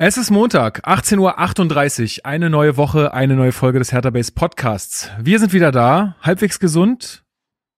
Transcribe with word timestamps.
Es 0.00 0.16
ist 0.16 0.30
Montag, 0.30 0.86
18.38 0.86 2.18
Uhr, 2.18 2.26
eine 2.26 2.50
neue 2.50 2.76
Woche, 2.76 3.12
eine 3.14 3.34
neue 3.34 3.50
Folge 3.50 3.80
des 3.80 3.92
Hertha 3.92 4.10
Base 4.10 4.30
Podcasts. 4.30 5.10
Wir 5.20 5.40
sind 5.40 5.52
wieder 5.52 5.72
da, 5.72 6.14
halbwegs 6.22 6.60
gesund 6.60 7.24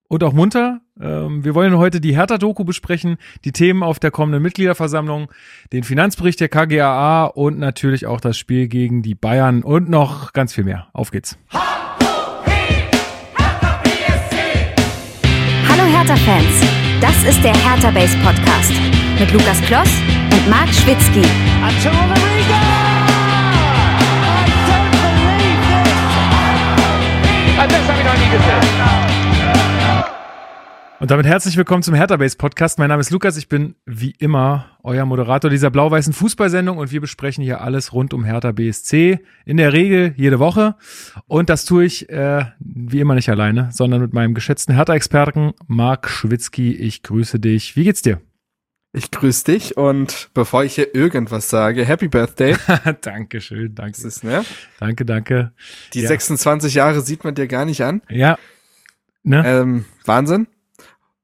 und 0.07 0.23
auch 0.23 0.35
munter. 0.35 0.83
Ähm, 1.01 1.45
wir 1.47 1.55
wollen 1.55 1.79
heute 1.79 1.99
die 1.99 2.15
Hertha-Doku 2.15 2.65
besprechen, 2.65 3.17
die 3.47 3.53
Themen 3.53 3.83
auf 3.83 3.99
der 4.01 4.11
kommenden 4.11 4.43
Mitgliederversammlung, 4.43 5.33
den 5.73 5.83
Finanzbericht 5.83 6.39
der 6.41 6.51
KGAA 6.51 7.25
und 7.25 7.59
natürlich 7.59 8.05
auch 8.05 8.21
das 8.21 8.37
Spiel 8.37 8.69
gegen 8.69 9.01
die 9.01 9.15
Bayern 9.15 9.63
und 9.63 9.89
noch 9.89 10.35
ganz 10.35 10.53
viel 10.53 10.65
mehr. 10.65 10.89
Auf 10.93 11.13
geht's. 11.13 11.39
Hallo 15.71 15.85
Hertha-Fans, 15.91 16.67
das 17.01 17.25
ist 17.25 17.43
der 17.43 17.55
Hertha 17.55 17.91
Base 17.91 18.15
Podcast 18.19 18.75
mit 19.19 19.33
Lukas 19.33 19.63
Kloss 19.63 19.89
Marc 20.51 20.69
Schwitzky. 20.75 21.23
Und 30.99 31.11
damit 31.13 31.27
herzlich 31.27 31.57
willkommen 31.57 31.85
zum 31.85 31.95
Hertha 31.95 32.17
Base 32.17 32.37
Podcast. 32.37 32.81
Mein 32.81 32.89
Name 32.89 33.01
ist 33.01 33.13
Lukas, 33.13 33.37
ich 33.37 33.49
bin 33.49 33.77
wie 33.87 34.11
immer 34.19 34.67
euer 34.83 35.07
Moderator 35.07 35.51
dieser 35.51 35.71
blau-weißen 35.71 36.13
Fußballsendung 36.13 36.79
und 36.79 36.91
wir 36.91 37.01
besprechen 37.01 37.45
hier 37.45 37.61
alles 37.61 37.93
rund 37.93 38.13
um 38.13 38.25
Hertha 38.25 38.51
BSC. 38.51 39.21
In 39.45 39.57
der 39.57 39.73
Regel 39.73 40.15
jede 40.17 40.41
Woche. 40.41 40.75
Und 41.29 41.49
das 41.49 41.65
tue 41.65 41.85
ich 41.85 42.11
äh, 42.11 42.45
wie 42.59 42.99
immer 42.99 43.15
nicht 43.15 43.31
alleine, 43.31 43.69
sondern 43.71 44.01
mit 44.01 44.13
meinem 44.13 44.35
geschätzten 44.35 44.75
Hertha-Experten 44.75 45.53
Marc 45.69 46.11
Schwitzky. 46.11 46.75
Ich 46.75 47.05
grüße 47.05 47.39
dich. 47.39 47.77
Wie 47.77 47.85
geht's 47.85 48.03
dir? 48.03 48.21
Ich 48.93 49.13
grüße 49.13 49.45
dich 49.45 49.77
und 49.77 50.31
bevor 50.35 50.65
ich 50.65 50.75
hier 50.75 50.95
irgendwas 50.97 51.49
sage, 51.49 51.85
Happy 51.85 52.09
Birthday. 52.09 52.57
Dankeschön, 53.03 53.75
danke. 53.75 53.93
Das 53.93 54.05
ist, 54.05 54.25
ne? 54.25 54.45
Danke, 54.81 55.05
danke. 55.05 55.53
Die 55.95 56.01
Ja. 56.01 56.09
26 56.09 56.75
Jahre 56.75 57.01
sieht 57.01 57.23
man 57.23 57.37
dir 57.37 57.47
gar 57.47 57.65
nicht 57.65 57.83
an. 57.83 58.03
Ja. 58.09 58.37
Ne? 59.23 59.43
Ähm, 59.47 59.85
Wahnsinn. 60.05 60.49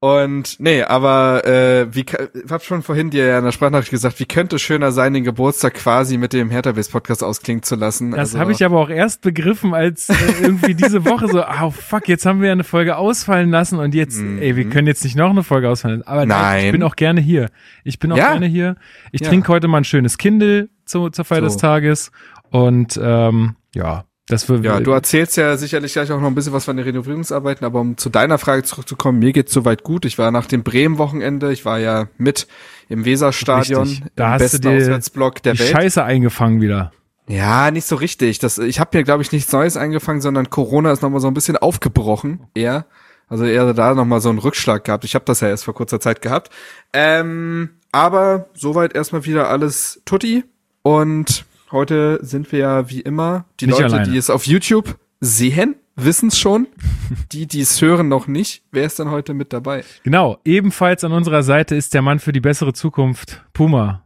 Und 0.06 0.60
nee, 0.60 0.82
aber 0.82 1.44
äh, 1.44 1.86
wie 1.94 2.00
ich 2.02 2.50
hab 2.50 2.62
schon 2.62 2.82
vorhin 2.82 3.10
dir 3.10 3.26
ja 3.26 3.38
in 3.38 3.44
der 3.44 3.50
Sprachnachricht 3.52 3.90
gesagt, 3.90 4.20
wie 4.20 4.24
könnte 4.26 4.56
es 4.56 4.62
schöner 4.62 4.92
sein, 4.92 5.14
den 5.14 5.24
Geburtstag 5.24 5.74
quasi 5.74 6.16
mit 6.16 6.32
dem 6.32 6.50
Hertha 6.50 6.72
Base 6.72 6.90
Podcast 6.90 7.24
ausklingen 7.24 7.62
zu 7.62 7.74
lassen. 7.74 8.12
Das 8.12 8.20
Also, 8.20 8.38
habe 8.38 8.52
ich 8.52 8.64
aber 8.64 8.78
auch 8.78 8.88
erst 8.88 9.22
begriffen, 9.22 9.74
als 9.74 10.08
äh, 10.08 10.14
irgendwie 10.42 10.74
diese 10.74 11.04
Woche 11.04 11.28
so, 11.28 11.42
oh 11.44 11.70
fuck, 11.70 12.06
jetzt 12.08 12.24
haben 12.24 12.40
wir 12.40 12.46
ja 12.48 12.52
eine 12.52 12.64
Folge 12.64 12.96
ausfallen 12.96 13.50
lassen 13.50 13.78
und 13.78 13.94
jetzt, 13.94 14.20
ey, 14.20 14.54
wir 14.56 14.68
können 14.68 14.86
jetzt 14.86 15.02
nicht 15.04 15.16
noch 15.16 15.30
eine 15.30 15.42
Folge 15.42 15.68
ausfallen 15.68 15.98
lassen. 16.00 16.08
Aber 16.08 16.24
nein, 16.26 16.60
ich 16.60 16.66
Mhm. 16.68 16.72
Bin 16.72 16.82
auch 16.84 16.96
gerne 16.96 17.20
hier. 17.20 17.48
Ich 17.84 17.98
bin 17.98 18.12
auch 18.12 18.16
Ja. 18.16 18.30
gerne 18.32 18.46
hier. 18.46 18.76
Ich 19.12 19.20
Ja. 19.22 19.28
trinke 19.28 19.48
heute 19.48 19.66
mal 19.68 19.78
ein 19.78 19.84
schönes 19.84 20.18
Kindle 20.18 20.68
zu, 20.84 21.10
zur 21.10 21.24
Feier 21.24 21.40
So. 21.40 21.46
des 21.46 21.56
Tages 21.56 22.10
und 22.50 22.98
ähm, 23.02 23.56
ja, 23.74 24.04
das 24.28 24.48
wird 24.48 24.64
Ja, 24.64 24.80
du 24.80 24.90
erzählst 24.90 25.36
ja 25.36 25.56
sicherlich 25.56 25.92
gleich 25.92 26.10
auch 26.10 26.20
noch 26.20 26.26
ein 26.26 26.34
bisschen 26.34 26.52
was 26.52 26.64
von 26.64 26.76
den 26.76 26.84
Renovierungsarbeiten, 26.84 27.64
aber 27.64 27.80
um 27.80 27.96
zu 27.96 28.08
deiner 28.08 28.38
Frage 28.38 28.64
zurückzukommen, 28.64 29.20
mir 29.20 29.32
geht's 29.32 29.52
soweit 29.52 29.84
gut. 29.84 30.04
Ich 30.04 30.18
war 30.18 30.30
nach 30.30 30.46
dem 30.46 30.64
Bremen-Wochenende, 30.64 31.52
ich 31.52 31.64
war 31.64 31.78
ja 31.78 32.08
mit 32.18 32.48
im 32.88 33.04
Weserstadion, 33.04 33.84
Richtig. 33.84 34.06
Da 34.16 34.26
im 34.26 34.32
hast 34.32 34.40
du 34.40 34.44
besten 34.44 34.62
dir 34.62 34.82
Auswärtsblock 34.82 35.42
der 35.42 35.52
die 35.54 35.60
Welt. 35.60 35.70
Scheiße 35.70 36.02
eingefangen 36.02 36.60
wieder. 36.60 36.92
Ja, 37.28 37.70
nicht 37.70 37.86
so 37.86 37.96
richtig. 37.96 38.38
Das, 38.38 38.58
ich 38.58 38.78
habe 38.78 38.96
mir, 38.96 39.04
glaube 39.04 39.22
ich, 39.22 39.32
nichts 39.32 39.52
Neues 39.52 39.76
eingefangen, 39.76 40.20
sondern 40.20 40.50
Corona 40.50 40.92
ist 40.92 41.02
nochmal 41.02 41.20
so 41.20 41.28
ein 41.28 41.34
bisschen 41.34 41.56
aufgebrochen. 41.56 42.46
Eher. 42.54 42.86
Also 43.28 43.44
eher 43.44 43.74
da 43.74 43.94
nochmal 43.94 44.20
so 44.20 44.28
einen 44.28 44.38
Rückschlag 44.38 44.84
gehabt. 44.84 45.04
Ich 45.04 45.16
habe 45.16 45.24
das 45.24 45.40
ja 45.40 45.48
erst 45.48 45.64
vor 45.64 45.74
kurzer 45.74 45.98
Zeit 45.98 46.22
gehabt. 46.22 46.50
Ähm, 46.92 47.70
aber 47.90 48.46
soweit 48.54 48.94
erstmal 48.94 49.24
wieder 49.24 49.48
alles 49.48 50.00
tutti. 50.04 50.44
Und 50.82 51.44
heute 51.72 52.18
sind 52.22 52.50
wir 52.52 52.58
ja 52.60 52.90
wie 52.90 53.00
immer 53.00 53.44
die 53.60 53.66
Nicht 53.66 53.80
Leute, 53.80 53.94
alleine. 53.94 54.12
die 54.12 54.16
es 54.18 54.30
auf 54.30 54.46
YouTube 54.46 54.98
sehen, 55.20 55.76
wissen 55.96 56.28
es 56.28 56.38
schon. 56.38 56.66
die, 57.32 57.46
die 57.46 57.60
es 57.60 57.80
hören, 57.82 58.08
noch 58.08 58.26
nicht. 58.26 58.62
Wer 58.72 58.84
ist 58.84 58.98
dann 58.98 59.10
heute 59.10 59.34
mit 59.34 59.52
dabei? 59.52 59.84
Genau, 60.04 60.38
ebenfalls 60.44 61.04
an 61.04 61.12
unserer 61.12 61.42
Seite 61.42 61.74
ist 61.74 61.94
der 61.94 62.02
Mann 62.02 62.18
für 62.18 62.32
die 62.32 62.40
bessere 62.40 62.72
Zukunft, 62.72 63.44
Puma. 63.52 64.02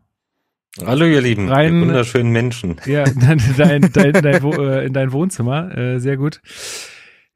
Hallo 0.86 1.04
ihr 1.04 1.20
Lieben, 1.20 1.48
Rein- 1.48 1.76
ihr 1.76 1.80
wunderschönen 1.88 2.30
Menschen. 2.32 2.76
Ja, 2.86 3.04
dein, 3.04 3.42
dein, 3.56 3.90
dein, 3.92 4.12
dein, 4.12 4.42
Wo- 4.42 4.52
äh, 4.62 4.86
in 4.86 4.92
dein 4.92 5.10
Wohnzimmer. 5.12 5.76
Äh, 5.76 5.98
sehr 5.98 6.16
gut. 6.16 6.40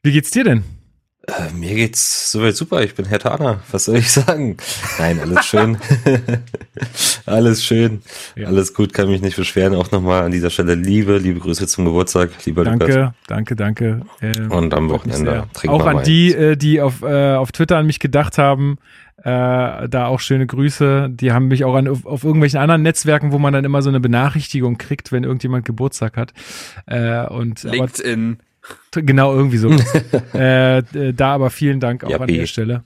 Wie 0.03 0.13
geht's 0.13 0.31
dir 0.31 0.45
denn? 0.45 0.63
Äh, 1.27 1.53
mir 1.55 1.75
geht's 1.75 2.31
soweit 2.33 2.55
super, 2.55 2.83
ich 2.83 2.95
bin 2.95 3.07
Herr 3.07 3.19
Tana, 3.19 3.61
was 3.71 3.87
soll 3.87 3.97
ich 3.97 4.11
sagen? 4.13 4.57
Nein, 4.99 5.21
alles 5.21 5.47
schön. 5.47 5.79
alles 7.27 7.65
schön, 7.65 8.03
Ja. 8.37 8.49
alles 8.49 8.75
gut, 8.75 8.93
kann 8.93 9.09
mich 9.09 9.23
nicht 9.23 9.37
beschweren. 9.37 9.75
Auch 9.75 9.91
nochmal 9.91 10.25
an 10.25 10.33
dieser 10.33 10.51
Stelle 10.51 10.75
Liebe, 10.75 11.17
liebe 11.19 11.41
Grüße 11.41 11.67
zum 11.67 11.87
Geburtstag, 11.87 12.31
lieber 12.45 12.65
Lukas. 12.65 12.89
Danke, 12.89 13.15
danke, 13.27 13.57
danke. 13.57 14.01
Äh, 14.21 14.41
Und 14.55 14.75
am 14.75 14.91
Wochenende 14.91 15.45
Auch 15.67 15.87
an 15.87 16.03
die, 16.05 16.35
äh, 16.35 16.57
die 16.57 16.81
auf, 16.81 17.03
äh, 17.03 17.35
auf 17.35 17.53
Twitter 17.53 17.79
an 17.79 17.87
mich 17.87 18.01
gedacht 18.01 18.37
haben. 18.39 18.79
Äh, 19.19 19.89
da 19.89 20.07
auch 20.09 20.21
schöne 20.21 20.47
Grüße. 20.47 21.09
Die 21.11 21.33
haben 21.33 21.49
mich 21.49 21.65
auch 21.65 21.75
an, 21.77 21.89
auf, 21.89 22.05
auf 22.05 22.25
irgendwelchen 22.25 22.59
anderen 22.59 22.83
Netzwerken, 22.83 23.33
wo 23.33 23.39
man 23.39 23.55
dann 23.55 23.65
immer 23.65 23.81
so 23.81 23.89
eine 23.89 24.01
Benachrichtigung 24.01 24.77
kriegt, 24.77 25.13
wenn 25.13 25.25
irgendjemand 25.25 25.65
Geburtstag 25.65 26.19
hat. 26.19 26.35
Äh, 26.87 27.25
und 27.29 27.65
aber, 27.65 27.75
LinkedIn. 27.77 28.39
Genau 28.93 29.35
irgendwie 29.35 29.59
so. 29.59 29.71
äh, 30.35 30.79
äh, 30.79 31.13
da 31.13 31.35
aber 31.35 31.51
vielen 31.51 31.81
Dank 31.81 32.05
auch 32.05 32.11
Ja, 32.11 32.19
an 32.19 32.27
B. 32.27 32.37
der 32.39 32.47
Stelle. 32.47 32.85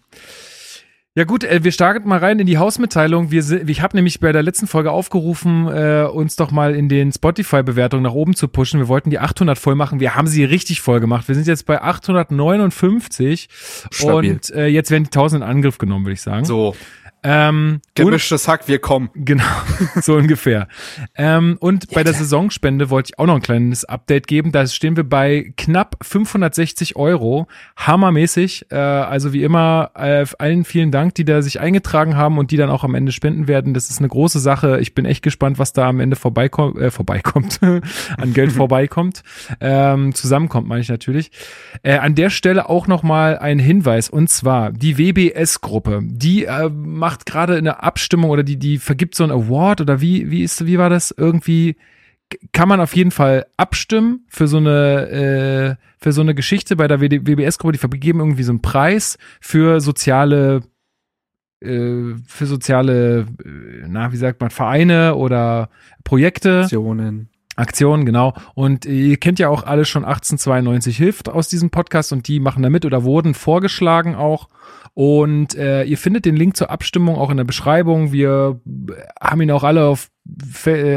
Ja 1.15 1.25
gut, 1.25 1.43
äh, 1.43 1.65
wir 1.65 1.73
starten 1.73 2.09
mal 2.09 2.21
rein 2.21 2.39
in 2.39 2.47
die 2.47 2.59
Hausmitteilung. 2.59 3.33
Wir 3.33 3.43
ich 3.69 3.83
habe 3.83 3.97
nämlich 3.97 4.21
bei 4.21 4.31
der 4.31 4.45
letzten 4.45 4.69
Folge 4.69 4.93
aufgerufen, 4.93 5.67
äh, 5.67 6.05
uns 6.05 6.37
doch 6.37 6.53
mal 6.53 6.77
in 6.77 6.89
den 6.89 7.11
Spotify-Bewertungen 7.11 8.05
nach 8.05 8.13
oben 8.13 8.37
zu 8.37 8.47
pushen. 8.47 8.79
Wir 8.79 8.87
wollten 8.87 9.11
die 9.11 9.19
800 9.19 9.59
voll 9.59 9.75
machen. 9.75 9.99
Wir 9.99 10.15
haben 10.15 10.29
sie 10.29 10.45
richtig 10.45 10.81
voll 10.81 11.01
gemacht. 11.01 11.27
Wir 11.27 11.35
sind 11.35 11.49
jetzt 11.49 11.67
bei 11.67 11.83
859 11.83 13.49
Stabil. 13.91 14.31
und 14.33 14.51
äh, 14.51 14.67
jetzt 14.67 14.91
werden 14.93 15.05
die 15.05 15.09
1000 15.09 15.43
in 15.43 15.49
Angriff 15.49 15.79
genommen, 15.79 16.05
würde 16.05 16.15
ich 16.15 16.23
sagen. 16.23 16.45
So, 16.45 16.77
Ähm, 17.25 17.81
und, 17.99 18.05
gemischtes 18.05 18.47
Hack, 18.47 18.69
wir 18.69 18.79
kommen. 18.79 19.11
genau, 19.15 19.45
so 20.01 20.15
ungefähr. 20.15 20.69
Ähm, 21.17 21.57
und 21.61 21.91
bei 21.91 22.05
der 22.05 22.15
Saisonspende 22.15 22.91
wollte 22.91 23.11
ich 23.13 23.19
auch 23.19 23.27
noch 23.27 23.35
ein 23.35 23.43
kleines 23.43 23.85
Update 23.85 24.29
geben. 24.29 24.53
Da 24.53 24.67
stehen 24.67 24.97
wir 24.97 25.05
bei 25.05 25.53
knapp 25.57 25.97
560 26.03 26.97
Euro. 26.97 27.49
Hammermäßig. 27.77 28.67
Äh, 28.71 28.77
also 28.77 29.33
wie 29.33 29.43
immer, 29.43 29.91
äh, 29.95 30.25
allen 30.39 30.65
vielen 30.65 30.93
Dank, 30.93 31.17
die 31.17 31.25
da 31.25 31.43
sich 31.43 31.61
eingetragen 31.61 32.17
haben 32.17 32.39
und 32.39 32.53
die 32.53 32.57
dann 32.57 32.71
auch 32.71 32.85
am 32.85 32.95
Ende 32.95 33.11
spenden 33.11 33.49
werden. 33.49 33.75
Das 33.75 33.91
ist 33.91 33.99
eine 33.99 34.09
große 34.09 34.39
Sache. 34.39 34.79
Ich 34.81 34.95
bin 34.95 35.05
echt 35.05 35.23
gespannt, 35.23 35.59
was 35.59 35.73
da 35.73 35.89
am 35.89 35.99
Ende 35.99 36.15
vorbeikommt, 36.17 36.79
äh, 36.79 36.91
vorbeikommt, 36.91 37.61
an 38.17 38.33
Geld 38.33 38.53
vorbeikommt. 38.53 39.23
Ähm, 39.61 40.15
zusammenkommt, 40.15 40.69
meine 40.69 40.83
ich 40.83 40.89
natürlich. 40.89 41.33
Äh, 41.83 41.99
an 41.99 42.15
der 42.15 42.31
Stelle 42.31 42.69
auch 42.69 42.87
nochmal 42.87 43.39
ein 43.39 43.59
Hinweis 43.59 44.09
und 44.09 44.29
zwar 44.31 44.71
die 44.71 44.99
WBS-Gruppe. 44.99 46.01
Die 46.05 46.45
äh, 46.45 46.69
macht 46.69 47.08
gerade 47.17 47.57
eine 47.57 47.83
Abstimmung 47.83 48.31
oder 48.31 48.43
die, 48.43 48.59
die 48.59 48.79
vergibt 48.79 49.15
so 49.15 49.25
einen 49.25 49.33
Award 49.33 49.81
oder 49.81 50.01
wie, 50.01 50.31
wie 50.31 50.43
ist, 50.43 50.67
wie 50.67 50.79
war 50.79 50.91
das? 50.91 51.15
Irgendwie 51.17 51.77
kann 52.53 52.69
man 52.69 52.81
auf 52.81 52.95
jeden 52.95 53.11
Fall 53.11 53.47
abstimmen 53.57 54.27
für 54.29 54.49
so 54.49 54.59
eine, 54.59 55.09
äh, 55.79 55.85
für 55.99 56.13
so 56.13 56.21
eine 56.21 56.35
Geschichte 56.35 56.77
bei 56.77 56.89
der 56.89 57.01
WBS-Gruppe. 57.01 57.73
Die 57.73 57.79
vergeben 57.79 58.21
irgendwie 58.21 58.43
so 58.43 58.53
einen 58.53 58.63
Preis 58.63 59.19
für 59.41 59.81
soziale, 59.81 60.63
äh, 61.61 62.15
für 62.27 62.47
soziale, 62.47 63.21
äh, 63.45 63.87
na, 63.87 64.13
wie 64.13 64.17
sagt 64.17 64.41
man, 64.41 64.51
Vereine 64.51 65.15
oder 65.15 65.71
Projekte. 66.05 66.61
Aktionen. 66.61 67.31
Aktionen, 67.59 68.07
genau. 68.07 68.35
Und 68.55 68.85
ihr 68.85 69.17
kennt 69.17 69.39
ja 69.39 69.49
auch 69.49 69.65
alle 69.65 69.85
schon 69.85 70.05
1892 70.05 70.97
hilft 70.97 71.29
aus 71.29 71.49
diesem 71.49 71.71
Podcast 71.71 72.13
und 72.13 72.29
die 72.29 72.41
machen 72.41 72.63
da 72.63 72.71
mit 72.71 72.85
oder 72.85 73.05
wurden 73.05 73.35
vorgeschlagen 73.35 74.15
auch. 74.15 74.49
Und 74.95 75.55
äh, 75.55 75.85
ihr 75.85 75.99
findet 75.99 76.25
den 76.25 76.37
Link 76.37 76.57
zur 76.57 76.71
Abstimmung 76.71 77.17
auch 77.17 77.31
in 77.31 77.37
der 77.37 77.45
Beschreibung. 77.45 78.13
Wir 78.13 78.61
haben 79.21 79.41
ihn 79.41 79.51
auch 79.51 79.65
alle 79.65 79.85
auf, 79.85 80.11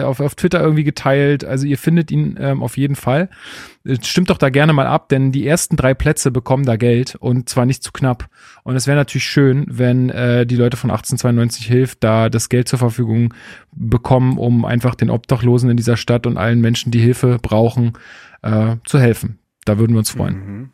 auf, 0.03 0.19
auf 0.19 0.35
Twitter 0.35 0.61
irgendwie 0.61 0.83
geteilt. 0.83 1.43
Also 1.43 1.65
ihr 1.65 1.77
findet 1.77 2.11
ihn 2.11 2.37
ähm, 2.39 2.61
auf 2.61 2.77
jeden 2.77 2.95
Fall. 2.95 3.29
Äh, 3.85 3.97
Stimmt 4.03 4.29
doch 4.29 4.37
da 4.37 4.49
gerne 4.49 4.73
mal 4.73 4.87
ab, 4.87 5.09
denn 5.09 5.31
die 5.31 5.47
ersten 5.47 5.75
drei 5.75 5.93
Plätze 5.93 6.31
bekommen 6.31 6.65
da 6.65 6.75
Geld 6.75 7.15
und 7.15 7.49
zwar 7.49 7.65
nicht 7.65 7.83
zu 7.83 7.91
knapp. 7.91 8.29
Und 8.63 8.75
es 8.75 8.87
wäre 8.87 8.97
natürlich 8.97 9.25
schön, 9.25 9.65
wenn 9.69 10.09
äh, 10.09 10.45
die 10.45 10.55
Leute 10.55 10.77
von 10.77 10.91
1892 10.91 11.65
hilft, 11.65 12.03
da 12.03 12.29
das 12.29 12.49
Geld 12.49 12.67
zur 12.67 12.79
Verfügung 12.79 13.33
bekommen, 13.71 14.37
um 14.37 14.65
einfach 14.65 14.95
den 14.95 15.09
Obdachlosen 15.09 15.69
in 15.69 15.77
dieser 15.77 15.97
Stadt 15.97 16.27
und 16.27 16.37
allen 16.37 16.61
Menschen, 16.61 16.91
die 16.91 16.99
Hilfe 16.99 17.37
brauchen, 17.41 17.93
äh, 18.41 18.75
zu 18.85 18.99
helfen. 18.99 19.39
Da 19.65 19.77
würden 19.77 19.93
wir 19.93 19.99
uns 19.99 20.11
freuen. 20.11 20.35
Mhm. 20.35 20.69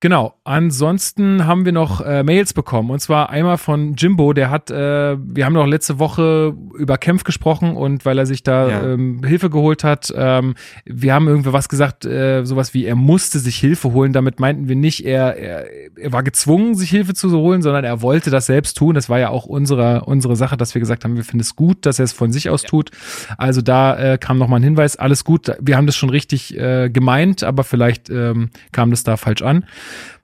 Genau. 0.00 0.34
Ansonsten 0.44 1.46
haben 1.46 1.64
wir 1.64 1.72
noch 1.72 2.02
äh, 2.02 2.22
Mails 2.22 2.52
bekommen 2.52 2.90
und 2.90 3.00
zwar 3.00 3.30
einmal 3.30 3.56
von 3.56 3.94
Jimbo, 3.94 4.34
der 4.34 4.50
hat, 4.50 4.70
äh, 4.70 5.16
wir 5.18 5.46
haben 5.46 5.54
noch 5.54 5.66
letzte 5.66 5.98
Woche 5.98 6.54
über 6.76 6.98
Kempf 6.98 7.24
gesprochen 7.24 7.76
und 7.76 8.04
weil 8.04 8.18
er 8.18 8.26
sich 8.26 8.42
da 8.42 8.68
Ja. 8.68 8.82
ähm, 8.92 9.22
Hilfe 9.24 9.48
geholt 9.48 9.84
hat, 9.84 10.12
ähm, 10.14 10.54
wir 10.84 11.14
haben 11.14 11.28
irgendwie 11.28 11.52
was 11.54 11.70
gesagt, 11.70 12.04
äh, 12.04 12.44
sowas 12.44 12.74
wie 12.74 12.84
er 12.84 12.94
musste 12.94 13.38
sich 13.38 13.56
Hilfe 13.56 13.92
holen. 13.92 14.12
Damit 14.12 14.38
meinten 14.38 14.68
wir 14.68 14.76
nicht, 14.76 15.04
er, 15.06 15.36
er, 15.36 15.66
er 15.96 16.12
war 16.12 16.22
gezwungen, 16.22 16.74
sich 16.74 16.90
Hilfe 16.90 17.14
zu 17.14 17.30
holen, 17.30 17.62
sondern 17.62 17.84
er 17.84 18.02
wollte 18.02 18.30
das 18.30 18.46
selbst 18.46 18.76
tun. 18.76 18.94
Das 18.94 19.08
war 19.08 19.18
ja 19.18 19.30
auch 19.30 19.46
unsere 19.46 20.04
unsere 20.04 20.36
Sache, 20.36 20.58
dass 20.58 20.74
wir 20.74 20.80
gesagt 20.80 21.04
haben, 21.04 21.16
wir 21.16 21.24
finden 21.24 21.40
es 21.40 21.56
gut, 21.56 21.86
dass 21.86 21.98
er 21.98 22.04
es 22.04 22.12
von 22.12 22.32
sich 22.32 22.50
aus 22.50 22.62
tut. 22.62 22.90
Also 23.38 23.62
da 23.62 23.96
äh, 23.96 24.18
kam 24.18 24.36
noch 24.36 24.48
mal 24.48 24.56
ein 24.56 24.62
Hinweis, 24.62 24.96
alles 24.96 25.24
gut. 25.24 25.52
Wir 25.60 25.76
haben 25.78 25.86
das 25.86 25.96
schon 25.96 26.10
richtig 26.10 26.56
äh, 26.58 26.90
gemeint, 26.90 27.42
aber 27.44 27.64
vielleicht 27.64 28.10
ähm, 28.10 28.50
kam 28.72 28.90
das 28.90 29.02
da 29.02 29.16
falsch 29.16 29.40
an. 29.42 29.64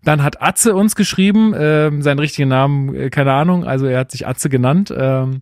Dann 0.05 0.23
hat 0.23 0.43
Atze 0.43 0.75
uns 0.75 0.97
geschrieben, 0.97 1.55
ähm, 1.57 2.03
seinen 2.03 2.19
richtigen 2.19 2.49
Namen, 2.49 2.95
äh, 2.95 3.11
keine 3.11 3.33
Ahnung, 3.33 3.65
also 3.65 3.87
er 3.87 4.01
hat 4.01 4.11
sich 4.11 4.27
Atze 4.27 4.49
genannt. 4.49 4.93
Ähm, 4.97 5.41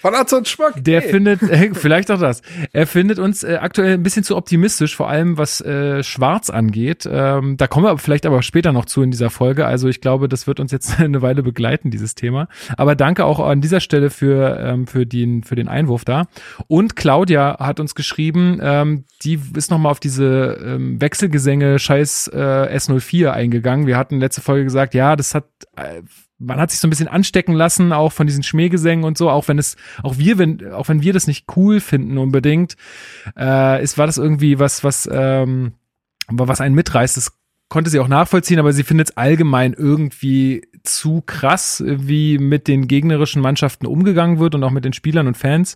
Von 0.00 0.14
Arzt 0.14 0.32
und 0.32 0.48
Schmack. 0.48 0.82
der 0.84 1.00
Hey. 1.00 1.10
findet, 1.10 1.42
äh, 1.42 1.70
vielleicht 1.74 2.10
auch 2.10 2.18
das, 2.18 2.42
er 2.72 2.86
findet 2.86 3.18
uns 3.18 3.42
äh, 3.42 3.58
aktuell 3.60 3.94
ein 3.94 4.02
bisschen 4.02 4.24
zu 4.24 4.36
optimistisch, 4.36 4.96
vor 4.96 5.08
allem 5.08 5.38
was 5.38 5.60
äh, 5.60 6.02
Schwarz 6.02 6.50
angeht. 6.50 7.08
Ähm, 7.10 7.56
da 7.56 7.66
kommen 7.66 7.86
wir 7.86 7.96
vielleicht 7.98 8.26
aber 8.26 8.42
später 8.42 8.72
noch 8.72 8.84
zu 8.84 9.02
in 9.02 9.10
dieser 9.10 9.30
Folge. 9.30 9.66
Also 9.66 9.88
ich 9.88 10.00
glaube, 10.00 10.28
das 10.28 10.46
wird 10.46 10.60
uns 10.60 10.72
jetzt 10.72 10.98
eine 11.00 11.22
Weile 11.22 11.42
begleiten, 11.42 11.90
dieses 11.90 12.14
Thema. 12.14 12.48
Aber 12.76 12.94
danke 12.96 13.24
auch 13.24 13.40
an 13.40 13.60
dieser 13.60 13.80
Stelle 13.80 14.10
für, 14.10 14.58
ähm, 14.60 14.86
für, 14.86 15.06
den, 15.06 15.44
für 15.44 15.54
den 15.54 15.68
Einwurf 15.68 16.04
da. 16.04 16.24
Und 16.66 16.96
Claudia 16.96 17.58
hat 17.58 17.80
uns 17.80 17.94
geschrieben, 17.94 18.58
ähm, 18.62 19.04
die 19.22 19.40
ist 19.56 19.70
nochmal 19.70 19.92
auf 19.92 20.00
diese 20.00 20.58
ähm, 20.64 21.00
Wechselgesänge 21.00 21.78
Scheiß 21.78 22.28
äh, 22.34 22.76
S04 22.76 23.30
eingegangen. 23.30 23.86
Wir 23.86 23.96
hatten 23.96 24.18
letzte 24.18 24.40
Folge 24.40 24.64
gesagt, 24.64 24.94
ja, 24.94 25.16
das 25.16 25.34
hat 25.34 25.44
äh, 25.76 26.02
man 26.42 26.60
hat 26.60 26.70
sich 26.70 26.80
so 26.80 26.86
ein 26.86 26.90
bisschen 26.90 27.08
anstecken 27.08 27.54
lassen, 27.54 27.92
auch 27.92 28.12
von 28.12 28.26
diesen 28.26 28.42
Schmähgesängen 28.42 29.04
und 29.04 29.16
so, 29.16 29.30
auch 29.30 29.48
wenn 29.48 29.58
es, 29.58 29.76
auch 30.02 30.18
wir, 30.18 30.38
wenn, 30.38 30.72
auch 30.72 30.88
wenn 30.88 31.02
wir 31.02 31.12
das 31.12 31.26
nicht 31.26 31.46
cool 31.56 31.80
finden 31.80 32.18
unbedingt, 32.18 32.76
äh, 33.38 33.82
ist, 33.82 33.98
war 33.98 34.06
das 34.06 34.18
irgendwie 34.18 34.58
was, 34.58 34.84
was, 34.84 35.08
ähm, 35.10 35.72
was 36.28 36.60
einen 36.60 36.74
mitreißt. 36.74 37.16
Das 37.16 37.38
konnte 37.68 37.90
sie 37.90 38.00
auch 38.00 38.08
nachvollziehen, 38.08 38.58
aber 38.58 38.72
sie 38.72 38.82
findet 38.82 39.10
es 39.10 39.16
allgemein 39.16 39.72
irgendwie 39.72 40.62
zu 40.84 41.22
krass, 41.24 41.82
wie 41.86 42.38
mit 42.38 42.68
den 42.68 42.88
gegnerischen 42.88 43.42
Mannschaften 43.42 43.86
umgegangen 43.86 44.38
wird 44.38 44.54
und 44.54 44.64
auch 44.64 44.70
mit 44.70 44.84
den 44.84 44.92
Spielern 44.92 45.26
und 45.26 45.36
Fans. 45.36 45.74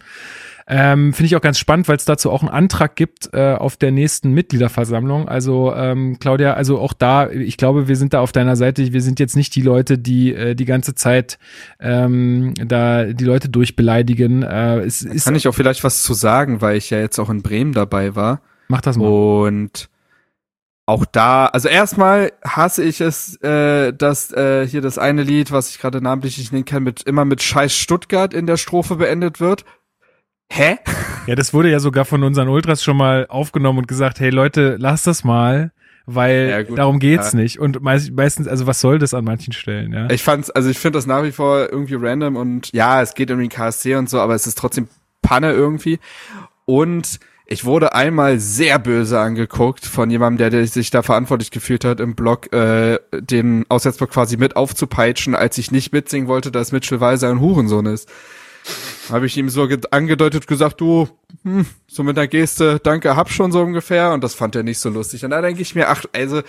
Ähm, 0.69 1.13
Finde 1.13 1.27
ich 1.27 1.37
auch 1.37 1.41
ganz 1.41 1.61
spannend, 1.61 1.87
weil 1.87 1.97
es 1.97 2.05
dazu 2.05 2.31
auch 2.31 2.43
einen 2.43 2.51
Antrag 2.51 2.97
gibt 2.97 3.31
äh, 3.33 3.55
auf 3.55 3.77
der 3.77 3.93
nächsten 3.93 4.33
Mitgliederversammlung. 4.33 5.29
Also 5.29 5.73
ähm, 5.73 6.19
Claudia, 6.19 6.55
also 6.55 6.81
auch 6.81 6.93
da, 6.93 7.31
ich 7.31 7.57
glaube, 7.57 7.87
wir 7.87 7.95
sind 7.95 8.15
da 8.15 8.21
auf 8.21 8.33
deiner 8.33 8.57
Seite. 8.57 8.93
Wir 8.93 9.01
sind 9.01 9.21
jetzt 9.21 9.37
nicht 9.37 9.55
die 9.55 9.63
Leute, 9.63 9.97
die 9.97 10.35
äh, 10.35 10.55
die 10.57 10.65
ganze 10.65 10.97
Zeit 10.97 11.39
ähm, 11.79 12.55
da 12.55 13.05
die 13.05 13.25
Leute 13.25 13.49
durchbeleidigen. 13.49 14.43
Äh, 14.43 14.81
es 14.81 15.25
Kann 15.25 15.37
ich 15.37 15.47
auch 15.47 15.55
vielleicht 15.55 15.85
was 15.85 16.03
zu 16.03 16.15
sagen, 16.15 16.61
weil 16.61 16.77
ich 16.77 16.91
ja 16.91 16.99
jetzt 16.99 17.21
auch 17.21 17.31
in 17.31 17.43
Bremen 17.43 17.73
dabei 17.73 18.17
war. 18.17 18.41
mach 18.67 18.81
das 18.81 18.97
mal. 18.97 19.07
Und 19.07 19.89
auch 20.87 21.05
da, 21.05 21.47
also 21.47 21.69
erstmal 21.69 22.33
hasse 22.45 22.85
ich 22.85 23.01
es, 23.01 23.37
äh, 23.43 23.93
dass 23.93 24.33
äh, 24.33 24.67
hier 24.67 24.81
das 24.81 24.99
eine 24.99 25.25
Lied, 25.25 25.51
was 25.51 25.71
ich 25.71 25.81
gerade 25.81 26.01
namentlich 26.01 26.39
nicht 26.39 26.53
nennen 26.53 26.65
kann, 26.65 26.85
mit 26.85 27.03
immer 27.03 27.25
mit 27.25 27.43
Scheiß 27.43 27.75
Stuttgart 27.77 28.33
in 28.33 28.47
der 28.47 28.57
Strophe 28.57 28.95
beendet 28.95 29.41
wird. 29.41 29.65
Hä? 30.49 30.79
Ja, 31.27 31.35
das 31.35 31.53
wurde 31.53 31.71
ja 31.73 31.81
sogar 31.81 32.05
von 32.05 32.23
unseren 32.23 32.49
Ultras 32.49 32.85
schon 32.85 32.97
mal 32.97 33.27
aufgenommen 33.29 33.81
und 33.81 33.89
gesagt, 33.89 34.21
hey 34.21 34.31
Leute, 34.31 34.77
lasst 34.79 35.09
das 35.09 35.25
mal, 35.25 35.73
weil 36.07 36.49
Ja, 36.51 36.63
gut, 36.63 36.79
darum 36.79 37.01
geht's 37.01 37.33
ja. 37.33 37.41
nicht. 37.41 37.59
Und 37.59 37.83
meist, 37.83 38.13
meistens, 38.13 38.47
also 38.47 38.69
was 38.69 38.81
soll 38.81 39.01
das 39.01 39.13
an 39.13 39.25
manchen 39.25 39.53
Stellen, 39.53 39.93
ja? 39.93 40.09
Ich 40.11 40.23
fand's, 40.23 40.51
also 40.51 40.71
ich 40.71 40.79
finde 40.79 40.99
das 40.99 41.07
nach 41.07 41.25
wie 41.25 41.33
vor 41.33 41.69
irgendwie 41.69 41.97
random 41.97 42.37
und 42.37 42.73
ja, 42.73 43.03
es 43.03 43.15
geht 43.15 43.33
um 43.33 43.41
den 43.41 43.49
KSC 43.49 43.97
und 43.97 44.09
so, 44.09 44.21
aber 44.21 44.37
es 44.37 44.47
ist 44.47 44.57
trotzdem 44.57 44.87
Panne 45.21 45.51
irgendwie. 45.51 45.99
Und 46.65 47.19
ich 47.47 47.65
wurde 47.65 47.95
einmal 47.95 48.41
sehr 48.41 48.79
böse 48.79 49.21
angeguckt 49.21 49.87
von 49.87 50.11
jemandem, 50.11 50.51
der, 50.51 50.67
sich 50.67 50.91
da 50.91 51.03
verantwortlich 51.03 51.51
gefühlt 51.53 51.85
hat, 51.85 52.01
im 52.01 52.15
Blog 52.17 52.53
äh, 52.53 52.99
den 53.13 53.65
Auswärtsblock 53.69 54.11
quasi 54.11 54.37
mit 54.37 54.57
aufzupeitschen, 54.57 55.35
als 55.37 55.57
ich 55.59 55.71
nicht 55.71 55.93
mitsingen 55.93 56.27
wollte, 56.29 56.51
dass 56.51 56.73
Mitchell 56.73 57.01
Weiser 57.01 57.31
ein 57.31 57.41
Hurensohn 57.41 57.87
ist. 57.87 58.09
Habe 59.11 59.27
ich 59.27 59.37
ihm 59.37 59.49
so 59.49 59.69
ge- 59.69 59.79
angedeutet 59.93 60.49
gesagt, 60.49 60.81
du, 60.81 61.09
hm, 61.45 61.67
so 61.87 62.03
mit 62.03 62.17
der 62.17 62.27
Geste, 62.27 62.81
danke, 62.83 63.15
hab 63.15 63.31
schon 63.31 63.53
so 63.53 63.63
ungefähr. 63.63 64.13
Und 64.13 64.25
das 64.25 64.35
fand 64.35 64.57
er 64.57 64.65
nicht 64.65 64.81
so 64.81 64.91
lustig. 64.91 65.25
Und 65.25 65.31
da 65.31 65.41
denke 65.41 65.63
ich 65.63 65.77
mir, 65.77 65.89
ach, 65.89 66.05
also, 66.13 66.43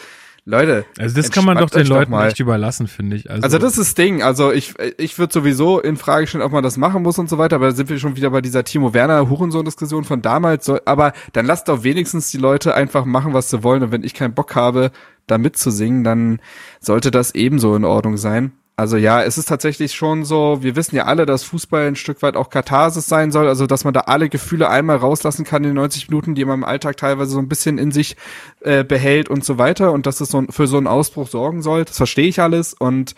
Leute. 0.47 0.85
Also 0.97 1.13
das 1.13 1.29
kann 1.29 1.43
man 1.43 1.57
doch 1.57 1.69
den 1.69 1.85
Leuten 1.87 2.09
mal. 2.09 2.27
nicht 2.27 2.39
überlassen, 2.39 2.87
finde 2.87 3.17
ich. 3.17 3.29
Also, 3.29 3.43
Also 3.43 3.57
das 3.57 3.71
ist 3.71 3.79
das 3.79 3.95
Ding. 3.95 4.23
Also 4.23 4.53
ich, 4.53 4.75
ich 4.97 5.19
würde 5.19 5.33
sowieso 5.33 5.81
in 5.81 5.97
Frage 5.97 6.25
stellen, 6.25 6.41
ob 6.41 6.53
man 6.53 6.63
das 6.63 6.77
machen 6.77 7.03
muss 7.03 7.19
und 7.19 7.29
so 7.29 7.37
weiter. 7.37 7.57
Aber 7.57 7.65
da 7.65 7.75
sind 7.75 7.89
wir 7.89 7.99
schon 7.99 8.15
wieder 8.15 8.29
bei 8.29 8.39
dieser 8.39 8.63
Timo 8.63 8.93
Werner 8.93 9.29
Hurensohn-Diskussion 9.29 10.05
von 10.05 10.21
damals. 10.21 10.69
Aber 10.85 11.11
dann 11.33 11.45
lasst 11.45 11.67
doch 11.67 11.83
wenigstens 11.83 12.31
die 12.31 12.37
Leute 12.37 12.75
einfach 12.75 13.03
machen, 13.03 13.33
was 13.33 13.49
sie 13.49 13.61
wollen. 13.61 13.83
Und 13.83 13.91
wenn 13.91 14.05
ich 14.05 14.13
keinen 14.13 14.33
Bock 14.33 14.55
habe, 14.55 14.91
da 15.27 15.37
mitzusingen, 15.37 16.05
dann 16.05 16.39
sollte 16.79 17.11
das 17.11 17.35
ebenso 17.35 17.75
in 17.75 17.83
Ordnung 17.83 18.15
sein. 18.15 18.53
Also 18.79 18.95
ja, 18.95 19.23
es 19.23 19.39
ist 19.39 19.47
tatsächlich 19.47 19.95
schon 19.95 20.23
so, 20.23 20.61
wir 20.61 20.75
wissen 20.75 20.95
ja 20.95 21.05
alle, 21.05 21.25
dass 21.25 21.43
Fußball 21.43 21.87
ein 21.87 21.95
Stück 21.95 22.21
weit 22.21 22.35
auch 22.37 22.51
Katharsis 22.51 23.07
sein 23.07 23.31
soll, 23.31 23.47
also 23.47 23.65
dass 23.65 23.83
man 23.83 23.93
da 23.95 24.01
alle 24.01 24.29
Gefühle 24.29 24.69
einmal 24.69 24.97
rauslassen 24.97 25.45
kann 25.45 25.63
in 25.63 25.71
den 25.71 25.77
90 25.77 26.09
Minuten, 26.09 26.35
die 26.35 26.45
man 26.45 26.59
im 26.59 26.63
Alltag 26.63 26.95
teilweise 26.95 27.31
so 27.31 27.39
ein 27.39 27.49
bisschen 27.49 27.79
in 27.79 27.91
sich 27.91 28.17
äh, 28.61 28.83
behält 28.83 29.29
und 29.29 29.43
so 29.43 29.57
weiter 29.57 29.91
und 29.93 30.05
dass 30.05 30.21
es 30.21 30.29
so 30.29 30.43
für 30.51 30.67
so 30.67 30.77
einen 30.77 30.85
Ausbruch 30.85 31.27
sorgen 31.27 31.63
soll. 31.63 31.85
Das 31.85 31.97
verstehe 31.97 32.27
ich 32.27 32.39
alles 32.39 32.75
und 32.75 33.15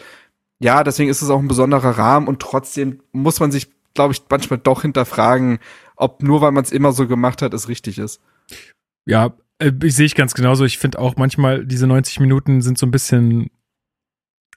ja, 0.59 0.85
deswegen 0.85 1.09
ist 1.09 1.21
es 1.21 1.29
auch 1.29 1.39
ein 1.39 1.49
besonderer 1.49 1.97
Rahmen 1.97 2.29
und 2.29 2.41
trotzdem 2.41 3.01
muss 3.11 3.41
man 3.41 3.51
sich, 3.51 3.67
glaube 3.93 4.13
ich, 4.13 4.21
manchmal 4.29 4.59
doch 4.59 4.83
hinterfragen, 4.83 5.59
ob 5.97 6.23
nur 6.23 6.39
weil 6.39 6.53
man 6.53 6.63
es 6.63 6.71
immer 6.71 6.93
so 6.93 7.05
gemacht 7.05 7.41
hat, 7.41 7.53
es 7.53 7.67
richtig 7.67 7.99
ist. 7.99 8.21
ja, 9.05 9.33
äh, 9.57 9.73
ich 9.83 9.93
sehe 9.93 10.05
ich 10.05 10.15
ganz 10.15 10.35
genauso. 10.35 10.63
Ich 10.63 10.77
finde 10.77 10.99
auch 10.99 11.17
manchmal 11.17 11.65
diese 11.65 11.85
90 11.85 12.21
Minuten 12.21 12.61
sind 12.61 12.77
so 12.77 12.85
ein 12.85 12.91
bisschen 12.91 13.49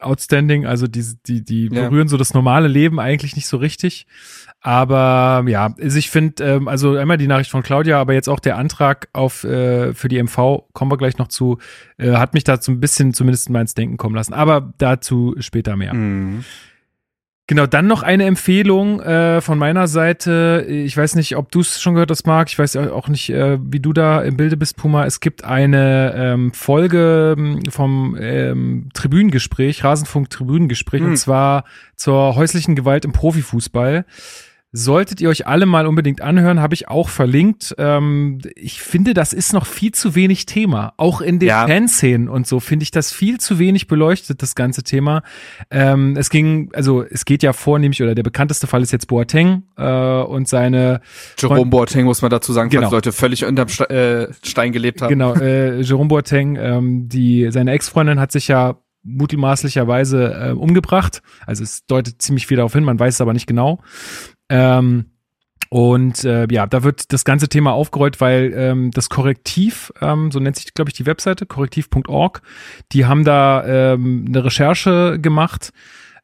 outstanding. 0.02 0.66
Also 0.66 0.86
die, 0.86 1.04
die, 1.26 1.44
die 1.44 1.66
Ja. 1.72 1.88
berühren 1.88 2.08
so 2.08 2.16
das 2.16 2.34
normale 2.34 2.68
Leben 2.68 2.98
eigentlich 3.00 3.36
nicht 3.36 3.46
so 3.46 3.56
richtig. 3.56 4.06
Aber 4.60 5.44
ja, 5.48 5.74
also 5.80 5.98
ich 5.98 6.08
finde, 6.10 6.44
ähm, 6.44 6.68
also 6.68 6.96
einmal 6.96 7.16
die 7.18 7.26
Nachricht 7.26 7.50
von 7.50 7.62
Claudia, 7.64 8.00
aber 8.00 8.12
jetzt 8.14 8.28
auch 8.28 8.38
der 8.38 8.56
Antrag 8.58 9.08
auf 9.12 9.42
äh, 9.42 9.92
für 9.92 10.06
die 10.08 10.22
MV, 10.22 10.64
kommen 10.72 10.90
wir 10.90 10.98
gleich 10.98 11.18
noch 11.18 11.26
zu, 11.28 11.58
äh, 11.98 12.12
hat 12.12 12.32
mich 12.34 12.44
da 12.44 12.60
so 12.60 12.70
ein 12.70 12.78
bisschen 12.78 13.12
zumindest 13.12 13.50
mal 13.50 13.60
ins 13.62 13.74
Denken 13.74 13.96
kommen 13.96 14.14
lassen. 14.14 14.34
Aber 14.34 14.72
dazu 14.78 15.34
später 15.40 15.76
mehr. 15.76 15.94
Mhm. 15.94 16.44
Genau, 17.48 17.66
dann 17.66 17.88
noch 17.88 18.02
eine 18.04 18.24
Empfehlung 18.24 19.00
äh, 19.00 19.40
von 19.40 19.58
meiner 19.58 19.88
Seite. 19.88 20.64
Ich 20.68 20.96
weiß 20.96 21.16
nicht, 21.16 21.36
ob 21.36 21.50
du 21.50 21.60
es 21.60 21.82
schon 21.82 21.94
gehört 21.94 22.10
hast, 22.10 22.24
Marc. 22.24 22.48
Ich 22.48 22.58
weiß 22.58 22.76
auch 22.76 23.08
nicht, 23.08 23.30
äh, 23.30 23.58
wie 23.60 23.80
du 23.80 23.92
da 23.92 24.22
im 24.22 24.36
Bilde 24.36 24.56
bist, 24.56 24.76
Puma. 24.76 25.04
Es 25.06 25.18
gibt 25.18 25.42
eine 25.44 26.14
ähm, 26.16 26.52
Folge 26.52 27.34
ähm, 27.36 27.60
vom 27.68 28.16
ähm, 28.18 28.88
Tribünengespräch, 28.94 29.82
Rasenfunk-Tribünengespräch, 29.82 31.00
Hm. 31.00 31.08
und 31.10 31.16
zwar 31.16 31.64
zur 31.96 32.36
häuslichen 32.36 32.76
Gewalt 32.76 33.04
im 33.04 33.12
Profifußball. 33.12 34.04
Solltet 34.74 35.20
ihr 35.20 35.28
euch 35.28 35.46
alle 35.46 35.66
mal 35.66 35.86
unbedingt 35.86 36.22
anhören, 36.22 36.60
habe 36.60 36.72
ich 36.72 36.88
auch 36.88 37.10
verlinkt. 37.10 37.74
Ähm, 37.76 38.38
ich 38.56 38.80
finde, 38.80 39.12
das 39.12 39.34
ist 39.34 39.52
noch 39.52 39.66
viel 39.66 39.92
zu 39.92 40.14
wenig 40.14 40.46
Thema. 40.46 40.94
Auch 40.96 41.20
in 41.20 41.38
den 41.38 41.50
Ja. 41.50 41.66
Fanszenen 41.66 42.26
und 42.30 42.46
so 42.46 42.58
finde 42.58 42.84
ich 42.84 42.90
das 42.90 43.12
viel 43.12 43.38
zu 43.38 43.58
wenig 43.58 43.86
beleuchtet, 43.86 44.40
das 44.40 44.54
ganze 44.54 44.82
Thema. 44.82 45.22
Ähm, 45.70 46.16
es 46.16 46.30
ging, 46.30 46.70
also 46.72 47.02
es 47.02 47.26
geht 47.26 47.42
ja 47.42 47.52
vornehmlich, 47.52 48.02
oder 48.02 48.14
der 48.14 48.22
bekannteste 48.22 48.66
Fall 48.66 48.80
ist 48.82 48.92
jetzt 48.92 49.08
Boateng 49.08 49.64
äh, 49.76 50.22
und 50.22 50.48
seine 50.48 51.02
Jerome 51.38 51.66
Boateng 51.70 52.06
muss 52.06 52.22
man 52.22 52.30
dazu 52.30 52.54
sagen, 52.54 52.70
Genau. 52.70 52.90
Leute 52.90 53.12
völlig 53.12 53.44
unterm 53.44 53.68
Ste 53.68 53.90
äh, 53.90 54.32
Stein 54.42 54.72
gelebt 54.72 55.02
haben. 55.02 55.10
Genau, 55.10 55.34
äh, 55.34 55.82
Jerome 55.82 56.08
Boateng, 56.08 56.56
ähm, 56.56 57.08
die, 57.10 57.48
seine 57.50 57.72
Ex-Freundin 57.72 58.18
hat 58.18 58.32
sich 58.32 58.48
ja 58.48 58.76
mutmaßlicherweise 59.04 60.32
äh, 60.32 60.52
umgebracht. 60.52 61.22
Also 61.46 61.62
es 61.62 61.84
deutet 61.86 62.22
ziemlich 62.22 62.46
viel 62.46 62.56
darauf 62.56 62.72
hin, 62.72 62.84
man 62.84 62.98
weiß 62.98 63.14
es 63.14 63.20
aber 63.20 63.32
nicht 63.32 63.46
genau. 63.46 63.80
Ähm, 64.52 65.06
und 65.70 66.24
äh, 66.24 66.46
ja, 66.50 66.66
da 66.66 66.82
wird 66.82 67.14
das 67.14 67.24
ganze 67.24 67.48
Thema 67.48 67.72
aufgerollt, 67.72 68.20
weil 68.20 68.52
ähm, 68.54 68.90
das 68.90 69.08
Korrektiv, 69.08 69.90
ähm, 70.02 70.30
so 70.30 70.38
nennt 70.38 70.56
sich, 70.56 70.74
glaube 70.74 70.90
ich, 70.90 70.94
die 70.94 71.06
Webseite, 71.06 71.46
korrektiv.org, 71.46 72.42
die 72.92 73.06
haben 73.06 73.24
da 73.24 73.64
ähm, 73.94 74.26
eine 74.28 74.44
Recherche 74.44 75.18
gemacht 75.18 75.72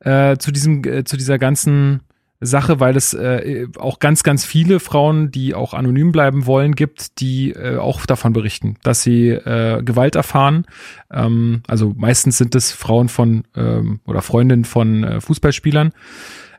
äh, 0.01 0.37
zu 0.37 0.53
diesem, 0.53 0.85
äh, 0.85 1.05
zu 1.05 1.17
dieser 1.17 1.39
ganzen 1.39 2.03
Sache, 2.41 2.79
weil 2.79 2.95
es 2.95 3.15
äh, 3.15 3.67
auch 3.79 4.01
ganz, 4.01 4.23
ganz 4.23 4.45
viele 4.45 4.81
Frauen, 4.81 5.31
die 5.31 5.55
auch 5.55 5.73
anonym 5.73 6.13
bleiben 6.13 6.45
wollen, 6.45 6.75
gibt, 6.75 7.19
die 7.19 7.53
äh, 7.53 7.79
auch 7.79 8.05
davon 8.05 8.35
berichten, 8.35 8.77
dass 8.83 9.03
sie 9.03 9.31
äh, 9.31 9.83
Gewalt 9.83 10.15
erfahren. 10.15 10.67
Ähm, 11.11 11.63
also 11.67 11.95
meistens 11.97 12.37
sind 12.37 12.55
es 12.55 12.71
Frauen 12.71 13.09
von 13.09 13.45
ähm, 13.57 14.01
oder 14.07 14.21
Freundinnen 14.21 14.67
von 14.67 15.05
äh, 15.05 15.21
Fußballspielern. 15.23 15.93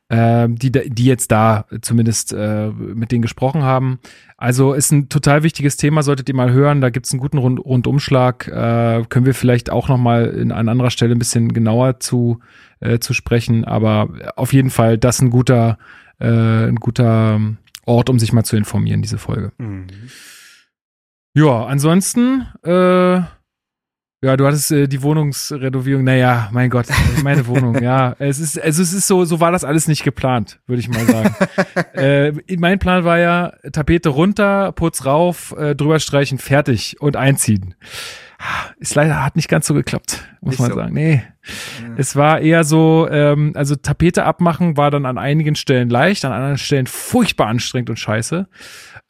Äh, 0.09 0.47
die, 0.49 0.71
die 0.71 1.05
jetzt 1.05 1.31
da 1.31 1.65
zumindest 1.81 2.33
äh, 2.33 2.69
mit 2.69 3.11
denen 3.11 3.21
gesprochen 3.21 3.63
haben. 3.63 3.99
Also 4.37 4.73
ist 4.73 4.91
ein 4.91 5.09
total 5.09 5.43
wichtiges 5.43 5.77
Thema, 5.77 6.03
solltet 6.03 6.29
ihr 6.29 6.35
mal 6.35 6.51
hören. 6.51 6.81
Da 6.81 6.89
gibt's 6.89 7.11
einen 7.11 7.19
guten 7.19 7.37
Rund 7.37 7.59
Rundumschlag. 7.59 8.47
Äh, 8.47 9.03
können 9.09 9.25
wir 9.25 9.33
vielleicht 9.33 9.69
auch 9.69 9.87
noch 9.87 9.97
mal 9.97 10.25
in, 10.25 10.51
an 10.51 10.67
anderer 10.67 10.91
Stelle 10.91 11.15
ein 11.15 11.19
bisschen 11.19 11.53
genauer 11.53 11.99
zu, 11.99 12.39
äh, 12.79 12.99
zu 12.99 13.13
sprechen. 13.13 13.65
Aber 13.65 14.09
auf 14.35 14.51
jeden 14.51 14.71
Fall, 14.71 14.97
das 14.97 15.17
ist 15.17 15.21
ein 15.21 15.29
guter, 15.29 15.77
äh, 16.19 16.67
ein 16.67 16.77
guter 16.77 17.39
Ort, 17.85 18.09
um 18.09 18.19
sich 18.19 18.33
mal 18.33 18.43
zu 18.43 18.57
informieren, 18.57 19.01
diese 19.01 19.17
Folge. 19.17 19.51
Mhm. 19.57 19.87
Ja, 21.35 21.65
ansonsten 21.65 22.47
äh, 22.63 23.21
ja, 24.21 24.35
du 24.35 24.45
hattest 24.45 24.71
äh, 24.71 24.87
die 24.87 25.01
Wohnungsrenovierung. 25.01 26.03
Naja, 26.03 26.49
mein 26.51 26.69
Gott, 26.69 26.87
meine 27.23 27.47
Wohnung. 27.47 27.81
Ja, 27.81 28.15
es 28.19 28.39
ist, 28.39 28.61
also 28.61 28.81
es 28.81 28.91
ist 28.91 29.07
so, 29.07 29.23
so 29.23 29.39
war 29.39 29.51
das 29.51 29.63
alles 29.63 29.87
nicht 29.87 30.03
geplant, 30.03 30.59
würde 30.67 30.81
ich 30.81 30.89
mal 30.89 31.05
sagen. 31.05 31.35
äh, 31.93 32.33
mein 32.57 32.79
Plan 32.79 33.05
war 33.05 33.17
ja 33.17 33.53
Tapete 33.71 34.09
runter, 34.09 34.73
Putz 34.73 35.05
rauf, 35.05 35.55
äh, 35.57 35.73
drüber 35.73 35.99
streichen, 35.99 36.37
fertig 36.37 36.97
und 36.99 37.15
einziehen. 37.15 37.75
Ist 38.77 38.95
leider 38.95 39.23
hat 39.23 39.35
nicht 39.35 39.49
ganz 39.49 39.67
so 39.67 39.73
geklappt, 39.73 40.23
muss 40.39 40.53
nicht 40.53 40.59
man 40.59 40.69
so. 40.69 40.75
sagen. 40.77 40.93
Nee, 40.93 41.23
ja. 41.81 41.95
es 41.97 42.15
war 42.15 42.39
eher 42.39 42.63
so, 42.63 43.07
ähm, 43.11 43.51
also 43.55 43.75
Tapete 43.75 44.23
abmachen 44.23 44.77
war 44.77 44.91
dann 44.91 45.05
an 45.05 45.17
einigen 45.17 45.55
Stellen 45.55 45.89
leicht, 45.89 46.23
an 46.23 46.31
anderen 46.31 46.57
Stellen 46.57 46.87
furchtbar 46.87 47.47
anstrengend 47.47 47.89
und 47.89 47.97
scheiße. 47.97 48.47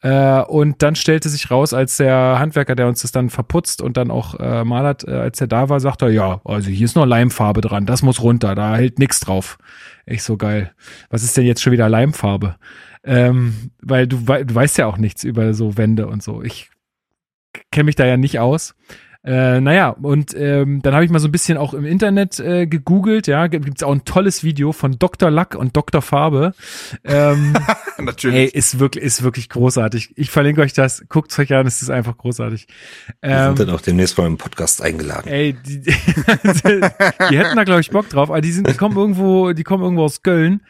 Äh, 0.02 0.40
und 0.42 0.82
dann 0.82 0.96
stellte 0.96 1.28
sich 1.28 1.50
raus, 1.50 1.72
als 1.72 1.98
der 1.98 2.38
Handwerker, 2.40 2.74
der 2.74 2.88
uns 2.88 3.02
das 3.02 3.12
dann 3.12 3.30
verputzt 3.30 3.82
und 3.82 3.96
dann 3.96 4.10
auch 4.10 4.34
äh, 4.40 4.64
malert, 4.64 5.06
äh, 5.06 5.12
als 5.12 5.40
er 5.40 5.46
da 5.46 5.68
war, 5.68 5.78
sagte 5.78 6.06
er, 6.06 6.10
ja, 6.10 6.40
also 6.44 6.68
hier 6.68 6.84
ist 6.84 6.96
noch 6.96 7.06
Leimfarbe 7.06 7.60
dran, 7.60 7.86
das 7.86 8.02
muss 8.02 8.20
runter, 8.22 8.56
da 8.56 8.76
hält 8.76 8.98
nix 8.98 9.20
drauf. 9.20 9.58
Echt 10.06 10.24
so 10.24 10.36
geil. 10.36 10.72
Was 11.08 11.22
ist 11.22 11.36
denn 11.36 11.46
jetzt 11.46 11.62
schon 11.62 11.72
wieder 11.72 11.88
Leimfarbe? 11.88 12.56
Ähm, 13.04 13.70
weil 13.80 14.08
du, 14.08 14.16
du 14.18 14.54
weißt 14.54 14.78
ja 14.78 14.86
auch 14.86 14.98
nichts 14.98 15.22
über 15.22 15.54
so 15.54 15.76
Wände 15.76 16.08
und 16.08 16.22
so. 16.22 16.42
Ich 16.42 16.70
kenne 17.70 17.84
mich 17.84 17.96
da 17.96 18.06
ja 18.06 18.16
nicht 18.16 18.38
aus. 18.38 18.74
Äh, 19.22 19.60
naja, 19.60 19.90
und 19.90 20.34
ähm, 20.34 20.80
dann 20.80 20.94
habe 20.94 21.04
ich 21.04 21.10
mal 21.10 21.18
so 21.18 21.28
ein 21.28 21.32
bisschen 21.32 21.58
auch 21.58 21.74
im 21.74 21.84
Internet 21.84 22.40
äh, 22.40 22.66
gegoogelt, 22.66 23.26
ja, 23.26 23.48
gibt's 23.48 23.82
auch 23.82 23.92
ein 23.92 24.04
tolles 24.06 24.42
Video 24.44 24.72
von 24.72 24.98
Dr. 24.98 25.30
Lack 25.30 25.54
und 25.54 25.76
Dr. 25.76 26.00
Farbe. 26.00 26.54
Ähm, 27.04 27.52
Natürlich. 27.98 28.54
Ey, 28.54 28.58
ist 28.58 28.78
wirklich, 28.78 29.04
ist 29.04 29.22
wirklich 29.22 29.50
großartig. 29.50 30.14
Ich 30.16 30.30
verlinke 30.30 30.62
euch 30.62 30.72
das, 30.72 31.04
guckt's 31.10 31.38
euch 31.38 31.52
an, 31.52 31.66
es 31.66 31.82
ist 31.82 31.90
einfach 31.90 32.16
großartig. 32.16 32.66
Ähm, 33.20 33.30
Wir 33.30 33.46
sind 33.56 33.60
dann 33.60 33.70
auch 33.76 33.82
demnächst 33.82 34.16
mal 34.16 34.26
im 34.26 34.38
Podcast 34.38 34.80
eingeladen. 34.80 35.28
Ey, 35.28 35.52
die, 35.52 35.80
die, 35.80 35.90
die 37.30 37.38
hätten 37.38 37.56
da, 37.56 37.64
glaube 37.64 37.82
ich, 37.82 37.90
Bock 37.90 38.08
drauf, 38.08 38.30
aber 38.30 38.40
die 38.40 38.52
sind, 38.52 38.68
die 38.68 38.74
kommen 38.74 38.96
irgendwo, 38.96 39.52
die 39.52 39.64
kommen 39.64 39.82
irgendwo 39.82 40.04
aus 40.04 40.22
Köln 40.22 40.62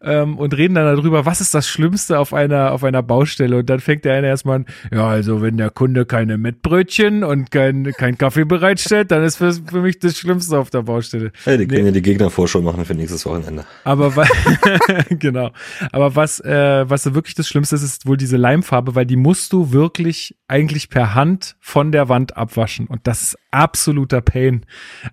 ähm, 0.00 0.38
und 0.38 0.56
reden 0.56 0.76
dann 0.76 0.96
darüber, 0.96 1.26
was 1.26 1.42
ist 1.42 1.54
das 1.54 1.68
Schlimmste 1.68 2.18
auf 2.18 2.32
einer, 2.32 2.72
auf 2.72 2.84
einer 2.84 3.02
Baustelle. 3.02 3.58
Und 3.58 3.68
dann 3.68 3.80
fängt 3.80 4.06
der 4.06 4.14
eine 4.14 4.28
erstmal 4.28 4.56
an, 4.56 4.66
ja, 4.90 5.06
also 5.06 5.42
wenn 5.42 5.58
der 5.58 5.68
Kunde 5.68 6.06
keine 6.06 6.38
Mettbrötchen 6.38 7.22
und 7.22 7.50
kein 7.50 7.81
kein, 7.90 8.16
Kaffee 8.16 8.44
bereitstellt, 8.44 9.10
dann 9.10 9.24
ist 9.24 9.36
für, 9.36 9.52
für 9.52 9.80
mich 9.80 9.98
das 9.98 10.16
Schlimmste 10.16 10.58
auf 10.58 10.70
der 10.70 10.82
Baustelle. 10.82 11.32
Ja, 11.44 11.56
die 11.56 11.66
können 11.66 11.82
nee. 11.82 11.88
ja 11.88 11.92
die 11.92 12.02
Gegnervorschau 12.02 12.60
machen 12.60 12.84
für 12.84 12.94
nächstes 12.94 13.26
Wochenende. 13.26 13.64
Aber 13.84 14.14
was, 14.14 14.28
genau. 15.10 15.50
Aber 15.90 16.14
was, 16.14 16.40
äh, 16.40 16.88
was 16.88 17.12
wirklich 17.14 17.34
das 17.34 17.48
Schlimmste 17.48 17.76
ist, 17.76 17.82
ist 17.82 18.06
wohl 18.06 18.16
diese 18.16 18.36
Leimfarbe, 18.36 18.94
weil 18.94 19.06
die 19.06 19.16
musst 19.16 19.52
du 19.52 19.72
wirklich 19.72 20.36
eigentlich 20.48 20.88
per 20.88 21.14
Hand 21.14 21.56
von 21.60 21.92
der 21.92 22.08
Wand 22.08 22.36
abwaschen. 22.36 22.86
Und 22.86 23.00
das 23.04 23.22
ist 23.22 23.38
absoluter 23.50 24.20
Pain. 24.20 24.64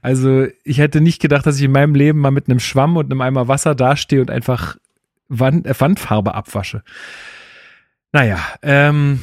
Also 0.02 0.48
ich 0.64 0.78
hätte 0.80 1.02
nicht 1.02 1.22
gedacht, 1.22 1.46
dass 1.46 1.58
ich 1.58 1.64
in 1.64 1.72
meinem 1.72 1.96
Leben 1.96 2.20
mal 2.20 2.32
mit 2.32 2.50
einem 2.50 2.60
Schwamm 2.60 2.98
und 2.98 3.12
einem 3.12 3.22
Eimer 3.22 3.48
Wasser 3.48 3.76
dastehe 3.76 4.22
und 4.22 4.30
einfach 4.30 4.78
Wand, 5.30 5.66
äh, 5.66 5.80
Wandfarbe 5.80 6.34
abwasche. 6.34 6.84
Naja, 8.12 8.40
ähm, 8.64 9.20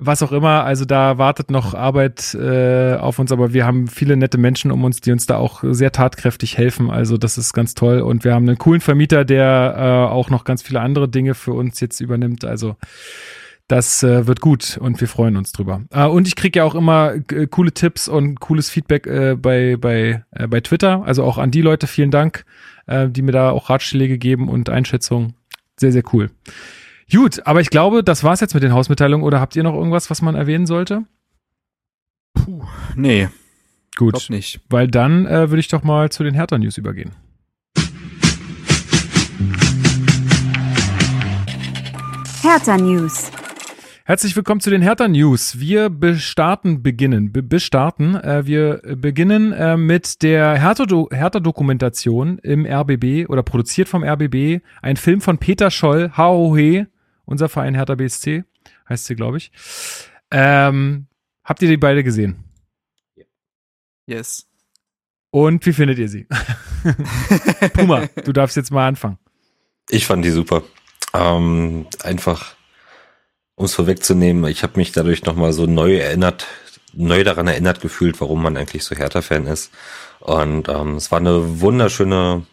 was 0.00 0.22
auch 0.22 0.32
immer. 0.32 0.64
Also 0.64 0.84
da 0.84 1.18
wartet 1.18 1.50
noch 1.50 1.74
Arbeit 1.74 2.34
äh, 2.34 2.94
auf 2.94 3.18
uns, 3.18 3.32
aber 3.32 3.52
wir 3.52 3.66
haben 3.66 3.88
viele 3.88 4.16
nette 4.16 4.38
Menschen 4.38 4.70
um 4.70 4.84
uns, 4.84 5.00
die 5.00 5.12
uns 5.12 5.26
da 5.26 5.36
auch 5.36 5.62
sehr 5.64 5.92
tatkräftig 5.92 6.56
helfen. 6.56 6.90
Also 6.90 7.16
das 7.16 7.38
ist 7.38 7.52
ganz 7.52 7.74
toll. 7.74 8.00
Und 8.00 8.24
wir 8.24 8.34
haben 8.34 8.48
einen 8.48 8.58
coolen 8.58 8.80
Vermieter, 8.80 9.24
der 9.24 9.74
äh, 9.76 10.12
auch 10.12 10.30
noch 10.30 10.44
ganz 10.44 10.62
viele 10.62 10.80
andere 10.80 11.08
Dinge 11.08 11.34
für 11.34 11.52
uns 11.52 11.80
jetzt 11.80 12.00
übernimmt. 12.00 12.44
Also 12.44 12.76
das 13.68 14.02
äh, 14.02 14.26
wird 14.26 14.40
gut 14.40 14.78
und 14.80 14.98
wir 15.00 15.08
freuen 15.08 15.36
uns 15.36 15.52
drüber. 15.52 15.82
Äh, 15.90 16.06
und 16.06 16.26
ich 16.26 16.36
kriege 16.36 16.60
ja 16.60 16.64
auch 16.64 16.74
immer 16.74 17.14
äh, 17.30 17.46
coole 17.46 17.72
Tipps 17.72 18.08
und 18.08 18.40
cooles 18.40 18.70
Feedback 18.70 19.06
äh, 19.06 19.36
bei, 19.36 19.76
bei, 19.76 20.24
äh, 20.30 20.46
bei 20.46 20.60
Twitter. 20.60 21.02
Also 21.04 21.22
auch 21.22 21.36
an 21.36 21.50
die 21.50 21.60
Leute 21.60 21.86
vielen 21.86 22.10
Dank, 22.10 22.44
äh, 22.86 23.08
die 23.08 23.22
mir 23.22 23.32
da 23.32 23.50
auch 23.50 23.68
Ratschläge 23.68 24.16
geben 24.16 24.48
und 24.48 24.70
Einschätzungen. 24.70 25.34
Sehr, 25.76 25.92
sehr 25.92 26.02
cool. 26.12 26.30
Gut, 27.10 27.46
aber 27.46 27.62
ich 27.62 27.70
glaube, 27.70 28.04
das 28.04 28.22
war's 28.22 28.40
jetzt 28.40 28.52
mit 28.52 28.62
den 28.62 28.72
Hausmitteilungen. 28.72 29.24
Oder 29.24 29.40
habt 29.40 29.56
ihr 29.56 29.62
noch 29.62 29.74
irgendwas, 29.74 30.10
was 30.10 30.20
man 30.20 30.34
erwähnen 30.34 30.66
sollte? 30.66 31.04
Puh, 32.34 32.64
nee. 32.96 33.28
Gut. 33.96 34.12
Glaub 34.12 34.30
nicht. 34.30 34.60
Weil 34.68 34.88
dann 34.88 35.26
äh, 35.26 35.48
würde 35.48 35.60
ich 35.60 35.68
doch 35.68 35.82
mal 35.82 36.10
zu 36.10 36.22
den 36.22 36.34
Hertha-News 36.34 36.76
übergehen. 36.76 37.12
Hertha-News. 42.42 43.30
Herzlich 44.04 44.36
willkommen 44.36 44.60
zu 44.60 44.70
den 44.70 44.80
Hertha 44.80 45.06
News. 45.06 45.58
Wir 45.58 45.90
bestarten, 45.90 46.82
beginnen, 46.82 47.30
be 47.30 47.42
bestarten. 47.42 48.14
Äh, 48.14 48.46
wir 48.46 48.80
beginnen 48.96 49.52
äh, 49.52 49.76
mit 49.76 50.22
der 50.22 50.54
Hertha-Dokumentation 50.58 52.38
im 52.38 52.64
RBB 52.64 53.28
oder 53.28 53.42
produziert 53.42 53.86
vom 53.86 54.04
RBB. 54.04 54.62
Ein 54.80 54.96
Film 54.96 55.20
von 55.20 55.36
Peter 55.36 55.70
Scholl, 55.70 56.12
HOH, 56.16 56.86
unser 57.28 57.48
Verein 57.48 57.74
Hertha 57.74 57.94
BSC, 57.94 58.44
heißt 58.88 59.04
sie, 59.04 59.14
glaube 59.14 59.36
ich. 59.36 59.52
Ähm, 60.30 61.06
habt 61.44 61.62
ihr 61.62 61.68
die 61.68 61.76
beide 61.76 62.02
gesehen? 62.02 62.42
Yes. 64.06 64.46
Und 65.30 65.64
wie 65.66 65.74
findet 65.74 65.98
ihr 65.98 66.08
sie? 66.08 66.26
Puma, 67.74 68.06
du 68.24 68.32
darfst 68.32 68.56
jetzt 68.56 68.70
mal 68.70 68.88
anfangen. 68.88 69.18
Ich 69.90 70.06
fand 70.06 70.24
die 70.24 70.30
super. 70.30 70.62
Ähm, 71.12 71.86
einfach, 72.02 72.54
um 73.54 73.66
es 73.66 73.74
vorwegzunehmen, 73.74 74.50
ich 74.50 74.62
habe 74.62 74.78
mich 74.78 74.92
dadurch 74.92 75.24
nochmal 75.24 75.52
so 75.52 75.66
neu 75.66 75.96
erinnert, 75.96 76.46
neu 76.94 77.24
daran 77.24 77.46
erinnert 77.46 77.82
gefühlt, 77.82 78.20
warum 78.22 78.42
man 78.42 78.56
eigentlich 78.56 78.84
so 78.84 78.96
Hertha-Fan 78.96 79.46
ist. 79.46 79.70
Und 80.20 80.68
ähm, 80.70 80.96
es 80.96 81.10
war 81.12 81.18
eine 81.18 81.60
wunderschöne 81.60 82.46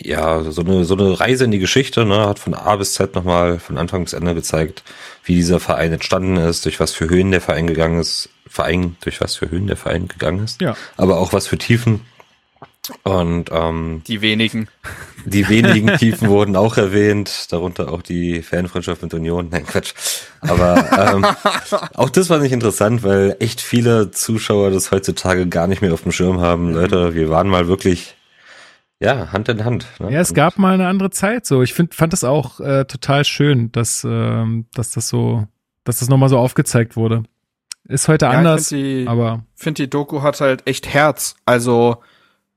ja, 0.00 0.42
so 0.42 0.62
eine, 0.62 0.84
so 0.84 0.94
eine 0.94 1.18
Reise 1.18 1.44
in 1.44 1.50
die 1.50 1.58
Geschichte, 1.58 2.04
ne, 2.04 2.26
hat 2.26 2.38
von 2.38 2.54
A 2.54 2.76
bis 2.76 2.94
Z 2.94 3.14
nochmal 3.14 3.58
von 3.58 3.78
Anfang 3.78 4.04
bis 4.04 4.12
Ende 4.12 4.34
gezeigt, 4.34 4.82
wie 5.24 5.34
dieser 5.34 5.60
Verein 5.60 5.92
entstanden 5.92 6.36
ist, 6.36 6.64
durch 6.64 6.80
was 6.80 6.92
für 6.92 7.08
Höhen 7.08 7.30
der 7.30 7.40
Verein 7.40 7.66
gegangen 7.66 8.00
ist, 8.00 8.28
Verein, 8.46 8.96
durch 9.00 9.20
was 9.20 9.36
für 9.36 9.50
Höhen 9.50 9.66
der 9.66 9.76
Verein 9.76 10.08
gegangen 10.08 10.44
ist, 10.44 10.60
ja. 10.60 10.76
aber 10.96 11.18
auch 11.18 11.32
was 11.32 11.46
für 11.46 11.58
Tiefen. 11.58 12.00
Und 13.02 13.50
ähm, 13.52 14.02
die 14.06 14.22
wenigen. 14.22 14.68
Die 15.26 15.48
wenigen 15.48 15.88
Tiefen 15.98 16.28
wurden 16.28 16.56
auch 16.56 16.78
erwähnt, 16.78 17.52
darunter 17.52 17.92
auch 17.92 18.00
die 18.00 18.42
Fanfreundschaft 18.42 19.02
mit 19.02 19.12
Union. 19.12 19.48
Nein, 19.50 19.66
Quatsch. 19.66 19.92
Aber 20.40 21.14
ähm, 21.14 21.26
auch 21.94 22.08
das 22.08 22.30
war 22.30 22.38
nicht 22.38 22.52
interessant, 22.52 23.02
weil 23.02 23.36
echt 23.40 23.60
viele 23.60 24.10
Zuschauer 24.10 24.70
das 24.70 24.90
heutzutage 24.90 25.46
gar 25.48 25.66
nicht 25.66 25.82
mehr 25.82 25.92
auf 25.92 26.02
dem 26.02 26.12
Schirm 26.12 26.40
haben. 26.40 26.72
Leute, 26.72 27.14
wir 27.14 27.28
waren 27.28 27.48
mal 27.48 27.68
wirklich 27.68 28.14
ja, 29.00 29.32
Hand 29.32 29.48
in 29.48 29.64
Hand. 29.64 29.86
Ne? 30.00 30.12
Ja, 30.12 30.20
es 30.20 30.34
gab 30.34 30.58
mal 30.58 30.74
eine 30.74 30.88
andere 30.88 31.10
Zeit 31.10 31.46
so. 31.46 31.62
Ich 31.62 31.72
find, 31.72 31.94
fand 31.94 32.12
das 32.12 32.24
auch 32.24 32.60
äh, 32.60 32.84
total 32.84 33.24
schön, 33.24 33.70
dass, 33.72 34.04
ähm, 34.08 34.66
dass 34.74 34.90
das 34.90 35.08
so, 35.08 35.46
dass 35.84 36.00
das 36.00 36.08
nochmal 36.08 36.28
so 36.28 36.38
aufgezeigt 36.38 36.96
wurde. 36.96 37.22
Ist 37.84 38.08
heute 38.08 38.26
ja, 38.26 38.32
anders, 38.32 38.72
ich 38.72 38.78
find 38.78 39.02
die, 39.04 39.08
aber. 39.08 39.44
finde, 39.54 39.82
die 39.82 39.90
Doku 39.90 40.22
hat 40.22 40.40
halt 40.40 40.66
echt 40.66 40.88
Herz. 40.88 41.36
Also, 41.46 42.02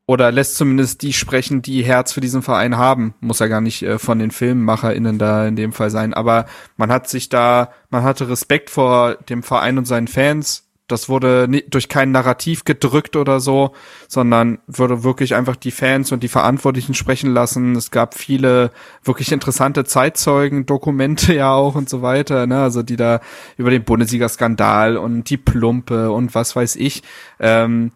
oder 0.07 0.31
lässt 0.31 0.55
zumindest 0.55 1.03
die 1.03 1.13
sprechen, 1.13 1.61
die 1.61 1.83
Herz 1.83 2.11
für 2.11 2.21
diesen 2.21 2.41
Verein 2.41 2.75
haben. 2.75 3.13
Muss 3.21 3.39
ja 3.39 3.47
gar 3.47 3.61
nicht 3.61 3.83
äh, 3.83 3.99
von 3.99 4.19
den 4.19 4.31
FilmemacherInnen 4.31 5.19
da 5.19 5.47
in 5.47 5.55
dem 5.55 5.73
Fall 5.73 5.91
sein. 5.91 6.13
Aber 6.13 6.47
man 6.75 6.91
hat 6.91 7.07
sich 7.07 7.29
da, 7.29 7.71
man 7.91 8.03
hatte 8.03 8.27
Respekt 8.27 8.69
vor 8.71 9.15
dem 9.29 9.43
Verein 9.43 9.77
und 9.77 9.85
seinen 9.85 10.07
Fans 10.07 10.70
das 10.91 11.09
wurde 11.09 11.47
durch 11.69 11.89
kein 11.89 12.11
Narrativ 12.11 12.65
gedrückt 12.65 13.15
oder 13.15 13.39
so, 13.39 13.71
sondern 14.07 14.59
wurde 14.67 15.03
wirklich 15.03 15.35
einfach 15.35 15.55
die 15.55 15.71
Fans 15.71 16.11
und 16.11 16.21
die 16.23 16.27
Verantwortlichen 16.27 16.93
sprechen 16.93 17.33
lassen. 17.33 17.75
Es 17.75 17.91
gab 17.91 18.13
viele 18.13 18.71
wirklich 19.03 19.31
interessante 19.31 19.85
Zeitzeugen, 19.85 20.65
Dokumente 20.65 21.33
ja 21.35 21.53
auch 21.53 21.75
und 21.75 21.89
so 21.89 22.01
weiter, 22.01 22.47
ne? 22.47 22.61
Also 22.61 22.83
die 22.83 22.97
da 22.97 23.21
über 23.57 23.71
den 23.71 23.83
Bundesliga-Skandal 23.83 24.97
und 24.97 25.29
die 25.29 25.37
Plumpe 25.37 26.11
und 26.11 26.35
was 26.35 26.55
weiß 26.55 26.75
ich. 26.75 27.03
Ähm, 27.39 27.91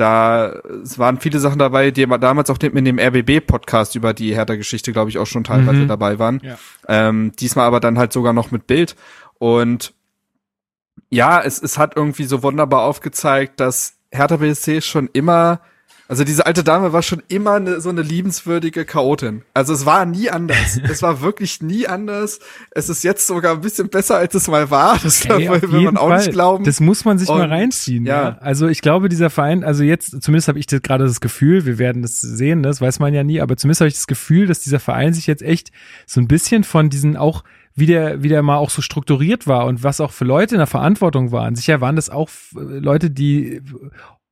da 0.00 0.52
es 0.82 0.98
waren 0.98 1.20
viele 1.20 1.40
Sachen 1.40 1.58
dabei, 1.58 1.90
die 1.90 2.06
damals 2.06 2.48
auch 2.48 2.58
in 2.58 2.84
dem 2.84 2.98
RBB-Podcast 2.98 3.96
über 3.96 4.14
die 4.14 4.34
Hertha-Geschichte, 4.34 4.92
glaube 4.92 5.10
ich, 5.10 5.18
auch 5.18 5.26
schon 5.26 5.44
teilweise 5.44 5.80
mhm. 5.82 5.88
dabei 5.88 6.18
waren. 6.18 6.40
Ja. 6.42 6.58
Ähm, 6.88 7.32
diesmal 7.38 7.66
aber 7.66 7.80
dann 7.80 7.98
halt 7.98 8.12
sogar 8.12 8.32
noch 8.32 8.50
mit 8.50 8.66
Bild. 8.66 8.96
Und 9.38 9.92
ja, 11.10 11.40
es, 11.42 11.60
es 11.62 11.76
hat 11.78 11.96
irgendwie 11.96 12.24
so 12.24 12.42
wunderbar 12.42 12.82
aufgezeigt, 12.82 13.60
dass 13.60 13.94
Hertha 14.10 14.36
BSC 14.36 14.80
schon 14.80 15.08
immer 15.12 15.60
Also 16.08 16.24
diese 16.24 16.44
alte 16.44 16.64
Dame 16.64 16.92
war 16.92 17.02
schon 17.02 17.22
immer 17.28 17.54
eine, 17.54 17.80
so 17.80 17.88
eine 17.88 18.02
liebenswürdige 18.02 18.84
Chaotin. 18.84 19.42
Also 19.54 19.72
es 19.72 19.86
war 19.86 20.04
nie 20.06 20.28
anders. 20.28 20.80
es 20.90 21.02
war 21.02 21.20
wirklich 21.20 21.62
nie 21.62 21.86
anders. 21.86 22.40
Es 22.72 22.88
ist 22.88 23.04
jetzt 23.04 23.28
sogar 23.28 23.54
ein 23.54 23.60
bisschen 23.60 23.88
besser, 23.90 24.16
als 24.16 24.34
es 24.34 24.48
mal 24.48 24.70
war. 24.72 24.98
Das 25.00 25.24
Ey, 25.24 25.48
will 25.48 25.82
man 25.82 25.96
auch 25.96 26.08
Fall. 26.08 26.18
nicht 26.18 26.32
glauben. 26.32 26.64
Das 26.64 26.80
muss 26.80 27.04
man 27.04 27.18
sich 27.18 27.28
mal 27.28 27.44
Und, 27.44 27.50
reinziehen. 27.50 28.06
ja. 28.06 28.22
Ja. 28.22 28.38
Also 28.40 28.66
ich 28.66 28.80
glaube, 28.82 29.08
dieser 29.08 29.30
Verein, 29.30 29.62
also 29.62 29.84
jetzt, 29.84 30.20
zumindest 30.20 30.48
habe 30.48 30.58
ich 30.58 30.66
das 30.66 30.82
gerade 30.82 31.04
das 31.04 31.20
Gefühl, 31.20 31.64
wir 31.64 31.78
werden 31.78 32.02
das 32.02 32.20
sehen, 32.20 32.64
das 32.64 32.80
weiß 32.80 32.98
man 32.98 33.14
ja 33.14 33.22
nie, 33.22 33.40
aber 33.40 33.56
zumindest 33.56 33.80
habe 33.80 33.88
ich 33.88 33.94
das 33.94 34.08
Gefühl, 34.08 34.48
dass 34.48 34.58
dieser 34.60 34.80
Verein 34.80 35.14
sich 35.14 35.28
jetzt 35.28 35.42
echt 35.42 35.70
so 36.06 36.20
ein 36.20 36.26
bisschen 36.26 36.64
von 36.64 36.90
diesen 36.90 37.16
auch 37.16 37.44
wie 37.80 37.86
der, 37.86 38.22
wie 38.22 38.28
der 38.28 38.42
mal 38.42 38.58
auch 38.58 38.70
so 38.70 38.82
strukturiert 38.82 39.46
war 39.46 39.66
und 39.66 39.82
was 39.82 40.00
auch 40.00 40.12
für 40.12 40.24
Leute 40.24 40.54
in 40.54 40.58
der 40.58 40.68
Verantwortung 40.68 41.32
waren. 41.32 41.56
Sicher 41.56 41.80
waren 41.80 41.96
das 41.96 42.10
auch 42.10 42.28
äh, 42.54 42.60
Leute, 42.60 43.10
die 43.10 43.60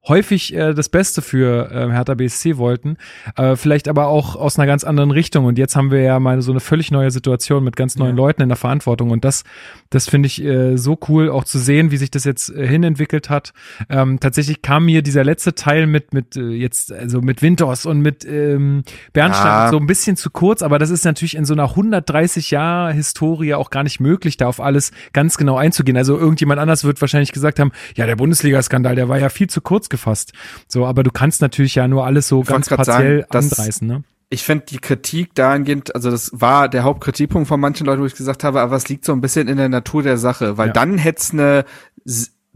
häufig 0.07 0.55
äh, 0.55 0.75
das 0.75 0.89
Beste 0.89 1.23
für 1.23 1.71
äh, 1.71 1.91
Hertha 1.91 2.15
BSC 2.15 2.57
wollten, 2.57 2.97
äh, 3.37 3.57
vielleicht 3.57 3.89
aber 3.89 4.07
auch 4.07 4.37
aus 4.37 4.59
einer 4.59 4.67
ganz 4.67 4.85
anderen 4.85 5.11
Richtung. 5.11 5.45
Und 5.45 5.59
jetzt 5.59 5.77
haben 5.77 5.91
wir 5.91 6.01
ja 6.01 6.19
mal 6.21 6.41
so 6.41 6.53
eine 6.53 6.61
völlig 6.61 6.91
neue 6.91 7.11
Situation 7.11 7.65
mit 7.65 7.77
ganz 7.77 7.97
neuen 7.97 8.17
Ja. 8.17 8.23
Leuten 8.25 8.43
in 8.43 8.49
der 8.49 8.57
Verantwortung. 8.57 9.11
Und 9.11 9.25
das, 9.25 9.45
das 9.91 10.09
finde 10.09 10.27
ich 10.29 10.43
äh, 10.43 10.77
so 10.77 10.99
cool, 11.09 11.31
auch 11.31 11.45
zu 11.45 11.59
sehen, 11.59 11.91
wie 11.91 11.97
sich 11.97 12.11
das 12.11 12.25
jetzt 12.25 12.49
äh, 12.51 12.67
hinentwickelt 12.67 13.29
hat. 13.29 13.53
Ähm, 13.91 14.19
tatsächlich 14.21 14.63
kam 14.63 14.85
mir 14.87 15.03
dieser 15.03 15.25
letzte 15.25 15.55
Teil 15.55 15.87
mit 15.87 16.15
mit 16.15 16.37
äh, 16.37 16.49
jetzt 16.51 16.93
also 16.93 17.21
mit 17.21 17.43
Winters 17.43 17.85
und 17.85 18.01
mit 18.01 18.25
ähm, 18.25 18.85
Bernstein 19.13 19.47
Ja. 19.47 19.71
so 19.71 19.79
ein 19.79 19.87
bisschen 19.87 20.17
zu 20.17 20.31
kurz, 20.31 20.63
aber 20.63 20.79
das 20.79 20.91
ist 20.91 21.05
natürlich 21.05 21.37
in 21.37 21.45
so 21.45 21.55
einer 21.55 21.65
130 21.71 22.51
Jahr 22.51 22.93
Historie 22.93 23.55
auch 23.55 23.71
gar 23.71 23.83
nicht 23.83 24.01
möglich, 24.01 24.37
da 24.37 24.47
auf 24.47 24.61
alles 24.61 24.93
ganz 25.13 25.37
genau 25.37 25.57
einzugehen. 25.57 25.97
Also 25.97 26.17
irgendjemand 26.17 26.61
anders 26.61 26.85
wird 26.85 27.01
wahrscheinlich 27.01 27.33
gesagt 27.33 27.59
haben, 27.59 27.73
ja 27.97 28.07
der 28.07 28.17
Bundesliga-Skandal, 28.17 28.95
der 28.95 29.09
war 29.09 29.19
ja 29.19 29.29
viel 29.29 29.49
zu 29.49 29.61
kurz 29.61 29.88
gefasst. 29.91 30.33
So, 30.67 30.87
aber 30.87 31.03
du 31.03 31.11
kannst 31.11 31.41
natürlich 31.43 31.75
ja 31.75 31.89
nur 31.89 32.05
alles 32.07 32.29
so 32.29 32.43
Ich 32.43 32.49
ganz 32.49 32.69
partiell 32.69 33.27
sagen, 33.31 33.51
anreißen. 33.53 33.87
Ne? 33.87 34.03
ich 34.31 34.45
finde 34.45 34.67
die 34.67 34.79
Kritik 34.79 35.35
dahingehend, 35.35 35.95
also 35.95 36.11
das 36.11 36.31
war 36.35 36.69
der 36.69 36.83
Hauptkritikpunkt 36.85 37.49
von 37.49 37.59
manchen 37.61 37.87
Leuten, 37.87 38.03
wo 38.03 38.07
ich 38.07 38.15
gesagt 38.15 38.45
habe, 38.45 38.61
aber 38.61 38.77
es 38.77 38.89
liegt 38.89 39.05
so 39.07 39.13
ein 39.13 39.23
bisschen 39.23 39.49
in 39.49 39.57
der 39.57 39.71
Natur 39.71 40.03
der 40.03 40.19
Sache, 40.19 40.59
weil 40.59 40.67
Ja. 40.69 40.73
dann 40.75 40.99
hätte 40.99 41.19
es 41.23 41.31
eine 41.33 41.65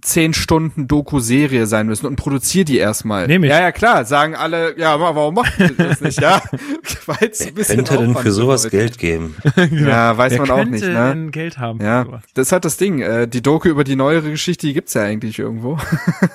zehn 0.03 0.35
Stunden 0.35 0.89
Doku-Serie 0.89 1.67
sein 1.67 1.87
müssen 1.87 2.07
und 2.07 2.17
produzier 2.17 2.65
die 2.65 2.77
erstmal. 2.77 3.29
Nehm 3.29 3.45
ich. 3.45 3.51
Ja, 3.51 3.61
ja, 3.61 3.73
klar, 3.73 4.05
sagen 4.05 4.35
alle, 4.35 4.77
ja, 4.79 4.93
aber 4.93 5.15
warum 5.15 5.35
macht 5.35 5.59
ihr 5.61 5.71
das 5.71 6.01
nicht, 6.01 6.21
ja? 6.21 6.43
Weil 7.07 7.31
es 7.31 7.47
ein 7.47 7.55
bisschen 7.55 7.77
Könnte 7.77 7.99
denn 7.99 8.17
für 8.17 8.33
sowas 8.33 8.65
bedeutet. 8.65 8.99
Geld 8.99 8.99
geben? 8.99 9.37
Ja, 9.73 10.17
weiß 10.17 10.33
Wer 10.33 10.41
man 10.41 10.51
auch 10.51 10.65
nicht, 10.65 10.85
ne? 10.85 11.11
denn 11.15 11.31
Geld 11.31 11.59
haben? 11.59 11.79
für 11.79 11.85
Ja, 11.85 12.05
das 12.35 12.49
ist 12.49 12.53
halt 12.53 12.65
das 12.65 12.77
Ding. 12.77 13.01
Äh, 13.01 13.29
die 13.29 13.43
Doku 13.43 13.69
über 13.69 13.85
die 13.85 13.97
neuere 13.97 14.31
Geschichte, 14.31 14.67
die 14.67 14.75
gibt's 14.75 14.95
ja 14.95 15.03
eigentlich 15.03 15.39
irgendwo. 15.39 15.79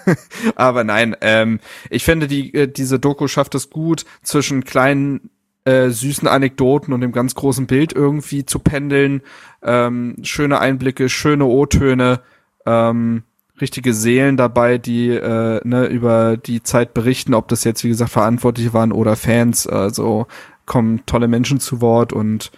Aber 0.56 0.84
nein, 0.84 1.16
ähm, 1.22 1.60
ich 1.90 2.04
finde, 2.04 2.28
die, 2.28 2.54
äh, 2.54 2.68
diese 2.68 3.00
Doku 3.00 3.28
schafft 3.28 3.54
es 3.56 3.70
gut, 3.70 4.06
zwischen 4.24 4.64
kleinen 4.64 5.30
äh, 5.66 5.90
süßen 5.90 6.28
Anekdoten 6.28 6.94
und 6.94 7.02
dem 7.02 7.12
ganz 7.12 7.36
großen 7.36 7.68
Bild 7.68 7.92
irgendwie 7.92 8.46
zu 8.46 8.60
pendeln. 8.60 9.22
Ähm, 9.62 10.16
schöne 10.24 10.60
Einblicke, 10.60 11.10
schöne 11.10 11.46
O-Töne, 11.46 12.22
ähm, 12.66 13.24
richtige 13.60 13.94
Seelen 13.94 14.38
dabei, 14.38 14.78
die 14.78 15.10
äh, 15.10 15.62
ne, 15.64 15.86
über 15.86 16.38
die 16.38 16.64
Zeit 16.64 16.94
berichten, 16.94 17.34
ob 17.34 17.48
das 17.48 17.64
jetzt, 17.64 17.84
wie 17.84 17.90
gesagt, 17.90 18.12
Verantwortliche 18.12 18.74
waren 18.74 18.92
oder 18.92 19.16
Fans. 19.16 19.68
Also 19.68 20.28
kommen 20.66 21.02
tolle 21.06 21.28
Menschen 21.28 21.60
zu 21.60 21.82
Wort 21.82 22.14
und 22.14 22.52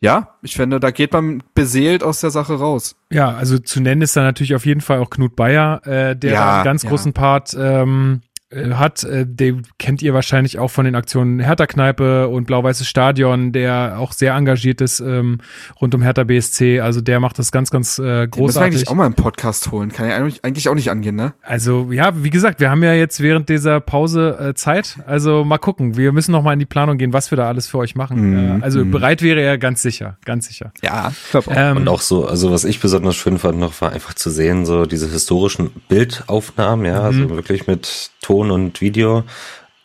ja, 0.00 0.34
ich 0.42 0.54
finde, 0.54 0.80
da 0.80 0.90
geht 0.90 1.12
man 1.14 1.42
beseelt 1.54 2.02
aus 2.02 2.20
der 2.20 2.30
Sache 2.30 2.58
raus. 2.58 2.96
Ja, 3.10 3.30
also 3.30 3.58
zu 3.58 3.80
nennen 3.80 4.02
ist 4.02 4.16
da 4.16 4.22
natürlich 4.22 4.54
auf 4.54 4.66
jeden 4.66 4.82
Fall 4.82 4.98
auch 4.98 5.08
Knut 5.08 5.34
Bayer, 5.34 5.80
äh, 5.86 6.14
der 6.14 6.32
Ja, 6.32 6.54
einen 6.56 6.64
ganz 6.64 6.82
ja. 6.82 6.90
großen 6.90 7.14
Part 7.14 7.56
ähm, 7.58 8.20
äh, 8.20 8.33
hat. 8.74 9.04
Äh, 9.04 9.26
den 9.26 9.62
kennt 9.78 10.02
ihr 10.02 10.14
wahrscheinlich 10.14 10.58
auch 10.58 10.70
von 10.70 10.84
den 10.84 10.94
Aktionen 10.94 11.40
Hertha 11.40 11.66
Kneipe 11.66 12.28
und 12.28 12.46
Blau-Weißes 12.46 12.86
Stadion, 12.86 13.52
der 13.52 13.96
auch 13.98 14.12
sehr 14.12 14.34
engagiert 14.34 14.80
ist 14.80 15.00
ähm, 15.00 15.38
rund 15.80 15.94
um 15.94 16.02
Hertha 16.02 16.24
BSC. 16.24 16.80
Also 16.80 17.00
der 17.00 17.20
macht 17.20 17.38
das 17.38 17.52
ganz, 17.52 17.70
ganz 17.70 17.98
äh, 17.98 18.02
Den 18.02 18.06
müssen 18.06 18.18
wir 18.20 18.28
großartig. 18.28 18.74
eigentlich 18.76 18.88
auch 18.88 18.94
mal 18.94 19.06
im 19.06 19.14
Podcast 19.14 19.70
holen. 19.70 19.90
Kann 19.92 20.08
ja 20.08 20.16
eigentlich- 20.16 20.68
auch 20.68 20.74
nicht 20.74 20.90
angehen, 20.90 21.16
ne? 21.16 21.34
Also 21.42 21.90
ja, 21.92 22.12
wie 22.24 22.30
gesagt, 22.30 22.60
wir 22.60 22.70
haben 22.70 22.82
ja 22.82 22.94
jetzt 22.94 23.20
während 23.20 23.48
dieser 23.48 23.80
Pause 23.80 24.38
äh, 24.40 24.54
Zeit. 24.54 24.96
Also 25.06 25.44
mal 25.44 25.58
gucken. 25.58 25.96
Wir 25.96 26.12
müssen 26.12 26.32
noch 26.32 26.42
mal 26.42 26.52
in 26.54 26.58
die 26.58 26.64
Planung 26.66 26.96
gehen, 26.96 27.12
was 27.12 27.30
wir 27.30 27.36
da 27.36 27.48
alles 27.48 27.66
für 27.66 27.78
euch 27.78 27.94
machen. 27.96 28.30
Mhm, 28.54 28.60
Äh, 28.60 28.64
also 28.64 28.84
mhm. 28.84 28.90
bereit 28.90 29.20
wäre 29.22 29.40
er 29.40 29.58
ganz 29.58 29.82
sicher, 29.82 30.16
ganz 30.24 30.46
sicher. 30.48 30.72
Ja, 30.82 31.12
ich 31.24 31.30
glaube 31.30 31.50
Ähm, 31.54 31.76
Und 31.78 31.88
auch 31.88 32.00
so, 32.00 32.26
also 32.26 32.50
was 32.50 32.64
ich 32.64 32.80
besonders 32.80 33.16
schön 33.16 33.38
fand 33.38 33.58
noch, 33.58 33.80
war 33.80 33.92
einfach 33.92 34.14
zu 34.14 34.30
sehen, 34.30 34.64
so 34.64 34.86
diese 34.86 35.08
historischen 35.10 35.70
Bildaufnahmen, 35.88 36.86
ja, 36.86 37.00
also 37.02 37.28
wirklich 37.30 37.66
mit 37.66 38.10
Ton 38.22 38.43
und 38.50 38.80
Video. 38.80 39.24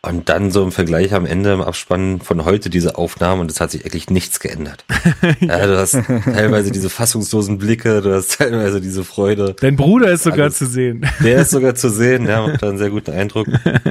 Und 0.01 0.30
dann 0.30 0.50
so 0.50 0.63
im 0.63 0.72
Vergleich 0.72 1.13
am 1.13 1.25
Ende 1.25 1.51
im 1.51 1.60
Abspann 1.62 2.22
von 2.22 2.46
heute 2.46 2.70
diese 2.70 2.98
Aufnahmen 2.98 3.42
und 3.42 3.51
es 3.51 3.60
hat 3.60 3.72
sich 3.72 3.84
eigentlich 3.84 4.10
nichts 4.10 4.39
geändert. 4.39 4.86
ja, 5.42 5.68
du 5.68 5.78
hast 5.78 5.92
teilweise 6.24 6.72
diese 6.72 6.89
fassungslosen 6.89 7.58
Blicke, 7.58 8.00
du 8.01 8.13
hast 8.16 8.38
teilweise 8.38 8.80
diese 8.80 9.04
Freude. 9.04 9.58
Dein 9.60 9.75
Bruder 9.75 10.10
ist 10.13 10.24
sogar 10.24 10.44
Alles. 10.46 10.58
zu 10.58 10.68
sehen. 10.68 11.06
Der 11.22 11.39
ist 11.42 11.51
sogar 11.51 11.75
zu 11.75 11.89
sehen, 11.89 12.25
ja, 12.30 12.48
macht 12.48 12.63
da 12.63 12.69
einen 12.69 12.78
sehr 12.78 12.91
guten 12.91 13.12
Eindruck. 13.12 13.48
Ein 13.65 13.89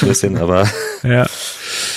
bisschen, 0.00 0.36
aber 0.36 0.66
ja, 1.04 1.26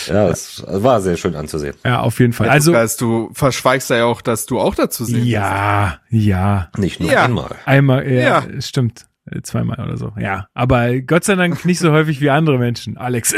ja, 0.08 0.30
es 0.30 0.64
war 0.68 1.02
sehr 1.02 1.18
schön 1.18 1.36
anzusehen. 1.36 1.74
ja, 1.84 2.02
auf 2.02 2.20
jeden 2.20 2.34
Fall. 2.34 2.50
also, 2.50 2.76
Also 2.76 2.98
du 3.00 3.32
verschweigst 3.34 3.90
ja 3.90 4.06
auch, 4.06 4.22
dass 4.22 4.46
du 4.46 4.60
auch 4.60 4.76
dazu 4.76 5.06
sehen 5.06 5.26
ja, 5.26 5.98
ja. 6.12 6.70
Nicht 6.78 7.00
nur 7.00 7.12
Ja. 7.12 7.24
einmal. 7.26 7.56
Einmal, 7.66 8.08
ja, 8.12 8.22
Ja. 8.48 8.62
stimmt. 8.62 9.08
Äh, 9.30 9.42
Zweimal 9.42 9.80
oder 9.80 9.98
so. 9.98 10.12
Ja, 10.20 10.48
aber 10.54 11.00
Gott 11.02 11.24
sei 11.24 11.36
Dank 11.36 11.64
nicht 11.66 11.80
so 11.80 11.92
häufig 11.92 12.20
wie 12.22 12.30
andere 12.30 12.58
Menschen, 12.60 12.98
Alex. 12.98 13.34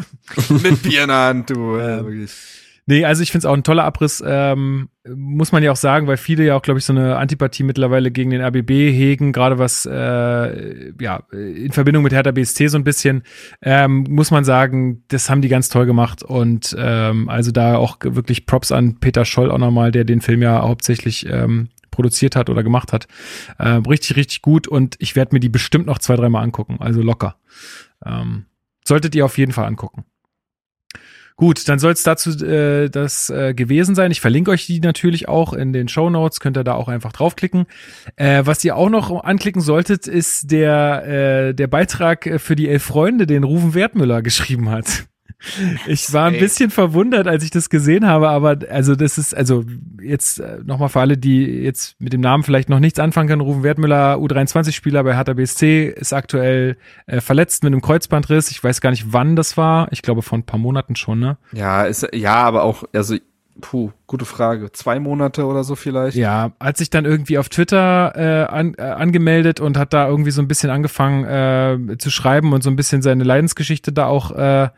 Mit 0.48 0.82
Bier 0.82 1.02
in 1.02 1.08
der 1.08 1.16
Hand, 1.16 1.50
du. 1.50 1.76
Ähm, 1.76 1.80
Äh, 1.80 2.04
wirklich. 2.04 2.32
nee, 2.86 3.04
also 3.04 3.22
ich 3.22 3.30
finde 3.30 3.46
es 3.46 3.46
auch 3.46 3.54
ein 3.54 3.62
toller 3.62 3.84
Abriss. 3.84 4.22
Ähm, 4.26 4.88
muss 5.14 5.52
man 5.52 5.62
ja 5.62 5.70
auch 5.72 5.76
sagen, 5.76 6.06
weil 6.06 6.16
viele 6.18 6.44
ja 6.44 6.54
auch, 6.56 6.60
glaube 6.62 6.78
ich, 6.80 6.84
so 6.84 6.92
eine 6.92 7.16
Antipathie 7.16 7.62
mittlerweile 7.62 8.10
gegen 8.10 8.30
den 8.30 8.42
RBB 8.42 8.70
hegen, 8.70 9.32
gerade 9.32 9.58
was 9.58 9.86
äh, 9.86 10.92
ja 11.00 11.22
in 11.32 11.72
Verbindung 11.72 12.02
mit 12.02 12.12
Hertha 12.12 12.30
BSC 12.32 12.66
so 12.66 12.76
ein 12.76 12.84
bisschen, 12.84 13.22
ähm, 13.62 14.04
muss 14.10 14.30
man 14.30 14.44
sagen, 14.44 15.04
das 15.08 15.30
haben 15.30 15.40
die 15.40 15.48
ganz 15.48 15.68
toll 15.70 15.86
gemacht 15.86 16.22
und 16.22 16.76
ähm, 16.78 17.28
also 17.28 17.52
da 17.52 17.76
auch 17.76 17.98
wirklich 18.02 18.44
Props 18.44 18.70
an 18.72 18.98
Peter 19.00 19.24
Scholl 19.24 19.50
auch 19.50 19.58
nochmal, 19.58 19.92
der 19.92 20.04
den 20.04 20.20
Film 20.20 20.42
ja 20.42 20.60
hauptsächlich 20.60 21.26
ähm, 21.30 21.68
produziert 21.98 22.36
hat 22.36 22.48
oder 22.48 22.62
gemacht 22.62 22.92
hat. 22.92 23.08
Äh, 23.58 23.80
richtig, 23.88 24.14
richtig 24.14 24.40
gut 24.40 24.68
und 24.68 24.94
ich 25.00 25.16
werde 25.16 25.34
mir 25.34 25.40
die 25.40 25.48
bestimmt 25.48 25.86
noch 25.86 25.98
zwei, 25.98 26.14
dreimal 26.14 26.44
angucken, 26.44 26.76
also 26.78 27.02
locker. 27.02 27.34
Ähm, 28.06 28.46
solltet 28.86 29.16
ihr 29.16 29.24
auf 29.24 29.36
jeden 29.36 29.50
Fall 29.50 29.64
angucken. 29.64 30.04
Gut, 31.34 31.68
dann 31.68 31.80
soll 31.80 31.92
es 31.92 32.04
dazu 32.04 32.30
äh, 32.44 32.88
das 32.88 33.30
äh, 33.30 33.52
gewesen 33.52 33.96
sein. 33.96 34.12
Ich 34.12 34.20
verlinke 34.20 34.52
euch 34.52 34.66
die 34.66 34.78
natürlich 34.78 35.28
auch 35.28 35.52
in 35.52 35.72
den 35.72 35.88
Show 35.88 36.08
Notes, 36.08 36.38
könnt 36.38 36.56
ihr 36.56 36.62
da 36.62 36.74
auch 36.74 36.86
einfach 36.86 37.12
draufklicken. 37.12 37.66
Äh, 38.14 38.42
was 38.44 38.64
ihr 38.64 38.76
auch 38.76 38.90
noch 38.90 39.24
anklicken 39.24 39.60
solltet, 39.60 40.06
ist 40.06 40.52
der, 40.52 41.48
äh, 41.48 41.54
der 41.54 41.66
Beitrag 41.66 42.40
für 42.40 42.54
die 42.54 42.68
Elf 42.68 42.84
Freunde, 42.84 43.26
den 43.26 43.42
Rufen 43.42 43.74
Wertmüller 43.74 44.22
geschrieben 44.22 44.70
hat. 44.70 45.08
Ich 45.86 46.12
war 46.12 46.26
ein 46.26 46.38
bisschen 46.38 46.70
verwundert, 46.70 47.28
als 47.28 47.44
ich 47.44 47.50
das 47.50 47.70
gesehen 47.70 48.06
habe, 48.06 48.28
aber 48.28 48.58
also 48.70 48.96
das 48.96 49.18
ist, 49.18 49.36
also 49.36 49.64
jetzt 50.02 50.40
äh, 50.40 50.58
nochmal 50.64 50.88
für 50.88 51.00
alle, 51.00 51.16
die 51.16 51.44
jetzt 51.44 52.00
mit 52.00 52.12
dem 52.12 52.20
Namen 52.20 52.42
vielleicht 52.42 52.68
noch 52.68 52.80
nichts 52.80 52.98
anfangen 52.98 53.28
können, 53.28 53.40
Rufen 53.40 53.62
Wertmüller, 53.62 54.16
U23-Spieler 54.16 55.04
bei 55.04 55.14
Hertha 55.14 55.34
BSC, 55.34 55.88
ist 55.88 56.12
aktuell 56.12 56.76
äh, 57.06 57.20
verletzt 57.20 57.62
mit 57.62 57.72
einem 57.72 57.82
Kreuzbandriss. 57.82 58.50
Ich 58.50 58.62
weiß 58.62 58.80
gar 58.80 58.90
nicht, 58.90 59.12
wann 59.12 59.36
das 59.36 59.56
war. 59.56 59.88
Ich 59.92 60.02
glaube, 60.02 60.22
vor 60.22 60.38
ein 60.38 60.42
paar 60.44 60.58
Monaten 60.58 60.96
schon, 60.96 61.20
ne? 61.20 61.38
Ja, 61.52 61.84
ist, 61.84 62.08
ja, 62.12 62.34
aber 62.34 62.64
auch, 62.64 62.82
also, 62.92 63.16
puh, 63.60 63.92
gute 64.08 64.24
Frage. 64.24 64.72
Zwei 64.72 64.98
Monate 64.98 65.46
oder 65.46 65.62
so 65.62 65.76
vielleicht? 65.76 66.16
Ja, 66.16 66.52
hat 66.58 66.76
sich 66.76 66.90
dann 66.90 67.04
irgendwie 67.04 67.38
auf 67.38 67.48
Twitter 67.48 68.12
äh, 68.16 68.52
an, 68.52 68.74
äh, 68.76 68.82
angemeldet 68.82 69.60
und 69.60 69.78
hat 69.78 69.92
da 69.92 70.08
irgendwie 70.08 70.32
so 70.32 70.42
ein 70.42 70.48
bisschen 70.48 70.70
angefangen 70.70 71.24
äh, 71.24 71.98
zu 71.98 72.10
schreiben 72.10 72.52
und 72.52 72.64
so 72.64 72.70
ein 72.70 72.76
bisschen 72.76 73.02
seine 73.02 73.22
Leidensgeschichte 73.24 73.92
da 73.92 74.06
auch 74.06 74.32
äh, 74.32 74.68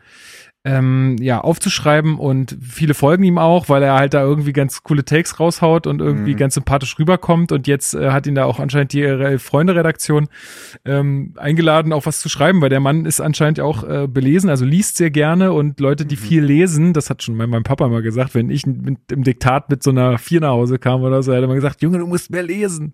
ähm, 0.63 1.15
ja, 1.19 1.41
aufzuschreiben 1.41 2.19
und 2.19 2.55
viele 2.61 2.93
folgen 2.93 3.23
ihm 3.23 3.39
auch, 3.39 3.67
weil 3.67 3.81
er 3.81 3.95
halt 3.95 4.13
da 4.13 4.21
irgendwie 4.21 4.53
ganz 4.53 4.83
coole 4.83 5.03
Takes 5.03 5.39
raushaut 5.39 5.87
und 5.87 6.01
irgendwie 6.01 6.33
Mhm. 6.33 6.37
ganz 6.37 6.53
sympathisch 6.53 6.99
rüberkommt 6.99 7.51
und 7.51 7.65
jetzt 7.65 7.95
äh, 7.95 8.11
hat 8.11 8.27
ihn 8.27 8.35
da 8.35 8.45
auch 8.45 8.59
anscheinend 8.59 8.93
die 8.93 9.01
äh, 9.01 9.39
Freunde-Redaktion 9.39 10.27
ähm, 10.85 11.33
eingeladen, 11.37 11.93
auch 11.93 12.05
was 12.05 12.19
zu 12.19 12.29
schreiben, 12.29 12.61
weil 12.61 12.69
der 12.69 12.79
Mann 12.79 13.05
ist 13.05 13.21
anscheinend 13.21 13.59
auch 13.59 13.83
äh, 13.83 14.07
belesen, 14.07 14.51
also 14.51 14.63
liest 14.63 14.97
sehr 14.97 15.09
gerne 15.09 15.51
und 15.51 15.79
Leute, 15.79 16.05
die 16.05 16.15
viel 16.15 16.43
lesen, 16.43 16.93
das 16.93 17.09
hat 17.09 17.23
schon 17.23 17.35
mein, 17.35 17.49
mein 17.49 17.63
Papa 17.63 17.87
mal 17.87 18.03
gesagt, 18.03 18.35
wenn 18.35 18.51
ich 18.51 18.67
mit, 18.67 18.99
im 19.11 19.23
Diktat 19.23 19.69
mit 19.71 19.81
so 19.81 19.89
einer 19.89 20.19
Vier 20.19 20.41
nach 20.41 20.49
Hause 20.49 20.77
kam 20.77 21.01
oder 21.01 21.23
so, 21.23 21.33
hat 21.33 21.41
er 21.41 21.47
mal 21.47 21.55
gesagt, 21.55 21.81
Junge, 21.81 21.97
du 21.97 22.05
musst 22.05 22.29
mehr 22.29 22.43
lesen. 22.43 22.93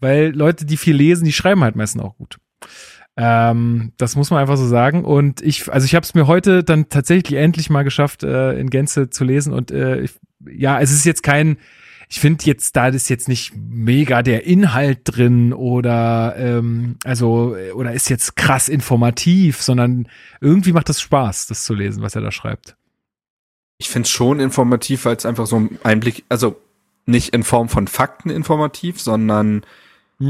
Weil 0.00 0.34
Leute, 0.34 0.66
die 0.66 0.76
viel 0.76 0.96
lesen, 0.96 1.24
die 1.24 1.32
schreiben 1.32 1.62
halt 1.62 1.76
meistens 1.76 2.02
auch 2.02 2.16
gut. 2.18 2.36
Ähm, 3.16 3.92
das 3.96 4.16
muss 4.16 4.30
man 4.30 4.40
einfach 4.40 4.56
so 4.56 4.66
sagen. 4.66 5.04
Und 5.04 5.40
ich, 5.40 5.72
also 5.72 5.84
ich 5.84 5.94
habe 5.94 6.04
es 6.04 6.14
mir 6.14 6.26
heute 6.26 6.64
dann 6.64 6.88
tatsächlich 6.88 7.38
endlich 7.38 7.70
mal 7.70 7.84
geschafft, 7.84 8.24
äh, 8.24 8.58
in 8.58 8.70
Gänze 8.70 9.10
zu 9.10 9.24
lesen. 9.24 9.52
Und 9.52 9.70
äh, 9.70 10.00
ich, 10.00 10.12
ja, 10.46 10.80
es 10.80 10.90
ist 10.90 11.04
jetzt 11.04 11.22
kein, 11.22 11.58
ich 12.08 12.20
finde 12.20 12.44
jetzt, 12.44 12.74
da 12.76 12.88
ist 12.88 13.08
jetzt 13.08 13.28
nicht 13.28 13.52
mega 13.56 14.22
der 14.22 14.44
Inhalt 14.46 15.00
drin 15.04 15.52
oder 15.52 16.34
ähm, 16.36 16.96
also 17.04 17.56
oder 17.74 17.92
ist 17.92 18.10
jetzt 18.10 18.36
krass 18.36 18.68
informativ, 18.68 19.62
sondern 19.62 20.08
irgendwie 20.40 20.72
macht 20.72 20.88
das 20.88 21.00
Spaß, 21.00 21.46
das 21.46 21.64
zu 21.64 21.74
lesen, 21.74 22.02
was 22.02 22.16
er 22.16 22.22
da 22.22 22.32
schreibt. 22.32 22.76
Ich 23.78 23.88
finde 23.88 24.06
es 24.06 24.10
schon 24.10 24.40
informativ, 24.40 25.04
weil 25.04 25.16
es 25.16 25.26
einfach 25.26 25.46
so 25.46 25.56
ein 25.56 25.78
Einblick, 25.82 26.24
also 26.28 26.60
nicht 27.06 27.34
in 27.34 27.42
Form 27.42 27.68
von 27.68 27.86
Fakten 27.86 28.30
informativ, 28.30 29.00
sondern. 29.00 29.62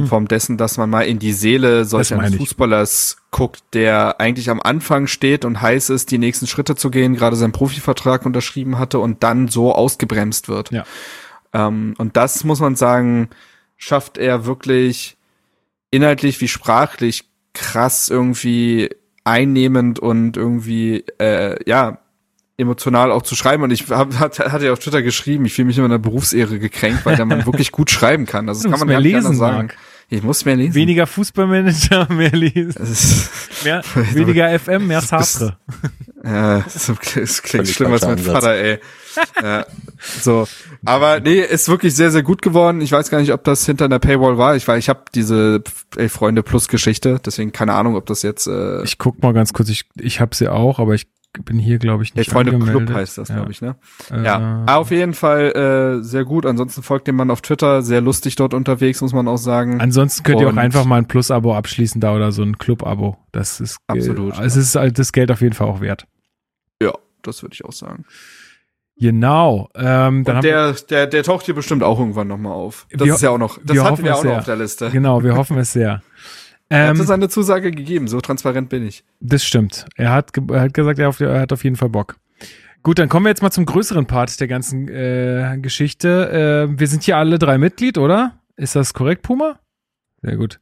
In 0.01 0.07
Form 0.07 0.29
dessen, 0.29 0.57
dass 0.57 0.77
man 0.77 0.91
mal 0.91 1.03
in 1.03 1.19
die 1.19 1.33
Seele 1.33 1.85
solch 1.85 2.13
eines 2.15 2.37
Fußballers 2.37 3.17
guckt, 3.31 3.63
der 3.73 4.21
eigentlich 4.21 4.51
am 4.51 4.61
Anfang 4.61 5.07
steht 5.07 5.45
und 5.45 5.61
heiß 5.61 5.91
ist, 5.91 6.11
die 6.11 6.19
nächsten 6.19 6.47
Schritte 6.47 6.77
zu 6.77 6.91
gehen, 6.91 7.15
gerade 7.15 7.37
seinen 7.37 7.53
Profivertrag 7.53 8.27
unterschrieben 8.27 8.79
hatte 8.79 8.99
und 8.99 9.23
dann 9.23 9.49
so 9.49 9.75
ausgebremst 9.75 10.49
wird. 10.49 10.71
Ja. 10.71 10.85
Ähm, 11.53 11.95
und 11.99 12.17
das 12.17 12.45
muss 12.45 12.61
man 12.61 12.77
sagen, 12.77 13.31
schafft 13.77 14.19
er 14.19 14.47
wirklich 14.47 15.17
inhaltlich 15.91 16.41
wie 16.41 16.49
sprachlich 16.49 17.25
krass 17.53 18.09
irgendwie 18.09 18.91
einnehmend 19.25 19.99
und 19.99 20.37
irgendwie 20.37 21.05
äh, 21.19 21.57
ja 21.69 21.99
emotional 22.57 23.11
auch 23.11 23.23
zu 23.23 23.35
schreiben 23.35 23.63
und 23.63 23.71
ich 23.71 23.91
hab, 23.91 24.19
hat, 24.19 24.39
hat 24.39 24.63
ja 24.63 24.73
auf 24.73 24.79
Twitter 24.79 25.03
geschrieben, 25.03 25.45
ich 25.45 25.55
fühle 25.55 25.67
mich 25.67 25.77
immer 25.77 25.87
in 25.87 25.93
der 25.93 25.99
Berufsehre 25.99 26.59
gekränkt, 26.59 27.05
weil 27.05 27.17
der 27.17 27.25
man 27.25 27.47
wirklich 27.47 27.73
gut 27.73 27.91
schreiben 27.91 28.27
kann. 28.27 28.49
Also 28.49 28.63
das 28.63 28.71
kann 28.71 28.81
man 28.81 28.89
mehr 28.89 29.01
lesen 29.01 29.35
sagen. 29.35 29.67
Mark. 29.69 29.77
Ich 30.11 30.23
muss 30.23 30.45
mehr 30.45 30.55
lesen. 30.55 30.75
Weniger 30.75 31.07
Fußballmanager, 31.07 32.09
mehr 32.13 32.31
lesen. 32.31 32.87
mehr, 33.65 33.83
weniger 34.13 34.59
FM, 34.59 34.87
mehr 34.87 35.01
Sartre. 35.01 35.57
Ja, 36.23 36.61
das, 36.61 36.93
das 37.15 37.43
klingt 37.43 37.69
schlimmer 37.69 37.95
als 37.95 38.07
mein 38.07 38.19
Vater, 38.19 38.55
ey. 38.55 38.79
Ja, 39.43 39.67
so, 40.21 40.47
aber 40.85 41.21
nee, 41.21 41.41
ist 41.41 41.69
wirklich 41.69 41.95
sehr, 41.95 42.11
sehr 42.11 42.23
gut 42.23 42.43
geworden. 42.43 42.81
Ich 42.81 42.93
weiß 42.93 43.11
gar 43.11 43.21
nicht, 43.21 43.33
ob 43.33 43.45
das 43.45 43.65
hinter 43.65 43.87
einer 43.87 43.99
Paywall 43.99 44.39
war. 44.39 44.57
Ich 44.57 44.67
weiß, 44.67 44.79
ich 44.79 44.89
habe 44.89 45.05
diese 45.15 45.63
ey, 45.97 46.09
Freunde 46.09 46.43
Plus 46.43 46.69
Geschichte, 46.69 47.21
deswegen 47.25 47.53
keine 47.53 47.75
Ahnung, 47.75 47.97
ob 47.97 48.07
das 48.07 48.23
jetzt. 48.23 48.47
Äh 48.47 48.83
ich 48.85 48.99
guck 48.99 49.23
mal 49.23 49.33
ganz 49.33 49.53
kurz. 49.53 49.69
Ich 49.69 49.85
ich 49.97 50.21
habe 50.21 50.35
sie 50.35 50.49
auch, 50.49 50.79
aber 50.79 50.95
ich 50.95 51.07
bin 51.43 51.59
hier, 51.59 51.79
glaube 51.79 52.03
ich, 52.03 52.15
nicht. 52.15 52.29
Hey, 52.29 52.33
Freunde 52.33 52.53
angemeldet. 52.53 52.87
Club 52.87 52.99
heißt 52.99 53.19
das, 53.19 53.29
ja. 53.29 53.37
glaube 53.37 53.53
ich, 53.53 53.61
ne? 53.61 53.77
Äh, 54.11 54.25
ja, 54.25 54.65
auf 54.67 54.91
jeden 54.91 55.15
Fall 55.15 56.01
äh, 56.01 56.05
sehr 56.05 56.25
gut. 56.25 56.47
Ansonsten 56.47 56.83
folgt 56.83 57.09
dem 57.09 57.17
Mann 57.17 57.31
auf 57.31 57.41
Twitter, 57.41 57.83
sehr 57.83 58.01
lustig 58.01 58.37
dort 58.37 58.55
unterwegs, 58.55 59.01
muss 59.01 59.13
man 59.13 59.27
auch 59.29 59.37
sagen. 59.37 59.81
Ansonsten 59.81 60.23
könnt 60.23 60.41
ihr 60.41 60.49
auch 60.49 60.57
einfach 60.57 60.85
mal 60.85 60.99
ein 60.99 61.09
Plus-Abo 61.09 61.55
abschließen 61.55 62.01
da 62.01 62.15
oder 62.15 62.33
so 62.33 62.43
ein 62.43 62.59
Club-Abo. 62.59 63.17
Das 63.33 63.61
ist 63.61 63.79
absolut. 63.87 64.39
Äh, 64.39 64.45
es 64.45 64.57
ist 64.57 64.75
halt 64.75 64.99
das 64.99 65.13
Geld 65.13 65.31
auf 65.31 65.41
jeden 65.41 65.55
Fall 65.55 65.69
auch 65.69 65.81
wert. 65.81 66.07
Ja, 66.81 66.93
das 67.23 67.43
würde 67.43 67.55
ich 67.55 67.65
auch 67.65 67.73
sagen. 67.73 68.05
Genau. 68.97 69.71
Ähm, 69.75 70.25
dann 70.25 70.37
Und 70.37 70.45
der, 70.45 70.73
der, 70.73 71.07
der 71.07 71.23
taucht 71.25 71.47
hier 71.47 71.55
bestimmt 71.55 71.83
auch 71.83 71.99
irgendwann 71.99 72.29
nochmal 72.29 72.53
auf. 72.53 72.87
Das 72.93 73.09
ist 73.09 73.23
ja 73.23 73.31
auch 73.31 73.39
noch, 73.39 73.59
das 73.65 73.83
hatten 73.83 74.05
wir 74.05 74.15
auch 74.15 74.25
noch 74.25 74.39
auf 74.39 74.45
der 74.45 74.57
Liste. 74.57 74.91
Genau, 74.91 75.23
wir 75.23 75.35
hoffen 75.35 75.59
es 75.59 75.73
sehr. 75.73 76.03
Er 76.75 76.89
hat 76.89 76.99
ähm, 76.99 77.07
seine 77.07 77.29
Zusage 77.29 77.71
gegeben, 77.71 78.09
so 78.09 78.21
transparent 78.21 78.69
bin 78.69 78.85
ich. 78.85 79.05
Das 79.21 79.45
stimmt. 79.45 79.87
Er 79.95 80.13
hat, 80.13 80.33
er 80.51 80.61
hat 80.61 80.75
gesagt, 80.75 80.99
er, 80.99 81.09
auf, 81.09 81.21
er, 81.21 81.41
hat 81.41 81.53
auf 81.53 81.63
jeden 81.63 81.77
Fall 81.77 81.89
Bock. 81.89 82.17
Gut, 82.83 82.99
dann 82.99 83.09
kommen 83.09 83.27
wir 83.27 83.31
jetzt 83.31 83.43
mal 83.43 83.53
zum 83.53 83.65
größeren 83.65 84.07
Part 84.07 84.41
der 84.41 84.49
ganzen 84.49 84.89
äh, 84.89 85.57
Geschichte. 85.63 86.69
Äh, 86.69 86.79
wir 86.79 86.87
sind 86.89 87.05
hier 87.05 87.17
alle 87.17 87.39
drei 87.39 87.59
Mitglied, 87.59 87.97
oder? 87.97 88.41
Ist 88.57 88.75
das 88.75 88.93
korrekt, 88.93 89.23
Puma? 89.23 89.61
Sehr 90.21 90.37
gut. 90.37 90.59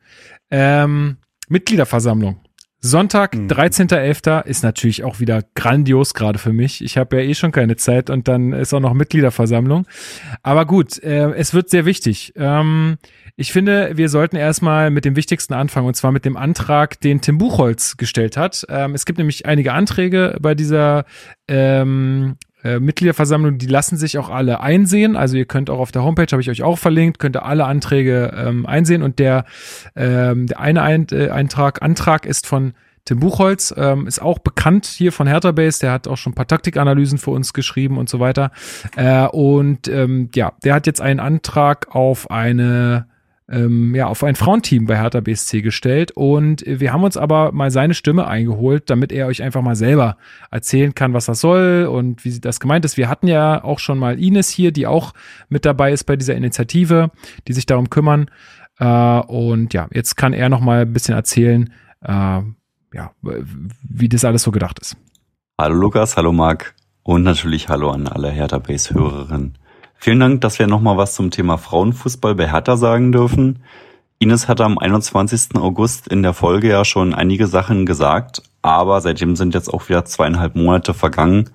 Ähm, 0.51 1.17
Mitgliederversammlung. 1.49 2.42
Sonntag, 2.85 3.37
mhm. 3.37 3.47
13.11. 3.47 4.45
ist 4.45 4.65
natürlich 4.65 5.05
auch 5.05 5.21
wieder 5.21 5.45
grandios 5.55 6.15
gerade 6.15 6.41
für 6.41 6.53
mich. 6.53 6.83
Ich 6.83 6.99
habe 6.99 7.17
ja 7.17 7.23
eh 7.23 7.35
schon 7.35 7.53
keine 7.53 7.77
Zeit 7.77 8.11
und 8.11 8.27
dann 8.27 8.53
ist 8.53 8.75
auch 8.75 8.81
noch 8.81 8.93
Mitgliederversammlung. 8.93 9.87
Aber 10.43 10.67
gut, 10.67 11.01
äh, 11.01 11.31
es 11.31 11.55
wird 11.55 11.71
sehr 11.71 11.87
wichtig. 11.87 12.33
Ähm, 12.35 12.99
ich 13.37 13.53
finde, 13.53 13.93
wir 13.97 14.09
sollten 14.09 14.35
erstmal 14.35 14.91
mit 14.91 15.05
dem 15.05 15.15
Wichtigsten 15.15 15.55
anfangen 15.55 15.87
und 15.87 15.95
zwar 15.95 16.11
mit 16.11 16.25
dem 16.25 16.37
Antrag, 16.37 17.01
den 17.01 17.21
Tim 17.21 17.39
Buchholz 17.39 17.97
gestellt 17.97 18.37
hat. 18.37 18.67
Ähm, 18.69 18.95
es 18.95 19.07
gibt 19.07 19.19
nämlich 19.19 19.47
einige 19.47 19.75
Anträge 19.75 20.37
bei 20.41 20.57
dieser 20.57 21.05
ähm, 21.47 22.37
äh, 22.65 22.81
Mitgliederversammlung, 22.81 23.59
die 23.59 23.67
lassen 23.67 23.97
sich 23.97 24.19
auch 24.19 24.31
alle 24.31 24.61
einsehen. 24.61 25.17
Also 25.17 25.37
ihr 25.37 25.47
könnt 25.47 25.71
auch 25.71 25.79
auf 25.79 25.93
der 25.93 26.03
Homepage, 26.03 26.27
habe 26.31 26.43
ich 26.43 26.51
euch 26.51 26.63
auch 26.63 26.79
verlinkt, 26.79 27.19
könnt 27.19 27.37
ihr 27.37 27.45
alle 27.45 27.65
Anträge 27.65 28.33
ähm, 28.37 28.67
einsehen. 28.67 29.03
Und 29.03 29.19
der, 29.19 29.45
ähm, 29.97 30.47
der 30.47 30.61
eine 30.61 30.83
Ein 30.83 31.07
äh, 31.13 31.29
Eintrag, 31.29 31.83
Antrag 31.83 32.27
ist 32.27 32.47
von 32.47 32.75
Tim 33.05 33.19
Buchholz, 33.19 33.75
ähm, 33.77 34.07
ist 34.07 34.23
auch 34.23 34.39
bekannt 34.39 34.87
hier 34.87 35.11
von 35.11 35.27
Hertha 35.27 35.51
Base, 35.51 35.81
der 35.81 35.91
hat 35.91 36.07
auch 36.07 36.17
schon 36.17 36.33
ein 36.33 36.37
paar 36.37 36.47
Taktikanalysen 36.47 37.19
für 37.19 37.33
uns 37.33 37.53
geschrieben 37.53 37.99
und 37.99 38.09
so 38.09 38.21
weiter. 38.21 38.53
Äh, 38.97 39.27
und 39.27 39.89
ähm, 39.89 40.31
ja, 40.35 40.53
der 40.63 40.75
hat 40.75 40.87
jetzt 40.87 41.01
einen 41.01 41.19
Antrag 41.19 41.95
auf 41.95 42.31
eine 42.31 43.07
ähm, 43.53 43.95
ja, 43.95 44.07
auf 44.07 44.25
ein 44.25 44.35
Frauenteam 44.35 44.87
bei 44.87 44.99
Hertha 44.99 45.21
BSC 45.21 45.61
gestellt 45.61 46.11
und 46.13 46.65
wir 46.67 46.93
haben 46.93 47.05
uns 47.05 47.19
aber 47.19 47.53
mal 47.53 47.71
seine 47.71 47.93
Stimme 47.93 48.27
eingeholt, 48.27 48.89
damit 48.89 49.13
er 49.13 49.27
euch 49.27 49.43
einfach 49.43 49.61
mal 49.61 49.77
selber 49.77 50.17
erzählen 50.51 50.95
kann, 50.95 51.13
was 51.13 51.27
das 51.27 51.41
soll 51.41 51.87
und 51.91 52.25
wie 52.25 52.41
das 52.41 52.61
gemeint 52.61 52.87
ist. 52.87 52.97
Wir 52.97 53.11
hatten 53.11 53.29
ja 53.29 53.63
auch 53.63 53.79
schon 53.79 53.99
mal 53.99 54.19
Ines 54.19 54.49
hier, 54.49 54.73
die 54.73 54.87
auch 54.87 55.13
mit 55.51 55.67
dabei 55.67 55.93
ist 55.93 56.05
bei 56.05 56.17
dieser 56.17 56.35
Initiative, 56.35 57.11
die 57.47 57.53
sich 57.53 57.67
darum 57.67 57.91
kümmern. 57.91 58.31
Äh, 58.79 58.87
und 58.87 59.75
ja, 59.75 59.87
jetzt 59.93 60.17
kann 60.17 60.33
er 60.33 60.49
noch 60.49 60.61
mal 60.61 60.83
ein 60.83 60.93
bisschen 60.93 61.15
erzählen, 61.15 61.73
äh, 62.01 62.11
ja, 62.11 63.13
wie 63.83 64.09
das 64.09 64.25
alles 64.25 64.43
so 64.43 64.51
gedacht 64.51 64.79
ist. 64.79 64.97
Hallo 65.61 65.75
Lukas, 65.75 66.17
hallo 66.17 66.33
Marc 66.33 66.75
und 67.03 67.23
natürlich 67.23 67.69
hallo 67.69 67.91
an 67.91 68.09
alle 68.09 68.31
Hertha 68.31 68.59
Base 68.59 68.95
Hörerinnen. 68.95 69.59
Vielen 70.05 70.19
Dank, 70.19 70.41
dass 70.41 70.59
wir 70.59 70.67
nochmal 70.67 70.97
was 70.97 71.15
zum 71.15 71.31
Thema 71.31 71.59
Frauenfußball 71.59 72.35
bei 72.35 72.51
Hertha 72.51 72.77
sagen 72.77 73.13
dürfen. 73.13 73.63
Ines 74.19 74.49
hatte 74.49 74.65
am 74.65 74.77
21. 74.77 75.55
August 75.55 76.09
in 76.09 76.25
der 76.25 76.35
Folge 76.35 76.71
ja 76.71 76.85
schon 76.85 77.15
einige 77.15 77.47
Sachen 77.47 77.87
gesagt, 77.87 78.43
aber 78.63 79.01
seitdem 79.01 79.37
sind 79.37 79.55
jetzt 79.55 79.73
auch 79.73 79.89
wieder 79.89 80.05
zweieinhalb 80.05 80.57
Monate 80.57 80.93
vergangen 80.93 81.51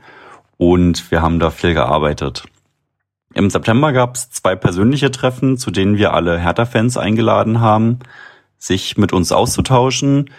und 0.55 1.11
wir 1.11 1.21
haben 1.21 1.39
da 1.39 1.49
viel 1.49 1.73
gearbeitet. 1.73 2.45
Im 3.33 3.49
September 3.49 3.91
gab 3.91 4.15
es 4.15 4.29
zwei 4.29 4.55
persönliche 4.55 5.11
Treffen, 5.11 5.57
zu 5.57 5.69
denen 5.69 5.97
wir 5.97 6.13
alle 6.13 6.39
Hertha-Fans 6.39 6.95
eingeladen 6.95 7.59
haben, 7.59 7.99
sich 8.57 8.97
mit 8.97 9.11
uns 9.11 9.33
auszutauschen, 9.33 10.29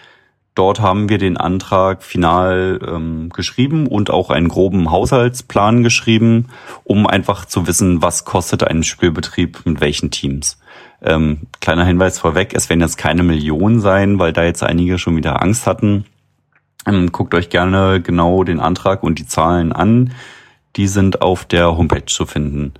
Dort 0.59 0.81
haben 0.81 1.07
wir 1.07 1.19
den 1.19 1.37
Antrag 1.37 2.03
final 2.03 2.81
ähm, 2.85 3.29
geschrieben 3.29 3.87
und 3.87 4.09
auch 4.09 4.29
einen 4.29 4.49
groben 4.49 4.91
Haushaltsplan 4.91 5.83
geschrieben, 5.83 6.47
um 6.83 7.07
einfach 7.07 7.45
zu 7.45 7.65
wissen, 7.65 8.01
was 8.01 8.25
kostet 8.25 8.65
ein 8.65 8.83
Spielbetrieb 8.83 9.61
mit 9.63 9.79
welchen 9.79 10.11
Teams. 10.11 10.59
Ähm, 11.01 11.47
kleiner 11.61 11.85
Hinweis 11.85 12.19
vorweg, 12.19 12.53
es 12.53 12.67
werden 12.67 12.81
jetzt 12.81 12.97
keine 12.97 13.23
Millionen 13.23 13.79
sein, 13.79 14.19
weil 14.19 14.33
da 14.33 14.43
jetzt 14.43 14.61
einige 14.61 14.97
schon 14.97 15.15
wieder 15.15 15.41
Angst 15.41 15.65
hatten. 15.65 16.03
Ähm, 16.85 17.13
guckt 17.13 17.33
euch 17.35 17.49
gerne 17.49 18.01
genau 18.01 18.43
den 18.43 18.59
Antrag 18.59 19.01
und 19.01 19.17
die 19.17 19.25
Zahlen 19.25 19.71
an. 19.71 20.11
Die 20.75 20.87
sind 20.87 21.21
auf 21.21 21.45
der 21.45 21.77
Homepage 21.77 22.05
zu 22.05 22.25
finden. 22.25 22.73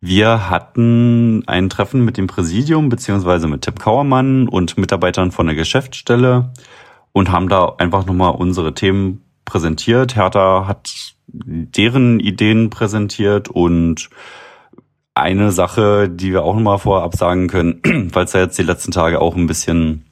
Wir 0.00 0.48
hatten 0.48 1.46
ein 1.46 1.68
Treffen 1.68 2.06
mit 2.06 2.16
dem 2.16 2.26
Präsidium 2.26 2.88
beziehungsweise 2.88 3.48
mit 3.48 3.60
Tim 3.60 3.74
Kauermann 3.74 4.48
und 4.48 4.78
Mitarbeitern 4.78 5.30
von 5.30 5.44
der 5.44 5.56
Geschäftsstelle 5.56 6.50
und 7.12 7.30
haben 7.30 7.48
da 7.48 7.74
einfach 7.78 8.06
nochmal 8.06 8.34
unsere 8.34 8.74
Themen 8.74 9.22
präsentiert. 9.44 10.16
Hertha 10.16 10.66
hat 10.66 11.14
deren 11.26 12.20
Ideen 12.20 12.70
präsentiert 12.70 13.48
und 13.48 14.10
eine 15.14 15.52
Sache, 15.52 16.08
die 16.08 16.32
wir 16.32 16.42
auch 16.42 16.54
nochmal 16.54 16.78
vorab 16.78 17.16
sagen 17.16 17.48
können, 17.48 17.80
weil 18.12 18.24
es 18.24 18.32
ja 18.32 18.40
jetzt 18.40 18.58
die 18.58 18.62
letzten 18.62 18.92
Tage 18.92 19.20
auch 19.20 19.36
ein 19.36 19.46
bisschen 19.46 20.06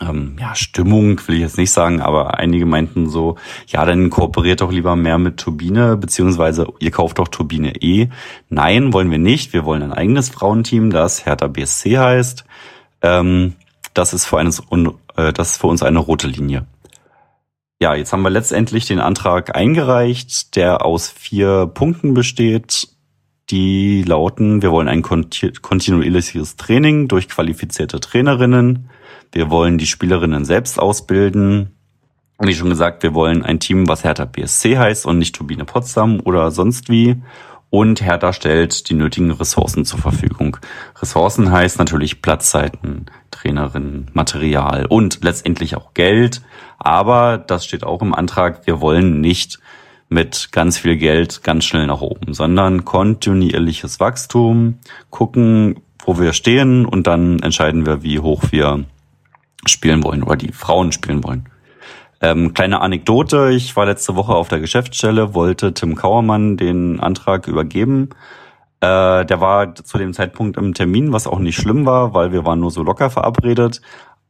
ähm, 0.00 0.36
ja, 0.40 0.54
Stimmung, 0.54 1.20
will 1.26 1.36
ich 1.36 1.42
jetzt 1.42 1.58
nicht 1.58 1.70
sagen, 1.70 2.00
aber 2.00 2.38
einige 2.38 2.66
meinten 2.66 3.08
so, 3.08 3.36
ja, 3.68 3.84
dann 3.84 4.10
kooperiert 4.10 4.60
doch 4.60 4.72
lieber 4.72 4.96
mehr 4.96 5.18
mit 5.18 5.36
Turbine, 5.38 5.96
beziehungsweise 5.96 6.66
ihr 6.80 6.90
kauft 6.90 7.18
doch 7.18 7.28
Turbine 7.28 7.74
E. 7.80 8.08
Nein, 8.48 8.92
wollen 8.92 9.10
wir 9.10 9.18
nicht. 9.18 9.52
Wir 9.52 9.64
wollen 9.64 9.82
ein 9.82 9.92
eigenes 9.92 10.28
Frauenteam, 10.28 10.90
das 10.90 11.24
Hertha 11.24 11.46
BSC 11.46 11.98
heißt. 11.98 12.44
Ähm, 13.02 13.54
das 13.94 14.14
ist 14.14 14.24
für, 14.24 14.38
eines, 14.38 14.62
äh, 15.16 15.32
das 15.32 15.52
ist 15.52 15.60
für 15.60 15.66
uns 15.66 15.82
eine 15.82 15.98
rote 15.98 16.26
Linie. 16.26 16.66
Ja, 17.80 17.94
jetzt 17.94 18.12
haben 18.12 18.22
wir 18.22 18.30
letztendlich 18.30 18.86
den 18.86 19.00
Antrag 19.00 19.56
eingereicht, 19.56 20.54
der 20.54 20.84
aus 20.84 21.08
vier 21.08 21.66
Punkten 21.66 22.14
besteht. 22.14 22.88
Die 23.50 24.04
lauten, 24.04 24.62
wir 24.62 24.70
wollen 24.70 24.88
ein 24.88 25.02
kontinuierliches 25.02 26.56
Training 26.56 27.08
durch 27.08 27.28
qualifizierte 27.28 27.98
Trainerinnen. 27.98 28.88
Wir 29.32 29.50
wollen 29.50 29.78
die 29.78 29.86
Spielerinnen 29.86 30.44
selbst 30.44 30.78
ausbilden. 30.78 31.72
Wie 32.38 32.54
schon 32.54 32.70
gesagt, 32.70 33.02
wir 33.02 33.14
wollen 33.14 33.42
ein 33.42 33.60
Team, 33.60 33.88
was 33.88 34.04
Hertha 34.04 34.26
BSC 34.26 34.78
heißt 34.78 35.04
und 35.04 35.18
nicht 35.18 35.34
Turbine 35.34 35.64
Potsdam 35.64 36.20
oder 36.24 36.50
sonst 36.50 36.88
wie 36.88 37.20
und 37.72 38.02
Hertha 38.02 38.34
stellt 38.34 38.90
die 38.90 38.94
nötigen 38.94 39.30
Ressourcen 39.30 39.86
zur 39.86 39.98
Verfügung. 39.98 40.58
Ressourcen 41.00 41.50
heißt 41.50 41.78
natürlich 41.78 42.20
Platzzeiten, 42.20 43.06
Trainerinnen, 43.30 44.10
Material 44.12 44.84
und 44.84 45.24
letztendlich 45.24 45.74
auch 45.74 45.94
Geld. 45.94 46.42
Aber 46.78 47.38
das 47.38 47.64
steht 47.64 47.82
auch 47.82 48.02
im 48.02 48.14
Antrag, 48.14 48.66
wir 48.66 48.82
wollen 48.82 49.22
nicht 49.22 49.58
mit 50.10 50.50
ganz 50.52 50.76
viel 50.76 50.98
Geld 50.98 51.42
ganz 51.44 51.64
schnell 51.64 51.86
nach 51.86 52.02
oben, 52.02 52.34
sondern 52.34 52.84
kontinuierliches 52.84 54.00
Wachstum, 54.00 54.78
gucken, 55.08 55.80
wo 56.04 56.18
wir 56.18 56.34
stehen 56.34 56.84
und 56.84 57.06
dann 57.06 57.38
entscheiden 57.38 57.86
wir, 57.86 58.02
wie 58.02 58.18
hoch 58.18 58.42
wir 58.50 58.84
spielen 59.64 60.04
wollen 60.04 60.22
oder 60.22 60.36
die 60.36 60.52
Frauen 60.52 60.92
spielen 60.92 61.24
wollen. 61.24 61.48
Ähm, 62.22 62.54
kleine 62.54 62.80
Anekdote, 62.80 63.50
ich 63.50 63.74
war 63.74 63.84
letzte 63.84 64.14
Woche 64.14 64.32
auf 64.32 64.46
der 64.46 64.60
Geschäftsstelle, 64.60 65.34
wollte 65.34 65.74
Tim 65.74 65.96
Kauermann 65.96 66.56
den 66.56 67.00
Antrag 67.00 67.48
übergeben. 67.48 68.10
Äh, 68.80 69.26
der 69.26 69.40
war 69.40 69.74
zu 69.74 69.98
dem 69.98 70.12
Zeitpunkt 70.12 70.56
im 70.56 70.72
Termin, 70.72 71.12
was 71.12 71.26
auch 71.26 71.40
nicht 71.40 71.56
schlimm 71.56 71.84
war, 71.84 72.14
weil 72.14 72.30
wir 72.30 72.44
waren 72.46 72.60
nur 72.60 72.70
so 72.70 72.84
locker 72.84 73.10
verabredet. 73.10 73.80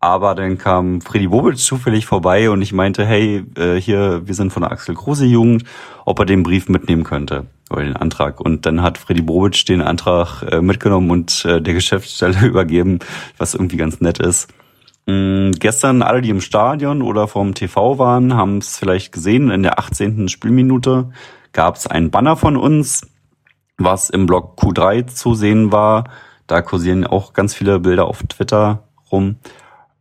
Aber 0.00 0.34
dann 0.34 0.58
kam 0.58 1.02
Freddy 1.02 1.28
Bobic 1.28 1.58
zufällig 1.58 2.06
vorbei 2.06 2.50
und 2.50 2.60
ich 2.62 2.72
meinte, 2.72 3.04
hey, 3.04 3.44
äh, 3.56 3.76
hier, 3.76 4.26
wir 4.26 4.34
sind 4.34 4.52
von 4.52 4.62
der 4.62 4.72
Axel 4.72 4.94
Kruse 4.94 5.26
Jugend, 5.26 5.64
ob 6.06 6.18
er 6.18 6.24
den 6.24 6.42
Brief 6.42 6.68
mitnehmen 6.68 7.04
könnte 7.04 7.46
oder 7.70 7.84
den 7.84 7.96
Antrag. 7.96 8.40
Und 8.40 8.66
dann 8.66 8.82
hat 8.82 8.98
Freddy 8.98 9.22
Bobic 9.22 9.64
den 9.66 9.82
Antrag 9.82 10.42
äh, 10.50 10.62
mitgenommen 10.62 11.10
und 11.10 11.44
äh, 11.44 11.60
der 11.60 11.74
Geschäftsstelle 11.74 12.40
übergeben, 12.46 13.00
was 13.36 13.54
irgendwie 13.54 13.76
ganz 13.76 14.00
nett 14.00 14.18
ist. 14.18 14.48
Mhm, 15.06 15.52
gestern 15.52 16.02
alle, 16.02 16.22
die 16.22 16.30
im 16.30 16.40
Stadion 16.40 17.02
oder 17.02 17.28
vom 17.28 17.54
TV 17.54 17.98
waren, 17.98 18.34
haben 18.34 18.58
es 18.58 18.78
vielleicht 18.78 19.12
gesehen. 19.12 19.50
In 19.50 19.62
der 19.62 19.78
18. 19.78 20.28
Spielminute 20.28 21.10
gab 21.52 21.76
es 21.76 21.86
einen 21.86 22.10
Banner 22.10 22.36
von 22.36 22.56
uns, 22.56 23.06
was 23.78 24.10
im 24.10 24.26
Blog 24.26 24.58
Q3 24.58 25.06
zu 25.06 25.34
sehen 25.34 25.72
war. 25.72 26.04
Da 26.46 26.62
kursieren 26.62 27.06
auch 27.06 27.32
ganz 27.32 27.54
viele 27.54 27.80
Bilder 27.80 28.06
auf 28.06 28.22
Twitter 28.22 28.84
rum. 29.10 29.36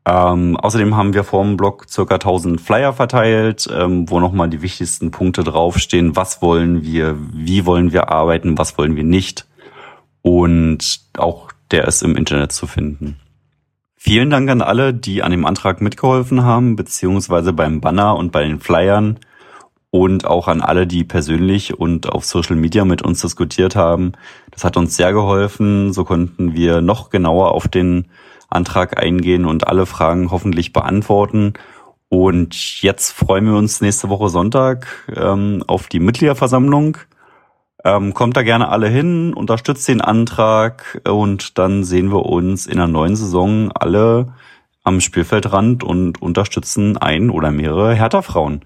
Ähm, 0.04 0.58
außerdem 0.58 0.96
haben 0.96 1.14
wir 1.14 1.24
vor 1.24 1.44
dem 1.44 1.58
Blog 1.58 1.86
circa 1.88 2.16
1000 2.16 2.60
Flyer 2.60 2.94
verteilt, 2.94 3.68
ähm, 3.72 4.10
wo 4.10 4.20
nochmal 4.20 4.50
die 4.50 4.64
wichtigsten 4.64 5.12
Punkte 5.12 5.44
draufstehen. 5.44 6.16
Was 6.16 6.42
wollen 6.42 6.84
wir? 6.84 7.18
Wie 7.34 7.66
wollen 7.66 7.92
wir 7.94 8.10
arbeiten? 8.10 8.58
Was 8.58 8.78
wollen 8.78 8.96
wir 8.96 9.04
nicht? 9.04 9.48
Und 10.24 11.02
auch 11.18 11.52
der 11.70 11.88
ist 11.88 12.02
im 12.02 12.16
Internet 12.16 12.52
zu 12.52 12.66
finden. 12.66 13.18
Vielen 14.04 14.32
Dank 14.32 14.50
an 14.50 14.64
alle, 14.64 14.96
die 14.96 15.22
an 15.22 15.30
dem 15.30 15.46
Antrag 15.46 15.80
mitgeholfen 15.80 16.44
haben, 16.44 16.76
beziehungsweise 16.76 17.54
beim 17.54 17.82
Banner 17.82 18.16
und 18.16 18.32
bei 18.32 18.44
den 18.44 18.60
Flyern 18.60 19.20
und 19.92 20.26
auch 20.26 20.48
an 20.48 20.62
alle, 20.62 20.88
die 20.88 21.04
persönlich 21.04 21.78
und 21.78 22.10
auf 22.10 22.26
Social 22.26 22.56
Media 22.56 22.84
mit 22.84 23.04
uns 23.04 23.22
diskutiert 23.22 23.76
haben. 23.76 24.14
Das 24.50 24.64
hat 24.64 24.76
uns 24.76 24.98
sehr 24.98 25.14
geholfen. 25.14 25.94
So 25.94 26.04
konnten 26.04 26.56
wir 26.56 26.82
noch 26.82 27.12
genauer 27.12 27.52
auf 27.52 27.68
den 27.68 28.08
Antrag 28.50 29.00
eingehen 29.00 29.46
und 29.46 29.68
alle 29.68 29.86
Fragen 29.86 30.32
hoffentlich 30.32 30.74
beantworten. 30.74 31.54
Und 32.10 32.82
jetzt 32.82 33.12
freuen 33.12 33.46
wir 33.46 33.56
uns 33.56 33.82
nächste 33.82 34.10
Woche 34.10 34.30
Sonntag 34.30 34.88
ähm, 35.16 35.64
auf 35.68 35.90
die 35.90 36.00
Mitgliederversammlung. 36.00 36.98
Ähm, 37.84 38.14
kommt 38.14 38.38
da 38.38 38.44
gerne 38.44 38.70
alle 38.70 38.88
hin, 38.88 39.34
unterstützt 39.34 39.88
den 39.88 40.02
Antrag 40.02 41.02
und 41.08 41.58
dann 41.58 41.84
sehen 41.84 42.12
wir 42.12 42.26
uns 42.26 42.68
in 42.68 42.78
der 42.78 42.88
neuen 42.88 43.16
Saison 43.16 43.72
alle 43.72 44.34
am 44.84 45.02
Spielfeldrand 45.02 45.84
und 45.84 46.22
unterstützen 46.22 46.98
ein 46.98 47.30
oder 47.30 47.52
mehrere 47.52 47.94
Hertha-Frauen. 47.94 48.66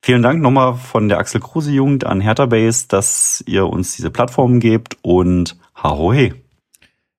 Vielen 0.00 0.22
Dank 0.22 0.40
nochmal 0.40 0.74
von 0.74 1.08
der 1.08 1.18
Axel 1.18 1.40
Kruse 1.40 1.72
Jugend 1.72 2.06
an 2.06 2.20
Hertha 2.20 2.46
Base, 2.46 2.86
dass 2.88 3.42
ihr 3.46 3.66
uns 3.66 3.96
diese 3.96 4.10
Plattform 4.10 4.60
gebt 4.60 4.96
und 5.02 5.56
Harohe. 5.74 6.34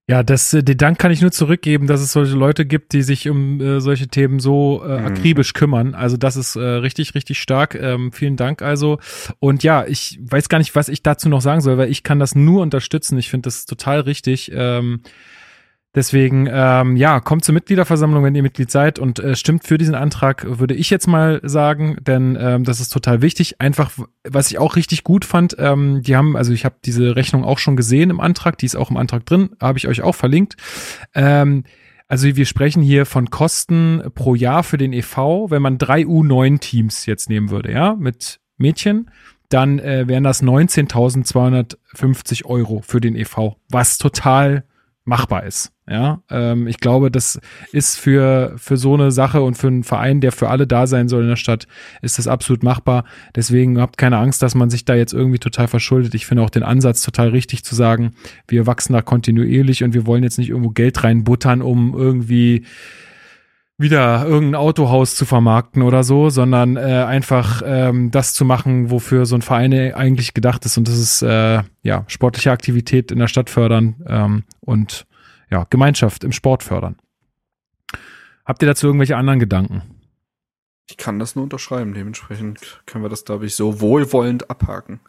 Ja, 0.10 0.24
das, 0.24 0.56
äh, 0.56 0.64
den 0.64 0.78
Dank 0.78 0.98
kann 0.98 1.12
ich 1.12 1.22
nur 1.22 1.32
zurückgeben, 1.32 1.86
dass 1.86 2.02
es 2.02 2.14
solche 2.14 2.36
Leute 2.36 2.66
gibt, 2.66 2.94
die 2.94 3.04
sich 3.04 3.30
um 3.30 3.62
äh, 3.62 3.80
solche 3.80 4.08
Themen 4.08 4.40
so 4.40 4.82
äh, 4.84 5.00
mhm. 5.00 5.06
akribisch 5.06 5.54
kümmern. 5.54 5.94
Also 5.94 6.18
das 6.18 6.36
ist 6.36 6.56
äh, 6.56 6.62
richtig, 6.62 7.14
richtig 7.14 7.38
stark. 7.38 7.76
Ähm, 7.76 8.12
vielen 8.12 8.36
Dank 8.36 8.64
also. 8.64 8.98
Und 9.38 9.62
ja, 9.62 9.86
ich 9.86 10.18
weiß 10.20 10.50
gar 10.50 10.58
nicht, 10.58 10.74
was 10.74 10.90
ich 10.90 11.04
dazu 11.04 11.30
noch 11.30 11.42
sagen 11.42 11.62
soll, 11.62 11.78
weil 11.78 11.92
ich 11.92 12.02
kann 12.02 12.18
das 12.18 12.34
nur 12.34 12.64
unterstützen. 12.64 13.20
Ich 13.20 13.30
finde 13.30 13.46
das 13.46 13.68
total 13.68 14.00
richtig. 14.00 14.52
Ähm, 14.52 15.02
Deswegen, 15.96 16.48
ähm, 16.52 16.98
ja, 16.98 17.20
kommt 17.20 17.44
zur 17.44 17.54
Mitgliederversammlung, 17.54 18.24
wenn 18.24 18.36
ihr 18.36 18.44
Mitglied 18.44 18.70
seid 18.70 19.00
und 19.00 19.18
äh, 19.18 19.36
stimmt 19.36 19.64
für 19.64 19.80
diesen 19.80 19.96
Antrag, 19.96 20.60
würde 20.60 20.76
ich 20.76 20.92
jetzt 20.92 21.08
mal 21.08 21.42
sagen, 21.44 21.98
denn 22.02 22.38
ähm, 22.40 22.64
das 22.64 22.80
ist 22.80 22.90
total 22.90 23.24
wichtig. 23.24 23.60
Einfach, 23.60 23.92
was 24.24 24.52
ich 24.52 24.60
auch 24.60 24.76
richtig 24.76 25.04
gut 25.04 25.26
fand, 25.26 25.56
ähm, 25.58 26.04
die 26.04 26.16
haben, 26.16 26.38
also 26.38 26.54
ich 26.54 26.64
habe 26.64 26.76
diese 26.86 27.16
Rechnung 27.16 27.44
auch 27.44 27.58
schon 27.58 27.76
gesehen 27.76 28.12
im 28.12 28.20
Antrag, 28.20 28.60
die 28.60 28.68
ist 28.68 28.76
auch 28.76 28.92
im 28.92 28.98
Antrag 28.98 29.26
drin, 29.26 29.50
habe 29.60 29.80
ich 29.80 29.88
euch 29.88 30.04
auch 30.04 30.14
verlinkt. 30.14 30.58
Ähm, 31.16 31.64
also 32.08 32.36
wir 32.36 32.46
sprechen 32.46 32.84
hier 32.84 33.08
von 33.08 33.32
Kosten 33.32 34.04
pro 34.14 34.36
Jahr 34.36 34.64
für 34.64 34.78
den 34.78 34.94
EV, 34.94 35.50
wenn 35.50 35.64
man 35.64 35.80
drei 35.80 36.02
U9-Teams 36.02 37.08
jetzt 37.08 37.30
nehmen 37.30 37.50
würde, 37.50 37.72
ja, 37.72 37.96
mit 37.96 38.40
Mädchen, 38.58 39.10
dann 39.50 39.80
äh, 39.80 40.08
wären 40.08 40.24
das 40.24 40.44
19.250 40.44 42.46
Euro 42.46 42.82
für 42.86 43.02
den 43.02 43.16
EV, 43.16 43.56
was 43.70 43.98
total 43.98 44.66
machbar 45.04 45.44
ist. 45.44 45.74
Ja, 45.90 46.22
ähm, 46.30 46.68
ich 46.68 46.78
glaube, 46.78 47.10
das 47.10 47.40
ist 47.72 47.98
für, 47.98 48.54
für 48.58 48.78
so 48.78 48.94
eine 48.94 49.12
Sache 49.12 49.42
und 49.42 49.56
für 49.56 49.68
einen 49.68 49.84
Verein, 49.84 50.22
der 50.22 50.32
für 50.32 50.50
alle 50.50 50.68
da 50.68 50.86
sein 50.86 51.08
soll 51.10 51.24
in 51.24 51.30
der 51.30 51.36
Stadt, 51.36 51.66
ist 52.04 52.20
das 52.20 52.28
absolut 52.28 52.62
machbar. 52.62 53.06
Deswegen 53.36 53.82
habt 53.82 53.98
keine 53.98 54.20
Angst, 54.20 54.44
dass 54.44 54.54
man 54.54 54.70
sich 54.70 54.86
da 54.86 54.94
jetzt 54.94 55.14
irgendwie 55.14 55.40
total 55.40 55.68
verschuldet. 55.68 56.14
Ich 56.14 56.28
finde 56.28 56.44
auch 56.44 56.52
den 56.52 56.62
Ansatz 56.62 57.02
total 57.02 57.30
richtig 57.30 57.64
zu 57.66 57.74
sagen, 57.74 58.14
wir 58.48 58.68
wachsen 58.68 58.94
da 58.94 59.02
kontinuierlich 59.02 59.84
und 59.84 59.96
wir 59.96 60.06
wollen 60.06 60.22
jetzt 60.22 60.38
nicht 60.38 60.50
irgendwo 60.50 60.70
Geld 60.70 61.04
reinbuttern, 61.04 61.64
um 61.64 61.96
irgendwie 61.98 62.66
wieder 63.80 64.28
irgendein 64.28 64.62
Autohaus 64.62 65.16
zu 65.16 65.26
vermarkten 65.26 65.82
oder 65.82 66.04
so, 66.04 66.30
sondern 66.30 66.78
äh, 66.78 66.82
einfach 66.82 67.64
ähm, 67.66 68.12
das 68.12 68.36
zu 68.36 68.46
machen, 68.46 68.92
wofür 68.92 69.26
so 69.26 69.36
ein 69.36 69.42
Verein 69.42 69.74
eigentlich 69.96 70.36
gedacht 70.36 70.66
ist. 70.66 70.78
Und 70.78 70.88
das 70.88 71.00
ist 71.00 71.24
äh, 71.24 71.64
ja 71.82 72.04
sportliche 72.08 72.52
Aktivität 72.52 73.12
in 73.12 73.18
der 73.18 73.28
Stadt 73.28 73.50
fördern 73.50 73.96
ähm, 74.06 74.44
und 74.60 75.08
ja, 75.50 75.66
Gemeinschaft 75.70 76.24
im 76.24 76.32
Sport 76.32 76.64
fördern. 76.64 76.98
Habt 78.46 78.62
ihr 78.62 78.68
dazu 78.68 78.88
irgendwelche 78.88 79.18
anderen 79.18 79.40
Gedanken? 79.40 79.84
Ich 80.90 80.98
kann 80.98 81.20
das 81.20 81.36
nur 81.36 81.44
unterschreiben. 81.44 81.94
Dementsprechend 81.94 82.82
können 82.86 83.04
wir 83.04 83.10
das, 83.10 83.26
glaube 83.26 83.46
ich, 83.46 83.56
so 83.56 83.80
wohlwollend 83.80 84.50
abhaken. 84.50 85.00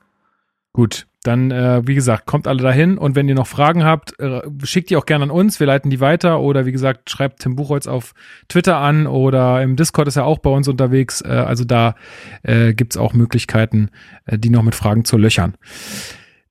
Gut, 0.73 1.07
dann, 1.25 1.51
äh, 1.51 1.83
wie 1.85 1.97
gesagt, 1.97 2.27
kommt 2.27 2.47
alle 2.47 2.63
dahin 2.63 2.97
und 2.97 3.17
wenn 3.17 3.29
ihr 3.29 3.35
noch 3.35 3.49
Fragen 3.49 3.83
habt, 3.83 4.19
äh, 4.21 4.41
schickt 4.63 4.91
die 4.91 4.97
auch 4.97 5.05
gerne 5.05 5.25
an 5.25 5.31
uns, 5.31 5.59
wir 5.59 5.67
leiten 5.67 5.91
die 5.91 6.01
weiter 6.01 6.41
oder 6.41 6.65
wie 6.65 6.71
gesagt, 6.71 7.11
schreibt 7.11 7.41
Tim 7.41 7.57
Buchholz 7.57 7.89
auf 7.89 8.15
Twitter 8.49 8.77
an 8.77 9.09
oder 9.09 9.63
im 9.63 9.75
Discord 9.75 10.07
ist 10.07 10.17
er 10.17 10.27
auch 10.27 10.39
bei 10.39 10.51
uns 10.51 10.69
unterwegs. 10.69 11.23
Äh, 11.23 11.29
also 11.29 11.65
da 11.65 11.97
äh, 12.45 12.73
gibt 12.73 12.97
auch 12.97 13.15
Möglichkeiten, 13.15 13.91
äh, 14.27 14.39
die 14.39 14.51
noch 14.51 14.63
mit 14.63 14.77
Fragen 14.77 15.05
zu 15.05 15.19
löchern. 15.19 15.57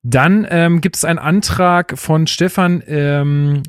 Dann 0.03 0.45
ähm, 0.49 0.81
gibt 0.81 0.97
es 0.97 1.05
einen 1.05 1.19
Antrag 1.19 1.97
von 1.97 2.27
Stefan 2.27 2.83
ähm, 2.87 3.63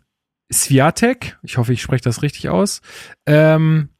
Sviatek, 0.53 1.39
ich 1.43 1.59
hoffe, 1.59 1.73
ich 1.73 1.83
spreche 1.83 2.03
das 2.03 2.23
richtig 2.23 2.49
aus, 2.49 2.81
ähm, 3.27 3.91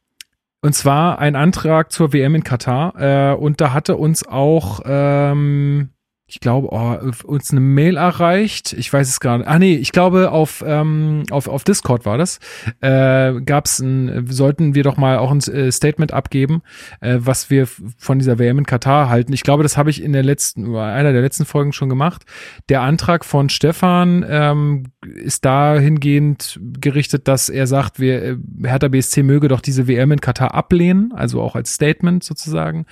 und 0.61 0.73
zwar 0.73 1.17
ein 1.19 1.35
Antrag 1.35 1.91
zur 1.91 2.13
WM 2.13 2.35
in 2.35 2.43
Katar. 2.43 3.31
Äh, 3.31 3.35
und 3.35 3.61
da 3.61 3.73
hatte 3.73 3.97
uns 3.97 4.27
auch 4.27 4.81
ähm, 4.85 5.89
ich 6.31 6.39
glaube, 6.39 6.69
oh, 6.71 6.97
uns 7.25 7.51
eine 7.51 7.59
Mail 7.59 7.97
erreicht. 7.97 8.71
Ich 8.71 8.91
weiß 8.91 9.09
es 9.09 9.19
gar 9.19 9.37
nicht. 9.37 9.47
Ah 9.47 9.59
nee, 9.59 9.75
ich 9.75 9.91
glaube 9.91 10.31
auf 10.31 10.63
ähm, 10.65 11.23
auf, 11.29 11.49
auf 11.49 11.65
Discord 11.65 12.05
war 12.05 12.17
das. 12.17 12.39
Äh, 12.79 13.41
gab's 13.41 13.79
ein, 13.79 14.27
sollten 14.29 14.73
wir 14.73 14.83
doch 14.83 14.95
mal 14.95 15.17
auch 15.17 15.31
ein 15.31 15.39
äh, 15.39 15.69
Statement 15.73 16.13
abgeben, 16.13 16.61
äh, 17.01 17.17
was 17.19 17.49
wir 17.49 17.67
von 17.97 18.17
dieser 18.17 18.39
WM 18.39 18.59
in 18.59 18.65
Katar 18.65 19.09
halten. 19.09 19.33
Ich 19.33 19.43
glaube, 19.43 19.63
das 19.63 19.75
habe 19.75 19.89
ich 19.89 20.01
in 20.01 20.13
der 20.13 20.23
letzten 20.23 20.73
einer 20.73 21.11
der 21.11 21.21
letzten 21.21 21.43
Folgen 21.43 21.73
schon 21.73 21.89
gemacht. 21.89 22.23
Der 22.69 22.79
Antrag 22.79 23.25
von 23.25 23.49
Stefan 23.49 24.25
ähm, 24.25 24.83
ist 25.01 25.43
dahingehend 25.43 26.61
gerichtet, 26.79 27.27
dass 27.27 27.49
er 27.49 27.67
sagt, 27.67 27.99
wir 27.99 28.23
äh, 28.23 28.37
Hertha 28.63 28.87
BSC 28.87 29.21
möge 29.23 29.49
doch 29.49 29.59
diese 29.59 29.85
WM 29.85 30.13
in 30.13 30.21
Katar 30.21 30.53
ablehnen, 30.53 31.11
also 31.13 31.41
auch 31.41 31.55
als 31.55 31.73
Statement 31.73 32.23
sozusagen 32.23 32.85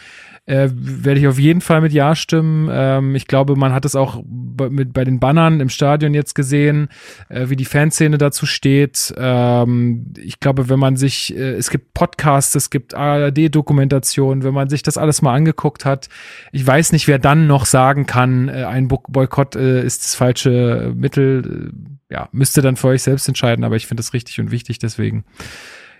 äh, 0.49 0.69
werde 0.73 1.19
ich 1.19 1.27
auf 1.27 1.37
jeden 1.37 1.61
Fall 1.61 1.79
mit 1.79 1.93
Ja 1.93 2.15
stimmen. 2.15 2.69
Ähm, 2.71 3.13
ich 3.13 3.27
glaube, 3.29 3.55
man 3.55 3.71
hat 3.71 3.85
es 3.85 3.95
auch 3.95 4.21
bei, 4.25 4.69
mit, 4.69 4.91
bei 4.91 5.05
den 5.05 5.21
Bannern 5.21 5.61
im 5.61 5.69
Stadion 5.69 6.13
jetzt 6.13 6.35
gesehen, 6.35 6.89
äh, 7.29 7.47
wie 7.47 7.55
die 7.55 7.63
Fanszene 7.63 8.17
dazu 8.17 8.45
steht. 8.45 9.13
Ähm, 9.17 10.13
ich 10.17 10.41
glaube, 10.41 10.67
wenn 10.67 10.79
man 10.79 10.97
sich, 10.97 11.33
äh, 11.33 11.51
es 11.53 11.69
gibt 11.69 11.93
Podcasts, 11.93 12.55
es 12.55 12.69
gibt 12.69 12.93
ARD-Dokumentationen, 12.93 14.43
wenn 14.43 14.53
man 14.53 14.67
sich 14.67 14.83
das 14.83 14.97
alles 14.97 15.21
mal 15.21 15.33
angeguckt 15.33 15.85
hat, 15.85 16.09
ich 16.51 16.67
weiß 16.67 16.91
nicht, 16.91 17.07
wer 17.07 17.19
dann 17.19 17.47
noch 17.47 17.65
sagen 17.65 18.05
kann, 18.05 18.49
äh, 18.49 18.65
ein 18.65 18.89
Boykott 18.89 19.55
äh, 19.55 19.81
ist 19.83 20.03
das 20.03 20.15
falsche 20.15 20.91
Mittel. 20.93 21.71
Äh, 22.09 22.13
ja, 22.13 22.27
müsste 22.31 22.61
dann 22.61 22.75
für 22.75 22.87
euch 22.87 23.03
selbst 23.03 23.27
entscheiden, 23.27 23.63
aber 23.63 23.75
ich 23.75 23.85
finde 23.87 24.01
das 24.01 24.13
richtig 24.13 24.39
und 24.39 24.51
wichtig, 24.51 24.79
deswegen 24.79 25.23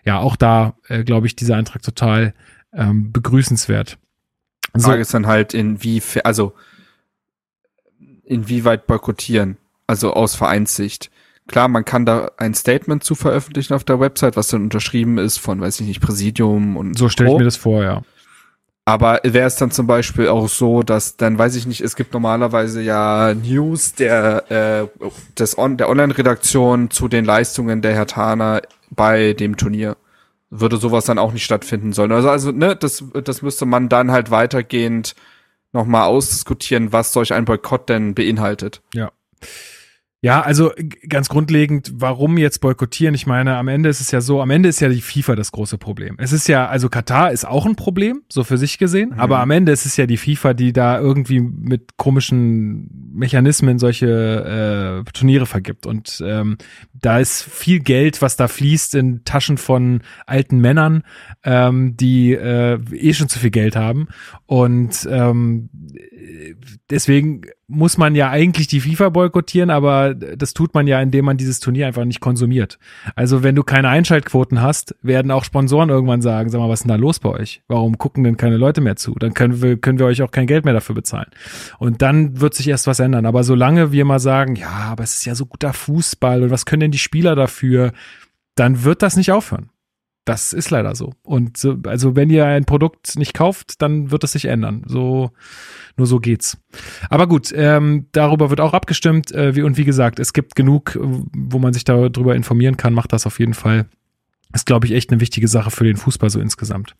ja, 0.04 0.18
auch 0.18 0.36
da 0.36 0.74
äh, 0.88 1.04
glaube 1.04 1.28
ich 1.28 1.36
dieser 1.36 1.56
Eintrag 1.56 1.84
total 1.84 2.34
ähm, 2.74 3.12
begrüßenswert. 3.12 3.98
Die 4.76 4.82
Frage 4.82 4.98
so. 4.98 5.02
ist 5.02 5.14
dann 5.14 5.28
halt, 5.28 5.54
inwiefern, 5.54 6.24
also 6.26 6.54
inwieweit 8.30 8.88
boykottieren, 8.88 9.58
also 9.88 10.14
aus 10.14 10.36
Vereinssicht. 10.36 11.10
Klar, 11.48 11.68
man 11.68 11.84
kann 11.84 12.06
da 12.06 12.32
ein 12.38 12.54
Statement 12.54 13.04
zu 13.04 13.16
veröffentlichen 13.16 13.74
auf 13.74 13.84
der 13.84 14.00
Website, 14.00 14.38
was 14.38 14.50
dann 14.50 14.64
unterschrieben 14.64 15.18
ist 15.18 15.40
von, 15.40 15.60
weiß 15.60 15.80
ich 15.80 15.88
nicht, 15.88 16.00
Präsidium 16.00 16.78
und 16.78 16.98
so 16.98 17.10
stelle 17.10 17.32
ich 17.32 17.38
mir 17.38 17.44
das 17.44 17.58
vor, 17.58 17.84
ja. 17.84 18.04
Aber 18.86 19.20
wäre 19.24 19.46
es 19.46 19.56
dann 19.56 19.70
zum 19.70 19.86
Beispiel 19.86 20.30
auch 20.30 20.48
so, 20.48 20.82
dass 20.82 21.16
dann 21.16 21.38
weiß 21.38 21.56
ich 21.56 21.68
nicht, 21.68 21.82
es 21.82 21.96
gibt 21.96 22.14
normalerweise 22.14 22.82
ja 22.82 23.36
News 23.36 23.94
der 23.94 24.52
äh, 24.52 25.04
des 25.38 25.58
On 25.60 25.78
der 25.78 25.90
Online-Redaktion 25.90 26.90
zu 26.90 27.08
den 27.08 27.24
Leistungen 27.24 27.84
der 27.84 27.94
Hertaner 27.94 28.62
bei 28.90 29.34
dem 29.34 29.58
Turnier. 29.58 29.96
Würde 30.50 30.78
sowas 30.78 31.06
dann 31.06 31.20
auch 31.20 31.34
nicht 31.34 31.46
stattfinden 31.46 31.94
sollen. 31.94 32.12
Also, 32.12 32.30
also 32.32 32.52
ne, 32.52 32.76
das, 32.76 33.04
das 33.24 33.44
müsste 33.44 33.68
man 33.68 33.90
dann 33.90 34.10
halt 34.10 34.32
weitergehend 34.32 35.14
nochmal 35.72 36.08
ausdiskutieren, 36.08 36.92
was 36.92 37.14
solch 37.14 37.34
ein 37.34 37.46
Boykott 37.46 37.90
denn 37.90 38.16
beinhaltet. 38.16 38.82
Ja. 38.94 39.12
Ja, 40.22 40.42
also 40.42 40.74
ganz 41.08 41.30
grundlegend, 41.30 41.94
warum 41.96 42.38
jetzt 42.38 42.60
boykottieren? 42.60 43.16
Ich 43.16 43.26
meine, 43.26 43.56
am 43.56 43.70
Ende 43.70 43.88
ist 43.88 44.02
es 44.02 44.12
ja 44.12 44.20
so, 44.20 44.42
am 44.42 44.50
Ende 44.50 44.68
ist 44.68 44.82
ja 44.82 44.90
die 44.90 45.00
FIFA 45.00 45.36
das 45.38 45.54
große 45.54 45.78
Problem. 45.78 46.16
Es 46.20 46.34
ist 46.34 46.50
ja, 46.50 46.68
also 46.68 46.90
Katar 46.90 47.32
ist 47.32 47.48
auch 47.48 47.66
ein 47.66 47.78
Problem, 47.78 48.24
so 48.28 48.44
für 48.44 48.58
sich 48.58 48.78
gesehen, 48.78 49.12
mhm. 49.12 49.20
aber 49.20 49.40
am 49.40 49.50
Ende 49.52 49.72
ist 49.72 49.86
es 49.86 49.96
ja 49.96 50.08
die 50.08 50.18
FIFA, 50.18 50.54
die 50.54 50.74
da 50.74 51.00
irgendwie 51.00 51.40
mit 51.40 51.96
komischen 51.96 53.12
Mechanismen 53.14 53.80
solche 53.80 55.06
äh, 55.08 55.12
Turniere 55.14 55.46
vergibt. 55.46 55.86
Und 55.86 56.22
ähm, 56.26 56.58
da 56.94 57.20
ist 57.20 57.42
viel 57.42 57.80
Geld, 57.80 58.22
was 58.22 58.36
da 58.36 58.50
fließt 58.50 58.96
in 58.96 59.24
Taschen 59.24 59.58
von 59.58 60.02
alten 60.26 60.60
Männern, 60.60 61.04
ähm, 61.46 61.96
die 61.96 62.34
äh, 62.34 62.78
eh 62.92 63.14
schon 63.14 63.30
zu 63.30 63.40
viel 63.40 63.52
Geld 63.52 63.78
haben. 63.78 64.10
Und 64.48 65.08
ähm, 65.10 65.70
deswegen 66.90 67.44
muss 67.70 67.98
man 67.98 68.16
ja 68.16 68.30
eigentlich 68.32 68.68
die 68.68 68.82
FIFA 68.82 69.10
boykottieren, 69.10 69.70
aber 69.70 70.16
das 70.16 70.54
tut 70.54 70.74
man 70.74 70.88
ja, 70.88 71.00
indem 71.00 71.26
man 71.26 71.38
dieses 71.38 71.60
Turnier 71.60 71.86
einfach 71.86 72.04
nicht 72.04 72.20
konsumiert. 72.20 72.80
Also 73.16 73.44
wenn 73.44 73.56
du 73.56 73.64
keine 73.64 73.90
Einschaltquoten 73.90 74.62
hast, 74.62 74.96
werden 75.04 75.30
auch 75.30 75.44
Sponsoren 75.44 75.90
irgendwann 75.90 76.24
sagen, 76.24 76.50
sag 76.50 76.60
mal, 76.60 76.68
was 76.68 76.80
ist 76.80 76.86
denn 76.86 76.90
da 76.90 76.96
los 76.96 77.20
bei 77.20 77.30
euch? 77.30 77.62
Warum 77.68 78.00
gucken 78.00 78.24
denn 78.24 78.38
keine 78.38 78.58
Leute 78.58 78.82
mehr 78.82 78.96
zu? 78.96 79.14
Dann 79.14 79.36
können 79.36 79.62
wir, 79.62 79.78
können 79.78 80.00
wir 80.00 80.08
euch 80.08 80.24
auch 80.24 80.32
kein 80.32 80.48
Geld 80.48 80.66
mehr 80.66 80.74
dafür 80.74 80.96
bezahlen. 80.96 81.28
Und 81.78 82.02
dann 82.02 82.42
wird 82.42 82.56
sich 82.56 82.68
erst 82.68 82.88
was 82.88 83.00
ändern. 83.00 83.28
Aber 83.28 83.44
solange 83.44 83.92
wir 83.92 84.04
mal 84.04 84.20
sagen, 84.20 84.56
ja, 84.56 84.70
aber 84.70 85.04
es 85.04 85.14
ist 85.14 85.26
ja 85.26 85.36
so 85.36 85.46
guter 85.46 85.72
Fußball 85.72 86.42
und 86.42 86.50
was 86.50 86.66
können 86.66 86.82
denn 86.82 86.92
die 86.92 86.98
Spieler 86.98 87.36
dafür, 87.36 87.94
dann 88.56 88.84
wird 88.84 89.04
das 89.04 89.16
nicht 89.16 89.32
aufhören. 89.32 89.70
Das 90.30 90.54
ist 90.54 90.70
leider 90.70 90.96
so. 90.96 91.14
Und 91.24 91.58
so, 91.58 91.76
also 91.88 92.16
wenn 92.16 92.30
ihr 92.30 92.46
ein 92.46 92.66
Produkt 92.66 93.18
nicht 93.18 93.34
kauft, 93.34 93.82
dann 93.82 94.12
wird 94.12 94.24
es 94.24 94.34
sich 94.34 94.46
ändern. 94.46 94.84
So, 94.86 95.32
nur 95.98 96.06
so 96.06 96.20
geht's. 96.20 96.58
Aber 97.10 97.28
gut, 97.28 97.52
ähm, 97.56 98.08
darüber 98.12 98.52
wird 98.52 98.62
auch 98.62 98.74
abgestimmt. 98.74 99.32
Äh, 99.32 99.56
wie, 99.56 99.64
und 99.64 99.78
wie 99.78 99.86
gesagt, 99.86 100.20
es 100.20 100.34
gibt 100.34 100.56
genug, 100.56 101.00
wo 101.02 101.58
man 101.58 101.74
sich 101.74 101.84
darüber 101.84 102.36
informieren 102.36 102.78
kann. 102.78 102.94
Macht 102.94 103.12
das 103.12 103.26
auf 103.26 103.40
jeden 103.40 103.56
Fall. 103.56 103.88
Ist, 104.54 104.68
glaube 104.68 104.86
ich, 104.86 104.94
echt 104.94 105.12
eine 105.12 105.20
wichtige 105.20 105.48
Sache 105.48 105.72
für 105.72 105.84
den 105.84 105.98
Fußball 105.98 106.30
so 106.30 106.40
insgesamt. 106.40 106.96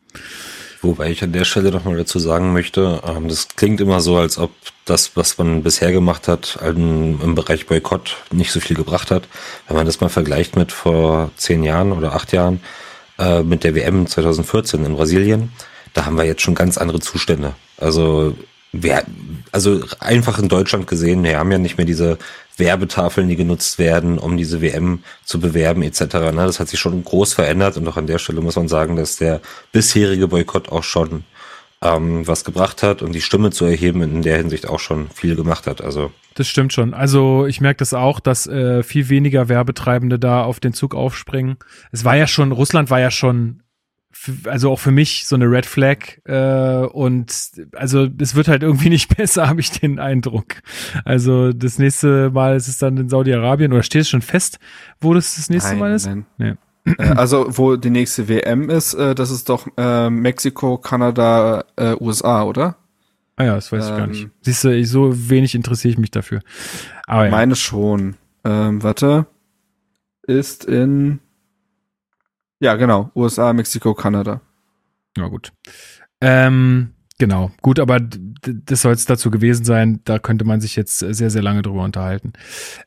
Wobei 0.82 1.12
ich 1.12 1.24
an 1.24 1.34
der 1.34 1.46
Stelle 1.46 1.72
noch 1.72 1.84
mal 1.84 1.98
dazu 1.98 2.20
sagen 2.20 2.54
möchte, 2.54 3.02
ähm, 3.06 3.28
das 3.28 3.50
klingt 3.50 3.82
immer 3.82 4.00
so, 4.00 4.18
als 4.18 4.38
ob 4.40 4.52
das, 4.86 5.16
was 5.16 5.38
man 5.38 5.62
bisher 5.62 5.92
gemacht 5.92 6.28
hat, 6.28 6.58
im 6.66 7.36
Bereich 7.36 7.68
Boykott 7.68 8.18
nicht 8.32 8.52
so 8.52 8.60
viel 8.60 8.76
gebracht 8.76 9.12
hat. 9.12 9.28
Wenn 9.68 9.78
man 9.78 9.86
das 9.86 10.02
mal 10.02 10.10
vergleicht 10.10 10.56
mit 10.56 10.72
vor 10.72 11.30
zehn 11.36 11.64
Jahren 11.64 11.92
oder 11.92 12.14
acht 12.16 12.32
Jahren, 12.32 12.60
äh, 13.20 13.44
mit 13.44 13.64
der 13.64 13.76
WM 13.76 14.08
2014 14.08 14.86
in 14.86 14.96
Brasilien, 14.96 15.52
da 15.94 16.06
haben 16.06 16.18
wir 16.18 16.26
jetzt 16.26 16.42
schon 16.42 16.56
ganz 16.56 16.78
andere 16.78 17.00
Zustände. 17.00 17.54
Also 17.78 18.36
wir, 18.72 19.04
also 19.52 19.82
einfach 20.00 20.40
in 20.40 20.48
Deutschland 20.48 20.88
gesehen, 20.88 21.24
wir 21.24 21.40
haben 21.40 21.52
ja 21.52 21.58
nicht 21.58 21.78
mehr 21.78 21.86
diese 21.86 22.18
Werbetafeln, 22.58 23.28
die 23.28 23.36
genutzt 23.36 23.80
werden, 23.80 24.20
um 24.20 24.38
diese 24.38 24.62
WM 24.62 25.04
zu 25.26 25.40
bewerben 25.40 25.82
etc. 25.82 26.02
Ne? 26.02 26.46
Das 26.46 26.60
hat 26.60 26.70
sich 26.70 26.80
schon 26.80 27.04
groß 27.04 27.34
verändert 27.34 27.78
und 27.78 27.88
auch 27.88 27.98
an 27.98 28.08
der 28.08 28.20
Stelle 28.20 28.42
muss 28.42 28.56
man 28.56 28.68
sagen, 28.68 28.96
dass 28.96 29.18
der 29.18 29.42
bisherige 29.72 30.28
Boykott 30.28 30.70
auch 30.70 30.84
schon 30.84 31.24
ähm, 31.82 32.28
was 32.28 32.44
gebracht 32.44 32.84
hat 32.84 33.02
und 33.02 33.14
die 33.14 33.22
Stimme 33.22 33.52
zu 33.52 33.66
erheben 33.66 34.02
in 34.02 34.22
der 34.22 34.38
Hinsicht 34.38 34.68
auch 34.68 34.80
schon 34.80 35.10
viel 35.10 35.36
gemacht 35.36 35.66
hat. 35.66 35.82
Also 35.82 36.12
das 36.36 36.48
stimmt 36.48 36.74
schon. 36.74 36.94
Also 36.94 37.46
ich 37.46 37.62
merke 37.62 37.80
das 37.80 37.94
auch, 37.94 38.20
dass 38.20 38.48
äh, 38.48 38.84
viel 38.84 39.10
weniger 39.10 39.50
Werbetreibende 39.50 40.20
da 40.20 40.44
auf 40.44 40.60
den 40.60 40.74
Zug 40.74 40.96
aufspringen. 40.96 41.58
Es 41.92 42.06
war 42.06 42.16
ja 42.16 42.28
schon, 42.28 42.52
Russland 42.52 42.90
war 42.90 43.00
ja 43.00 43.12
schon, 43.12 43.64
also 44.46 44.72
auch 44.72 44.80
für 44.80 44.92
mich 44.92 45.26
so 45.28 45.36
eine 45.36 45.46
Red 45.46 45.66
Flag 45.66 45.98
äh, 46.26 46.86
und 46.88 47.34
also 47.74 48.08
es 48.20 48.36
wird 48.36 48.48
halt 48.48 48.64
irgendwie 48.64 48.90
nicht 48.90 49.16
besser, 49.16 49.48
habe 49.48 49.62
ich 49.62 49.72
den 49.72 50.00
Eindruck. 50.00 50.62
Also 51.06 51.54
das 51.54 51.78
nächste 51.80 52.30
Mal 52.32 52.56
ist 52.56 52.68
es 52.68 52.78
dann 52.78 52.98
in 52.98 53.10
Saudi-Arabien 53.10 53.74
oder 53.74 53.84
steht 53.84 54.02
es 54.02 54.10
schon 54.10 54.22
fest, 54.22 54.60
wo 55.00 55.14
das 55.14 55.36
das 55.36 55.50
nächste 55.50 55.72
nein, 55.72 55.80
Mal 55.80 55.94
ist? 55.94 56.06
Nein. 56.06 56.26
Nee. 56.38 56.54
Äh, 56.98 57.04
also 57.16 57.46
wo 57.58 57.76
die 57.76 57.90
nächste 57.90 58.28
WM 58.28 58.70
ist, 58.70 58.94
äh, 58.94 59.16
das 59.16 59.32
ist 59.32 59.50
doch 59.50 59.68
äh, 59.78 60.10
Mexiko, 60.10 60.78
Kanada, 60.78 61.66
äh, 61.76 61.96
USA, 62.00 62.44
oder? 62.44 62.76
Ah 63.40 63.46
ja, 63.46 63.56
das 63.56 63.72
weiß 63.72 63.86
ähm, 63.86 63.92
ich 63.92 63.98
gar 63.98 64.08
nicht. 64.08 64.24
Ähm, 64.24 64.32
Siehst 64.42 64.64
du, 64.64 64.70
ich, 64.70 64.90
so 64.90 65.30
wenig 65.30 65.56
interessiere 65.56 65.94
ich 65.94 65.98
mich 65.98 66.12
dafür. 66.12 66.42
Aber 67.08 67.26
ja. 67.26 67.32
Meine 67.32 67.56
schon. 67.56 68.18
Ähm, 68.44 68.84
warte. 68.84 69.26
Ist 70.28 70.66
in 70.66 71.20
ja, 72.60 72.76
genau. 72.76 73.12
USA, 73.16 73.54
Mexiko, 73.54 73.94
Kanada. 73.94 74.42
Ja, 75.18 75.28
gut. 75.28 75.54
Ähm, 76.20 76.94
Genau, 77.20 77.52
gut, 77.62 77.80
aber 77.82 78.00
das 78.00 78.82
soll 78.82 78.94
es 78.94 79.06
dazu 79.06 79.30
gewesen 79.30 79.66
sein. 79.66 80.00
Da 80.06 80.20
könnte 80.20 80.46
man 80.46 80.62
sich 80.62 80.78
jetzt 80.78 81.00
sehr, 81.00 81.30
sehr 81.30 81.42
lange 81.42 81.62
drüber 81.62 81.84
unterhalten. 81.84 82.32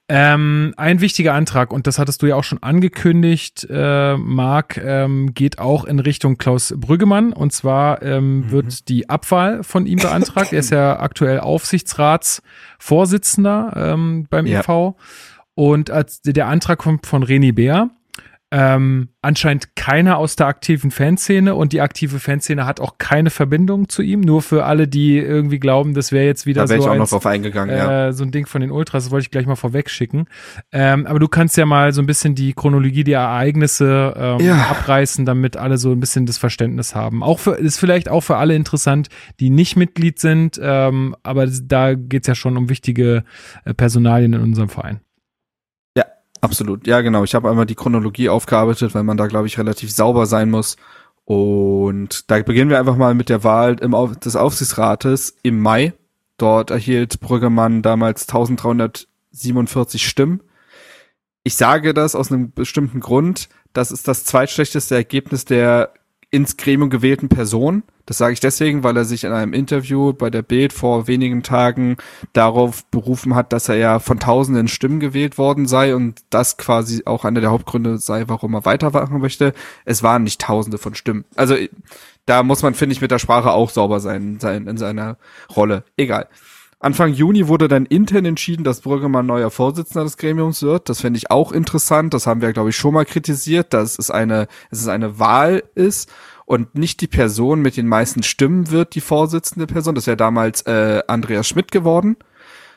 Ähm, 0.09 0.73
ein 0.79 1.03
wichtiger 1.03 1.35
Antrag, 1.35 1.71
und 1.71 1.87
das 1.87 1.99
hattest 1.99 2.23
du 2.23 2.27
ja 2.27 2.37
auch 2.37 2.45
schon 2.45 2.63
angekündigt, 2.63 3.67
äh, 3.69 4.17
Marc, 4.17 4.79
ähm, 4.79 5.35
geht 5.35 5.59
auch 5.59 5.85
in 5.85 5.99
Richtung 5.99 6.39
Klaus 6.39 6.73
Brüggemann. 6.75 7.35
Und 7.35 7.53
zwar 7.53 8.01
ähm, 8.01 8.39
mhm. 8.39 8.51
wird 8.51 8.89
die 8.89 9.11
Abwahl 9.11 9.63
von 9.63 9.85
ihm 9.85 9.99
beantragt. 9.99 10.55
er 10.55 10.61
ist 10.61 10.71
ja 10.71 10.99
aktuell 10.99 11.41
Aufsichtsratsvorsitzender 11.41 13.75
ähm, 13.77 14.27
beim 14.31 14.47
ja. 14.47 14.61
EV. 14.61 14.95
Und 15.55 15.91
als 15.91 16.23
der 16.23 16.49
Antrag 16.49 16.79
kommt 16.79 17.07
von 17.07 17.23
Reni 17.23 17.53
Bär 17.53 17.91
ähm, 18.53 19.09
anscheinend 19.23 19.77
keiner 19.77 20.19
aus 20.19 20.37
der 20.37 20.47
aktiven 20.47 20.91
Fanszene 20.91 21.55
und 21.55 21.73
die 21.73 21.81
aktive 21.81 22.21
Fanszene 22.21 22.67
hat 22.67 22.81
auch 22.81 22.99
keine 22.99 23.31
Verbindung 23.31 23.89
zu 23.89 24.03
ihm. 24.03 24.21
Nur 24.21 24.43
für 24.43 24.67
alle, 24.67 24.87
die 24.87 25.17
irgendwie 25.17 25.59
glauben, 25.59 25.95
das 25.95 26.13
wäre 26.13 26.27
jetzt 26.27 26.45
wieder 26.45 26.61
da 26.61 26.67
so, 26.67 26.75
ich 26.75 26.81
auch 26.83 26.91
eins, 26.91 26.99
noch 26.99 27.09
drauf 27.09 27.25
eingegangen, 27.25 27.75
äh, 27.75 27.79
ja. 27.79 28.13
so 28.13 28.25
ein 28.25 28.31
Ding 28.31 28.45
von 28.45 28.61
den 28.61 28.71
Ultras. 28.71 29.05
Das 29.05 29.11
wollte 29.11 29.25
ich 29.25 29.31
gleich 29.31 29.47
mal 29.47 29.57
vorweg 29.57 29.89
schicken. 29.89 30.27
Ähm, 30.71 31.07
aber 31.07 31.19
du 31.19 31.29
kannst 31.29 31.57
ja 31.57 31.65
mal 31.65 31.95
so 31.95 32.03
ein 32.03 32.07
bisschen 32.07 32.35
die 32.35 32.53
Chronologie 32.53 33.05
der 33.05 33.21
Ereignisse 33.21 34.13
ähm, 34.19 34.47
ja. 34.47 34.67
abreißen, 34.71 35.25
damit 35.25 35.57
alle 35.57 35.79
so 35.79 35.91
ein 35.91 36.01
bisschen 36.01 36.27
das 36.27 36.37
Verständnis 36.37 36.95
haben. 36.95 37.23
Auch 37.23 37.39
für 37.39 37.53
ist 37.53 37.79
vielleicht 37.79 38.11
auch 38.11 38.21
für 38.21 38.37
alle 38.37 38.55
interessant, 38.55 39.09
die 39.41 39.49
nicht 39.49 39.77
Mitglied 39.77 40.19
sind, 40.19 40.61
ähm, 40.63 41.17
aber 41.23 41.47
da 41.47 41.95
geht's 41.95 42.27
ja 42.27 42.35
schon 42.35 42.59
um 42.59 42.69
wichtige 42.69 43.25
äh, 43.65 43.73
Personalien 43.73 44.35
in 44.35 44.43
unserem 44.43 44.69
Verein. 44.69 45.01
Absolut, 46.43 46.89
ja 46.89 47.01
genau. 47.03 47.23
Ich 47.23 47.37
habe 47.37 47.49
einmal 47.49 47.67
die 47.67 47.77
Chronologie 47.77 48.29
aufgearbeitet, 48.29 48.95
weil 48.97 49.05
man 49.05 49.17
da, 49.17 49.29
glaube 49.29 49.47
ich, 49.47 49.59
relativ 49.59 49.93
sauber 49.93 50.27
sein 50.27 50.51
muss. 50.51 50.77
Und 51.25 52.31
da 52.31 52.43
beginnen 52.43 52.69
wir 52.69 52.81
einfach 52.81 52.97
mal 52.97 53.15
mit 53.15 53.29
der 53.29 53.45
Wahl 53.45 53.79
im 53.81 53.95
Auf 53.95 54.17
des 54.19 54.35
Aufsichtsrates 54.35 55.37
im 55.45 55.61
Mai. 55.61 55.95
Dort 56.39 56.71
erhielt 56.71 57.21
Brüggemann 57.21 57.83
damals 57.83 58.29
1347 58.29 60.05
Stimmen. 60.05 60.43
Ich 61.45 61.55
sage 61.55 61.95
das 61.95 62.17
aus 62.17 62.33
einem 62.33 62.53
bestimmten 62.53 62.99
Grund. 62.99 63.49
Das 63.73 63.93
ist 63.93 64.09
das 64.09 64.25
zweitschlechteste 64.25 64.97
Ergebnis 64.97 65.45
der 65.45 65.95
ins 66.33 66.57
Gremium 66.57 66.91
gewählten 66.91 67.29
Person. 67.29 67.85
Das 68.07 68.19
sage 68.19 68.33
ich 68.33 68.41
deswegen, 68.41 68.83
weil 68.83 68.97
er 68.97 69.05
sich 69.05 69.23
in 69.23 69.33
einem 69.33 69.53
Interview 69.53 70.13
bei 70.13 70.31
der 70.31 70.43
Bild 70.43 70.73
vor 70.73 71.07
wenigen 71.07 71.43
Tagen 71.43 71.99
darauf 72.33 72.85
berufen 72.87 73.37
hat, 73.37 73.53
dass 73.53 73.69
er 73.69 73.77
ja 73.77 73.99
von 74.01 74.19
tausenden 74.19 74.67
Stimmen 74.67 74.99
gewählt 74.99 75.39
worden 75.39 75.69
sei 75.69 75.95
und 75.95 76.23
das 76.31 76.57
quasi 76.57 77.03
auch 77.05 77.25
einer 77.25 77.41
der 77.41 77.51
Hauptgründe 77.51 77.99
sei, 77.99 78.25
warum 78.27 78.55
er 78.55 78.65
weitermachen 78.65 79.21
möchte. 79.21 79.53
Es 79.85 80.03
waren 80.03 80.25
nicht 80.25 80.41
tausende 80.41 80.79
von 80.79 80.95
Stimmen. 80.95 81.25
Also 81.37 81.55
da 82.27 82.43
muss 82.43 82.63
man, 82.63 82.75
finde 82.75 82.95
ich, 82.95 83.03
mit 83.03 83.11
der 83.11 83.19
Sprache 83.19 83.53
auch 83.53 83.71
sauber 83.71 84.01
sein, 84.01 84.41
sein 84.41 84.67
in 84.67 84.79
seiner 84.79 85.19
Rolle. 85.55 85.85
Egal. 85.97 86.29
Anfang 86.83 87.13
Juni 87.13 87.47
wurde 87.47 87.69
dann 87.69 87.87
intern 87.87 88.25
entschieden, 88.25 88.65
dass 88.65 88.81
Brüggemann 88.81 89.25
neuer 89.25 89.53
Vorsitzender 89.53 90.03
des 90.03 90.17
Gremiums 90.17 90.63
wird. 90.63 90.89
Das 90.89 91.01
finde 91.01 91.19
ich 91.19 91.31
auch 91.31 91.53
interessant. 91.53 92.13
Das 92.13 92.27
haben 92.27 92.43
wir, 92.43 92.53
glaube 92.53 92.71
ich, 92.71 92.77
schon 92.77 92.93
mal 92.93 93.05
kritisiert, 93.05 93.73
dass 93.73 93.97
es 94.01 94.11
eine, 94.11 94.49
dass 94.71 94.81
es 94.81 94.89
eine 94.89 95.21
Wahl 95.21 95.63
ist 95.77 96.11
und 96.45 96.75
nicht 96.75 97.01
die 97.01 97.07
Person 97.07 97.63
mit 97.63 97.77
den 97.77 97.87
meisten 97.87 98.25
Stimmen 98.25 98.73
wird 98.73 98.97
die 98.97 99.01
Vorsitzende 99.01 99.69
Person. 99.69 99.95
Das 99.95 100.09
wäre 100.09 100.17
damals 100.17 100.63
äh, 100.63 101.05
Andreas 101.07 101.47
Schmidt 101.47 101.71
geworden, 101.71 102.17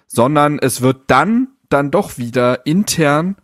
sondern 0.06 0.60
es 0.60 0.82
wird 0.82 1.02
dann 1.08 1.48
dann 1.70 1.90
doch 1.90 2.20
wieder 2.20 2.64
intern 2.68 3.38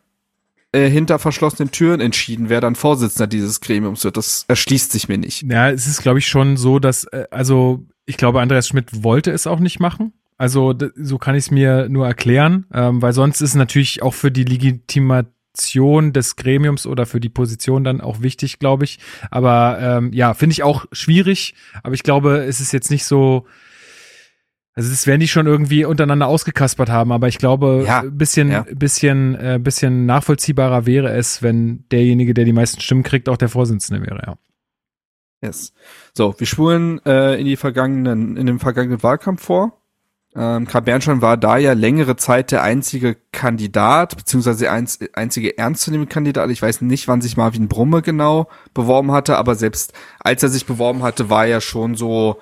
äh, 0.73 0.87
hinter 0.87 1.17
verschlossenen 1.17 1.71
Türen 1.71 2.01
entschieden, 2.01 2.49
wer 2.49 2.61
dann 2.61 2.75
Vorsitzender 2.75 3.25
dieses 3.25 3.61
Gremiums 3.61 4.03
wird. 4.03 4.15
Das 4.15 4.45
erschließt 4.47 4.91
sich 4.91 5.09
mir 5.09 5.17
nicht. 5.17 5.41
Ja, 5.41 5.71
es 5.71 5.87
ist, 5.87 6.03
glaube 6.03 6.19
ich, 6.19 6.27
schon 6.27 6.55
so, 6.55 6.77
dass, 6.77 7.05
äh, 7.05 7.25
also 7.31 7.83
ich 8.05 8.17
glaube, 8.17 8.41
Andreas 8.41 8.67
Schmidt 8.67 9.03
wollte 9.03 9.31
es 9.31 9.47
auch 9.47 9.59
nicht 9.59 9.79
machen. 9.79 10.13
Also 10.41 10.73
so 10.95 11.17
kann 11.17 11.35
ich 11.35 11.45
es 11.45 11.51
mir 11.51 11.87
nur 11.89 12.07
erklären, 12.07 12.65
ähm, 12.73 13.01
weil 13.01 13.13
sonst 13.13 13.41
ist 13.41 13.49
es 13.49 13.55
natürlich 13.55 14.01
auch 14.01 14.13
für 14.13 14.31
die 14.31 14.43
Legitima 14.43 15.23
Funktion 15.51 16.13
des 16.13 16.37
Gremiums 16.37 16.87
oder 16.87 17.05
für 17.05 17.19
die 17.19 17.29
Position 17.29 17.83
dann 17.83 18.01
auch 18.01 18.21
wichtig, 18.21 18.59
glaube 18.59 18.85
ich. 18.85 18.99
Aber 19.29 19.77
ähm, 19.81 20.13
ja, 20.13 20.33
finde 20.33 20.53
ich 20.53 20.63
auch 20.63 20.85
schwierig. 20.91 21.55
Aber 21.83 21.93
ich 21.93 22.03
glaube, 22.03 22.37
es 22.45 22.61
ist 22.61 22.71
jetzt 22.71 22.89
nicht 22.89 23.03
so. 23.05 23.45
Also 24.73 24.89
das 24.89 25.05
werden 25.05 25.19
die 25.19 25.27
schon 25.27 25.47
irgendwie 25.47 25.83
untereinander 25.83 26.27
ausgekaspert 26.27 26.89
haben, 26.89 27.11
aber 27.11 27.27
ich 27.27 27.37
glaube, 27.37 27.83
Ja, 27.85 27.99
ein 27.99 28.17
bisschen, 28.17 28.49
ja. 28.49 28.65
bisschen, 28.71 29.35
äh, 29.35 29.59
bisschen 29.61 30.05
nachvollziehbarer 30.05 30.85
wäre 30.85 31.11
es, 31.11 31.43
wenn 31.43 31.83
derjenige, 31.91 32.33
der 32.33 32.45
die 32.45 32.53
meisten 32.53 32.79
Stimmen 32.79 33.03
kriegt, 33.03 33.27
auch 33.27 33.35
der 33.35 33.49
Vorsitzende 33.49 34.01
wäre, 34.01 34.21
ja. 34.25 34.37
Yes. 35.43 35.73
So, 36.13 36.33
wir 36.37 36.47
spulen 36.47 37.05
äh, 37.05 37.37
in 37.37 37.45
die 37.45 37.57
vergangenen, 37.57 38.37
in 38.37 38.45
den 38.45 38.59
vergangenen 38.59 39.03
Wahlkampf 39.03 39.43
vor. 39.43 39.80
Ähm, 40.33 40.65
Karl 40.65 40.83
Bernstein 40.83 41.21
war 41.21 41.35
da 41.35 41.57
ja 41.57 41.73
längere 41.73 42.15
Zeit 42.15 42.51
der 42.51 42.63
einzige 42.63 43.17
Kandidat, 43.33 44.15
beziehungsweise 44.15 44.65
der 44.65 44.71
einz 44.71 44.99
einzige 45.13 45.57
ernstzunehmende 45.57 46.11
Kandidat. 46.11 46.49
Ich 46.49 46.61
weiß 46.61 46.81
nicht, 46.81 47.07
wann 47.07 47.21
sich 47.21 47.35
Marvin 47.35 47.67
Brumme 47.67 48.01
genau 48.01 48.47
beworben 48.73 49.11
hatte, 49.11 49.37
aber 49.37 49.55
selbst 49.55 49.93
als 50.19 50.41
er 50.41 50.49
sich 50.49 50.65
beworben 50.65 51.03
hatte, 51.03 51.29
war 51.29 51.45
ja 51.45 51.59
schon 51.59 51.95
so 51.95 52.39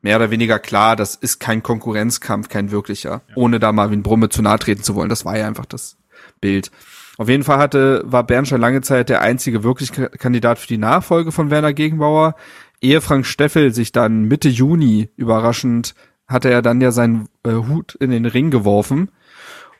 mehr 0.00 0.16
oder 0.16 0.30
weniger 0.30 0.58
klar, 0.58 0.96
das 0.96 1.14
ist 1.14 1.38
kein 1.40 1.62
Konkurrenzkampf, 1.62 2.48
kein 2.48 2.70
wirklicher, 2.70 3.22
ohne 3.34 3.58
da 3.58 3.72
Marvin 3.72 4.02
Brumme 4.02 4.28
zu 4.28 4.40
nahe 4.40 4.58
treten 4.58 4.82
zu 4.82 4.94
wollen. 4.94 5.08
Das 5.08 5.24
war 5.24 5.36
ja 5.36 5.46
einfach 5.46 5.66
das 5.66 5.96
Bild. 6.40 6.70
Auf 7.18 7.28
jeden 7.28 7.44
Fall 7.44 7.58
hatte, 7.58 8.02
war 8.06 8.24
Bernstein 8.24 8.60
lange 8.60 8.82
Zeit 8.82 9.08
der 9.08 9.22
einzige 9.22 9.64
wirkliche 9.64 10.10
Kandidat 10.10 10.58
für 10.58 10.68
die 10.68 10.78
Nachfolge 10.78 11.32
von 11.32 11.50
Werner 11.50 11.72
Gegenbauer. 11.72 12.34
Ehe 12.80 13.00
Frank 13.00 13.26
Steffel 13.26 13.74
sich 13.74 13.90
dann 13.90 14.24
Mitte 14.24 14.48
Juni 14.48 15.10
überraschend 15.16 15.94
hatte 16.28 16.50
er 16.50 16.62
dann 16.62 16.80
ja 16.80 16.90
seinen 16.90 17.28
äh, 17.44 17.52
Hut 17.52 17.94
in 17.94 18.10
den 18.10 18.26
Ring 18.26 18.50
geworfen. 18.50 19.10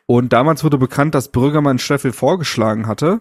Und 0.06 0.32
damals 0.32 0.62
wurde 0.62 0.78
bekannt, 0.78 1.14
dass 1.14 1.32
Bürgermann 1.32 1.78
Steffel 1.78 2.12
vorgeschlagen 2.12 2.86
hatte. 2.86 3.20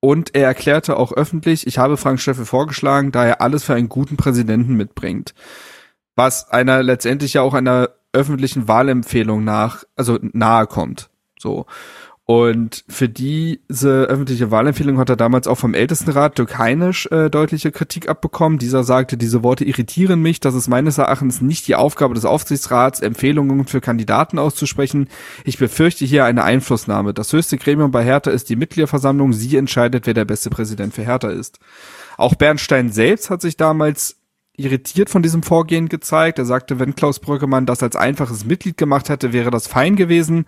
Und 0.00 0.34
er 0.34 0.46
erklärte 0.46 0.98
auch 0.98 1.12
öffentlich, 1.12 1.66
ich 1.66 1.78
habe 1.78 1.96
Frank 1.96 2.20
Steffel 2.20 2.44
vorgeschlagen, 2.44 3.10
da 3.10 3.24
er 3.24 3.40
alles 3.40 3.64
für 3.64 3.74
einen 3.74 3.88
guten 3.88 4.18
Präsidenten 4.18 4.74
mitbringt. 4.74 5.34
Was 6.14 6.50
einer 6.50 6.82
letztendlich 6.82 7.34
ja 7.34 7.42
auch 7.42 7.54
einer 7.54 7.88
öffentlichen 8.12 8.68
Wahlempfehlung 8.68 9.44
nach, 9.44 9.84
also 9.96 10.18
nahe 10.20 10.66
kommt. 10.66 11.08
So. 11.38 11.64
Und 12.26 12.84
für 12.88 13.10
diese 13.10 14.04
öffentliche 14.04 14.50
Wahlempfehlung 14.50 14.96
hat 14.96 15.10
er 15.10 15.16
damals 15.16 15.46
auch 15.46 15.58
vom 15.58 15.74
Ältestenrat 15.74 16.38
Dirk 16.38 16.56
Heinisch 16.56 17.06
äh, 17.12 17.28
deutliche 17.28 17.70
Kritik 17.70 18.08
abbekommen. 18.08 18.58
Dieser 18.58 18.82
sagte, 18.82 19.18
diese 19.18 19.42
Worte 19.42 19.64
irritieren 19.64 20.22
mich. 20.22 20.40
Das 20.40 20.54
ist 20.54 20.68
meines 20.68 20.96
Erachtens 20.96 21.42
nicht 21.42 21.68
die 21.68 21.74
Aufgabe 21.74 22.14
des 22.14 22.24
Aufsichtsrats, 22.24 23.00
Empfehlungen 23.00 23.66
für 23.66 23.82
Kandidaten 23.82 24.38
auszusprechen. 24.38 25.08
Ich 25.44 25.58
befürchte 25.58 26.06
hier 26.06 26.24
eine 26.24 26.44
Einflussnahme. 26.44 27.12
Das 27.12 27.30
höchste 27.30 27.58
Gremium 27.58 27.90
bei 27.90 28.02
Hertha 28.02 28.30
ist 28.30 28.48
die 28.48 28.56
Mitgliederversammlung. 28.56 29.34
Sie 29.34 29.54
entscheidet, 29.58 30.06
wer 30.06 30.14
der 30.14 30.24
beste 30.24 30.48
Präsident 30.48 30.94
für 30.94 31.02
Hertha 31.02 31.28
ist. 31.28 31.58
Auch 32.16 32.36
Bernstein 32.36 32.90
selbst 32.90 33.28
hat 33.28 33.42
sich 33.42 33.58
damals 33.58 34.16
irritiert 34.56 35.10
von 35.10 35.22
diesem 35.22 35.42
Vorgehen 35.42 35.88
gezeigt. 35.88 36.38
Er 36.38 36.44
sagte, 36.44 36.78
wenn 36.78 36.94
Klaus 36.94 37.18
Brüggemann 37.18 37.66
das 37.66 37.82
als 37.82 37.96
einfaches 37.96 38.44
Mitglied 38.44 38.76
gemacht 38.76 39.08
hätte, 39.08 39.32
wäre 39.32 39.50
das 39.50 39.66
fein 39.66 39.96
gewesen. 39.96 40.46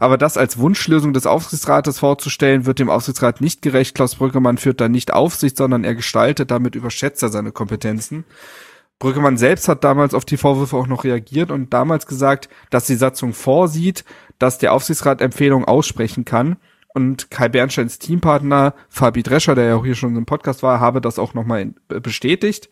Aber 0.00 0.18
das 0.18 0.36
als 0.36 0.58
Wunschlösung 0.58 1.12
des 1.12 1.26
Aufsichtsrates 1.26 2.00
vorzustellen, 2.00 2.66
wird 2.66 2.80
dem 2.80 2.90
Aufsichtsrat 2.90 3.40
nicht 3.40 3.62
gerecht. 3.62 3.94
Klaus 3.94 4.16
Brüggemann 4.16 4.58
führt 4.58 4.80
da 4.80 4.88
nicht 4.88 5.12
Aufsicht, 5.12 5.56
sondern 5.56 5.84
er 5.84 5.94
gestaltet, 5.94 6.50
damit 6.50 6.74
überschätzt 6.74 7.22
er 7.22 7.28
seine 7.28 7.52
Kompetenzen. 7.52 8.24
Brüggemann 8.98 9.36
selbst 9.36 9.68
hat 9.68 9.84
damals 9.84 10.14
auf 10.14 10.24
die 10.24 10.36
Vorwürfe 10.36 10.76
auch 10.76 10.86
noch 10.86 11.04
reagiert 11.04 11.50
und 11.50 11.72
damals 11.72 12.06
gesagt, 12.06 12.48
dass 12.70 12.86
die 12.86 12.94
Satzung 12.94 13.34
vorsieht, 13.34 14.04
dass 14.38 14.58
der 14.58 14.72
Aufsichtsrat 14.72 15.20
Empfehlungen 15.20 15.66
aussprechen 15.66 16.24
kann. 16.24 16.56
Und 16.94 17.30
Kai 17.30 17.48
Bernsteins 17.48 17.98
Teampartner 17.98 18.74
Fabi 18.88 19.24
Drescher, 19.24 19.56
der 19.56 19.64
ja 19.64 19.76
auch 19.76 19.84
hier 19.84 19.96
schon 19.96 20.16
im 20.16 20.26
Podcast 20.26 20.62
war, 20.62 20.78
habe 20.78 21.00
das 21.00 21.18
auch 21.18 21.34
nochmal 21.34 21.74
bestätigt. 21.88 22.68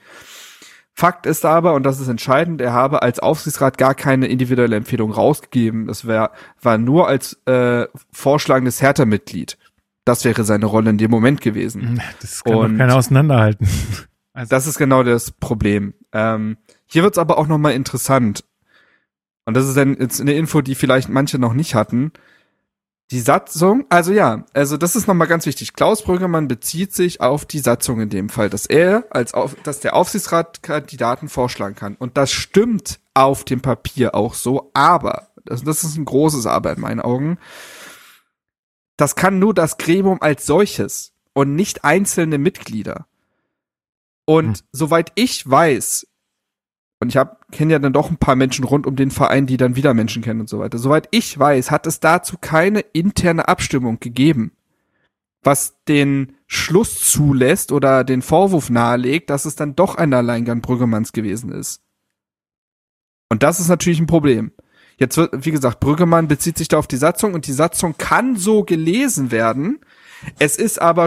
Fakt 0.94 1.24
ist 1.26 1.44
aber, 1.44 1.74
und 1.74 1.84
das 1.84 2.00
ist 2.00 2.08
entscheidend, 2.08 2.60
er 2.60 2.72
habe 2.74 3.02
als 3.02 3.18
Aufsichtsrat 3.18 3.78
gar 3.78 3.94
keine 3.94 4.26
individuelle 4.26 4.76
Empfehlung 4.76 5.10
rausgegeben. 5.10 5.86
Das 5.86 6.06
wär, 6.06 6.32
war 6.60 6.76
nur 6.78 7.08
als 7.08 7.40
äh, 7.46 7.86
vorschlagendes 8.12 8.82
Hertha-Mitglied. 8.82 9.56
Das 10.04 10.24
wäre 10.24 10.44
seine 10.44 10.66
Rolle 10.66 10.90
in 10.90 10.98
dem 10.98 11.10
Moment 11.10 11.40
gewesen. 11.40 12.02
Das 12.20 12.44
kann 12.44 12.54
Und- 12.54 12.78
keiner 12.78 12.96
auseinanderhalten. 12.96 13.66
Also, 14.34 14.48
Das 14.50 14.66
ist 14.66 14.78
genau 14.78 15.02
das 15.02 15.30
Problem. 15.30 15.94
Ähm, 16.12 16.56
hier 16.86 17.02
wird's 17.02 17.18
aber 17.18 17.38
auch 17.38 17.46
nochmal 17.46 17.72
interessant. 17.72 18.44
Und 19.44 19.54
das 19.56 19.66
ist 19.68 19.76
dann 19.76 19.96
jetzt 19.98 20.20
eine 20.20 20.32
Info, 20.34 20.60
die 20.60 20.74
vielleicht 20.74 21.08
manche 21.08 21.38
noch 21.38 21.52
nicht 21.54 21.74
hatten. 21.74 22.12
Die 23.12 23.20
Satzung, 23.20 23.84
also 23.90 24.10
ja, 24.10 24.46
also 24.54 24.78
das 24.78 24.96
ist 24.96 25.06
nochmal 25.06 25.28
ganz 25.28 25.44
wichtig. 25.44 25.74
Klaus 25.74 26.02
Brüggemann 26.02 26.48
bezieht 26.48 26.94
sich 26.94 27.20
auf 27.20 27.44
die 27.44 27.58
Satzung 27.58 28.00
in 28.00 28.08
dem 28.08 28.30
Fall, 28.30 28.48
dass 28.48 28.64
er 28.64 29.04
als 29.10 29.34
auf, 29.34 29.54
dass 29.64 29.80
der 29.80 29.94
Aufsichtsrat 29.94 30.62
Kandidaten 30.62 31.28
vorschlagen 31.28 31.74
kann. 31.74 31.94
Und 31.94 32.16
das 32.16 32.32
stimmt 32.32 33.00
auf 33.12 33.44
dem 33.44 33.60
Papier 33.60 34.14
auch 34.14 34.32
so, 34.32 34.70
aber, 34.72 35.28
das, 35.44 35.62
das 35.62 35.84
ist 35.84 35.98
ein 35.98 36.06
großes 36.06 36.46
Aber 36.46 36.72
in 36.72 36.80
meinen 36.80 37.00
Augen. 37.00 37.36
Das 38.96 39.14
kann 39.14 39.38
nur 39.38 39.52
das 39.52 39.76
Gremium 39.76 40.22
als 40.22 40.46
solches 40.46 41.12
und 41.34 41.54
nicht 41.54 41.84
einzelne 41.84 42.38
Mitglieder. 42.38 43.06
Und 44.24 44.58
Hm. 44.58 44.64
soweit 44.72 45.12
ich 45.16 45.48
weiß, 45.50 46.06
und 47.02 47.14
ich 47.14 47.20
kenne 47.50 47.72
ja 47.72 47.78
dann 47.80 47.92
doch 47.92 48.10
ein 48.10 48.16
paar 48.16 48.36
Menschen 48.36 48.64
rund 48.64 48.86
um 48.86 48.94
den 48.94 49.10
Verein, 49.10 49.46
die 49.46 49.56
dann 49.56 49.74
wieder 49.74 49.92
Menschen 49.92 50.22
kennen 50.22 50.40
und 50.40 50.48
so 50.48 50.60
weiter. 50.60 50.78
Soweit 50.78 51.08
ich 51.10 51.36
weiß, 51.36 51.72
hat 51.72 51.88
es 51.88 51.98
dazu 51.98 52.36
keine 52.40 52.78
interne 52.78 53.48
Abstimmung 53.48 53.98
gegeben, 53.98 54.52
was 55.42 55.74
den 55.88 56.36
Schluss 56.46 57.10
zulässt 57.10 57.72
oder 57.72 58.04
den 58.04 58.22
Vorwurf 58.22 58.70
nahelegt, 58.70 59.30
dass 59.30 59.46
es 59.46 59.56
dann 59.56 59.74
doch 59.74 59.96
ein 59.96 60.14
Alleingang 60.14 60.60
Brüggemanns 60.60 61.12
gewesen 61.12 61.50
ist. 61.50 61.82
Und 63.28 63.42
das 63.42 63.58
ist 63.58 63.68
natürlich 63.68 63.98
ein 63.98 64.06
Problem. 64.06 64.52
Jetzt 64.96 65.16
wird, 65.16 65.44
wie 65.44 65.50
gesagt, 65.50 65.80
Brüggemann 65.80 66.28
bezieht 66.28 66.56
sich 66.56 66.68
da 66.68 66.78
auf 66.78 66.86
die 66.86 66.96
Satzung 66.96 67.34
und 67.34 67.48
die 67.48 67.52
Satzung 67.52 67.96
kann 67.98 68.36
so 68.36 68.62
gelesen 68.62 69.32
werden. 69.32 69.80
Es 70.38 70.56
ist 70.56 70.80
aber, 70.80 71.06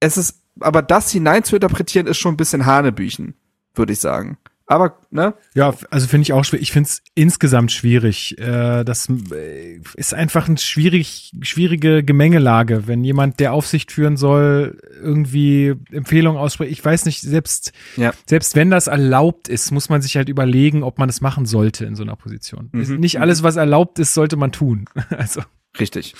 es 0.00 0.16
ist, 0.16 0.42
aber 0.58 0.82
das 0.82 1.12
hinein 1.12 1.44
zu 1.44 1.54
interpretieren 1.54 2.08
ist 2.08 2.18
schon 2.18 2.34
ein 2.34 2.38
bisschen 2.38 2.66
Hanebüchen, 2.66 3.34
würde 3.76 3.92
ich 3.92 4.00
sagen. 4.00 4.38
Aber, 4.72 4.96
ne? 5.10 5.34
Ja, 5.54 5.74
also 5.90 6.06
finde 6.06 6.22
ich 6.22 6.32
auch 6.32 6.44
schwer. 6.46 6.58
Ich 6.58 6.72
finde 6.72 6.88
es 6.88 7.02
insgesamt 7.14 7.72
schwierig. 7.72 8.38
Äh, 8.38 8.84
das 8.84 9.06
äh, 9.30 9.80
ist 9.96 10.14
einfach 10.14 10.48
eine 10.48 10.56
schwierig, 10.56 11.30
schwierige 11.42 12.02
Gemengelage, 12.02 12.86
wenn 12.86 13.04
jemand, 13.04 13.38
der 13.38 13.52
Aufsicht 13.52 13.92
führen 13.92 14.16
soll, 14.16 14.78
irgendwie 15.02 15.74
Empfehlungen 15.90 16.40
ausspricht. 16.40 16.72
Ich 16.72 16.82
weiß 16.82 17.04
nicht, 17.04 17.20
selbst, 17.20 17.72
Ja. 17.98 18.12
selbst 18.24 18.56
wenn 18.56 18.70
das 18.70 18.86
erlaubt 18.86 19.48
ist, 19.48 19.72
muss 19.72 19.90
man 19.90 20.00
sich 20.00 20.16
halt 20.16 20.30
überlegen, 20.30 20.82
ob 20.84 20.98
man 20.98 21.08
das 21.08 21.20
machen 21.20 21.44
sollte 21.44 21.84
in 21.84 21.94
so 21.94 22.02
einer 22.02 22.16
Position. 22.16 22.70
Mhm. 22.72 22.96
Nicht 22.96 23.20
alles, 23.20 23.42
was 23.42 23.56
erlaubt 23.56 23.98
ist, 23.98 24.14
sollte 24.14 24.36
man 24.36 24.52
tun. 24.52 24.86
Also, 25.10 25.42
Richtig. 25.78 26.14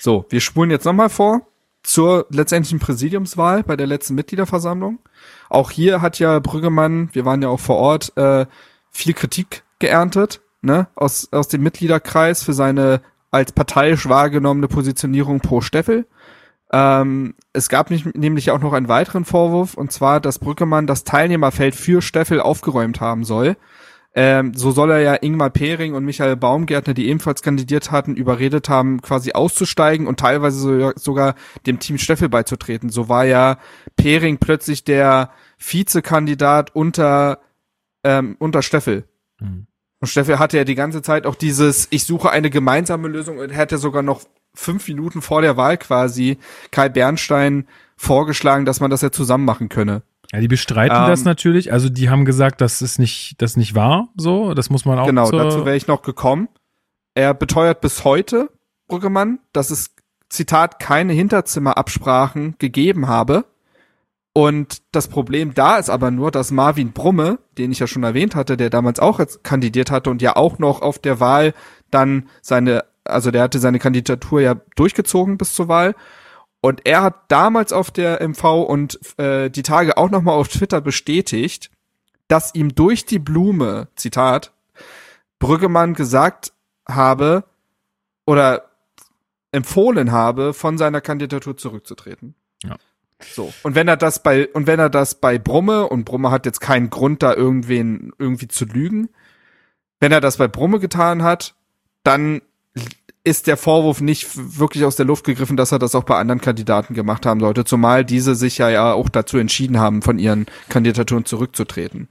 So, 0.00 0.26
wir 0.30 0.40
spulen 0.40 0.70
jetzt 0.70 0.84
nochmal 0.84 1.08
vor 1.10 1.48
zur 1.86 2.26
letztendlichen 2.30 2.80
Präsidiumswahl 2.80 3.62
bei 3.62 3.76
der 3.76 3.86
letzten 3.86 4.16
Mitgliederversammlung. 4.16 4.98
Auch 5.48 5.70
hier 5.70 6.02
hat 6.02 6.18
ja 6.18 6.40
Brüggemann, 6.40 7.10
wir 7.12 7.24
waren 7.24 7.40
ja 7.40 7.48
auch 7.48 7.60
vor 7.60 7.76
Ort, 7.76 8.12
äh, 8.16 8.46
viel 8.90 9.14
Kritik 9.14 9.62
geerntet, 9.78 10.40
ne, 10.62 10.88
aus, 10.96 11.28
aus 11.32 11.46
dem 11.46 11.62
Mitgliederkreis 11.62 12.42
für 12.42 12.54
seine 12.54 13.02
als 13.30 13.52
parteiisch 13.52 14.08
wahrgenommene 14.08 14.66
Positionierung 14.66 15.38
pro 15.38 15.60
Steffel. 15.60 16.06
Ähm, 16.72 17.34
es 17.52 17.68
gab 17.68 17.90
nicht, 17.90 18.16
nämlich 18.16 18.50
auch 18.50 18.60
noch 18.60 18.72
einen 18.72 18.88
weiteren 18.88 19.24
Vorwurf, 19.24 19.74
und 19.74 19.92
zwar, 19.92 20.20
dass 20.20 20.40
Brüggemann 20.40 20.88
das 20.88 21.04
Teilnehmerfeld 21.04 21.76
für 21.76 22.02
Steffel 22.02 22.40
aufgeräumt 22.40 23.00
haben 23.00 23.22
soll. 23.22 23.56
Ähm, 24.18 24.54
so 24.54 24.70
soll 24.70 24.92
er 24.92 25.00
ja 25.00 25.14
Ingmar 25.14 25.50
Pering 25.50 25.92
und 25.92 26.06
Michael 26.06 26.36
Baumgärtner, 26.36 26.94
die 26.94 27.08
ebenfalls 27.08 27.42
kandidiert 27.42 27.90
hatten, 27.90 28.16
überredet 28.16 28.70
haben, 28.70 29.02
quasi 29.02 29.32
auszusteigen 29.32 30.06
und 30.06 30.18
teilweise 30.18 30.58
so, 30.58 30.92
sogar 30.96 31.34
dem 31.66 31.80
Team 31.80 31.98
Steffel 31.98 32.30
beizutreten. 32.30 32.88
So 32.88 33.10
war 33.10 33.26
ja 33.26 33.58
Pering 33.96 34.38
plötzlich 34.38 34.84
der 34.84 35.30
Vizekandidat 35.58 36.74
unter, 36.74 37.40
ähm, 38.04 38.36
unter 38.38 38.62
Steffel. 38.62 39.04
Mhm. 39.38 39.66
Und 40.00 40.08
Steffel 40.08 40.38
hatte 40.38 40.56
ja 40.56 40.64
die 40.64 40.74
ganze 40.74 41.02
Zeit 41.02 41.26
auch 41.26 41.34
dieses, 41.34 41.86
ich 41.90 42.04
suche 42.04 42.30
eine 42.30 42.48
gemeinsame 42.48 43.08
Lösung 43.08 43.36
und 43.36 43.50
hätte 43.50 43.76
sogar 43.76 44.02
noch 44.02 44.22
fünf 44.54 44.88
Minuten 44.88 45.20
vor 45.20 45.42
der 45.42 45.58
Wahl 45.58 45.76
quasi 45.76 46.38
Kai 46.70 46.88
Bernstein 46.88 47.68
vorgeschlagen, 47.98 48.64
dass 48.64 48.80
man 48.80 48.90
das 48.90 49.02
ja 49.02 49.10
zusammen 49.10 49.44
machen 49.44 49.68
könne. 49.68 50.02
Ja, 50.32 50.40
die 50.40 50.48
bestreiten 50.48 50.96
Ähm, 50.96 51.06
das 51.06 51.24
natürlich. 51.24 51.72
Also 51.72 51.88
die 51.88 52.08
haben 52.10 52.24
gesagt, 52.24 52.60
dass 52.60 52.80
es 52.80 52.98
nicht, 52.98 53.36
das 53.38 53.56
nicht 53.56 53.74
war. 53.74 54.08
So, 54.16 54.54
das 54.54 54.70
muss 54.70 54.84
man 54.84 54.98
auch. 54.98 55.06
Genau, 55.06 55.30
dazu 55.30 55.64
wäre 55.64 55.76
ich 55.76 55.86
noch 55.86 56.02
gekommen. 56.02 56.48
Er 57.14 57.34
beteuert 57.34 57.80
bis 57.80 58.04
heute, 58.04 58.50
Brüggemann, 58.88 59.38
dass 59.52 59.70
es, 59.70 59.94
Zitat, 60.28 60.80
keine 60.80 61.12
Hinterzimmerabsprachen 61.12 62.56
gegeben 62.58 63.06
habe. 63.06 63.44
Und 64.32 64.82
das 64.92 65.08
Problem 65.08 65.54
da 65.54 65.76
ist 65.76 65.88
aber 65.88 66.10
nur, 66.10 66.30
dass 66.30 66.50
Marvin 66.50 66.92
Brumme, 66.92 67.38
den 67.56 67.72
ich 67.72 67.78
ja 67.78 67.86
schon 67.86 68.02
erwähnt 68.02 68.34
hatte, 68.34 68.56
der 68.56 68.68
damals 68.68 69.00
auch 69.00 69.20
kandidiert 69.42 69.90
hatte 69.90 70.10
und 70.10 70.20
ja 70.20 70.36
auch 70.36 70.58
noch 70.58 70.82
auf 70.82 70.98
der 70.98 71.20
Wahl 71.20 71.54
dann 71.90 72.28
seine 72.42 72.84
also 73.08 73.30
der 73.30 73.42
hatte 73.42 73.58
seine 73.58 73.78
Kandidatur 73.78 74.40
ja 74.40 74.56
durchgezogen 74.74 75.38
bis 75.38 75.54
zur 75.54 75.68
Wahl. 75.68 75.94
Und 76.60 76.82
er 76.84 77.02
hat 77.02 77.14
damals 77.28 77.72
auf 77.72 77.90
der 77.90 78.26
MV 78.26 78.44
und 78.44 78.98
äh, 79.18 79.50
die 79.50 79.62
Tage 79.62 79.96
auch 79.96 80.10
nochmal 80.10 80.34
auf 80.34 80.48
Twitter 80.48 80.80
bestätigt, 80.80 81.70
dass 82.28 82.54
ihm 82.54 82.74
durch 82.74 83.06
die 83.06 83.18
Blume, 83.18 83.88
Zitat, 83.94 84.52
Brüggemann 85.38 85.94
gesagt 85.94 86.52
habe 86.88 87.44
oder 88.24 88.70
empfohlen 89.52 90.12
habe, 90.12 90.52
von 90.54 90.76
seiner 90.76 91.00
Kandidatur 91.00 91.56
zurückzutreten. 91.56 92.34
Ja. 92.64 92.76
So. 93.22 93.52
Und 93.62 93.74
wenn 93.74 93.88
er 93.88 93.96
das 93.96 94.22
bei, 94.22 94.48
und 94.48 94.66
wenn 94.66 94.78
er 94.78 94.90
das 94.90 95.14
bei 95.14 95.38
Brumme, 95.38 95.88
und 95.88 96.04
Brumme 96.04 96.30
hat 96.30 96.46
jetzt 96.46 96.60
keinen 96.60 96.90
Grund, 96.90 97.22
da 97.22 97.32
irgendwen 97.32 98.12
irgendwie 98.18 98.48
zu 98.48 98.64
lügen, 98.66 99.08
wenn 100.00 100.12
er 100.12 100.20
das 100.20 100.36
bei 100.36 100.48
Brumme 100.48 100.80
getan 100.80 101.22
hat, 101.22 101.54
dann 102.02 102.42
ist 103.26 103.48
der 103.48 103.56
Vorwurf 103.56 104.00
nicht 104.00 104.28
wirklich 104.56 104.84
aus 104.84 104.94
der 104.94 105.04
Luft 105.04 105.24
gegriffen, 105.24 105.56
dass 105.56 105.72
er 105.72 105.80
das 105.80 105.96
auch 105.96 106.04
bei 106.04 106.16
anderen 106.16 106.40
Kandidaten 106.40 106.94
gemacht 106.94 107.26
haben 107.26 107.40
sollte, 107.40 107.64
zumal 107.64 108.04
diese 108.04 108.36
sich 108.36 108.58
ja, 108.58 108.92
auch 108.92 109.08
dazu 109.08 109.36
entschieden 109.36 109.80
haben, 109.80 110.00
von 110.00 110.20
ihren 110.20 110.46
Kandidaturen 110.68 111.24
zurückzutreten. 111.24 112.08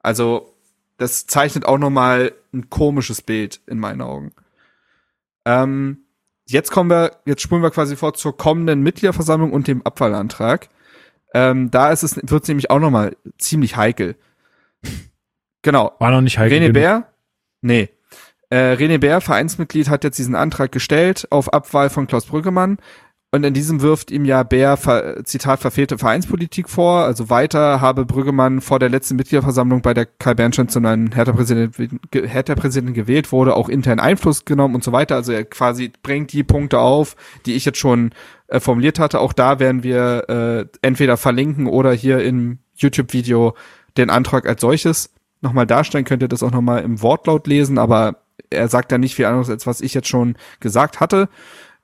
Also, 0.00 0.54
das 0.96 1.26
zeichnet 1.26 1.66
auch 1.66 1.76
nochmal 1.76 2.32
ein 2.54 2.70
komisches 2.70 3.20
Bild 3.20 3.60
in 3.66 3.78
meinen 3.78 4.00
Augen. 4.00 4.32
Ähm, 5.44 5.98
jetzt 6.46 6.70
kommen 6.70 6.88
wir, 6.88 7.18
jetzt 7.26 7.42
spulen 7.42 7.62
wir 7.62 7.70
quasi 7.70 7.94
vor 7.94 8.14
zur 8.14 8.34
kommenden 8.34 8.82
Mitgliederversammlung 8.82 9.52
und 9.52 9.68
dem 9.68 9.82
Abwahlantrag. 9.82 10.70
Ähm, 11.34 11.70
da 11.70 11.92
ist 11.92 12.04
es, 12.04 12.16
wird 12.16 12.44
es 12.44 12.48
nämlich 12.48 12.70
auch 12.70 12.80
nochmal 12.80 13.16
ziemlich 13.38 13.76
heikel. 13.76 14.16
Genau. 15.66 15.94
War 15.98 16.10
noch 16.10 16.20
nicht 16.20 16.38
heikel. 16.38 16.58
René 16.58 16.72
Bär? 16.74 17.10
Nee. 17.62 17.88
Äh, 18.50 18.74
René 18.74 18.98
Bär, 18.98 19.20
Vereinsmitglied, 19.20 19.88
hat 19.88 20.04
jetzt 20.04 20.18
diesen 20.18 20.34
Antrag 20.34 20.72
gestellt 20.72 21.26
auf 21.30 21.52
Abwahl 21.52 21.90
von 21.90 22.06
Klaus 22.06 22.26
Brüggemann. 22.26 22.78
Und 23.34 23.42
in 23.42 23.52
diesem 23.52 23.80
wirft 23.80 24.12
ihm 24.12 24.24
ja 24.24 24.44
Bär, 24.44 24.78
Zitat, 25.24 25.58
verfehlte 25.58 25.98
Vereinspolitik 25.98 26.68
vor. 26.68 27.00
Also 27.04 27.30
weiter 27.30 27.80
habe 27.80 28.04
Brüggemann 28.04 28.60
vor 28.60 28.78
der 28.78 28.90
letzten 28.90 29.16
Mitgliederversammlung 29.16 29.82
bei 29.82 29.92
der 29.92 30.06
Karl 30.06 30.36
Bernstein 30.36 30.68
zu 30.68 30.78
einem 30.78 31.10
Hertha-Präsident 31.10 31.76
Hertha 32.12 32.54
gewählt 32.92 33.32
wurde, 33.32 33.56
auch 33.56 33.68
intern 33.68 33.98
Einfluss 33.98 34.44
genommen 34.44 34.76
und 34.76 34.84
so 34.84 34.92
weiter. 34.92 35.16
Also 35.16 35.32
er 35.32 35.44
quasi 35.44 35.90
bringt 36.04 36.32
die 36.32 36.44
Punkte 36.44 36.78
auf, 36.78 37.16
die 37.44 37.54
ich 37.54 37.64
jetzt 37.64 37.78
schon 37.78 38.12
äh, 38.46 38.60
formuliert 38.60 39.00
hatte. 39.00 39.18
Auch 39.18 39.32
da 39.32 39.58
werden 39.58 39.82
wir 39.82 40.28
äh, 40.28 40.66
entweder 40.86 41.16
verlinken 41.16 41.66
oder 41.66 41.92
hier 41.92 42.22
im 42.22 42.58
YouTube-Video 42.76 43.56
den 43.96 44.10
Antrag 44.10 44.46
als 44.46 44.60
solches 44.60 45.12
nochmal 45.40 45.66
darstellen. 45.66 46.04
Könnt 46.04 46.22
ihr 46.22 46.28
das 46.28 46.44
auch 46.44 46.52
nochmal 46.52 46.84
im 46.84 47.02
Wortlaut 47.02 47.48
lesen, 47.48 47.78
aber 47.78 48.23
er 48.50 48.68
sagt 48.68 48.92
da 48.92 48.98
nicht 48.98 49.14
viel 49.14 49.26
anderes, 49.26 49.50
als 49.50 49.66
was 49.66 49.80
ich 49.80 49.94
jetzt 49.94 50.08
schon 50.08 50.36
gesagt 50.60 51.00
hatte. 51.00 51.28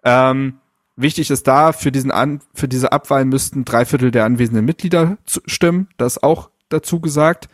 Ähm, 0.05 0.61
Wichtig 1.01 1.30
ist 1.30 1.46
da, 1.46 1.72
für 1.72 1.90
diesen 1.90 2.11
An 2.11 2.42
für 2.53 2.68
diese 2.68 2.92
Abwahl 2.92 3.24
müssten 3.24 3.64
drei 3.64 3.86
Viertel 3.86 4.11
der 4.11 4.26
anwesenden 4.26 4.66
Mitglieder 4.66 5.16
stimmen. 5.46 5.88
Das 5.96 6.22
auch 6.22 6.51
dazu 6.68 7.01
gesagt. 7.01 7.48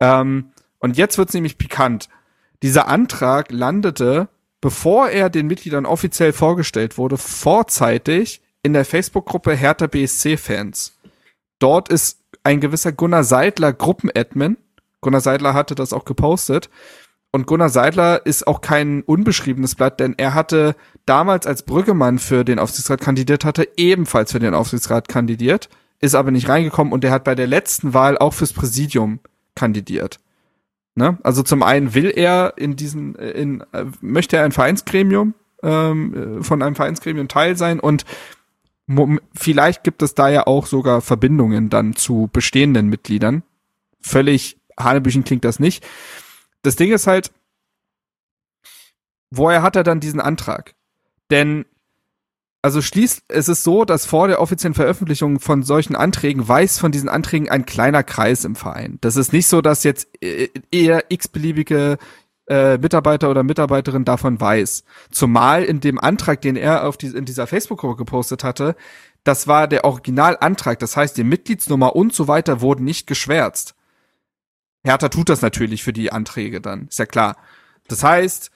Ähm, 0.00 0.50
und 0.80 0.96
jetzt 0.96 1.16
wird's 1.16 1.32
nämlich 1.32 1.56
pikant. 1.56 2.08
Dieser 2.64 2.88
Antrag 2.88 3.52
landete, 3.52 4.28
bevor 4.60 5.08
er 5.08 5.30
den 5.30 5.46
Mitgliedern 5.46 5.86
offiziell 5.86 6.32
vorgestellt 6.32 6.98
wurde, 6.98 7.16
vorzeitig 7.16 8.42
in 8.64 8.72
der 8.72 8.84
Facebook-Gruppe 8.84 9.54
Hertha 9.54 9.86
BSC-Fans. 9.86 10.98
Dort 11.60 11.90
ist 11.90 12.18
ein 12.42 12.60
gewisser 12.60 12.90
Gunnar 12.90 13.22
Seidler 13.22 13.72
Gruppenadmin. 13.72 14.56
Gunnar 15.00 15.20
Seidler 15.20 15.54
hatte 15.54 15.76
das 15.76 15.92
auch 15.92 16.04
gepostet. 16.04 16.68
Und 17.32 17.46
Gunnar 17.46 17.68
Seidler 17.68 18.26
ist 18.26 18.46
auch 18.46 18.60
kein 18.60 19.02
unbeschriebenes 19.02 19.76
Blatt, 19.76 20.00
denn 20.00 20.14
er 20.16 20.34
hatte 20.34 20.74
damals 21.06 21.46
als 21.46 21.62
Brüggemann 21.62 22.18
für 22.18 22.44
den 22.44 22.58
Aufsichtsrat 22.58 23.00
kandidiert 23.00 23.44
hatte, 23.44 23.68
ebenfalls 23.76 24.32
für 24.32 24.40
den 24.40 24.54
Aufsichtsrat 24.54 25.08
kandidiert, 25.08 25.68
ist 26.00 26.14
aber 26.14 26.32
nicht 26.32 26.48
reingekommen 26.48 26.92
und 26.92 27.04
er 27.04 27.12
hat 27.12 27.24
bei 27.24 27.36
der 27.36 27.46
letzten 27.46 27.94
Wahl 27.94 28.18
auch 28.18 28.34
fürs 28.34 28.52
Präsidium 28.52 29.20
kandidiert. 29.54 30.18
Ne? 30.96 31.18
Also 31.22 31.44
zum 31.44 31.62
einen 31.62 31.94
will 31.94 32.10
er 32.14 32.54
in 32.56 32.74
diesen, 32.74 33.14
in, 33.14 33.62
möchte 34.00 34.36
er 34.36 34.44
ein 34.44 34.52
Vereinsgremium, 34.52 35.34
ähm, 35.62 36.42
von 36.42 36.62
einem 36.62 36.74
Vereinsgremium 36.74 37.28
Teil 37.28 37.56
sein 37.56 37.78
und 37.78 38.04
vielleicht 39.34 39.84
gibt 39.84 40.02
es 40.02 40.14
da 40.14 40.28
ja 40.28 40.48
auch 40.48 40.66
sogar 40.66 41.00
Verbindungen 41.00 41.70
dann 41.70 41.94
zu 41.94 42.28
bestehenden 42.32 42.88
Mitgliedern. 42.88 43.44
Völlig 44.00 44.58
Hanebüchen 44.76 45.22
klingt 45.22 45.44
das 45.44 45.60
nicht 45.60 45.86
das 46.62 46.76
Ding 46.76 46.92
ist 46.92 47.06
halt, 47.06 47.32
woher 49.30 49.62
hat 49.62 49.76
er 49.76 49.82
dann 49.82 50.00
diesen 50.00 50.20
Antrag? 50.20 50.74
Denn 51.30 51.64
also 52.62 52.82
schließt 52.82 53.24
es 53.28 53.48
ist 53.48 53.64
so, 53.64 53.84
dass 53.86 54.04
vor 54.04 54.28
der 54.28 54.40
offiziellen 54.40 54.74
Veröffentlichung 54.74 55.40
von 55.40 55.62
solchen 55.62 55.96
Anträgen 55.96 56.46
weiß 56.46 56.78
von 56.78 56.92
diesen 56.92 57.08
Anträgen 57.08 57.48
ein 57.48 57.64
kleiner 57.64 58.02
Kreis 58.02 58.44
im 58.44 58.54
Verein. 58.54 58.98
Das 59.00 59.16
ist 59.16 59.32
nicht 59.32 59.48
so, 59.48 59.62
dass 59.62 59.82
jetzt 59.82 60.08
eher 60.20 61.04
x-beliebige 61.08 61.96
äh, 62.48 62.76
Mitarbeiter 62.76 63.30
oder 63.30 63.44
Mitarbeiterin 63.44 64.04
davon 64.04 64.40
weiß. 64.40 64.84
Zumal 65.10 65.64
in 65.64 65.80
dem 65.80 65.98
Antrag, 65.98 66.42
den 66.42 66.56
er 66.56 66.86
auf 66.86 66.98
die, 66.98 67.06
in 67.06 67.24
dieser 67.24 67.46
Facebook-Gruppe 67.46 67.96
gepostet 67.96 68.44
hatte, 68.44 68.76
das 69.24 69.46
war 69.46 69.66
der 69.66 69.84
Originalantrag. 69.84 70.78
Das 70.80 70.96
heißt, 70.96 71.16
die 71.16 71.24
Mitgliedsnummer 71.24 71.96
und 71.96 72.14
so 72.14 72.28
weiter 72.28 72.60
wurden 72.60 72.84
nicht 72.84 73.06
geschwärzt. 73.06 73.74
Hertha 74.84 75.08
tut 75.08 75.28
das 75.28 75.42
natürlich 75.42 75.82
für 75.82 75.92
die 75.92 76.12
Anträge 76.12 76.60
dann, 76.60 76.88
ist 76.88 76.98
ja 76.98 77.06
klar. 77.06 77.36
Das 77.88 78.02
heißt, 78.02 78.50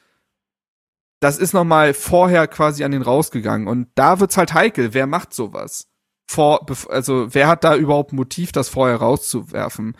das 1.20 1.38
ist 1.38 1.54
nochmal 1.54 1.94
vorher 1.94 2.46
quasi 2.48 2.84
an 2.84 2.92
den 2.92 3.02
rausgegangen 3.02 3.68
und 3.68 3.88
da 3.94 4.20
wird's 4.20 4.36
halt 4.36 4.54
heikel, 4.54 4.94
wer 4.94 5.06
macht 5.06 5.34
sowas? 5.34 5.88
Vor, 6.26 6.66
also 6.88 7.34
wer 7.34 7.48
hat 7.48 7.64
da 7.64 7.76
überhaupt 7.76 8.12
Motiv, 8.12 8.52
das 8.52 8.68
vorher 8.68 8.96
rauszuwerfen? 8.96 9.96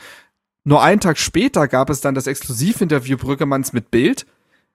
Nur 0.64 0.82
einen 0.82 1.00
Tag 1.00 1.18
später 1.18 1.68
gab 1.68 1.90
es 1.90 2.00
dann 2.00 2.14
das 2.14 2.26
Exklusivinterview 2.26 3.18
Brüggemanns 3.18 3.74
mit 3.74 3.90
Bild, 3.90 4.26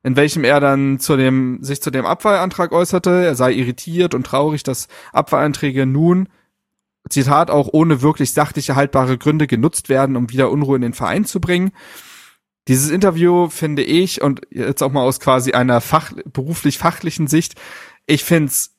in 0.04 0.16
welchem 0.16 0.43
er 0.43 0.60
dann 0.60 1.00
zu 1.00 1.18
dem, 1.18 1.60
sich 1.62 1.82
zu 1.82 1.91
dem 1.91 2.06
Abwahlantrag 2.06 2.72
äußerte. 2.72 3.26
Er 3.26 3.36
sei 3.36 3.54
irritiert 3.54 4.14
und 4.14 4.26
traurig, 4.26 4.64
dass 4.64 4.88
Abwahlanträge 5.12 5.86
nun 5.86 6.30
Zitat 7.10 7.50
auch 7.50 7.70
ohne 7.72 8.02
wirklich 8.02 8.34
sachliche 8.34 8.76
haltbare 8.76 9.18
Gründe 9.18 9.47
genutzt 9.47 9.89
werden, 9.89 10.16
um 10.16 10.30
wieder 10.30 10.52
Unruhe 10.52 10.76
in 10.76 10.82
den 10.82 10.93
Verein 10.93 11.26
zu 11.26 11.39
bringen. 11.39 11.72
Dieses 12.68 12.91
Interview 12.91 13.50
finde 13.50 13.84
ich 13.84 14.22
und 14.22 14.41
jetzt 14.52 14.84
auch 14.84 14.91
mal 14.91 15.02
aus 15.02 15.20
quasi 15.20 15.54
einer 15.54 15.82
fach, 15.82 16.12
beruflich 16.32 16.78
fachlichen 16.78 17.28
Sicht, 17.28 17.56
ich 18.06 18.24
finde 18.24 18.50
es 18.50 18.76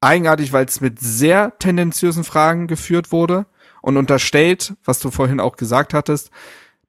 eigenartig, 0.00 0.52
weil 0.52 0.66
es 0.66 0.80
mit 0.80 1.00
sehr 1.00 1.58
tendenziösen 1.58 2.24
Fragen 2.24 2.66
geführt 2.66 3.12
wurde 3.12 3.46
und 3.82 3.96
unterstellt, 3.96 4.74
was 4.84 4.98
du 4.98 5.10
vorhin 5.10 5.40
auch 5.40 5.56
gesagt 5.56 5.94
hattest, 5.94 6.30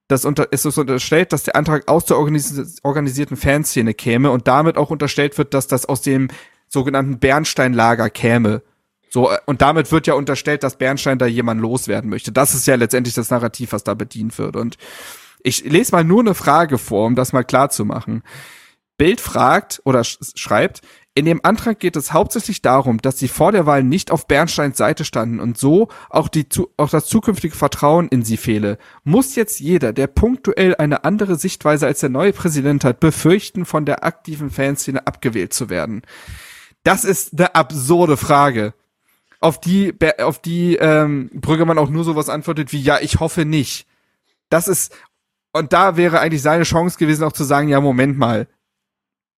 dass 0.08 0.24
unter, 0.24 0.52
ist 0.52 0.66
es 0.66 0.78
unterstellt, 0.78 1.32
dass 1.32 1.42
der 1.42 1.56
Antrag 1.56 1.88
aus 1.88 2.04
der 2.04 2.16
organis 2.16 2.80
organisierten 2.82 3.36
Fanszene 3.36 3.94
käme 3.94 4.30
und 4.30 4.46
damit 4.46 4.76
auch 4.76 4.90
unterstellt 4.90 5.36
wird, 5.38 5.52
dass 5.54 5.66
das 5.66 5.86
aus 5.86 6.02
dem 6.02 6.28
sogenannten 6.68 7.18
Bernstein-Lager 7.18 8.10
käme. 8.10 8.62
So, 9.16 9.30
äh, 9.30 9.38
und 9.46 9.62
damit 9.62 9.92
wird 9.92 10.06
ja 10.06 10.12
unterstellt, 10.12 10.62
dass 10.62 10.76
Bernstein 10.76 11.18
da 11.18 11.24
jemand 11.24 11.62
loswerden 11.62 12.10
möchte. 12.10 12.32
Das 12.32 12.54
ist 12.54 12.66
ja 12.66 12.74
letztendlich 12.74 13.14
das 13.14 13.30
Narrativ, 13.30 13.72
was 13.72 13.82
da 13.82 13.94
bedient 13.94 14.36
wird. 14.36 14.56
Und 14.56 14.76
ich 15.42 15.64
lese 15.64 15.92
mal 15.92 16.04
nur 16.04 16.20
eine 16.20 16.34
Frage 16.34 16.76
vor, 16.76 17.06
um 17.06 17.14
das 17.14 17.32
mal 17.32 17.42
klar 17.42 17.70
zu 17.70 17.86
machen. 17.86 18.22
Bild 18.98 19.22
fragt 19.22 19.80
oder 19.86 20.04
sch 20.04 20.18
schreibt, 20.34 20.82
in 21.14 21.24
dem 21.24 21.42
Antrag 21.42 21.80
geht 21.80 21.96
es 21.96 22.12
hauptsächlich 22.12 22.60
darum, 22.60 23.00
dass 23.00 23.18
sie 23.18 23.28
vor 23.28 23.52
der 23.52 23.64
Wahl 23.64 23.82
nicht 23.82 24.10
auf 24.10 24.26
Bernsteins 24.26 24.76
Seite 24.76 25.06
standen 25.06 25.40
und 25.40 25.56
so 25.56 25.88
auch, 26.10 26.28
die, 26.28 26.46
auch 26.76 26.90
das 26.90 27.06
zukünftige 27.06 27.56
Vertrauen 27.56 28.08
in 28.08 28.22
sie 28.22 28.36
fehle. 28.36 28.76
Muss 29.02 29.34
jetzt 29.34 29.60
jeder, 29.60 29.94
der 29.94 30.08
punktuell 30.08 30.74
eine 30.74 31.04
andere 31.04 31.36
Sichtweise 31.36 31.86
als 31.86 32.00
der 32.00 32.10
neue 32.10 32.34
Präsident 32.34 32.84
hat, 32.84 33.00
befürchten, 33.00 33.64
von 33.64 33.86
der 33.86 34.04
aktiven 34.04 34.50
Fanszene 34.50 35.06
abgewählt 35.06 35.54
zu 35.54 35.70
werden? 35.70 36.02
Das 36.84 37.06
ist 37.06 37.32
eine 37.32 37.54
absurde 37.54 38.18
Frage 38.18 38.74
auf 39.46 39.60
die, 39.60 39.94
auf 40.18 40.40
die 40.40 40.74
ähm, 40.76 41.30
Brüggemann 41.32 41.78
auch 41.78 41.88
nur 41.88 42.02
sowas 42.02 42.28
antwortet 42.28 42.72
wie, 42.72 42.82
ja, 42.82 42.98
ich 43.00 43.20
hoffe 43.20 43.44
nicht. 43.44 43.86
Das 44.48 44.66
ist, 44.66 44.92
und 45.52 45.72
da 45.72 45.96
wäre 45.96 46.18
eigentlich 46.18 46.42
seine 46.42 46.64
Chance 46.64 46.98
gewesen, 46.98 47.22
auch 47.22 47.32
zu 47.32 47.44
sagen, 47.44 47.68
ja, 47.68 47.80
Moment 47.80 48.18
mal, 48.18 48.48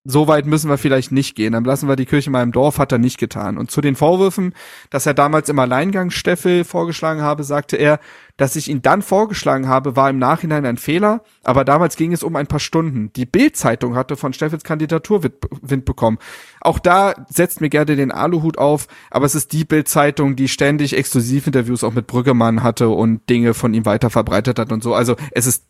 so 0.05 0.27
weit 0.27 0.47
müssen 0.47 0.71
wir 0.71 0.79
vielleicht 0.79 1.13
nicht 1.13 1.35
gehen. 1.35 1.53
Dann 1.53 1.65
lassen 1.65 1.89
wir 1.89 1.97
die 1.97 2.07
Kirche 2.07 2.31
mal 2.31 2.43
im 2.43 2.53
Dorf, 2.53 2.79
hat 2.79 2.93
er 2.93 2.99
nicht 2.99 3.19
getan. 3.19 3.59
Und 3.59 3.71
zu 3.71 3.81
den 3.81 3.95
Vorwürfen, 3.95 4.55
dass 4.91 5.07
er 5.07 5.13
damals 5.13 5.49
im 5.49 5.59
Alleingang 5.59 6.11
Steffel 6.11 6.65
vorgeschlagen 6.65 7.21
habe, 7.21 7.45
sagte 7.45 7.77
er, 7.77 8.01
dass 8.39 8.57
ich 8.57 8.69
ihn 8.69 8.81
dann 8.81 9.03
vorgeschlagen 9.03 9.69
habe, 9.69 9.97
war 9.97 10.09
im 10.09 10.19
Nachhinein 10.19 10.65
ein 10.65 10.77
Fehler, 10.77 11.23
aber 11.43 11.65
damals 11.65 11.97
ging 11.97 12.13
es 12.13 12.23
um 12.23 12.37
ein 12.37 12.47
paar 12.47 12.61
Stunden. 12.61 13.13
Die 13.15 13.27
Bild-Zeitung 13.27 13.97
hatte 13.97 14.17
von 14.17 14.33
Steffels 14.33 14.65
Kandidatur 14.65 15.23
Wind 15.61 15.85
bekommen. 15.85 16.19
Auch 16.61 16.79
da 16.79 17.15
setzt 17.29 17.61
mir 17.61 17.69
gerne 17.69 17.97
den 17.97 18.13
Aluhut 18.13 18.57
auf, 18.57 18.87
aber 19.11 19.27
es 19.27 19.35
ist 19.35 19.53
die 19.53 19.65
Bild-Zeitung, 19.65 20.37
die 20.37 20.49
ständig 20.49 20.97
Exklusivinterviews 20.97 21.85
auch 21.85 21.93
mit 21.93 22.07
Brüggemann 22.07 22.63
hatte 22.63 22.89
und 22.89 23.29
Dinge 23.29 23.53
von 23.53 23.75
ihm 23.75 23.85
weiter 23.85 24.09
verbreitet 24.09 24.59
hat 24.59 24.73
und 24.73 24.83
so. 24.83 24.95
Also 24.95 25.17
es 25.33 25.47
ist 25.47 25.65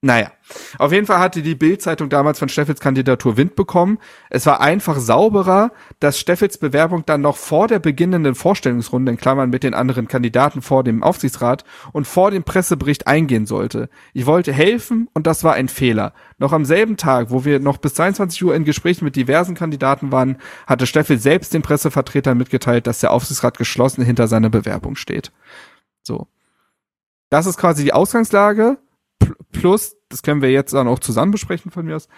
Naja, 0.00 0.30
auf 0.78 0.92
jeden 0.92 1.06
Fall 1.06 1.18
hatte 1.18 1.42
die 1.42 1.56
Bild-Zeitung 1.56 2.08
damals 2.08 2.38
von 2.38 2.48
Steffels 2.48 2.78
Kandidatur 2.78 3.36
Wind 3.36 3.56
bekommen. 3.56 3.98
Es 4.30 4.46
war 4.46 4.60
einfach 4.60 5.00
sauberer, 5.00 5.72
dass 5.98 6.20
Steffels 6.20 6.56
Bewerbung 6.56 7.04
dann 7.04 7.20
noch 7.20 7.36
vor 7.36 7.66
der 7.66 7.80
beginnenden 7.80 8.36
Vorstellungsrunde, 8.36 9.10
in 9.10 9.18
Klammern 9.18 9.50
mit 9.50 9.64
den 9.64 9.74
anderen 9.74 10.06
Kandidaten 10.06 10.62
vor 10.62 10.84
dem 10.84 11.02
Aufsichtsrat 11.02 11.64
und 11.92 12.06
vor 12.06 12.30
dem 12.30 12.44
Pressebericht 12.44 13.08
eingehen 13.08 13.44
sollte. 13.44 13.90
Ich 14.12 14.26
wollte 14.26 14.52
helfen 14.52 15.08
und 15.14 15.26
das 15.26 15.42
war 15.42 15.54
ein 15.54 15.68
Fehler. 15.68 16.12
Noch 16.38 16.52
am 16.52 16.64
selben 16.64 16.96
Tag, 16.96 17.32
wo 17.32 17.44
wir 17.44 17.58
noch 17.58 17.78
bis 17.78 17.94
22 17.94 18.44
Uhr 18.44 18.54
in 18.54 18.64
Gesprächen 18.64 19.04
mit 19.04 19.16
diversen 19.16 19.56
Kandidaten 19.56 20.12
waren, 20.12 20.38
hatte 20.68 20.86
Steffel 20.86 21.18
selbst 21.18 21.54
den 21.54 21.62
Pressevertretern 21.62 22.38
mitgeteilt, 22.38 22.86
dass 22.86 23.00
der 23.00 23.10
Aufsichtsrat 23.10 23.58
geschlossen 23.58 24.04
hinter 24.04 24.28
seiner 24.28 24.48
Bewerbung 24.48 24.94
steht. 24.94 25.32
So. 26.04 26.28
Das 27.30 27.46
ist 27.46 27.58
quasi 27.58 27.82
die 27.82 27.92
Ausgangslage 27.92 28.78
plus, 29.52 29.96
das 30.08 30.22
können 30.22 30.42
wir 30.42 30.50
jetzt 30.50 30.74
dann 30.74 30.88
auch 30.88 30.98
zusammen 30.98 31.32
besprechen 31.32 31.70
von 31.70 31.86
mir 31.86 31.96
aus, 31.96 32.08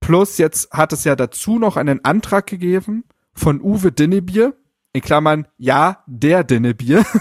plus 0.00 0.38
jetzt 0.38 0.70
hat 0.72 0.92
es 0.92 1.04
ja 1.04 1.16
dazu 1.16 1.58
noch 1.58 1.76
einen 1.76 2.04
Antrag 2.04 2.46
gegeben 2.46 3.04
von 3.32 3.60
Uwe 3.60 3.92
Dinnebier, 3.92 4.54
in 4.92 5.02
Klammern, 5.02 5.46
ja, 5.58 6.02
der 6.06 6.42
Dinnebier, 6.42 7.04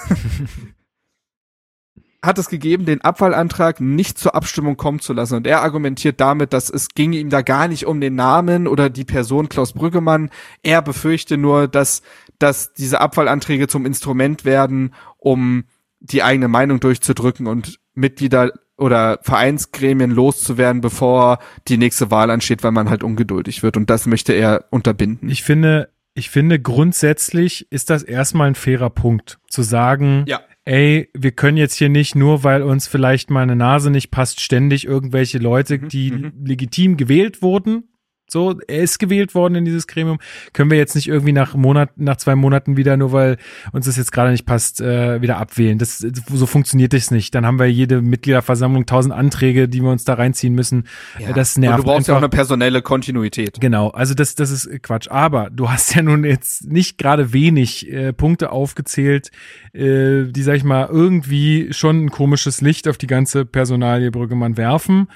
hat 2.26 2.38
es 2.38 2.49
gegeben, 2.49 2.86
den 2.86 3.01
Abwahlantrag 3.01 3.80
nicht 3.80 4.18
zur 4.18 4.36
Abstimmung 4.36 4.78
kommen 4.78 4.99
zu 4.99 5.13
lassen. 5.13 5.36
Und 5.36 5.47
er 5.47 5.61
argumentiert 5.61 6.20
damit, 6.20 6.53
dass 6.53 6.70
es 6.70 6.89
ginge 6.89 7.18
ihm 7.18 7.30
da 7.30 7.41
gar 7.41 7.68
nicht 7.68 7.86
um 7.86 8.01
den 8.01 8.16
Namen 8.16 8.68
oder 8.68 8.89
die 8.89 9.05
Person 9.05 9.49
Klaus 9.49 9.74
Brüggemann. 9.74 10.30
Er 10.63 10.82
befürchte 10.82 11.38
nur, 11.38 11.68
dass, 11.68 12.01
dass 12.39 12.74
diese 12.74 12.99
Abwahlanträge 12.99 13.68
zum 13.68 13.86
Instrument 13.86 14.43
werden, 14.43 14.93
um 15.18 15.66
die 15.99 16.24
eigene 16.24 16.47
Meinung 16.47 16.80
durchzudrücken 16.80 17.47
und 17.47 17.80
Mitglieder 17.96 18.52
oder 18.78 19.20
Vereinsgremien 19.22 20.12
loszuwerden, 20.12 20.82
bevor 20.82 21.39
die 21.68 21.78
nächste 21.78 22.12
Wahl 22.12 22.30
ansteht, 22.30 22.64
weil 22.64 22.72
man 22.72 22.89
halt 22.89 23.04
ungeduldig 23.04 23.64
wird. 23.64 23.78
Und 23.78 23.89
das 23.89 24.06
möchte 24.06 24.34
er 24.34 24.66
unterbinden. 24.70 25.30
Ich 25.30 25.43
finde, 25.43 25.89
ich 26.14 26.30
finde 26.30 26.60
grundsätzlich 26.60 27.72
ist 27.72 27.89
das 27.89 28.04
erstmal 28.04 28.48
ein 28.48 28.56
fairer 28.56 28.89
Punkt, 28.89 29.39
zu 29.50 29.62
sagen, 29.62 30.26
Ja. 30.28 30.41
ey, 30.66 31.10
wir 31.14 31.32
können 31.32 31.58
jetzt 31.58 31.76
hier 31.76 31.89
nicht 31.89 32.16
nur, 32.16 32.43
weil 32.43 32.64
uns 32.64 32.88
vielleicht 32.88 33.30
mal 33.30 33.43
eine 33.43 33.56
Nase 33.56 33.91
nicht 33.91 34.12
passt, 34.12 34.41
ständig 34.41 34.86
irgendwelche 34.86 35.38
Leute, 35.38 35.80
die 35.80 36.12
mhm. 36.12 36.34
legitim 36.43 36.98
gewählt 36.98 37.41
wurden, 37.41 37.89
so, 38.28 38.59
er 38.67 38.82
ist 38.82 38.99
gewählt 38.99 39.36
worden 39.36 39.55
in 39.55 39.65
dieses 39.65 39.88
Gremium. 39.88 40.17
Können 40.53 40.71
wir 40.71 40.78
jetzt 40.78 40.95
nicht 40.95 41.07
irgendwie 41.07 41.32
nach 41.32 41.53
Monat, 41.55 41.91
nach 41.95 42.17
zwei 42.17 42.36
Monaten 42.36 42.76
wieder, 42.76 42.97
nur 42.97 43.11
weil 43.11 43.38
uns 43.71 43.86
das 43.86 43.97
jetzt 43.97 44.11
gerade 44.11 44.32
nicht 44.32 44.45
passt, 44.45 44.82
äh, 44.82 45.21
wieder 45.21 45.38
abwählen. 45.38 45.78
Das, 45.78 45.99
so 45.99 46.45
funktioniert 46.45 46.93
das 46.93 47.11
nicht. 47.11 47.36
Dann 47.36 47.45
haben 47.45 47.59
wir 47.59 47.71
jede 47.71 48.01
Mitgliederversammlung 48.01 48.86
tausend 48.86 49.13
Anträge, 49.13 49.69
die 49.69 49.82
wir 49.82 49.91
uns 49.91 50.05
da 50.05 50.15
reinziehen 50.15 50.55
müssen. 50.55 50.88
Ja. 51.19 51.34
Das 51.34 51.55
Und 51.55 51.61
nervt 51.61 51.80
du 51.80 51.84
brauchst 51.84 52.07
ja 52.07 52.13
auch 52.13 52.17
einfach. 52.17 52.30
eine 52.30 52.30
personelle 52.30 52.82
Kontinuität. 52.82 53.61
Genau, 53.61 53.89
also 53.89 54.13
das, 54.13 54.36
das 54.36 54.49
ist 54.51 54.82
Quatsch. 54.82 55.07
Aber 55.09 55.49
du 55.49 55.69
hast 55.69 55.95
ja 55.95 56.01
nun 56.01 56.23
jetzt 56.23 56.67
nicht 56.67 56.97
gerade 56.97 57.32
wenig 57.34 57.91
äh, 57.91 58.11
Punkte 58.13 58.51
aufgezählt, 58.51 59.32
äh, 59.73 60.26
die, 60.26 60.41
sag 60.41 60.55
ich 60.55 60.63
mal, 60.63 60.88
irgendwie 60.91 61.71
schon 61.71 62.05
ein 62.05 62.09
komisches 62.09 62.61
Licht 62.61 62.88
auf 62.88 62.97
die 62.97 63.07
ganze 63.07 63.45
Personalie 63.45 64.11
Brüggemann 64.11 64.57
werfen. 64.57 65.07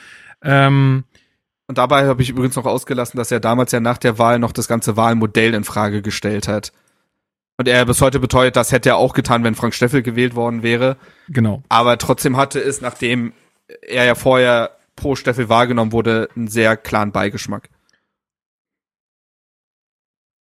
Ähm, 0.41 1.03
Und 1.70 1.78
dabei 1.78 2.08
habe 2.08 2.24
ich 2.24 2.32
übrigens 2.32 2.56
noch 2.56 2.66
ausgelassen, 2.66 3.20
dass 3.20 3.30
er 3.30 3.40
damals 3.40 3.72
ja 3.72 3.80
nach 3.80 4.00
der 4.00 4.18
Wahl 4.18 4.40
noch 4.40 4.54
das 4.54 4.68
ganze 4.68 4.98
Wahlmodell 4.98 5.54
in 5.54 5.64
Frage 5.64 6.02
gestellt 6.02 6.48
hat. 6.48 6.72
Und 7.58 7.68
er 7.68 7.86
bis 7.86 8.02
heute 8.02 8.20
beteuert, 8.20 8.56
das 8.56 8.72
hätte 8.72 8.90
er 8.90 8.98
auch 8.98 9.14
getan, 9.14 9.44
wenn 9.44 9.54
Frank 9.54 9.76
Steffel 9.76 10.02
gewählt 10.02 10.34
worden 10.34 10.64
wäre. 10.64 10.98
genau. 11.28 11.62
Aber 11.70 12.00
trotzdem 12.00 12.38
hatte 12.38 12.60
es, 12.60 12.82
nachdem 12.82 13.34
er 13.84 14.06
ja 14.06 14.16
vorher 14.16 14.72
pro 14.96 15.16
Steffel 15.16 15.48
wahrgenommen 15.48 15.92
wurde, 15.92 16.30
einen 16.36 16.48
sehr 16.48 16.76
klaren 16.76 17.12
Beigeschmack. 17.12 17.70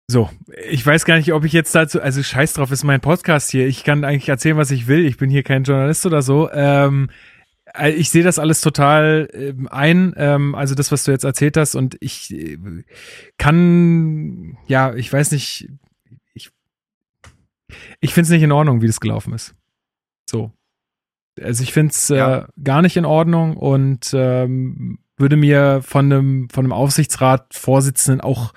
So, 0.08 0.30
ich 0.70 0.86
weiß 0.86 1.06
gar 1.06 1.16
nicht, 1.16 1.32
ob 1.32 1.44
ich 1.44 1.52
jetzt 1.52 1.74
dazu, 1.74 2.00
also 2.00 2.22
scheiß 2.22 2.52
drauf, 2.52 2.70
ist 2.70 2.84
mein 2.84 3.00
Podcast 3.00 3.50
hier. 3.50 3.66
Ich 3.66 3.82
kann 3.82 4.04
eigentlich 4.04 4.28
erzählen, 4.28 4.56
was 4.56 4.70
ich 4.70 4.86
will. 4.86 5.04
Ich 5.04 5.16
bin 5.16 5.28
hier 5.28 5.42
kein 5.42 5.64
Journalist 5.64 6.06
oder 6.06 6.22
so. 6.22 6.48
Ähm, 6.52 7.10
äh, 7.10 7.12
ich 7.84 8.10
sehe 8.10 8.22
das 8.24 8.38
alles 8.38 8.60
total 8.60 9.28
ähm, 9.32 9.68
ein, 9.70 10.14
ähm, 10.16 10.54
also 10.54 10.74
das, 10.74 10.92
was 10.92 11.04
du 11.04 11.10
jetzt 11.10 11.24
erzählt 11.24 11.56
hast, 11.56 11.74
und 11.74 11.96
ich 12.00 12.32
äh, 12.32 12.58
kann, 13.38 14.56
ja, 14.66 14.94
ich 14.94 15.12
weiß 15.12 15.32
nicht, 15.32 15.68
ich, 16.34 16.50
ich 18.00 18.14
finde 18.14 18.26
es 18.26 18.30
nicht 18.30 18.42
in 18.42 18.52
Ordnung, 18.52 18.82
wie 18.82 18.86
das 18.86 19.00
gelaufen 19.00 19.32
ist. 19.34 19.54
So. 20.28 20.52
Also 21.40 21.62
ich 21.62 21.72
finde 21.72 21.92
es 21.92 22.10
äh, 22.10 22.16
Ja. 22.16 22.48
gar 22.62 22.82
nicht 22.82 22.96
in 22.96 23.04
Ordnung 23.04 23.56
und 23.56 24.10
ähm, 24.14 24.98
würde 25.18 25.36
mir 25.36 25.80
von 25.82 26.06
einem, 26.12 26.48
von 26.50 26.64
einem 26.64 26.72
Aufsichtsrat-Vorsitzenden 26.72 28.20
auch 28.20 28.52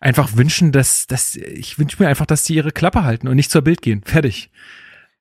einfach 0.00 0.36
wünschen, 0.36 0.72
dass, 0.72 1.06
dass 1.06 1.36
ich 1.36 1.78
wünsche 1.78 2.02
mir 2.02 2.08
einfach, 2.08 2.26
dass 2.26 2.44
die 2.44 2.54
ihre 2.54 2.70
Klappe 2.72 3.04
halten 3.04 3.28
und 3.28 3.36
nicht 3.36 3.50
zur 3.50 3.62
Bild 3.62 3.82
gehen. 3.82 4.02
Fertig. 4.04 4.50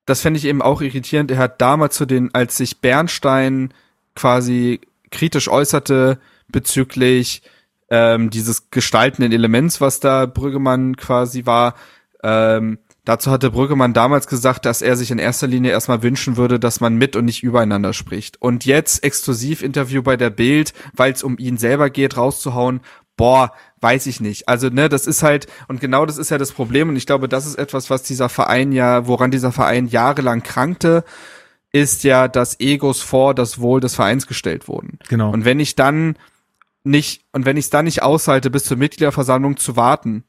Das 0.06 0.22
fände 0.22 0.38
ich 0.38 0.46
eben 0.46 0.62
auch 0.62 0.82
irritierend. 0.82 1.32
Er 1.32 1.38
hat 1.38 1.62
damals 1.62 1.96
zu 1.96 2.06
den, 2.06 2.34
als 2.34 2.58
sich 2.58 2.82
Bernstein 2.82 3.74
quasi 4.16 4.82
kritisch 5.12 5.48
äußerte 5.48 6.20
bezüglich 6.48 7.42
ähm, 7.90 8.30
dieses 8.30 8.70
gestaltenden 8.72 9.32
Elements, 9.32 9.82
was 9.82 10.00
da 10.00 10.26
Brüggemann 10.26 10.96
quasi 10.96 11.46
war, 11.46 11.76
ähm, 12.24 12.80
dazu 13.04 13.30
hatte 13.30 13.52
Brüggemann 13.52 13.94
damals 13.94 14.28
gesagt, 14.28 14.66
dass 14.66 14.82
er 14.82 14.96
sich 14.96 15.12
in 15.12 15.20
erster 15.20 15.48
Linie 15.48 15.72
erstmal 15.72 16.02
wünschen 16.02 16.38
würde, 16.38 16.60
dass 16.60 16.82
man 16.82 16.96
mit 16.96 17.16
und 17.16 17.26
nicht 17.26 17.44
übereinander 17.44 17.94
spricht. 17.94 18.42
Und 18.42 18.66
jetzt 18.66 19.04
exklusiv 19.04 19.62
Interview 19.62 20.02
bei 20.02 20.18
der 20.18 20.32
Bild, 20.32 20.74
weil 20.94 21.14
es 21.14 21.24
um 21.24 21.38
ihn 21.38 21.58
selber 21.58 21.90
geht, 21.90 22.18
rauszuhauen, 22.18 22.82
boah, 23.18 23.52
weiß 23.82 24.08
ich 24.08 24.20
nicht. 24.20 24.48
Also, 24.48 24.70
ne, 24.70 24.90
das 24.90 25.08
ist 25.08 25.24
halt, 25.24 25.48
und 25.68 25.80
genau 25.80 26.06
das 26.06 26.18
ist 26.18 26.32
ja 26.32 26.38
das 26.38 26.52
Problem, 26.52 26.90
und 26.90 26.96
ich 26.96 27.06
glaube, 27.06 27.30
das 27.30 27.46
ist 27.46 27.56
etwas, 27.56 27.90
was 27.90 28.04
dieser 28.04 28.30
Verein 28.30 28.72
ja, 28.72 29.08
woran 29.08 29.32
dieser 29.32 29.52
Verein 29.52 29.88
jahrelang 29.88 30.44
krankte, 30.44 31.04
ist 31.72 32.04
ja, 32.04 32.28
dass 32.28 32.60
Egos 32.60 33.02
vor 33.02 33.34
das 33.34 33.60
Wohl 33.60 33.82
des 33.82 33.96
Vereins 33.96 34.28
gestellt 34.28 34.68
wurden. 34.68 34.98
Genau. 35.10 35.32
Und 35.32 35.44
wenn 35.44 35.60
ich 35.60 35.76
dann 35.76 36.18
nicht, 36.84 37.26
und 37.34 37.46
wenn 37.46 37.58
ich 37.58 37.66
es 37.66 37.70
dann 37.70 37.86
nicht 37.86 38.02
aushalte, 38.02 38.50
bis 38.50 38.64
zur 38.64 38.78
Mitgliederversammlung 38.78 39.58
zu 39.58 39.76
warten, 39.76 40.24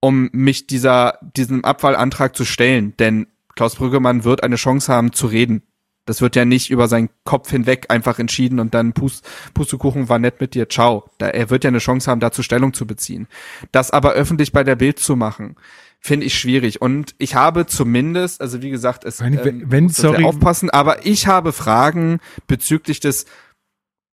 um 0.00 0.30
mich 0.32 0.66
dieser, 0.66 1.18
diesem 1.36 1.64
Abwahlantrag 1.64 2.34
zu 2.34 2.44
stellen, 2.44 2.96
denn 2.98 3.26
Klaus 3.56 3.74
Brüggemann 3.76 4.24
wird 4.24 4.42
eine 4.42 4.56
Chance 4.56 4.92
haben 4.92 5.12
zu 5.12 5.26
reden. 5.26 5.62
Das 6.10 6.20
wird 6.20 6.34
ja 6.34 6.44
nicht 6.44 6.70
über 6.70 6.88
seinen 6.88 7.08
Kopf 7.22 7.50
hinweg 7.50 7.86
einfach 7.88 8.18
entschieden 8.18 8.58
und 8.58 8.74
dann 8.74 8.92
Pust, 8.94 9.24
Pustekuchen 9.54 10.08
war 10.08 10.18
nett 10.18 10.40
mit 10.40 10.54
dir, 10.54 10.68
ciao. 10.68 11.08
Da, 11.18 11.28
er 11.28 11.50
wird 11.50 11.62
ja 11.62 11.68
eine 11.68 11.78
Chance 11.78 12.10
haben, 12.10 12.18
dazu 12.18 12.42
Stellung 12.42 12.74
zu 12.74 12.84
beziehen. 12.84 13.28
Das 13.70 13.92
aber 13.92 14.12
öffentlich 14.14 14.50
bei 14.50 14.64
der 14.64 14.74
Bild 14.74 14.98
zu 14.98 15.14
machen, 15.14 15.54
finde 16.00 16.26
ich 16.26 16.36
schwierig. 16.36 16.82
Und 16.82 17.14
ich 17.18 17.36
habe 17.36 17.66
zumindest, 17.66 18.40
also 18.40 18.60
wie 18.60 18.70
gesagt, 18.70 19.04
es 19.04 19.20
Wenn- 19.20 19.38
ähm, 19.38 19.62
wenn- 19.66 19.84
muss 19.84 19.96
sorry. 19.96 20.24
aufpassen, 20.24 20.68
aber 20.70 21.06
ich 21.06 21.28
habe 21.28 21.52
Fragen 21.52 22.18
bezüglich 22.48 22.98
des 22.98 23.26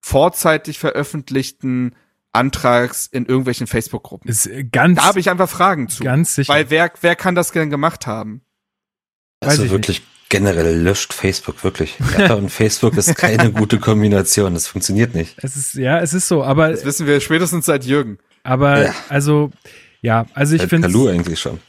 vorzeitig 0.01 0.79
veröffentlichten 0.79 1.95
Antrags 2.31 3.07
in 3.07 3.25
irgendwelchen 3.25 3.65
Facebook-Gruppen. 3.65 4.29
Ist 4.29 4.45
äh, 4.45 4.63
ganz, 4.65 4.99
Da 4.99 5.05
habe 5.05 5.19
ich 5.19 5.31
einfach 5.31 5.49
Fragen 5.49 5.89
zu. 5.89 6.03
ganz 6.03 6.35
sicher. 6.35 6.53
Weil 6.53 6.69
wer, 6.69 6.91
wer 7.01 7.15
kann 7.15 7.33
das 7.33 7.51
denn 7.51 7.71
gemacht 7.71 8.05
haben? 8.05 8.41
Weiß 9.41 9.51
Also 9.51 9.63
ich 9.63 9.71
wirklich 9.71 10.03
generell 10.29 10.79
löscht 10.81 11.13
Facebook, 11.13 11.63
wirklich. 11.63 11.95
Hertha 12.15 12.35
und 12.35 12.49
Facebook 12.51 12.95
ist 12.97 13.15
keine 13.15 13.51
gute 13.53 13.79
Kombination. 13.79 14.53
Das 14.53 14.67
funktioniert 14.67 15.15
nicht. 15.15 15.35
es 15.41 15.55
ist, 15.55 15.73
ja, 15.75 15.99
es 15.99 16.13
ist 16.13 16.27
so, 16.27 16.43
aber, 16.43 16.69
Das 16.71 16.85
wissen 16.85 17.07
wir 17.07 17.19
spätestens 17.19 17.65
seit 17.65 17.85
Jürgen. 17.85 18.17
aber, 18.43 18.85
Ja. 18.85 18.95
also, 19.09 19.51
ja, 20.01 20.25
also 20.33 20.55
ich 20.55 20.63
finde 20.63 20.87
Kalu 20.87 21.09
eigentlich 21.09 21.39
schon. 21.39 21.59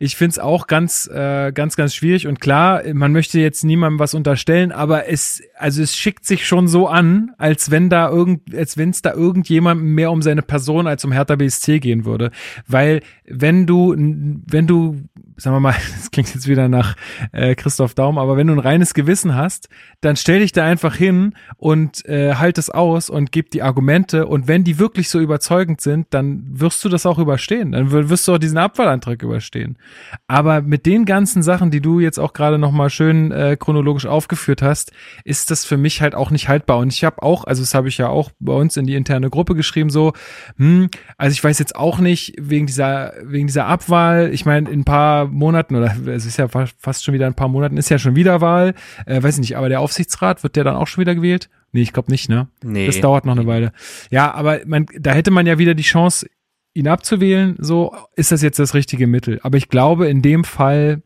Ich 0.00 0.14
finde 0.16 0.30
es 0.30 0.38
auch 0.38 0.68
ganz, 0.68 1.08
äh, 1.12 1.50
ganz, 1.50 1.74
ganz 1.74 1.92
schwierig 1.92 2.28
und 2.28 2.40
klar, 2.40 2.82
man 2.94 3.10
möchte 3.10 3.40
jetzt 3.40 3.64
niemandem 3.64 3.98
was 3.98 4.14
unterstellen, 4.14 4.70
aber 4.70 5.08
es, 5.08 5.42
also 5.58 5.82
es 5.82 5.96
schickt 5.96 6.24
sich 6.24 6.46
schon 6.46 6.68
so 6.68 6.86
an, 6.86 7.32
als 7.36 7.72
wenn 7.72 7.90
da 7.90 8.08
irgend, 8.08 8.54
als 8.54 8.76
wenn 8.76 8.90
es 8.90 9.02
da 9.02 9.12
irgendjemandem 9.12 9.94
mehr 9.96 10.12
um 10.12 10.22
seine 10.22 10.42
Person 10.42 10.86
als 10.86 11.04
um 11.04 11.10
Hertha 11.10 11.34
BSC 11.34 11.80
gehen 11.80 12.04
würde, 12.04 12.30
weil 12.68 13.00
wenn 13.30 13.66
du, 13.66 13.94
wenn 13.96 14.66
du, 14.66 14.96
sagen 15.36 15.56
wir 15.56 15.60
mal, 15.60 15.74
das 15.96 16.10
klingt 16.10 16.34
jetzt 16.34 16.48
wieder 16.48 16.68
nach 16.68 16.96
äh, 17.32 17.54
Christoph 17.54 17.94
Daum, 17.94 18.18
aber 18.18 18.36
wenn 18.36 18.46
du 18.46 18.52
ein 18.54 18.58
reines 18.58 18.94
Gewissen 18.94 19.34
hast, 19.34 19.68
dann 20.00 20.16
stell 20.16 20.40
dich 20.40 20.52
da 20.52 20.64
einfach 20.64 20.94
hin 20.94 21.34
und 21.56 22.04
äh, 22.06 22.34
halt 22.34 22.58
es 22.58 22.70
aus 22.70 23.10
und 23.10 23.32
gib 23.32 23.50
die 23.50 23.62
Argumente 23.62 24.26
und 24.26 24.48
wenn 24.48 24.64
die 24.64 24.78
wirklich 24.78 25.08
so 25.08 25.20
überzeugend 25.20 25.80
sind, 25.80 26.06
dann 26.10 26.42
wirst 26.48 26.84
du 26.84 26.88
das 26.88 27.06
auch 27.06 27.18
überstehen, 27.18 27.72
dann 27.72 27.92
wir- 27.92 28.08
wirst 28.10 28.26
du 28.28 28.34
auch 28.34 28.38
diesen 28.38 28.58
Abwahlantrag 28.58 29.22
überstehen. 29.22 29.78
Aber 30.26 30.62
mit 30.62 30.86
den 30.86 31.04
ganzen 31.04 31.42
Sachen, 31.42 31.70
die 31.70 31.80
du 31.80 32.00
jetzt 32.00 32.18
auch 32.18 32.32
gerade 32.32 32.58
noch 32.58 32.72
mal 32.72 32.90
schön 32.90 33.32
äh, 33.32 33.56
chronologisch 33.58 34.06
aufgeführt 34.06 34.62
hast, 34.62 34.92
ist 35.24 35.50
das 35.50 35.64
für 35.64 35.76
mich 35.76 36.00
halt 36.00 36.14
auch 36.14 36.30
nicht 36.30 36.48
haltbar. 36.48 36.78
Und 36.78 36.92
ich 36.92 37.04
habe 37.04 37.22
auch, 37.22 37.44
also 37.44 37.62
das 37.62 37.74
habe 37.74 37.88
ich 37.88 37.98
ja 37.98 38.08
auch 38.08 38.30
bei 38.40 38.52
uns 38.52 38.76
in 38.76 38.86
die 38.86 38.94
interne 38.94 39.30
Gruppe 39.30 39.54
geschrieben, 39.54 39.90
so, 39.90 40.12
hm, 40.56 40.88
also 41.16 41.32
ich 41.32 41.42
weiß 41.42 41.58
jetzt 41.58 41.76
auch 41.76 41.98
nicht 41.98 42.34
wegen 42.38 42.66
dieser 42.66 43.12
wegen 43.24 43.46
dieser 43.46 43.66
Abwahl. 43.66 44.32
Ich 44.32 44.44
meine, 44.46 44.70
in 44.70 44.80
ein 44.80 44.84
paar 44.84 45.26
Monaten 45.26 45.76
oder 45.76 45.94
es 46.06 46.26
ist 46.26 46.36
ja 46.36 46.48
fast 46.48 47.04
schon 47.04 47.14
wieder 47.14 47.26
ein 47.26 47.34
paar 47.34 47.48
Monaten, 47.48 47.76
ist 47.76 47.88
ja 47.88 47.98
schon 47.98 48.16
wieder 48.16 48.40
Wahl. 48.40 48.74
Äh, 49.06 49.22
weiß 49.22 49.34
ich 49.34 49.40
nicht, 49.40 49.56
aber 49.56 49.68
der 49.68 49.80
Aufsichtsrat, 49.80 50.42
wird 50.42 50.56
der 50.56 50.64
dann 50.64 50.76
auch 50.76 50.86
schon 50.86 51.02
wieder 51.02 51.14
gewählt? 51.14 51.48
Nee, 51.72 51.82
ich 51.82 51.92
glaube 51.92 52.10
nicht, 52.10 52.28
ne? 52.28 52.48
Nee. 52.62 52.86
Das 52.86 53.00
dauert 53.00 53.26
noch 53.26 53.36
eine 53.36 53.46
Weile. 53.46 53.72
Ja, 54.10 54.32
aber 54.32 54.60
man, 54.66 54.86
da 54.98 55.12
hätte 55.12 55.30
man 55.30 55.46
ja 55.46 55.58
wieder 55.58 55.74
die 55.74 55.82
Chance, 55.82 56.26
ihn 56.74 56.88
abzuwählen. 56.88 57.56
So, 57.58 57.94
ist 58.14 58.32
das 58.32 58.42
jetzt 58.42 58.58
das 58.58 58.74
richtige 58.74 59.06
Mittel? 59.06 59.40
Aber 59.42 59.58
ich 59.58 59.68
glaube, 59.68 60.08
in 60.08 60.22
dem 60.22 60.44
Fall 60.44 61.02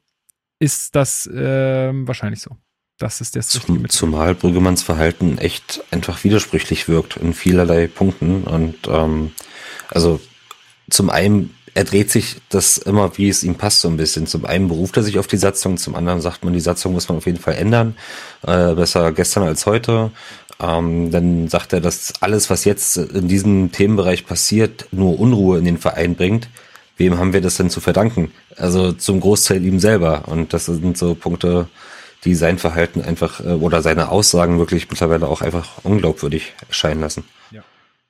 ist 0.58 0.94
das 0.94 1.26
äh, 1.26 1.90
wahrscheinlich 1.92 2.40
so. 2.40 2.56
Das 2.98 3.20
ist 3.20 3.34
der 3.34 3.42
Zum, 3.42 3.88
Zumal 3.88 4.34
Brüggemanns 4.34 4.82
Verhalten 4.82 5.38
echt 5.38 5.82
einfach 5.90 6.22
widersprüchlich 6.22 6.88
wirkt 6.88 7.16
in 7.16 7.34
vielerlei 7.34 7.88
Punkten. 7.88 8.44
Und 8.44 8.76
ähm, 8.86 9.32
also 9.88 10.20
zum 10.88 11.10
einen 11.10 11.54
er 11.74 11.84
dreht 11.84 12.10
sich 12.10 12.36
das 12.50 12.76
immer, 12.78 13.16
wie 13.16 13.28
es 13.28 13.42
ihm 13.42 13.54
passt, 13.54 13.80
so 13.80 13.88
ein 13.88 13.96
bisschen. 13.96 14.26
Zum 14.26 14.44
einen 14.44 14.68
beruft 14.68 14.96
er 14.96 15.02
sich 15.02 15.18
auf 15.18 15.26
die 15.26 15.38
Satzung, 15.38 15.78
zum 15.78 15.94
anderen 15.94 16.20
sagt 16.20 16.44
man, 16.44 16.52
die 16.52 16.60
Satzung 16.60 16.92
muss 16.92 17.08
man 17.08 17.18
auf 17.18 17.26
jeden 17.26 17.38
Fall 17.38 17.54
ändern. 17.54 17.96
Äh, 18.46 18.74
besser 18.74 19.12
gestern 19.12 19.44
als 19.44 19.64
heute. 19.64 20.10
Ähm, 20.60 21.10
dann 21.10 21.48
sagt 21.48 21.72
er, 21.72 21.80
dass 21.80 22.12
alles, 22.20 22.50
was 22.50 22.64
jetzt 22.64 22.96
in 22.96 23.26
diesem 23.26 23.72
Themenbereich 23.72 24.26
passiert, 24.26 24.86
nur 24.92 25.18
Unruhe 25.18 25.58
in 25.58 25.64
den 25.64 25.78
Verein 25.78 26.14
bringt. 26.14 26.48
Wem 26.98 27.18
haben 27.18 27.32
wir 27.32 27.40
das 27.40 27.56
denn 27.56 27.70
zu 27.70 27.80
verdanken? 27.80 28.32
Also 28.56 28.92
zum 28.92 29.20
Großteil 29.20 29.64
ihm 29.64 29.80
selber. 29.80 30.24
Und 30.26 30.52
das 30.52 30.66
sind 30.66 30.98
so 30.98 31.14
Punkte, 31.14 31.68
die 32.24 32.34
sein 32.34 32.58
Verhalten 32.58 33.00
einfach 33.00 33.40
äh, 33.40 33.54
oder 33.54 33.82
seine 33.82 34.10
Aussagen 34.10 34.58
wirklich 34.58 34.90
mittlerweile 34.90 35.26
auch 35.26 35.40
einfach 35.40 35.78
unglaubwürdig 35.84 36.52
erscheinen 36.68 37.00
lassen. 37.00 37.24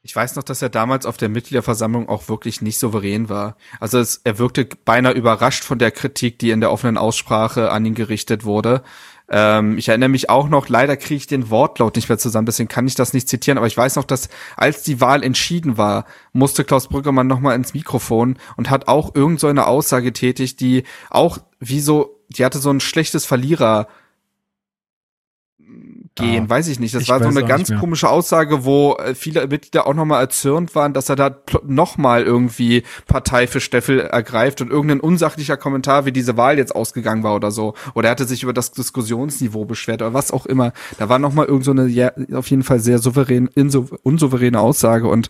Ich 0.04 0.16
weiß 0.16 0.34
noch, 0.34 0.42
dass 0.42 0.60
er 0.60 0.68
damals 0.68 1.06
auf 1.06 1.16
der 1.16 1.28
Mitgliederversammlung 1.28 2.08
auch 2.08 2.28
wirklich 2.28 2.60
nicht 2.60 2.76
souverän 2.76 3.28
war. 3.28 3.56
Also 3.78 3.98
es, 3.98 4.20
er 4.24 4.38
wirkte 4.38 4.66
beinahe 4.84 5.12
überrascht 5.12 5.62
von 5.62 5.78
der 5.78 5.92
Kritik, 5.92 6.40
die 6.40 6.50
in 6.50 6.60
der 6.60 6.72
offenen 6.72 6.98
Aussprache 6.98 7.70
an 7.70 7.86
ihn 7.86 7.94
gerichtet 7.94 8.44
wurde. 8.44 8.82
Ähm, 9.28 9.78
ich 9.78 9.88
erinnere 9.88 10.08
mich 10.08 10.28
auch 10.28 10.48
noch, 10.48 10.68
leider 10.68 10.96
kriege 10.96 11.18
ich 11.18 11.28
den 11.28 11.50
Wortlaut 11.50 11.94
nicht 11.94 12.08
mehr 12.08 12.18
zusammen, 12.18 12.46
deswegen 12.46 12.68
kann 12.68 12.88
ich 12.88 12.96
das 12.96 13.12
nicht 13.12 13.28
zitieren, 13.28 13.58
aber 13.58 13.68
ich 13.68 13.76
weiß 13.76 13.94
noch, 13.94 14.02
dass 14.02 14.28
als 14.56 14.82
die 14.82 15.00
Wahl 15.00 15.22
entschieden 15.22 15.78
war, 15.78 16.04
musste 16.32 16.64
Klaus 16.64 16.88
Brüggemann 16.88 17.28
nochmal 17.28 17.54
ins 17.54 17.72
Mikrofon 17.72 18.38
und 18.56 18.70
hat 18.70 18.88
auch 18.88 19.14
irgend 19.14 19.38
so 19.38 19.46
eine 19.46 19.68
Aussage 19.68 20.12
tätig, 20.12 20.56
die 20.56 20.82
auch 21.10 21.38
wie 21.60 21.80
so, 21.80 22.18
die 22.28 22.44
hatte 22.44 22.58
so 22.58 22.70
ein 22.70 22.80
schlechtes 22.80 23.24
Verlierer- 23.24 23.86
gehen, 26.14 26.48
weiß 26.48 26.68
ich 26.68 26.78
nicht. 26.78 26.94
Das 26.94 27.02
ich 27.02 27.08
war 27.08 27.22
so 27.22 27.28
eine 27.28 27.44
ganz 27.44 27.72
komische 27.80 28.08
Aussage, 28.08 28.64
wo 28.64 28.96
äh, 28.96 29.14
viele 29.14 29.46
Mitglieder 29.46 29.86
auch 29.86 29.94
nochmal 29.94 30.20
erzürnt 30.20 30.74
waren, 30.74 30.92
dass 30.92 31.08
er 31.08 31.16
da 31.16 31.36
nochmal 31.64 32.22
irgendwie 32.22 32.82
Partei 33.06 33.46
für 33.46 33.60
Steffel 33.60 34.00
ergreift 34.00 34.60
und 34.60 34.70
irgendein 34.70 35.00
unsachlicher 35.00 35.56
Kommentar, 35.56 36.04
wie 36.04 36.12
diese 36.12 36.36
Wahl 36.36 36.58
jetzt 36.58 36.74
ausgegangen 36.74 37.22
war 37.22 37.34
oder 37.34 37.50
so. 37.50 37.74
Oder 37.94 38.08
er 38.08 38.12
hatte 38.12 38.26
sich 38.26 38.42
über 38.42 38.52
das 38.52 38.72
Diskussionsniveau 38.72 39.64
beschwert 39.64 40.02
oder 40.02 40.14
was 40.14 40.32
auch 40.32 40.46
immer. 40.46 40.72
Da 40.98 41.08
war 41.08 41.18
nochmal 41.18 41.46
irgend 41.46 41.64
so 41.64 41.70
eine 41.70 41.86
ja, 41.86 42.12
auf 42.32 42.48
jeden 42.48 42.62
Fall 42.62 42.80
sehr 42.80 42.98
souverän, 42.98 43.48
unsouveräne 44.02 44.60
Aussage 44.60 45.08
und 45.08 45.28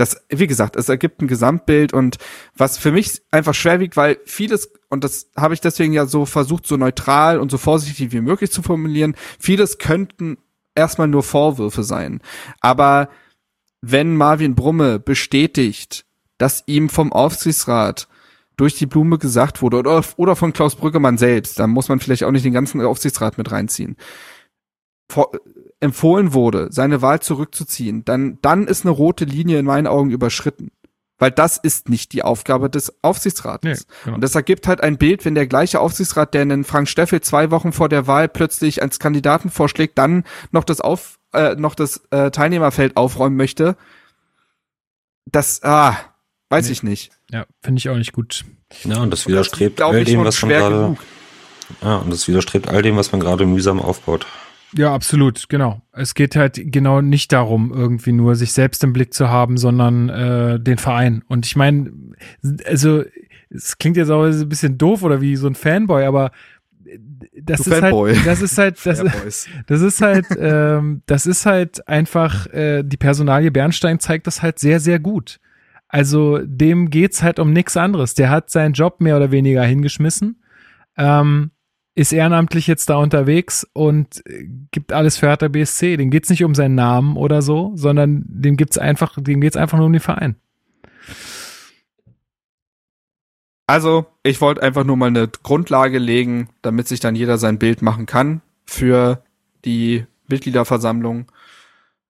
das, 0.00 0.24
wie 0.30 0.46
gesagt, 0.46 0.76
es 0.76 0.88
ergibt 0.88 1.20
ein 1.20 1.28
Gesamtbild 1.28 1.92
und 1.92 2.16
was 2.56 2.78
für 2.78 2.90
mich 2.90 3.20
einfach 3.30 3.54
schwer 3.54 3.80
wiegt, 3.80 3.96
weil 3.96 4.18
vieles, 4.24 4.72
und 4.88 5.04
das 5.04 5.30
habe 5.36 5.52
ich 5.52 5.60
deswegen 5.60 5.92
ja 5.92 6.06
so 6.06 6.24
versucht, 6.24 6.66
so 6.66 6.78
neutral 6.78 7.38
und 7.38 7.50
so 7.50 7.58
vorsichtig 7.58 8.10
wie 8.10 8.22
möglich 8.22 8.50
zu 8.50 8.62
formulieren, 8.62 9.14
vieles 9.38 9.76
könnten 9.76 10.38
erstmal 10.74 11.08
nur 11.08 11.22
Vorwürfe 11.22 11.82
sein. 11.82 12.20
Aber 12.60 13.10
wenn 13.82 14.16
Marvin 14.16 14.54
Brumme 14.54 14.98
bestätigt, 14.98 16.06
dass 16.38 16.64
ihm 16.66 16.88
vom 16.88 17.12
Aufsichtsrat 17.12 18.08
durch 18.56 18.76
die 18.76 18.86
Blume 18.86 19.18
gesagt 19.18 19.60
wurde 19.60 19.78
oder, 19.78 20.02
oder 20.16 20.34
von 20.34 20.54
Klaus 20.54 20.76
Brüggemann 20.76 21.18
selbst, 21.18 21.58
dann 21.58 21.70
muss 21.70 21.90
man 21.90 22.00
vielleicht 22.00 22.24
auch 22.24 22.30
nicht 22.30 22.44
den 22.44 22.54
ganzen 22.54 22.80
Aufsichtsrat 22.80 23.36
mit 23.36 23.52
reinziehen, 23.52 23.96
vor, 25.10 25.30
empfohlen 25.80 26.34
wurde, 26.34 26.68
seine 26.70 27.02
Wahl 27.02 27.20
zurückzuziehen, 27.20 28.04
dann, 28.04 28.38
dann 28.42 28.66
ist 28.66 28.84
eine 28.84 28.92
rote 28.92 29.24
Linie 29.24 29.58
in 29.58 29.66
meinen 29.66 29.86
Augen 29.86 30.10
überschritten. 30.10 30.70
Weil 31.18 31.30
das 31.30 31.58
ist 31.58 31.90
nicht 31.90 32.12
die 32.12 32.22
Aufgabe 32.22 32.70
des 32.70 32.94
Aufsichtsrates. 33.02 33.86
Nee, 33.86 33.94
genau. 34.04 34.14
Und 34.14 34.20
das 34.22 34.34
ergibt 34.34 34.66
halt 34.66 34.82
ein 34.82 34.96
Bild, 34.96 35.26
wenn 35.26 35.34
der 35.34 35.46
gleiche 35.46 35.78
Aufsichtsrat, 35.78 36.32
der 36.32 36.42
einen 36.42 36.64
Frank 36.64 36.88
Steffel 36.88 37.20
zwei 37.20 37.50
Wochen 37.50 37.72
vor 37.72 37.90
der 37.90 38.06
Wahl 38.06 38.26
plötzlich 38.26 38.80
als 38.80 38.98
Kandidaten 38.98 39.50
vorschlägt, 39.50 39.98
dann 39.98 40.24
noch 40.50 40.64
das 40.64 40.80
Auf, 40.80 41.18
äh, 41.34 41.56
noch 41.56 41.74
das 41.74 42.00
äh, 42.10 42.30
Teilnehmerfeld 42.30 42.96
aufräumen 42.96 43.36
möchte. 43.36 43.76
Das, 45.26 45.62
ah, 45.62 45.94
weiß 46.48 46.66
nee. 46.66 46.72
ich 46.72 46.82
nicht. 46.82 47.12
Ja, 47.30 47.44
finde 47.62 47.80
ich 47.80 47.90
auch 47.90 47.96
nicht 47.96 48.12
gut. 48.12 48.46
Ja, 48.84 49.02
und 49.02 49.10
das 49.10 49.28
widerstrebt 49.28 49.80
das, 49.80 49.88
all 49.88 50.04
dem, 50.04 50.24
was 50.24 50.40
man 50.40 50.50
gerade, 50.50 50.96
ja, 51.82 51.96
und 51.96 52.10
das 52.10 52.28
widerstrebt 52.28 52.68
all 52.68 52.80
dem, 52.80 52.96
was 52.96 53.12
man 53.12 53.20
gerade 53.20 53.44
mühsam 53.44 53.78
aufbaut. 53.78 54.26
Ja, 54.76 54.94
absolut, 54.94 55.48
genau. 55.48 55.82
Es 55.92 56.14
geht 56.14 56.36
halt 56.36 56.60
genau 56.66 57.00
nicht 57.00 57.32
darum, 57.32 57.72
irgendwie 57.72 58.12
nur 58.12 58.36
sich 58.36 58.52
selbst 58.52 58.84
im 58.84 58.92
Blick 58.92 59.12
zu 59.12 59.28
haben, 59.28 59.56
sondern 59.56 60.08
äh, 60.08 60.60
den 60.60 60.78
Verein. 60.78 61.24
Und 61.28 61.44
ich 61.46 61.56
meine, 61.56 61.92
also 62.66 63.02
es 63.50 63.78
klingt 63.78 63.96
jetzt 63.96 64.10
auch 64.10 64.24
ein 64.24 64.48
bisschen 64.48 64.78
doof 64.78 65.02
oder 65.02 65.20
wie 65.20 65.34
so 65.36 65.48
ein 65.48 65.56
Fanboy, 65.56 66.04
aber 66.04 66.30
das 67.34 67.66
ist, 67.66 67.82
halt, 67.82 68.26
das 68.26 68.42
ist 68.42 68.58
halt, 68.58 68.78
das, 68.84 69.48
das 69.66 69.80
ist 69.80 70.02
halt, 70.02 70.26
ähm, 70.38 71.02
das 71.06 71.26
ist 71.26 71.46
halt 71.46 71.86
einfach, 71.88 72.46
äh, 72.48 72.82
die 72.82 72.96
Personalie 72.96 73.50
Bernstein 73.50 74.00
zeigt 74.00 74.26
das 74.26 74.42
halt 74.42 74.58
sehr, 74.58 74.80
sehr 74.80 74.98
gut. 74.98 75.40
Also 75.88 76.38
dem 76.38 76.90
geht's 76.90 77.22
halt 77.22 77.38
um 77.38 77.52
nichts 77.52 77.76
anderes. 77.76 78.14
Der 78.14 78.30
hat 78.30 78.50
seinen 78.50 78.74
Job 78.74 79.00
mehr 79.00 79.16
oder 79.16 79.30
weniger 79.30 79.64
hingeschmissen. 79.64 80.42
Ähm, 80.96 81.50
ist 82.00 82.12
ehrenamtlich 82.12 82.66
jetzt 82.66 82.88
da 82.88 82.96
unterwegs 82.96 83.68
und 83.74 84.24
gibt 84.70 84.90
alles 84.94 85.18
für 85.18 85.26
Hertha 85.26 85.48
BSC. 85.48 85.98
Dem 85.98 86.08
geht's 86.08 86.30
nicht 86.30 86.42
um 86.44 86.54
seinen 86.54 86.74
Namen 86.74 87.18
oder 87.18 87.42
so, 87.42 87.72
sondern 87.74 88.24
dem 88.26 88.56
gibt's 88.56 88.78
einfach, 88.78 89.18
dem 89.20 89.42
geht's 89.42 89.58
einfach 89.58 89.76
nur 89.76 89.86
um 89.86 89.92
den 89.92 90.00
Verein. 90.00 90.36
Also, 93.66 94.06
ich 94.22 94.40
wollte 94.40 94.62
einfach 94.62 94.84
nur 94.84 94.96
mal 94.96 95.08
eine 95.08 95.28
Grundlage 95.28 95.98
legen, 95.98 96.48
damit 96.62 96.88
sich 96.88 97.00
dann 97.00 97.16
jeder 97.16 97.36
sein 97.36 97.58
Bild 97.58 97.82
machen 97.82 98.06
kann 98.06 98.40
für 98.64 99.22
die 99.66 100.06
Mitgliederversammlung. 100.26 101.30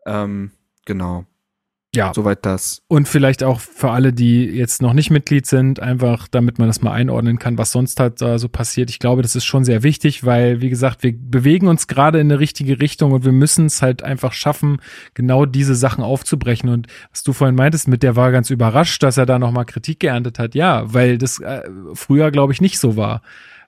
Ähm, 0.07 0.53
genau. 0.87 1.25
Ja. 1.93 2.13
Soweit 2.15 2.47
das. 2.47 2.83
Und 2.87 3.09
vielleicht 3.09 3.43
auch 3.43 3.59
für 3.59 3.91
alle, 3.91 4.13
die 4.13 4.45
jetzt 4.45 4.81
noch 4.81 4.93
nicht 4.93 5.11
Mitglied 5.11 5.47
sind, 5.47 5.81
einfach 5.81 6.29
damit 6.29 6.61
man 6.61 6.69
das 6.69 6.83
mal 6.83 6.93
einordnen 6.93 7.41
kann, 7.41 7.59
was 7.59 7.73
sonst 7.73 7.99
halt 7.99 8.23
äh, 8.23 8.39
so 8.39 8.49
passiert. 8.49 8.91
Ich 8.91 9.01
glaube, 9.01 9.23
das 9.23 9.35
ist 9.35 9.45
schon 9.45 9.65
sehr 9.65 9.83
wichtig, 9.83 10.25
weil, 10.25 10.61
wie 10.61 10.71
gesagt, 10.71 11.03
wir 11.03 11.13
bewegen 11.13 11.67
uns 11.67 11.89
gerade 11.89 12.21
in 12.21 12.31
eine 12.31 12.39
richtige 12.39 12.81
Richtung 12.81 13.11
und 13.11 13.25
wir 13.25 13.33
müssen 13.33 13.67
es 13.67 13.83
halt 13.83 14.05
einfach 14.05 14.33
schaffen, 14.33 14.81
genau 15.15 15.47
diese 15.47 15.75
Sachen 15.75 16.05
aufzubrechen. 16.05 16.69
Und 16.69 16.87
was 17.11 17.25
du 17.25 17.33
vorhin 17.33 17.57
meintest, 17.57 17.89
mit 17.89 18.05
der 18.05 18.15
war 18.15 18.31
ganz 18.31 18.51
überrascht, 18.51 19.03
dass 19.03 19.17
er 19.17 19.27
da 19.27 19.41
nochmal 19.41 19.65
Kritik 19.65 19.99
geerntet 19.99 20.39
hat. 20.39 20.55
Ja, 20.55 20.95
weil 20.95 21.19
das 21.19 21.41
äh, 21.41 21.63
früher, 21.95 22.31
glaube 22.31 22.53
ich, 22.53 22.61
nicht 22.61 22.79
so 22.79 22.97
war 22.97 23.23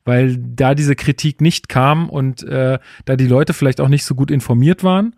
weil 0.04 0.36
da 0.36 0.74
diese 0.74 0.96
Kritik 0.96 1.40
nicht 1.40 1.68
kam 1.68 2.10
und 2.10 2.42
äh, 2.42 2.80
da 3.04 3.14
die 3.14 3.28
Leute 3.28 3.52
vielleicht 3.52 3.80
auch 3.80 3.86
nicht 3.86 4.04
so 4.04 4.16
gut 4.16 4.32
informiert 4.32 4.82
waren 4.82 5.14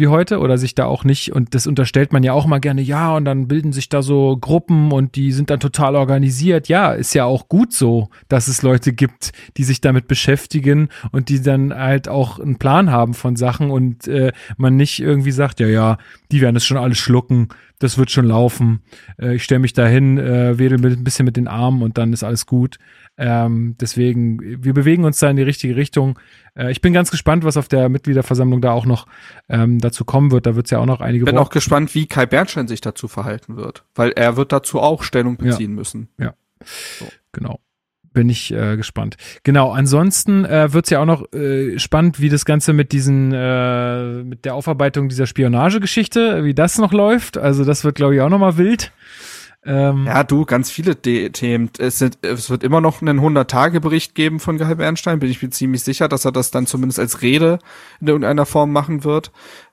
wie 0.00 0.08
heute 0.08 0.40
oder 0.40 0.58
sich 0.58 0.74
da 0.74 0.86
auch 0.86 1.04
nicht, 1.04 1.32
und 1.32 1.54
das 1.54 1.66
unterstellt 1.66 2.12
man 2.12 2.22
ja 2.22 2.32
auch 2.32 2.46
mal 2.46 2.58
gerne, 2.58 2.82
ja, 2.82 3.14
und 3.14 3.24
dann 3.24 3.46
bilden 3.46 3.72
sich 3.72 3.88
da 3.88 4.02
so 4.02 4.36
Gruppen 4.40 4.90
und 4.92 5.14
die 5.14 5.32
sind 5.32 5.50
dann 5.50 5.60
total 5.60 5.94
organisiert. 5.94 6.68
Ja, 6.68 6.92
ist 6.92 7.14
ja 7.14 7.24
auch 7.24 7.48
gut 7.48 7.72
so, 7.72 8.08
dass 8.28 8.48
es 8.48 8.62
Leute 8.62 8.92
gibt, 8.92 9.32
die 9.56 9.64
sich 9.64 9.80
damit 9.80 10.08
beschäftigen 10.08 10.88
und 11.12 11.28
die 11.28 11.40
dann 11.42 11.72
halt 11.72 12.08
auch 12.08 12.40
einen 12.40 12.56
Plan 12.56 12.90
haben 12.90 13.14
von 13.14 13.36
Sachen 13.36 13.70
und 13.70 14.08
äh, 14.08 14.32
man 14.56 14.76
nicht 14.76 15.00
irgendwie 15.00 15.32
sagt, 15.32 15.60
ja, 15.60 15.68
ja, 15.68 15.98
die 16.32 16.40
werden 16.40 16.56
es 16.56 16.64
schon 16.64 16.78
alles 16.78 16.98
schlucken, 16.98 17.48
das 17.80 17.98
wird 17.98 18.10
schon 18.10 18.26
laufen. 18.26 18.82
Äh, 19.20 19.34
ich 19.34 19.42
stelle 19.42 19.58
mich 19.58 19.72
dahin, 19.72 20.18
äh, 20.18 20.58
wedel 20.58 20.78
mit, 20.78 20.96
ein 20.96 21.02
bisschen 21.02 21.24
mit 21.24 21.36
den 21.36 21.48
Armen 21.48 21.82
und 21.82 21.98
dann 21.98 22.12
ist 22.12 22.22
alles 22.22 22.46
gut. 22.46 22.78
Ähm, 23.16 23.74
deswegen, 23.80 24.62
wir 24.62 24.72
bewegen 24.72 25.04
uns 25.04 25.18
da 25.18 25.28
in 25.28 25.36
die 25.36 25.42
richtige 25.42 25.74
Richtung. 25.74 26.18
Äh, 26.54 26.70
ich 26.70 26.80
bin 26.80 26.92
ganz 26.92 27.10
gespannt, 27.10 27.42
was 27.42 27.56
auf 27.56 27.68
der 27.68 27.88
Mitgliederversammlung 27.88 28.60
da 28.60 28.70
auch 28.72 28.86
noch 28.86 29.06
ähm, 29.48 29.80
dazu 29.80 30.04
kommen 30.04 30.30
wird. 30.30 30.46
Da 30.46 30.54
wird 30.54 30.66
es 30.66 30.70
ja 30.70 30.78
auch 30.78 30.86
noch 30.86 31.00
einige. 31.00 31.24
Ich 31.24 31.30
bin 31.30 31.38
auch 31.38 31.50
gespannt, 31.50 31.94
wie 31.94 32.06
Kai 32.06 32.26
Bernstein 32.26 32.68
sich 32.68 32.80
dazu 32.80 33.08
verhalten 33.08 33.56
wird, 33.56 33.84
weil 33.94 34.12
er 34.12 34.36
wird 34.36 34.52
dazu 34.52 34.78
auch 34.78 35.02
Stellung 35.02 35.36
beziehen 35.36 35.72
ja. 35.72 35.76
müssen. 35.76 36.08
Ja, 36.18 36.34
so. 36.98 37.06
genau 37.32 37.60
bin 38.12 38.28
ich 38.28 38.52
äh, 38.52 38.76
gespannt. 38.76 39.16
Genau, 39.42 39.72
ansonsten 39.72 40.44
äh, 40.44 40.72
wird 40.72 40.86
es 40.86 40.90
ja 40.90 41.00
auch 41.00 41.06
noch 41.06 41.32
äh, 41.32 41.78
spannend, 41.78 42.20
wie 42.20 42.28
das 42.28 42.44
Ganze 42.44 42.72
mit 42.72 42.92
diesen, 42.92 43.32
äh, 43.32 44.22
mit 44.24 44.44
der 44.44 44.54
Aufarbeitung 44.54 45.08
dieser 45.08 45.26
Spionagegeschichte, 45.26 46.44
wie 46.44 46.54
das 46.54 46.78
noch 46.78 46.92
läuft. 46.92 47.38
Also 47.38 47.64
das 47.64 47.84
wird, 47.84 47.96
glaube 47.96 48.14
ich, 48.14 48.20
auch 48.20 48.28
noch 48.28 48.38
mal 48.38 48.56
wild. 48.56 48.92
Ähm, 49.62 50.06
ja, 50.06 50.24
du, 50.24 50.46
ganz 50.46 50.70
viele 50.70 50.94
De 50.94 51.28
Themen. 51.30 51.70
Es, 51.78 51.98
sind, 51.98 52.18
es 52.22 52.48
wird 52.48 52.64
immer 52.64 52.80
noch 52.80 53.02
einen 53.02 53.20
100-Tage-Bericht 53.20 54.14
geben 54.14 54.40
von 54.40 54.56
Geheim 54.56 54.78
Bernstein. 54.78 55.18
Bin 55.18 55.30
ich 55.30 55.42
mir 55.42 55.50
ziemlich 55.50 55.82
sicher, 55.82 56.08
dass 56.08 56.24
er 56.24 56.32
das 56.32 56.50
dann 56.50 56.66
zumindest 56.66 56.98
als 56.98 57.20
Rede 57.20 57.58
in 58.00 58.08
irgendeiner 58.08 58.46
Form 58.46 58.72
machen 58.72 59.04
wird. 59.04 59.32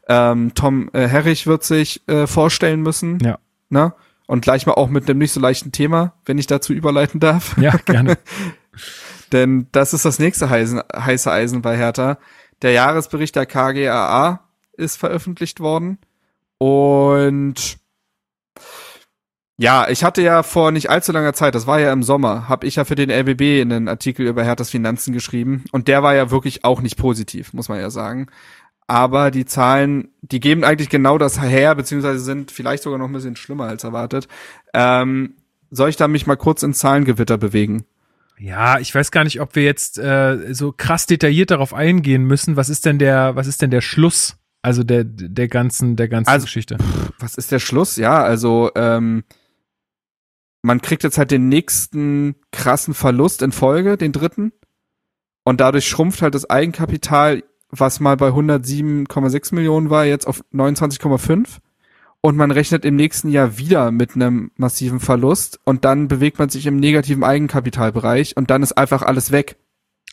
Ähm, 0.09 0.53
Tom 0.55 0.89
äh, 0.93 1.07
Herrich 1.07 1.47
wird 1.47 1.63
sich 1.63 2.01
äh, 2.07 2.27
vorstellen 2.27 2.81
müssen. 2.81 3.19
Ja. 3.19 3.39
Ne? 3.69 3.93
Und 4.27 4.41
gleich 4.41 4.65
mal 4.65 4.73
auch 4.73 4.89
mit 4.89 5.09
einem 5.09 5.19
nicht 5.19 5.31
so 5.31 5.39
leichten 5.39 5.71
Thema, 5.71 6.13
wenn 6.25 6.37
ich 6.37 6.47
dazu 6.47 6.73
überleiten 6.73 7.19
darf. 7.19 7.57
Ja, 7.57 7.75
gerne. 7.85 8.17
Denn 9.31 9.67
das 9.71 9.93
ist 9.93 10.05
das 10.05 10.19
nächste 10.19 10.49
heiße, 10.49 10.85
heiße 10.95 11.31
Eisen 11.31 11.61
bei 11.61 11.75
Hertha. 11.75 12.17
Der 12.61 12.71
Jahresbericht 12.71 13.35
der 13.35 13.45
KGAA 13.45 14.41
ist 14.73 14.97
veröffentlicht 14.97 15.59
worden. 15.59 15.97
Und 16.57 17.77
ja, 19.59 19.89
ich 19.89 20.03
hatte 20.03 20.21
ja 20.21 20.43
vor 20.43 20.71
nicht 20.71 20.89
allzu 20.89 21.11
langer 21.11 21.33
Zeit, 21.33 21.55
das 21.55 21.65
war 21.65 21.79
ja 21.79 21.91
im 21.91 22.03
Sommer, 22.03 22.47
habe 22.47 22.67
ich 22.67 22.75
ja 22.75 22.85
für 22.85 22.93
den 22.93 23.09
LBB 23.09 23.61
einen 23.61 23.87
Artikel 23.87 24.27
über 24.27 24.43
Herthas 24.43 24.69
Finanzen 24.69 25.13
geschrieben 25.13 25.63
und 25.71 25.87
der 25.87 26.03
war 26.03 26.13
ja 26.13 26.29
wirklich 26.29 26.63
auch 26.63 26.81
nicht 26.81 26.95
positiv, 26.95 27.53
muss 27.53 27.67
man 27.67 27.79
ja 27.79 27.89
sagen. 27.89 28.27
Aber 28.87 29.31
die 29.31 29.45
Zahlen, 29.45 30.09
die 30.21 30.39
geben 30.39 30.63
eigentlich 30.63 30.89
genau 30.89 31.17
das 31.17 31.41
her, 31.41 31.75
beziehungsweise 31.75 32.19
sind 32.19 32.51
vielleicht 32.51 32.83
sogar 32.83 32.97
noch 32.97 33.07
ein 33.07 33.13
bisschen 33.13 33.35
schlimmer 33.35 33.65
als 33.65 33.83
erwartet. 33.83 34.29
Ähm, 34.73 35.35
soll 35.69 35.89
ich 35.89 35.97
da 35.97 36.07
mich 36.07 36.25
mal 36.25 36.37
kurz 36.37 36.63
ins 36.63 36.79
Zahlengewitter 36.79 37.37
bewegen? 37.37 37.85
Ja, 38.39 38.79
ich 38.79 38.93
weiß 38.93 39.11
gar 39.11 39.23
nicht, 39.23 39.41
ob 39.41 39.55
wir 39.55 39.63
jetzt 39.63 39.97
äh, 39.97 40.53
so 40.53 40.71
krass 40.71 41.05
detailliert 41.05 41.51
darauf 41.51 41.73
eingehen 41.73 42.23
müssen. 42.23 42.55
Was 42.55 42.69
ist 42.69 42.85
denn 42.85 42.99
der, 42.99 43.35
was 43.35 43.47
ist 43.47 43.61
denn 43.61 43.71
der 43.71 43.81
Schluss? 43.81 44.37
Also 44.61 44.83
der 44.83 45.03
der 45.03 45.47
ganzen 45.47 45.95
der 45.95 46.07
ganzen 46.07 46.29
Also, 46.29 46.45
Geschichte. 46.45 46.77
Was 47.19 47.35
ist 47.35 47.51
der 47.51 47.59
Schluss? 47.59 47.95
Ja, 47.95 48.23
also 48.23 48.71
ähm, 48.75 49.23
man 50.61 50.81
kriegt 50.81 51.03
jetzt 51.03 51.17
halt 51.17 51.31
den 51.31 51.49
nächsten 51.49 52.35
krassen 52.51 52.93
Verlust 52.93 53.41
in 53.41 53.51
Folge, 53.51 53.97
den 53.97 54.11
dritten. 54.11 54.51
Und 55.43 55.61
dadurch 55.61 55.87
schrumpft 55.87 56.21
halt 56.21 56.35
das 56.35 56.49
Eigenkapital, 56.49 57.43
was 57.69 57.99
mal 57.99 58.15
bei 58.17 58.29
107,6 58.29 59.53
Millionen 59.55 59.89
war, 59.89 60.05
jetzt 60.05 60.27
auf 60.27 60.43
29,5. 60.53 61.57
Und 62.21 62.35
man 62.35 62.51
rechnet 62.51 62.83
im 62.83 62.95
nächsten 62.95 63.29
Jahr 63.29 63.57
wieder 63.57 63.91
mit 63.91 64.15
einem 64.15 64.51
massiven 64.55 64.99
Verlust. 64.99 65.59
Und 65.63 65.85
dann 65.85 66.07
bewegt 66.07 66.39
man 66.39 66.49
sich 66.49 66.65
im 66.65 66.77
negativen 66.79 67.23
Eigenkapitalbereich 67.23 68.35
und 68.35 68.49
dann 68.49 68.63
ist 68.63 68.73
einfach 68.77 69.03
alles 69.03 69.31
weg. 69.31 69.57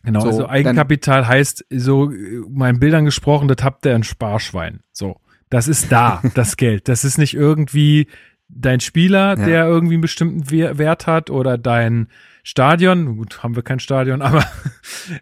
Genau, 0.05 0.21
So, 0.21 0.27
also 0.27 0.49
Eigenkapital 0.49 1.27
heißt, 1.27 1.65
so 1.71 2.13
äh, 2.13 2.43
meinen 2.51 2.79
Bildern 2.79 3.07
gesprochen, 3.07 3.49
das 3.49 3.65
habt 3.65 3.87
ihr 3.87 3.95
ein 3.95 4.03
Sparschwein. 4.05 4.81
So, 4.93 5.17
das 5.49 5.67
ist 5.67 5.91
da, 5.91 6.23
das 6.35 6.57
Geld. 6.59 6.89
Das 6.89 7.05
ist 7.05 7.17
nicht 7.17 7.35
irgendwie 7.35 8.09
dein 8.49 8.81
Spieler, 8.81 9.39
Ja. 9.39 9.47
der 9.47 9.67
irgendwie 9.67 9.95
einen 9.95 10.03
bestimmten 10.03 10.51
We- 10.51 10.77
Wert 10.77 11.07
hat 11.07 11.31
oder 11.31 11.57
dein 11.57 12.09
Stadion. 12.45 13.17
Gut, 13.17 13.43
haben 13.43 13.57
wir 13.57 13.65
kein 13.65 13.81
Stadion, 13.81 14.23
aber 14.23 14.45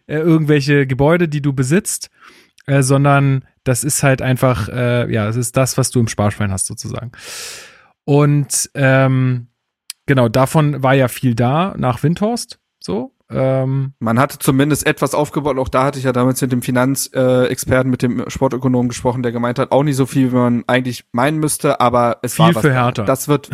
äh, 0.07 0.19
irgendwelche 0.19 0.87
Gebäude, 0.87 1.29
die 1.29 1.41
du 1.41 1.55
besitzt, 1.55 2.11
äh, 2.67 2.83
sondern 2.83 3.47
das 3.65 3.85
ist 3.85 4.03
halt 4.03 4.21
einfach, 4.21 4.69
äh, 4.69 5.11
ja, 5.11 5.25
das 5.25 5.37
ist 5.37 5.57
das, 5.57 5.79
was 5.79 5.91
du 5.91 6.01
im 6.01 6.09
Sparschwein 6.09 6.53
hast 6.53 6.67
sozusagen. 6.67 7.13
Und 8.05 8.71
ähm, 8.75 9.47
genau, 10.07 10.29
davon 10.29 10.83
war 10.83 10.95
ja 10.95 11.09
viel 11.09 11.35
da 11.35 11.75
nach 11.79 12.03
Windhorst. 12.03 12.59
So, 12.81 13.15
ähm, 13.31 13.95
Man 13.99 14.19
hatte 14.19 14.39
zumindest 14.39 14.87
etwas 14.87 15.15
aufgebaut. 15.15 15.57
Auch 15.59 15.69
da 15.69 15.85
hatte 15.85 15.99
ich 15.99 16.05
ja 16.05 16.13
damals 16.13 16.41
mit 16.41 16.53
dem 16.53 16.63
Finanzexperten, 16.63 17.45
äh, 17.47 17.49
Experten, 17.49 17.91
mit 17.91 18.03
dem 18.03 18.29
Sportökonomen 18.29 18.89
gesprochen, 18.89 19.23
der 19.23 19.33
gemeint 19.33 19.59
hat, 19.59 19.73
auch 19.73 19.83
nicht 19.83 19.97
so 19.97 20.07
viel, 20.07 20.33
wie 20.33 20.37
man 20.37 20.65
eigentlich 20.67 21.05
meinen 21.13 21.39
müsste, 21.39 21.81
aber 21.81 22.19
es 22.23 22.35
Viel 22.35 22.47
war 22.47 22.55
was. 22.57 22.63
für 22.63 22.73
Hertha. 22.73 23.05
Das 23.05 23.29
wird 23.29 23.51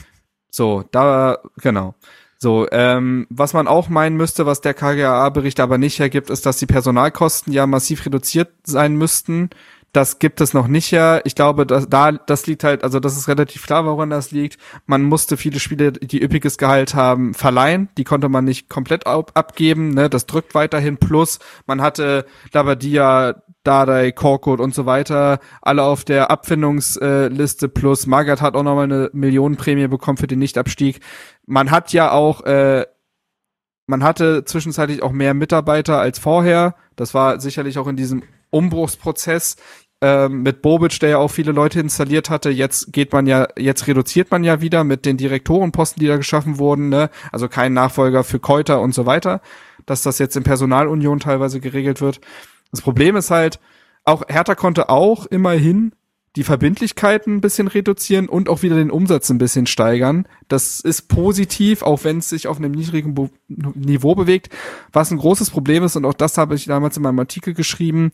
so, 0.50 0.84
da 0.90 1.38
genau. 1.60 1.94
So, 2.42 2.66
ähm, 2.72 3.28
was 3.30 3.52
man 3.52 3.68
auch 3.68 3.88
meinen 3.88 4.16
müsste, 4.16 4.46
was 4.46 4.60
der 4.60 4.74
KGAA-Bericht 4.74 5.60
aber 5.60 5.78
nicht 5.78 6.00
hergibt, 6.00 6.28
ist, 6.28 6.44
dass 6.44 6.56
die 6.56 6.66
Personalkosten 6.66 7.52
ja 7.52 7.68
massiv 7.68 8.04
reduziert 8.04 8.48
sein 8.64 8.96
müssten. 8.96 9.50
Das 9.92 10.18
gibt 10.18 10.40
es 10.40 10.52
noch 10.52 10.66
nicht 10.66 10.90
her. 10.90 11.22
Ich 11.24 11.36
glaube, 11.36 11.66
dass 11.66 11.88
da 11.88 12.10
das 12.10 12.48
liegt 12.48 12.64
halt, 12.64 12.82
also 12.82 12.98
das 12.98 13.16
ist 13.16 13.28
relativ 13.28 13.64
klar, 13.64 13.86
woran 13.86 14.10
das 14.10 14.32
liegt. 14.32 14.58
Man 14.86 15.04
musste 15.04 15.36
viele 15.36 15.60
Spiele, 15.60 15.92
die 15.92 16.20
üppiges 16.20 16.58
Gehalt 16.58 16.96
haben, 16.96 17.32
verleihen. 17.32 17.90
Die 17.96 18.02
konnte 18.02 18.28
man 18.28 18.44
nicht 18.44 18.68
komplett 18.68 19.06
ab 19.06 19.30
abgeben. 19.34 19.94
Ne? 19.94 20.10
Das 20.10 20.26
drückt 20.26 20.56
weiterhin. 20.56 20.96
Plus, 20.96 21.38
man 21.66 21.80
hatte 21.80 22.26
Labadia, 22.52 23.36
Dardai, 23.64 24.12
Korkut 24.12 24.60
und 24.60 24.74
so 24.74 24.86
weiter, 24.86 25.38
alle 25.60 25.84
auf 25.84 26.04
der 26.04 26.30
Abfindungsliste. 26.30 27.68
Plus, 27.68 28.06
Magath 28.06 28.42
hat 28.42 28.54
auch 28.54 28.62
nochmal 28.62 28.84
eine 28.84 29.10
Millionenprämie 29.12 29.88
bekommen 29.88 30.18
für 30.18 30.26
den 30.26 30.40
Nichtabstieg. 30.40 31.00
Man 31.46 31.70
hat 31.70 31.92
ja 31.92 32.10
auch 32.12 32.42
äh, 32.42 32.86
man 33.86 34.04
hatte 34.04 34.44
zwischenzeitlich 34.44 35.02
auch 35.02 35.12
mehr 35.12 35.34
Mitarbeiter 35.34 36.00
als 36.00 36.18
vorher. 36.18 36.76
Das 36.96 37.14
war 37.14 37.40
sicherlich 37.40 37.78
auch 37.78 37.88
in 37.88 37.96
diesem 37.96 38.22
Umbruchsprozess 38.50 39.56
ähm, 40.00 40.42
mit 40.42 40.62
Bobic, 40.62 40.98
der 41.00 41.10
ja 41.10 41.18
auch 41.18 41.30
viele 41.30 41.52
Leute 41.52 41.80
installiert 41.80 42.30
hatte. 42.30 42.50
Jetzt 42.50 42.92
geht 42.92 43.12
man 43.12 43.26
ja, 43.26 43.48
jetzt 43.56 43.86
reduziert 43.86 44.30
man 44.30 44.44
ja 44.44 44.60
wieder 44.60 44.84
mit 44.84 45.04
den 45.04 45.16
Direktorenposten, 45.16 46.00
die 46.00 46.06
da 46.06 46.16
geschaffen 46.16 46.58
wurden. 46.58 46.88
Ne? 46.88 47.10
Also 47.32 47.48
kein 47.48 47.72
Nachfolger 47.72 48.24
für 48.24 48.40
Keuter 48.40 48.80
und 48.80 48.94
so 48.94 49.04
weiter. 49.04 49.40
Dass 49.84 50.02
das 50.02 50.18
jetzt 50.18 50.36
in 50.36 50.44
Personalunion 50.44 51.18
teilweise 51.18 51.60
geregelt 51.60 52.00
wird. 52.00 52.20
Das 52.72 52.80
Problem 52.82 53.14
ist 53.16 53.30
halt, 53.30 53.60
auch 54.04 54.24
Hertha 54.28 54.54
konnte 54.56 54.88
auch 54.88 55.26
immerhin 55.26 55.92
die 56.34 56.44
Verbindlichkeiten 56.44 57.36
ein 57.36 57.40
bisschen 57.42 57.68
reduzieren 57.68 58.26
und 58.28 58.48
auch 58.48 58.62
wieder 58.62 58.76
den 58.76 58.90
Umsatz 58.90 59.28
ein 59.28 59.36
bisschen 59.36 59.66
steigern. 59.66 60.26
Das 60.48 60.80
ist 60.80 61.08
positiv, 61.08 61.82
auch 61.82 62.04
wenn 62.04 62.18
es 62.18 62.30
sich 62.30 62.46
auf 62.48 62.56
einem 62.56 62.72
niedrigen 62.72 63.14
Bo 63.14 63.28
Niveau 63.48 64.14
bewegt. 64.14 64.48
Was 64.92 65.10
ein 65.10 65.18
großes 65.18 65.50
Problem 65.50 65.84
ist, 65.84 65.94
und 65.94 66.06
auch 66.06 66.14
das 66.14 66.38
habe 66.38 66.54
ich 66.54 66.64
damals 66.64 66.96
in 66.96 67.02
meinem 67.02 67.18
Artikel 67.18 67.52
geschrieben, 67.52 68.10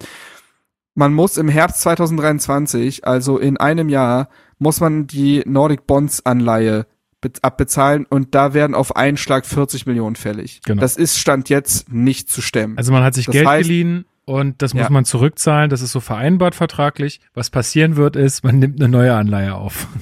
man 0.96 1.14
muss 1.14 1.36
im 1.38 1.48
Herbst 1.48 1.80
2023, 1.82 3.06
also 3.06 3.38
in 3.38 3.56
einem 3.56 3.88
Jahr, 3.88 4.28
muss 4.58 4.80
man 4.80 5.06
die 5.06 5.44
Nordic 5.46 5.86
Bonds 5.86 6.26
Anleihe 6.26 6.86
be- 7.20 7.30
abbezahlen 7.42 8.04
und 8.04 8.34
da 8.34 8.52
werden 8.52 8.74
auf 8.74 8.96
einen 8.96 9.16
Schlag 9.16 9.46
40 9.46 9.86
Millionen 9.86 10.16
fällig. 10.16 10.60
Genau. 10.64 10.80
Das 10.80 10.96
ist 10.96 11.18
Stand 11.18 11.48
jetzt 11.48 11.92
nicht 11.92 12.28
zu 12.28 12.42
stemmen. 12.42 12.76
Also 12.76 12.90
man 12.90 13.04
hat 13.04 13.14
sich 13.14 13.26
Das 13.26 13.32
Geld 13.32 13.46
heißt- 13.46 13.62
geliehen 13.62 14.04
und 14.28 14.62
das 14.62 14.74
muss 14.74 14.84
Ja. 14.84 14.90
man 14.90 15.04
zurückzahlen. 15.04 15.70
Das 15.70 15.80
ist 15.82 15.92
so 15.92 16.00
vereinbart 16.00 16.54
vertraglich. 16.54 17.20
Was 17.34 17.50
passieren 17.50 17.96
wird, 17.96 18.14
ist, 18.16 18.44
man 18.44 18.58
nimmt 18.58 18.80
eine 18.80 18.88
neue 18.88 19.14
Anleihe 19.14 19.54
auf. 19.54 19.86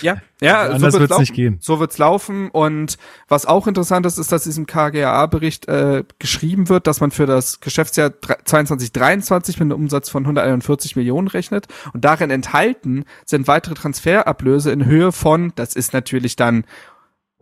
Ja, 0.00 0.16
ja, 0.40 0.60
Also 0.60 0.74
anders 0.76 0.94
so 0.94 1.00
wird's 1.00 1.10
laufen. 1.10 1.20
nicht 1.20 1.34
gehen. 1.34 1.58
So 1.60 1.80
wird's 1.80 1.98
laufen. 1.98 2.48
Und 2.48 2.96
was 3.28 3.44
auch 3.44 3.66
interessant 3.66 4.06
ist, 4.06 4.16
ist, 4.16 4.32
dass 4.32 4.44
diesem 4.44 4.64
KGAA-Bericht 4.64 5.68
äh, 5.68 6.02
geschrieben 6.18 6.70
wird, 6.70 6.86
dass 6.86 7.00
man 7.00 7.10
für 7.10 7.26
das 7.26 7.60
Geschäftsjahr 7.60 8.10
22, 8.46 8.90
23 8.92 9.56
mit 9.60 9.66
einem 9.66 9.82
Umsatz 9.82 10.08
von 10.08 10.22
141 10.24 10.96
Millionen 10.96 11.28
rechnet. 11.28 11.66
Und 11.92 12.06
darin 12.06 12.30
enthalten 12.30 13.04
sind 13.26 13.48
weitere 13.48 13.74
Transferablöse 13.74 14.70
in 14.72 14.86
Höhe 14.86 15.12
von, 15.12 15.52
das 15.56 15.76
ist 15.76 15.92
natürlich 15.92 16.36
dann 16.36 16.64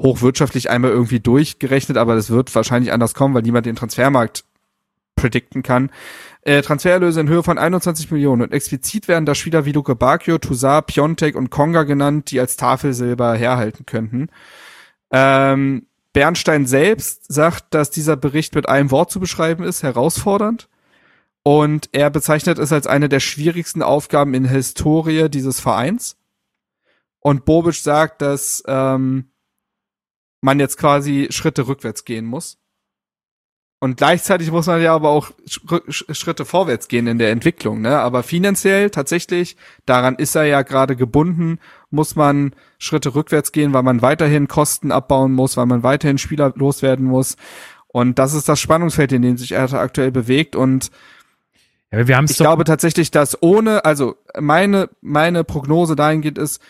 hochwirtschaftlich 0.01 0.71
einmal 0.71 0.91
irgendwie 0.91 1.21
durchgerechnet, 1.21 1.97
aber 1.99 2.17
das 2.17 2.31
wird 2.31 2.53
wahrscheinlich 2.55 2.93
anders 2.93 3.15
kommen, 3.15 3.35
weil 3.35 3.43
niemand 3.43 3.67
den 3.67 3.77
Transfermarkt 3.77 4.45
predikten 5.19 5.63
kann. 5.63 5.91
Äh, 6.43 6.63
Transfererlöse 6.63 7.21
in 7.21 7.29
Höhe 7.29 7.43
von 7.43 7.59
21 7.59 8.11
Millionen 8.11 8.43
und 8.43 8.53
explizit 8.53 9.09
werden 9.09 9.27
da 9.27 9.35
Spieler 9.35 9.65
wie 9.65 9.73
Luke 9.73 9.95
Bakio, 9.95 10.39
Toussaint, 10.39 10.87
Piontek 10.87 11.37
und 11.37 11.51
Konga 11.51 11.83
genannt, 11.83 12.31
die 12.31 12.41
als 12.41 12.57
Tafelsilber 12.57 13.35
herhalten 13.35 13.85
könnten. 13.85 14.29
Ähm, 15.11 15.87
Bernstein 16.13 16.67
selbst 16.67 17.33
sagt, 17.33 17.75
dass 17.75 17.91
dieser 17.91 18.17
Bericht 18.17 18.55
mit 18.55 18.69
einem 18.69 18.91
Wort 18.91 19.11
zu 19.11 19.21
beschreiben 19.21 19.63
ist, 19.63 19.83
herausfordernd. 19.83 20.69
Und 21.43 21.89
er 21.93 22.11
bezeichnet 22.11 22.59
es 22.59 22.73
als 22.73 22.87
eine 22.87 23.09
der 23.09 23.21
schwierigsten 23.21 23.83
Aufgaben 23.83 24.35
in 24.35 24.45
der 24.45 24.53
Historie 24.53 25.29
dieses 25.29 25.61
Vereins. 25.61 26.17
Und 27.21 27.45
Bobic 27.45 27.75
sagt, 27.75 28.23
dass 28.23 28.63
ähm, 28.67 29.31
man 30.41 30.61
jetzt 30.61 30.79
quasi 30.79 31.29
Schritte 31.31 31.67
rückwärts 31.67 32.05
gehen 32.05 32.25
muss. 32.25 32.59
Und 33.81 33.97
gleichzeitig 33.97 34.51
muss 34.51 34.67
man 34.67 34.83
ja 34.83 34.93
aber 34.93 35.11
auch 35.11 35.31
Sch- 35.49 35.83
Sch- 35.89 36.13
Schritte 36.15 36.45
vorwärts 36.45 36.89
gehen 36.89 37.07
in 37.07 37.19
der 37.19 37.31
Entwicklung. 37.31 37.81
Ne? 37.81 37.97
Aber 37.97 38.25
finanziell 38.25 38.91
tatsächlich, 38.91 39.57
daran 39.87 40.17
ist 40.17 40.35
er 40.35 40.45
ja 40.45 40.63
gerade 40.63 40.97
gebunden, 40.97 41.61
muss 41.91 42.17
man 42.17 42.55
Schritte 42.79 43.15
rückwärts 43.15 43.53
gehen, 43.53 43.73
weil 43.73 43.85
man 43.85 44.03
weiterhin 44.03 44.49
Kosten 44.49 44.91
abbauen 44.91 45.33
muss, 45.33 45.57
weil 45.57 45.67
man 45.67 45.85
weiterhin 45.85 46.19
Spieler 46.19 46.53
loswerden 46.57 47.07
muss. 47.07 47.37
Und 47.87 48.19
das 48.19 48.35
ist 48.35 48.49
das 48.49 48.59
Spannungsfeld, 48.59 49.13
in 49.13 49.23
dem 49.23 49.39
sich 49.39 49.51
Hertha 49.53 49.81
aktuell 49.81 50.11
bewegt. 50.11 50.57
Und 50.57 50.91
Ja, 51.93 52.09
wir 52.09 52.21
ich 52.25 52.37
glaube 52.37 52.65
tatsächlich, 52.65 53.13
dass 53.13 53.41
ohne, 53.43 53.85
also 53.85 54.17
meine, 54.39 54.91
meine 55.01 55.45
Prognose 55.45 55.95
dahingehend 55.95 56.39
ist, 56.39 56.61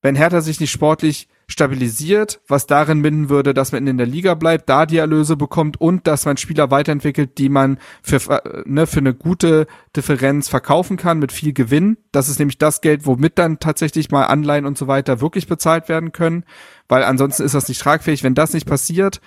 wenn 0.00 0.16
Hertha 0.16 0.40
sich 0.40 0.60
nicht 0.60 0.70
sportlich 0.70 1.28
stabilisiert, 1.50 2.40
was 2.46 2.66
darin 2.66 3.00
binden 3.00 3.30
würde, 3.30 3.54
dass 3.54 3.72
man 3.72 3.86
in 3.86 3.96
der 3.96 4.06
Liga 4.06 4.34
bleibt, 4.34 4.68
da 4.68 4.84
die 4.84 4.98
Erlöse 4.98 5.34
bekommt 5.34 5.80
und 5.80 6.06
dass 6.06 6.26
man 6.26 6.36
Spieler 6.36 6.70
weiterentwickelt, 6.70 7.38
die 7.38 7.48
man 7.48 7.78
für, 8.02 8.16
äh, 8.30 8.62
ne, 8.66 8.86
für 8.86 9.00
eine 9.00 9.14
gute 9.14 9.66
Differenz 9.96 10.48
verkaufen 10.48 10.98
kann 10.98 11.18
mit 11.18 11.32
viel 11.32 11.54
Gewinn. 11.54 11.96
Das 12.12 12.28
ist 12.28 12.38
nämlich 12.38 12.58
das 12.58 12.82
Geld, 12.82 13.06
womit 13.06 13.38
dann 13.38 13.60
tatsächlich 13.60 14.10
mal 14.10 14.24
Anleihen 14.24 14.66
und 14.66 14.76
so 14.76 14.88
weiter 14.88 15.22
wirklich 15.22 15.46
bezahlt 15.46 15.88
werden 15.88 16.12
können, 16.12 16.44
weil 16.86 17.02
ansonsten 17.02 17.44
ist 17.44 17.54
das 17.54 17.68
nicht 17.68 17.80
tragfähig. 17.80 18.22
Wenn 18.22 18.34
das 18.34 18.52
nicht 18.52 18.66
passiert, 18.66 19.22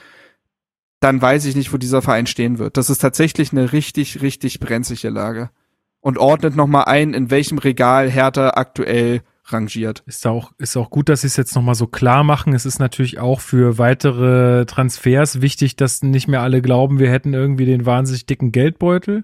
dann 1.00 1.20
weiß 1.20 1.46
ich 1.46 1.56
nicht, 1.56 1.74
wo 1.74 1.78
dieser 1.78 2.04
Verein 2.04 2.28
stehen 2.28 2.60
wird. 2.60 2.78
Das 2.78 2.92
ist 2.92 3.00
tatsächlich 3.00 3.52
eine 3.52 3.74
richtig, 3.74 4.22
richtig 4.22 4.60
brenzliche 4.60 5.10
Lage. 5.10 5.50
Und 6.00 6.20
ordnet 6.20 6.56
nochmal 6.56 6.86
ein, 6.86 7.16
in 7.16 7.32
welchem 7.32 7.58
Regal 7.58 8.10
Hertha 8.10 8.52
aktuell 8.52 9.22
rangiert. 9.54 10.04
Ist 10.06 10.26
auch, 10.28 10.52
ist 10.58 10.78
auch 10.78 10.90
gut, 10.90 11.10
dass 11.10 11.22
sie 11.22 11.28
es 11.28 11.38
jetzt 11.38 11.56
nochmal 11.56 11.76
so 11.76 11.88
klar 11.88 12.24
machen. 12.24 12.54
Es 12.54 12.66
ist 12.66 12.80
natürlich 12.80 13.20
auch 13.20 13.40
für 13.40 13.78
weitere 13.78 14.66
Transfers 14.66 15.42
wichtig, 15.42 15.76
dass 15.76 16.04
nicht 16.04 16.28
mehr 16.28 16.42
alle 16.42 16.62
glauben, 16.62 17.00
wir 17.00 17.12
hätten 17.12 17.34
irgendwie 17.34 17.66
den 17.66 17.86
wahnsinnig 17.86 18.26
dicken 18.26 18.52
Geldbeutel. 18.52 19.24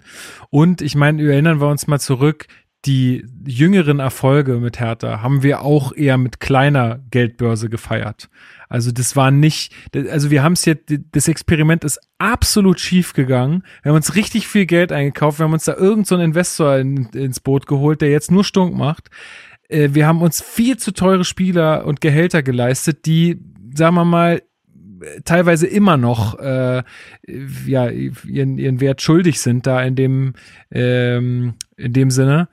Und 0.49 0.81
ich 0.81 0.95
meine, 0.95 1.21
erinnern 1.23 1.61
wir 1.61 1.67
uns 1.67 1.87
mal 1.87 1.99
zurück, 1.99 2.47
die 2.85 3.25
jüngeren 3.45 3.99
Erfolge 3.99 4.57
mit 4.57 4.79
Hertha 4.79 5.21
haben 5.21 5.43
wir 5.43 5.61
auch 5.61 5.93
eher 5.93 6.17
mit 6.17 6.39
kleiner 6.39 6.99
Geldbörse 7.11 7.69
gefeiert. 7.69 8.29
Also 8.69 8.91
das 8.91 9.15
war 9.15 9.31
nicht, 9.31 9.73
also 9.93 10.29
wir 10.29 10.43
haben 10.43 10.53
es 10.53 10.65
jetzt, 10.65 10.93
das 11.11 11.27
Experiment 11.27 11.83
ist 11.83 11.99
absolut 12.17 12.79
schief 12.79 13.13
gegangen. 13.13 13.63
Wir 13.81 13.91
haben 13.91 13.97
uns 13.97 14.15
richtig 14.15 14.47
viel 14.47 14.65
Geld 14.65 14.91
eingekauft, 14.91 15.39
wir 15.39 15.45
haben 15.45 15.53
uns 15.53 15.65
da 15.65 15.73
irgendeinen 15.73 16.05
so 16.05 16.17
Investor 16.17 16.77
in, 16.77 17.05
ins 17.07 17.39
Boot 17.39 17.65
geholt, 17.65 18.01
der 18.01 18.09
jetzt 18.09 18.31
nur 18.31 18.43
Stunk 18.43 18.75
macht. 18.75 19.09
Äh, 19.69 19.89
wir 19.93 20.07
haben 20.07 20.21
uns 20.21 20.41
viel 20.41 20.77
zu 20.77 20.91
teure 20.91 21.25
Spieler 21.25 21.85
und 21.85 22.01
Gehälter 22.01 22.43
geleistet, 22.43 23.05
die, 23.05 23.39
sagen 23.73 23.95
wir 23.95 24.05
mal, 24.05 24.41
teilweise 25.25 25.67
immer 25.67 25.97
noch 25.97 26.39
äh, 26.39 26.83
ja 27.65 27.89
ihren, 27.89 28.57
ihren 28.57 28.79
Wert 28.79 29.01
schuldig 29.01 29.39
sind 29.39 29.67
da 29.67 29.81
in 29.83 29.95
dem 29.95 30.33
ähm, 30.71 31.55
in 31.75 31.93
dem 31.93 32.09
Sinne. 32.09 32.49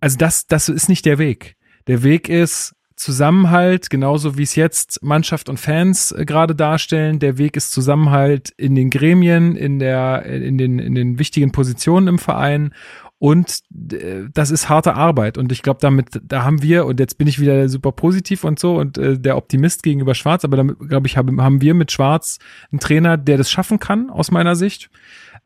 Also 0.00 0.16
das 0.18 0.46
das 0.46 0.68
ist 0.68 0.88
nicht 0.88 1.04
der 1.04 1.18
Weg. 1.18 1.56
Der 1.86 2.02
Weg 2.02 2.28
ist 2.28 2.74
Zusammenhalt, 2.96 3.90
genauso 3.90 4.38
wie 4.38 4.42
es 4.42 4.56
jetzt 4.56 5.02
Mannschaft 5.02 5.50
und 5.50 5.60
Fans 5.60 6.12
äh, 6.12 6.24
gerade 6.24 6.54
darstellen. 6.54 7.18
Der 7.18 7.36
Weg 7.36 7.56
ist 7.56 7.72
Zusammenhalt 7.72 8.54
in 8.56 8.74
den 8.74 8.88
Gremien, 8.88 9.54
in 9.54 9.78
der 9.78 10.24
in 10.24 10.56
den 10.56 10.78
in 10.78 10.94
den 10.94 11.18
wichtigen 11.18 11.52
Positionen 11.52 12.08
im 12.08 12.18
Verein 12.18 12.72
und 13.18 13.60
äh, 13.92 14.24
das 14.32 14.50
ist 14.50 14.68
harte 14.68 14.94
Arbeit. 14.94 15.38
Und 15.38 15.50
ich 15.50 15.62
glaube, 15.62 15.78
damit, 15.80 16.20
da 16.22 16.44
haben 16.44 16.62
wir, 16.62 16.84
und 16.86 17.00
jetzt 17.00 17.16
bin 17.16 17.26
ich 17.26 17.40
wieder 17.40 17.68
super 17.68 17.92
positiv 17.92 18.44
und 18.44 18.58
so 18.58 18.76
und 18.76 18.98
äh, 18.98 19.18
der 19.18 19.36
Optimist 19.36 19.82
gegenüber 19.82 20.14
Schwarz, 20.14 20.44
aber 20.44 20.56
damit, 20.56 20.78
glaube 20.80 21.06
ich, 21.06 21.16
hab, 21.16 21.26
haben 21.26 21.60
wir 21.60 21.74
mit 21.74 21.92
Schwarz 21.92 22.38
einen 22.70 22.80
Trainer, 22.80 23.16
der 23.16 23.38
das 23.38 23.50
schaffen 23.50 23.78
kann, 23.78 24.10
aus 24.10 24.30
meiner 24.30 24.54
Sicht. 24.54 24.90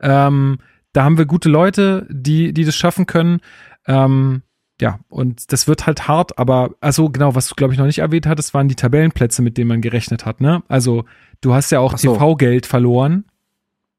Ähm, 0.01 0.57
da 0.93 1.03
haben 1.03 1.17
wir 1.17 1.25
gute 1.25 1.49
Leute, 1.49 2.07
die, 2.09 2.53
die 2.53 2.65
das 2.65 2.75
schaffen 2.75 3.05
können. 3.05 3.39
Ähm, 3.87 4.41
ja, 4.81 4.99
und 5.09 5.53
das 5.53 5.67
wird 5.67 5.85
halt 5.85 6.07
hart, 6.07 6.39
aber 6.39 6.71
also 6.81 7.09
genau, 7.09 7.35
was 7.35 7.47
du 7.47 7.55
glaube 7.55 7.71
ich 7.71 7.79
noch 7.79 7.85
nicht 7.85 7.99
erwähnt 7.99 8.25
hattest, 8.25 8.53
waren 8.53 8.67
die 8.67 8.75
Tabellenplätze, 8.75 9.41
mit 9.43 9.57
denen 9.57 9.67
man 9.67 9.81
gerechnet 9.81 10.25
hat, 10.25 10.41
ne? 10.41 10.63
Also, 10.67 11.05
du 11.39 11.53
hast 11.53 11.71
ja 11.71 11.79
auch 11.79 11.97
so. 11.97 12.15
TV-Geld 12.15 12.65
verloren. 12.65 13.25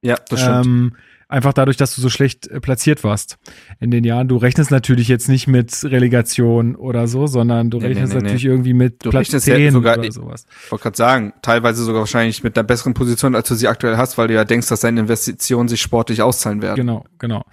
Ja, 0.03 0.17
das 0.29 0.41
stimmt. 0.41 0.67
Ähm, 0.67 0.97
Einfach 1.33 1.55
dadurch, 1.55 1.79
dass 1.79 1.95
du 1.95 2.03
so 2.03 2.11
schlecht 2.11 2.47
äh, 2.49 2.61
platziert 2.61 3.05
warst 3.05 3.39
in 3.81 3.91
den 3.91 4.05
Jahren. 4.05 4.29
Du 4.29 4.37
rechnest 4.37 4.71
natürlich 4.71 5.09
jetzt 5.09 5.31
nicht 5.31 5.47
mit 5.47 5.83
Relegation 5.83 6.77
oder 6.77 7.09
so, 7.09 7.27
sondern 7.27 7.71
du 7.71 7.79
nee, 7.79 7.87
rechnest 7.87 8.13
nee, 8.13 8.19
nee, 8.19 8.25
natürlich 8.25 8.45
irgendwie 8.45 8.75
mit 8.75 9.03
du 9.03 9.09
Platz 9.09 9.31
10 9.31 9.59
ja 9.59 9.71
sogar, 9.71 9.99
oder 9.99 10.13
sowas. 10.13 10.45
Ich 10.67 10.71
wollte 10.71 10.83
gerade 10.83 10.97
sagen, 10.99 11.33
teilweise 11.41 11.85
sogar 11.85 12.01
wahrscheinlich 12.01 12.45
mit 12.45 12.59
einer 12.59 12.65
besseren 12.65 12.93
Position, 12.93 13.35
als 13.35 13.49
du 13.49 13.55
sie 13.55 13.67
aktuell 13.67 13.97
hast, 13.97 14.19
weil 14.19 14.29
du 14.29 14.35
ja 14.35 14.45
denkst, 14.45 14.69
dass 14.69 14.81
deine 14.81 15.01
Investitionen 15.01 15.71
sich 15.71 15.81
sportlich 15.81 16.21
auszahlen 16.21 16.61
werden. 16.61 16.77
Genau, 16.77 17.07
genau. 17.19 17.47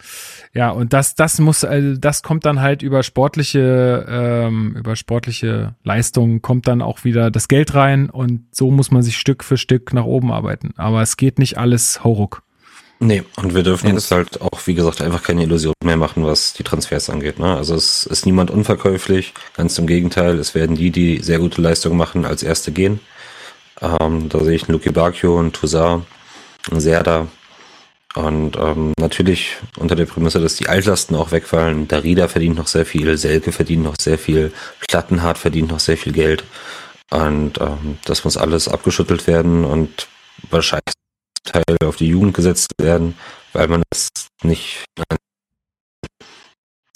Ja, 0.53 0.71
und 0.71 0.91
das, 0.91 1.15
das 1.15 1.39
muss, 1.39 1.63
also 1.63 1.95
das 1.97 2.21
kommt 2.21 2.43
dann 2.43 2.59
halt 2.59 2.81
über 2.81 3.01
sportliche, 3.01 4.05
ähm, 4.09 4.75
über 4.77 4.97
sportliche 4.97 5.75
Leistungen 5.85 6.41
kommt 6.41 6.67
dann 6.67 6.81
auch 6.81 7.05
wieder 7.05 7.31
das 7.31 7.47
Geld 7.47 7.75
rein 7.75 8.09
und 8.09 8.43
so 8.51 8.71
muss 8.71 8.91
man 8.91 9.03
sich 9.03 9.17
Stück 9.17 9.41
für 9.41 9.55
Stück 9.55 9.93
nach 9.93 10.03
oben 10.03 10.33
arbeiten. 10.33 10.73
Aber 10.75 11.01
es 11.01 11.15
geht 11.15 11.39
nicht 11.39 11.57
alles 11.57 12.03
hauruck. 12.03 12.43
Nee, 13.01 13.23
und 13.37 13.55
wir 13.55 13.63
dürfen 13.63 13.87
nee, 13.87 13.93
uns 13.93 14.11
halt 14.11 14.41
auch, 14.41 14.67
wie 14.67 14.73
gesagt, 14.73 15.01
einfach 15.01 15.23
keine 15.23 15.43
Illusion 15.43 15.73
mehr 15.85 15.95
machen, 15.95 16.25
was 16.25 16.51
die 16.51 16.63
Transfers 16.63 17.09
angeht. 17.09 17.39
Ne? 17.39 17.55
Also 17.55 17.73
es 17.75 18.05
ist 18.05 18.25
niemand 18.25 18.51
unverkäuflich, 18.51 19.33
ganz 19.55 19.77
im 19.77 19.87
Gegenteil, 19.87 20.37
es 20.37 20.53
werden 20.53 20.75
die, 20.75 20.91
die 20.91 21.19
sehr 21.19 21.39
gute 21.39 21.61
Leistungen 21.61 21.95
machen, 21.95 22.25
als 22.25 22.43
erste 22.43 22.73
gehen. 22.73 22.99
Ähm, 23.81 24.27
da 24.27 24.43
sehe 24.43 24.55
ich 24.55 24.63
einen 24.63 24.73
Luki 24.73 24.91
Bacchio, 24.91 25.39
einen 25.39 25.53
Toussaint, 25.53 26.03
einen 26.69 26.81
Serda. 26.81 27.27
Und 28.15 28.57
ähm, 28.57 28.93
natürlich 28.99 29.55
unter 29.77 29.95
der 29.95 30.05
Prämisse, 30.05 30.41
dass 30.41 30.55
die 30.55 30.67
Altlasten 30.67 31.15
auch 31.15 31.31
wegfallen. 31.31 31.87
Darida 31.87 32.27
verdient 32.27 32.57
noch 32.57 32.67
sehr 32.67 32.85
viel, 32.85 33.17
Selke 33.17 33.53
verdient 33.53 33.83
noch 33.83 33.95
sehr 33.97 34.17
viel, 34.17 34.51
Plattenhardt 34.89 35.37
verdient 35.37 35.69
noch 35.69 35.79
sehr 35.79 35.95
viel 35.95 36.11
Geld. 36.11 36.43
Und 37.11 37.61
ähm, 37.61 37.97
das 38.03 38.25
muss 38.25 38.35
alles 38.35 38.67
abgeschüttelt 38.67 39.25
werden 39.25 39.63
und 39.63 40.07
wahrscheinlich 40.49 40.98
Teil 41.51 41.63
auf 41.83 41.95
die 41.95 42.07
Jugend 42.07 42.33
gesetzt 42.33 42.73
werden, 42.79 43.15
weil 43.53 43.67
man 43.67 43.83
das 43.89 44.09
nicht. 44.43 44.85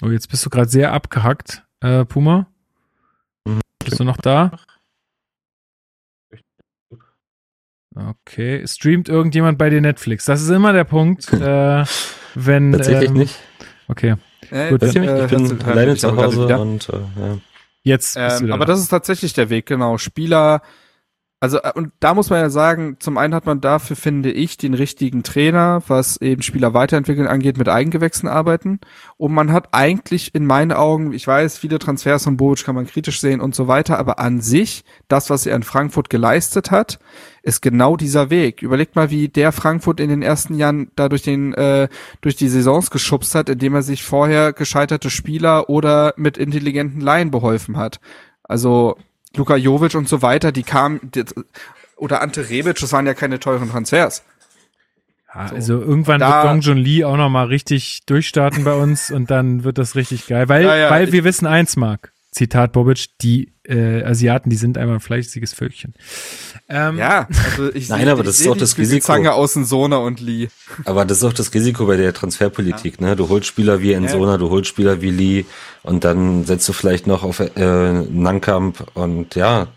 Oh, 0.03 0.09
jetzt 0.09 0.29
bist 0.29 0.45
du 0.45 0.49
gerade 0.49 0.69
sehr 0.69 0.91
abgehackt, 0.91 1.63
äh, 1.81 2.05
Puma. 2.05 2.47
Mhm. 3.45 3.61
Bist 3.83 3.99
du 3.99 4.03
noch 4.03 4.17
da? 4.17 4.51
Okay, 7.95 8.65
streamt 8.67 9.07
irgendjemand 9.07 9.57
bei 9.57 9.69
dir 9.69 9.81
Netflix? 9.81 10.25
Das 10.25 10.41
ist 10.41 10.49
immer 10.49 10.73
der 10.73 10.83
Punkt, 10.83 11.31
äh, 11.33 11.85
wenn. 12.35 12.71
Tatsächlich 12.71 13.09
ähm, 13.09 13.17
nicht. 13.17 13.39
Okay. 13.87 14.15
Äh, 14.49 14.69
Gut, 14.69 14.83
ich, 14.83 14.95
ich 14.95 15.27
bin 15.27 15.61
alleine 15.63 15.95
zu 15.95 16.15
Hause 16.15 16.57
und 16.57 16.89
äh, 16.89 16.93
ja. 16.93 17.37
Jetzt. 17.83 18.15
Ähm, 18.17 18.51
aber 18.51 18.65
das 18.65 18.79
ist 18.79 18.89
tatsächlich 18.89 19.33
der 19.33 19.49
Weg, 19.49 19.65
genau. 19.65 19.97
Spieler 19.97 20.61
also, 21.43 21.57
äh, 21.57 21.73
und 21.75 21.91
da 21.99 22.13
muss 22.13 22.29
man 22.29 22.39
ja 22.39 22.49
sagen, 22.49 22.95
zum 22.99 23.17
einen 23.17 23.35
hat 23.35 23.45
man 23.45 23.59
dafür, 23.59 23.97
finde 23.97 24.31
ich, 24.31 24.55
den 24.55 24.73
richtigen 24.73 25.23
Trainer, 25.23 25.83
was 25.89 26.15
eben 26.21 26.41
Spieler 26.41 26.73
weiterentwickeln 26.73 27.27
angeht, 27.27 27.57
mit 27.57 27.67
Eigengewächsen 27.67 28.29
arbeiten. 28.29 28.79
Und 29.17 29.33
man 29.33 29.51
hat 29.51 29.67
eigentlich 29.73 30.33
in 30.33 30.45
meinen 30.45 30.71
Augen, 30.71 31.11
ich 31.11 31.27
weiß, 31.27 31.57
viele 31.57 31.79
Transfers 31.79 32.23
von 32.23 32.37
Bobic 32.37 32.63
kann 32.63 32.75
man 32.75 32.87
kritisch 32.87 33.19
sehen 33.19 33.41
und 33.41 33.55
so 33.55 33.67
weiter, 33.67 33.99
aber 33.99 34.19
an 34.19 34.39
sich, 34.39 34.85
das, 35.09 35.29
was 35.29 35.45
er 35.45 35.57
in 35.57 35.63
Frankfurt 35.63 36.09
geleistet 36.09 36.71
hat, 36.71 36.99
ist 37.41 37.61
genau 37.61 37.97
dieser 37.97 38.29
Weg. 38.29 38.61
Überlegt 38.61 38.95
mal, 38.95 39.09
wie 39.09 39.27
der 39.27 39.51
Frankfurt 39.51 39.99
in 39.99 40.07
den 40.07 40.21
ersten 40.21 40.55
Jahren 40.55 40.91
da 40.95 41.09
durch 41.09 41.23
den, 41.23 41.53
äh, 41.55 41.89
durch 42.21 42.37
die 42.37 42.47
Saisons 42.47 42.89
geschubst 42.89 43.35
hat, 43.35 43.49
indem 43.49 43.75
er 43.75 43.81
sich 43.81 44.05
vorher 44.05 44.53
gescheiterte 44.53 45.09
Spieler 45.09 45.69
oder 45.69 46.13
mit 46.15 46.37
intelligenten 46.37 47.01
Laien 47.01 47.31
beholfen 47.31 47.75
hat. 47.75 47.99
Also, 48.43 48.95
Luka 49.35 49.55
Jovic 49.55 49.95
und 49.95 50.07
so 50.07 50.21
weiter, 50.21 50.51
die 50.51 50.63
kamen, 50.63 50.99
die, 51.03 51.25
oder 51.97 52.21
Ante 52.21 52.49
Rebic, 52.49 52.79
das 52.79 52.91
waren 52.91 53.05
ja 53.05 53.13
keine 53.13 53.39
teuren 53.39 53.69
Transfers. 53.69 54.23
Ja, 55.33 55.47
so. 55.47 55.55
Also 55.55 55.81
irgendwann 55.81 56.19
da, 56.19 56.43
wird 56.43 56.53
Dong 56.53 56.61
Jun 56.61 56.77
Lee 56.77 57.03
auch 57.03 57.17
noch 57.17 57.29
mal 57.29 57.45
richtig 57.45 58.05
durchstarten 58.05 58.63
bei 58.63 58.73
uns 58.73 59.09
und 59.09 59.31
dann 59.31 59.63
wird 59.63 59.77
das 59.77 59.95
richtig 59.95 60.27
geil, 60.27 60.47
weil, 60.49 60.63
ja, 60.63 60.75
ja, 60.75 60.89
weil 60.89 61.11
wir 61.11 61.23
wissen 61.23 61.47
eins, 61.47 61.75
Marc. 61.75 62.12
Zitat 62.33 62.73
Bobic, 62.73 63.05
die 63.21 63.53
äh, 63.63 64.03
Asiaten, 64.03 64.49
die 64.49 64.55
sind 64.55 64.77
einmal 64.77 64.97
ein 64.97 64.99
fleißiges 64.99 65.53
Völkchen. 65.53 65.93
Ähm, 66.67 66.97
ja, 66.97 67.27
also 67.45 67.73
ich 67.73 67.89
Nein, 67.89 68.09
aber 68.09 68.23
das 68.23 68.39
ist 68.39 68.47
doch 68.47 68.57
das 68.57 68.77
Risiko. 68.77 69.05
Zange 69.05 69.33
aus 69.33 69.53
Sona 69.53 69.97
und 69.97 70.19
Lee. 70.19 70.49
Aber 70.85 71.05
das 71.05 71.19
ist 71.19 71.23
auch 71.23 71.33
das 71.33 71.53
Risiko 71.53 71.85
bei 71.85 71.95
der 71.95 72.13
Transferpolitik, 72.13 72.99
ja. 72.99 73.07
ne? 73.07 73.15
Du 73.15 73.29
holst 73.29 73.47
Spieler 73.47 73.81
wie 73.81 73.93
Ensona, 73.93 74.31
ja. 74.33 74.37
du 74.37 74.49
holst 74.49 74.67
Spieler 74.67 75.01
wie 75.01 75.11
Lee 75.11 75.45
und 75.83 76.03
dann 76.03 76.43
setzt 76.43 76.67
du 76.67 76.73
vielleicht 76.73 77.07
noch 77.07 77.23
auf 77.23 77.39
äh, 77.39 77.93
Nankamp 77.93 78.87
und 78.95 79.35
ja, 79.35 79.67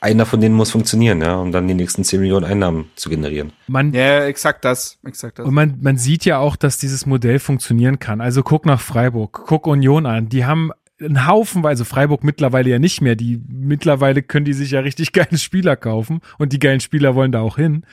einer 0.00 0.26
von 0.26 0.40
denen 0.40 0.54
muss 0.54 0.70
funktionieren, 0.70 1.20
ja, 1.22 1.36
um 1.36 1.50
dann 1.50 1.66
die 1.66 1.74
nächsten 1.74 2.04
10 2.04 2.20
Millionen 2.20 2.44
Einnahmen 2.44 2.90
zu 2.94 3.08
generieren. 3.08 3.52
Man, 3.66 3.92
ja, 3.94 4.24
exakt 4.24 4.64
das, 4.64 4.98
exakt 5.04 5.38
das. 5.38 5.46
Und 5.46 5.54
man, 5.54 5.78
man 5.80 5.96
sieht 5.96 6.26
ja 6.26 6.38
auch, 6.38 6.56
dass 6.56 6.78
dieses 6.78 7.06
Modell 7.06 7.38
funktionieren 7.38 7.98
kann. 7.98 8.20
Also 8.20 8.42
guck 8.42 8.66
nach 8.66 8.80
Freiburg, 8.80 9.44
guck 9.46 9.66
Union 9.66 10.04
an. 10.04 10.28
Die 10.28 10.44
haben 10.44 10.70
ein 11.04 11.26
Haufenweise, 11.26 11.84
Freiburg 11.84 12.24
mittlerweile 12.24 12.70
ja 12.70 12.78
nicht 12.78 13.00
mehr, 13.00 13.16
die 13.16 13.40
mittlerweile 13.48 14.22
können 14.22 14.44
die 14.44 14.52
sich 14.52 14.72
ja 14.72 14.80
richtig 14.80 15.12
geile 15.12 15.38
Spieler 15.38 15.76
kaufen 15.76 16.20
und 16.38 16.52
die 16.52 16.58
geilen 16.58 16.80
Spieler 16.80 17.14
wollen 17.14 17.32
da 17.32 17.40
auch 17.40 17.56
hin. 17.56 17.84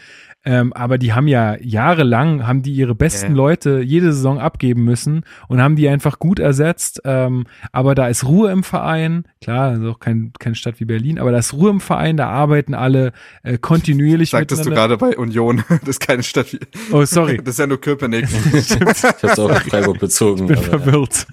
Ähm, 0.43 0.73
aber 0.73 0.97
die 0.97 1.13
haben 1.13 1.27
ja 1.27 1.55
jahrelang, 1.61 2.47
haben 2.47 2.63
die 2.63 2.73
ihre 2.73 2.95
besten 2.95 3.31
ja. 3.31 3.37
Leute 3.37 3.81
jede 3.81 4.11
Saison 4.11 4.39
abgeben 4.39 4.83
müssen 4.83 5.23
und 5.47 5.61
haben 5.61 5.75
die 5.75 5.87
einfach 5.87 6.17
gut 6.17 6.39
ersetzt. 6.39 7.01
Ähm, 7.05 7.45
aber 7.71 7.93
da 7.93 8.07
ist 8.07 8.25
Ruhe 8.25 8.51
im 8.51 8.63
Verein. 8.63 9.25
Klar, 9.41 9.69
also 9.69 9.91
auch 9.91 9.99
kein, 9.99 10.33
keine 10.39 10.55
Stadt 10.55 10.79
wie 10.79 10.85
Berlin, 10.85 11.19
aber 11.19 11.31
da 11.31 11.37
ist 11.37 11.53
Ruhe 11.53 11.69
im 11.69 11.79
Verein, 11.79 12.17
da 12.17 12.29
arbeiten 12.29 12.73
alle 12.73 13.11
äh, 13.43 13.59
kontinuierlich 13.59 14.31
Sagtest 14.31 14.65
du 14.65 14.71
gerade 14.71 14.97
bei 14.97 15.15
Union, 15.15 15.63
das 15.69 15.89
ist 15.89 15.99
keine 15.99 16.23
Stadt 16.23 16.51
wie... 16.53 16.59
Oh, 16.91 17.05
sorry. 17.05 17.37
das 17.37 17.55
ist 17.55 17.59
ja 17.59 17.67
nur 17.67 17.79
Köpenick. 17.79 18.27
ich 18.53 18.71
hab's 18.71 19.39
auch 19.39 19.51
auf 19.51 19.63
Freiburg 19.63 19.99
bezogen. 19.99 20.43
Ich 20.43 20.47
bin 20.47 20.57
verwirrt. 20.57 21.27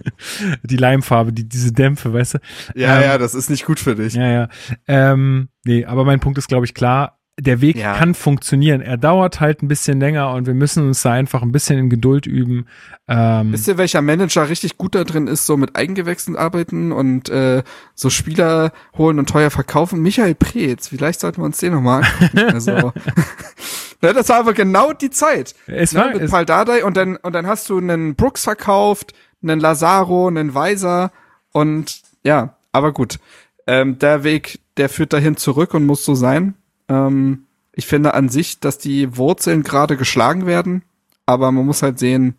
Die 0.63 0.77
Leimfarbe, 0.77 1.33
die, 1.33 1.49
diese 1.49 1.73
Dämpfe, 1.73 2.13
weißt 2.13 2.35
du? 2.35 2.39
Ja, 2.75 2.97
ähm, 2.97 3.03
ja, 3.03 3.19
das 3.19 3.35
ist 3.35 3.49
nicht 3.49 3.65
gut 3.65 3.81
für 3.81 3.95
dich. 3.95 4.15
Ja, 4.15 4.29
ja. 4.29 4.49
Ähm, 4.87 5.49
nee, 5.65 5.85
aber 5.87 6.05
mein 6.05 6.21
Punkt 6.21 6.37
ist, 6.39 6.49
glaube 6.49 6.67
ich, 6.67 6.75
klar 6.75 7.18
der 7.39 7.61
Weg 7.61 7.77
ja. 7.77 7.95
kann 7.95 8.15
funktionieren. 8.15 8.81
Er 8.81 8.97
dauert 8.97 9.41
halt 9.41 9.63
ein 9.63 9.69
bisschen 9.69 10.01
länger 10.01 10.33
und 10.33 10.47
wir 10.47 10.55
müssen 10.55 10.87
uns 10.87 11.03
da 11.03 11.13
einfach 11.13 11.43
ein 11.43 11.53
bisschen 11.53 11.79
in 11.79 11.89
Geduld 11.89 12.27
üben. 12.27 12.67
Ähm, 13.07 13.53
Wisst 13.53 13.69
ihr, 13.69 13.79
welcher 13.79 14.03
Manager 14.03 14.49
richtig 14.49 14.77
gut 14.77 14.95
da 14.95 15.05
drin 15.05 15.29
ist, 15.29 15.47
so 15.47 15.57
mit 15.57 15.77
Eigengewächsen 15.77 16.37
arbeiten 16.37 16.91
und 16.91 17.29
äh, 17.29 17.63
so 17.95 18.11
Spieler 18.11 18.73
holen 18.97 19.19
und 19.19 19.29
teuer 19.29 19.51
verkaufen? 19.51 20.01
Michael 20.01 20.35
Preetz. 20.35 20.89
Vielleicht 20.89 21.21
sollten 21.21 21.41
wir 21.41 21.45
uns 21.45 21.59
den 21.59 21.73
nochmal 21.73 22.03
angucken. 22.03 22.39
also, 22.55 22.73
ne, 24.03 24.13
das 24.15 24.29
war 24.29 24.41
aber 24.41 24.53
genau 24.53 24.93
die 24.93 25.11
Zeit. 25.11 25.55
Es 25.67 25.93
ne, 25.93 26.01
war, 26.01 26.15
mit 26.15 26.31
Paul 26.31 26.45
Dardai 26.45 26.85
und 26.85 26.97
dann, 26.97 27.17
und 27.17 27.33
dann 27.35 27.47
hast 27.47 27.69
du 27.71 27.79
einen 27.79 28.17
Brooks 28.17 28.45
verkauft, 28.45 29.15
einen 29.43 29.61
Lazaro, 29.61 30.27
einen 30.27 30.55
Weiser 30.55 31.13
und 31.53 32.01
ja, 32.25 32.57
aber 32.73 32.93
gut. 32.93 33.21
Ähm, 33.69 33.99
der 33.99 34.25
Weg, 34.25 34.59
der 34.77 34.89
führt 34.89 35.13
dahin 35.13 35.37
zurück 35.37 35.75
und 35.75 35.87
muss 35.87 36.05
so 36.05 36.15
sein. 36.15 36.55
Ähm, 36.89 37.45
ich 37.73 37.87
finde 37.87 38.15
an 38.15 38.29
sich, 38.29 38.61
dass 38.61 38.79
die 38.79 39.17
Wurzeln 39.17 39.63
gerade 39.63 39.97
geschlagen 39.97 40.47
werden, 40.47 40.83
aber 41.27 41.53
man 41.53 41.67
muss 41.67 41.83
halt 41.83 41.99
sehen, 41.99 42.37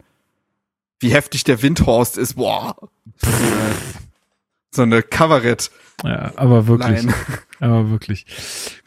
wie 1.00 1.14
heftig 1.14 1.44
der 1.44 1.62
Windhorst 1.62 2.18
ist. 2.18 2.36
Boah. 2.36 2.76
so 4.72 4.82
eine 4.82 5.02
Kabarett. 5.02 5.72
Ja, 6.04 6.32
aber 6.36 6.68
wirklich. 6.68 7.04
Line. 7.04 7.14
Aber 7.62 7.90
wirklich. 7.90 8.26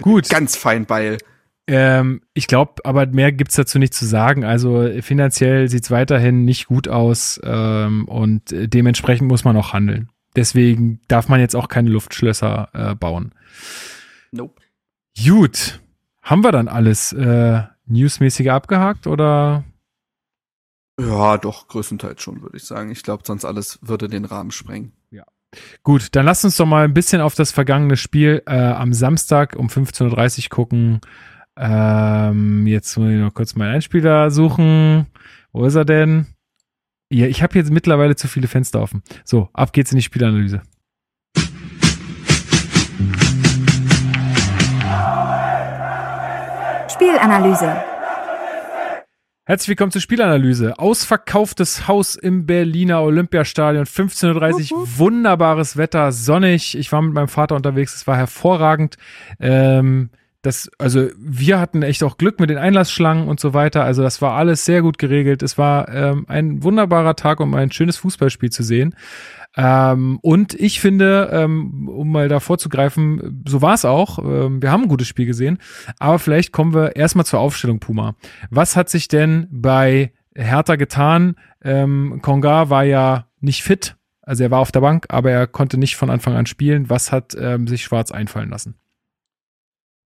Gut. 0.00 0.30
Ganz 0.30 0.56
fein 0.56 0.86
Beil. 0.86 1.18
Ähm, 1.66 2.22
ich 2.32 2.46
glaube, 2.46 2.76
aber 2.84 3.06
mehr 3.06 3.32
gibt's 3.32 3.54
dazu 3.54 3.78
nicht 3.78 3.92
zu 3.92 4.06
sagen. 4.06 4.44
Also 4.44 4.88
finanziell 5.02 5.68
sieht's 5.68 5.90
weiterhin 5.90 6.46
nicht 6.46 6.68
gut 6.68 6.88
aus 6.88 7.38
ähm, 7.44 8.08
und 8.08 8.44
dementsprechend 8.48 9.28
muss 9.28 9.44
man 9.44 9.58
auch 9.58 9.74
handeln. 9.74 10.08
Deswegen 10.34 11.00
darf 11.06 11.28
man 11.28 11.40
jetzt 11.40 11.54
auch 11.54 11.68
keine 11.68 11.90
Luftschlösser 11.90 12.70
äh, 12.72 12.94
bauen. 12.94 13.32
Nope. 14.30 14.61
Gut. 15.16 15.80
Haben 16.22 16.44
wir 16.44 16.52
dann 16.52 16.68
alles 16.68 17.12
äh, 17.12 17.62
newsmäßig 17.86 18.50
abgehakt 18.50 19.06
oder? 19.06 19.64
Ja, 21.00 21.38
doch, 21.38 21.68
größtenteils 21.68 22.22
schon, 22.22 22.42
würde 22.42 22.56
ich 22.56 22.64
sagen. 22.64 22.90
Ich 22.90 23.02
glaube, 23.02 23.24
sonst 23.26 23.44
alles 23.44 23.78
würde 23.82 24.08
den 24.08 24.24
Rahmen 24.24 24.52
sprengen. 24.52 24.92
Gut, 25.82 26.08
dann 26.12 26.24
lasst 26.24 26.44
uns 26.44 26.56
doch 26.56 26.66
mal 26.66 26.84
ein 26.84 26.94
bisschen 26.94 27.20
auf 27.20 27.34
das 27.34 27.52
vergangene 27.52 27.96
Spiel 27.96 28.42
äh, 28.46 28.56
am 28.56 28.92
Samstag 28.92 29.56
um 29.56 29.68
15.30 29.68 30.44
Uhr 30.44 30.48
gucken. 30.48 31.00
Ähm, 31.56 32.66
jetzt 32.66 32.96
muss 32.96 33.10
ich 33.10 33.18
noch 33.18 33.34
kurz 33.34 33.54
meinen 33.54 33.74
Einspieler 33.74 34.30
suchen. 34.30 35.06
Wo 35.52 35.66
ist 35.66 35.74
er 35.74 35.84
denn? 35.84 36.26
Ja, 37.10 37.26
ich 37.26 37.42
habe 37.42 37.58
jetzt 37.58 37.70
mittlerweile 37.70 38.16
zu 38.16 38.26
viele 38.26 38.48
Fenster 38.48 38.80
offen. 38.80 39.02
So, 39.24 39.50
ab 39.52 39.74
geht's 39.74 39.92
in 39.92 39.96
die 39.96 40.02
Spielanalyse. 40.02 40.62
Spielanalyse. 47.02 47.82
Herzlich 49.44 49.70
willkommen 49.70 49.90
zur 49.90 50.00
Spielanalyse. 50.00 50.78
Ausverkauftes 50.78 51.88
Haus 51.88 52.14
im 52.14 52.46
Berliner 52.46 53.02
Olympiastadion. 53.02 53.86
15.30 53.86 54.72
Uhr, 54.72 54.86
wunderbares 54.98 55.76
Wetter, 55.76 56.12
sonnig. 56.12 56.78
Ich 56.78 56.92
war 56.92 57.02
mit 57.02 57.12
meinem 57.12 57.26
Vater 57.26 57.56
unterwegs, 57.56 57.96
es 57.96 58.06
war 58.06 58.16
hervorragend. 58.16 58.98
Ähm, 59.40 60.10
das, 60.42 60.68
also 60.78 61.08
wir 61.16 61.60
hatten 61.60 61.82
echt 61.82 62.02
auch 62.02 62.18
Glück 62.18 62.40
mit 62.40 62.50
den 62.50 62.58
Einlassschlangen 62.58 63.28
und 63.28 63.38
so 63.38 63.54
weiter. 63.54 63.84
Also 63.84 64.02
das 64.02 64.20
war 64.20 64.32
alles 64.32 64.64
sehr 64.64 64.82
gut 64.82 64.98
geregelt. 64.98 65.42
Es 65.42 65.56
war 65.56 65.88
ähm, 65.88 66.24
ein 66.28 66.64
wunderbarer 66.64 67.14
Tag, 67.14 67.38
um 67.38 67.54
ein 67.54 67.70
schönes 67.70 67.96
Fußballspiel 67.98 68.50
zu 68.50 68.64
sehen. 68.64 68.96
Ähm, 69.56 70.18
und 70.20 70.54
ich 70.54 70.80
finde, 70.80 71.30
ähm, 71.32 71.88
um 71.88 72.10
mal 72.10 72.28
da 72.28 72.40
vorzugreifen, 72.40 73.44
so 73.46 73.62
war 73.62 73.74
es 73.74 73.84
auch. 73.84 74.18
Ähm, 74.18 74.60
wir 74.60 74.72
haben 74.72 74.82
ein 74.82 74.88
gutes 74.88 75.06
Spiel 75.06 75.26
gesehen. 75.26 75.58
Aber 76.00 76.18
vielleicht 76.18 76.52
kommen 76.52 76.74
wir 76.74 76.96
erstmal 76.96 77.26
zur 77.26 77.38
Aufstellung, 77.38 77.78
Puma. 77.78 78.16
Was 78.50 78.74
hat 78.74 78.88
sich 78.88 79.06
denn 79.06 79.46
bei 79.50 80.12
Hertha 80.34 80.74
getan? 80.74 81.36
Ähm, 81.62 82.18
Konga 82.20 82.68
war 82.68 82.82
ja 82.82 83.26
nicht 83.40 83.62
fit. 83.62 83.96
Also 84.22 84.42
er 84.42 84.50
war 84.50 84.60
auf 84.60 84.72
der 84.72 84.80
Bank, 84.80 85.06
aber 85.08 85.30
er 85.30 85.46
konnte 85.46 85.78
nicht 85.78 85.96
von 85.96 86.10
Anfang 86.10 86.34
an 86.34 86.46
spielen. 86.46 86.90
Was 86.90 87.12
hat 87.12 87.36
ähm, 87.38 87.68
sich 87.68 87.84
Schwarz 87.84 88.10
einfallen 88.10 88.50
lassen? 88.50 88.76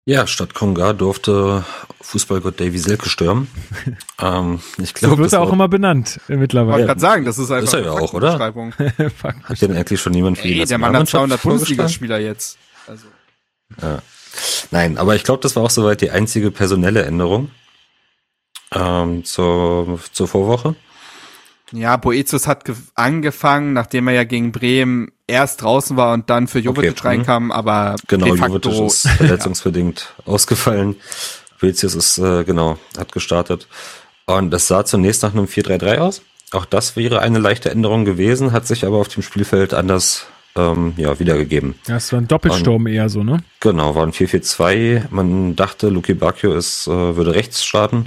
Ja, 0.09 0.27
statt 0.27 0.55
Konga 0.55 0.95
durfte 0.95 1.67
Fußballgott 2.01 2.59
Davy 2.59 2.79
Selke 2.79 3.11
stürmen. 3.11 3.47
ähm, 4.19 4.59
ich 4.79 4.95
So 4.97 5.09
glaube, 5.09 5.19
wird 5.19 5.35
er 5.35 5.43
auch 5.43 5.53
immer 5.53 5.69
benannt 5.69 6.09
äh, 6.09 6.13
Ich 6.13 6.29
wollte 6.31 6.41
mittlerweile. 6.41 6.87
gerade 6.87 6.99
sagen, 6.99 7.25
das 7.27 7.37
ist 7.39 7.51
einfach 7.51 7.65
Ist 7.65 7.75
er 7.75 7.85
ja 7.85 7.93
eine 7.93 8.01
auch, 8.01 8.15
oder? 8.15 8.39
Hat 8.39 9.61
denn 9.61 9.77
eigentlich 9.77 10.01
schon 10.01 10.13
niemand 10.15 10.39
für 10.39 10.49
die 10.49 10.61
Ey, 10.61 10.65
der 10.65 10.79
Mann 10.79 10.97
hat 10.97 11.09
200 11.09 11.33
Nationalmannschaft 11.33 11.43
vorgeschlagen? 11.43 11.77
Bundesligaspieler 11.77 12.19
jetzt. 12.21 12.57
Also. 12.87 13.05
Nein, 14.71 14.97
aber 14.97 15.15
ich 15.15 15.25
glaube, 15.25 15.43
das 15.43 15.57
war 15.57 15.65
auch 15.65 15.71
soweit 15.71 16.01
die 16.01 16.11
einzige 16.11 16.51
personelle 16.51 17.03
Änderung 17.03 17.51
ähm, 18.73 19.27
zur, 19.27 20.01
zur 20.11 20.27
Vorwoche. 20.27 20.75
Ja, 21.73 21.97
Boetius 21.97 22.47
hat 22.47 22.65
ge- 22.65 22.75
angefangen, 22.95 23.73
nachdem 23.73 24.09
er 24.09 24.15
ja 24.15 24.25
gegen 24.25 24.53
Bremen 24.53 25.13
erst 25.27 25.63
draußen 25.63 25.97
war 25.97 26.15
und 26.15 26.31
dann 26.31 26.49
für 26.49 26.59
Jovetic 26.61 26.93
Okay, 26.93 27.01
mhm. 27.03 27.07
reinkam, 27.09 27.53
aber 27.53 27.97
Genau, 28.07 28.27
de 28.27 28.37
facto, 28.37 28.71
Jovetic 28.71 28.87
ist 28.87 29.09
verletzungsbedingt 29.19 30.15
ausgefallen. 30.25 30.97
Boetius 31.61 31.95
ist, 31.95 32.19
äh, 32.19 32.45
genau, 32.45 32.79
hat 32.97 33.13
gestartet. 33.13 33.67
Und 34.27 34.51
das 34.51 34.69
sah 34.69 34.85
zunächst 34.85 35.23
nach 35.23 35.33
einem 35.33 35.47
4-3-3 35.47 35.99
aus. 35.99 36.23
Auch 36.53 36.65
das 36.65 36.97
wäre 36.97 37.21
eine 37.21 37.39
leichte 37.39 37.71
Änderung 37.71 38.05
gewesen, 38.05 38.53
hat 38.53 38.67
sich 38.67 38.87
aber 38.87 38.97
auf 38.99 39.09
dem 39.09 39.23
Spielfeld 39.23 39.75
anders 39.75 40.27
ähm, 40.57 40.95
ja, 40.97 41.19
wiedergegeben. 41.19 41.75
Ja, 41.87 41.97
es 41.97 42.11
war 42.13 42.21
ein 42.21 42.29
Doppelsturm 42.29 42.87
eher 42.87 43.09
so, 43.11 43.23
ne? 43.23 43.39
Genau, 43.61 43.95
war 43.95 44.05
ein 44.07 44.13
4-4-2. 44.13 45.05
Man 45.11 45.57
dachte, 45.57 45.89
Luki 45.89 46.15
Bacchio 46.15 46.55
ist, 46.55 46.87
äh, 46.87 47.17
würde 47.17 47.35
rechts 47.35 47.65
starten, 47.65 48.07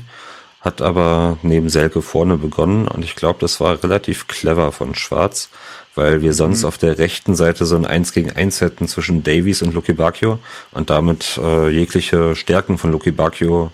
hat 0.61 0.81
aber 0.81 1.37
neben 1.41 1.69
Selke 1.69 2.01
vorne 2.01 2.37
begonnen 2.37 2.87
und 2.87 3.03
ich 3.03 3.15
glaube, 3.15 3.39
das 3.41 3.59
war 3.59 3.83
relativ 3.83 4.27
clever 4.27 4.71
von 4.71 4.95
Schwarz, 4.95 5.49
weil 5.95 6.21
wir 6.21 6.33
sonst 6.33 6.63
auf 6.63 6.77
der 6.77 6.99
rechten 6.99 7.35
Seite 7.35 7.65
so 7.65 7.75
ein 7.75 7.85
1 7.85 8.13
gegen 8.13 8.31
1 8.31 8.61
hätten 8.61 8.87
zwischen 8.87 9.23
Davies 9.23 9.63
und 9.63 9.73
Luki 9.73 9.93
Bacchio 9.93 10.39
und 10.71 10.89
damit 10.89 11.39
äh, 11.43 11.69
jegliche 11.69 12.35
Stärken 12.35 12.77
von 12.77 12.91
Luki 12.91 13.11
Bacchio 13.11 13.71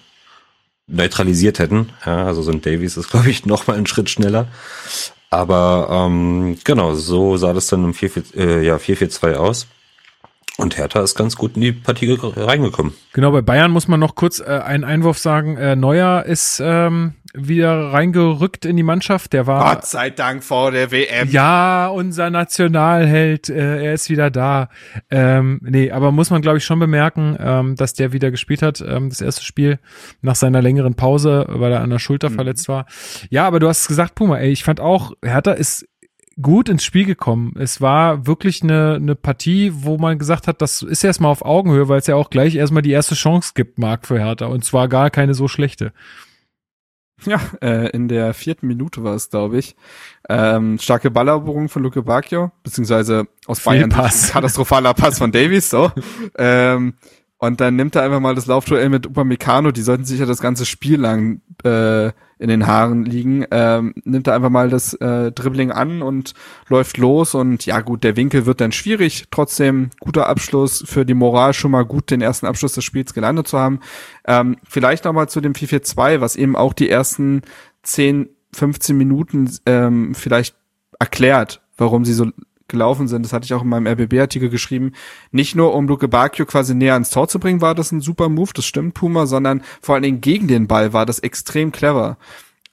neutralisiert 0.88 1.60
hätten. 1.60 1.90
Ja, 2.06 2.26
also 2.26 2.42
so 2.42 2.52
ein 2.52 2.62
Davies 2.62 2.98
ist, 2.98 3.10
glaube 3.10 3.30
ich, 3.30 3.46
noch 3.46 3.68
mal 3.68 3.76
einen 3.76 3.88
Schritt 3.88 4.10
schneller. 4.10 4.48
Aber 5.30 5.90
ähm, 5.92 6.58
genau, 6.64 6.96
so 6.96 7.36
sah 7.36 7.52
das 7.52 7.68
dann 7.68 7.84
im 7.84 7.94
4-4 7.94 8.38
äh, 8.38 8.66
ja, 8.66 8.78
4-4-2 8.78 9.34
aus. 9.34 9.68
Und 10.58 10.76
Hertha 10.78 11.02
ist 11.04 11.16
ganz 11.16 11.36
gut 11.36 11.56
in 11.56 11.62
die 11.62 11.72
Partie 11.72 12.08
ge- 12.08 12.18
reingekommen. 12.22 12.94
Genau, 13.14 13.32
bei 13.32 13.42
Bayern 13.44 13.70
muss 13.72 13.88
man 13.88 14.00
noch 14.00 14.16
kurz 14.16 14.40
äh, 14.40 14.46
einen 14.46 14.84
Einwurf 14.84 15.20
sagen. 15.20 15.56
Äh, 15.56 15.76
Neuer 15.76 16.24
ist 16.26 16.60
ähm, 16.66 17.14
wieder 17.36 17.92
reingerückt 17.94 18.66
in 18.66 18.76
die 18.76 18.82
Mannschaft. 18.82 19.34
Der 19.34 19.46
war 19.46 19.76
Gott 19.76 19.86
sei 19.86 20.10
Dank 20.10 20.44
vor 20.44 20.72
der 20.72 20.90
WM. 20.92 21.30
ja 21.30 21.88
unser 21.90 22.32
Nationalheld. 22.32 23.50
Äh, 23.50 23.86
er 23.86 23.94
ist 23.94 24.10
wieder 24.10 24.32
da. 24.32 24.70
Ähm, 25.12 25.60
nee, 25.64 25.92
aber 25.92 26.12
muss 26.12 26.32
man 26.32 26.42
glaube 26.42 26.58
ich 26.58 26.66
schon 26.66 26.80
bemerken, 26.80 27.38
ähm, 27.40 27.76
dass 27.76 27.94
der 27.94 28.12
wieder 28.12 28.32
gespielt 28.32 28.62
hat. 28.64 28.82
Ähm, 28.82 29.10
das 29.10 29.22
erste 29.22 29.44
Spiel 29.44 29.78
nach 30.22 30.36
seiner 30.36 30.64
längeren 30.64 30.96
Pause, 30.96 31.46
weil 31.50 31.72
er 31.72 31.82
an 31.82 31.92
der 31.92 32.00
Schulter 32.00 32.32
verletzt 32.32 32.68
war. 32.68 32.88
Ja, 33.30 33.46
aber 33.46 33.60
du 33.60 33.68
hast 33.68 33.82
es 33.82 33.88
gesagt, 33.88 34.16
Puma. 34.16 34.38
Ey, 34.40 34.50
ich 34.52 34.64
fand 34.64 34.80
auch 34.80 35.12
Hertha 35.24 35.52
ist 35.52 35.88
gut 36.42 36.70
ins 36.70 36.84
Spiel 36.84 37.06
gekommen. 37.06 37.54
Es 37.58 37.82
war 37.82 38.28
wirklich 38.28 38.62
eine, 38.62 38.96
eine 38.96 39.16
Partie, 39.16 39.72
wo 39.74 39.98
man 39.98 40.20
gesagt 40.20 40.48
hat, 40.48 40.62
das 40.62 40.82
ist 40.82 41.04
erstmal 41.04 41.32
auf 41.32 41.44
Augenhöhe, 41.44 41.90
weil 41.90 42.00
es 42.00 42.08
ja 42.08 42.16
auch 42.16 42.30
gleich 42.30 42.56
erstmal 42.56 42.84
die 42.84 42.92
erste 42.92 43.16
Chance 43.16 43.52
gibt, 43.56 43.80
Marc, 43.80 44.06
für 44.06 44.20
Hertha. 44.20 44.46
Und 44.46 44.64
zwar 44.64 44.88
gar 44.88 45.10
keine 45.10 45.34
so 45.34 45.48
schlechte. 45.48 45.94
Ja, 47.26 47.40
äh, 47.62 47.90
in 47.90 48.08
der 48.08 48.36
vierten 48.36 48.68
Minute 48.68 49.04
war 49.04 49.16
es, 49.16 49.32
glaube 49.32 49.58
ich. 49.58 49.76
Ähm, 50.30 50.78
starke 50.78 51.10
Balleroberung 51.10 51.68
von 51.68 51.82
Luke 51.82 52.04
Bacchio, 52.04 52.52
beziehungsweise 52.62 53.28
aus 53.48 53.62
Bayern 53.62 53.92
ein 53.92 54.12
katastrophaler 54.32 54.94
Pass 54.94 55.18
von 55.18 55.32
Davies, 55.32 55.72
so. 55.72 55.92
ähm, 56.38 56.94
und 57.40 57.62
dann 57.62 57.76
nimmt 57.76 57.96
er 57.96 58.04
einfach 58.04 58.20
mal 58.20 58.36
das 58.36 58.46
Laufduell 58.46 58.90
mit 58.90 59.08
Upamecano, 59.08 59.72
die 59.72 59.82
sollten 59.82 60.06
sich 60.06 60.20
ja 60.20 60.26
das 60.28 60.42
ganze 60.42 60.66
Spiel 60.66 61.00
lang 61.00 61.42
äh, 61.64 62.12
in 62.40 62.50
den 62.50 62.68
Haaren 62.68 63.06
liegen, 63.06 63.46
ähm, 63.52 63.94
nimmt 64.04 64.28
er 64.28 64.36
einfach 64.36 64.50
mal 64.50 64.70
das 64.70 64.94
äh, 64.96 65.32
Dribbling 65.32 65.72
an 65.72 66.02
und 66.02 66.34
läuft 66.70 66.98
los 66.98 67.36
und 67.36 67.66
ja 67.66 67.82
gut, 67.82 68.04
der 68.04 68.16
Winkel 68.16 68.46
wird 68.46 68.62
dann 68.62 68.72
schwierig, 68.72 69.26
trotzdem 69.32 69.90
guter 70.00 70.28
Abschluss 70.28 70.84
für 70.86 71.06
die 71.06 71.14
Moral 71.14 71.54
schon 71.54 71.72
mal 71.72 71.86
gut, 71.86 72.12
den 72.12 72.22
ersten 72.22 72.46
Abschluss 72.46 72.74
des 72.74 72.84
Spiels 72.84 73.14
gelandet 73.14 73.48
zu 73.48 73.58
haben. 73.58 73.80
Ähm, 74.26 74.58
vielleicht 74.68 75.06
nochmal 75.06 75.30
zu 75.30 75.42
dem 75.42 75.54
4-4-2, 75.54 76.22
was 76.22 76.36
eben 76.36 76.56
auch 76.56 76.74
die 76.74 76.90
ersten 76.90 77.42
10, 77.84 78.30
15 78.54 78.98
Minuten 78.98 79.50
ähm, 79.66 80.14
vielleicht 80.16 80.56
erklärt, 81.00 81.62
warum 81.78 82.06
sie 82.06 82.14
so 82.14 82.28
gelaufen 82.68 83.08
sind. 83.08 83.24
Das 83.24 83.34
hatte 83.34 83.46
ich 83.46 83.54
auch 83.54 83.64
in 83.64 83.70
meinem 83.70 83.88
RBB-Artikel 83.88 84.50
geschrieben. 84.50 84.94
Nicht 85.32 85.56
nur, 85.56 85.74
um 85.74 85.88
Luke 85.88 86.08
Bacchio 86.08 86.46
quasi 86.46 86.76
näher 86.76 86.94
ans 86.94 87.10
Tor 87.10 87.28
zu 87.28 87.40
bringen, 87.40 87.62
war 87.62 87.76
das 87.76 87.92
ein 87.92 88.02
super 88.02 88.30
Move, 88.30 88.52
das 88.54 88.66
stimmt, 88.66 88.94
Puma, 88.94 89.26
sondern 89.26 89.62
vor 89.82 89.96
allen 89.96 90.04
Dingen 90.04 90.22
gegen 90.22 90.48
den 90.48 90.68
Ball 90.68 90.94
war 90.94 91.06
das 91.06 91.20
extrem 91.20 91.72
clever. 91.72 92.18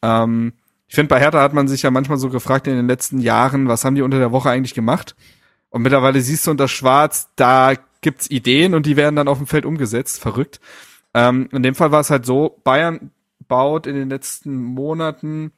Ähm, 0.02 0.52
ich 0.88 0.94
finde, 0.94 1.08
bei 1.08 1.20
Hertha 1.20 1.40
hat 1.40 1.54
man 1.54 1.68
sich 1.68 1.82
ja 1.82 1.90
manchmal 1.90 2.18
so 2.18 2.30
gefragt 2.30 2.66
in 2.66 2.76
den 2.76 2.86
letzten 2.86 3.18
Jahren, 3.18 3.68
was 3.68 3.84
haben 3.84 3.94
die 3.94 4.02
unter 4.02 4.18
der 4.18 4.32
Woche 4.32 4.50
eigentlich 4.50 4.74
gemacht? 4.74 5.16
Und 5.70 5.82
mittlerweile 5.82 6.20
siehst 6.20 6.46
du 6.46 6.52
unter 6.52 6.68
Schwarz, 6.68 7.30
da 7.36 7.72
gibt's 8.00 8.30
Ideen 8.30 8.74
und 8.74 8.86
die 8.86 8.96
werden 8.96 9.16
dann 9.16 9.28
auf 9.28 9.38
dem 9.38 9.46
Feld 9.46 9.64
umgesetzt. 9.64 10.20
Verrückt. 10.20 10.60
Ähm, 11.14 11.48
in 11.52 11.62
dem 11.62 11.74
Fall 11.74 11.90
war 11.90 12.00
es 12.00 12.10
halt 12.10 12.26
so, 12.26 12.60
Bayern 12.62 13.10
baut 13.48 13.86
in 13.86 13.94
den 13.94 14.08
letzten 14.08 14.56
Monaten 14.56 15.52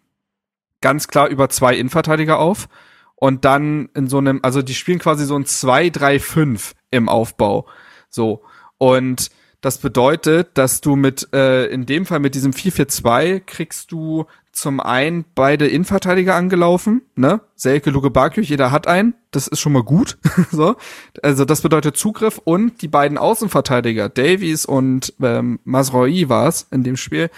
ganz 0.80 1.09
klar 1.09 1.28
über 1.28 1.49
zwei 1.49 1.76
Innenverteidiger 1.76 2.39
auf 2.39 2.69
und 3.16 3.44
dann 3.44 3.88
in 3.94 4.09
so 4.09 4.18
einem, 4.18 4.40
also 4.43 4.62
die 4.62 4.74
spielen 4.74 4.98
quasi 4.98 5.24
so 5.24 5.36
ein 5.36 5.44
2-3-5 5.44 6.72
im 6.90 7.09
Aufbau. 7.09 7.66
So. 8.09 8.43
Und 8.78 9.30
Das 9.66 9.78
bedeutet, 9.78 10.51
dass 10.55 10.80
du 10.80 10.94
mit, 10.94 11.32
äh, 11.32 11.66
in 11.66 11.86
dem 11.86 12.06
Fall 12.06 12.20
mit 12.20 12.36
diesem 12.36 12.52
4-4-2 12.52 13.40
kriegst 13.40 13.90
du 13.90 14.26
zum 14.52 14.78
einen 14.78 15.24
beide 15.34 15.66
Innenverteidiger 15.66 16.36
angelaufen, 16.36 17.02
ne? 17.16 17.40
Selke, 17.56 17.90
Luke 17.90 18.10
Bakio, 18.10 18.44
jeder 18.44 18.70
hat 18.70 18.86
einen. 18.86 19.14
Das 19.32 19.48
ist 19.48 19.59
schon 19.59 19.72
mal 19.72 19.82
gut. 19.82 20.18
so. 20.52 20.76
Also 21.20 21.44
das 21.44 21.62
bedeutet 21.62 21.97
Zugriff 21.97 22.38
und 22.44 22.80
die 22.80 22.86
beiden 22.86 23.18
Außenverteidiger, 23.18 24.09
Davies 24.09 24.66
und 24.66 25.14
ähm, 25.20 25.59
Masroi 25.64 26.28
war 26.28 26.47
es 26.47 26.68
in 26.70 26.84
dem 26.84 26.97
Spiel, 26.97 27.28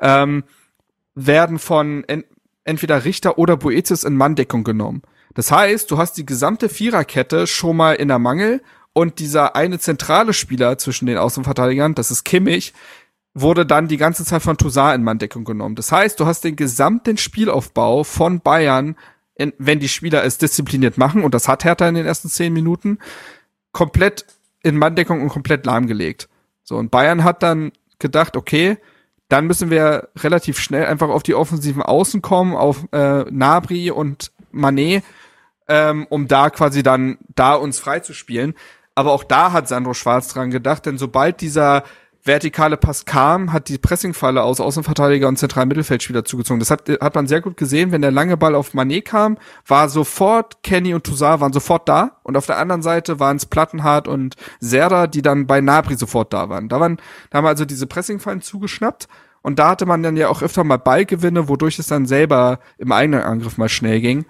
ähm, 0.00 0.44
werden 1.14 1.58
von 1.58 2.04
en 2.06 2.24
entweder 2.64 3.06
Richter 3.06 3.38
oder 3.38 3.56
Boetius 3.56 4.04
in 4.04 4.14
Manndeckung 4.14 4.62
genommen. 4.62 5.00
Das 5.38 5.52
heißt, 5.52 5.88
du 5.92 5.98
hast 5.98 6.14
die 6.14 6.26
gesamte 6.26 6.68
Viererkette 6.68 7.46
schon 7.46 7.76
mal 7.76 7.94
in 7.94 8.08
der 8.08 8.18
Mangel 8.18 8.60
und 8.92 9.20
dieser 9.20 9.54
eine 9.54 9.78
zentrale 9.78 10.32
Spieler 10.32 10.78
zwischen 10.78 11.06
den 11.06 11.16
Außenverteidigern, 11.16 11.94
das 11.94 12.10
ist 12.10 12.24
Kimmich, 12.24 12.74
wurde 13.34 13.64
dann 13.64 13.86
die 13.86 13.98
ganze 13.98 14.24
Zeit 14.24 14.42
von 14.42 14.56
Toussaint 14.56 14.96
in 14.96 15.04
Manndeckung 15.04 15.44
genommen. 15.44 15.76
Das 15.76 15.92
heißt, 15.92 16.18
du 16.18 16.26
hast 16.26 16.42
den 16.42 16.56
gesamten 16.56 17.18
Spielaufbau 17.18 18.02
von 18.02 18.40
Bayern, 18.40 18.96
wenn 19.36 19.78
die 19.78 19.88
Spieler 19.88 20.24
es 20.24 20.38
diszipliniert 20.38 20.98
machen, 20.98 21.22
und 21.22 21.34
das 21.34 21.46
hat 21.46 21.62
Hertha 21.62 21.88
in 21.88 21.94
den 21.94 22.06
ersten 22.06 22.28
zehn 22.28 22.52
Minuten, 22.52 22.98
komplett 23.70 24.26
in 24.64 24.76
Manndeckung 24.76 25.22
und 25.22 25.28
komplett 25.28 25.64
lahmgelegt. 25.64 26.28
So, 26.64 26.78
und 26.78 26.90
Bayern 26.90 27.22
hat 27.22 27.44
dann 27.44 27.70
gedacht, 28.00 28.36
okay, 28.36 28.78
dann 29.28 29.46
müssen 29.46 29.70
wir 29.70 30.08
relativ 30.16 30.58
schnell 30.58 30.86
einfach 30.86 31.10
auf 31.10 31.22
die 31.22 31.36
offensiven 31.36 31.82
Außen 31.82 32.22
kommen, 32.22 32.56
auf 32.56 32.86
äh, 32.90 33.22
Nabri 33.30 33.92
und 33.92 34.32
Manet, 34.50 35.04
ähm, 35.68 36.06
um 36.10 36.28
da 36.28 36.50
quasi 36.50 36.82
dann 36.82 37.18
da 37.34 37.54
uns 37.54 37.78
frei 37.78 38.00
zu 38.00 38.14
spielen. 38.14 38.54
Aber 38.94 39.12
auch 39.12 39.24
da 39.24 39.52
hat 39.52 39.68
Sandro 39.68 39.94
Schwarz 39.94 40.28
dran 40.28 40.50
gedacht, 40.50 40.86
denn 40.86 40.98
sobald 40.98 41.40
dieser 41.40 41.84
vertikale 42.24 42.76
Pass 42.76 43.04
kam, 43.04 43.52
hat 43.52 43.68
die 43.68 43.78
Pressingfalle 43.78 44.42
aus 44.42 44.60
Außenverteidiger 44.60 45.28
und 45.28 45.38
zentralen 45.38 45.68
Mittelfeldspieler 45.68 46.24
zugezogen. 46.24 46.60
Das 46.60 46.70
hat, 46.70 46.88
hat 46.88 47.14
man 47.14 47.26
sehr 47.26 47.40
gut 47.40 47.56
gesehen. 47.56 47.92
Wenn 47.92 48.02
der 48.02 48.10
lange 48.10 48.36
Ball 48.36 48.54
auf 48.54 48.74
Manet 48.74 49.06
kam, 49.06 49.38
war 49.66 49.88
sofort 49.88 50.62
Kenny 50.62 50.94
und 50.94 51.04
Toussaint 51.04 51.40
waren 51.40 51.52
sofort 51.52 51.88
da. 51.88 52.18
Und 52.22 52.36
auf 52.36 52.46
der 52.46 52.58
anderen 52.58 52.82
Seite 52.82 53.18
waren 53.18 53.36
es 53.36 53.46
Plattenhardt 53.46 54.08
und 54.08 54.36
Serda, 54.60 55.06
die 55.06 55.22
dann 55.22 55.46
bei 55.46 55.60
Nabri 55.60 55.94
sofort 55.94 56.32
da 56.32 56.48
waren. 56.48 56.68
Da 56.68 56.80
waren, 56.80 56.98
da 57.30 57.38
haben 57.38 57.46
also 57.46 57.64
diese 57.64 57.86
Pressingfallen 57.86 58.42
zugeschnappt. 58.42 59.08
Und 59.40 59.58
da 59.58 59.70
hatte 59.70 59.86
man 59.86 60.02
dann 60.02 60.16
ja 60.16 60.28
auch 60.28 60.42
öfter 60.42 60.64
mal 60.64 60.76
Ballgewinne, 60.76 61.48
wodurch 61.48 61.78
es 61.78 61.86
dann 61.86 62.06
selber 62.06 62.58
im 62.76 62.92
eigenen 62.92 63.22
Angriff 63.22 63.56
mal 63.56 63.68
schnell 63.68 64.00
ging. 64.00 64.26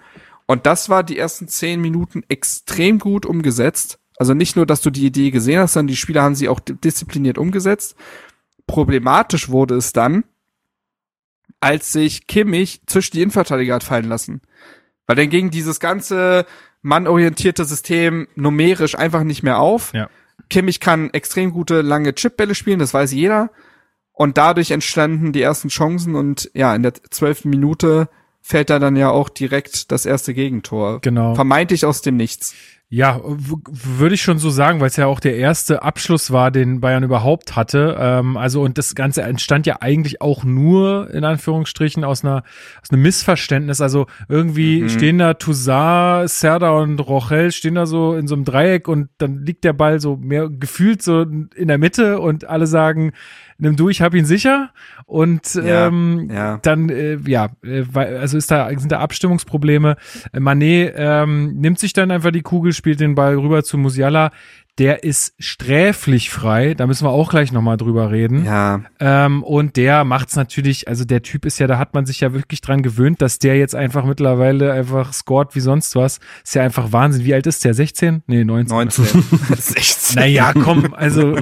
Und 0.49 0.65
das 0.65 0.89
war 0.89 1.03
die 1.03 1.19
ersten 1.19 1.47
zehn 1.47 1.79
Minuten 1.79 2.23
extrem 2.27 2.97
gut 2.97 3.27
umgesetzt. 3.27 3.99
Also 4.17 4.33
nicht 4.33 4.55
nur, 4.55 4.65
dass 4.65 4.81
du 4.81 4.89
die 4.89 5.05
Idee 5.05 5.29
gesehen 5.29 5.59
hast, 5.59 5.73
sondern 5.73 5.89
die 5.89 5.95
Spieler 5.95 6.23
haben 6.23 6.33
sie 6.33 6.49
auch 6.49 6.59
diszipliniert 6.59 7.37
umgesetzt. 7.37 7.95
Problematisch 8.65 9.49
wurde 9.49 9.75
es 9.75 9.93
dann, 9.93 10.23
als 11.59 11.91
sich 11.91 12.25
Kimmich 12.25 12.81
zwischen 12.87 13.11
die 13.11 13.21
Innenverteidiger 13.21 13.75
hat 13.75 13.83
fallen 13.83 14.09
lassen. 14.09 14.41
Weil 15.05 15.17
dann 15.17 15.29
ging 15.29 15.51
dieses 15.51 15.79
ganze 15.79 16.47
mannorientierte 16.81 17.63
System 17.63 18.27
numerisch 18.33 18.95
einfach 18.95 19.23
nicht 19.23 19.43
mehr 19.43 19.59
auf. 19.59 19.93
Ja. 19.93 20.09
Kimmich 20.49 20.79
kann 20.79 21.11
extrem 21.11 21.51
gute 21.51 21.81
lange 21.81 22.15
Chipbälle 22.15 22.55
spielen, 22.55 22.79
das 22.79 22.95
weiß 22.95 23.11
jeder. 23.11 23.51
Und 24.13 24.39
dadurch 24.39 24.71
entstanden 24.71 25.31
die 25.31 25.43
ersten 25.43 25.67
Chancen 25.69 26.15
und 26.15 26.49
ja, 26.55 26.73
in 26.73 26.81
der 26.81 26.95
zwölften 26.95 27.51
Minute 27.51 28.09
fällt 28.49 28.71
da 28.71 28.79
dann 28.79 28.95
ja 28.95 29.11
auch 29.11 29.29
direkt 29.29 29.91
das 29.91 30.07
erste 30.07 30.33
Gegentor. 30.33 31.01
Genau. 31.01 31.35
Vermeintlich 31.35 31.85
aus 31.85 32.01
dem 32.01 32.17
Nichts. 32.17 32.55
Ja, 32.91 33.21
würde 33.23 34.15
ich 34.15 34.23
schon 34.23 34.39
so 34.39 34.49
sagen, 34.49 34.79
weil 34.79 34.87
es 34.87 34.95
ja 34.95 35.05
auch 35.05 35.19
der 35.19 35.35
erste 35.37 35.83
Abschluss 35.83 36.31
war, 36.31 36.49
den 36.49 36.81
Bayern 36.81 37.03
überhaupt 37.03 37.55
hatte. 37.55 37.95
Ähm, 37.99 38.35
also 38.35 38.63
und 38.63 38.79
das 38.79 38.95
Ganze 38.95 39.21
entstand 39.21 39.67
ja 39.67 39.77
eigentlich 39.81 40.21
auch 40.21 40.43
nur 40.43 41.11
in 41.13 41.23
Anführungsstrichen 41.23 42.03
aus 42.03 42.25
einer 42.25 42.41
aus 42.81 42.89
einem 42.89 43.03
Missverständnis. 43.03 43.79
Also 43.81 44.07
irgendwie 44.27 44.81
Mhm. 44.81 44.89
stehen 44.89 45.17
da 45.19 45.35
Toussaint, 45.35 46.31
Serda 46.31 46.71
und 46.71 46.99
Rochel 46.99 47.51
stehen 47.51 47.75
da 47.75 47.85
so 47.85 48.15
in 48.15 48.27
so 48.27 48.33
einem 48.33 48.45
Dreieck 48.45 48.87
und 48.87 49.09
dann 49.19 49.45
liegt 49.45 49.63
der 49.65 49.73
Ball 49.73 49.99
so 49.99 50.17
mehr 50.17 50.49
gefühlt 50.49 51.03
so 51.03 51.21
in 51.21 51.67
der 51.67 51.77
Mitte 51.77 52.19
und 52.19 52.45
alle 52.45 52.65
sagen, 52.65 53.11
nimm 53.59 53.75
du, 53.75 53.89
ich 53.89 54.01
hab 54.01 54.13
ihn 54.15 54.25
sicher. 54.25 54.71
Und 55.05 55.53
Ja, 55.55 55.87
ähm, 55.87 56.29
ja. 56.33 56.57
dann 56.61 56.89
äh, 56.89 57.17
ja, 57.27 57.49
äh, 57.63 57.83
weil- 57.91 58.17
also 58.17 58.37
ist 58.37 58.49
da 58.51 58.69
sind 58.77 58.91
da 58.91 58.99
Abstimmungsprobleme. 58.99 59.95
Äh, 60.33 60.39
Manet 60.39 60.93
ähm, 60.97 61.55
nimmt 61.59 61.77
sich 61.79 61.93
dann 61.93 62.11
einfach 62.11 62.31
die 62.31 62.41
Kugel, 62.41 62.73
spielt 62.73 62.99
den 62.99 63.15
Ball 63.15 63.37
rüber 63.37 63.63
zu 63.63 63.77
Musiala. 63.77 64.31
Der 64.79 65.03
ist 65.03 65.33
sträflich 65.39 66.29
frei. 66.29 66.73
Da 66.73 66.87
müssen 66.87 67.03
wir 67.05 67.11
auch 67.11 67.29
gleich 67.29 67.51
noch 67.51 67.61
mal 67.61 67.77
drüber 67.77 68.11
reden. 68.11 68.45
Ja, 68.45 68.81
Ähm, 68.99 69.43
und 69.43 69.75
der 69.75 70.05
macht's 70.05 70.35
natürlich, 70.35 70.87
also 70.87 71.03
der 71.05 71.21
Typ 71.21 71.45
ist 71.45 71.59
ja, 71.59 71.67
da 71.67 71.77
hat 71.77 71.93
man 71.93 72.05
sich 72.05 72.21
ja 72.21 72.33
wirklich 72.33 72.61
dran 72.61 72.81
gewöhnt, 72.81 73.21
dass 73.21 73.39
der 73.39 73.57
jetzt 73.57 73.75
einfach 73.75 74.05
mittlerweile 74.05 74.71
einfach 74.71 75.11
scored 75.13 75.53
wie 75.55 75.59
sonst 75.59 75.95
was. 75.95 76.19
Ist 76.43 76.55
ja 76.55 76.63
einfach 76.63 76.91
Wahnsinn. 76.91 77.25
Wie 77.25 77.33
alt 77.33 77.45
ist 77.45 77.63
der? 77.65 77.73
16? 77.73 78.23
Nee, 78.27 78.45
19. 78.45 78.73
19. 78.75 79.05
16. 79.57 80.15
Naja, 80.15 80.53
komm, 80.53 80.93
also. 80.93 81.35
äh, 81.35 81.41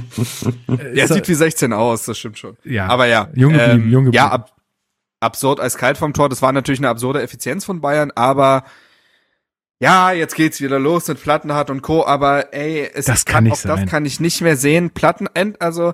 Er 0.67 1.05
ist- 1.05 1.13
sieht 1.13 1.29
wie 1.29 1.35
16 1.35 1.73
aus, 1.73 2.05
das 2.05 2.17
stimmt 2.17 2.37
schon. 2.39 2.57
Ja. 2.63 2.87
Aber 2.87 3.05
ja. 3.05 3.29
Jung 3.35 3.53
geblieben, 3.53 3.71
ähm, 3.83 3.91
jung 3.91 4.05
geblieben. 4.05 4.15
Ja, 4.25 4.31
ab, 4.31 4.51
absurd 5.19 5.59
eiskalt 5.59 5.97
vom 5.97 6.13
Tor. 6.13 6.27
Das 6.29 6.41
war 6.41 6.51
natürlich 6.51 6.79
eine 6.79 6.89
absurde 6.89 7.21
Effizienz 7.21 7.65
von 7.65 7.81
Bayern, 7.81 8.11
aber 8.15 8.63
ja, 9.79 10.11
jetzt 10.11 10.35
geht's 10.35 10.59
wieder 10.61 10.79
los 10.79 11.07
mit 11.07 11.21
Plattenhardt 11.21 11.69
und 11.69 11.81
Co. 11.81 12.05
Aber 12.05 12.53
ey, 12.53 12.89
es 12.93 13.05
Das 13.05 13.25
kann 13.25 13.43
nicht 13.45 13.53
auch 13.53 13.57
sein. 13.57 13.81
das 13.83 13.89
kann 13.89 14.05
ich 14.05 14.19
nicht 14.19 14.41
mehr 14.41 14.57
sehen. 14.57 14.89
Platten, 14.91 15.27
also 15.59 15.93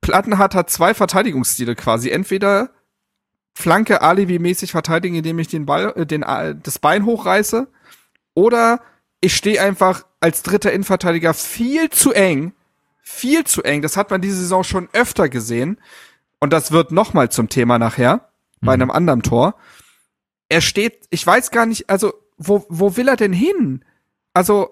Plattenhardt 0.00 0.54
hat 0.54 0.70
zwei 0.70 0.94
Verteidigungsstile 0.94 1.74
quasi. 1.74 2.10
Entweder 2.10 2.70
Flanke 3.54 4.02
alibi-mäßig 4.02 4.72
verteidigen, 4.72 5.16
indem 5.16 5.38
ich 5.38 5.48
den 5.48 5.66
Ball, 5.66 5.92
äh, 5.96 6.06
den, 6.06 6.22
äh, 6.22 6.54
das 6.60 6.78
Bein 6.78 7.04
hochreiße, 7.06 7.68
oder 8.34 8.80
ich 9.20 9.34
stehe 9.36 9.60
einfach 9.62 10.04
als 10.20 10.42
dritter 10.42 10.72
Innenverteidiger 10.72 11.32
viel 11.34 11.88
zu 11.90 12.12
eng, 12.12 12.52
viel 13.00 13.44
zu 13.44 13.62
eng. 13.62 13.80
Das 13.80 13.96
hat 13.96 14.10
man 14.10 14.20
diese 14.20 14.36
Saison 14.38 14.64
schon 14.64 14.88
öfter 14.92 15.28
gesehen. 15.28 15.80
Und 16.40 16.52
das 16.52 16.72
wird 16.72 16.90
nochmal 16.92 17.30
zum 17.30 17.48
Thema 17.48 17.78
nachher, 17.78 18.28
bei 18.60 18.76
Mhm. 18.76 18.82
einem 18.82 18.90
anderen 18.90 19.22
Tor. 19.22 19.54
Er 20.48 20.60
steht, 20.60 21.06
ich 21.10 21.26
weiß 21.26 21.50
gar 21.52 21.64
nicht, 21.64 21.88
also, 21.88 22.12
wo, 22.36 22.64
wo 22.68 22.96
will 22.96 23.08
er 23.08 23.16
denn 23.16 23.32
hin? 23.32 23.84
Also, 24.32 24.70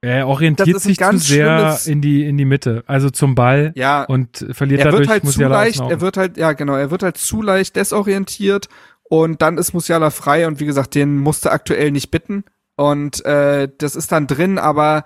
Er 0.00 0.26
orientiert 0.26 0.80
sich 0.80 0.96
zu 0.96 1.00
ganz 1.00 1.26
sehr 1.26 1.78
in 1.86 2.00
die, 2.00 2.24
in 2.24 2.36
die 2.38 2.44
Mitte, 2.44 2.82
also 2.86 3.10
zum 3.10 3.34
Ball 3.34 3.72
ja, 3.76 4.04
und 4.04 4.46
verliert 4.52 4.80
er 4.80 4.86
dadurch 4.86 5.00
wird 5.00 5.10
halt 5.10 5.22
zu 5.22 5.26
Musiala 5.26 5.56
aus 5.56 5.64
leicht, 5.64 5.80
er 5.80 6.00
wird 6.00 6.16
halt, 6.16 6.36
ja 6.36 6.52
genau, 6.52 6.74
er 6.74 6.90
wird 6.90 7.02
halt 7.02 7.18
zu 7.18 7.42
leicht 7.42 7.76
desorientiert 7.76 8.68
und 9.04 9.42
dann 9.42 9.58
ist 9.58 9.74
Musiala 9.74 10.10
frei 10.10 10.46
und 10.46 10.60
wie 10.60 10.66
gesagt, 10.66 10.94
den 10.94 11.18
musste 11.18 11.52
aktuell 11.52 11.90
nicht 11.90 12.10
bitten 12.10 12.44
und 12.76 13.24
äh, 13.24 13.68
das 13.78 13.94
ist 13.94 14.10
dann 14.10 14.26
drin, 14.26 14.58
aber 14.58 15.04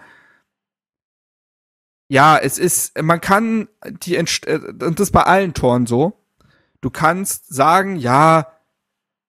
ja, 2.09 2.39
es 2.39 2.59
ist, 2.59 3.01
man 3.03 3.21
kann 3.21 3.69
die, 4.05 4.15
äh, 4.15 4.21
und 4.21 5.01
das 5.01 5.09
ist 5.09 5.13
bei 5.13 5.25
allen 5.25 5.55
Toren 5.55 5.87
so, 5.87 6.23
du 6.81 6.91
kannst 6.91 7.53
sagen, 7.53 7.97
ja, 7.97 8.47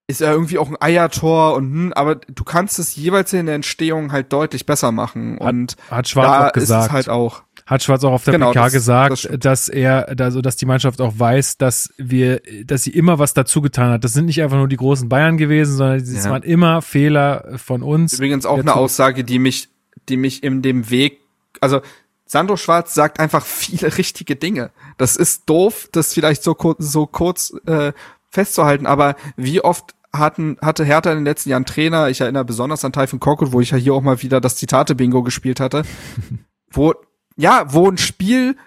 ist 0.09 0.21
ja 0.21 0.31
irgendwie 0.31 0.57
auch 0.57 0.69
ein 0.69 0.77
Eiertor 0.79 1.55
und 1.55 1.65
hm, 1.65 1.93
aber 1.93 2.15
du 2.15 2.43
kannst 2.45 2.79
es 2.79 2.95
jeweils 2.95 3.33
in 3.33 3.45
der 3.45 3.55
Entstehung 3.55 4.11
halt 4.13 4.31
deutlich 4.31 4.65
besser 4.65 4.91
machen 4.93 5.37
und 5.37 5.75
Hat 5.91 6.07
Schwarz 6.07 6.27
da 6.27 6.47
auch 6.47 6.53
gesagt. 6.53 6.83
ist 6.83 6.87
es 6.87 6.91
halt 6.93 7.09
auch. 7.09 7.43
hat 7.65 7.83
Schwarz 7.83 8.03
auch 8.05 8.13
auf 8.13 8.23
der 8.23 8.31
Genau, 8.33 8.51
PK 8.51 8.55
das- 8.63 8.65
das 8.65 8.73
gesagt, 8.73 9.19
stimmt. 9.19 9.43
dass 9.45 9.67
er, 9.67 10.07
also 10.19 10.41
dass 10.41 10.55
die 10.55 10.65
Mannschaft 10.65 11.01
auch 11.01 11.13
weiß, 11.17 11.57
dass 11.57 11.93
wir, 11.97 12.41
dass 12.63 12.83
sie 12.83 12.91
immer 12.91 13.19
was 13.19 13.33
dazu 13.33 13.61
getan 13.61 13.91
hat. 13.91 14.05
Das 14.05 14.13
sind 14.13 14.25
nicht 14.27 14.41
einfach 14.41 14.55
nur 14.55 14.69
die 14.69 14.77
großen 14.77 15.09
Bayern 15.09 15.35
gewesen, 15.37 15.75
sondern 15.75 15.97
es 15.97 16.23
Ja. 16.23 16.31
waren 16.31 16.43
immer 16.43 16.81
Fehler 16.81 17.45
von 17.57 17.83
uns. 17.83 18.13
Übrigens 18.13 18.45
auch 18.45 18.59
eine 18.59 18.75
Aussage, 18.75 19.25
die 19.25 19.39
mich, 19.39 19.67
die 20.07 20.15
mich 20.15 20.41
in 20.41 20.61
dem 20.61 20.89
Weg, 20.89 21.19
also 21.59 21.81
Sandro 22.25 22.55
Schwarz 22.55 22.93
sagt 22.93 23.19
einfach 23.19 23.45
viele 23.45 23.91
richtige 23.97 24.37
Dinge. 24.37 24.71
Das 24.97 25.17
ist 25.17 25.49
doof, 25.49 25.89
das 25.91 26.13
vielleicht 26.13 26.43
so 26.43 26.55
kurz, 26.55 26.77
so 26.91 27.05
kurz 27.07 27.53
äh, 27.65 27.91
festzuhalten, 28.29 28.85
aber 28.85 29.15
wie 29.37 29.61
oft 29.61 29.95
hatten, 30.13 30.57
hatte 30.61 30.83
Hertha 30.85 31.11
in 31.11 31.17
den 31.19 31.25
letzten 31.25 31.49
Jahren 31.49 31.65
Trainer, 31.65 32.09
ich 32.09 32.21
erinnere 32.21 32.45
besonders 32.45 32.83
an 32.85 32.93
Typhon 32.93 33.19
Korkut, 33.19 33.51
wo 33.51 33.61
ich 33.61 33.71
ja 33.71 33.77
hier 33.77 33.93
auch 33.93 34.01
mal 34.01 34.21
wieder 34.21 34.41
das 34.41 34.55
Zitate-Bingo 34.55 35.23
gespielt 35.23 35.59
hatte, 35.59 35.83
wo, 36.71 36.93
ja, 37.35 37.65
wo 37.73 37.89
ein 37.89 37.97
Spiel 37.97 38.57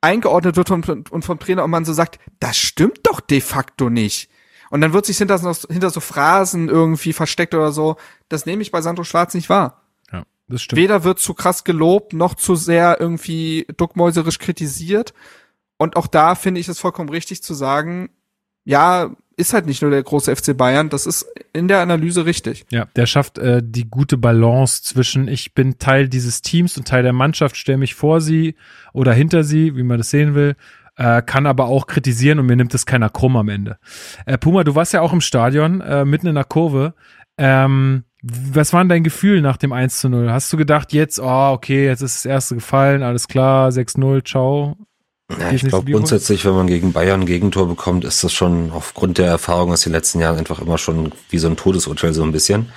eingeordnet 0.00 0.56
wird 0.56 0.70
und, 0.70 1.10
und 1.10 1.24
vom 1.24 1.38
Trainer 1.38 1.64
und 1.64 1.70
man 1.70 1.84
so 1.84 1.92
sagt, 1.92 2.18
das 2.40 2.56
stimmt 2.56 3.00
doch 3.04 3.20
de 3.20 3.40
facto 3.40 3.88
nicht. 3.88 4.28
Und 4.70 4.80
dann 4.80 4.92
wird 4.92 5.06
sich 5.06 5.18
hinter, 5.18 5.38
so- 5.38 5.68
hinter 5.68 5.90
so 5.90 6.00
Phrasen 6.00 6.68
irgendwie 6.68 7.12
versteckt 7.12 7.54
oder 7.54 7.72
so. 7.72 7.96
Das 8.28 8.46
nehme 8.46 8.62
ich 8.62 8.70
bei 8.72 8.80
Sandro 8.80 9.04
Schwarz 9.04 9.34
nicht 9.34 9.48
wahr. 9.50 9.82
Ja, 10.10 10.24
das 10.48 10.62
stimmt. 10.62 10.80
Weder 10.80 11.04
wird 11.04 11.18
zu 11.18 11.34
krass 11.34 11.62
gelobt, 11.64 12.14
noch 12.14 12.34
zu 12.34 12.56
sehr 12.56 12.98
irgendwie 12.98 13.66
duckmäuserisch 13.76 14.38
kritisiert. 14.38 15.12
Und 15.76 15.96
auch 15.96 16.06
da 16.06 16.34
finde 16.34 16.60
ich 16.60 16.68
es 16.68 16.78
vollkommen 16.78 17.10
richtig 17.10 17.42
zu 17.42 17.52
sagen, 17.54 18.08
ja, 18.64 19.10
ist 19.42 19.52
halt 19.52 19.66
nicht 19.66 19.82
nur 19.82 19.90
der 19.90 20.02
große 20.02 20.34
FC 20.34 20.56
Bayern, 20.56 20.88
das 20.88 21.06
ist 21.06 21.26
in 21.52 21.68
der 21.68 21.80
Analyse 21.80 22.24
richtig. 22.24 22.64
Ja, 22.70 22.86
der 22.96 23.06
schafft 23.06 23.38
äh, 23.38 23.60
die 23.62 23.90
gute 23.90 24.16
Balance 24.16 24.82
zwischen 24.82 25.28
ich 25.28 25.52
bin 25.52 25.78
Teil 25.78 26.08
dieses 26.08 26.40
Teams 26.40 26.78
und 26.78 26.88
Teil 26.88 27.02
der 27.02 27.12
Mannschaft, 27.12 27.56
stelle 27.56 27.78
mich 27.78 27.94
vor 27.94 28.20
sie 28.20 28.54
oder 28.92 29.12
hinter 29.12 29.44
sie, 29.44 29.76
wie 29.76 29.82
man 29.82 29.98
das 29.98 30.10
sehen 30.10 30.34
will, 30.34 30.56
äh, 30.96 31.20
kann 31.22 31.46
aber 31.46 31.66
auch 31.66 31.86
kritisieren 31.86 32.38
und 32.38 32.46
mir 32.46 32.56
nimmt 32.56 32.74
es 32.74 32.86
keiner 32.86 33.10
krumm 33.10 33.36
am 33.36 33.48
Ende. 33.48 33.78
Äh, 34.24 34.38
Puma, 34.38 34.64
du 34.64 34.74
warst 34.74 34.92
ja 34.92 35.00
auch 35.00 35.12
im 35.12 35.20
Stadion, 35.20 35.80
äh, 35.80 36.04
mitten 36.04 36.28
in 36.28 36.36
der 36.36 36.44
Kurve. 36.44 36.94
Ähm, 37.36 38.04
was 38.22 38.72
war 38.72 38.80
denn 38.80 38.88
dein 38.88 39.04
Gefühl 39.04 39.42
nach 39.42 39.56
dem 39.56 39.72
1 39.72 39.98
zu 39.98 40.08
0? 40.08 40.30
Hast 40.30 40.52
du 40.52 40.56
gedacht, 40.56 40.92
jetzt, 40.92 41.18
oh, 41.18 41.50
okay, 41.52 41.86
jetzt 41.86 42.02
ist 42.02 42.18
das 42.18 42.24
erste 42.24 42.54
gefallen, 42.54 43.02
alles 43.02 43.26
klar, 43.26 43.70
6-0, 43.70 44.24
ciao? 44.24 44.76
Ja, 45.40 45.50
ich 45.52 45.62
glaube 45.62 45.90
grundsätzlich, 45.90 46.44
wenn 46.44 46.54
man 46.54 46.66
gegen 46.66 46.92
Bayern 46.92 47.20
ein 47.20 47.26
Gegentor 47.26 47.68
bekommt, 47.68 48.04
ist 48.04 48.22
das 48.24 48.32
schon 48.32 48.70
aufgrund 48.72 49.18
der 49.18 49.26
Erfahrung 49.26 49.72
aus 49.72 49.82
den 49.82 49.92
letzten 49.92 50.20
Jahren 50.20 50.38
einfach 50.38 50.60
immer 50.60 50.78
schon 50.78 51.12
wie 51.30 51.38
so 51.38 51.48
ein 51.48 51.56
Todesurteil 51.56 52.12
so 52.12 52.22
ein 52.22 52.32
bisschen. 52.32 52.70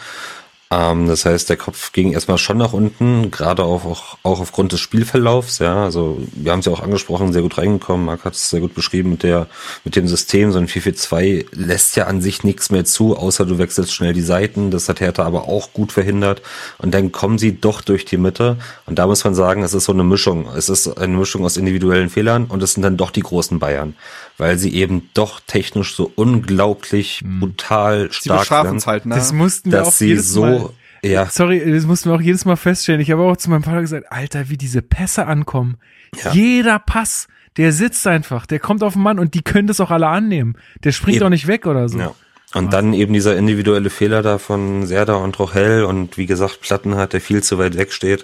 Ähm, 0.71 1.07
das 1.07 1.25
heißt, 1.25 1.49
der 1.49 1.57
Kopf 1.57 1.91
ging 1.91 2.13
erstmal 2.13 2.39
schon 2.39 2.57
nach 2.57 2.73
unten, 2.73 3.29
gerade 3.29 3.63
auch, 3.63 3.85
auch, 3.85 4.17
auch 4.23 4.39
aufgrund 4.39 4.71
des 4.71 4.79
Spielverlaufs. 4.79 5.59
Ja, 5.59 5.83
also 5.83 6.17
wir 6.33 6.51
haben 6.51 6.59
es 6.59 6.65
ja 6.65 6.71
auch 6.71 6.81
angesprochen, 6.81 7.33
sehr 7.33 7.43
gut 7.43 7.57
reingekommen. 7.57 8.05
Marc 8.05 8.25
hat 8.25 8.33
es 8.33 8.49
sehr 8.49 8.61
gut 8.61 8.73
beschrieben 8.73 9.11
mit 9.11 9.23
der 9.23 9.47
mit 9.83 9.95
dem 9.95 10.07
System. 10.07 10.51
So 10.51 10.57
ein 10.57 10.67
4-4-2 10.67 11.45
lässt 11.51 11.95
ja 11.95 12.07
an 12.07 12.21
sich 12.21 12.43
nichts 12.43 12.71
mehr 12.71 12.85
zu, 12.85 13.15
außer 13.15 13.45
du 13.45 13.57
wechselst 13.59 13.93
schnell 13.93 14.13
die 14.13 14.21
Seiten. 14.21 14.71
Das 14.71 14.89
hat 14.89 15.01
Hertha 15.01 15.23
aber 15.23 15.47
auch 15.47 15.71
gut 15.71 15.91
verhindert. 15.91 16.41
Und 16.79 16.93
dann 16.93 17.11
kommen 17.11 17.37
sie 17.37 17.59
doch 17.59 17.81
durch 17.81 18.05
die 18.05 18.17
Mitte. 18.17 18.57
Und 18.85 18.97
da 18.97 19.05
muss 19.05 19.23
man 19.23 19.35
sagen, 19.35 19.63
es 19.63 19.73
ist 19.73 19.85
so 19.85 19.93
eine 19.93 20.03
Mischung. 20.03 20.47
Es 20.55 20.69
ist 20.69 20.87
eine 20.97 21.15
Mischung 21.15 21.45
aus 21.45 21.57
individuellen 21.57 22.09
Fehlern 22.09 22.45
und 22.45 22.63
es 22.63 22.73
sind 22.73 22.83
dann 22.83 22.97
doch 22.97 23.11
die 23.11 23.21
großen 23.21 23.59
Bayern 23.59 23.95
weil 24.37 24.57
sie 24.57 24.73
eben 24.73 25.09
doch 25.13 25.39
technisch 25.45 25.95
so 25.95 26.11
unglaublich 26.15 27.21
hm. 27.21 27.39
brutal 27.39 28.11
stark 28.11 28.67
sind. 28.67 28.85
Halt, 28.85 29.05
ne? 29.05 29.15
Das 29.15 29.33
mussten 29.33 29.71
wir 29.71 29.79
dass 29.79 29.87
auch 29.87 29.93
sie 29.93 30.07
jedes 30.07 30.29
so 30.29 30.41
Mal, 30.41 30.69
ja. 31.01 31.27
Sorry, 31.29 31.71
das 31.71 31.85
mussten 31.85 32.09
wir 32.09 32.15
auch 32.15 32.21
jedes 32.21 32.45
Mal 32.45 32.55
feststellen. 32.55 32.99
Ich 32.99 33.11
habe 33.11 33.21
auch 33.21 33.37
zu 33.37 33.49
meinem 33.49 33.63
Vater 33.63 33.81
gesagt, 33.81 34.11
Alter, 34.11 34.49
wie 34.49 34.57
diese 34.57 34.81
Pässe 34.81 35.27
ankommen. 35.27 35.77
Ja. 36.23 36.31
Jeder 36.31 36.79
Pass, 36.79 37.27
der 37.57 37.71
sitzt 37.71 38.07
einfach, 38.07 38.45
der 38.45 38.59
kommt 38.59 38.83
auf 38.83 38.93
den 38.93 39.03
Mann 39.03 39.19
und 39.19 39.33
die 39.33 39.43
können 39.43 39.67
das 39.67 39.79
auch 39.79 39.91
alle 39.91 40.07
annehmen. 40.07 40.57
Der 40.83 40.91
springt 40.91 41.17
Eben. 41.17 41.25
auch 41.25 41.29
nicht 41.29 41.47
weg 41.47 41.67
oder 41.67 41.89
so. 41.89 41.99
Ja. 41.99 42.15
Und 42.53 42.71
dann 42.71 42.93
eben 42.93 43.13
dieser 43.13 43.35
individuelle 43.35 43.89
Fehler 43.89 44.21
da 44.21 44.37
von 44.37 44.85
Serda 44.87 45.15
und 45.15 45.37
Rochel 45.39 45.83
und 45.83 46.17
wie 46.17 46.25
gesagt 46.25 46.61
Platten 46.61 46.95
hat, 46.95 47.13
der 47.13 47.21
viel 47.21 47.43
zu 47.43 47.57
weit 47.57 47.77
weg 47.77 47.91
steht. 47.91 48.23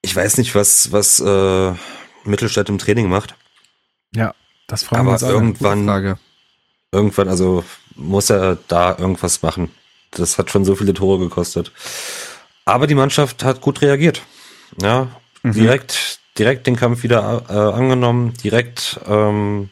Ich 0.00 0.16
weiß 0.16 0.38
nicht, 0.38 0.54
was 0.54 0.92
was 0.92 1.20
äh, 1.20 1.72
Mittelstadt 2.24 2.70
im 2.70 2.78
Training 2.78 3.08
macht. 3.08 3.34
Ja, 4.14 4.34
das 4.68 4.84
fragen 4.84 5.02
wir 5.06 5.08
Aber 5.08 5.12
uns 5.14 5.24
alle. 5.24 5.32
irgendwann, 5.34 5.84
Frage. 5.86 6.18
irgendwann, 6.92 7.28
also 7.28 7.64
muss 7.96 8.30
er 8.30 8.56
da 8.68 8.96
irgendwas 8.96 9.42
machen. 9.42 9.70
Das 10.12 10.38
hat 10.38 10.50
schon 10.50 10.64
so 10.64 10.76
viele 10.76 10.94
Tore 10.94 11.18
gekostet. 11.18 11.72
Aber 12.64 12.86
die 12.86 12.94
Mannschaft 12.94 13.42
hat 13.44 13.60
gut 13.60 13.82
reagiert. 13.82 14.22
Ja, 14.80 15.08
Mhm. 15.42 15.52
direkt, 15.52 16.18
direkt 16.38 16.66
den 16.66 16.76
Kampf 16.76 17.02
wieder 17.02 17.44
äh, 17.48 17.52
angenommen, 17.52 18.34
direkt 18.42 18.98
ähm, 19.06 19.70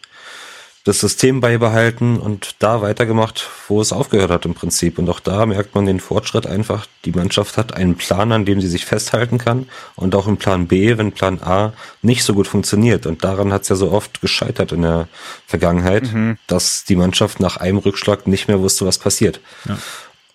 das 0.87 1.01
System 1.01 1.41
beibehalten 1.41 2.17
und 2.21 2.55
da 2.61 2.81
weitergemacht, 2.81 3.49
wo 3.67 3.81
es 3.81 3.93
aufgehört 3.93 4.31
hat 4.31 4.45
im 4.45 4.55
Prinzip. 4.55 4.99
Und 5.01 5.11
auch 5.11 5.19
da 5.19 5.45
merkt 5.45 5.75
man 5.75 5.85
den 5.85 5.99
Fortschritt 5.99 6.47
einfach. 6.47 6.87
Die 7.05 7.11
Mannschaft 7.11 7.57
hat 7.57 7.75
einen 7.75 7.97
Plan, 7.97 8.31
an 8.31 8.45
dem 8.45 8.61
sie 8.61 8.69
sich 8.69 8.85
festhalten 8.85 9.39
kann 9.39 9.67
und 9.97 10.15
auch 10.15 10.29
einen 10.29 10.37
Plan 10.37 10.69
B, 10.69 10.97
wenn 10.97 11.11
Plan 11.11 11.41
A 11.43 11.73
nicht 12.03 12.23
so 12.23 12.35
gut 12.35 12.47
funktioniert. 12.47 13.05
Und 13.05 13.25
daran 13.25 13.53
hat 13.53 13.63
es 13.63 13.69
ja 13.69 13.75
so 13.75 13.91
oft 13.91 14.21
gescheitert 14.21 14.71
in 14.71 14.83
der 14.83 15.09
Vergangenheit, 15.49 16.13
Mhm. 16.13 16.39
dass 16.47 16.85
die 16.85 16.95
Mannschaft 16.95 17.41
nach 17.41 17.57
einem 17.57 17.79
Rückschlag 17.79 18.29
nicht 18.29 18.47
mehr 18.47 18.61
wusste, 18.61 18.87
was 18.87 18.99
passiert. 18.99 19.41
Ja. 19.69 19.79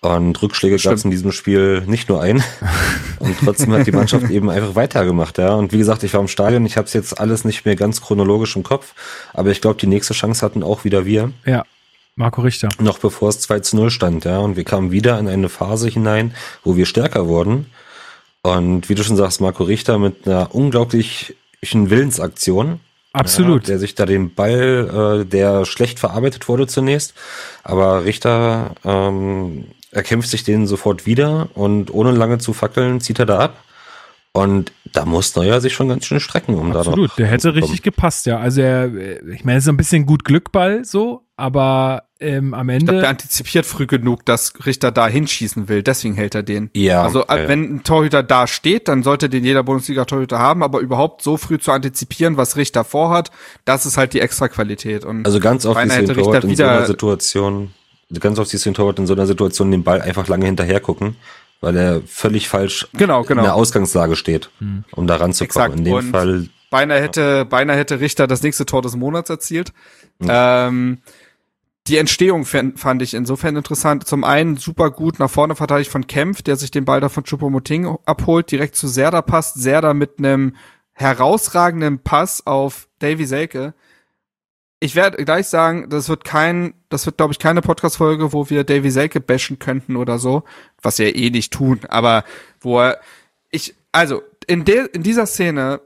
Und 0.04 0.42
Rückschläge 0.42 0.78
gab 0.78 0.94
es 0.94 1.04
in 1.04 1.12
diesem 1.12 1.30
Spiel 1.30 1.82
nicht 1.86 2.08
nur 2.08 2.20
ein. 2.20 2.42
Und 3.20 3.36
trotzdem 3.38 3.72
hat 3.72 3.86
die 3.86 3.92
Mannschaft 3.92 4.28
eben 4.30 4.50
einfach 4.50 4.74
weitergemacht, 4.74 5.38
ja. 5.38 5.54
Und 5.54 5.72
wie 5.72 5.78
gesagt, 5.78 6.02
ich 6.02 6.12
war 6.12 6.20
im 6.20 6.26
Stadion, 6.26 6.66
ich 6.66 6.76
habe 6.76 6.86
es 6.86 6.92
jetzt 6.92 7.20
alles 7.20 7.44
nicht 7.44 7.64
mehr 7.64 7.76
ganz 7.76 8.00
chronologisch 8.00 8.56
im 8.56 8.64
Kopf, 8.64 8.94
aber 9.32 9.50
ich 9.50 9.60
glaube, 9.60 9.78
die 9.78 9.86
nächste 9.86 10.12
Chance 10.12 10.44
hatten 10.44 10.64
auch 10.64 10.82
wieder 10.82 11.06
wir, 11.06 11.30
Ja, 11.46 11.64
Marco 12.16 12.40
Richter. 12.40 12.68
noch 12.80 12.98
bevor 12.98 13.28
es 13.28 13.38
2 13.38 13.60
zu 13.60 13.76
0 13.76 13.90
stand, 13.92 14.24
ja. 14.24 14.38
Und 14.38 14.56
wir 14.56 14.64
kamen 14.64 14.90
wieder 14.90 15.20
in 15.20 15.28
eine 15.28 15.48
Phase 15.48 15.88
hinein, 15.88 16.34
wo 16.64 16.76
wir 16.76 16.86
stärker 16.86 17.28
wurden. 17.28 17.66
Und 18.42 18.88
wie 18.88 18.96
du 18.96 19.04
schon 19.04 19.16
sagst, 19.16 19.40
Marco 19.40 19.62
Richter 19.62 19.98
mit 20.00 20.26
einer 20.26 20.52
unglaublichen 20.52 21.36
Willensaktion. 21.62 22.80
Absolut. 23.12 23.62
Ja, 23.62 23.74
der 23.74 23.78
sich 23.78 23.94
da 23.94 24.04
den 24.04 24.34
Ball, 24.34 25.20
äh, 25.22 25.24
der 25.26 25.64
schlecht 25.64 26.00
verarbeitet 26.00 26.48
wurde 26.48 26.66
zunächst, 26.66 27.14
aber 27.62 28.04
Richter 28.04 28.74
ähm, 28.84 29.66
erkämpft 29.92 30.28
sich 30.30 30.42
den 30.42 30.66
sofort 30.66 31.06
wieder 31.06 31.48
und 31.54 31.92
ohne 31.94 32.10
lange 32.10 32.38
zu 32.38 32.52
fackeln 32.52 33.00
zieht 33.00 33.18
er 33.20 33.26
da 33.26 33.38
ab. 33.38 33.56
Und 34.34 34.72
da 34.90 35.04
muss 35.04 35.36
Neuer 35.36 35.60
sich 35.60 35.74
schon 35.74 35.90
ganz 35.90 36.06
schön 36.06 36.18
strecken, 36.18 36.54
um 36.54 36.72
da 36.72 36.78
Absolut, 36.80 37.10
der 37.18 37.26
hätte 37.26 37.54
richtig 37.54 37.82
gepasst, 37.82 38.24
ja. 38.24 38.38
Also 38.38 38.62
er, 38.62 38.84
äh, 38.86 39.20
ich 39.34 39.44
meine, 39.44 39.58
es 39.58 39.64
ist 39.64 39.68
ein 39.68 39.76
bisschen 39.76 40.06
gut 40.06 40.24
Glückball 40.24 40.86
so, 40.86 41.26
aber 41.36 42.04
ähm, 42.18 42.54
am 42.54 42.70
Ich 42.70 42.78
glaube, 42.78 42.92
der 42.92 42.96
Ende. 43.00 43.08
antizipiert 43.10 43.66
früh 43.66 43.86
genug, 43.86 44.24
dass 44.24 44.54
Richter 44.64 44.90
da 44.90 45.06
hinschießen 45.06 45.68
will, 45.68 45.82
deswegen 45.82 46.14
hält 46.14 46.34
er 46.34 46.42
den. 46.42 46.70
Ja, 46.72 47.02
Also 47.02 47.26
ja. 47.28 47.46
wenn 47.46 47.74
ein 47.76 47.84
Torhüter 47.84 48.22
da 48.22 48.46
steht, 48.46 48.88
dann 48.88 49.02
sollte 49.02 49.28
den 49.28 49.44
jeder 49.44 49.64
Bundesliga-Torhüter 49.64 50.38
haben, 50.38 50.62
aber 50.62 50.80
überhaupt 50.80 51.20
so 51.22 51.36
früh 51.36 51.58
zu 51.58 51.70
antizipieren, 51.70 52.38
was 52.38 52.56
Richter 52.56 52.84
vorhat, 52.84 53.30
das 53.66 53.84
ist 53.84 53.98
halt 53.98 54.14
die 54.14 54.20
Extraqualität. 54.20 55.04
Und 55.04 55.26
Also 55.26 55.40
ganz 55.40 55.66
oft 55.66 55.74
Torwart 55.78 56.16
Richter 56.16 56.48
in 56.48 56.56
so 56.56 56.62
einer 56.62 56.76
wieder- 56.78 56.86
Situation, 56.86 57.74
ganz 58.20 58.38
oft 58.38 58.50
siehst 58.50 58.64
du 58.66 58.70
den 58.70 58.74
Torwart 58.74 58.98
in 58.98 59.06
so 59.06 59.14
einer 59.14 59.26
Situation 59.26 59.70
den 59.70 59.84
Ball 59.84 60.00
einfach 60.00 60.28
lange 60.28 60.46
hinterher 60.46 60.80
gucken, 60.80 61.16
weil 61.60 61.76
er 61.76 62.02
völlig 62.06 62.48
falsch 62.48 62.88
Genau, 62.92 63.22
in 63.22 63.26
der 63.28 63.36
genau. 63.36 63.52
Ausgangslage 63.54 64.16
steht, 64.16 64.50
um 64.92 65.06
da 65.06 65.16
ranzukommen. 65.16 65.66
Exakt. 65.66 65.78
In 65.78 65.84
dem 65.84 65.94
Und 65.94 66.10
Fall 66.10 66.48
Beinahe 66.72 67.02
hätte, 67.02 67.44
beinahe 67.44 67.76
hätte 67.76 68.00
Richter 68.00 68.26
das 68.26 68.42
nächste 68.42 68.64
Tor 68.64 68.80
des 68.80 68.96
Monats 68.96 69.28
erzielt. 69.28 69.74
Ähm, 70.26 71.02
die 71.86 71.98
Entstehung 71.98 72.46
fand 72.46 72.80
fand 72.80 73.02
ich 73.02 73.12
insofern 73.12 73.56
interessant. 73.56 74.06
Zum 74.06 74.24
einen 74.24 74.56
super 74.56 74.90
gut 74.90 75.18
nach 75.18 75.28
vorne 75.28 75.54
verteidigt 75.54 75.90
von 75.90 76.06
Kempf, 76.06 76.40
der 76.40 76.56
sich 76.56 76.70
den 76.70 76.86
Ball 76.86 77.00
da 77.00 77.10
von 77.10 77.24
Choupo-Moting 77.24 77.98
abholt, 78.06 78.50
direkt 78.50 78.76
zu 78.76 78.88
Serda 78.88 79.20
passt. 79.20 79.60
Serda 79.60 79.92
mit 79.92 80.18
einem 80.18 80.56
herausragenden 80.92 81.98
Pass 81.98 82.46
auf 82.46 82.88
Davy 83.00 83.26
Selke. 83.26 83.74
Ich 84.82 84.96
werde 84.96 85.24
gleich 85.24 85.46
sagen, 85.46 85.88
das 85.90 86.08
wird 86.08 86.24
kein, 86.24 86.74
das 86.88 87.06
wird 87.06 87.16
glaube 87.16 87.32
ich 87.32 87.38
keine 87.38 87.62
Podcast-Folge, 87.62 88.32
wo 88.32 88.50
wir 88.50 88.64
Davy 88.64 88.90
Selke 88.90 89.20
bashen 89.20 89.60
könnten 89.60 89.94
oder 89.94 90.18
so, 90.18 90.42
was 90.82 90.98
wir 90.98 91.14
eh 91.14 91.30
nicht 91.30 91.52
tun, 91.52 91.82
aber 91.88 92.24
wo 92.60 92.80
er, 92.80 92.98
ich, 93.52 93.76
also, 93.92 94.22
in 94.48 94.64
der, 94.64 94.92
in 94.92 95.04
dieser 95.04 95.26
Szene 95.26 95.82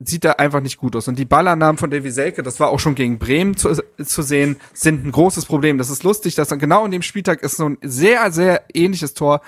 sieht 0.00 0.24
er 0.24 0.40
einfach 0.40 0.60
nicht 0.60 0.78
gut 0.78 0.96
aus. 0.96 1.06
Und 1.06 1.16
die 1.16 1.26
Ballannahmen 1.26 1.78
von 1.78 1.90
Davy 1.90 2.10
Selke, 2.10 2.42
das 2.42 2.58
war 2.58 2.70
auch 2.70 2.80
schon 2.80 2.96
gegen 2.96 3.20
Bremen 3.20 3.56
zu, 3.56 3.72
zu 4.04 4.22
sehen, 4.22 4.56
sind 4.72 5.06
ein 5.06 5.12
großes 5.12 5.44
Problem. 5.44 5.78
Das 5.78 5.88
ist 5.88 6.02
lustig, 6.02 6.34
dass 6.34 6.48
dann 6.48 6.58
genau 6.58 6.84
in 6.84 6.90
dem 6.90 7.02
Spieltag 7.02 7.42
ist 7.42 7.56
so 7.56 7.68
ein 7.68 7.78
sehr, 7.82 8.32
sehr 8.32 8.64
ähnliches 8.74 9.14
Tor 9.14 9.42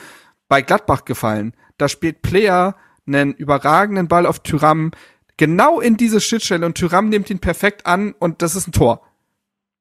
bei 0.47 0.63
Gladbach 0.63 1.05
gefallen. 1.05 1.55
Da 1.77 1.89
spielt 1.89 2.23
Player 2.23 2.77
einen 3.09 3.33
überragenden 3.33 4.07
Ball 4.07 4.27
auf 4.27 4.45
Tyram 4.45 4.93
genau 5.37 5.81
in 5.81 5.97
diese 5.97 6.21
Schnittstelle 6.21 6.67
und 6.67 6.77
Tyram 6.77 7.09
nimmt 7.09 7.31
ihn 7.31 7.39
perfekt 7.39 7.87
an 7.87 8.13
und 8.19 8.43
das 8.43 8.55
ist 8.57 8.69
ein 8.69 8.73
Tor. 8.73 9.03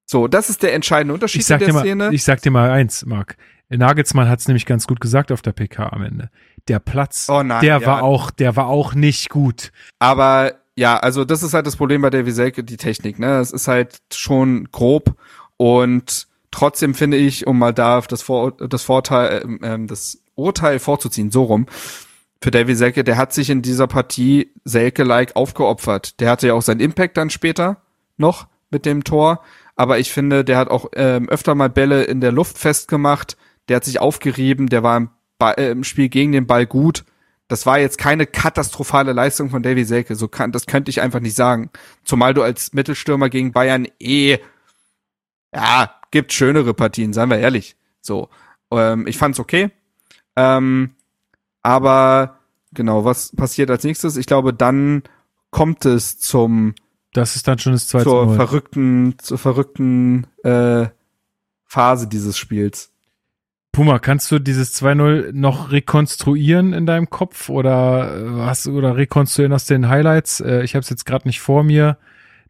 So, 0.05 0.27
das 0.27 0.49
ist 0.49 0.61
der 0.63 0.73
entscheidende 0.73 1.13
Unterschied 1.13 1.41
Ich 1.41 1.47
sag, 1.47 1.55
in 1.55 1.59
dir 1.59 1.65
der 1.67 1.73
mal, 1.73 1.81
Szene. 1.81 2.09
ich 2.11 2.23
sag 2.23 2.41
dir 2.41 2.51
mal 2.51 2.69
eins, 2.69 3.05
Marc. 3.05 3.37
Nagelsmann 3.69 4.27
hat 4.27 4.39
es 4.39 4.47
nämlich 4.47 4.65
ganz 4.65 4.85
gut 4.85 4.99
gesagt 4.99 5.31
auf 5.31 5.41
der 5.41 5.53
PK 5.53 5.93
am 5.93 6.03
Ende. 6.03 6.29
Der 6.67 6.79
Platz, 6.79 7.27
Oh 7.29 7.41
nein, 7.43 7.61
der 7.61 7.79
ja. 7.79 7.85
war 7.85 8.03
auch, 8.03 8.29
der 8.31 8.55
war 8.55 8.67
auch 8.67 8.93
nicht 8.93 9.29
gut. 9.29 9.71
Aber 9.99 10.55
ja, 10.75 10.97
also 10.97 11.23
das 11.25 11.43
ist 11.43 11.53
halt 11.53 11.65
das 11.65 11.77
Problem 11.77 12.01
bei 12.01 12.09
Davy 12.09 12.31
Selke, 12.31 12.63
die 12.63 12.77
Technik, 12.77 13.19
ne? 13.19 13.39
Es 13.39 13.51
ist 13.51 13.67
halt 13.67 13.99
schon 14.13 14.67
grob 14.71 15.15
und 15.57 16.27
trotzdem 16.51 16.93
finde 16.93 17.17
ich, 17.17 17.47
um 17.47 17.57
mal 17.57 17.73
da 17.73 18.01
das, 18.01 18.21
Vor 18.21 18.51
das 18.51 18.83
Vorteil, 18.83 19.45
ähm, 19.63 19.87
das 19.87 20.21
Urteil 20.35 20.79
vorzuziehen, 20.79 21.31
so 21.31 21.43
rum, 21.43 21.67
für 22.41 22.51
Davy 22.51 22.75
Selke, 22.75 23.03
der 23.03 23.17
hat 23.17 23.33
sich 23.33 23.49
in 23.49 23.61
dieser 23.61 23.87
Partie 23.87 24.51
Selke-like 24.65 25.35
aufgeopfert. 25.35 26.19
Der 26.19 26.31
hatte 26.31 26.47
ja 26.47 26.53
auch 26.53 26.61
seinen 26.61 26.79
Impact 26.79 27.17
dann 27.17 27.29
später 27.29 27.81
noch 28.17 28.47
mit 28.71 28.85
dem 28.85 29.03
Tor, 29.03 29.43
aber 29.75 29.99
ich 29.99 30.11
finde, 30.11 30.43
der 30.43 30.57
hat 30.57 30.69
auch 30.69 30.89
ähm, 30.95 31.29
öfter 31.29 31.55
mal 31.55 31.69
Bälle 31.69 32.03
in 32.03 32.21
der 32.21 32.31
Luft 32.31 32.57
festgemacht, 32.57 33.37
der 33.69 33.77
hat 33.77 33.85
sich 33.85 33.99
aufgerieben, 33.99 34.67
der 34.67 34.83
war 34.83 34.97
im, 34.97 35.09
Ba- 35.37 35.53
äh, 35.53 35.71
im 35.71 35.83
Spiel 35.83 36.09
gegen 36.09 36.31
den 36.31 36.47
Ball 36.47 36.65
gut. 36.65 37.05
Das 37.47 37.65
war 37.65 37.79
jetzt 37.79 37.97
keine 37.97 38.25
katastrophale 38.25 39.11
Leistung 39.11 39.49
von 39.49 39.61
Davy 39.61 39.83
Selke. 39.83 40.15
So 40.15 40.29
kann, 40.29 40.51
das 40.53 40.67
könnte 40.67 40.89
ich 40.89 41.01
einfach 41.01 41.19
nicht 41.19 41.35
sagen. 41.35 41.69
Zumal 42.03 42.33
du 42.33 42.43
als 42.43 42.73
Mittelstürmer 42.73 43.29
gegen 43.29 43.51
Bayern 43.51 43.87
eh, 43.99 44.39
ja, 45.53 45.93
gibt 46.11 46.31
schönere 46.31 46.73
Partien, 46.73 47.11
seien 47.11 47.29
wir 47.29 47.39
ehrlich. 47.39 47.75
So, 47.99 48.29
ähm, 48.71 49.05
ich 49.05 49.17
fand's 49.17 49.39
okay. 49.39 49.69
Ähm, 50.37 50.95
aber 51.63 52.39
genau, 52.73 53.05
was 53.05 53.35
passiert 53.35 53.69
als 53.69 53.83
nächstes? 53.83 54.17
Ich 54.17 54.25
glaube, 54.25 54.53
dann 54.53 55.03
kommt 55.49 55.85
es 55.85 56.19
zum 56.19 56.75
Das 57.13 57.35
ist 57.35 57.47
dann 57.47 57.59
schon 57.59 57.73
das 57.73 57.87
zweite 57.87 58.05
zur 58.05 58.33
verrückten, 58.35 59.15
zur 59.19 59.37
verrückten 59.37 60.27
äh, 60.43 60.87
Phase 61.65 62.07
dieses 62.07 62.37
Spiels. 62.37 62.91
Puma, 63.71 63.99
kannst 63.99 64.29
du 64.31 64.39
dieses 64.39 64.81
2-0 64.81 65.31
noch 65.31 65.71
rekonstruieren 65.71 66.73
in 66.73 66.85
deinem 66.85 67.09
Kopf 67.09 67.49
oder 67.49 68.17
äh, 68.17 68.41
hast 68.41 68.67
oder 68.67 68.97
rekonstruieren 68.97 69.53
aus 69.53 69.65
den 69.65 69.87
Highlights? 69.87 70.41
Äh, 70.41 70.63
ich 70.63 70.75
habe 70.75 70.81
es 70.81 70.89
jetzt 70.89 71.05
gerade 71.05 71.27
nicht 71.27 71.39
vor 71.39 71.63
mir. 71.63 71.97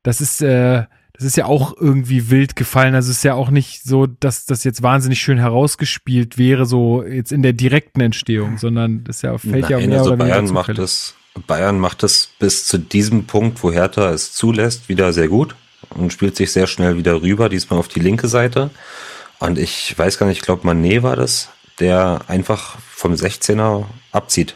Das 0.02 0.20
ist 0.20 0.42
äh, 0.42 0.86
das 1.22 1.27
ist 1.27 1.38
ja 1.38 1.45
auch 1.45 1.77
irgendwie 1.80 2.31
wild 2.31 2.56
gefallen. 2.56 2.95
Also 2.95 3.11
es 3.11 3.18
ist 3.18 3.23
ja 3.23 3.35
auch 3.35 3.52
nicht 3.52 3.84
so, 3.84 4.07
dass 4.07 4.45
das 4.45 4.64
jetzt 4.64 4.81
wahnsinnig 4.81 5.22
schön 5.22 5.38
herausgespielt 5.38 6.39
wäre, 6.39 6.65
so 6.65 7.03
jetzt 7.03 7.31
in 7.31 7.43
der 7.43 7.53
direkten 7.53 8.02
Entstehung, 8.02 8.57
sondern 8.57 9.03
das 9.03 9.22
ja 9.22 9.38
fällt 9.38 9.69
ja 9.69 9.77
Nein, 9.77 9.89
mehr 9.89 9.99
also 9.99 10.14
oder 10.14 10.19
weniger 10.19 10.35
Bayern 10.41 10.52
macht 10.52 10.80
es, 10.80 11.14
Bayern 11.45 11.80
macht 11.80 12.02
es 12.02 12.31
bis 12.39 12.65
zu 12.65 12.80
diesem 12.80 13.26
Punkt, 13.26 13.61
wo 13.61 13.72
Hertha 13.72 14.10
es 14.10 14.34
zulässt, 14.34 14.89
wieder 14.89 15.14
sehr 15.14 15.27
gut 15.27 15.56
und 15.91 16.11
spielt 16.11 16.35
sich 16.35 16.52
sehr 16.52 16.65
schnell 16.65 16.98
wieder 16.98 17.22
rüber, 17.22 17.49
diesmal 17.49 17.77
auf 17.77 17.88
die 17.88 17.99
linke 17.99 18.27
Seite. 18.27 18.72
Und 19.38 19.60
ich 19.60 19.95
weiß 19.95 20.18
gar 20.18 20.26
nicht, 20.26 20.38
ich 20.39 20.43
glaube 20.43 20.65
Manet 20.65 21.03
war 21.03 21.15
das, 21.15 21.49
der 21.80 22.22
einfach 22.27 22.80
vom 22.80 23.14
16er 23.14 23.85
abzieht. 24.11 24.56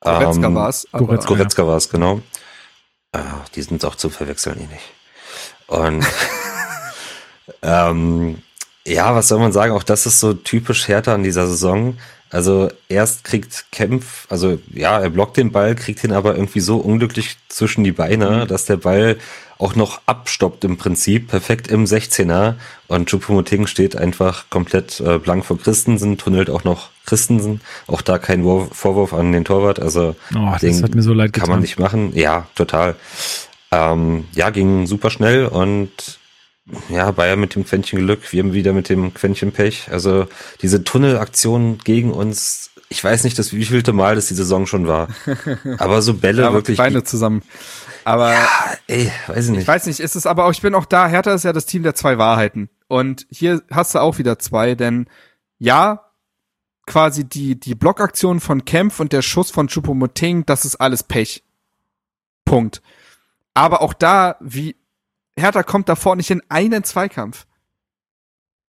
Goretzka 0.00 0.46
Ähm, 0.48 0.54
war's. 0.54 0.86
aber- 0.92 1.06
Goretzka. 1.06 1.28
Goretzka 1.28 1.66
war 1.66 1.76
es, 1.78 1.88
genau. 1.88 2.20
Ah, 3.12 3.40
die 3.54 3.62
sind 3.62 3.82
auch 3.86 3.94
zu 3.94 4.10
verwechseln, 4.10 4.58
eh 4.60 4.66
nicht. 4.72 4.84
Und 5.66 6.04
ähm, 7.62 8.38
ja, 8.86 9.14
was 9.14 9.28
soll 9.28 9.38
man 9.40 9.52
sagen? 9.52 9.72
Auch 9.72 9.82
das 9.82 10.06
ist 10.06 10.20
so 10.20 10.32
typisch 10.34 10.88
Hertha 10.88 11.14
in 11.14 11.22
dieser 11.22 11.46
Saison. 11.46 11.96
Also 12.30 12.70
erst 12.88 13.22
kriegt 13.24 13.66
Kempf, 13.70 14.26
also 14.28 14.58
ja, 14.72 14.98
er 15.00 15.10
blockt 15.10 15.36
den 15.36 15.52
Ball, 15.52 15.76
kriegt 15.76 16.02
ihn 16.02 16.12
aber 16.12 16.34
irgendwie 16.34 16.60
so 16.60 16.78
unglücklich 16.78 17.36
zwischen 17.48 17.84
die 17.84 17.92
Beine, 17.92 18.46
dass 18.48 18.64
der 18.64 18.78
Ball 18.78 19.16
auch 19.58 19.76
noch 19.76 20.00
abstoppt 20.06 20.64
im 20.64 20.76
Prinzip, 20.76 21.28
perfekt 21.28 21.68
im 21.68 21.84
16er 21.84 22.56
und 22.88 23.08
Choupo-Moting 23.08 23.66
steht 23.68 23.96
einfach 23.96 24.50
komplett 24.50 25.00
äh, 25.00 25.18
blank 25.18 25.44
vor 25.44 25.58
Christensen, 25.58 26.18
tunnelt 26.18 26.50
auch 26.50 26.64
noch 26.64 26.90
Christensen, 27.06 27.60
auch 27.86 28.02
da 28.02 28.18
kein 28.18 28.42
Wurf, 28.44 28.68
Vorwurf 28.72 29.14
an 29.14 29.32
den 29.32 29.44
Torwart, 29.44 29.78
also 29.80 30.16
Oh, 30.34 30.54
das 30.60 30.82
hat 30.82 30.94
mir 30.94 31.02
so 31.02 31.14
leid 31.14 31.32
kann 31.32 31.42
getan. 31.42 31.50
man 31.50 31.60
nicht 31.60 31.78
machen, 31.78 32.14
ja, 32.14 32.48
total. 32.56 32.96
Ähm, 33.76 34.24
ja, 34.32 34.50
ging 34.50 34.86
super 34.86 35.10
schnell 35.10 35.46
und 35.46 36.18
ja, 36.88 37.10
Bayern 37.10 37.38
mit 37.38 37.54
dem 37.54 37.64
Quäntchen 37.64 37.98
Glück, 38.00 38.32
wir 38.32 38.52
wieder 38.52 38.72
mit 38.72 38.88
dem 38.88 39.12
Quäntchen 39.12 39.52
Pech. 39.52 39.88
Also 39.90 40.26
diese 40.62 40.82
Tunnelaktion 40.82 41.78
gegen 41.84 42.10
uns, 42.10 42.70
ich 42.88 43.04
weiß 43.04 43.24
nicht, 43.24 43.38
das 43.38 43.52
wievielte 43.52 43.92
Mal 43.92 44.14
das 44.14 44.28
die 44.28 44.34
Saison 44.34 44.66
schon 44.66 44.88
war. 44.88 45.08
Aber 45.78 46.00
so 46.00 46.14
Bälle 46.14 46.42
Ja, 46.42 46.48
aber 46.48 46.58
wirklich. 46.58 46.78
Beine 46.78 47.04
zusammen. 47.04 47.42
Aber 48.04 48.32
ja, 48.32 48.48
ey, 48.86 49.12
weiß 49.26 49.46
ich 49.46 49.50
nicht. 49.50 49.60
ich 49.62 49.68
weiß 49.68 49.86
nicht, 49.86 50.00
ist 50.00 50.16
es 50.16 50.26
aber 50.26 50.44
auch, 50.44 50.52
ich 50.52 50.62
bin 50.62 50.76
auch 50.76 50.86
da, 50.86 51.08
Hertha 51.08 51.34
ist 51.34 51.42
ja 51.42 51.52
das 51.52 51.66
Team 51.66 51.82
der 51.82 51.96
zwei 51.96 52.18
Wahrheiten. 52.18 52.70
Und 52.86 53.26
hier 53.30 53.62
hast 53.70 53.94
du 53.94 53.98
auch 53.98 54.18
wieder 54.18 54.38
zwei, 54.38 54.76
denn 54.76 55.06
ja, 55.58 56.12
quasi 56.86 57.24
die, 57.24 57.58
die 57.58 57.74
Blockaktion 57.74 58.38
von 58.38 58.64
Kempf 58.64 59.00
und 59.00 59.12
der 59.12 59.22
Schuss 59.22 59.50
von 59.50 59.68
Choupo-Moting, 59.68 60.46
das 60.46 60.64
ist 60.64 60.76
alles 60.76 61.02
Pech. 61.02 61.42
Punkt. 62.44 62.80
Aber 63.56 63.80
auch 63.80 63.94
da, 63.94 64.36
wie, 64.40 64.76
Hertha 65.34 65.62
kommt 65.62 65.88
davor 65.88 66.14
nicht 66.14 66.30
in 66.30 66.42
einen 66.50 66.84
Zweikampf. 66.84 67.46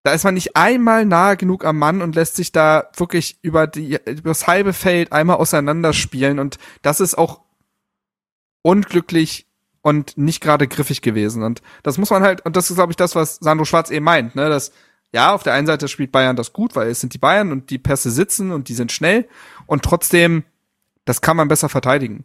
Da 0.04 0.12
ist 0.12 0.22
man 0.22 0.34
nicht 0.34 0.56
einmal 0.56 1.04
nahe 1.04 1.36
genug 1.36 1.64
am 1.64 1.76
Mann 1.76 2.02
und 2.02 2.14
lässt 2.14 2.36
sich 2.36 2.52
da 2.52 2.88
wirklich 2.94 3.40
über 3.42 3.66
die, 3.66 3.98
über 4.06 4.30
das 4.30 4.46
halbe 4.46 4.72
Feld 4.72 5.10
einmal 5.10 5.38
auseinanderspielen 5.38 6.38
und 6.38 6.58
das 6.82 7.00
ist 7.00 7.18
auch 7.18 7.40
unglücklich 8.62 9.48
und 9.82 10.16
nicht 10.16 10.40
gerade 10.40 10.68
griffig 10.68 11.02
gewesen. 11.02 11.42
Und 11.42 11.62
das 11.82 11.98
muss 11.98 12.10
man 12.10 12.22
halt, 12.22 12.46
und 12.46 12.54
das 12.54 12.70
ist, 12.70 12.76
glaube 12.76 12.92
ich, 12.92 12.96
das, 12.96 13.16
was 13.16 13.38
Sandro 13.38 13.64
Schwarz 13.64 13.90
eben 13.90 14.04
meint, 14.04 14.36
ne, 14.36 14.48
dass, 14.48 14.70
ja, 15.12 15.34
auf 15.34 15.42
der 15.42 15.54
einen 15.54 15.66
Seite 15.66 15.88
spielt 15.88 16.12
Bayern 16.12 16.36
das 16.36 16.52
gut, 16.52 16.76
weil 16.76 16.90
es 16.90 17.00
sind 17.00 17.12
die 17.12 17.18
Bayern 17.18 17.50
und 17.50 17.70
die 17.70 17.78
Pässe 17.78 18.12
sitzen 18.12 18.52
und 18.52 18.68
die 18.68 18.74
sind 18.74 18.92
schnell 18.92 19.28
und 19.66 19.82
trotzdem, 19.82 20.44
das 21.04 21.22
kann 21.22 21.36
man 21.36 21.48
besser 21.48 21.68
verteidigen. 21.68 22.24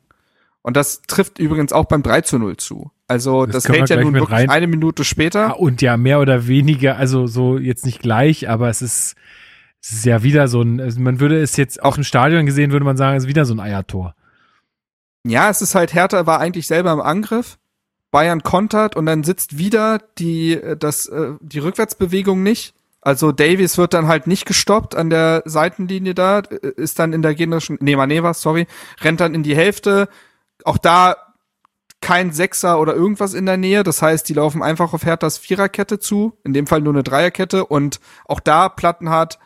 Und 0.63 0.77
das 0.77 1.01
trifft 1.03 1.39
übrigens 1.39 1.73
auch 1.73 1.85
beim 1.85 2.03
3 2.03 2.21
zu 2.21 2.37
0 2.37 2.57
zu. 2.57 2.91
Also 3.07 3.45
Das 3.45 3.55
das, 3.55 3.67
wir 3.67 3.75
fällt 3.75 3.89
ja 3.89 4.01
nun 4.01 4.13
wirklich 4.13 4.31
rein- 4.39 4.49
eine 4.49 4.67
Minute 4.67 5.03
später. 5.03 5.47
Ah, 5.47 5.51
und 5.51 5.81
ja, 5.81 5.97
mehr 5.97 6.19
oder 6.19 6.47
weniger, 6.47 6.97
also 6.97 7.27
so 7.27 7.57
jetzt 7.57 7.85
nicht 7.85 8.01
gleich, 8.01 8.47
aber 8.47 8.69
es 8.69 8.81
ist, 8.81 9.15
es 9.81 9.91
ist 9.91 10.05
ja 10.05 10.23
wieder 10.23 10.47
so 10.47 10.61
ein, 10.61 10.79
also 10.79 10.99
man 11.01 11.19
würde 11.19 11.41
es 11.41 11.57
jetzt 11.57 11.81
auch 11.83 11.97
im 11.97 12.03
Stadion 12.03 12.45
gesehen, 12.45 12.71
würde 12.71 12.85
man 12.85 12.97
sagen, 12.97 13.17
es 13.17 13.23
ist 13.23 13.29
wieder 13.29 13.45
so 13.45 13.53
ein 13.55 13.59
Eiertor. 13.59 14.15
Ja, 15.25 15.49
es 15.49 15.61
ist 15.61 15.75
halt 15.75 15.93
Hertha 15.93 16.25
war 16.25 16.39
eigentlich 16.39 16.67
selber 16.67 16.91
im 16.93 17.01
Angriff. 17.01 17.57
Bayern 18.11 18.43
kontert 18.43 18.95
und 18.97 19.05
dann 19.05 19.23
sitzt 19.23 19.57
wieder 19.57 19.99
die 20.17 20.53
äh, 20.53 20.75
das 20.75 21.05
äh, 21.07 21.31
die 21.39 21.59
Rückwärtsbewegung 21.59 22.43
nicht. 22.43 22.73
Also 22.99 23.31
Davies 23.31 23.77
wird 23.77 23.93
dann 23.93 24.07
halt 24.07 24.27
nicht 24.27 24.45
gestoppt 24.45 24.95
an 24.95 25.09
der 25.09 25.41
Seitenlinie 25.45 26.13
da, 26.13 26.39
äh, 26.39 26.67
ist 26.75 26.99
dann 26.99 27.13
in 27.13 27.21
der 27.21 27.33
gegnerischen 27.35 27.77
nee, 27.79 27.95
Mané 27.95 28.21
war's, 28.21 28.41
sorry, 28.41 28.67
rennt 29.01 29.21
dann 29.21 29.33
in 29.33 29.43
die 29.43 29.55
Hälfte. 29.55 30.09
Auch 30.65 30.77
da 30.77 31.15
kein 32.01 32.31
Sechser 32.31 32.79
oder 32.79 32.95
irgendwas 32.95 33.33
in 33.33 33.45
der 33.45 33.57
Nähe. 33.57 33.83
Das 33.83 34.01
heißt, 34.01 34.27
die 34.27 34.33
laufen 34.33 34.63
einfach 34.63 34.93
auf 34.93 35.05
Herthas 35.05 35.37
Viererkette 35.37 35.99
zu. 35.99 36.37
In 36.43 36.53
dem 36.53 36.67
Fall 36.67 36.81
nur 36.81 36.93
eine 36.93 37.03
Dreierkette. 37.03 37.65
Und 37.65 37.99
auch 38.25 38.39
da 38.39 38.69
Plattenhardt 38.69 39.39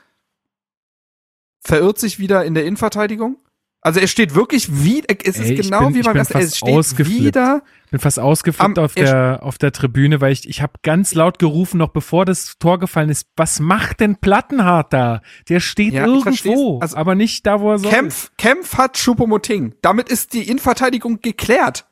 verirrt 1.59 1.99
sich 1.99 2.17
wieder 2.17 2.45
in 2.45 2.53
der 2.53 2.65
Innenverteidigung. 2.65 3.37
Also 3.85 3.99
er 3.99 4.07
steht 4.07 4.33
wirklich 4.33 4.83
wie, 4.83 5.03
es 5.07 5.37
ist 5.37 5.45
Ey, 5.45 5.53
ich 5.53 5.61
genau 5.69 5.85
bin- 5.85 5.93
wie 5.95 6.01
beim 6.01 6.15
ersten, 6.15 6.39
es 6.39 6.57
steht 6.57 6.73
ausgeflippt. 6.73 7.19
wieder. 7.23 7.61
Bin 7.91 7.99
fast 7.99 8.17
ausgeflippt 8.19 8.79
Am- 8.79 8.83
auf 8.83 8.95
der, 8.95 9.39
auf 9.43 9.59
der 9.59 9.71
Tribüne, 9.71 10.21
weil 10.21 10.31
ich, 10.31 10.49
ich 10.49 10.63
habe 10.63 10.73
ganz 10.81 11.13
laut 11.13 11.37
gerufen, 11.37 11.77
noch 11.77 11.89
bevor 11.89 12.25
das 12.25 12.57
Tor 12.57 12.79
gefallen 12.79 13.09
ist, 13.09 13.27
was 13.37 13.59
macht 13.59 13.99
denn 13.99 14.15
Plattenhardt 14.15 14.91
da? 14.91 15.21
Der 15.49 15.59
steht 15.59 15.93
Ja, 15.93 16.07
irgendwo, 16.07 16.79
Also, 16.79 16.97
aber 16.97 17.13
nicht 17.13 17.45
da, 17.45 17.61
wo 17.61 17.73
er 17.73 17.77
soll. 17.77 17.91
Kempf, 17.91 18.31
Kempf 18.39 18.75
hat 18.77 18.97
Choupo-Moting. 18.97 19.75
Damit 19.83 20.09
ist 20.09 20.33
die 20.33 20.49
Innenverteidigung 20.49 21.21
geklärt. 21.21 21.85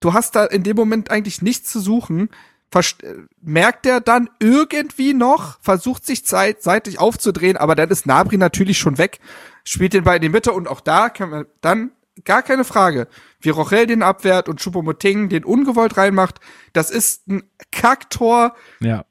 Du 0.00 0.12
hast 0.12 0.36
da 0.36 0.44
in 0.44 0.64
dem 0.64 0.76
Moment 0.76 1.10
eigentlich 1.10 1.40
nichts 1.40 1.70
zu 1.72 1.80
suchen. 1.80 2.28
Verst 2.70 3.02
äh, 3.04 3.14
merkt 3.40 3.86
er 3.86 4.00
dann 4.00 4.28
irgendwie 4.38 5.14
noch, 5.14 5.58
versucht 5.62 6.04
sich 6.04 6.24
zeit 6.26 6.62
seitlich 6.62 6.98
aufzudrehen, 6.98 7.56
aber 7.56 7.74
dann 7.74 7.88
ist 7.90 8.06
Nabri 8.06 8.36
natürlich 8.36 8.78
schon 8.78 8.98
weg, 8.98 9.18
spielt 9.64 9.92
den 9.94 10.04
Ball 10.04 10.16
in 10.16 10.22
die 10.22 10.28
Mitte 10.28 10.52
und 10.52 10.68
auch 10.68 10.80
da 10.80 11.08
kann 11.08 11.30
man 11.30 11.46
dann 11.60 11.92
gar 12.24 12.42
keine 12.42 12.64
Frage, 12.64 13.08
wie 13.40 13.50
Rochel 13.50 13.86
den 13.86 14.02
abwehrt 14.02 14.48
und 14.48 14.60
Choupo-Moting 14.60 15.28
den 15.28 15.44
ungewollt 15.44 15.96
reinmacht, 15.96 16.40
das 16.72 16.90
ist 16.90 17.26
ein 17.28 17.42
Kacktor 17.70 18.54
Ja. 18.80 19.04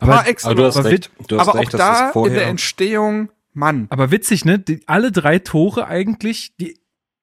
Aber, 0.00 0.24
aber 0.42 0.54
du 0.54 0.64
hast 0.64 0.76
aber 0.76 0.88
recht. 0.90 1.10
Du 1.28 1.38
hast 1.38 1.48
aber 1.48 1.60
recht, 1.60 1.74
auch 1.74 1.78
da 1.78 2.10
in 2.26 2.34
der 2.34 2.46
Entstehung, 2.48 3.30
Mann. 3.52 3.86
aber 3.90 4.10
witzig, 4.10 4.44
ne? 4.44 4.58
Die, 4.58 4.82
alle 4.86 5.12
drei 5.12 5.38
Tore 5.38 5.86
eigentlich, 5.86 6.52
die 6.58 6.78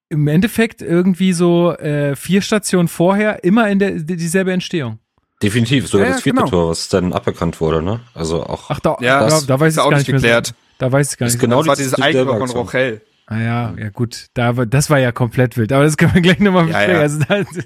im 0.10 0.26
Endeffekt 0.28 0.82
irgendwie 0.82 1.34
so 1.34 1.74
äh, 1.74 2.16
vier 2.16 2.42
Stationen 2.42 2.88
vorher 2.88 3.44
immer 3.44 3.70
in 3.70 3.80
der 3.80 3.92
die- 3.92 4.16
dieselbe 4.16 4.54
Entstehung. 4.54 5.00
Definitiv, 5.44 5.88
sogar 5.88 6.08
Ja, 6.08 6.14
das 6.14 6.22
vierte 6.24 6.38
genau. 6.40 6.50
Tor, 6.50 6.70
was 6.70 6.88
dann 6.90 7.12
aberkannt 7.14 7.60
wurde, 7.62 7.82
ne? 7.82 8.00
Also 8.16 8.44
auch. 8.44 8.70
Ach, 8.70 8.80
da, 8.80 8.98
Ja, 9.02 9.20
da, 9.20 9.26
das 9.30 9.46
da 9.46 9.60
weiß 9.60 9.74
ist 9.74 9.78
ich 9.78 9.84
auch 9.84 9.90
gar 9.92 9.98
nicht 9.98 10.08
nicht 10.08 10.22
mehr. 10.24 10.42
geklärt. 10.42 10.48
So, 10.48 10.54
da 10.78 10.92
weiß 10.92 11.14
ich 11.14 11.18
gar 11.18 11.28
Ist 11.28 11.34
nicht. 11.34 11.42
genau 11.42 11.58
das 11.60 11.68
war 11.68 11.76
die- 11.76 11.84
dieses 11.84 11.98
selbe 11.98 12.32
von 12.32 12.42
Aktion. 12.42 12.62
Rochel. 12.62 13.02
Ah 13.30 13.40
ja, 13.40 13.74
ja 13.78 13.90
gut, 13.90 14.28
da, 14.36 14.54
das 14.54 14.90
war 14.90 15.00
ja 15.00 15.12
komplett 15.12 15.58
wild, 15.58 15.74
aber 15.74 15.84
das 15.84 15.98
können 15.98 16.14
wir 16.14 16.22
gleich 16.22 16.40
nochmal 16.40 16.70
Ja, 16.70 16.78
besprechen. 16.78 17.26
ja. 17.30 17.36
Also 17.36 17.62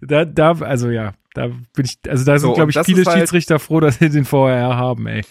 da, 0.00 0.24
da, 0.24 0.52
da, 0.54 0.64
also 0.64 0.90
ja, 0.90 1.14
da 1.34 1.46
bin 1.46 1.84
ich, 1.84 1.98
also 2.08 2.24
da 2.24 2.38
sind, 2.38 2.48
So, 2.48 2.54
glaube 2.54 2.72
ich, 2.72 2.74
das 2.74 2.86
viele 2.86 3.04
halt- 3.04 3.16
Schiedsrichter 3.18 3.60
froh, 3.60 3.78
dass 3.78 3.98
sie 4.00 4.10
den 4.10 4.24
vorher 4.24 4.76
haben, 4.76 5.06
ey. 5.06 5.22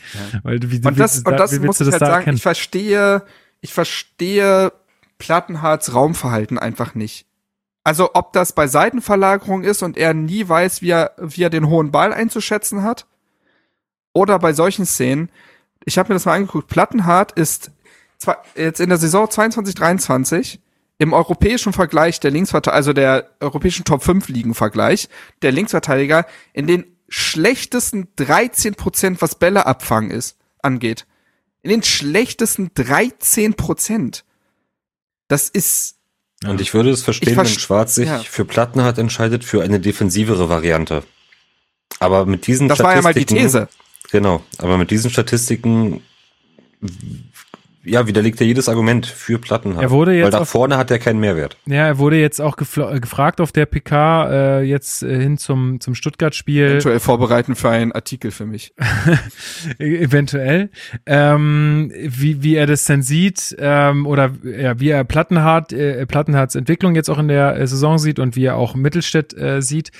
Weil, 0.43 0.59
wie, 0.71 0.77
Und 0.77 0.97
das, 0.97 1.17
und 1.17 1.27
da- 1.27 1.31
das 1.37 1.59
muss 1.59 1.81
ich 1.81 1.85
das 1.87 1.91
halt 1.93 2.01
da 2.01 2.05
sagen, 2.05 2.17
erkennen? 2.19 2.37
ich 2.37 2.43
verstehe, 2.43 3.23
ich 3.59 3.73
verstehe 3.73 4.71
Plattenhards 5.17 5.93
Raumverhalten 5.93 6.57
einfach 6.57 6.95
nicht. 6.95 7.25
Also 7.83 8.11
ob 8.13 8.31
das 8.33 8.53
bei 8.53 8.67
Seitenverlagerung 8.67 9.63
ist 9.63 9.83
und 9.83 9.97
er 9.97 10.13
nie 10.13 10.47
weiß, 10.47 10.81
wie 10.81 10.89
er, 10.91 11.11
wie 11.19 11.43
er 11.43 11.49
den 11.49 11.67
hohen 11.67 11.91
Ball 11.91 12.13
einzuschätzen 12.13 12.81
hat, 12.83 13.05
oder 14.13 14.39
bei 14.39 14.53
solchen 14.53 14.85
Szenen. 14.85 15.29
Ich 15.85 15.97
habe 15.97 16.09
mir 16.09 16.15
das 16.15 16.25
mal 16.25 16.33
angeguckt. 16.33 16.67
Plattenhart 16.67 17.31
ist 17.33 17.71
zwar 18.17 18.43
jetzt 18.55 18.79
in 18.79 18.89
der 18.89 18.97
Saison 18.97 19.29
22, 19.29 19.75
23 19.75 20.59
im 20.97 21.13
europäischen 21.13 21.73
Vergleich 21.73 22.19
der 22.19 22.31
Linksverteidiger, 22.31 22.75
also 22.75 22.93
der 22.93 23.29
europäischen 23.39 23.85
Top 23.85 24.03
5 24.03 24.29
Ligen 24.29 24.55
Vergleich, 24.55 25.09
der 25.41 25.51
Linksverteidiger 25.51 26.25
in 26.53 26.67
den 26.67 26.85
schlechtesten 27.09 28.07
13 28.15 28.75
Prozent, 28.75 29.21
was 29.21 29.35
Bälle 29.35 29.65
abfangen 29.65 30.11
ist, 30.11 30.37
angeht. 30.61 31.05
In 31.61 31.69
den 31.69 31.83
schlechtesten 31.83 32.71
13 32.73 33.55
Prozent. 33.55 34.23
Das 35.27 35.49
ist, 35.49 35.97
Und 36.45 36.61
ich 36.61 36.73
würde 36.73 36.91
es 36.91 37.03
verstehen, 37.03 37.31
Ich 37.31 37.37
wenn 37.37 37.45
Schwarz 37.45 37.95
sich 37.95 38.07
ja. 38.07 38.19
für 38.19 38.45
Plattenhardt 38.45 38.97
entscheidet 38.97 39.43
für 39.43 39.63
eine 39.63 39.79
defensivere 39.79 40.49
Variante. 40.49 41.03
Aber 41.99 42.25
mit 42.25 42.47
diesen 42.47 42.67
das 42.67 42.79
war 42.79 42.95
ja 42.95 43.01
mal 43.01 43.13
die 43.13 43.25
These. 43.25 43.67
Genau, 44.15 44.41
aber 44.59 44.77
mit 44.77 44.91
diesen 44.91 45.11
Statistiken 45.11 45.99
ja, 47.85 48.07
widerlegt 48.07 48.41
er 48.41 48.47
jedes 48.47 48.67
Argument 48.69 49.05
für 49.05 49.39
Plattenhardt. 49.39 49.83
Er 49.83 49.91
wurde 49.91 50.13
jetzt 50.13 50.25
Weil 50.25 50.31
da 50.31 50.45
vorne 50.45 50.77
hat 50.77 50.91
er 50.91 50.99
keinen 50.99 51.19
Mehrwert. 51.19 51.57
Ja, 51.65 51.87
er 51.87 51.97
wurde 51.97 52.19
jetzt 52.19 52.41
auch 52.41 52.57
äh, 52.57 52.99
gefragt 52.99 53.39
auf 53.39 53.51
der 53.51 53.65
PK 53.65 54.29
äh, 54.29 54.61
jetzt 54.63 55.03
äh, 55.03 55.19
hin 55.19 55.37
zum 55.37 55.79
zum 55.79 55.95
Stuttgart-Spiel. 55.95 56.65
Eventuell 56.65 56.99
vorbereiten 56.99 57.55
für 57.55 57.69
einen 57.69 57.91
Artikel 57.91 58.31
für 58.31 58.45
mich. 58.45 58.73
E- 59.79 59.97
eventuell, 59.97 60.69
ähm, 61.05 61.91
wie, 61.95 62.43
wie 62.43 62.55
er 62.55 62.67
das 62.67 62.85
denn 62.85 63.01
sieht 63.01 63.55
ähm, 63.59 64.05
oder 64.05 64.31
ja, 64.43 64.79
wie 64.79 64.89
er 64.89 65.03
Plattenhardt, 65.03 65.73
äh, 65.73 66.05
Plattenhardts 66.05 66.55
Entwicklung 66.55 66.95
jetzt 66.95 67.09
auch 67.09 67.17
in 67.17 67.27
der 67.27 67.57
äh, 67.57 67.67
Saison 67.67 67.97
sieht 67.97 68.19
und 68.19 68.35
wie 68.35 68.45
er 68.45 68.55
auch 68.55 68.75
Mittelstädt 68.75 69.35
äh, 69.37 69.61
sieht. 69.61 69.91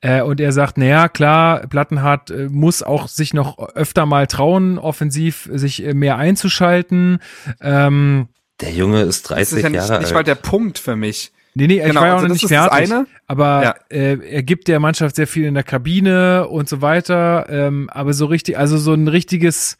Äh, 0.00 0.22
und 0.22 0.40
er 0.40 0.52
sagt, 0.52 0.78
naja, 0.78 1.08
klar, 1.08 1.66
Plattenhardt 1.68 2.30
äh, 2.30 2.48
muss 2.50 2.82
auch 2.82 3.08
sich 3.08 3.34
noch 3.34 3.58
öfter 3.58 4.06
mal 4.06 4.26
trauen, 4.26 4.78
offensiv 4.78 5.48
sich 5.52 5.84
äh, 5.84 5.94
mehr 5.94 6.16
einzuschalten. 6.18 7.18
Ähm, 7.60 8.28
Der 8.60 8.70
Junge 8.72 9.02
ist 9.02 9.24
Das 9.30 9.36
30 9.50 9.56
ist 9.58 9.62
ja 9.62 9.68
nicht, 9.70 9.76
Jahre 9.88 10.00
nicht 10.00 10.14
mal 10.14 10.24
der 10.24 10.34
Punkt 10.36 10.78
für 10.78 10.96
mich. 10.96 11.32
Nee, 11.56 11.68
nee, 11.68 11.78
ich 11.78 11.84
Genau, 11.84 12.00
war 12.00 12.06
ja 12.08 12.12
auch 12.14 12.16
also 12.16 12.26
noch 12.28 12.34
das 12.34 12.42
nicht 12.42 12.52
das 12.52 12.68
fertig. 12.70 12.92
eine. 12.92 13.06
Aber 13.28 13.62
Ja. 13.62 13.74
äh, 13.90 14.18
er 14.28 14.42
gibt 14.42 14.66
der 14.68 14.80
Mannschaft 14.80 15.14
sehr 15.16 15.26
viel 15.28 15.44
in 15.44 15.54
der 15.54 15.62
Kabine 15.62 16.48
und 16.48 16.68
so 16.68 16.82
weiter. 16.82 17.46
Ähm, 17.48 17.88
aber 17.92 18.12
so 18.12 18.26
richtig, 18.26 18.58
also 18.58 18.76
so 18.76 18.92
ein 18.92 19.06
richtiges, 19.06 19.78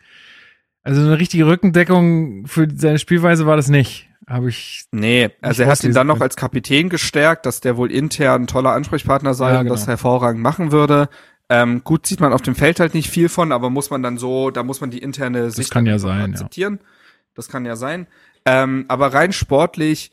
also 0.85 1.01
eine 1.01 1.19
richtige 1.19 1.47
Rückendeckung 1.47 2.47
für 2.47 2.69
seine 2.77 2.99
Spielweise 2.99 3.47
war 3.47 3.57
das 3.57 3.69
nicht. 3.69 4.09
Habe 4.29 4.49
ich. 4.49 4.85
Nee, 4.93 5.31
also 5.43 5.65
er 5.65 5.69
hat 5.69 5.85
ihn 5.85 5.93
dann 5.93 6.07
noch 6.07 6.21
als 6.21 6.37
Kapitän 6.37 6.89
gestärkt, 6.89 7.45
dass 7.45 7.61
der 7.61 7.77
wohl 7.77 7.91
intern 7.93 8.43
ein 8.43 8.47
toller 8.47 8.71
Ansprechpartner 8.73 9.35
sei 9.35 9.51
Ja, 9.53 9.59
und 9.59 9.65
genau. 9.65 9.75
das 9.75 9.87
hervorragend 9.87 10.41
machen 10.43 10.73
würde. 10.73 11.09
Ähm, 11.51 11.83
gut 11.85 12.07
sieht 12.07 12.21
man 12.21 12.33
auf 12.33 12.41
dem 12.41 12.55
Feld 12.55 12.81
halt 12.81 12.95
nicht 12.95 13.11
viel 13.11 13.29
von, 13.29 13.53
aber 13.53 13.69
muss 13.69 13.91
man 13.91 14.03
dann 14.03 14.17
so, 14.17 14.51
da 14.51 14.63
muss 14.63 14.81
man 14.81 14.91
die 14.91 14.99
interne 14.99 15.51
Sicht 15.51 15.71
kann 15.71 15.85
ja 15.85 15.95
einfach 15.95 16.09
sein, 16.09 16.35
ja. 16.55 16.73
Das 17.35 17.49
kann 17.49 17.65
ja 17.65 17.77
sein. 17.77 18.07
Ähm, 18.45 18.85
aber 18.89 19.13
rein 19.13 19.33
sportlich, 19.33 20.13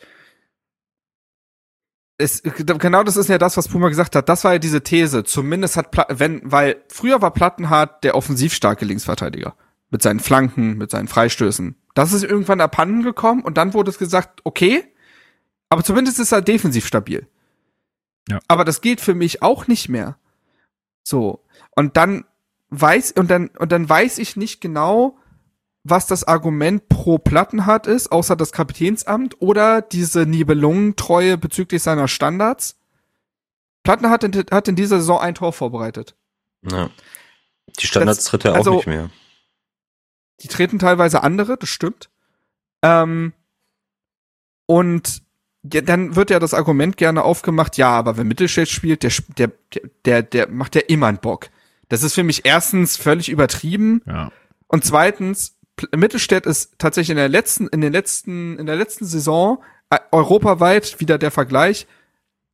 es, 2.17 2.43
genau 2.43 3.03
das 3.03 3.17
ist 3.17 3.29
ja 3.29 3.37
das, 3.37 3.57
was 3.57 3.67
Puma 3.67 3.89
gesagt 3.89 4.15
hat. 4.15 4.29
Das 4.29 4.43
war 4.43 4.53
ja 4.53 4.59
diese 4.59 4.83
These. 4.83 5.23
Zumindest 5.23 5.75
hat, 5.75 5.91
Pla 5.91 6.05
wenn, 6.09 6.41
weil 6.43 6.83
früher 6.87 7.21
war 7.21 7.31
Plattenhardt 7.31 8.03
der 8.03 8.15
offensiv 8.15 8.53
starke 8.53 8.85
Linksverteidiger. 8.85 9.55
Mit 9.89 10.01
seinen 10.01 10.19
Flanken, 10.19 10.77
mit 10.77 10.89
seinen 10.89 11.07
Freistößen. 11.07 11.75
Das 11.93 12.13
ist 12.13 12.23
irgendwann 12.23 12.61
abhanden 12.61 13.03
gekommen 13.03 13.41
und 13.41 13.57
dann 13.57 13.73
wurde 13.73 13.91
es 13.91 13.97
gesagt, 13.97 14.39
okay, 14.45 14.83
aber 15.69 15.83
zumindest 15.83 16.19
ist 16.19 16.31
er 16.31 16.41
defensiv 16.41 16.85
stabil. 16.85 17.27
Ja. 18.29 18.39
Aber 18.47 18.63
das 18.63 18.81
geht 18.81 19.01
für 19.01 19.15
mich 19.15 19.41
auch 19.41 19.67
nicht 19.67 19.89
mehr. 19.89 20.17
So. 21.03 21.43
Und 21.75 21.97
dann 21.97 22.25
weiß, 22.69 23.13
und 23.13 23.29
dann, 23.29 23.49
und 23.57 23.71
dann 23.71 23.89
weiß 23.89 24.17
ich 24.19 24.37
nicht 24.37 24.61
genau, 24.61 25.17
was 25.83 26.05
das 26.07 26.23
Argument 26.23 26.87
pro 26.89 27.17
Plattenhardt 27.17 27.87
ist, 27.87 28.11
außer 28.11 28.35
das 28.35 28.51
Kapitänsamt 28.51 29.41
oder 29.41 29.81
diese 29.81 30.25
Nibelungentreue 30.25 31.37
bezüglich 31.37 31.81
seiner 31.81 32.07
Standards. 32.07 32.77
Plattenhardt 33.83 34.23
hat 34.23 34.35
in, 34.35 34.45
hat 34.51 34.67
in 34.67 34.75
dieser 34.75 34.97
Saison 34.99 35.19
ein 35.19 35.33
Tor 35.35 35.53
vorbereitet. 35.53 36.15
Ja. 36.69 36.89
Die 37.79 37.87
Standards 37.87 38.19
Das- 38.19 38.25
tritt 38.27 38.45
er 38.45 38.53
also- 38.53 38.71
auch 38.71 38.75
nicht 38.75 38.87
mehr. 38.87 39.09
Die 40.41 40.47
treten 40.47 40.79
teilweise 40.79 41.23
andere, 41.23 41.57
das 41.57 41.69
stimmt. 41.69 42.09
Ähm, 42.83 43.33
und 44.65 45.21
ja, 45.71 45.81
dann 45.81 46.15
wird 46.15 46.29
ja 46.31 46.39
das 46.39 46.53
Argument 46.55 46.97
gerne 46.97 47.23
aufgemacht, 47.23 47.77
ja, 47.77 47.89
aber 47.91 48.17
wenn 48.17 48.27
Mittelstädt 48.27 48.69
spielt, 48.69 49.03
der, 49.03 49.11
der, 49.37 49.51
der, 50.05 50.23
der 50.23 50.49
macht 50.49 50.75
ja 50.75 50.81
immer 50.87 51.07
einen 51.07 51.19
Bock. 51.19 51.49
Das 51.89 52.01
ist 52.03 52.15
für 52.15 52.23
mich 52.23 52.45
erstens 52.45 52.97
völlig 52.97 53.29
übertrieben 53.29 54.01
Ja. 54.07 54.31
und 54.67 54.83
zweitens, 54.85 55.57
Mittelstädt 55.95 56.45
ist 56.45 56.77
tatsächlich 56.77 57.11
in 57.11 57.17
der 57.17 57.29
letzten, 57.29 57.67
in 57.67 57.81
den 57.81 57.91
letzten, 57.91 58.57
in 58.59 58.65
der 58.65 58.75
letzten 58.75 59.05
Saison 59.05 59.63
äh, 59.89 59.99
europaweit 60.11 60.99
wieder 60.99 61.17
der 61.17 61.31
Vergleich 61.31 61.87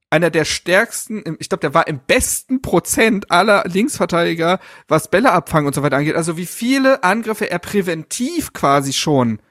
einer 0.10 0.30
der 0.30 0.46
stärksten, 0.46 1.38
ich 1.40 1.50
glaube, 1.50 1.62
der 1.62 1.74
war 1.74 1.88
im 1.88 2.00
besten 2.00 2.62
Prozent 2.62 3.30
aller 3.30 3.66
Linksverteidiger, 3.66 4.60
was 4.88 5.10
Bälle 5.10 5.32
abfangen 5.32 5.68
und 5.68 5.76
so 5.76 5.84
weiter 5.84 5.98
angeht. 5.98 6.16
Also 6.16 6.38
wie 6.38 6.46
viele 6.46 7.04
Angriffe 7.04 7.50
er 7.50 7.60
präventiv 7.60 8.54
quasi 8.54 8.94
schon 8.94 9.42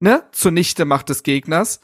ne 0.00 0.22
zunichte 0.32 0.84
macht 0.84 1.08
des 1.08 1.22
Gegners. 1.22 1.80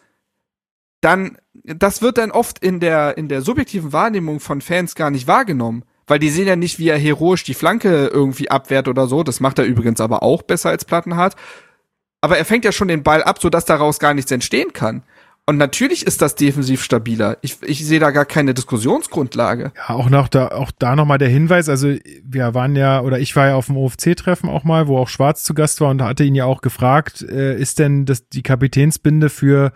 Dann, 1.01 1.39
das 1.55 2.03
wird 2.03 2.19
dann 2.19 2.31
oft 2.31 2.59
in 2.61 2.79
der 2.79 3.17
in 3.17 3.29
der 3.29 3.43
subjektiven 3.43 3.93
Wahrnehmung 3.93 4.39
von 4.39 4.61
Fans 4.61 4.95
gar 4.95 5.11
nicht 5.11 5.27
wahrgenommen, 5.27 5.85
weil 6.11 6.19
die 6.19 6.29
sehen 6.29 6.49
ja 6.49 6.57
nicht, 6.57 6.81
wie 6.81 6.89
er 6.89 6.99
heroisch 6.99 7.45
die 7.45 7.55
Flanke 7.55 8.09
irgendwie 8.09 8.51
abwehrt 8.51 8.89
oder 8.89 9.07
so. 9.07 9.23
Das 9.23 9.39
macht 9.39 9.61
er 9.61 9.65
übrigens 9.65 10.01
aber 10.01 10.25
auch 10.25 10.43
besser 10.43 10.71
als 10.71 10.85
Plattenhardt. 10.85 11.37
Aber 12.21 12.37
er 12.37 12.45
fängt 12.45 12.65
ja 12.65 12.73
schon 12.73 12.89
den 12.89 13.05
Ball 13.05 13.23
ab, 13.23 13.41
sodass 13.41 13.65
daraus 13.65 14.01
gar 14.01 14.13
nichts 14.13 14.33
entstehen 14.33 14.73
kann. 14.73 15.05
Und 15.47 15.57
natürlich 15.57 16.07
ist 16.07 16.21
das 16.21 16.35
defensiv 16.35 16.83
stabiler. 16.83 17.39
Ich, 17.43 17.59
ich 17.63 17.85
sehe 17.87 18.01
da 18.01 18.11
gar 18.11 18.25
keine 18.25 18.55
Diskussionsgrundlage. 18.55 19.73
Ja, 19.77 19.95
auch 19.95 20.11
noch 20.11 20.29
da, 20.29 20.49
auch 20.49 20.71
da 20.77 20.97
nochmal 20.97 21.19
der 21.19 21.29
Hinweis, 21.29 21.69
also 21.69 21.95
wir 22.25 22.55
waren 22.55 22.77
ja, 22.77 23.01
oder 23.01 23.19
ich 23.21 23.35
war 23.37 23.47
ja 23.49 23.55
auf 23.55 23.67
dem 23.67 23.77
OFC-Treffen 23.77 24.49
auch 24.49 24.65
mal, 24.65 24.89
wo 24.89 24.99
auch 24.99 25.09
Schwarz 25.09 25.43
zu 25.45 25.55
Gast 25.55 25.81
war 25.81 25.91
und 25.91 26.03
hatte 26.03 26.25
ihn 26.25 26.35
ja 26.35 26.45
auch 26.45 26.61
gefragt, 26.61 27.23
äh, 27.23 27.57
ist 27.57 27.79
denn 27.79 28.05
das 28.05 28.29
die 28.29 28.43
Kapitänsbinde 28.43 29.29
für 29.29 29.73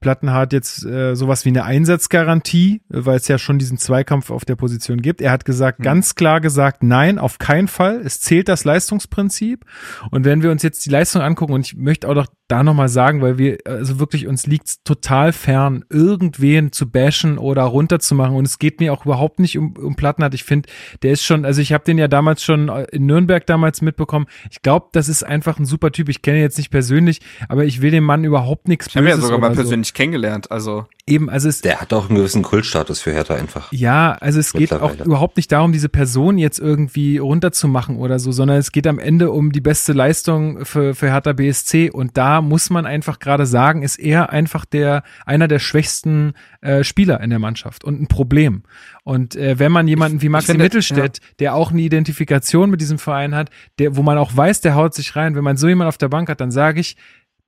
Plattenhardt 0.00 0.52
jetzt 0.52 0.84
äh, 0.84 1.14
sowas 1.14 1.44
wie 1.44 1.50
eine 1.50 1.64
Einsatzgarantie, 1.64 2.82
äh, 2.90 3.04
weil 3.04 3.16
es 3.16 3.28
ja 3.28 3.38
schon 3.38 3.58
diesen 3.58 3.78
Zweikampf 3.78 4.30
auf 4.30 4.44
der 4.44 4.56
Position 4.56 5.00
gibt. 5.00 5.20
Er 5.20 5.30
hat 5.30 5.44
gesagt, 5.44 5.80
ganz 5.82 6.14
klar 6.14 6.40
gesagt, 6.40 6.82
nein, 6.82 7.18
auf 7.18 7.38
keinen 7.38 7.68
Fall. 7.68 8.00
Es 8.04 8.20
zählt 8.20 8.48
das 8.48 8.64
Leistungsprinzip. 8.64 9.64
Und 10.10 10.24
wenn 10.24 10.42
wir 10.42 10.50
uns 10.50 10.62
jetzt 10.62 10.84
die 10.86 10.90
Leistung 10.90 11.22
angucken, 11.22 11.52
und 11.52 11.66
ich 11.66 11.76
möchte 11.76 12.08
auch 12.08 12.14
noch 12.14 12.26
da 12.48 12.62
nochmal 12.62 12.88
sagen, 12.88 13.20
weil 13.20 13.36
wir, 13.36 13.58
also 13.66 13.98
wirklich, 14.00 14.26
uns 14.26 14.46
liegt's 14.46 14.82
total 14.82 15.32
fern, 15.32 15.84
irgendwen 15.90 16.72
zu 16.72 16.90
bashen 16.90 17.36
oder 17.36 17.62
runterzumachen. 17.64 18.34
Und 18.34 18.46
es 18.46 18.58
geht 18.58 18.80
mir 18.80 18.92
auch 18.92 19.04
überhaupt 19.04 19.38
nicht 19.38 19.58
um, 19.58 19.76
um 19.76 19.96
Plattenhardt. 19.96 20.34
Ich 20.34 20.44
finde, 20.44 20.68
der 21.02 21.12
ist 21.12 21.24
schon, 21.24 21.44
also 21.44 21.60
ich 21.60 21.72
habe 21.72 21.84
den 21.84 21.98
ja 21.98 22.08
damals 22.08 22.42
schon 22.42 22.68
in 22.68 23.06
Nürnberg 23.06 23.46
damals 23.46 23.82
mitbekommen. 23.82 24.26
Ich 24.50 24.62
glaube, 24.62 24.86
das 24.92 25.08
ist 25.08 25.22
einfach 25.22 25.58
ein 25.58 25.66
super 25.66 25.92
Typ. 25.92 26.08
Ich 26.08 26.22
kenne 26.22 26.38
ihn 26.38 26.42
jetzt 26.42 26.58
nicht 26.58 26.70
persönlich, 26.70 27.20
aber 27.48 27.64
ich 27.64 27.82
will 27.82 27.90
dem 27.90 28.04
Mann 28.04 28.24
überhaupt 28.24 28.68
nichts 28.68 28.86
Ich 28.86 28.96
habe 28.96 29.06
ihn 29.06 29.10
ja 29.10 29.14
Böses 29.16 29.28
sogar 29.28 29.40
mal 29.40 29.52
oder 29.52 29.64
so. 29.64 29.70
Persönlich 29.88 29.94
kennengelernt. 29.94 30.50
Also 30.50 30.86
Eben, 31.08 31.30
also 31.30 31.48
es, 31.48 31.62
Der 31.62 31.80
hat 31.80 31.92
auch 31.92 32.08
einen 32.08 32.18
gewissen 32.18 32.42
Kultstatus 32.42 33.00
für 33.00 33.12
Hertha 33.12 33.34
einfach. 33.34 33.72
ja, 33.72 34.12
also 34.20 34.38
es 34.38 34.52
geht 34.52 34.72
auch 34.74 34.94
überhaupt 34.98 35.36
nicht 35.38 35.50
darum, 35.50 35.72
diese 35.72 35.88
Person 35.88 36.36
jetzt 36.36 36.58
irgendwie 36.58 37.16
runterzumachen 37.16 37.96
oder 37.96 38.18
so, 38.18 38.30
sondern 38.30 38.58
es 38.58 38.72
geht 38.72 38.86
am 38.86 38.98
Ende 38.98 39.30
um 39.30 39.50
die 39.50 39.62
beste 39.62 39.94
Leistung 39.94 40.66
für, 40.66 40.94
für 40.94 41.10
Hertha 41.10 41.32
BSC 41.32 41.90
und 41.90 42.16
da 42.18 42.42
muss 42.42 42.68
man 42.68 42.84
einfach 42.84 43.20
gerade 43.20 43.46
sagen, 43.46 43.82
ist 43.82 43.98
er 43.98 44.30
einfach 44.30 44.66
der, 44.66 45.02
einer 45.24 45.48
der 45.48 45.60
schwächsten 45.60 46.34
äh, 46.60 46.84
Spieler 46.84 47.20
in 47.22 47.30
der 47.30 47.38
Mannschaft 47.38 47.84
und 47.84 48.00
ein 48.02 48.08
Problem. 48.08 48.64
Und 49.02 49.34
äh, 49.34 49.58
wenn 49.58 49.72
man 49.72 49.88
jemanden 49.88 50.20
wie 50.20 50.28
Maxi 50.28 50.58
Mittelstädt, 50.58 51.20
der 51.38 51.54
auch 51.54 51.70
eine 51.70 51.80
Identifikation 51.80 52.68
mit 52.68 52.82
diesem 52.82 52.98
Verein 52.98 53.34
hat, 53.34 53.48
der, 53.78 53.96
wo 53.96 54.02
man 54.02 54.18
auch 54.18 54.36
weiß, 54.36 54.60
der 54.60 54.74
haut 54.74 54.92
sich 54.92 55.16
rein, 55.16 55.34
wenn 55.34 55.44
man 55.44 55.56
so 55.56 55.68
jemanden 55.68 55.88
auf 55.88 55.96
der 55.96 56.08
Bank 56.08 56.28
hat, 56.28 56.42
dann 56.42 56.50
sage 56.50 56.80
ich, 56.80 56.96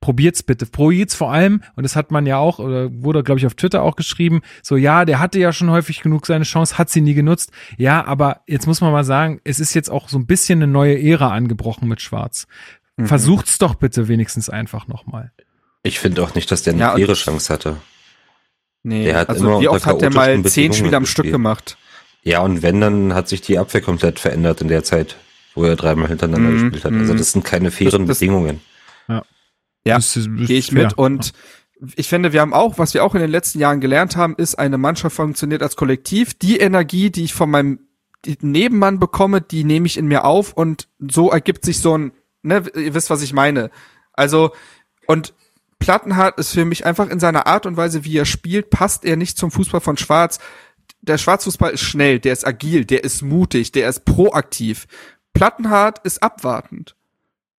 probiert's 0.00 0.42
bitte. 0.42 0.66
Probiert's 0.66 1.14
vor 1.14 1.30
allem, 1.32 1.62
und 1.76 1.82
das 1.82 1.94
hat 1.96 2.10
man 2.10 2.26
ja 2.26 2.38
auch, 2.38 2.58
oder 2.58 2.90
wurde, 2.92 3.22
glaube 3.22 3.38
ich, 3.38 3.46
auf 3.46 3.54
Twitter 3.54 3.82
auch 3.82 3.96
geschrieben, 3.96 4.40
so, 4.62 4.76
ja, 4.76 5.04
der 5.04 5.18
hatte 5.18 5.38
ja 5.38 5.52
schon 5.52 5.70
häufig 5.70 6.00
genug 6.02 6.26
seine 6.26 6.44
Chance, 6.44 6.78
hat 6.78 6.88
sie 6.90 7.00
nie 7.00 7.14
genutzt. 7.14 7.50
Ja, 7.76 8.04
aber 8.06 8.40
jetzt 8.46 8.66
muss 8.66 8.80
man 8.80 8.92
mal 8.92 9.04
sagen, 9.04 9.40
es 9.44 9.60
ist 9.60 9.74
jetzt 9.74 9.90
auch 9.90 10.08
so 10.08 10.18
ein 10.18 10.26
bisschen 10.26 10.62
eine 10.62 10.70
neue 10.72 11.00
Ära 11.02 11.30
angebrochen 11.32 11.88
mit 11.88 12.00
Schwarz. 12.00 12.46
Mhm. 12.96 13.06
Versucht's 13.06 13.58
doch 13.58 13.74
bitte 13.74 14.08
wenigstens 14.08 14.48
einfach 14.48 14.88
nochmal. 14.88 15.32
Ich 15.82 15.98
finde 15.98 16.22
auch 16.22 16.34
nicht, 16.34 16.50
dass 16.50 16.62
der 16.62 16.72
eine 16.74 16.82
Ja, 16.82 16.94
faire 16.96 17.14
Chance 17.14 17.52
hatte. 17.52 17.76
nee, 18.82 19.04
Der 19.04 19.16
hat 19.18 19.28
also 19.30 19.46
immer 19.48 19.60
wie 19.60 19.68
oft 19.68 19.86
hat 19.86 20.00
der 20.02 20.10
mal 20.12 20.42
zehn 20.44 20.72
Spiele 20.72 20.96
am 20.96 21.06
Stück 21.06 21.30
gemacht? 21.30 21.76
Ja, 22.22 22.40
und 22.40 22.62
wenn, 22.62 22.80
dann 22.80 23.14
hat 23.14 23.28
sich 23.28 23.40
die 23.40 23.58
Abwehr 23.58 23.80
komplett 23.80 24.18
verändert 24.18 24.60
in 24.60 24.68
der 24.68 24.84
Zeit, 24.84 25.16
wo 25.54 25.64
er 25.64 25.76
dreimal 25.76 26.08
hintereinander 26.08 26.50
Mhm, 26.50 26.70
gespielt 26.70 26.84
hat. 26.84 26.92
Also 26.92 27.14
mhm. 27.14 27.18
das 27.18 27.32
sind 27.32 27.44
keine 27.44 27.70
fairen 27.70 28.02
Das- 28.06 28.08
das- 28.08 28.18
Bedingungen. 28.20 28.60
Ja, 29.84 29.98
Gehe 29.98 30.58
ich 30.58 30.70
fair. 30.70 30.84
mit 30.84 30.98
und 30.98 31.32
ich 31.96 32.08
finde, 32.08 32.32
wir 32.32 32.40
haben 32.40 32.52
auch, 32.52 32.78
was 32.78 32.92
wir 32.94 33.04
auch 33.04 33.14
in 33.14 33.22
den 33.22 33.30
letzten 33.30 33.58
Jahren 33.58 33.80
gelernt 33.80 34.16
haben, 34.16 34.34
ist, 34.36 34.58
eine 34.58 34.78
Mannschaft 34.78 35.16
funktioniert 35.16 35.62
als 35.62 35.76
Kollektiv. 35.76 36.34
Die 36.34 36.58
Energie, 36.58 37.10
die 37.10 37.24
ich 37.24 37.32
von 37.32 37.50
meinem 37.50 37.80
Nebenmann 38.40 38.98
bekomme, 38.98 39.40
die 39.40 39.64
nehme 39.64 39.86
ich 39.86 39.96
in 39.96 40.06
mir 40.06 40.24
auf 40.24 40.52
und 40.52 40.88
so 40.98 41.30
ergibt 41.30 41.64
sich 41.64 41.78
so 41.78 41.96
ein, 41.96 42.12
ne, 42.42 42.64
ihr 42.74 42.94
wisst, 42.94 43.08
was 43.08 43.22
ich 43.22 43.32
meine. 43.32 43.70
Also, 44.12 44.52
und 45.06 45.32
Plattenhardt 45.78 46.38
ist 46.38 46.52
für 46.52 46.66
mich 46.66 46.84
einfach 46.84 47.08
in 47.08 47.20
seiner 47.20 47.46
Art 47.46 47.64
und 47.64 47.78
Weise, 47.78 48.04
wie 48.04 48.18
er 48.18 48.26
spielt, 48.26 48.68
passt 48.68 49.06
er 49.06 49.16
nicht 49.16 49.38
zum 49.38 49.50
Fußball 49.50 49.80
von 49.80 49.96
Schwarz. 49.96 50.38
Der 51.00 51.16
Schwarzfußball 51.16 51.72
ist 51.72 51.80
schnell, 51.80 52.18
der 52.18 52.34
ist 52.34 52.46
agil, 52.46 52.84
der 52.84 53.04
ist 53.04 53.22
mutig, 53.22 53.72
der 53.72 53.88
ist 53.88 54.04
proaktiv. 54.04 54.86
Plattenhardt 55.32 56.04
ist 56.04 56.22
abwartend. 56.22 56.94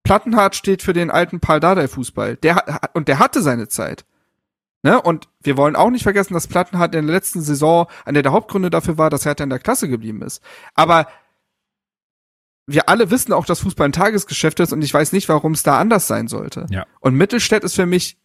Plattenhardt 0.03 0.55
steht 0.55 0.81
für 0.81 0.93
den 0.93 1.11
alten 1.11 1.39
Paul 1.39 1.59
Dardai 1.59 1.87
Fußball. 1.87 2.35
Der 2.37 2.81
und 2.93 3.07
der 3.07 3.19
hatte 3.19 3.41
seine 3.41 3.67
Zeit. 3.67 4.05
Ne? 4.83 4.99
Und 4.99 5.29
wir 5.41 5.57
wollen 5.57 5.75
auch 5.75 5.91
nicht 5.91 6.03
vergessen, 6.03 6.33
dass 6.33 6.47
Plattenhardt 6.47 6.95
in 6.95 7.05
der 7.05 7.15
letzten 7.15 7.41
Saison 7.41 7.87
einer 8.03 8.23
der 8.23 8.31
Hauptgründe 8.31 8.69
dafür 8.69 8.97
war, 8.97 9.09
dass 9.09 9.25
Hertha 9.25 9.43
in 9.43 9.49
der 9.51 9.59
Klasse 9.59 9.87
geblieben 9.87 10.21
ist. 10.23 10.41
Aber 10.73 11.07
wir 12.65 12.89
alle 12.89 13.11
wissen 13.11 13.33
auch, 13.33 13.45
dass 13.45 13.59
Fußball 13.59 13.89
ein 13.89 13.91
Tagesgeschäft 13.91 14.59
ist 14.59 14.73
und 14.73 14.81
ich 14.81 14.93
weiß 14.93 15.13
nicht, 15.13 15.29
warum 15.29 15.53
es 15.53 15.63
da 15.63 15.77
anders 15.77 16.07
sein 16.07 16.27
sollte. 16.27 16.65
Ja. 16.69 16.85
Und 16.99 17.15
Mittelstädt 17.15 17.63
ist 17.63 17.75
für 17.75 17.85
mich, 17.85 18.17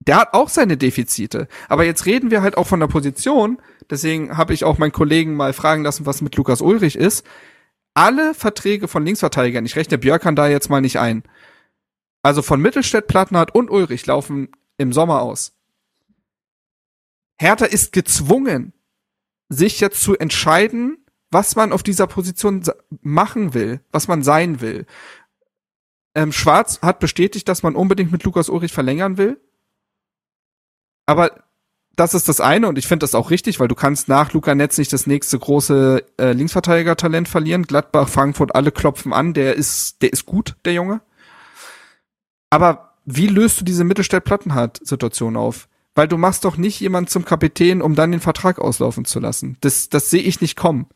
der 0.00 0.16
hat 0.16 0.34
auch 0.34 0.48
seine 0.48 0.76
Defizite. 0.76 1.46
Aber 1.68 1.84
jetzt 1.84 2.06
reden 2.06 2.30
wir 2.30 2.42
halt 2.42 2.56
auch 2.56 2.66
von 2.66 2.80
der 2.80 2.86
Position. 2.86 3.60
Deswegen 3.88 4.36
habe 4.36 4.54
ich 4.54 4.64
auch 4.64 4.78
meinen 4.78 4.92
Kollegen 4.92 5.34
mal 5.34 5.52
fragen 5.52 5.82
lassen, 5.82 6.06
was 6.06 6.22
mit 6.22 6.36
Lukas 6.36 6.62
Ulrich 6.62 6.96
ist. 6.96 7.24
Alle 7.94 8.34
Verträge 8.34 8.88
von 8.88 9.04
Linksverteidigern, 9.04 9.66
ich 9.66 9.76
rechne 9.76 9.98
Björkan 9.98 10.36
da 10.36 10.48
jetzt 10.48 10.70
mal 10.70 10.80
nicht 10.80 10.98
ein, 10.98 11.24
also 12.22 12.42
von 12.42 12.60
Mittelstädt, 12.60 13.06
Plattenhardt 13.06 13.54
und 13.54 13.70
Ulrich 13.70 14.06
laufen 14.06 14.50
im 14.76 14.92
Sommer 14.92 15.22
aus. 15.22 15.56
Hertha 17.38 17.64
ist 17.64 17.92
gezwungen, 17.92 18.72
sich 19.48 19.80
jetzt 19.80 20.02
zu 20.02 20.16
entscheiden, 20.16 21.04
was 21.30 21.56
man 21.56 21.72
auf 21.72 21.82
dieser 21.82 22.06
Position 22.06 22.62
machen 23.00 23.54
will, 23.54 23.80
was 23.90 24.08
man 24.08 24.22
sein 24.22 24.60
will. 24.60 24.86
Ähm, 26.14 26.32
Schwarz 26.32 26.80
hat 26.82 26.98
bestätigt, 26.98 27.48
dass 27.48 27.62
man 27.62 27.76
unbedingt 27.76 28.12
mit 28.12 28.24
Lukas 28.24 28.48
Ulrich 28.48 28.72
verlängern 28.72 29.16
will. 29.16 29.40
Aber 31.06 31.44
das 32.00 32.14
ist 32.14 32.30
das 32.30 32.40
eine 32.40 32.66
und 32.66 32.78
ich 32.78 32.88
finde 32.88 33.04
das 33.04 33.14
auch 33.14 33.30
richtig, 33.30 33.60
weil 33.60 33.68
du 33.68 33.74
kannst 33.74 34.08
nach 34.08 34.32
Luca 34.32 34.54
Netz 34.54 34.78
nicht 34.78 34.90
das 34.90 35.06
nächste 35.06 35.38
große 35.38 36.02
äh, 36.18 36.32
Linksverteidiger-Talent 36.32 37.28
verlieren. 37.28 37.64
Gladbach, 37.64 38.08
Frankfurt, 38.08 38.54
alle 38.54 38.72
klopfen 38.72 39.12
an, 39.12 39.34
der 39.34 39.54
ist, 39.54 40.00
der 40.00 40.10
ist 40.10 40.24
gut, 40.24 40.56
der 40.64 40.72
Junge. 40.72 41.02
Aber 42.48 42.94
wie 43.04 43.26
löst 43.26 43.60
du 43.60 43.66
diese 43.66 43.84
Mittelstädt-Plattenhardt-Situation 43.84 45.36
auf? 45.36 45.68
Weil 45.94 46.08
du 46.08 46.16
machst 46.16 46.46
doch 46.46 46.56
nicht 46.56 46.80
jemand 46.80 47.10
zum 47.10 47.26
Kapitän, 47.26 47.82
um 47.82 47.94
dann 47.94 48.12
den 48.12 48.20
Vertrag 48.20 48.58
auslaufen 48.58 49.04
zu 49.04 49.20
lassen. 49.20 49.58
Das, 49.60 49.90
das 49.90 50.08
sehe 50.08 50.22
ich 50.22 50.40
nicht 50.40 50.56
kommen. 50.56 50.86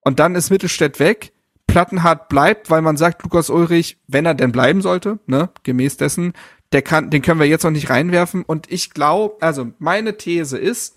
Und 0.00 0.20
dann 0.20 0.34
ist 0.34 0.48
Mittelstädt 0.48 1.00
weg. 1.00 1.34
Plattenhardt 1.66 2.30
bleibt, 2.30 2.70
weil 2.70 2.80
man 2.80 2.96
sagt, 2.96 3.22
Lukas 3.24 3.50
Ulrich, 3.50 3.98
wenn 4.08 4.24
er 4.24 4.34
denn 4.34 4.52
bleiben 4.52 4.80
sollte, 4.80 5.18
ne, 5.26 5.50
gemäß 5.64 5.98
dessen, 5.98 6.32
der 6.72 6.82
kann, 6.82 7.10
den 7.10 7.22
können 7.22 7.40
wir 7.40 7.46
jetzt 7.46 7.64
noch 7.64 7.70
nicht 7.70 7.90
reinwerfen. 7.90 8.42
Und 8.44 8.70
ich 8.70 8.90
glaube, 8.90 9.36
also 9.40 9.72
meine 9.78 10.16
These 10.16 10.56
ist, 10.58 10.96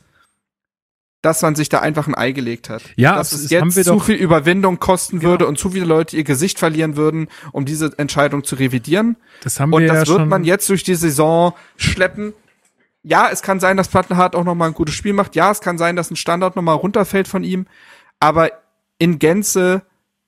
dass 1.22 1.42
man 1.42 1.56
sich 1.56 1.70
da 1.70 1.80
einfach 1.80 2.08
ein 2.08 2.16
Ei 2.16 2.32
gelegt 2.34 2.70
hat. 2.70 2.84
Ja, 2.98 3.16
dass 3.16 3.32
es- 3.32 3.46
es 3.46 3.50
jetzt 3.50 3.84
zu 3.86 4.00
viel 4.00 4.16
Überwindung 4.16 4.80
kosten 4.80 5.20
Genau. 5.20 5.32
würde 5.32 5.48
und 5.48 5.58
zu 5.58 5.70
viele 5.70 5.86
Leute 5.86 6.18
ihr 6.18 6.26
Gesicht 6.26 6.60
verlieren 6.60 6.98
würden, 6.98 7.30
um 7.54 7.64
diese 7.66 7.98
Entscheidung 7.98 8.44
zu 8.44 8.56
revidieren. 8.56 9.16
Das 9.42 9.60
haben 9.60 9.72
Und 9.72 9.82
wir 9.84 9.88
das 9.88 10.08
ja 10.10 10.16
wird 10.18 10.28
man 10.28 10.44
jetzt 10.44 10.68
durch 10.70 10.84
die 10.84 10.96
Saison 10.96 11.54
schleppen. 11.78 12.34
Ja, 13.04 13.30
es 13.32 13.42
kann 13.42 13.60
sein, 13.62 13.78
dass 13.78 13.88
Plattenhardt 13.88 14.36
auch 14.36 14.44
noch 14.44 14.56
mal 14.56 14.68
ein 14.68 14.74
gutes 14.74 14.96
Spiel 14.96 15.14
macht. 15.14 15.36
Ja, 15.36 15.50
es 15.52 15.62
kann 15.62 15.78
sein, 15.78 15.96
dass 15.96 16.12
ein 16.12 16.16
Standard 16.18 16.56
noch 16.58 16.62
mal 16.62 16.74
runterfällt 16.74 17.28
von 17.30 17.44
ihm. 17.44 17.68
Aber 18.20 18.52
in 19.00 19.18
Gänze 19.18 19.82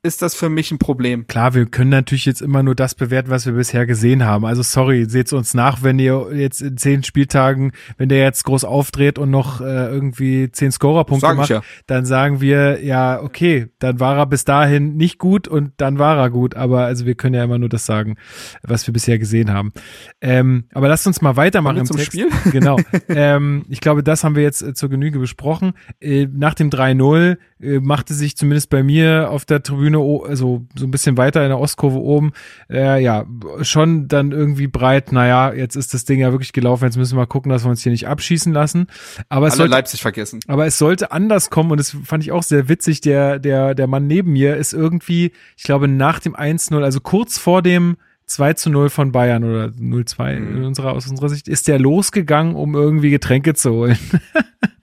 ist 0.06 0.22
das 0.22 0.36
für 0.36 0.50
mich 0.50 0.72
ein 0.72 0.78
Problem. 0.78 1.26
Klar, 1.26 1.56
wir 1.56 1.66
können 1.66 1.90
natürlich 1.90 2.26
jetzt 2.26 2.42
immer 2.42 2.62
nur 2.62 2.76
das 2.76 2.94
bewerten, 2.94 3.32
was 3.32 3.48
wir 3.48 3.54
bisher 3.54 3.88
gesehen 3.88 4.24
haben. 4.24 4.46
Also 4.46 4.62
sorry, 4.62 5.06
seht's 5.10 5.34
uns 5.34 5.56
nach, 5.56 5.82
wenn 5.82 5.98
ihr 5.98 6.28
jetzt 6.32 6.62
in 6.62 6.78
zehn 6.78 7.04
Spieltagen, 7.04 7.72
wenn 7.98 8.08
der 8.08 8.20
jetzt 8.20 8.44
groß 8.44 8.66
aufdreht 8.66 9.18
und 9.18 9.32
noch 9.32 9.62
äh, 9.62 9.64
irgendwie 9.64 10.52
zehn 10.52 10.72
Scorerpunkte 10.72 11.34
macht, 11.34 11.50
ja. 11.50 11.64
dann 11.88 12.06
sagen 12.06 12.40
wir, 12.40 12.84
ja, 12.84 13.20
okay, 13.20 13.70
dann 13.80 14.00
war 14.00 14.18
er 14.18 14.28
bis 14.28 14.46
dahin 14.46 14.96
nicht 14.96 15.18
gut 15.18 15.48
und 15.48 15.72
dann 15.78 15.98
war 15.98 16.18
er 16.18 16.30
gut. 16.30 16.56
Aber 16.56 16.82
also 16.86 17.08
wir 17.08 17.16
können 17.16 17.34
ja 17.34 17.44
immer 17.44 17.58
nur 17.58 17.70
das 17.70 17.88
sagen, 17.88 18.16
was 18.62 18.86
wir 18.86 18.94
bisher 18.94 19.18
gesehen 19.18 19.52
haben. 19.52 19.74
Ähm, 20.22 20.66
aber 20.74 20.88
lasst 20.88 21.08
uns 21.08 21.22
mal 21.22 21.36
weitermachen 21.36 21.78
im 21.78 21.86
zum 21.86 21.98
Text. 21.98 22.12
Spiel? 22.12 22.30
Genau. 22.52 22.78
ähm, 23.10 23.66
ich 23.70 23.82
glaube, 23.82 24.04
das 24.04 24.24
haben 24.24 24.36
wir 24.36 24.44
jetzt 24.44 24.62
äh, 24.62 24.74
zur 24.76 24.90
Genüge 24.90 25.18
besprochen. 25.18 25.74
Äh, 26.00 26.28
nach 26.32 26.54
dem 26.54 26.70
3-0 26.70 27.38
äh, 27.60 27.80
machte 27.80 28.14
sich 28.14 28.38
zumindest 28.38 28.70
bei 28.70 28.84
mir 28.84 29.32
auf 29.32 29.46
der 29.46 29.64
Tribüne, 29.64 29.95
o- 30.00 30.24
also 30.24 30.66
so 30.76 30.86
ein 30.86 30.92
bisschen 30.92 31.18
weiter 31.18 31.44
in 31.44 31.50
der 31.50 31.60
Ostkurve 31.60 31.98
oben, 32.00 32.32
äh, 32.70 33.02
ja, 33.02 33.26
schon 33.62 34.08
dann 34.08 34.32
irgendwie 34.32 34.68
breit, 34.68 35.12
naja, 35.12 35.54
jetzt 35.54 35.76
ist 35.76 35.94
das 35.94 36.06
Ding 36.06 36.20
ja 36.20 36.32
wirklich 36.32 36.54
gelaufen, 36.54 36.86
jetzt 36.86 36.98
müssen 36.98 37.14
wir 37.14 37.22
mal 37.22 37.26
gucken, 37.28 37.52
dass 37.52 37.64
wir 37.66 37.70
uns 37.70 37.84
hier 37.84 37.92
nicht 37.92 38.08
abschießen 38.08 38.54
lassen. 38.54 38.88
Aber 39.30 39.48
es 39.48 39.54
Alle 39.54 39.58
sollte, 39.60 39.72
Leipzig 39.72 40.02
vergessen. 40.02 40.40
aber 40.48 40.66
es 40.66 40.78
sollte 40.78 41.12
anders 41.12 41.50
kommen 41.50 41.72
und 41.72 41.78
das 41.80 41.96
fand 42.04 42.24
ich 42.24 42.32
auch 42.32 42.44
sehr 42.44 42.70
witzig. 42.70 43.02
Der, 43.02 43.40
der, 43.40 43.76
der 43.76 43.88
Mann 43.88 44.08
neben 44.08 44.34
mir 44.34 44.56
ist 44.58 44.74
irgendwie, 44.74 45.32
ich 45.58 45.64
glaube, 45.64 45.88
nach 45.88 46.20
dem 46.20 46.36
1-0, 46.36 46.82
also 46.84 47.00
kurz 47.00 47.38
vor 47.38 47.62
dem 47.62 47.98
2 48.28 48.54
zu 48.54 48.70
0 48.72 48.90
von 48.90 49.12
Bayern 49.12 49.44
oder 49.44 49.66
0-2 49.68 50.36
in 50.38 50.64
unserer, 50.64 50.94
aus 50.94 51.08
unserer 51.08 51.30
Sicht, 51.30 51.48
ist 51.48 51.68
der 51.68 51.78
losgegangen, 51.78 52.56
um 52.56 52.74
irgendwie 52.74 53.12
Getränke 53.12 53.54
zu 53.54 53.72
holen. 53.72 53.98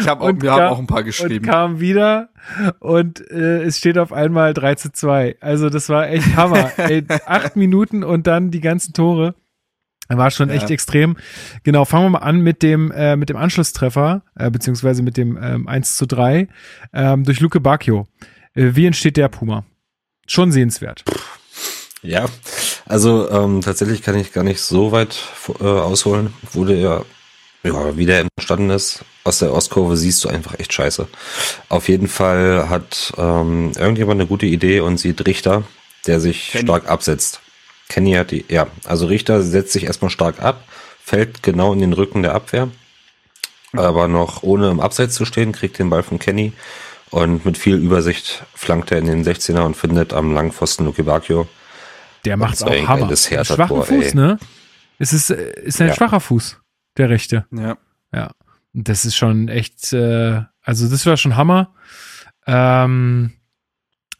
Ich 0.00 0.06
habe 0.08 0.22
auch, 0.22 0.28
Und 0.28 0.42
wir 0.42 0.50
kam- 0.50 0.60
haben 0.60 0.68
auch 0.74 0.78
ein 0.80 0.86
paar 0.86 0.98
Und 0.98 1.04
geschrieben. 1.04 1.46
kam 1.46 1.78
wieder 1.80 2.30
und 2.80 3.20
äh, 3.30 3.62
es 3.62 3.78
steht 3.78 3.98
auf 3.98 4.12
einmal 4.12 4.52
3 4.54 4.74
zu 4.74 4.90
2. 4.92 5.36
Also 5.40 5.70
das 5.70 5.88
war 5.88 6.08
echt 6.08 6.34
Hammer. 6.36 6.72
Ey, 6.78 7.04
acht 7.26 7.54
Minuten 7.56 8.02
und 8.02 8.26
dann 8.26 8.50
die 8.50 8.60
ganzen 8.60 8.92
Tore. 8.92 9.34
War 10.08 10.32
schon 10.32 10.48
Ja. 10.48 10.56
echt 10.56 10.70
extrem. 10.70 11.16
Genau, 11.62 11.84
fangen 11.84 12.06
wir 12.06 12.10
mal 12.10 12.18
an 12.18 12.40
mit 12.40 12.64
dem, 12.64 12.90
äh, 12.90 13.14
mit 13.14 13.28
dem 13.28 13.36
Anschlusstreffer, 13.36 14.22
äh, 14.34 14.50
beziehungsweise 14.50 15.04
mit 15.04 15.16
dem 15.16 15.38
ähm, 15.40 15.68
1 15.68 15.96
zu 15.96 16.04
3 16.06 16.48
ähm, 16.92 17.22
durch 17.22 17.38
Luke 17.38 17.60
Bacchio. 17.60 18.08
Äh, 18.54 18.70
wie 18.74 18.86
entsteht 18.86 19.16
der 19.16 19.28
Puma? 19.28 19.64
Schon 20.26 20.50
sehenswert. 20.50 21.04
Ja, 22.02 22.26
also 22.86 23.30
ähm, 23.30 23.60
tatsächlich 23.60 24.02
kann 24.02 24.16
ich 24.18 24.32
gar 24.32 24.42
nicht 24.42 24.60
so 24.60 24.90
weit 24.90 25.16
äh, 25.60 25.64
ausholen. 25.64 26.32
Wurde 26.54 26.74
ja, 26.74 27.02
ja, 27.62 27.96
wie 27.96 28.06
der 28.06 28.26
entstanden 28.36 28.70
ist. 28.70 29.04
Aus 29.24 29.38
der 29.38 29.52
Ostkurve 29.52 29.96
siehst 29.96 30.24
du 30.24 30.28
einfach 30.28 30.58
echt 30.58 30.72
scheiße. 30.72 31.06
Auf 31.68 31.88
jeden 31.88 32.08
Fall 32.08 32.68
hat 32.70 33.12
ähm, 33.18 33.72
irgendjemand 33.78 34.20
eine 34.20 34.26
gute 34.28 34.46
Idee 34.46 34.80
und 34.80 34.96
sieht 34.98 35.26
Richter, 35.26 35.62
der 36.06 36.20
sich 36.20 36.50
Kenny. 36.52 36.64
stark 36.64 36.88
absetzt. 36.88 37.40
Kenny 37.88 38.12
hat 38.14 38.30
die, 38.30 38.44
ja, 38.48 38.66
also 38.86 39.06
Richter 39.06 39.42
setzt 39.42 39.72
sich 39.72 39.84
erstmal 39.84 40.10
stark 40.10 40.40
ab, 40.40 40.64
fällt 41.04 41.42
genau 41.42 41.72
in 41.72 41.80
den 41.80 41.92
Rücken 41.92 42.22
der 42.22 42.34
Abwehr, 42.34 42.68
aber 43.72 44.08
noch 44.08 44.42
ohne 44.42 44.70
im 44.70 44.80
Abseits 44.80 45.14
zu 45.16 45.24
stehen, 45.24 45.52
kriegt 45.52 45.78
den 45.78 45.90
Ball 45.90 46.02
von 46.02 46.18
Kenny 46.18 46.52
und 47.10 47.44
mit 47.44 47.58
viel 47.58 47.76
Übersicht 47.76 48.44
flankt 48.54 48.90
er 48.92 48.98
in 48.98 49.06
den 49.06 49.24
16er 49.24 49.60
und 49.62 49.76
findet 49.76 50.12
am 50.12 50.32
Langpfosten 50.32 50.86
Luke 50.86 51.02
Bacchio. 51.02 51.46
Der 52.24 52.36
macht's 52.36 52.62
war 52.62 52.68
auch 52.68 52.72
ein 52.72 52.88
Hammer. 52.88 53.08
Hertha-Tor, 53.08 53.44
schwachen 53.44 53.82
Fuß, 53.82 54.04
ey. 54.06 54.14
ne? 54.14 54.38
Es 54.98 55.12
ist, 55.12 55.30
äh, 55.30 55.60
ist 55.62 55.80
ein 55.80 55.88
Ja. 55.88 55.94
schwacher 55.94 56.20
Fuß, 56.20 56.58
der 56.96 57.10
rechte. 57.10 57.46
Ja. 57.50 57.76
Ja, 58.14 58.30
das 58.72 59.04
ist 59.04 59.16
schon 59.16 59.48
echt, 59.48 59.92
äh, 59.92 60.42
also 60.62 60.88
das 60.88 61.04
war 61.06 61.16
schon 61.16 61.36
Hammer. 61.36 61.74
Ähm, 62.46 63.32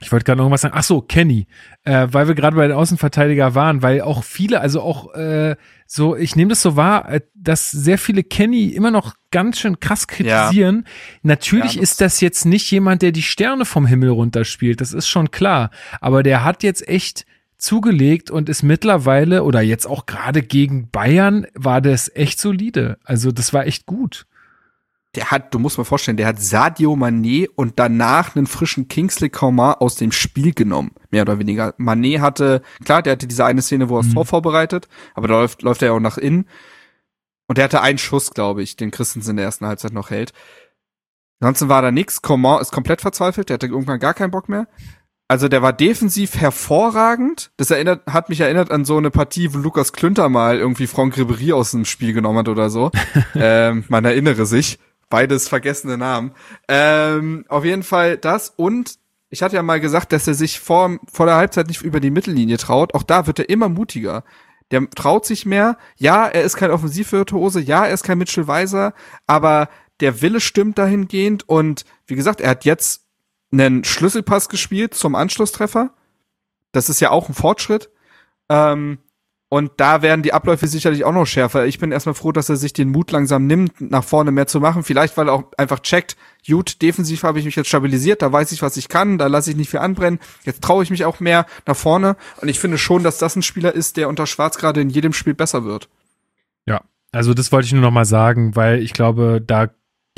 ich 0.03 0.11
wollte 0.11 0.25
gerade 0.25 0.39
noch 0.39 0.45
irgendwas 0.45 0.63
sagen. 0.63 0.75
Ach 0.77 0.83
so, 0.83 1.03
Kenny, 1.03 1.47
äh, 1.85 2.09
weil 2.11 2.27
wir 2.27 2.35
gerade 2.35 2.57
bei 2.57 2.67
den 2.67 2.77
Außenverteidiger 2.77 3.55
waren, 3.55 3.83
weil 3.83 4.01
auch 4.01 4.25
viele, 4.25 4.61
also 4.61 4.81
auch 4.81 5.13
äh, 5.15 5.57
so, 5.87 6.17
ich 6.17 6.37
nehme 6.37 6.49
das 6.49 6.63
so 6.63 6.75
wahr, 6.75 7.11
äh, 7.13 7.21
dass 7.35 7.71
sehr 7.71 7.99
viele 7.99 8.23
Kenny 8.25 8.69
immer 8.69 8.91
noch 8.91 9.15
ganz 9.31 9.59
schön 9.61 9.79
krass 9.79 10.07
kritisieren. 10.07 10.87
Natürlich 11.23 11.75
Ja, 11.75 11.81
das- 11.83 11.91
ist 11.91 12.01
das 12.01 12.21
jetzt 12.23 12.47
nicht 12.47 12.71
jemand, 12.71 13.03
der 13.03 13.13
die 13.13 13.23
Sterne 13.23 13.67
vom 13.67 13.85
Himmel 13.85 14.09
runterspielt, 14.09 14.81
das 14.81 14.95
ist 14.95 15.07
schon 15.09 15.31
klar. 15.31 15.71
Aber 16.01 16.23
der 16.23 16.45
hat 16.45 16.63
jetzt 16.63 16.89
echt 16.89 17.27
zugelegt 17.59 18.31
und 18.31 18.49
ist 18.49 18.63
mittlerweile 18.63 19.45
oder 19.45 19.61
jetzt 19.61 19.87
auch 19.87 20.07
gerade 20.07 20.41
gegen 20.41 20.89
Bayern 20.91 21.47
war 21.55 21.83
das 21.83 22.11
echt 22.15 22.41
solide. 22.41 22.97
Also 23.05 23.33
das 23.33 23.53
war 23.53 23.67
echt 23.67 23.85
gut. 23.85 24.27
Der 25.17 25.33
hat, 25.33 25.53
du 25.53 25.59
musst 25.59 25.77
mal 25.77 25.85
vorstellen, 25.85 26.17
der 26.17 26.29
hat 26.29 26.41
Sadio 26.41 26.93
Mané 26.93 27.49
und 27.57 27.81
danach 27.81 28.37
einen 28.37 28.47
frischen 28.47 28.87
Kingsley 28.87 29.29
Coman 29.29 29.75
aus 29.75 29.97
dem 29.97 30.13
Spiel 30.13 30.55
genommen. 30.55 30.93
Mehr 31.11 31.23
oder 31.23 31.41
weniger. 31.41 31.75
Mané 31.79 32.21
hatte, 32.21 32.63
klar, 32.85 33.03
der 33.03 33.15
hatte 33.15 33.27
diese 33.27 33.45
eine 33.45 33.61
Szene, 33.61 33.89
wo 33.89 33.97
er 33.97 34.03
das 34.03 34.11
Mhm. 34.11 34.15
Tor 34.15 34.27
vorbereitet, 34.27 34.89
aber 35.15 35.27
da 35.27 35.35
läuft, 35.35 35.63
läuft 35.63 35.83
er 35.83 35.89
ja 35.89 35.95
auch 35.95 36.01
nach 36.01 36.17
innen. 36.17 36.47
Und 37.49 37.59
der 37.59 37.65
hatte 37.65 37.81
einen 37.83 37.99
Schuss, 37.99 38.31
glaube 38.31 38.63
ich, 38.63 38.77
den 38.77 38.93
Christensen 38.93 39.31
in 39.31 39.37
der 39.39 39.47
ersten 39.47 39.67
Halbzeit 39.67 39.93
noch 39.93 40.11
hält. 40.11 40.33
Ansonsten 41.41 41.69
war 41.69 41.83
da 41.83 41.91
nix. 41.91 42.23
Coman 42.23 42.61
ist 42.61 42.71
komplett 42.71 43.01
verzweifelt, 43.01 43.49
der 43.49 43.55
hatte 43.55 43.67
irgendwann 43.67 43.99
gar 43.99 44.15
keinen 44.15 44.31
Bock 44.31 44.49
mehr. 44.49 44.69
Also 45.27 45.49
der 45.49 45.63
war 45.63 45.73
defensiv 45.73 46.37
hervorragend. 46.37 47.51
Das 47.57 47.71
erinnert, 47.71 48.07
hat 48.07 48.29
mich 48.29 48.41
erinnert 48.41 48.71
an 48.71 48.85
so 48.85 48.97
eine 48.97 49.11
Partie, 49.11 49.53
wo 49.55 49.59
Lukas 49.59 49.93
Klünter 49.93 50.29
mal 50.29 50.59
irgendwie 50.59 50.87
Franck 50.87 51.17
Ribéry 51.17 51.53
aus 51.53 51.71
dem 51.73 51.85
Spiel 51.85 52.13
genommen 52.13 52.39
hat 52.39 52.49
oder 52.49 52.69
so. 52.71 52.91
ähm, 53.35 53.85
man 53.89 54.05
erinnere 54.05 54.47
sich. 54.47 54.79
Beides 55.11 55.49
vergessene 55.49 55.99
Namen. 55.99 56.33
Ähm, 56.69 57.45
auf 57.49 57.65
jeden 57.65 57.83
Fall 57.83 58.17
das 58.17 58.55
und 58.57 58.99
ich 59.31 59.43
hatte 59.43 59.57
ja 59.57 59.63
mal 59.63 59.81
gesagt, 59.81 60.13
dass 60.13 60.27
er 60.27 60.35
sich 60.35 60.59
vor, 60.59 60.99
vor 61.11 61.27
der 61.27 61.37
Halbzeit 61.37 61.69
nicht 61.69 61.83
über 61.83 62.01
die 62.01 62.11
Mittellinie 62.11 62.59
traut. 62.59 62.95
Auch 62.95 63.05
da 63.05 63.29
wird 63.29 63.39
er 63.39 63.49
immer 63.49 63.69
mutiger. 63.69 64.25
Der 64.73 64.89
traut 64.91 65.25
sich 65.25 65.47
mehr. 65.47 65.79
Ja, 65.97 66.27
er 66.27 66.43
ist 66.43 66.57
kein 66.57 66.73
Offensivvirtuose. 66.73 67.61
Ja, 67.61 67.87
er 67.87 67.95
ist 67.95 68.03
kein 68.03 68.19
Mitchell 68.19 68.49
Weiser. 68.49 68.93
Aber 69.29 69.69
der 70.01 70.21
Wille 70.21 70.41
stimmt 70.41 70.79
dahingehend. 70.79 71.49
Und 71.49 71.85
wie 72.07 72.17
gesagt, 72.17 72.41
er 72.41 72.51
hat 72.51 72.65
jetzt 72.65 73.05
einen 73.53 73.85
Schlüsselpass 73.85 74.49
gespielt 74.49 74.95
zum 74.95 75.15
Anschlusstreffer. 75.15 75.95
Das 76.73 76.89
ist 76.89 77.01
ja 77.01 77.11
auch 77.11 77.29
ein 77.29 77.35
Fortschritt. 77.35 77.91
Ähm, 78.49 78.99
Und 79.53 79.73
da 79.79 80.01
werden 80.01 80.23
die 80.23 80.33
Abläufe 80.33 80.69
sicherlich 80.69 81.05
auch 81.05 81.13
noch 81.13 81.27
schärfer. 81.27 81.67
Ich 81.67 81.81
bin 81.81 81.91
erstmal 81.91 82.15
froh, 82.15 82.31
dass 82.31 82.49
er 82.49 82.55
sich 82.55 82.73
den 82.73 82.89
Mut 82.89 83.11
langsam 83.11 83.49
nimmt, 83.49 83.81
nach 83.81 84.05
vorne 84.05 84.31
mehr 84.31 84.47
zu 84.47 84.61
machen. 84.61 84.85
Vielleicht, 84.85 85.17
weil 85.17 85.29
er 85.29 85.35
auch 85.35 85.45
einfach 85.59 85.81
checkt, 85.81 86.17
gut, 86.47 86.81
defensiv 86.83 87.25
habe 87.25 87.41
ich 87.41 87.45
mich 87.45 87.57
jetzt 87.57 87.67
stabilisiert, 87.67 88.23
da 88.23 88.31
weiß 88.31 88.53
ich, 88.53 88.63
was 88.63 88.77
ich 88.77 88.89
kann, 88.89 89.19
da 89.19 89.27
lasse 89.27 89.51
ich 89.51 89.57
nicht 89.57 89.69
viel 89.69 89.81
anbrennen. 89.81 90.21
Jetzt 90.45 90.63
traue 90.63 90.85
ich 90.85 90.91
mich 90.91 91.05
auch 91.05 91.19
mehr 91.19 91.47
nach 91.67 91.75
vorne. 91.75 92.17
Und 92.41 92.49
ich 92.49 92.61
finde 92.61 92.79
schon, 92.79 93.03
dass 93.03 93.19
das 93.19 93.35
ein 93.35 93.43
Spieler 93.43 93.75
ist, 93.75 93.97
der 93.97 94.09
unter 94.09 94.29
Schwarz 94.29 94.57
gerade 94.57 94.81
in 94.81 94.89
jedem 94.89 95.13
Spiel 95.13 95.35
besser 95.35 95.65
wird. 95.65 95.89
Ja, 96.65 96.83
also 97.11 97.35
das 97.35 97.51
wollte 97.51 97.67
ich 97.67 97.73
nur 97.73 97.83
noch 97.83 97.91
mal 97.91 98.05
sagen, 98.05 98.55
weil 98.55 98.81
ich 98.81 98.93
glaube, 98.93 99.43
da 99.45 99.71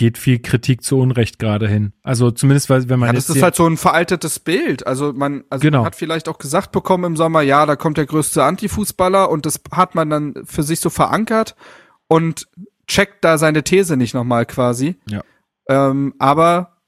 geht 0.03 0.19
viel 0.19 0.41
Kritik 0.41 0.83
zu 0.83 0.99
Unrecht 0.99 1.39
gerade 1.39 1.69
hin. 1.69 1.93
Also 2.03 2.33
zumindest, 2.33 2.69
weil, 2.69 2.89
wenn 2.89 2.99
man 2.99 3.11
Ja, 3.11 3.13
das 3.13 3.31
ist 3.31 3.41
halt 3.41 3.55
so 3.55 3.65
ein 3.69 3.77
veraltetes 3.77 4.41
Bild. 4.41 4.85
Also 4.85 5.13
man, 5.13 5.45
also 5.49 5.63
Genau. 5.63 5.79
man 5.79 5.87
hat 5.87 5.95
vielleicht 5.95 6.29
auch 6.29 6.39
gesagt 6.39 6.73
bekommen 6.73 7.05
im 7.05 7.17
Sommer, 7.17 7.43
ja, 7.43 7.67
da 7.67 7.77
kommt 7.77 7.99
der 7.99 8.07
größte 8.07 8.43
Antifußballer 8.43 9.31
und 9.31 9.47
das 9.47 9.61
hat 9.71 9.95
man 9.95 10.11
dann 10.11 10.35
für 10.45 10.65
sich 10.65 10.81
so 10.81 10.91
verankert 10.91 11.55
und 12.09 12.49
checkt 12.89 13.23
da 13.25 13.39
seine 13.39 13.63
These 13.63 13.97
nicht 13.97 14.13
nochmal 14.13 14.45
quasi. 14.45 14.97
Ja. 15.07 15.23
Ähm, 15.69 16.15
aber 16.19 16.79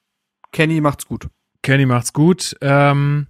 Kenny 0.51 0.81
macht's 0.81 1.07
gut. 1.07 1.29
Kenny 1.63 1.87
macht's 1.87 2.13
gut. 2.15 2.57
Ähm, 2.61 3.29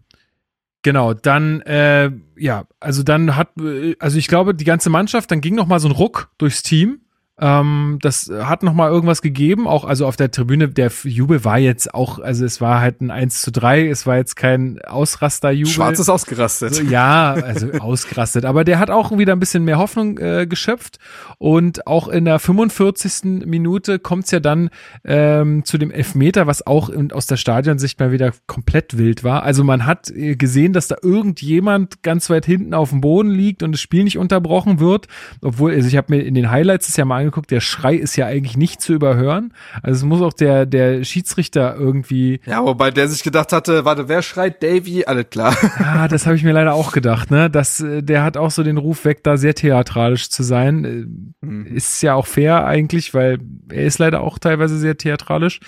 genau, 0.80 1.12
dann, 1.12 1.60
äh, 1.60 2.10
ja, 2.38 2.64
also 2.80 3.02
dann 3.02 3.36
hat, 3.36 3.50
äh, 3.60 3.96
also 3.98 4.16
ich 4.16 4.28
glaube, 4.28 4.54
die 4.54 4.64
ganze 4.64 4.88
Mannschaft, 4.88 5.30
dann 5.30 5.42
ging 5.42 5.54
noch 5.54 5.66
mal 5.66 5.78
so 5.78 5.88
ein 5.88 5.94
Ruck 5.94 6.30
durchs 6.38 6.62
Team. 6.62 7.02
Ähm, 7.36 7.98
das 8.00 8.30
hat 8.32 8.62
noch 8.62 8.74
mal 8.74 8.88
irgendwas 8.88 9.20
gegeben, 9.20 9.66
auch 9.66 9.84
also 9.84 10.06
auf 10.06 10.14
der 10.14 10.30
Tribüne, 10.30 10.68
der 10.68 10.92
Jubel 11.02 11.44
war 11.44 11.58
jetzt 11.58 11.92
auch, 11.92 12.20
also 12.20 12.44
es 12.44 12.60
war 12.60 12.80
halt 12.80 13.00
ein 13.00 13.10
1 13.10 13.42
zu 13.42 13.50
3, 13.50 13.88
es 13.88 14.06
war 14.06 14.16
jetzt 14.16 14.36
kein 14.36 14.80
Ausrasterjubel. 14.82 15.72
Schwarz 15.72 15.98
ist 15.98 16.08
ausgerastet. 16.08 16.74
So, 16.76 16.82
ja, 16.84 17.32
also 17.32 17.72
ausgerastet. 17.80 18.44
Aber 18.44 18.62
der 18.62 18.78
hat 18.78 18.88
auch 18.88 19.18
wieder 19.18 19.32
ein 19.32 19.40
bisschen 19.40 19.64
mehr 19.64 19.78
Hoffnung 19.78 20.18
äh, 20.18 20.46
geschöpft. 20.48 20.98
Und 21.38 21.88
auch 21.88 22.06
in 22.06 22.24
der 22.24 22.38
45. 22.38 23.44
Minute 23.46 23.98
kommt's 23.98 24.30
ja 24.30 24.38
dann 24.38 24.70
ähm, 25.02 25.64
zu 25.64 25.76
dem 25.76 25.90
Elfmeter, 25.90 26.46
was 26.46 26.64
auch 26.64 26.88
in, 26.88 27.10
aus 27.10 27.26
der 27.26 27.36
Stadionsicht 27.36 27.98
mal 27.98 28.12
wieder 28.12 28.32
komplett 28.46 28.96
wild 28.96 29.24
war. 29.24 29.42
Also 29.42 29.64
man 29.64 29.86
hat 29.86 30.08
äh, 30.10 30.36
gesehen, 30.36 30.72
dass 30.72 30.86
da 30.86 30.96
irgendjemand 31.02 32.04
ganz 32.04 32.30
weit 32.30 32.46
hinten 32.46 32.74
auf 32.74 32.90
dem 32.90 33.00
Boden 33.00 33.30
liegt 33.30 33.64
und 33.64 33.72
das 33.72 33.80
Spiel 33.80 34.04
nicht 34.04 34.18
unterbrochen 34.18 34.78
wird. 34.78 35.08
Obwohl, 35.40 35.72
also 35.72 35.88
ich 35.88 35.96
habe 35.96 36.14
mir 36.14 36.22
in 36.22 36.34
den 36.34 36.52
Highlights 36.52 36.86
das 36.86 36.96
ja 36.96 37.04
mal 37.04 37.23
angeguckt, 37.24 37.50
der 37.50 37.60
Schrei 37.60 37.94
ist 37.94 38.16
ja 38.16 38.26
eigentlich 38.26 38.56
nicht 38.56 38.80
zu 38.80 38.92
überhören. 38.92 39.52
Also 39.82 39.98
es 39.98 40.04
muss 40.04 40.22
auch 40.22 40.32
der, 40.32 40.66
der 40.66 41.04
Schiedsrichter 41.04 41.74
irgendwie 41.76 42.40
Ja, 42.46 42.64
wobei 42.64 42.90
der 42.90 43.08
sich 43.08 43.22
gedacht 43.22 43.52
hatte, 43.52 43.84
warte, 43.84 44.08
wer 44.08 44.22
schreit 44.22 44.62
Davy? 44.62 45.04
Alles 45.04 45.26
klar. 45.30 45.56
Ah, 45.78 46.08
das 46.08 46.26
habe 46.26 46.36
ich 46.36 46.44
mir 46.44 46.52
leider 46.52 46.74
auch 46.74 46.92
gedacht, 46.92 47.30
ne? 47.30 47.50
Das, 47.50 47.80
äh, 47.80 48.02
der 48.02 48.22
hat 48.22 48.36
auch 48.36 48.50
so 48.50 48.62
den 48.62 48.78
Ruf 48.78 49.04
weg, 49.04 49.24
da 49.24 49.36
sehr 49.36 49.54
theatralisch 49.54 50.30
zu 50.30 50.42
sein. 50.42 51.28
Äh, 51.42 51.74
Ist 51.74 52.02
ja 52.02 52.14
auch 52.14 52.26
fair 52.26 52.64
eigentlich, 52.66 53.14
weil 53.14 53.38
er 53.70 53.84
ist 53.84 53.98
leider 53.98 54.20
auch 54.20 54.38
teilweise 54.38 54.78
sehr 54.78 54.96
theatralisch. 54.96 55.60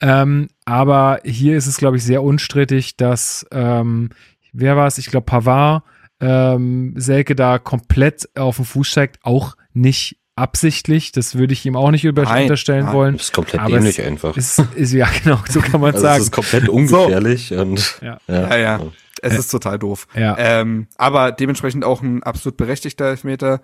Ähm, 0.00 0.48
aber 0.64 1.20
hier 1.24 1.56
ist 1.56 1.66
es, 1.66 1.76
glaube 1.78 1.96
ich, 1.96 2.04
sehr 2.04 2.22
unstrittig, 2.22 2.96
dass, 2.96 3.46
ähm, 3.52 4.10
wer 4.52 4.76
war 4.76 4.86
es? 4.86 4.98
Ich 4.98 5.06
glaube, 5.06 5.26
Pavard, 5.26 5.82
ähm, 6.20 6.94
Selke 6.96 7.34
da 7.34 7.58
komplett 7.58 8.28
auf 8.36 8.56
den 8.56 8.64
Fuß 8.64 8.86
steigt, 8.86 9.18
auch 9.22 9.56
nicht 9.72 10.16
absichtlich. 10.40 11.12
Das 11.12 11.36
würde 11.36 11.52
ich 11.52 11.64
ihm 11.66 11.76
auch 11.76 11.90
nicht 11.90 12.04
über 12.04 12.22
Nein, 12.22 12.42
unterstellen 12.44 12.86
nein. 12.86 12.94
wollen. 12.94 13.16
Das 13.16 13.26
ist 13.26 13.32
komplett 13.32 13.60
Aber 13.60 13.70
dämlich 13.76 13.98
es 13.98 14.06
einfach. 14.06 14.36
Ist, 14.36 14.62
ist, 14.74 14.92
ja, 14.92 15.08
genau, 15.22 15.38
so 15.48 15.60
kann 15.60 15.80
man 15.80 15.92
Also 15.94 16.02
sagen. 16.06 16.18
es 16.18 16.24
ist 16.26 16.32
komplett 16.32 16.68
ungefährlich 16.68 17.52
und 17.52 18.00
Ja. 18.02 18.18
Ja, 18.26 18.56
ja. 18.56 18.80
Es 19.22 19.38
ist 19.38 19.48
total 19.48 19.78
doof. 19.78 20.06
Ja. 20.14 20.36
Ähm, 20.38 20.86
aber 20.96 21.30
dementsprechend 21.32 21.84
auch 21.84 22.00
ein 22.02 22.22
absolut 22.22 22.56
berechtigter 22.56 23.04
Elfmeter. 23.06 23.60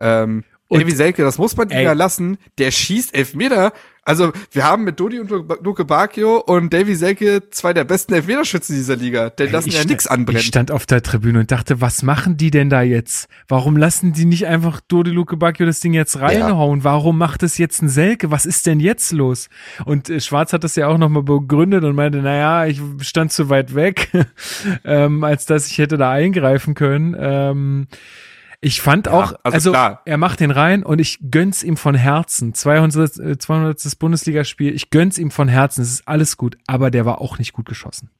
Ähm, 0.00 0.42
Und- 0.68 0.80
Davy 0.82 0.90
Selke, 0.90 1.22
das 1.22 1.38
muss 1.38 1.56
man 1.56 1.70
ihm 1.70 1.78
ja 1.80 1.92
lassen. 1.92 2.38
Der 2.58 2.70
schießt 2.72 3.14
Elfmeter. 3.14 3.72
Also, 4.06 4.32
wir 4.52 4.62
haben 4.62 4.84
mit 4.84 5.00
Dodi 5.00 5.18
und 5.18 5.28
Luke 5.30 5.84
Bacchio 5.84 6.38
und 6.38 6.72
Davy 6.72 6.94
Selke 6.94 7.50
zwei 7.50 7.72
der 7.72 7.82
besten 7.82 8.14
Elfmeterschützen 8.14 8.76
dieser 8.76 8.94
Liga. 8.94 9.30
Der 9.30 9.50
lassen 9.50 9.70
ja 9.70 9.84
nichts 9.84 10.06
anbrennen. 10.06 10.40
Ich 10.40 10.46
stand 10.46 10.70
auf 10.70 10.86
der 10.86 11.02
Tribüne 11.02 11.40
und 11.40 11.50
dachte, 11.50 11.80
was 11.80 12.04
machen 12.04 12.36
die 12.36 12.52
denn 12.52 12.70
da 12.70 12.82
jetzt? 12.82 13.26
Warum 13.48 13.76
lassen 13.76 14.12
die 14.12 14.24
nicht 14.24 14.46
einfach 14.46 14.80
Dodi 14.80 15.10
Luke 15.10 15.36
Bacchio 15.36 15.66
das 15.66 15.80
Ding 15.80 15.92
jetzt 15.92 16.20
reinhauen? 16.20 16.84
Warum 16.84 17.18
macht 17.18 17.42
es 17.42 17.58
jetzt 17.58 17.82
ein 17.82 17.88
Selke? 17.88 18.30
Was 18.30 18.46
ist 18.46 18.66
denn 18.66 18.78
jetzt 18.78 19.10
los? 19.10 19.48
Und 19.84 20.08
äh, 20.08 20.20
Schwarz 20.20 20.52
hat 20.52 20.62
das 20.62 20.76
ja 20.76 20.86
auch 20.86 20.98
nochmal 20.98 21.24
begründet 21.24 21.82
und 21.82 21.96
meinte, 21.96 22.18
naja, 22.18 22.64
ich 22.64 22.80
stand 23.00 23.32
zu 23.32 23.48
weit 23.48 23.74
weg, 23.74 24.10
ähm, 24.84 25.24
als 25.24 25.46
dass 25.46 25.66
ich 25.66 25.78
hätte 25.78 25.96
da 25.96 26.12
eingreifen 26.12 26.74
können. 26.74 27.16
Ähm, 27.18 27.88
ich 28.60 28.80
fand 28.80 29.08
auch, 29.08 29.34
also 29.42 29.54
also, 29.54 29.70
klar. 29.72 30.02
er 30.04 30.16
macht 30.16 30.40
den 30.40 30.50
rein 30.50 30.82
und 30.82 30.98
ich 30.98 31.18
gönn's 31.30 31.62
ihm 31.62 31.76
von 31.76 31.94
Herzen. 31.94 32.54
200, 32.54 33.18
äh, 33.18 33.38
200. 33.38 33.98
Bundesligaspiel, 33.98 34.74
ich 34.74 34.90
gönn's 34.90 35.18
ihm 35.18 35.30
von 35.30 35.48
Herzen. 35.48 35.82
Es 35.82 35.90
ist 35.92 36.08
alles 36.08 36.36
gut, 36.36 36.56
aber 36.66 36.90
der 36.90 37.04
war 37.04 37.20
auch 37.20 37.38
nicht 37.38 37.52
gut 37.52 37.66
geschossen. 37.66 38.10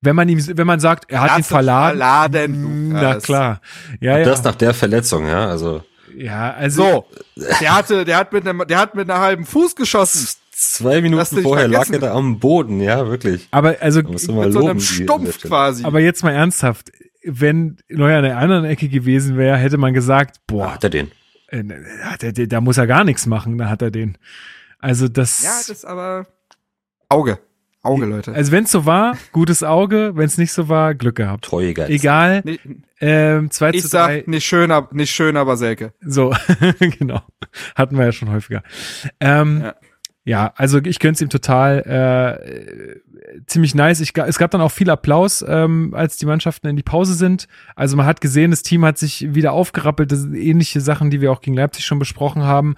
Wenn 0.00 0.14
man 0.14 0.28
ihm, 0.28 0.44
wenn 0.56 0.66
man 0.66 0.80
sagt, 0.80 1.10
er 1.10 1.22
hat 1.22 1.28
Lass 1.30 1.38
ihn 1.38 1.44
verladen. 1.44 1.98
verladen, 1.98 2.88
Na 2.90 3.16
klar. 3.16 3.60
Ja, 4.00 4.18
ja. 4.18 4.24
das 4.24 4.44
nach 4.44 4.54
der 4.54 4.74
Verletzung, 4.74 5.26
ja, 5.26 5.46
also 5.48 5.82
ja, 6.16 6.52
also. 6.52 7.06
So, 7.36 7.46
der 7.60 7.74
hatte, 7.76 8.04
der 8.04 8.16
hat 8.16 8.32
mit 8.32 8.46
einem, 8.46 8.62
der 8.66 8.78
hat 8.78 8.94
mit 8.94 9.08
einer 9.10 9.20
halben 9.20 9.44
Fuß 9.44 9.76
geschossen. 9.76 10.28
zwei 10.52 11.00
Minuten 11.00 11.42
vorher 11.42 11.68
lag 11.68 11.88
er 11.90 11.98
da 12.00 12.14
am 12.14 12.38
Boden, 12.38 12.80
ja, 12.80 13.06
wirklich. 13.06 13.48
Aber, 13.50 13.76
also, 13.80 14.02
Mit 14.02 14.18
so 14.20 14.42
loben, 14.42 14.70
einem 14.70 14.78
die 14.78 14.84
Stumpf 14.84 15.40
quasi. 15.42 15.84
aber 15.84 16.00
jetzt 16.00 16.22
mal 16.22 16.32
ernsthaft. 16.32 16.90
Wenn 17.30 17.76
Neuer 17.88 18.18
an 18.18 18.24
der 18.24 18.38
anderen 18.38 18.64
Ecke 18.64 18.88
gewesen 18.88 19.36
wäre, 19.36 19.56
hätte 19.56 19.78
man 19.78 19.92
gesagt, 19.94 20.40
boah, 20.46 20.74
Hat 20.74 20.84
er 20.84 20.90
den? 20.90 21.10
äh, 21.48 21.62
hat 22.02 22.22
er, 22.22 22.32
da 22.32 22.60
muss 22.60 22.78
er 22.78 22.86
gar 22.86 23.04
nichts 23.04 23.26
machen, 23.26 23.58
da 23.58 23.68
hat 23.68 23.82
er 23.82 23.90
den. 23.90 24.18
Also 24.78 25.08
das. 25.08 25.42
ja, 25.42 25.50
das 25.50 25.68
ist 25.70 25.84
aber 25.84 26.26
Auge. 27.08 27.38
Auge, 27.82 28.06
Leute. 28.06 28.32
also 28.34 28.50
wenn 28.52 28.64
es 28.64 28.72
so 28.72 28.86
war, 28.86 29.16
gutes 29.32 29.62
Auge, 29.62 30.12
wenn 30.16 30.26
es 30.26 30.36
nicht 30.36 30.52
so 30.52 30.68
war, 30.68 30.94
Glück 30.94 31.14
gehabt. 31.16 31.44
Treuegeist. 31.44 31.90
Egal. 31.90 32.42
Nicht- 32.44 32.60
Ähm, 33.00 33.50
2 33.52 33.70
Ich 33.70 33.82
zu 33.82 33.88
3. 33.88 34.16
sag, 34.18 34.28
nicht 34.28 34.44
schön, 34.44 34.72
aber, 34.72 34.88
nicht 34.94 35.10
schön, 35.12 35.36
aber 35.36 35.56
Selke. 35.56 35.92
So, 36.00 36.34
genau. 36.98 37.22
Hatten 37.76 37.96
wir 37.96 38.04
ja 38.06 38.12
schon 38.12 38.30
häufiger. 38.30 38.62
Ähm, 39.20 39.60
ja. 39.62 39.74
Ja. 40.24 40.52
also 40.56 40.78
ich 40.84 40.98
gönn's 40.98 41.20
ihm 41.22 41.30
total. 41.30 41.78
Äh, 41.86 42.98
ziemlich 43.46 43.74
nice. 43.74 44.00
Ich, 44.00 44.16
es 44.16 44.38
gab 44.38 44.50
dann 44.50 44.60
auch 44.60 44.72
viel 44.72 44.90
Applaus, 44.90 45.44
ähm, 45.46 45.92
als 45.94 46.16
die 46.16 46.26
Mannschaften 46.26 46.66
in 46.68 46.76
die 46.76 46.82
Pause 46.82 47.14
sind. 47.14 47.48
Also 47.76 47.96
man 47.96 48.06
hat 48.06 48.20
gesehen, 48.20 48.50
das 48.50 48.62
Team 48.62 48.84
hat 48.84 48.98
sich 48.98 49.34
wieder 49.34 49.52
aufgerappelt. 49.52 50.10
Das 50.12 50.20
sind 50.20 50.34
ähnliche 50.34 50.80
Sachen, 50.80 51.10
die 51.10 51.20
wir 51.20 51.32
auch 51.32 51.40
gegen 51.40 51.56
Leipzig 51.56 51.84
schon 51.84 51.98
besprochen 51.98 52.42
haben. 52.42 52.76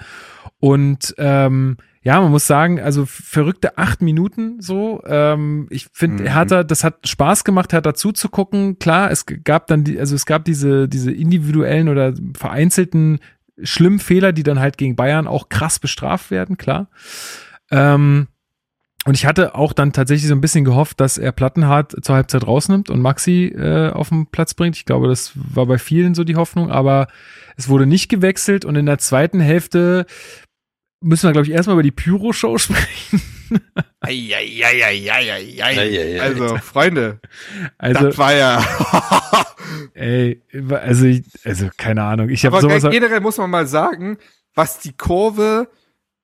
Und 0.59 1.15
ähm, 1.19 1.77
ja, 2.03 2.21
man 2.21 2.31
muss 2.31 2.47
sagen, 2.47 2.81
also 2.81 3.05
verrückte 3.07 3.77
acht 3.77 4.01
Minuten 4.01 4.61
so. 4.61 5.03
Ähm, 5.07 5.67
ich 5.71 5.89
finde, 5.93 6.25
Mhm. 6.25 6.29
Hertha, 6.29 6.63
das 6.65 6.83
hat 6.83 7.07
Spaß 7.07 7.45
gemacht, 7.45 7.73
Hertha 7.73 7.95
zuzugucken. 7.95 8.79
Klar, 8.79 9.11
es 9.11 9.27
gab 9.27 9.67
dann 9.67 9.85
die, 9.85 9.99
also 9.99 10.15
es 10.15 10.25
gab 10.25 10.45
diese, 10.45 10.89
diese 10.89 11.13
individuellen 11.13 11.89
oder 11.89 12.15
vereinzelten 12.37 13.19
schlimmen 13.63 13.99
Fehler, 13.99 14.33
die 14.33 14.43
dann 14.43 14.61
halt 14.61 14.79
gegen 14.79 14.97
Bayern 14.97 15.27
auch 15.27 15.51
krass 15.51 15.79
bestraft 15.79 16.31
werden, 16.31 16.57
klar. 16.57 16.89
Ähm, 17.71 18.29
und 19.11 19.15
ich 19.17 19.27
hatte 19.27 19.57
auch 19.57 19.73
dann 19.73 19.93
tatsächlich 19.93 20.29
so 20.29 20.35
ein 20.37 20.41
bisschen 20.41 20.65
gehofft, 20.65 21.01
dass 21.01 21.19
er 21.19 21.33
Plattenhardt 21.33 21.97
zur 22.05 22.15
Halbzeit 22.15 22.47
rausnimmt 22.47 22.91
und 22.91 23.03
Maxi 23.03 23.47
äh, 23.47 23.91
auf 23.91 24.11
den 24.11 24.29
Platz 24.29 24.55
bringt. 24.55 24.77
Ich 24.77 24.85
glaube, 24.85 25.09
das 25.09 25.33
war 25.35 25.67
bei 25.67 25.79
vielen 25.79 26.15
so 26.15 26.23
die 26.23 26.37
Hoffnung, 26.37 26.71
aber 26.71 27.09
es 27.57 27.69
wurde 27.69 27.87
nicht 27.87 28.09
gewechselt 28.09 28.65
und 28.65 28.77
in 28.77 28.87
der 28.87 28.99
zweiten 28.99 29.41
Hälfte 29.41 30.07
müssen 31.03 31.27
wir, 31.29 31.33
glaube 31.33 31.49
ich, 31.49 31.53
erstmal 31.53 31.75
über 31.75 31.83
die 31.83 31.91
Pyro-Show 31.91 32.57
sprechen. 32.59 33.21
Eieiei. 35.59 36.21
Also, 36.21 36.57
Freunde, 36.59 37.19
Also, 37.79 38.05
das 38.05 38.17
war 38.19 38.33
ja. 38.33 38.65
ey, 39.95 40.41
also, 40.71 41.07
ich- 41.07 41.25
also 41.45 41.69
keine 41.77 42.05
Ahnung. 42.05 42.29
Ich 42.29 42.47
habe 42.47 42.57
Aber 42.59 42.63
sowas. 42.81 42.93
generell 42.93 43.19
muss 43.19 43.39
man 43.39 43.51
mal 43.51 43.67
sagen, 43.67 44.19
was 44.55 44.79
die 44.79 44.93
Kurve 44.97 45.69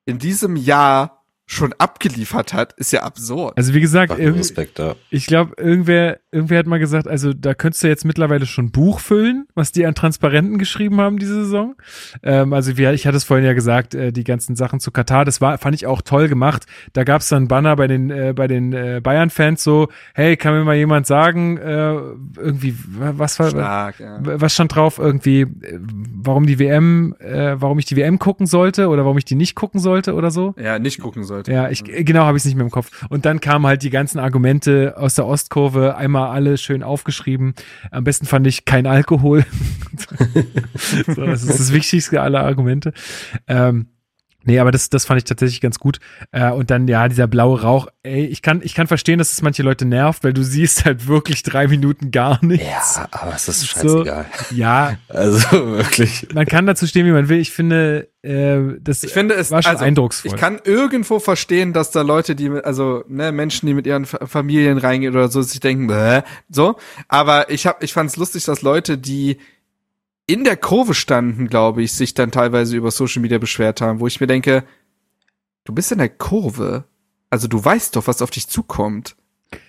in 0.04 0.20
diesem 0.20 0.54
Jahr 0.54 1.25
schon 1.48 1.72
abgeliefert 1.78 2.52
hat, 2.52 2.72
ist 2.72 2.92
ja 2.92 3.04
absurd. 3.04 3.56
Also 3.56 3.72
wie 3.72 3.80
gesagt, 3.80 4.12
Respekt 4.18 4.80
da. 4.80 4.96
Ich 5.10 5.26
glaube, 5.26 5.54
irgendwer, 5.58 6.18
irgendwer 6.32 6.58
hat 6.58 6.66
mal 6.66 6.80
gesagt, 6.80 7.06
also 7.06 7.32
da 7.32 7.54
könntest 7.54 7.84
du 7.84 7.88
jetzt 7.88 8.04
mittlerweile 8.04 8.46
schon 8.46 8.72
Buch 8.72 8.98
füllen, 8.98 9.46
was 9.54 9.70
die 9.70 9.86
an 9.86 9.94
Transparenten 9.94 10.58
geschrieben 10.58 11.00
haben 11.00 11.18
diese 11.20 11.44
Saison. 11.44 11.76
Ähm, 12.24 12.52
also 12.52 12.76
wie, 12.76 12.86
ich 12.86 13.06
hatte 13.06 13.16
es 13.16 13.22
vorhin 13.22 13.46
ja 13.46 13.52
gesagt, 13.52 13.94
äh, 13.94 14.12
die 14.12 14.24
ganzen 14.24 14.56
Sachen 14.56 14.80
zu 14.80 14.90
Katar, 14.90 15.24
das 15.24 15.40
war, 15.40 15.56
fand 15.58 15.76
ich 15.76 15.86
auch 15.86 16.02
toll 16.02 16.26
gemacht. 16.28 16.66
Da 16.94 17.04
gab 17.04 17.20
es 17.20 17.28
dann 17.28 17.46
Banner 17.46 17.76
bei 17.76 17.86
den, 17.86 18.10
äh, 18.10 18.32
bei 18.34 18.48
den 18.48 18.72
äh, 18.72 19.00
Bayern-Fans 19.00 19.62
so, 19.62 19.86
hey, 20.14 20.36
kann 20.36 20.52
mir 20.52 20.64
mal 20.64 20.74
jemand 20.74 21.06
sagen, 21.06 21.58
äh, 21.58 21.92
irgendwie, 22.38 22.74
wa- 22.88 23.12
was 23.16 23.38
war, 23.38 23.50
Stark, 23.50 24.00
ja. 24.00 24.18
was 24.20 24.52
stand 24.52 24.74
drauf 24.74 24.98
irgendwie, 24.98 25.42
äh, 25.42 25.78
warum 25.80 26.44
die 26.46 26.58
WM, 26.58 27.14
äh, 27.20 27.54
warum 27.60 27.78
ich 27.78 27.84
die 27.84 27.94
WM 27.94 28.18
gucken 28.18 28.46
sollte 28.48 28.88
oder 28.88 29.04
warum 29.04 29.16
ich 29.18 29.24
die 29.24 29.36
nicht 29.36 29.54
gucken 29.54 29.78
sollte 29.78 30.14
oder 30.14 30.32
so? 30.32 30.52
Ja, 30.58 30.80
nicht 30.80 31.00
gucken 31.00 31.22
sollte. 31.22 31.35
Ja, 31.46 31.68
ich 31.70 31.84
genau 31.84 32.24
habe 32.24 32.36
ich 32.36 32.42
es 32.42 32.44
nicht 32.46 32.56
mehr 32.56 32.64
im 32.64 32.70
Kopf. 32.70 32.90
Und 33.08 33.24
dann 33.26 33.40
kamen 33.40 33.66
halt 33.66 33.82
die 33.82 33.90
ganzen 33.90 34.18
Argumente 34.18 34.94
aus 34.96 35.14
der 35.14 35.26
Ostkurve, 35.26 35.96
einmal 35.96 36.30
alle 36.30 36.58
schön 36.58 36.82
aufgeschrieben. 36.82 37.54
Am 37.90 38.04
besten 38.04 38.26
fand 38.26 38.46
ich 38.46 38.64
kein 38.64 38.86
Alkohol. 38.86 39.44
so, 41.06 41.26
das 41.26 41.42
ist 41.42 41.60
das 41.60 41.72
Wichtigste 41.72 42.20
aller 42.20 42.42
Argumente. 42.44 42.92
Ähm, 43.46 43.88
Nee, 44.46 44.60
aber 44.60 44.70
das, 44.70 44.88
das 44.88 45.04
fand 45.04 45.18
ich 45.18 45.24
tatsächlich 45.24 45.60
ganz 45.60 45.78
gut. 45.78 45.98
Äh, 46.30 46.50
und 46.50 46.70
dann, 46.70 46.86
ja, 46.86 47.08
dieser 47.08 47.26
blaue 47.26 47.60
Rauch, 47.62 47.88
ey, 48.04 48.24
ich 48.24 48.42
kann, 48.42 48.60
ich 48.62 48.74
kann 48.74 48.86
verstehen, 48.86 49.18
dass 49.18 49.32
es 49.32 49.42
manche 49.42 49.62
Leute 49.64 49.84
nervt, 49.84 50.22
weil 50.22 50.32
du 50.32 50.42
siehst 50.42 50.84
halt 50.84 51.08
wirklich 51.08 51.42
drei 51.42 51.66
Minuten 51.66 52.12
gar 52.12 52.42
nichts. 52.44 52.96
Ja, 52.96 53.08
aber 53.10 53.34
es 53.34 53.48
ist 53.48 53.66
scheißegal. 53.66 54.26
So, 54.48 54.54
ja. 54.54 54.96
Also 55.08 55.50
wirklich. 55.50 56.28
Man 56.32 56.46
kann 56.46 56.64
dazu 56.66 56.86
stehen, 56.86 57.06
wie 57.06 57.10
man 57.10 57.28
will. 57.28 57.40
Ich 57.40 57.50
finde, 57.50 58.08
äh, 58.22 58.78
das 58.80 59.02
ich 59.02 59.12
finde, 59.12 59.34
es 59.34 59.50
war 59.50 59.62
schon 59.62 59.72
also, 59.72 59.84
eindrucksvoll. 59.84 60.32
Ich 60.32 60.40
kann 60.40 60.60
irgendwo 60.64 61.18
verstehen, 61.18 61.72
dass 61.72 61.90
da 61.90 62.02
Leute, 62.02 62.36
die, 62.36 62.48
also 62.50 63.04
ne, 63.08 63.32
Menschen, 63.32 63.66
die 63.66 63.74
mit 63.74 63.86
ihren 63.86 64.06
Familien 64.06 64.78
reingehen 64.78 65.12
oder 65.14 65.28
so, 65.28 65.42
sich 65.42 65.58
denken, 65.58 65.88
Bäh, 65.88 66.22
so. 66.48 66.76
Aber 67.08 67.50
ich 67.50 67.66
hab, 67.66 67.82
ich 67.82 67.92
fand 67.92 68.10
es 68.10 68.16
lustig, 68.16 68.44
dass 68.44 68.62
Leute, 68.62 68.96
die 68.96 69.38
in 70.26 70.44
der 70.44 70.56
Kurve 70.56 70.94
standen, 70.94 71.48
glaube 71.48 71.82
ich, 71.82 71.92
sich 71.92 72.14
dann 72.14 72.32
teilweise 72.32 72.76
über 72.76 72.90
Social 72.90 73.22
Media 73.22 73.38
beschwert 73.38 73.80
haben, 73.80 74.00
wo 74.00 74.06
ich 74.06 74.20
mir 74.20 74.26
denke, 74.26 74.64
du 75.64 75.72
bist 75.72 75.92
in 75.92 75.98
der 75.98 76.08
Kurve, 76.08 76.84
also 77.30 77.48
du 77.48 77.64
weißt 77.64 77.94
doch, 77.96 78.06
was 78.06 78.22
auf 78.22 78.30
dich 78.30 78.48
zukommt. 78.48 79.16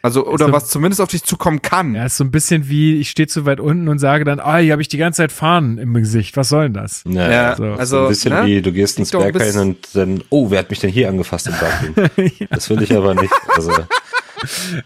Also, 0.01 0.25
oder 0.25 0.47
so, 0.47 0.51
was 0.51 0.69
zumindest 0.69 1.01
auf 1.01 1.09
dich 1.09 1.23
zukommen 1.23 1.61
kann. 1.61 1.93
Ja, 1.93 2.05
ist 2.05 2.17
so 2.17 2.23
ein 2.23 2.31
bisschen 2.31 2.67
wie, 2.67 2.99
ich 2.99 3.11
stehe 3.11 3.27
zu 3.27 3.45
weit 3.45 3.59
unten 3.59 3.87
und 3.87 3.99
sage 3.99 4.25
dann, 4.25 4.39
ah, 4.39 4.57
hier 4.57 4.71
habe 4.71 4.81
ich 4.81 4.87
die 4.87 4.97
ganze 4.97 5.17
Zeit 5.17 5.31
Fahnen 5.31 5.77
im 5.77 5.93
Gesicht, 5.93 6.35
was 6.35 6.49
soll 6.49 6.63
denn 6.63 6.73
das? 6.73 7.03
Ja, 7.07 7.29
ja 7.29 7.55
so. 7.55 7.63
also. 7.63 7.97
So 7.97 8.03
ein 8.03 8.09
bisschen 8.09 8.33
ne? 8.33 8.45
wie, 8.45 8.61
du 8.63 8.71
gehst 8.71 8.97
ins 8.97 9.11
Berg 9.11 9.39
rein 9.39 9.57
und 9.57 9.77
dann, 9.93 10.23
oh, 10.29 10.49
wer 10.49 10.59
hat 10.59 10.71
mich 10.71 10.79
denn 10.79 10.89
hier 10.89 11.09
angefasst 11.09 11.47
im 11.47 11.53
Berg? 11.53 12.11
ja, 12.39 12.47
Das 12.49 12.69
will 12.71 12.81
ich 12.81 12.95
aber 12.95 13.13
nicht. 13.13 13.33
Also, 13.49 13.71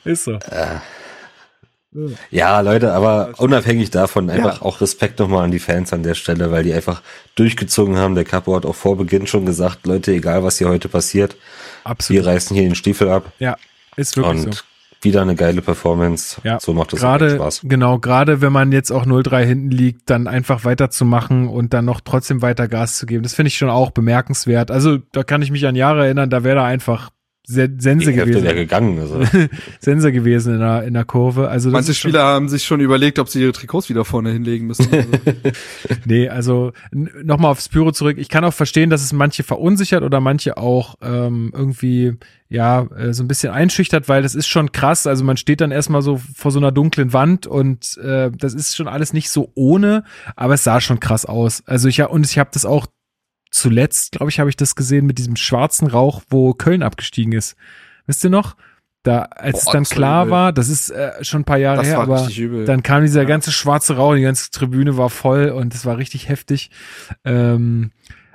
ist 0.04 0.26
so. 0.26 0.38
Ja, 2.30 2.60
Leute, 2.62 2.94
aber 2.94 3.34
unabhängig 3.38 3.90
davon 3.90 4.30
einfach 4.30 4.62
auch 4.62 4.80
Respekt 4.80 5.20
nochmal 5.20 5.44
an 5.44 5.52
die 5.52 5.60
Fans 5.60 5.92
an 5.92 6.04
der 6.04 6.14
Stelle, 6.16 6.52
weil 6.52 6.64
die 6.64 6.74
einfach 6.74 7.02
durchgezogen 7.36 7.98
haben. 7.98 8.16
Der 8.16 8.24
Capo 8.24 8.56
hat 8.56 8.66
auch 8.66 8.76
vor 8.76 8.98
Beginn 8.98 9.28
schon 9.28 9.46
gesagt, 9.46 9.86
Leute, 9.86 10.14
egal 10.14 10.44
was 10.44 10.58
hier 10.58 10.70
heute 10.70 10.88
passiert, 10.88 11.36
wir 11.84 11.92
Absolut. 11.92 12.26
reißen 12.26 12.56
hier 12.56 12.64
den 12.68 12.76
Stiefel 12.76 13.10
ab 13.10 13.32
Ja, 13.40 13.58
ist 13.98 14.16
wirklich 14.16 14.46
und 14.46 14.54
so. 14.56 14.62
wieder 15.02 15.22
eine 15.22 15.36
geile 15.36 15.62
Performance. 15.62 16.40
Ja, 16.46 16.60
so 16.62 16.74
macht 16.74 16.94
das 16.94 17.00
auch 17.00 17.04
gerade, 17.04 17.32
Spaß. 17.36 17.62
genau, 17.64 18.00
gerade 18.00 18.40
wenn 18.40 18.54
man 18.54 18.72
jetzt 18.72 18.92
auch 18.92 19.06
0-3 19.06 19.44
hinten 19.44 19.72
liegt, 19.72 20.10
dann 20.10 20.28
einfach 20.28 20.64
weiterzumachen 20.64 21.50
und 21.50 21.74
dann 21.74 21.86
noch 21.86 22.00
trotzdem 22.00 22.42
weiter 22.42 22.70
Gas 22.70 22.98
zu 23.00 23.06
geben. 23.06 23.24
Das 23.24 23.34
finde 23.34 23.48
ich 23.48 23.58
schon 23.58 23.70
auch 23.70 23.92
bemerkenswert. 23.92 24.72
Also 24.72 24.98
da 25.12 25.24
kann 25.24 25.42
ich 25.42 25.52
mich 25.52 25.66
an 25.68 25.76
Jahre 25.76 26.06
erinnern, 26.06 26.30
da 26.30 26.44
wäre 26.46 26.56
da 26.56 26.66
einfach 26.66 27.10
Sense 27.54 27.80
Die 27.80 27.88
Hälfte 27.90 28.14
gewesen. 28.14 28.44
wäre 28.44 28.56
gegangen. 28.56 29.00
Also. 29.00 29.22
Sense 29.80 30.12
gewesen 30.12 30.54
in 30.56 30.60
der, 30.60 30.84
in 30.84 30.94
der 30.94 31.06
Kurve. 31.06 31.50
Also 31.50 31.70
das 31.70 31.74
Manche 31.74 31.92
ist 31.92 31.98
Spieler 32.00 32.24
haben 32.24 32.50
sich 32.50 32.64
schon 32.64 32.80
überlegt, 32.80 33.20
ob 33.20 33.30
sie 33.30 33.42
ihre 33.42 33.52
Trikots 33.52 33.90
wieder 33.90 34.06
vorne 34.06 34.32
hinlegen 34.32 34.68
müssen. 34.68 34.88
Also, 34.92 35.12
Nee, 36.06 36.30
also 36.30 36.72
nochmal 36.94 37.52
aufs 37.52 37.70
Pyro 37.70 37.92
zurück. 37.92 38.18
Ich 38.18 38.30
kann 38.30 38.44
auch 38.44 38.54
verstehen, 38.54 38.90
dass 38.90 39.04
es 39.04 39.14
manche 39.14 39.44
verunsichert 39.44 40.04
oder 40.04 40.20
manche 40.20 40.58
auch 40.58 40.96
ähm, 41.02 41.52
irgendwie 41.56 42.14
ja 42.50 42.84
äh, 42.98 43.14
so 43.14 43.24
ein 43.24 43.28
bisschen 43.28 43.52
einschüchtert, 43.54 44.10
weil 44.10 44.22
das 44.24 44.36
ist 44.36 44.48
schon 44.48 44.72
krass. 44.72 45.08
Also 45.08 45.24
man 45.24 45.38
steht 45.38 45.62
dann 45.62 45.72
erstmal 45.72 46.02
so 46.02 46.20
vor 46.36 46.52
so 46.52 46.60
einer 46.60 46.72
dunklen 46.72 47.14
Wand 47.14 47.48
und 47.48 47.98
äh, 48.04 48.30
das 48.38 48.54
ist 48.54 48.76
schon 48.76 48.88
alles 48.88 49.14
nicht 49.14 49.30
so 49.30 49.52
ohne, 49.56 50.04
aber 50.36 50.56
es 50.56 50.64
sah 50.64 50.82
schon 50.82 51.00
krass 51.00 51.26
aus. 51.26 51.64
Also 51.66 51.88
ich 51.88 52.00
hab- 52.02 52.12
und 52.12 52.26
ich 52.26 52.38
habe 52.38 52.50
das 52.54 52.66
auch 52.66 52.88
zuletzt, 53.52 54.14
glaube 54.14 54.32
ich, 54.32 54.40
habe 54.40 54.50
ich 54.50 54.56
das 54.56 54.76
gesehen 54.76 55.06
mit 55.06 55.18
diesem 55.18 55.36
schwarzen 55.36 55.88
Rauch, 55.88 56.22
wo 56.30 56.54
Köln 56.54 56.82
abgestiegen 56.84 57.34
ist. 57.34 57.56
Wisst 58.08 58.24
ihr 58.24 58.30
noch? 58.30 58.56
Da, 59.04 59.24
als 59.24 59.64
Boah, 59.66 59.70
es 59.70 59.74
dann 59.74 59.84
klar 59.86 60.24
übel. 60.26 60.32
war, 60.32 60.54
das 60.54 60.70
ist 60.70 60.90
äh, 60.92 61.24
schon 61.24 61.42
ein 61.42 61.46
paar 61.46 61.58
Jahre 61.58 61.78
das 61.78 61.88
her, 61.88 62.00
aber 62.00 62.28
dann 62.66 62.84
kam 62.84 63.02
dieser 63.02 63.22
Ja. 63.24 63.28
ganze 63.28 63.52
schwarze 63.52 63.96
Rauch, 63.96 64.14
die 64.16 64.22
ganze 64.22 64.52
Tribüne 64.52 64.96
war 64.96 65.10
voll 65.10 65.50
und 65.50 65.74
es 65.74 65.86
war 65.86 65.98
richtig 65.98 66.30
heftig. 66.30 66.70
Ähm, 67.26 67.92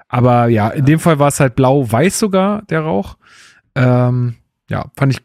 aber 0.09 0.49
ja, 0.49 0.69
in 0.69 0.85
dem 0.85 0.99
Fall 0.99 1.19
war 1.21 1.29
es 1.29 1.39
halt 1.41 1.55
blau-weiß 1.55 2.19
sogar, 2.19 2.63
der 2.63 2.81
Rauch. 2.81 3.17
Ähm, 3.77 4.37
ja, 4.69 4.91
fand 4.97 5.13
ich, 5.13 5.21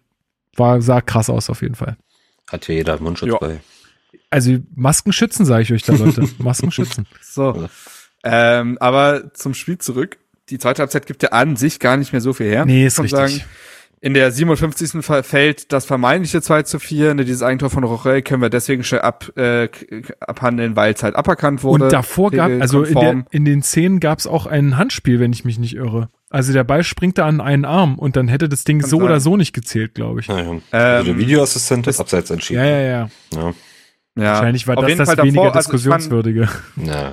war, 0.55 0.81
sah 0.81 1.01
krass 1.01 1.29
aus 1.29 1.49
auf 1.49 1.61
jeden 1.63 1.75
Fall. 1.75 1.97
Hat 2.51 2.65
hier 2.65 2.75
jeder 2.75 2.99
Mundschutz 2.99 3.29
Ja. 3.31 3.37
bei. 3.39 3.61
Also 4.29 4.57
Masken 4.75 5.11
schützen, 5.11 5.45
sage 5.45 5.63
ich 5.63 5.73
euch 5.73 5.83
da, 5.83 5.93
Leute. 5.93 6.27
Masken 6.37 6.71
schützen. 6.71 7.07
So. 7.21 7.67
Ähm, 8.23 8.77
aber 8.79 9.33
zum 9.33 9.53
Spiel 9.53 9.77
zurück. 9.77 10.17
Die 10.49 10.57
zweite 10.59 10.81
Halbzeit 10.81 11.05
gibt 11.05 11.23
ja 11.23 11.29
an 11.29 11.55
sich 11.55 11.79
gar 11.79 11.97
nicht 11.97 12.11
mehr 12.11 12.21
so 12.21 12.33
viel 12.33 12.47
her. 12.47 12.65
Nee, 12.65 12.85
ist 12.85 13.01
richtig. 13.01 13.45
In 14.03 14.15
der 14.15 14.31
57. 14.31 15.05
Fall- 15.05 15.21
fällt 15.21 15.71
das 15.71 15.85
vermeintliche 15.85 16.41
2 16.41 16.63
zu 16.63 16.79
4, 16.79 17.13
ne, 17.13 17.23
dieses 17.23 17.43
Eigentor 17.43 17.69
von 17.69 17.83
Rochelle 17.83 18.23
können 18.23 18.41
wir 18.41 18.49
deswegen 18.49 18.83
schnell 18.83 19.01
ab, 19.01 19.31
äh, 19.37 19.69
abhandeln, 20.19 20.75
weil 20.75 20.93
es 20.95 21.03
halt 21.03 21.15
aberkannt 21.15 21.61
wurde. 21.63 21.83
Und 21.83 21.93
davor 21.93 22.31
gab, 22.31 22.49
also 22.59 22.81
in, 22.83 22.99
der, 22.99 23.25
in 23.29 23.45
den 23.45 23.61
Szenen 23.61 23.99
gab 23.99 24.17
es 24.17 24.25
auch 24.25 24.47
ein 24.47 24.75
Handspiel, 24.75 25.19
wenn 25.19 25.31
ich 25.31 25.45
mich 25.45 25.59
nicht 25.59 25.75
irre. 25.75 26.09
Also 26.31 26.51
der 26.51 26.63
Ball 26.63 26.83
springt 26.83 27.19
da 27.19 27.27
an 27.27 27.41
einen 27.41 27.63
Arm 27.63 27.99
und 27.99 28.15
dann 28.15 28.27
hätte 28.27 28.49
das 28.49 28.63
Ding 28.63 28.79
Kann 28.79 28.89
so 28.89 28.97
sein. 28.97 29.05
oder 29.05 29.19
so 29.19 29.37
nicht 29.37 29.53
gezählt, 29.53 29.93
glaube 29.93 30.21
ich. 30.21 30.27
Ja, 30.27 30.35
Naja. 30.35 30.49
also 30.71 31.03
der 31.05 31.13
Ähm, 31.13 31.19
Videoassistent 31.19 31.85
ist 31.85 31.99
abseits 31.99 32.31
entschieden. 32.31 32.59
ja, 32.59 32.65
ja. 32.65 32.81
Ja. 32.81 33.09
ja. 33.35 33.53
Wahrscheinlich 34.15 34.67
war 34.67 34.79
Auf 34.79 34.85
das 34.87 34.97
das 34.97 35.09
Fall 35.09 35.17
weniger 35.19 35.43
davor, 35.43 35.55
also 35.57 35.71
diskussionswürdige. 35.73 36.49
ja. 36.77 37.11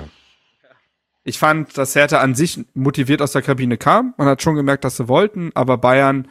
Ich 1.23 1.37
fand, 1.37 1.77
dass 1.77 1.95
Hertha 1.95 2.19
an 2.19 2.35
sich 2.35 2.65
motiviert 2.73 3.21
aus 3.21 3.33
der 3.33 3.41
Kabine 3.41 3.77
kam. 3.77 4.13
Man 4.17 4.27
hat 4.27 4.41
schon 4.41 4.55
gemerkt, 4.55 4.83
dass 4.83 4.97
sie 4.97 5.07
wollten, 5.07 5.51
aber 5.53 5.77
Bayern 5.77 6.27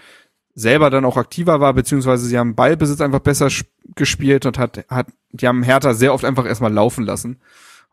selber 0.55 0.91
dann 0.91 1.05
auch 1.05 1.17
aktiver 1.17 1.61
war, 1.61 1.73
beziehungsweise 1.75 2.27
sie 2.27 2.39
haben 2.39 2.57
Ballbesitz 2.57 3.01
einfach 3.01 3.21
besser 3.21 3.49
gespielt 3.95 4.45
und 4.45 4.59
hat, 4.59 4.85
hat, 4.89 5.07
die 5.31 5.47
haben 5.47 5.63
Hertha 5.63 5.95
sehr 5.95 6.13
oft 6.13 6.25
einfach 6.25 6.47
erstmal 6.47 6.73
laufen 6.73 7.05
lassen. 7.05 7.41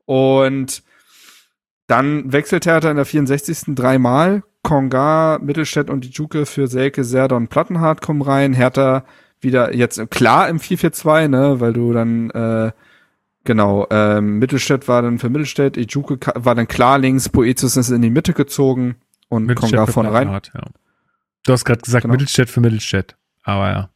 Und 0.05 0.83
dann 1.87 2.31
wechselt 2.31 2.65
Hertha 2.65 2.89
in 2.89 2.95
der 2.95 3.05
64. 3.05 3.75
dreimal. 3.75 4.43
Konga, 4.63 5.37
Mittelstädt 5.43 5.91
und 5.91 6.05
die 6.05 6.09
Juke 6.09 6.47
für 6.47 6.67
Selke, 6.67 7.03
Serda 7.03 7.35
und 7.35 7.49
Plattenhardt 7.49 8.01
kommen 8.01 8.23
rein. 8.23 8.53
Hertha 8.53 9.05
wieder 9.39 9.75
jetzt 9.75 10.09
klar 10.09 10.49
im 10.49 10.57
4-4-2, 10.57 11.27
ne, 11.27 11.59
weil 11.59 11.73
du 11.73 11.93
dann, 11.93 12.31
äh, 12.31 12.71
genau, 13.45 13.87
ähm, 13.89 14.39
Mittelstädt 14.39 14.87
war 14.87 15.01
dann 15.01 15.19
für 15.19 15.29
Mittelstädt, 15.29 15.77
Ijuke 15.77 16.17
war 16.35 16.55
dann 16.55 16.67
klar 16.67 16.97
links, 16.99 17.29
Boetius 17.29 17.77
ist 17.77 17.89
in 17.89 18.01
die 18.01 18.09
Mitte 18.09 18.33
gezogen 18.33 18.95
und 19.29 19.45
für 19.87 19.93
vorne 19.93 20.09
rein. 20.11 20.27
Plattenhardt, 20.27 20.51
ja. 20.53 20.71
Du 21.45 21.53
hast 21.53 21.63
gerade 21.65 21.81
gesagt 21.81 22.03
Genau. 22.03 22.13
Mittelstädt 22.13 22.49
für 22.49 22.59
Mittelstädt, 22.61 23.15
aber 23.43 23.69
ja. 23.69 23.89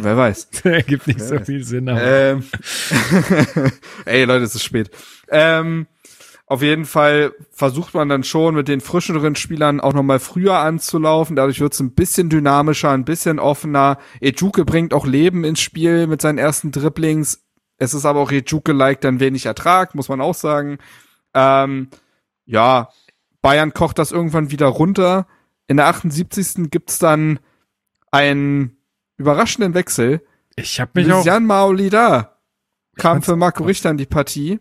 Wer 0.00 0.16
weiß. 0.16 0.48
Ergibt 0.64 1.06
nicht 1.08 1.18
Ja, 1.18 1.26
so 1.26 1.34
weiß. 1.36 1.46
viel 1.46 1.64
Sinn. 1.64 1.88
Aber 1.88 2.00
Ähm, 2.00 2.44
ey, 4.04 4.24
Leute, 4.24 4.44
es 4.44 4.54
ist 4.54 4.62
spät. 4.64 4.90
Ähm, 5.28 5.86
auf 6.52 6.60
jeden 6.60 6.84
Fall 6.84 7.34
versucht 7.50 7.94
man 7.94 8.10
dann 8.10 8.24
schon 8.24 8.54
mit 8.54 8.68
den 8.68 8.82
frischeren 8.82 9.36
Spielern 9.36 9.80
auch 9.80 9.94
noch 9.94 10.02
mal 10.02 10.18
früher 10.18 10.58
anzulaufen. 10.58 11.34
Dadurch 11.34 11.60
wird 11.60 11.72
es 11.72 11.80
ein 11.80 11.92
bisschen 11.92 12.28
dynamischer, 12.28 12.90
ein 12.90 13.06
bisschen 13.06 13.38
offener. 13.38 13.96
Ejuke 14.20 14.66
bringt 14.66 14.92
auch 14.92 15.06
Leben 15.06 15.44
ins 15.44 15.62
Spiel 15.62 16.06
mit 16.06 16.20
seinen 16.20 16.36
ersten 16.36 16.70
Dribblings. 16.70 17.42
Es 17.78 17.94
ist 17.94 18.04
aber 18.04 18.20
auch 18.20 18.30
Ejuke-like 18.30 19.00
dann 19.00 19.18
wenig 19.18 19.46
Ertrag, 19.46 19.94
muss 19.94 20.10
man 20.10 20.20
auch 20.20 20.34
sagen. 20.34 20.76
Ähm, 21.32 21.88
ja, 22.44 22.90
Bayern 23.40 23.72
kocht 23.72 23.98
das 23.98 24.12
irgendwann 24.12 24.50
wieder 24.50 24.66
runter. 24.66 25.26
In 25.68 25.78
der 25.78 25.86
78. 25.86 26.70
gibt's 26.70 26.98
dann 26.98 27.38
einen 28.10 28.76
überraschenden 29.16 29.72
Wechsel. 29.72 30.20
ich 30.56 30.78
habe 30.80 30.90
mich 30.96 31.10
auch. 31.10 31.24
Jan 31.24 31.46
Mauli 31.46 31.88
da 31.88 32.36
kam 32.96 33.22
für 33.22 33.36
Marco 33.36 33.64
Richter 33.64 33.88
in 33.88 33.96
die 33.96 34.04
Partie 34.04 34.60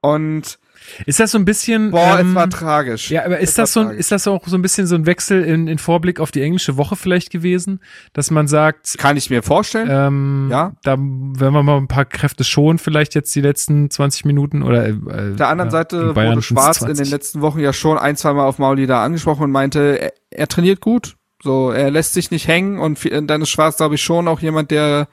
und 0.00 0.60
Ist 1.06 1.18
das 1.20 1.30
so 1.30 1.38
ein 1.38 1.44
bisschen. 1.44 1.90
boah, 1.90 2.18
ähm, 2.20 2.30
es 2.30 2.34
war 2.34 2.50
tragisch. 2.50 3.10
Ja, 3.10 3.24
aber 3.24 3.38
ist 3.38 3.56
das 3.58 3.72
so, 3.72 3.80
ein- 3.80 3.86
tragisch. 3.86 4.00
ist 4.00 4.12
das 4.12 4.26
auch 4.28 4.46
so 4.46 4.56
ein 4.56 4.62
bisschen 4.62 4.86
so 4.86 4.94
ein 4.94 5.06
Wechsel 5.06 5.42
in, 5.42 5.66
in 5.66 5.78
Vorblick 5.78 6.20
auf 6.20 6.30
die 6.30 6.42
englische 6.42 6.76
Woche 6.76 6.94
vielleicht 6.96 7.30
gewesen, 7.30 7.80
dass 8.12 8.30
man 8.30 8.46
sagt, 8.48 8.96
Kann 8.98 9.16
ich 9.16 9.30
mir 9.30 9.42
vorstellen. 9.42 9.88
ähm, 9.90 10.48
Ja. 10.50 10.72
da 10.82 10.92
werden 10.98 11.38
wir 11.54 11.62
mal 11.62 11.78
ein 11.78 11.88
paar 11.88 12.04
Kräfte 12.04 12.44
schonen, 12.44 12.78
vielleicht 12.78 13.14
jetzt 13.14 13.34
die 13.34 13.40
letzten 13.40 13.90
20 13.90 14.24
Minuten 14.24 14.62
oder 14.62 14.86
äh, 14.88 14.92
Auf 14.92 15.36
der 15.36 15.48
anderen 15.48 15.68
ja, 15.68 15.70
Seite 15.72 16.14
wurde 16.14 16.42
Schwarz 16.42 16.80
in 16.82 16.86
den 16.88 16.96
20. 16.96 17.10
letzten 17.12 17.40
Wochen 17.40 17.60
ja 17.60 17.72
schon 17.72 17.96
ein, 17.98 18.16
zwei 18.16 18.32
Mal 18.34 18.44
auf 18.46 18.58
Mauli 18.58 18.86
da 18.86 19.02
angesprochen 19.04 19.44
und 19.44 19.50
meinte, 19.52 19.98
er, 20.00 20.12
er 20.30 20.48
trainiert 20.48 20.80
gut. 20.80 21.16
So, 21.42 21.70
er 21.70 21.90
lässt 21.90 22.14
sich 22.14 22.30
nicht 22.30 22.48
hängen 22.48 22.78
und 22.78 22.98
viel- 22.98 23.20
dann 23.26 23.42
ist 23.42 23.50
Schwarz, 23.50 23.76
glaube 23.76 23.96
ich, 23.96 24.02
schon 24.02 24.28
auch 24.28 24.40
jemand, 24.40 24.70
der 24.70 25.08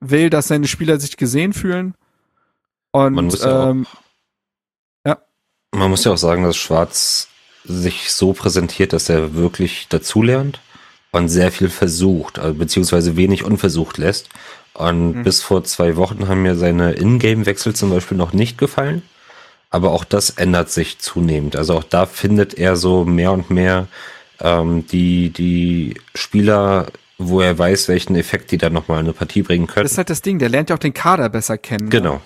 will, 0.00 0.30
dass 0.30 0.48
seine 0.48 0.66
Spieler 0.68 0.98
sich 0.98 1.16
gesehen 1.16 1.52
fühlen. 1.52 1.94
Und 2.92 3.14
Man 3.14 3.26
muss 3.26 3.42
ja 3.44 3.64
auch- 3.64 3.70
ähm, 3.70 3.86
Man 5.72 5.90
muss 5.90 6.04
ja 6.04 6.12
auch 6.12 6.18
sagen, 6.18 6.44
dass 6.44 6.56
Schwarz 6.56 7.28
sich 7.64 8.12
so 8.12 8.32
präsentiert, 8.32 8.92
dass 8.92 9.08
er 9.08 9.34
wirklich 9.34 9.86
dazulernt 9.88 10.60
und 11.10 11.28
sehr 11.28 11.52
viel 11.52 11.68
versucht, 11.68 12.38
also 12.38 12.54
beziehungsweise 12.54 13.16
wenig 13.16 13.44
unversucht 13.44 13.98
lässt. 13.98 14.28
Und 14.74 15.16
Mhm. 15.18 15.22
bis 15.24 15.42
vor 15.42 15.64
zwei 15.64 15.96
Wochen 15.96 16.28
haben 16.28 16.42
mir 16.42 16.54
seine 16.54 16.92
Ingame-Wechsel 16.92 17.74
zum 17.74 17.90
Beispiel 17.90 18.16
noch 18.16 18.32
nicht 18.32 18.58
gefallen. 18.58 19.02
Aber 19.70 19.92
auch 19.92 20.04
das 20.04 20.30
ändert 20.30 20.70
sich 20.70 20.98
zunehmend. 20.98 21.56
Also 21.56 21.74
auch 21.76 21.84
da 21.84 22.06
findet 22.06 22.54
er 22.54 22.76
so 22.76 23.04
mehr 23.04 23.32
und 23.32 23.50
mehr 23.50 23.86
ähm, 24.40 24.86
die, 24.86 25.30
die 25.30 25.94
Spieler, 26.14 26.86
wo 27.18 27.40
er 27.40 27.58
weiß, 27.58 27.88
welchen 27.88 28.14
Effekt 28.14 28.50
die 28.52 28.56
dann 28.58 28.72
nochmal 28.72 29.00
in 29.00 29.06
eine 29.06 29.12
Partie 29.12 29.42
bringen 29.42 29.66
können. 29.66 29.84
das 29.84 29.92
ist 29.92 29.98
halt 29.98 30.10
das 30.10 30.22
Ding, 30.22 30.38
der 30.38 30.48
lernt 30.48 30.70
ja 30.70 30.76
auch 30.76 30.80
den 30.80 30.94
Kader 30.94 31.28
besser 31.28 31.58
kennen. 31.58 31.90
Genau. 31.90 32.22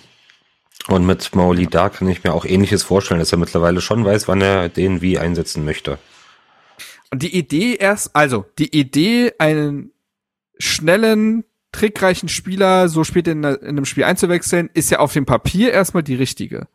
Und 0.89 1.07
mit 1.07 1.35
Mauli 1.35 1.67
da 1.67 1.89
kann 1.89 2.09
ich 2.09 2.25
mir 2.25 2.35
auch 2.35 2.45
ähnliches 2.45 2.83
vorstellen, 2.83 3.21
dass 3.21 3.33
er 3.33 3.39
mittlerweile 3.39 3.81
schon 3.81 4.05
weiß, 4.05 4.27
wann 4.29 4.41
er 4.41 4.69
den 4.69 5.01
wie 5.01 5.19
einsetzen 5.19 5.65
möchte. 5.65 5.99
Und 7.11 7.23
die 7.23 7.37
Idee 7.37 7.77
erst, 7.77 8.17
also 8.17 8.47
die 8.59 8.77
Idee, 8.77 9.33
einen 9.39 9.93
schnellen, 10.59 11.45
trickreichen 11.71 12.29
Spieler 12.29 12.89
so 12.89 13.05
spät 13.05 13.29
in, 13.29 13.45
in 13.45 13.69
einem 13.69 13.85
Spiel 13.85 14.05
einzuwechseln, 14.05 14.71
ist 14.75 14.91
ja 14.91 14.99
auf 14.99 15.13
dem 15.13 15.27
Papier 15.27 15.73
erstmal 15.73 16.03
die 16.03 16.15
richtige. 16.15 16.67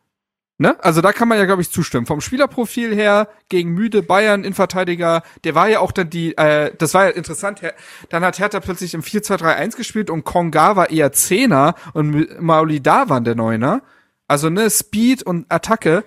Ne? 0.60 0.76
Also 0.84 1.02
da 1.02 1.14
kann 1.14 1.28
man 1.28 1.38
ja, 1.38 1.46
glaube 1.46 1.62
ich, 1.62 1.70
zustimmen. 1.70 2.08
Vom 2.08 2.20
Spielerprofil 2.20 2.96
her 2.96 3.30
gegen 3.50 3.74
müde 3.74 4.02
Bayern 4.02 4.44
Innenverteidiger, 4.44 5.22
der 5.44 5.54
war 5.54 5.70
ja 5.70 5.80
auch 5.80 5.92
dann 5.92 6.10
die, 6.10 6.36
äh, 6.36 6.72
das 6.76 6.96
war 6.96 7.06
ja 7.06 7.10
interessant, 7.12 7.62
dann 8.10 8.26
hat 8.26 8.40
Hertha 8.40 8.60
plötzlich 8.60 8.96
im 8.96 9.04
4-2-3-1 9.04 9.78
gespielt 9.78 10.10
und 10.10 10.24
Konga 10.24 10.76
war 10.76 10.90
eher 10.90 11.12
Zehner 11.12 11.76
und 11.94 12.42
Mauli 12.42 12.82
da 12.82 13.08
waren 13.08 13.24
der 13.24 13.36
Neuner. 13.36 13.84
Also 14.28 14.49
ne, 14.49 14.70
Speed 14.70 15.24
und 15.24 15.45
Attacke. 15.49 16.04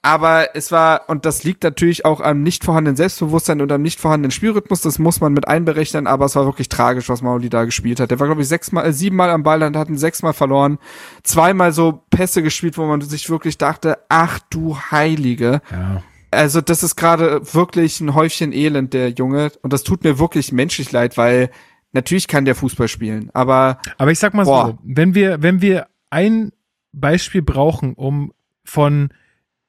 Aber 0.00 0.54
es 0.54 0.70
war, 0.70 1.08
und 1.08 1.26
das 1.26 1.42
liegt 1.42 1.64
natürlich 1.64 2.04
auch 2.04 2.20
am 2.20 2.42
nicht 2.42 2.64
vorhandenen 2.64 2.96
Selbstbewusstsein 2.96 3.60
und 3.60 3.72
am 3.72 3.82
nicht 3.82 3.98
vorhandenen 3.98 4.30
Spielrhythmus, 4.30 4.80
das 4.80 5.00
muss 5.00 5.20
man 5.20 5.32
mit 5.32 5.48
einberechnen, 5.48 6.06
aber 6.06 6.26
es 6.26 6.36
war 6.36 6.44
wirklich 6.44 6.68
tragisch, 6.68 7.08
was 7.08 7.20
Mauli 7.20 7.50
da 7.50 7.64
gespielt 7.64 7.98
hat. 7.98 8.12
Der 8.12 8.20
war, 8.20 8.28
glaube 8.28 8.42
ich, 8.42 8.48
sechsmal, 8.48 8.86
äh, 8.86 8.92
siebenmal 8.92 9.30
am 9.30 9.42
Ball 9.42 9.62
und 9.64 9.76
hat 9.76 9.88
ihn 9.88 9.98
sechsmal 9.98 10.34
verloren. 10.34 10.78
Zweimal 11.24 11.72
so 11.72 12.04
Pässe 12.10 12.42
gespielt, 12.44 12.78
wo 12.78 12.86
man 12.86 13.00
sich 13.00 13.28
wirklich 13.28 13.58
dachte, 13.58 13.98
ach 14.08 14.38
du 14.50 14.78
Heilige. 14.78 15.62
Ja. 15.72 16.02
Also, 16.30 16.60
das 16.60 16.82
ist 16.82 16.94
gerade 16.94 17.42
wirklich 17.52 18.00
ein 18.00 18.14
Häufchen 18.14 18.52
Elend, 18.52 18.94
der 18.94 19.10
Junge. 19.10 19.50
Und 19.62 19.72
das 19.72 19.82
tut 19.82 20.04
mir 20.04 20.18
wirklich 20.18 20.52
menschlich 20.52 20.92
leid, 20.92 21.16
weil 21.16 21.50
natürlich 21.92 22.28
kann 22.28 22.44
der 22.44 22.54
Fußball 22.54 22.86
spielen, 22.86 23.30
aber. 23.34 23.78
Aber 23.96 24.12
ich 24.12 24.18
sag 24.18 24.32
mal 24.32 24.44
Boah. 24.44 24.66
so, 24.68 24.78
wenn 24.84 25.14
wir, 25.14 25.42
wenn 25.42 25.60
wir 25.60 25.88
ein 26.10 26.52
Beispiel 26.92 27.42
brauchen, 27.42 27.94
um 27.94 28.32
von 28.64 29.10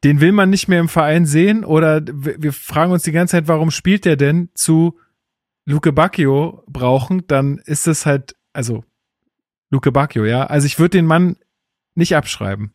den 0.03 0.21
will 0.21 0.31
man 0.31 0.49
nicht 0.49 0.67
mehr 0.67 0.79
im 0.79 0.87
Verein 0.89 1.25
sehen 1.25 1.65
oder 1.65 2.01
wir 2.05 2.53
fragen 2.53 2.91
uns 2.91 3.03
die 3.03 3.11
ganze 3.11 3.31
Zeit, 3.31 3.47
warum 3.47 3.69
spielt 3.71 4.05
der 4.05 4.15
denn 4.15 4.49
zu 4.53 4.97
Luke 5.65 5.91
Bacchio 5.91 6.63
brauchen, 6.67 7.27
dann 7.27 7.57
ist 7.59 7.87
es 7.87 8.05
halt, 8.05 8.35
also 8.53 8.83
Luke 9.69 9.91
Bacchio, 9.91 10.25
ja. 10.25 10.45
Also 10.45 10.65
ich 10.65 10.79
würde 10.79 10.97
den 10.97 11.05
Mann 11.05 11.35
nicht 11.95 12.15
abschreiben. 12.15 12.73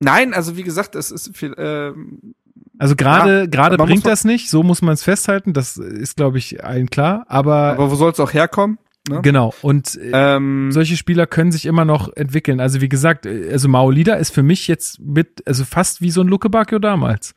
Nein, 0.00 0.34
also 0.34 0.56
wie 0.56 0.64
gesagt, 0.64 0.94
es 0.96 1.10
ist 1.10 1.36
viel, 1.36 1.54
ähm, 1.56 2.34
Also 2.78 2.96
gerade 2.96 3.40
Ja, 3.40 3.46
gerade 3.46 3.76
bringt 3.76 4.06
das 4.06 4.24
nicht, 4.24 4.50
so 4.50 4.62
muss 4.62 4.82
man 4.82 4.94
es 4.94 5.02
festhalten, 5.02 5.52
das 5.52 5.76
ist 5.76 6.16
glaube 6.16 6.38
ich 6.38 6.64
allen 6.64 6.90
klar, 6.90 7.24
aber, 7.28 7.72
aber 7.72 7.90
wo 7.90 7.94
soll 7.94 8.10
es 8.10 8.20
auch 8.20 8.32
herkommen? 8.32 8.78
Ne? 9.06 9.20
genau 9.20 9.52
und 9.60 9.96
äh, 9.96 10.36
Ähm, 10.36 10.72
solche 10.72 10.96
Spieler 10.96 11.26
können 11.26 11.52
sich 11.52 11.66
immer 11.66 11.84
noch 11.84 12.10
entwickeln. 12.16 12.58
Also 12.58 12.80
wie 12.80 12.88
gesagt, 12.88 13.26
äh, 13.26 13.50
also 13.52 13.68
Maolida 13.68 14.14
ist 14.14 14.30
für 14.32 14.42
mich 14.42 14.66
jetzt 14.66 14.98
mit, 14.98 15.46
also 15.46 15.64
fast 15.66 16.00
wie 16.00 16.10
so 16.10 16.22
ein 16.22 16.26
Luke 16.28 16.48
Bacchio 16.48 16.78
damals. 16.78 17.34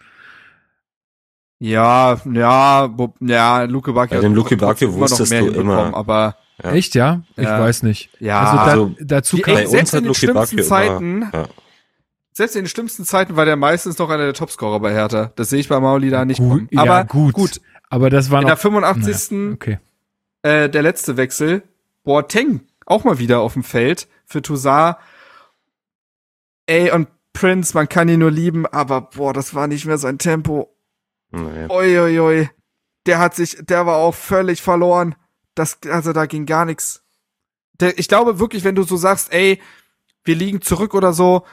Ja, 1.60 2.22
ja, 2.32 2.90
ja, 3.20 3.64
Luke 3.64 3.92
Bacchio. 3.94 4.18
Bei 4.18 4.22
dem 4.22 4.36
Luke 4.36 4.56
Bacchio 4.56 4.94
wusstest 4.94 5.32
mehr 5.32 5.42
du 5.42 5.48
immer- 5.60 5.94
Aber 5.94 6.38
Ja. 6.64 6.72
Echt, 6.72 6.96
ja? 6.96 7.22
Ich 7.36 7.44
Ja. 7.44 7.60
weiß 7.60 7.84
nicht. 7.84 8.10
ja, 8.20 8.40
also, 8.42 8.56
da, 8.58 8.64
also 8.64 8.96
dazu 9.02 9.38
kann 9.40 9.58
uns 9.58 9.70
selbst 9.72 9.94
hat 9.94 10.00
in 10.00 10.04
den 10.06 10.08
Luke 10.08 10.20
schlimmsten 10.20 10.56
Bacchio 10.56 10.64
Zeiten, 10.70 11.22
immer- 11.24 11.32
ja. 11.34 11.46
selbst 12.34 12.56
in 12.56 12.64
den 12.64 12.70
schlimmsten 12.70 13.04
Zeiten 13.06 13.36
war 13.36 13.46
der 13.46 13.56
meistens 13.58 13.98
noch 14.00 14.10
einer 14.10 14.24
der 14.24 14.34
Topscorer 14.34 14.80
bei 14.80 14.94
Hertha. 14.94 15.32
Das 15.36 15.50
sehe 15.50 15.60
ich 15.60 15.68
bei 15.68 15.80
Mauli 15.80 16.10
da 16.10 16.26
nicht. 16.26 16.40
gut, 16.40 16.64
Aber 16.76 17.04
gut. 17.06 17.34
gut. 17.34 17.62
Aber 17.90 18.10
das 18.10 18.32
war 18.32 18.40
In 18.40 18.44
noch. 18.44 18.52
der 18.52 18.58
85. 18.58 19.32
Naja, 19.32 19.54
okay. 19.54 19.80
Äh, 20.48 20.70
der 20.70 20.82
letzte 20.82 21.18
Wechsel, 21.18 21.64
Boateng 22.04 22.62
auch 22.86 23.04
mal 23.04 23.20
wieder 23.20 23.42
auf 23.42 23.54
dem 23.54 23.64
Feld 23.64 24.08
für 24.26 24.42
Toussaint. 24.42 24.96
Ey, 26.66 26.92
und 26.92 27.10
Prince, 27.34 27.74
man 27.74 27.90
kann 27.90 28.10
ihn 28.10 28.20
nur 28.20 28.32
lieben, 28.32 28.66
aber 28.66 29.02
boah, 29.02 29.34
das 29.34 29.54
war 29.54 29.68
nicht 29.68 29.86
mehr 29.86 29.98
sein 29.98 30.18
Tempo. 30.18 30.74
Naja. 31.32 31.70
Oi, 31.70 32.00
oi, 32.00 32.20
oi. 32.20 32.50
Der 33.06 33.20
hat 33.20 33.36
sich, 33.36 33.58
der 33.62 33.86
war 33.86 33.98
auch 33.98 34.16
völlig 34.16 34.62
verloren. 34.62 35.16
Das, 35.54 35.80
also 35.90 36.14
da 36.14 36.26
ging 36.26 36.46
gar 36.46 36.66
nichts. 36.66 37.04
Der, 37.80 38.00
ich 38.00 38.08
glaube 38.08 38.40
wirklich, 38.40 38.64
wenn 38.64 38.76
du 38.76 38.84
so 38.84 38.98
sagst, 38.98 39.34
ey, 39.34 39.62
wir 40.24 40.36
liegen 40.36 40.62
zurück 40.62 40.94
oder 40.94 41.14
so, 41.14 41.46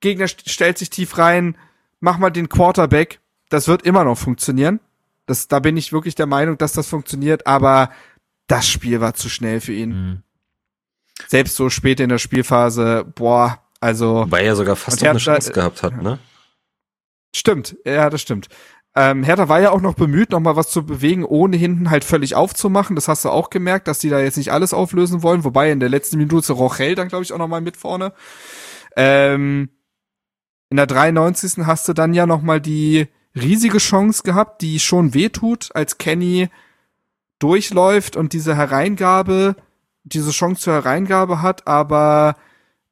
Gegner 0.00 0.26
st- 0.26 0.48
stellt 0.48 0.78
sich 0.78 0.90
tief 0.90 1.18
rein, 1.18 1.56
mach 2.00 2.18
mal 2.18 2.30
den 2.30 2.48
Quarterback, 2.48 3.20
das 3.48 3.66
wird 3.66 3.82
immer 3.82 4.04
noch 4.04 4.18
funktionieren. 4.18 4.80
Das, 5.26 5.48
da 5.48 5.58
bin 5.58 5.76
ich 5.76 5.92
wirklich 5.92 6.14
der 6.14 6.26
Meinung, 6.26 6.56
dass 6.56 6.72
das 6.72 6.88
funktioniert, 6.88 7.46
aber 7.46 7.90
das 8.46 8.68
Spiel 8.68 9.00
war 9.00 9.14
zu 9.14 9.28
schnell 9.28 9.60
für 9.60 9.72
ihn. 9.72 9.90
Mhm. 9.90 10.22
Selbst 11.28 11.56
so 11.56 11.70
spät 11.70 12.00
in 12.00 12.08
der 12.08 12.18
Spielphase, 12.18 13.04
boah, 13.14 13.62
also. 13.80 14.22
Wobei 14.22 14.44
er 14.44 14.56
sogar 14.56 14.76
fast 14.76 15.00
noch 15.00 15.10
eine 15.10 15.18
Chance 15.18 15.52
gehabt 15.52 15.82
hat, 15.82 16.00
ne? 16.00 16.18
Stimmt, 17.34 17.76
ja, 17.84 18.08
das 18.10 18.20
stimmt. 18.20 18.48
Ähm, 18.94 19.22
Hertha 19.22 19.50
war 19.50 19.60
ja 19.60 19.72
auch 19.72 19.82
noch 19.82 19.94
bemüht, 19.94 20.30
noch 20.30 20.40
mal 20.40 20.56
was 20.56 20.70
zu 20.70 20.86
bewegen, 20.86 21.24
ohne 21.24 21.58
hinten 21.58 21.90
halt 21.90 22.02
völlig 22.02 22.34
aufzumachen. 22.34 22.96
Das 22.96 23.08
hast 23.08 23.26
du 23.26 23.28
auch 23.28 23.50
gemerkt, 23.50 23.88
dass 23.88 23.98
die 23.98 24.08
da 24.08 24.20
jetzt 24.20 24.38
nicht 24.38 24.52
alles 24.52 24.72
auflösen 24.72 25.22
wollen. 25.22 25.44
Wobei 25.44 25.70
in 25.70 25.80
der 25.80 25.90
letzten 25.90 26.16
Minute 26.16 26.54
Rochel 26.54 26.94
dann, 26.94 27.08
glaube 27.08 27.22
ich, 27.22 27.34
auch 27.34 27.38
noch 27.38 27.48
mal 27.48 27.60
mit 27.60 27.76
vorne. 27.76 28.14
Ähm, 28.96 29.68
in 30.70 30.78
der 30.78 30.86
93. 30.86 31.66
hast 31.66 31.86
du 31.88 31.92
dann 31.92 32.14
ja 32.14 32.24
noch 32.24 32.40
mal 32.40 32.60
die 32.60 33.08
riesige 33.34 33.78
Chance 33.78 34.22
gehabt, 34.22 34.62
die 34.62 34.80
schon 34.80 35.12
wehtut, 35.12 35.68
als 35.74 35.98
Kenny 35.98 36.48
durchläuft 37.38 38.16
und 38.16 38.32
diese 38.32 38.56
Hereingabe, 38.56 39.56
diese 40.04 40.30
Chance 40.30 40.62
zur 40.62 40.74
Hereingabe 40.74 41.42
hat, 41.42 41.66
aber 41.66 42.36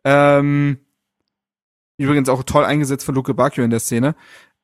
ähm, 0.04 0.78
übrigens 1.96 2.28
auch 2.28 2.42
toll 2.42 2.64
eingesetzt 2.64 3.04
von 3.04 3.14
Luke 3.14 3.34
Bacchio 3.34 3.64
in 3.64 3.70
der 3.70 3.80
Szene. 3.80 4.14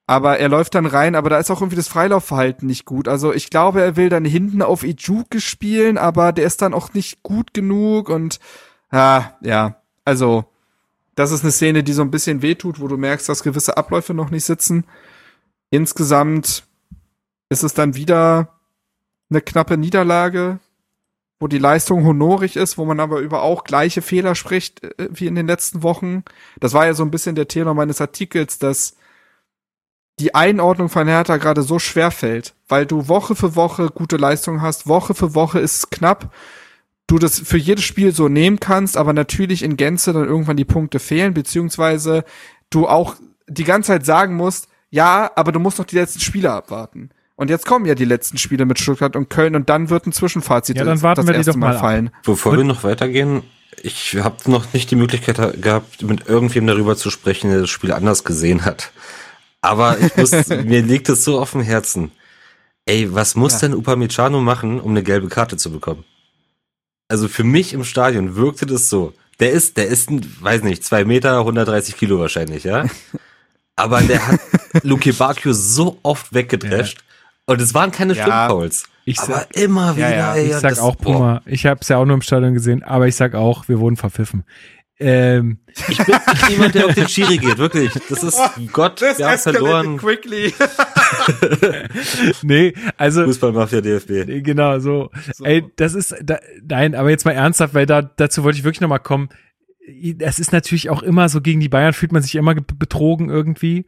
Aber 0.07 0.39
er 0.39 0.49
läuft 0.49 0.75
dann 0.75 0.87
rein, 0.87 1.15
aber 1.15 1.31
da 1.31 1.39
ist 1.39 1.53
auch 1.53 1.61
irgendwie 1.61 1.77
das 1.77 1.87
Freilaufverhalten 1.87 2.67
nicht 2.67 2.85
gut. 2.85 3.07
Also 3.07 3.33
ich 3.33 3.49
glaube, 3.49 3.81
er 3.81 3.97
will 3.97 4.09
dann 4.09 4.25
hinten 4.25 4.61
auf 4.61 4.83
Ijuke 4.83 5.41
spielen, 5.41 5.99
aber 5.99 6.33
der 6.33 6.47
ist 6.47 6.63
dann 6.63 6.75
auch 6.75 6.93
nicht 6.95 7.23
gut 7.23 7.55
genug 7.55 8.09
und 8.09 8.41
ah, 8.91 9.23
ja, 9.41 9.81
also 10.05 10.47
das 11.15 11.31
ist 11.31 11.43
eine 11.43 11.53
Szene, 11.53 11.85
die 11.85 11.93
so 11.93 12.03
ein 12.03 12.11
bisschen 12.11 12.43
wehtut, 12.43 12.81
wo 12.81 12.89
du 12.89 12.97
merkst, 12.97 13.29
dass 13.29 13.45
gewisse 13.45 13.77
Abläufe 13.77 14.13
noch 14.13 14.31
nicht 14.31 14.45
sitzen. 14.45 14.85
Insgesamt 15.71 16.65
ist 17.49 17.63
es 17.63 17.75
dann 17.75 17.95
wieder 17.95 18.60
eine 19.31 19.41
knappe 19.41 19.77
Niederlage, 19.77 20.59
wo 21.39 21.49
die 21.49 21.59
Leistung 21.59 22.05
honorig 22.05 22.57
ist, 22.57 22.77
wo 22.77 22.85
man 22.85 23.01
aber 23.01 23.21
über 23.21 23.43
auch 23.43 23.65
gleiche 23.65 24.03
Fehler 24.03 24.35
spricht 24.35 24.85
äh, 24.85 25.09
wie 25.11 25.27
in 25.27 25.35
den 25.35 25.47
letzten 25.47 25.83
Wochen. 25.83 26.25
Das 26.59 26.75
war 26.75 26.87
ja 26.87 26.95
so 26.95 27.03
ein 27.03 27.11
bisschen 27.11 27.35
der 27.35 27.49
Tenor 27.49 27.75
meines 27.75 28.01
Artikels, 28.01 28.59
dass 28.59 28.97
die 30.19 30.35
Einordnung 30.35 30.91
von 30.91 31.09
Hertha 31.09 31.39
gerade 31.39 31.63
so 31.63 31.79
schwer 31.79 32.11
fällt, 32.11 32.55
weil 32.69 32.85
du 32.85 33.09
Woche 33.09 33.35
für 33.35 33.57
Woche 33.57 33.89
gute 33.89 34.17
Leistung 34.17 34.61
hast, 34.61 34.87
Woche 34.87 35.15
für 35.15 35.35
Woche 35.35 35.61
ist 35.61 35.77
es 35.77 35.91
knapp, 35.91 36.35
du 37.07 37.19
das 37.19 37.41
für 37.41 37.57
jedes 37.57 37.85
Spiel 37.85 38.13
so 38.13 38.29
nehmen 38.29 38.61
kannst, 38.61 38.99
aber 38.99 39.15
natürlich 39.15 39.63
in 39.63 39.79
Gänze 39.79 40.13
dann 40.13 40.27
irgendwann 40.27 40.59
die 40.59 40.67
Punkte 40.67 40.99
fehlen, 40.99 41.33
beziehungsweise 41.33 42.25
du 42.69 42.87
auch 42.87 43.17
die 43.49 43.65
ganze 43.65 43.89
Zeit 43.89 44.05
sagen 44.05 44.35
musst, 44.37 44.69
ja, 44.91 45.31
aber 45.37 45.53
du 45.53 45.59
musst 45.59 45.79
noch 45.79 45.87
die 45.87 45.97
letzten 45.97 46.21
Spiele 46.21 46.53
abwarten. 46.53 47.11
Und 47.41 47.49
jetzt 47.49 47.65
kommen 47.65 47.87
ja 47.87 47.95
die 47.95 48.05
letzten 48.05 48.37
Spiele 48.37 48.67
mit 48.67 48.79
Stuttgart 48.79 49.17
und 49.17 49.31
Köln 49.31 49.57
und 49.57 49.71
dann 49.71 49.89
wird 49.89 50.07
ein 50.07 50.13
Zwischenfazit 50.13 50.77
Ja, 50.77 50.85
dann 50.85 51.01
warten 51.01 51.21
das 51.23 51.27
wir 51.27 51.33
die 51.33 51.39
erste 51.39 51.53
doch 51.53 51.59
mal 51.59 51.75
ab. 51.75 51.81
fallen. 51.81 52.11
Bevor 52.23 52.55
wir 52.55 52.65
noch 52.65 52.85
weitergehen, 52.85 53.43
ich 53.83 54.15
habe 54.17 54.51
noch 54.51 54.75
nicht 54.75 54.91
die 54.91 54.97
Möglichkeit 54.97 55.39
ha- 55.39 55.53
gehabt, 55.59 56.03
mit 56.03 56.27
irgendwem 56.29 56.67
darüber 56.67 56.97
zu 56.99 57.09
sprechen, 57.09 57.49
der 57.51 57.61
das 57.61 57.71
Spiel 57.71 57.93
anders 57.93 58.25
gesehen 58.25 58.67
hat. 58.67 58.93
Aber 59.63 59.99
ich 59.99 60.15
muss, 60.19 60.33
mir 60.49 60.83
liegt 60.83 61.09
es 61.09 61.25
so 61.25 61.41
auf 61.41 61.53
dem 61.53 61.63
Herzen. 61.63 62.13
Ey, 62.85 63.15
was 63.15 63.37
muss 63.37 63.55
Ja. 63.55 63.61
denn 63.69 63.75
Upamecano 63.75 64.41
machen, 64.43 64.79
um 64.79 64.91
eine 64.91 65.03
gelbe 65.03 65.29
Karte 65.29 65.57
zu 65.57 65.73
bekommen? 65.73 66.05
Also 67.09 67.27
für 67.27 67.45
mich 67.45 67.73
im 67.73 67.85
Stadion 67.85 68.37
wirkte 68.37 68.67
das 68.67 68.91
so. 68.91 69.15
Der 69.41 69.53
ist, 69.53 69.79
der 69.79 69.87
ist, 69.87 70.11
ein, 70.11 70.21
weiß 70.41 70.63
nicht, 70.63 70.85
zwei 70.85 71.07
Meter, 71.07 71.39
130 71.39 71.97
Kilo 71.97 72.19
wahrscheinlich, 72.21 72.65
ja. 72.65 72.85
Aber 73.77 74.03
der 74.03 74.27
hat 74.29 74.41
Luke 74.83 75.11
Bacchio 75.15 75.55
so 75.55 75.99
oft 76.03 76.35
weggedrescht. 76.35 76.99
Und 77.51 77.61
es 77.61 77.75
waren 77.75 77.91
keine 77.91 78.15
Ja. 78.15 78.25
Schlimmfouls. 78.25 78.85
Ich 79.05 79.19
Aber 79.21 79.35
sag, 79.35 79.57
immer 79.57 79.97
wieder, 79.97 80.15
ja, 80.17 80.35
ey. 80.35 80.47
ich 80.49 80.53
sag 80.55 80.71
das- 80.71 80.79
auch 80.79 80.95
boah. 80.97 81.13
Puma. 81.13 81.43
Ich 81.47 81.67
habe 81.67 81.81
es 81.81 81.89
ja 81.89 81.97
auch 81.97 82.05
nur 82.05 82.15
im 82.15 82.23
Stadion 82.23 82.55
gesehen, 82.55 82.83
aber 82.83 83.09
ich 83.09 83.17
sag 83.17 83.35
auch, 83.35 83.69
wir 83.69 83.81
wurden 83.81 83.97
verpfiffen. 83.97 84.45
Ähm, 85.03 85.59
Ich 85.89 85.97
bin 85.97 86.07
nicht 86.15 86.49
jemand, 86.51 86.75
der 86.75 86.87
auf 86.87 86.95
den 86.95 87.09
Schiri 87.09 87.39
geht, 87.39 87.57
wirklich. 87.59 87.91
Das 88.11 88.23
ist 88.23 88.39
Gott, 88.73 89.01
wir 89.01 89.27
haben 89.27 89.39
verloren. 89.39 89.97
quickly. 89.97 90.53
nee, 92.43 92.75
also 92.97 93.25
Fußballmafia 93.25 93.81
DFB. 93.81 94.11
Nee, 94.27 94.41
Genau, 94.43 94.79
so. 94.79 95.11
So. 95.35 95.45
Ey, 95.45 95.65
das 95.77 95.95
ist, 95.95 96.15
da, 96.23 96.39
nein, 96.69 96.95
aber 96.95 97.11
jetzt 97.11 97.25
mal 97.25 97.33
ernsthaft, 97.33 97.75
weil 97.75 97.87
da, 97.87 98.03
dazu 98.03 98.45
wollte 98.45 98.59
ich 98.59 98.65
wirklich 98.65 98.81
nochmal 98.83 99.01
kommen. 99.01 99.29
Das 100.17 100.39
ist 100.39 100.53
natürlich 100.53 100.91
auch 100.91 101.03
immer 101.03 101.29
so, 101.29 101.41
gegen 101.41 101.61
die 101.61 101.69
Bayern 101.69 101.95
fühlt 101.95 102.13
man 102.13 102.23
sich 102.23 102.35
immer 102.37 102.55
ge- 102.55 102.63
betrogen 102.79 103.29
irgendwie. 103.31 103.87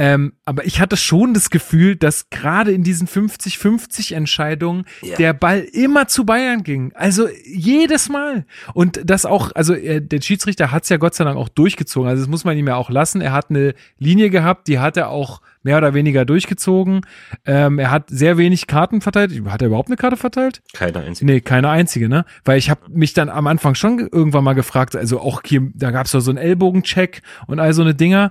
Ähm, 0.00 0.34
aber 0.44 0.64
ich 0.64 0.80
hatte 0.80 0.96
schon 0.96 1.34
das 1.34 1.50
Gefühl, 1.50 1.96
dass 1.96 2.30
gerade 2.30 2.70
in 2.70 2.84
diesen 2.84 3.08
50-50 3.08 4.14
Entscheidungen 4.14 4.84
Ja. 5.02 5.16
der 5.16 5.32
Ball 5.32 5.60
immer 5.72 6.06
zu 6.06 6.24
Bayern 6.24 6.62
ging. 6.62 6.92
Also 6.94 7.28
jedes 7.44 8.08
Mal. 8.08 8.46
Und 8.74 9.00
das 9.04 9.26
auch, 9.26 9.50
also 9.56 9.74
äh, 9.74 10.00
der 10.00 10.20
Schiedsrichter 10.20 10.70
hat 10.70 10.84
es 10.84 10.88
ja 10.88 10.98
Gott 10.98 11.14
sei 11.14 11.24
Dank 11.24 11.36
auch 11.36 11.48
durchgezogen. 11.48 12.08
Also 12.08 12.22
das 12.22 12.30
muss 12.30 12.44
man 12.44 12.56
ihm 12.56 12.68
ja 12.68 12.76
auch 12.76 12.90
lassen. 12.90 13.20
Er 13.20 13.32
hat 13.32 13.50
eine 13.50 13.74
Linie 13.98 14.30
gehabt, 14.30 14.68
die 14.68 14.78
hat 14.78 14.96
er 14.96 15.08
auch 15.10 15.40
mehr 15.64 15.78
oder 15.78 15.92
weniger 15.94 16.24
durchgezogen. 16.24 17.00
Ähm, 17.44 17.80
er 17.80 17.90
hat 17.90 18.08
sehr 18.08 18.38
wenig 18.38 18.68
Karten 18.68 19.00
verteilt. 19.00 19.32
Hat 19.48 19.62
er 19.62 19.66
überhaupt 19.68 19.88
eine 19.88 19.96
Karte 19.96 20.16
verteilt? 20.16 20.62
Keine 20.74 21.00
einzige. 21.00 21.26
Nee, 21.30 21.40
keine 21.40 21.70
einzige, 21.70 22.08
ne? 22.08 22.24
Weil 22.44 22.58
ich 22.58 22.70
habe 22.70 22.82
mich 22.88 23.14
dann 23.14 23.28
am 23.28 23.48
Anfang 23.48 23.74
schon 23.74 23.98
irgendwann 23.98 24.44
mal 24.44 24.54
gefragt, 24.54 24.94
also 24.94 25.20
auch 25.20 25.42
hier, 25.44 25.68
da 25.74 25.90
gab's 25.90 26.12
doch 26.12 26.20
so 26.20 26.30
einen 26.30 26.38
Ellbogencheck 26.38 27.22
und 27.48 27.58
all 27.58 27.74
so 27.74 27.82
eine 27.82 27.94
Dinger, 27.96 28.30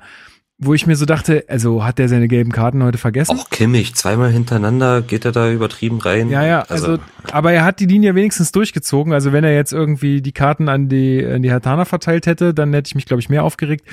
wo 0.60 0.74
ich 0.74 0.88
mir 0.88 0.96
so 0.96 1.06
dachte, 1.06 1.46
also 1.48 1.84
hat 1.84 2.00
der 2.00 2.10
seine 2.10 2.28
gelben 2.28 2.52
Karten 2.52 2.82
heute 2.84 2.98
vergessen? 2.98 3.38
Auch 3.38 3.50
Kimmich, 3.52 3.94
zweimal 3.94 4.32
hintereinander 4.32 5.04
geht 5.04 5.24
er 5.24 5.32
da 5.32 5.52
übertrieben 5.52 6.00
rein. 6.00 6.30
Ja, 6.30 6.44
ja, 6.46 6.62
also, 6.64 6.98
aber 7.32 7.54
er 7.54 7.64
hat 7.64 7.80
die 7.80 7.86
Linie 7.86 8.16
wenigstens 8.16 8.52
durchgezogen. 8.52 9.14
Also 9.14 9.32
wenn 9.32 9.44
er 9.44 9.54
jetzt 9.54 9.72
irgendwie 9.72 10.22
die 10.22 10.32
Karten 10.32 10.68
an 10.68 10.90
die, 10.90 11.24
an 11.24 11.44
die 11.44 11.52
Hatana 11.52 11.86
verteilt 11.86 12.26
hätte, 12.26 12.56
dann 12.56 12.74
hätte 12.74 12.88
ich 12.88 12.96
mich, 12.96 13.06
glaube 13.06 13.22
ich, 13.22 13.30
mehr 13.30 13.44
aufgeregt. 13.44 13.86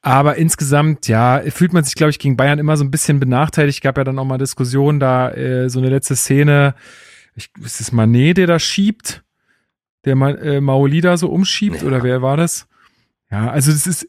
Aber 0.00 0.36
insgesamt, 0.36 1.08
ja, 1.08 1.42
fühlt 1.48 1.74
man 1.74 1.84
sich, 1.84 1.94
glaube 1.94 2.10
ich, 2.10 2.18
gegen 2.18 2.36
Bayern 2.36 2.58
immer 2.58 2.76
so 2.78 2.84
ein 2.84 2.90
bisschen 2.90 3.20
benachteiligt. 3.20 3.82
Gab 3.82 3.98
ja 3.98 4.04
dann 4.04 4.18
auch 4.18 4.24
mal 4.24 4.38
Diskussionen, 4.38 4.98
da 4.98 5.30
äh, 5.30 5.68
so 5.68 5.78
eine 5.78 5.90
letzte 5.90 6.16
Szene, 6.16 6.74
ich, 7.36 7.50
ist 7.62 7.80
es 7.80 7.92
Manet, 7.92 8.38
der 8.38 8.46
da 8.46 8.58
schiebt? 8.58 9.22
Der 10.04 10.16
Ma 10.16 10.30
äh, 10.30 10.60
Maolida 10.60 11.18
so 11.18 11.28
umschiebt? 11.28 11.82
Ja. 11.82 11.86
Oder 11.86 12.02
wer 12.02 12.22
war 12.22 12.36
das? 12.36 12.66
Ja, 13.30 13.50
also 13.50 13.70
das 13.70 13.86
ist, 13.86 14.08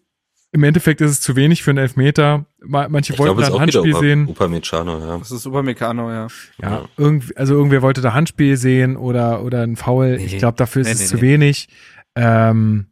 im 0.53 0.63
Endeffekt 0.63 1.01
ist 1.01 1.11
es 1.11 1.19
zu 1.21 1.35
wenig 1.35 1.63
für 1.63 1.71
einen 1.71 1.79
Elfmeter. 1.79 2.45
Ma 2.61 2.87
manche 2.87 3.13
ich 3.13 3.19
wollten 3.19 3.37
glaube, 3.37 3.51
da 3.51 3.55
ein 3.55 3.61
Handspiel 3.61 3.91
Upa, 3.91 3.99
sehen. 3.99 4.27
Upamecano, 4.27 4.99
ja. 4.99 5.17
Das 5.17 5.31
ist 5.31 5.45
Upamecano, 5.47 6.11
ja. 6.11 6.27
Ja, 6.61 6.85
irgendwie, 6.95 7.35
also 7.35 7.55
irgendwer 7.55 7.81
wollte 7.81 8.01
da 8.01 8.13
Handspiel 8.13 8.55
sehen 8.55 8.95
oder, 8.95 9.43
oder 9.43 9.63
ein 9.63 9.75
Foul. 9.75 10.17
Nee. 10.17 10.25
Ich 10.25 10.37
glaube, 10.37 10.55
dafür 10.57 10.83
ist 10.83 10.87
Nee, 10.87 10.93
es 10.93 10.99
nee, 10.99 11.05
zu 11.07 11.15
nee. 11.15 11.21
wenig. 11.23 11.69
Ähm, 12.15 12.85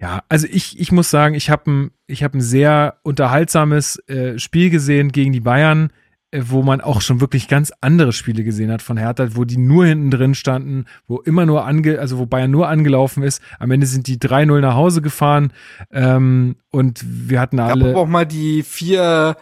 ja, 0.00 0.22
also 0.28 0.46
ich, 0.50 0.80
ich 0.80 0.90
muss 0.90 1.10
sagen, 1.10 1.34
ich 1.34 1.50
habe 1.50 1.70
ein, 1.70 1.90
ich 2.06 2.24
hab 2.24 2.34
ein 2.34 2.40
sehr 2.40 2.98
unterhaltsames 3.02 3.96
äh, 4.08 4.38
Spiel 4.38 4.70
gesehen 4.70 5.12
gegen 5.12 5.32
die 5.32 5.40
Bayern, 5.40 5.90
äh, 5.90 6.05
wo 6.44 6.62
man 6.62 6.80
auch 6.80 7.00
schon 7.00 7.20
wirklich 7.20 7.48
ganz 7.48 7.72
andere 7.80 8.12
Spiele 8.12 8.44
gesehen 8.44 8.70
hat 8.70 8.82
von 8.82 8.96
Hertha, 8.96 9.28
wo 9.36 9.44
die 9.44 9.56
nur 9.56 9.86
hinten 9.86 10.10
drin 10.10 10.34
standen, 10.34 10.84
wo 11.06 11.18
immer 11.18 11.46
nur 11.46 11.64
ange, 11.66 11.98
also 11.98 12.18
wo 12.18 12.26
Bayern 12.26 12.50
nur 12.50 12.68
angelaufen 12.68 13.22
ist. 13.22 13.40
Am 13.58 13.70
Ende 13.70 13.86
sind 13.86 14.06
die 14.06 14.18
3-0 14.18 14.60
nach 14.60 14.74
Hause 14.74 15.02
gefahren 15.02 15.52
ähm, 15.92 16.56
und 16.70 17.04
wir 17.04 17.40
hatten 17.40 17.58
alle. 17.60 17.90
aber 17.90 18.00
auch 18.00 18.06
mal 18.06 18.26
die 18.26 18.62
vier, 18.62 19.36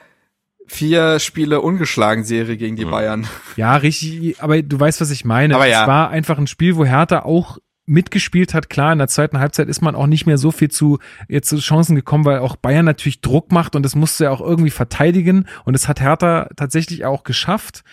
vier 0.67 1.19
Spiele 1.21 1.61
ungeschlagen 1.61 2.25
Serie 2.25 2.57
gegen 2.57 2.77
die 2.77 2.85
Mhm. 2.85 2.91
Bayern. 2.91 3.27
Ja, 3.57 3.77
richtig, 3.77 4.41
aber 4.43 4.63
du 4.63 4.79
weißt, 4.79 5.01
was 5.01 5.11
ich 5.11 5.25
meine. 5.25 5.55
Aber 5.55 5.67
es 5.67 5.73
ja. 5.73 5.87
war 5.87 6.11
einfach 6.11 6.39
ein 6.39 6.47
Spiel, 6.47 6.77
wo 6.77 6.85
Hertha 6.85 7.21
auch 7.25 7.59
mitgespielt 7.87 8.55
hat. 8.55 8.71
Klar, 8.71 8.93
in 8.93 8.99
der 8.99 9.09
zweiten 9.09 9.39
Halbzeit 9.39 9.69
ist 9.69 9.83
man 9.83 9.95
auch 9.95 10.07
nicht 10.07 10.27
mehr 10.27 10.39
so 10.39 10.51
viel 10.51 10.71
zu 10.71 10.99
jetzt 11.29 11.49
zu 11.49 11.59
Chancen 11.59 11.97
gekommen, 11.97 12.25
weil 12.25 12.39
auch 12.39 12.57
Bayern 12.57 12.85
natürlich 12.85 13.21
Druck 13.21 13.53
macht 13.53 13.77
und 13.77 13.83
das 13.83 13.95
musste 13.95 14.25
er 14.25 14.33
auch 14.33 14.41
irgendwie 14.41 14.71
verteidigen 14.71 15.47
und 15.65 15.75
das 15.75 15.89
hat 15.89 16.01
Hertha 16.01 16.49
tatsächlich 16.57 17.05
auch 17.05 17.25
geschafft. 17.25 17.85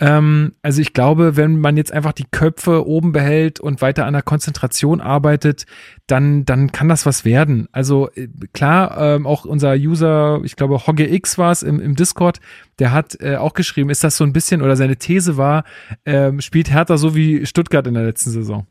Ähm, 0.00 0.54
also 0.60 0.80
ich 0.80 0.92
glaube, 0.92 1.36
wenn 1.36 1.60
man 1.60 1.76
jetzt 1.76 1.92
einfach 1.92 2.12
die 2.12 2.26
Köpfe 2.28 2.84
oben 2.84 3.12
behält 3.12 3.60
und 3.60 3.80
weiter 3.80 4.06
an 4.06 4.12
der 4.14 4.22
Konzentration 4.22 5.00
arbeitet, 5.00 5.66
dann, 6.08 6.44
dann 6.44 6.72
kann 6.72 6.88
das 6.88 7.06
was 7.06 7.24
werden. 7.24 7.68
Also 7.70 8.10
äh, 8.14 8.26
klar, 8.52 8.98
ähm, 8.98 9.24
auch 9.26 9.44
unser 9.44 9.74
User, 9.74 10.40
ich 10.42 10.56
glaube 10.56 10.84
Hogge 10.88 11.08
X 11.14 11.38
war 11.38 11.52
es 11.52 11.62
im, 11.62 11.78
im 11.78 11.94
Discord, 11.94 12.40
der 12.80 12.90
hat 12.90 13.20
äh, 13.20 13.36
auch 13.36 13.54
geschrieben, 13.54 13.88
ist 13.88 14.02
das 14.02 14.16
so 14.16 14.24
ein 14.24 14.32
bisschen, 14.32 14.62
oder 14.62 14.74
seine 14.74 14.96
These 14.96 15.36
war, 15.36 15.62
ähm, 16.04 16.40
spielt 16.40 16.72
Hertha 16.72 16.96
so 16.96 17.14
wie 17.14 17.46
Stuttgart 17.46 17.86
in 17.86 17.94
der 17.94 18.02
letzten 18.04 18.30
Saison. 18.30 18.66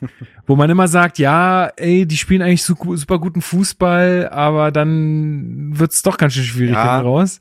Wo 0.46 0.56
man 0.56 0.68
immer 0.68 0.88
sagt, 0.88 1.18
ja, 1.18 1.68
ey, 1.76 2.04
die 2.06 2.18
spielen 2.18 2.42
eigentlich 2.42 2.64
su 2.64 2.74
super 2.96 3.18
guten 3.18 3.40
Fußball, 3.40 4.28
aber 4.28 4.72
dann 4.72 5.70
wird's 5.78 6.02
doch 6.02 6.18
ganz 6.18 6.34
schön 6.34 6.44
schwierig 6.44 6.74
Ja. 6.74 7.00
raus. 7.00 7.40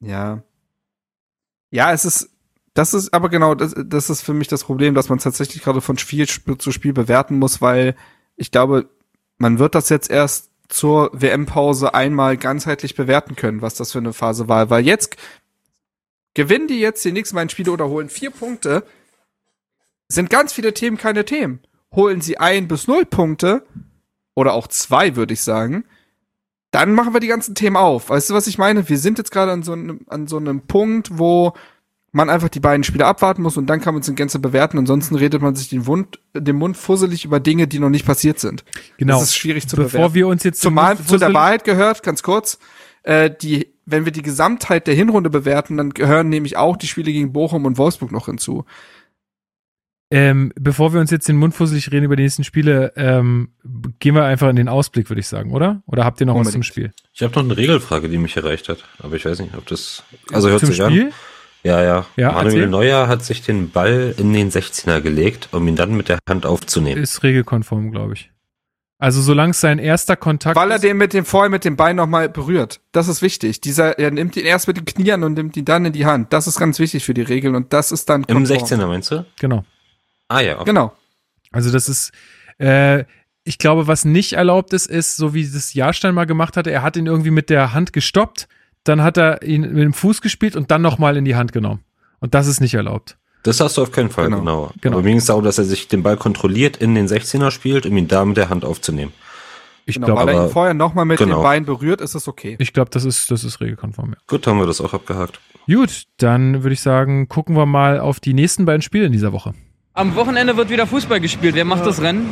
Ja. 0.00 0.42
Ja, 1.70 1.92
es 1.92 2.04
ist, 2.04 2.30
das 2.74 2.92
ist 2.92 3.14
aber 3.14 3.28
genau, 3.28 3.54
das, 3.54 3.74
das 3.76 4.10
ist 4.10 4.22
für 4.22 4.34
mich 4.34 4.48
das 4.48 4.64
Problem, 4.64 4.94
dass 4.94 5.08
man 5.08 5.18
tatsächlich 5.18 5.62
gerade 5.62 5.80
von 5.80 5.96
Spiel 5.96 6.26
zu 6.26 6.72
Spiel 6.72 6.92
bewerten 6.92 7.38
muss, 7.38 7.62
weil 7.62 7.94
ich 8.36 8.50
glaube, 8.50 8.88
man 9.38 9.58
wird 9.58 9.74
das 9.74 9.88
jetzt 9.88 10.10
erst 10.10 10.50
zur 10.68 11.10
WM-Pause 11.12 11.94
einmal 11.94 12.36
ganzheitlich 12.36 12.94
bewerten 12.94 13.36
können, 13.36 13.62
was 13.62 13.74
das 13.74 13.92
für 13.92 13.98
eine 13.98 14.12
Phase 14.12 14.48
war, 14.48 14.70
weil 14.70 14.84
jetzt 14.84 15.16
gewinnen 16.34 16.66
die 16.66 16.80
jetzt 16.80 17.04
die 17.04 17.12
nächsten 17.12 17.36
beiden 17.36 17.48
Spiele 17.48 17.70
oder 17.70 17.88
holen 17.88 18.08
vier 18.08 18.30
Punkte, 18.30 18.84
sind 20.08 20.30
ganz 20.30 20.52
viele 20.52 20.74
Themen 20.74 20.96
keine 20.96 21.24
Themen. 21.24 21.60
Holen 21.94 22.20
sie 22.20 22.38
ein 22.38 22.66
bis 22.66 22.88
null 22.88 23.06
Punkte 23.06 23.64
oder 24.34 24.52
auch 24.54 24.66
zwei, 24.66 25.14
würde 25.14 25.34
ich 25.34 25.42
sagen, 25.42 25.84
dann 26.72 26.92
machen 26.92 27.14
wir 27.14 27.20
die 27.20 27.28
ganzen 27.28 27.54
Themen 27.54 27.76
auf. 27.76 28.10
Weißt 28.10 28.30
du, 28.30 28.34
was 28.34 28.48
ich 28.48 28.58
meine? 28.58 28.88
Wir 28.88 28.98
sind 28.98 29.18
jetzt 29.18 29.30
gerade 29.30 29.52
an 29.52 29.62
so 29.62 29.72
einem, 29.72 30.00
an 30.08 30.26
so 30.26 30.38
einem 30.38 30.62
Punkt, 30.62 31.18
wo 31.18 31.54
man 32.14 32.30
einfach 32.30 32.48
die 32.48 32.60
beiden 32.60 32.84
Spiele 32.84 33.06
abwarten 33.06 33.42
muss 33.42 33.56
und 33.56 33.66
dann 33.66 33.80
kann 33.80 33.92
man 33.92 34.00
es 34.00 34.08
in 34.08 34.14
Gänze 34.14 34.38
bewerten. 34.38 34.78
Ansonsten 34.78 35.16
redet 35.16 35.42
man 35.42 35.56
sich 35.56 35.68
den, 35.68 35.86
Wund, 35.86 36.20
den 36.32 36.56
Mund 36.56 36.76
fusselig 36.76 37.24
über 37.24 37.40
Dinge, 37.40 37.66
die 37.66 37.80
noch 37.80 37.90
nicht 37.90 38.06
passiert 38.06 38.38
sind. 38.38 38.64
Genau. 38.98 39.18
Das 39.18 39.30
ist 39.30 39.36
schwierig 39.36 39.66
zu 39.68 39.74
Bevor 39.74 39.90
bewerten. 39.90 40.14
wir 40.14 40.28
uns 40.28 40.44
jetzt 40.44 40.60
Zumal 40.60 40.96
zu 40.96 41.18
der 41.18 41.34
Wahrheit 41.34 41.64
gehört, 41.64 42.04
ganz 42.04 42.22
kurz, 42.22 42.60
äh, 43.02 43.30
die, 43.30 43.74
wenn 43.84 44.04
wir 44.04 44.12
die 44.12 44.22
Gesamtheit 44.22 44.86
der 44.86 44.94
Hinrunde 44.94 45.28
bewerten, 45.28 45.76
dann 45.76 45.90
gehören 45.90 46.28
nämlich 46.28 46.56
auch 46.56 46.76
die 46.76 46.86
Spiele 46.86 47.12
gegen 47.12 47.32
Bochum 47.32 47.64
und 47.64 47.78
Wolfsburg 47.78 48.12
noch 48.12 48.26
hinzu. 48.26 48.64
Ähm, 50.12 50.52
bevor 50.54 50.92
wir 50.92 51.00
uns 51.00 51.10
jetzt 51.10 51.26
den 51.26 51.36
Mund 51.36 51.52
fusselig 51.52 51.90
reden 51.90 52.04
über 52.04 52.14
die 52.14 52.22
nächsten 52.22 52.44
Spiele, 52.44 52.92
ähm, 52.94 53.48
gehen 53.98 54.14
wir 54.14 54.22
einfach 54.24 54.48
in 54.50 54.54
den 54.56 54.68
Ausblick, 54.68 55.10
würde 55.10 55.18
ich 55.18 55.26
sagen, 55.26 55.50
oder? 55.50 55.82
Oder 55.86 56.04
habt 56.04 56.20
ihr 56.20 56.26
noch 56.26 56.34
was 56.34 56.52
zum 56.52 56.60
Unbedingt. 56.60 56.66
Spiel? 56.66 56.92
Ich 57.12 57.22
habe 57.24 57.34
noch 57.34 57.42
eine 57.42 57.56
Regelfrage, 57.56 58.08
die 58.08 58.18
mich 58.18 58.36
erreicht 58.36 58.68
hat. 58.68 58.84
Aber 59.00 59.16
ich 59.16 59.24
weiß 59.24 59.40
nicht, 59.40 59.56
ob 59.56 59.66
das. 59.66 60.04
Also 60.30 60.50
hört 60.50 60.60
zum 60.60 60.68
sich 60.68 60.76
Spiel? 60.76 61.06
an. 61.06 61.12
Ja, 61.64 61.82
ja. 61.82 62.06
Ja, 62.16 62.32
Manuel 62.32 62.46
erzähl. 62.46 62.68
Neuer 62.68 63.08
hat 63.08 63.24
sich 63.24 63.42
den 63.42 63.70
Ball 63.70 64.14
in 64.18 64.32
den 64.32 64.50
16er 64.50 65.00
gelegt, 65.00 65.48
um 65.52 65.66
ihn 65.66 65.76
dann 65.76 65.96
mit 65.96 66.08
der 66.08 66.18
Hand 66.28 66.44
aufzunehmen. 66.46 67.02
Ist 67.02 67.22
regelkonform, 67.22 67.90
glaube 67.90 68.14
ich. 68.14 68.30
Also 68.98 69.20
solange 69.20 69.50
es 69.50 69.60
sein 69.60 69.78
erster 69.78 70.16
Kontakt 70.16 70.56
Weil 70.56 70.70
er 70.70 70.78
den 70.78 70.96
mit 70.96 71.12
dem 71.12 71.24
vorher 71.24 71.50
mit 71.50 71.64
dem 71.64 71.76
Bein 71.76 71.96
nochmal 71.96 72.28
berührt. 72.28 72.80
Das 72.92 73.08
ist 73.08 73.22
wichtig. 73.22 73.60
Dieser, 73.60 73.98
er 73.98 74.10
nimmt 74.10 74.36
ihn 74.36 74.46
erst 74.46 74.68
mit 74.68 74.76
den 74.76 74.84
Kniern 74.84 75.24
und 75.24 75.34
nimmt 75.34 75.56
ihn 75.56 75.64
dann 75.64 75.84
in 75.84 75.92
die 75.92 76.06
Hand. 76.06 76.32
Das 76.32 76.46
ist 76.46 76.58
ganz 76.58 76.78
wichtig 76.78 77.04
für 77.04 77.12
die 77.12 77.22
Regeln 77.22 77.54
und 77.54 77.72
das 77.72 77.92
ist 77.92 78.08
dann 78.08 78.24
Im 78.24 78.36
konform. 78.36 78.58
16er 78.58 78.86
meinst 78.86 79.10
du? 79.10 79.26
genau. 79.38 79.64
Ah 80.28 80.40
ja. 80.40 80.54
Okay. 80.56 80.64
Genau. 80.66 80.92
Also 81.50 81.70
das 81.70 81.88
ist, 81.88 82.12
äh, 82.58 83.04
ich 83.44 83.58
glaube, 83.58 83.86
was 83.86 84.04
nicht 84.04 84.34
erlaubt 84.34 84.72
ist, 84.72 84.86
ist, 84.86 85.16
so 85.16 85.34
wie 85.34 85.46
das 85.46 85.74
Jahrstein 85.74 86.14
mal 86.14 86.24
gemacht 86.24 86.56
hatte, 86.56 86.70
er 86.70 86.82
hat 86.82 86.96
ihn 86.96 87.06
irgendwie 87.06 87.30
mit 87.30 87.50
der 87.50 87.74
Hand 87.74 87.92
gestoppt, 87.92 88.48
dann 88.84 89.02
hat 89.02 89.16
er 89.16 89.42
ihn 89.42 89.62
mit 89.62 89.82
dem 89.82 89.92
Fuß 89.92 90.20
gespielt 90.20 90.56
und 90.56 90.70
dann 90.70 90.82
nochmal 90.82 91.16
in 91.16 91.24
die 91.24 91.36
Hand 91.36 91.52
genommen. 91.52 91.80
Und 92.20 92.34
das 92.34 92.46
ist 92.46 92.60
nicht 92.60 92.74
erlaubt. 92.74 93.16
Das 93.42 93.60
hast 93.60 93.76
du 93.76 93.82
auf 93.82 93.92
keinen 93.92 94.08
Fall, 94.10 94.26
Genau. 94.26 94.38
genau. 94.40 94.70
Genau. 94.80 94.96
Aber 94.96 95.02
mir 95.02 95.10
ging 95.10 95.18
es 95.18 95.26
darum, 95.26 95.44
dass 95.44 95.58
er 95.58 95.64
sich 95.64 95.88
den 95.88 96.02
Ball 96.02 96.16
kontrolliert 96.16 96.78
in 96.78 96.94
den 96.94 97.06
16er 97.06 97.50
spielt, 97.50 97.84
um 97.84 97.96
ihn 97.96 98.08
da 98.08 98.24
mit 98.24 98.36
der 98.38 98.48
Hand 98.48 98.64
aufzunehmen. 98.64 99.12
Ich 99.86 99.96
genau. 99.96 100.06
glaube, 100.06 100.20
Weil 100.22 100.28
er 100.28 100.34
aber- 100.40 100.48
ihn 100.48 100.52
vorher 100.52 100.72
nochmal 100.74 101.04
mit 101.04 101.18
Genau. 101.18 101.40
dem 101.40 101.42
Bein 101.42 101.64
berührt, 101.66 102.00
ist 102.00 102.14
es 102.14 102.26
okay. 102.26 102.56
ich 102.58 102.72
glaube, 102.72 102.90
das 102.90 103.04
ist, 103.04 103.30
das 103.30 103.44
ist 103.44 103.60
regelkonform, 103.60 104.10
ja. 104.12 104.16
Gut, 104.26 104.46
haben 104.46 104.58
wir 104.58 104.66
das 104.66 104.80
auch 104.80 104.94
abgehakt. 104.94 105.40
Gut, 105.66 106.04
dann 106.16 106.62
würde 106.62 106.72
ich 106.72 106.80
sagen, 106.80 107.28
gucken 107.28 107.54
wir 107.56 107.66
mal 107.66 108.00
auf 108.00 108.18
die 108.20 108.32
nächsten 108.32 108.64
beiden 108.64 108.80
Spiele 108.80 109.04
in 109.06 109.12
dieser 109.12 109.32
Woche. 109.34 109.52
Am 109.92 110.14
Wochenende 110.14 110.56
wird 110.56 110.70
wieder 110.70 110.86
Fußball 110.86 111.20
gespielt. 111.20 111.54
Wer 111.54 111.64
macht 111.66 111.84
das 111.84 112.00
Rennen? 112.00 112.26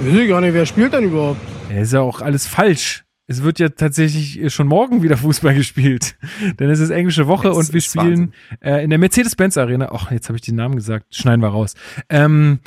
Weiß 0.00 0.14
ich 0.14 0.28
gar 0.28 0.40
nicht, 0.40 0.52
wer 0.52 0.66
spielt 0.66 0.92
denn 0.92 1.04
überhaupt? 1.04 1.40
Ja, 1.70 1.80
ist 1.80 1.92
ja 1.92 2.00
auch 2.00 2.20
alles 2.20 2.46
falsch. 2.46 3.04
Es 3.28 3.42
wird 3.42 3.58
ja 3.58 3.68
tatsächlich 3.70 4.54
schon 4.54 4.68
morgen 4.68 5.02
wieder 5.02 5.16
Fußball 5.16 5.54
gespielt. 5.54 6.16
Denn 6.60 6.70
es 6.70 6.78
ist 6.78 6.90
englische 6.90 7.26
Woche 7.26 7.48
Das 7.48 7.56
und 7.56 7.72
wir 7.72 7.80
spielen 7.80 8.32
äh, 8.60 8.84
in 8.84 8.90
der 8.90 8.98
Mercedes-Benz 9.00 9.56
Arena. 9.56 9.90
Ach, 9.92 10.12
jetzt 10.12 10.28
habe 10.28 10.36
ich 10.36 10.42
den 10.42 10.54
Namen 10.54 10.76
gesagt. 10.76 11.14
Schneiden 11.14 11.40
wir 11.40 11.48
raus. 11.48 11.74
Ähm, 12.08 12.60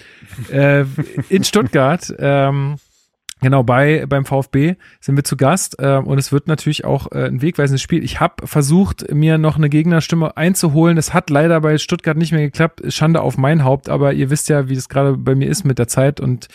äh, 0.51 0.83
in 1.29 1.43
Stuttgart. 1.43 2.13
Ähm, 2.21 2.75
Genau, 3.41 3.63
bei 3.63 4.05
beim 4.05 4.25
VfB 4.25 4.75
sind 4.99 5.15
wir 5.15 5.23
zu 5.23 5.37
Gast 5.37 5.77
ähm, 5.79 6.07
und 6.07 6.17
es 6.17 6.31
wird 6.31 6.47
natürlich 6.47 6.83
auch 6.83 7.11
äh, 7.11 7.25
ein 7.25 7.41
wegweisendes 7.41 7.81
Spiel. 7.81 8.03
Ich 8.03 8.19
habe 8.19 8.45
versucht, 8.45 9.13
mir 9.13 9.37
noch 9.37 9.55
eine 9.55 9.69
Gegnerstimme 9.69 10.35
einzuholen. 10.35 10.97
Es 10.97 11.13
hat 11.13 11.29
leider 11.29 11.61
bei 11.61 11.77
Stuttgart 11.77 12.17
nicht 12.17 12.31
mehr 12.31 12.41
geklappt. 12.41 12.81
Schande 12.89 13.21
auf 13.21 13.37
mein 13.37 13.63
Haupt, 13.63 13.87
aber 13.87 14.13
ihr 14.13 14.29
wisst 14.29 14.49
ja, 14.49 14.67
wie 14.67 14.75
das 14.75 14.89
gerade 14.89 15.15
bei 15.17 15.35
mir 15.35 15.47
ist 15.47 15.63
mit 15.63 15.79
der 15.79 15.87
Zeit 15.87 16.19
und 16.19 16.47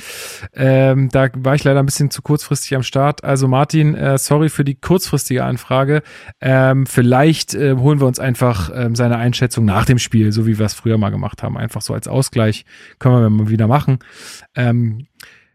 ähm, 0.53 1.09
da 1.11 1.29
war 1.35 1.55
ich 1.55 1.65
leider 1.65 1.81
ein 1.81 1.87
bisschen 1.87 2.11
zu 2.11 2.21
kurzfristig 2.21 2.75
am 2.77 2.83
Start. 2.83 3.25
Also 3.25 3.49
Martin, 3.49 3.95
äh, 3.95 4.19
sorry 4.19 4.51
für 4.51 4.65
die 4.65 4.75
kurzfristige 4.75 5.45
Anfrage. 5.45 6.03
Ähm, 6.41 6.87
vielleicht 6.87 7.55
äh, 7.55 7.77
holen 7.77 8.01
wir 8.01 8.07
uns 8.07 8.19
einfach 8.19 8.71
ähm, 8.75 8.95
seine 8.95 9.17
Einschätzung 9.17 9.65
nach 9.65 9.87
dem 9.87 9.99
Spiel, 9.99 10.33
so 10.33 10.47
wie 10.47 10.59
wir 10.59 10.67
es 10.67 10.75
früher 10.75 10.99
mal 10.99 11.11
gemacht 11.11 11.43
haben. 11.43 11.57
Einfach 11.57 11.81
so 11.81 11.95
als 11.95 12.09
Ausgleich 12.09 12.67
können 12.99 13.23
wir 13.23 13.31
mal 13.31 13.49
wieder 13.49 13.67
machen. 13.67 14.01
Ähm, 14.55 15.07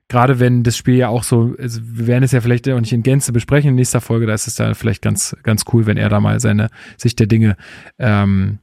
gerade 0.10 0.40
wenn 0.40 0.64
das 0.64 0.76
Spiel 0.76 0.96
ja 0.96 1.08
auch 1.08 1.24
so, 1.24 1.56
also 1.58 1.80
wir 1.84 2.08
werden 2.08 2.24
es 2.24 2.32
ja 2.32 2.42
vielleicht 2.42 2.68
auch 2.68 2.80
nicht 2.80 2.92
in 2.92 3.04
Gänze 3.04 3.32
besprechen 3.32 3.70
in 3.70 3.76
nächster 3.76 4.02
Folge, 4.02 4.26
da 4.26 4.34
ist 4.34 4.48
es 4.48 4.56
da 4.56 4.74
vielleicht 4.74 5.02
ganz, 5.02 5.38
ganz 5.44 5.64
cool, 5.72 5.86
wenn 5.86 5.98
er 5.98 6.10
da 6.10 6.20
mal 6.20 6.40
seine 6.40 6.70
Sicht 6.98 7.20
der 7.20 7.28
Dinge 7.28 7.56
ähm, 8.00 8.60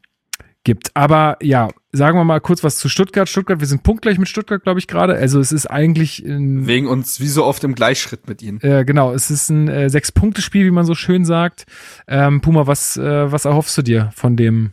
gibt. 0.64 0.94
Aber 0.94 1.39
ja, 1.40 1.68
sagen 1.93 2.18
wir 2.18 2.24
mal 2.24 2.40
kurz 2.40 2.62
was 2.62 2.77
zu 2.77 2.89
Stuttgart. 2.89 3.28
Stuttgart, 3.28 3.60
wir 3.60 3.66
sind 3.66 3.85
punktgleich 3.85 4.18
mit 4.18 4.28
Stuttgart, 4.28 4.62
glaube 4.62 4.81
ich, 4.81 4.89
gerade. 4.89 5.14
Also 5.14 5.40
es 5.40 5.52
ist 5.52 5.66
eigentlich 5.66 6.18
ein, 6.18 6.66
Wegen 6.66 6.89
uns 6.89 7.20
wie 7.20 7.28
so 7.28 7.44
oft 7.44 7.64
im 7.64 7.74
Gleichschritt 7.74 8.28
mit 8.28 8.43
ihnen. 8.43 8.60
äh, 8.60 8.85
genau, 8.85 9.14
es 9.14 9.31
ist 9.31 9.48
ein 9.48 9.68
äh, 9.68 9.89
Sechs-Punkte-Spiel, 9.89 10.66
wie 10.66 10.73
man 10.73 10.85
so 10.85 10.94
schön 10.94 11.24
sagt. 11.24 11.64
Ähm, 12.09 12.43
Puma, 12.43 12.66
was, 12.66 12.97
äh, 12.97 13.32
was 13.32 13.44
erhoffst 13.44 13.78
du 13.78 13.82
dir 13.82 14.10
von 14.14 14.36
dem 14.36 14.73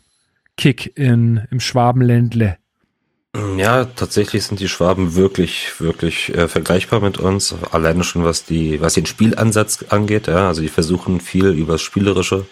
Kick 0.58 0.98
in, 0.98 1.42
im 1.52 1.60
Schwabenländle? 1.60 2.58
Ja, 3.36 3.86
tatsächlich 3.86 4.44
sind 4.44 4.60
die 4.60 4.68
Schwaben 4.68 5.16
wirklich, 5.16 5.80
wirklich 5.80 6.36
äh, 6.36 6.48
vergleichbar 6.48 7.00
mit 7.00 7.18
uns. 7.18 7.56
Alleine 7.72 8.04
schon 8.04 8.24
was 8.24 8.46
die, 8.46 8.80
was 8.80 8.94
den 8.94 9.08
Spielansatz 9.08 9.86
angeht. 9.90 10.28
Ja, 10.28 10.50
also 10.50 10.62
die 10.62 10.70
versuchen 10.70 11.20
viel 11.20 11.48
übers 11.48 11.82
Spielerische 11.82 12.46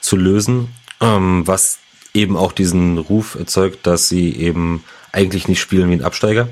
zu 0.00 0.16
lösen, 0.16 0.68
ähm, 1.02 1.46
was 1.46 1.78
eben 2.14 2.38
auch 2.38 2.52
diesen 2.52 2.96
Ruf 2.96 3.34
erzeugt, 3.34 3.86
dass 3.86 4.08
sie 4.08 4.34
eben 4.34 4.82
eigentlich 5.12 5.46
nicht 5.46 5.60
spielen 5.60 5.90
wie 5.90 5.94
ein 5.94 6.04
Absteiger. 6.04 6.48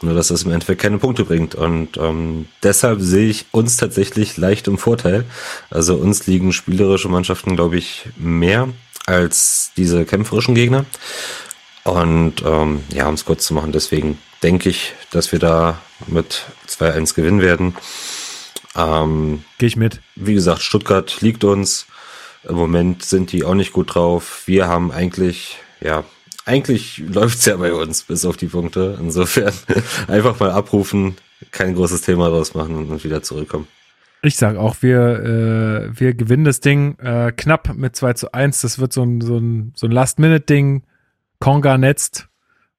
Nur 0.00 0.14
dass 0.14 0.28
das 0.28 0.44
im 0.44 0.52
Endeffekt 0.52 0.82
keine 0.82 0.98
Punkte 0.98 1.24
bringt. 1.24 1.56
Und 1.56 1.96
ähm, 1.96 2.46
deshalb 2.62 3.00
sehe 3.00 3.28
ich 3.28 3.46
uns 3.50 3.76
tatsächlich 3.76 4.36
leicht 4.36 4.68
im 4.68 4.78
Vorteil. 4.78 5.24
Also 5.70 5.96
uns 5.96 6.28
liegen 6.28 6.52
spielerische 6.52 7.08
Mannschaften, 7.08 7.56
glaube 7.56 7.76
ich, 7.76 8.06
mehr 8.16 8.68
als 9.06 9.72
diese 9.76 10.04
kämpferischen 10.04 10.54
Gegner. 10.54 10.84
Und 11.84 12.42
ähm, 12.44 12.82
ja, 12.88 13.06
um 13.08 13.14
es 13.14 13.24
kurz 13.24 13.46
zu 13.46 13.54
machen, 13.54 13.72
deswegen 13.72 14.18
denke 14.42 14.70
ich, 14.70 14.94
dass 15.10 15.32
wir 15.32 15.38
da 15.38 15.78
mit 16.06 16.46
2-1 16.66 17.14
gewinnen 17.14 17.40
werden. 17.42 17.76
Ähm, 18.74 19.44
Gehe 19.58 19.68
ich 19.68 19.76
mit. 19.76 20.00
wie 20.16 20.34
gesagt, 20.34 20.62
Stuttgart 20.62 21.20
liegt 21.20 21.44
uns. 21.44 21.86
Im 22.42 22.56
Moment 22.56 23.04
sind 23.04 23.32
die 23.32 23.44
auch 23.44 23.54
nicht 23.54 23.72
gut 23.72 23.94
drauf. 23.94 24.42
Wir 24.46 24.66
haben 24.66 24.92
eigentlich, 24.92 25.58
ja, 25.80 26.04
eigentlich 26.46 26.98
läuft's 27.06 27.44
ja 27.44 27.56
bei 27.56 27.72
uns 27.72 28.02
bis 28.02 28.24
auf 28.24 28.36
die 28.36 28.46
Punkte. 28.46 28.98
Insofern 29.00 29.52
einfach 30.08 30.40
mal 30.40 30.50
abrufen, 30.50 31.16
kein 31.50 31.74
großes 31.74 32.02
Thema 32.02 32.28
draus 32.30 32.54
machen 32.54 32.90
und 32.90 33.04
wieder 33.04 33.22
zurückkommen. 33.22 33.68
Ich 34.22 34.36
sag 34.36 34.56
auch, 34.56 34.76
wir, 34.80 35.90
äh, 35.92 36.00
wir 36.00 36.14
gewinnen 36.14 36.44
das 36.44 36.60
Ding 36.60 36.98
äh, 36.98 37.30
knapp 37.36 37.74
mit 37.74 37.94
2 37.94 38.14
zu 38.14 38.32
1. 38.32 38.62
Das 38.62 38.78
wird 38.78 38.94
so 38.94 39.02
ein, 39.02 39.20
so 39.20 39.36
ein, 39.36 39.72
so 39.74 39.86
ein 39.86 39.92
Last-Minute-Ding. 39.92 40.82
Konga 41.44 41.76
netzt. 41.76 42.28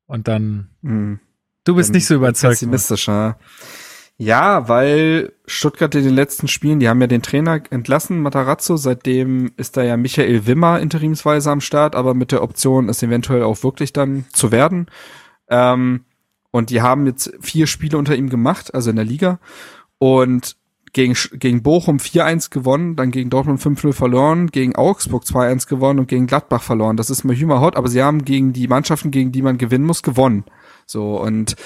Und 0.08 0.28
dann. 0.28 0.70
Hm. 0.82 1.20
Du 1.66 1.76
bist 1.76 1.90
Dann 1.90 1.96
nicht 1.96 2.08
so 2.08 2.16
überzeugt. 2.16 2.44
Mann. 2.44 2.52
Pessimistischer. 2.52 3.38
Ja, 4.18 4.70
weil 4.70 5.34
Stuttgart 5.46 5.94
in 5.94 6.04
den 6.04 6.16
letzten 6.16 6.48
Spielen, 6.48 6.80
die 6.80 6.88
haben 6.88 7.02
ja 7.02 7.08
den 7.08 7.22
Trainer 7.22 7.62
entlassen, 7.70 8.22
Matarazzo, 8.22 8.78
seitdem 8.78 9.52
ist 9.58 9.76
da 9.76 9.84
ja 9.84 9.98
Michael 9.98 10.48
Wimmer 10.48 10.80
interimsweise 10.80 11.52
am 11.52 11.60
Start, 11.60 11.96
aber 11.96 12.14
mit 12.14 12.32
der 12.32 12.42
Option, 12.42 12.88
es 12.88 13.04
eventuell 13.04 13.44
auch 13.44 13.62
wirklich 13.64 13.94
dann 13.94 14.26
zu 14.32 14.52
werden. 14.52 14.88
Ähm, 15.50 16.06
und 16.52 16.70
die 16.70 16.82
haben 16.82 17.06
jetzt 17.06 17.34
vier 17.42 17.68
Spiele 17.68 17.98
unter 17.98 18.16
ihm 18.16 18.30
gemacht, 18.30 18.74
also 18.74 18.90
in 18.90 18.96
der 18.96 19.06
Liga. 19.06 19.40
Und 19.98 20.56
gegen, 20.96 21.14
gegen 21.34 21.62
Bochum 21.62 21.98
4-1 21.98 22.50
gewonnen, 22.52 22.96
dann 22.96 23.12
gegen 23.12 23.30
Dortmund 23.30 23.62
5-0 23.62 23.92
verloren, 23.92 24.48
gegen 24.48 24.76
Augsburg 24.78 25.24
2-1 25.26 25.68
gewonnen 25.68 26.00
und 26.00 26.08
gegen 26.08 26.26
Gladbach 26.26 26.64
verloren. 26.64 26.96
Das 26.96 27.10
ist 27.10 27.26
mal 27.26 27.36
Hümer 27.36 27.60
Hot, 27.60 27.76
aber 27.76 27.90
sie 27.90 28.02
haben 28.02 28.24
gegen 28.24 28.54
die 28.54 28.70
Mannschaften, 28.70 29.12
gegen 29.12 29.34
die 29.34 29.42
man 29.42 29.58
gewinnen 29.58 29.84
muss, 29.86 30.04
gewonnen. 30.04 30.46
So, 30.86 31.20
und 31.22 31.58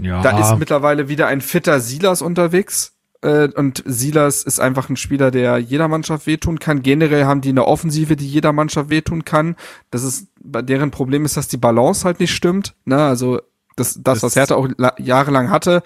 Ja. 0.00 0.22
da 0.22 0.40
ist 0.40 0.58
mittlerweile 0.58 1.08
wieder 1.10 1.26
ein 1.26 1.42
fitter 1.42 1.78
Silas 1.80 2.22
unterwegs. 2.22 2.94
Äh, 3.20 3.48
und 3.54 3.82
Silas 3.84 4.44
ist 4.44 4.60
einfach 4.60 4.88
ein 4.88 4.96
Spieler, 4.96 5.30
der 5.30 5.58
jeder 5.58 5.88
Mannschaft 5.88 6.26
wehtun 6.26 6.58
kann. 6.58 6.80
Generell 6.82 7.24
haben 7.26 7.40
die 7.42 7.50
eine 7.50 7.66
Offensive, 7.66 8.16
die 8.16 8.26
jeder 8.28 8.52
Mannschaft 8.54 8.88
wehtun 8.88 9.24
kann. 9.26 9.56
Das 9.90 10.04
ist, 10.04 10.28
bei 10.42 10.62
deren 10.62 10.90
Problem 10.90 11.24
ist, 11.26 11.36
dass 11.36 11.48
die 11.48 11.56
Balance 11.58 12.04
halt 12.04 12.18
nicht 12.20 12.32
stimmt. 12.34 12.74
Ne? 12.86 12.96
Also 12.96 13.40
das, 13.76 13.94
das, 13.94 14.20
Das- 14.20 14.22
was 14.22 14.36
Hertha 14.36 14.54
auch 14.54 14.68
la- 14.78 14.94
jahrelang 14.98 15.50
hatte, 15.50 15.82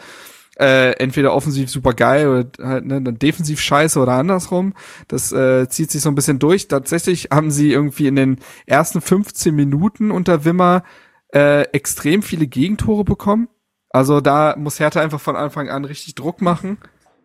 äh, 0.62 0.92
entweder 0.92 1.34
offensiv 1.34 1.68
super 1.68 1.92
geil 1.92 2.28
oder 2.28 2.64
halt 2.64 2.86
ne, 2.86 3.02
dann 3.02 3.18
defensiv 3.18 3.60
scheiße 3.60 3.98
oder 3.98 4.12
andersrum. 4.12 4.74
Das 5.08 5.32
äh, 5.32 5.68
zieht 5.68 5.90
sich 5.90 6.02
so 6.02 6.08
ein 6.08 6.14
bisschen 6.14 6.38
durch. 6.38 6.68
Tatsächlich 6.68 7.30
haben 7.32 7.50
sie 7.50 7.72
irgendwie 7.72 8.06
in 8.06 8.14
den 8.14 8.36
ersten 8.64 9.00
15 9.00 9.52
Minuten 9.54 10.12
unter 10.12 10.44
Wimmer 10.44 10.84
äh, 11.34 11.62
extrem 11.72 12.22
viele 12.22 12.46
Gegentore 12.46 13.02
bekommen. 13.02 13.48
Also 13.90 14.20
da 14.20 14.54
muss 14.56 14.78
Hertha 14.78 15.00
einfach 15.00 15.20
von 15.20 15.34
Anfang 15.34 15.68
an 15.68 15.84
richtig 15.84 16.14
Druck 16.14 16.40
machen. 16.40 16.78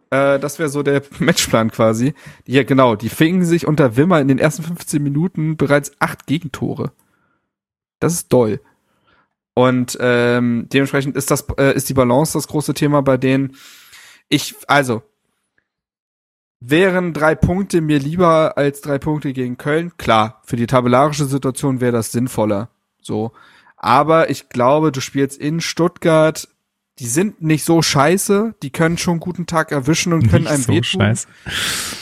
Äh, 0.09 0.39
das 0.39 0.57
wäre 0.57 0.69
so 0.69 0.81
der 0.81 1.03
Matchplan 1.19 1.69
quasi. 1.69 2.15
Ja, 2.47 2.63
genau, 2.63 2.95
die 2.95 3.09
fingen 3.09 3.45
sich 3.45 3.67
unter 3.67 3.97
Wimmer 3.97 4.19
in 4.19 4.29
den 4.29 4.39
ersten 4.39 4.63
15 4.63 5.03
Minuten 5.03 5.57
bereits 5.57 5.91
acht 5.99 6.25
Gegentore. 6.25 6.91
Das 7.99 8.13
ist 8.13 8.33
doll. 8.33 8.61
Und 9.57 9.97
ähm, 9.99 10.67
dementsprechend 10.71 11.15
ist 11.15 11.31
das 11.31 11.47
äh, 11.57 11.75
ist 11.75 11.89
die 11.89 11.95
Balance 11.95 12.33
das 12.33 12.47
große 12.47 12.75
Thema 12.75 13.01
bei 13.01 13.17
denen. 13.17 13.55
Ich 14.29 14.53
also 14.67 15.01
wären 16.59 17.11
drei 17.11 17.33
Punkte 17.33 17.81
mir 17.81 17.97
lieber 17.97 18.55
als 18.55 18.81
drei 18.81 18.99
Punkte 18.99 19.33
gegen 19.33 19.57
Köln. 19.57 19.97
Klar, 19.97 20.43
für 20.45 20.57
die 20.57 20.67
tabellarische 20.67 21.25
Situation 21.25 21.81
wäre 21.81 21.93
das 21.93 22.11
sinnvoller. 22.11 22.69
So, 23.01 23.31
aber 23.77 24.29
ich 24.29 24.49
glaube, 24.49 24.91
du 24.91 25.01
spielst 25.01 25.39
in 25.39 25.59
Stuttgart. 25.59 26.47
Die 26.99 27.05
sind 27.05 27.43
nicht 27.43 27.63
so 27.63 27.83
scheiße, 27.83 28.55
die 28.63 28.71
können 28.71 28.97
schon 28.97 29.13
einen 29.13 29.19
guten 29.19 29.45
Tag 29.45 29.71
erwischen 29.71 30.13
und 30.13 30.29
können 30.29 30.45
Nicht 30.45 30.51
einem 30.53 30.63
so 30.63 30.71
wehtun. 30.73 31.01
scheiße. 31.01 31.27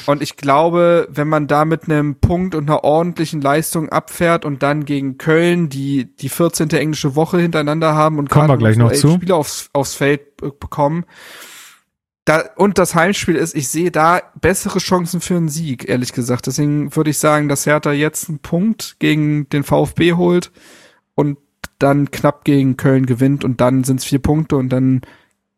Und 0.05 0.21
ich 0.21 0.37
glaube, 0.37 1.07
wenn 1.11 1.27
man 1.27 1.47
da 1.47 1.65
mit 1.65 1.83
einem 1.89 2.15
Punkt 2.15 2.55
und 2.55 2.69
einer 2.69 2.83
ordentlichen 2.85 3.41
Leistung 3.41 3.89
abfährt 3.89 4.45
und 4.45 4.63
dann 4.63 4.85
gegen 4.85 5.17
Köln, 5.17 5.67
die 5.67 6.15
die 6.15 6.29
14. 6.29 6.69
englische 6.69 7.15
Woche 7.15 7.39
hintereinander 7.39 7.93
haben 7.93 8.19
und 8.19 8.29
Kommen 8.29 8.47
wir 8.47 8.57
gleich 8.57 8.77
noch 8.77 8.93
zu. 8.93 9.15
Spieler 9.15 9.35
aufs, 9.35 9.69
aufs 9.73 9.95
Feld 9.95 10.37
be- 10.37 10.51
bekommen, 10.53 11.03
da, 12.23 12.43
und 12.55 12.77
das 12.79 12.95
Heimspiel 12.95 13.35
ist, 13.35 13.53
ich 13.53 13.67
sehe 13.67 13.91
da 13.91 14.21
bessere 14.41 14.79
Chancen 14.79 15.21
für 15.21 15.35
einen 15.35 15.49
Sieg, 15.49 15.87
ehrlich 15.87 16.11
gesagt. 16.11 16.47
Deswegen 16.47 16.95
würde 16.95 17.11
ich 17.11 17.19
sagen, 17.19 17.49
dass 17.49 17.67
Hertha 17.67 17.91
jetzt 17.91 18.29
einen 18.29 18.39
Punkt 18.39 18.95
gegen 18.97 19.47
den 19.49 19.63
VfB 19.63 20.13
holt 20.13 20.51
und 21.13 21.37
dann 21.79 22.11
knapp 22.11 22.43
gegen 22.45 22.77
Köln 22.77 23.05
gewinnt 23.05 23.43
und 23.43 23.61
dann 23.61 23.83
sind 23.83 23.99
es 23.99 24.05
vier 24.05 24.19
Punkte 24.19 24.55
und 24.55 24.69
dann 24.69 25.01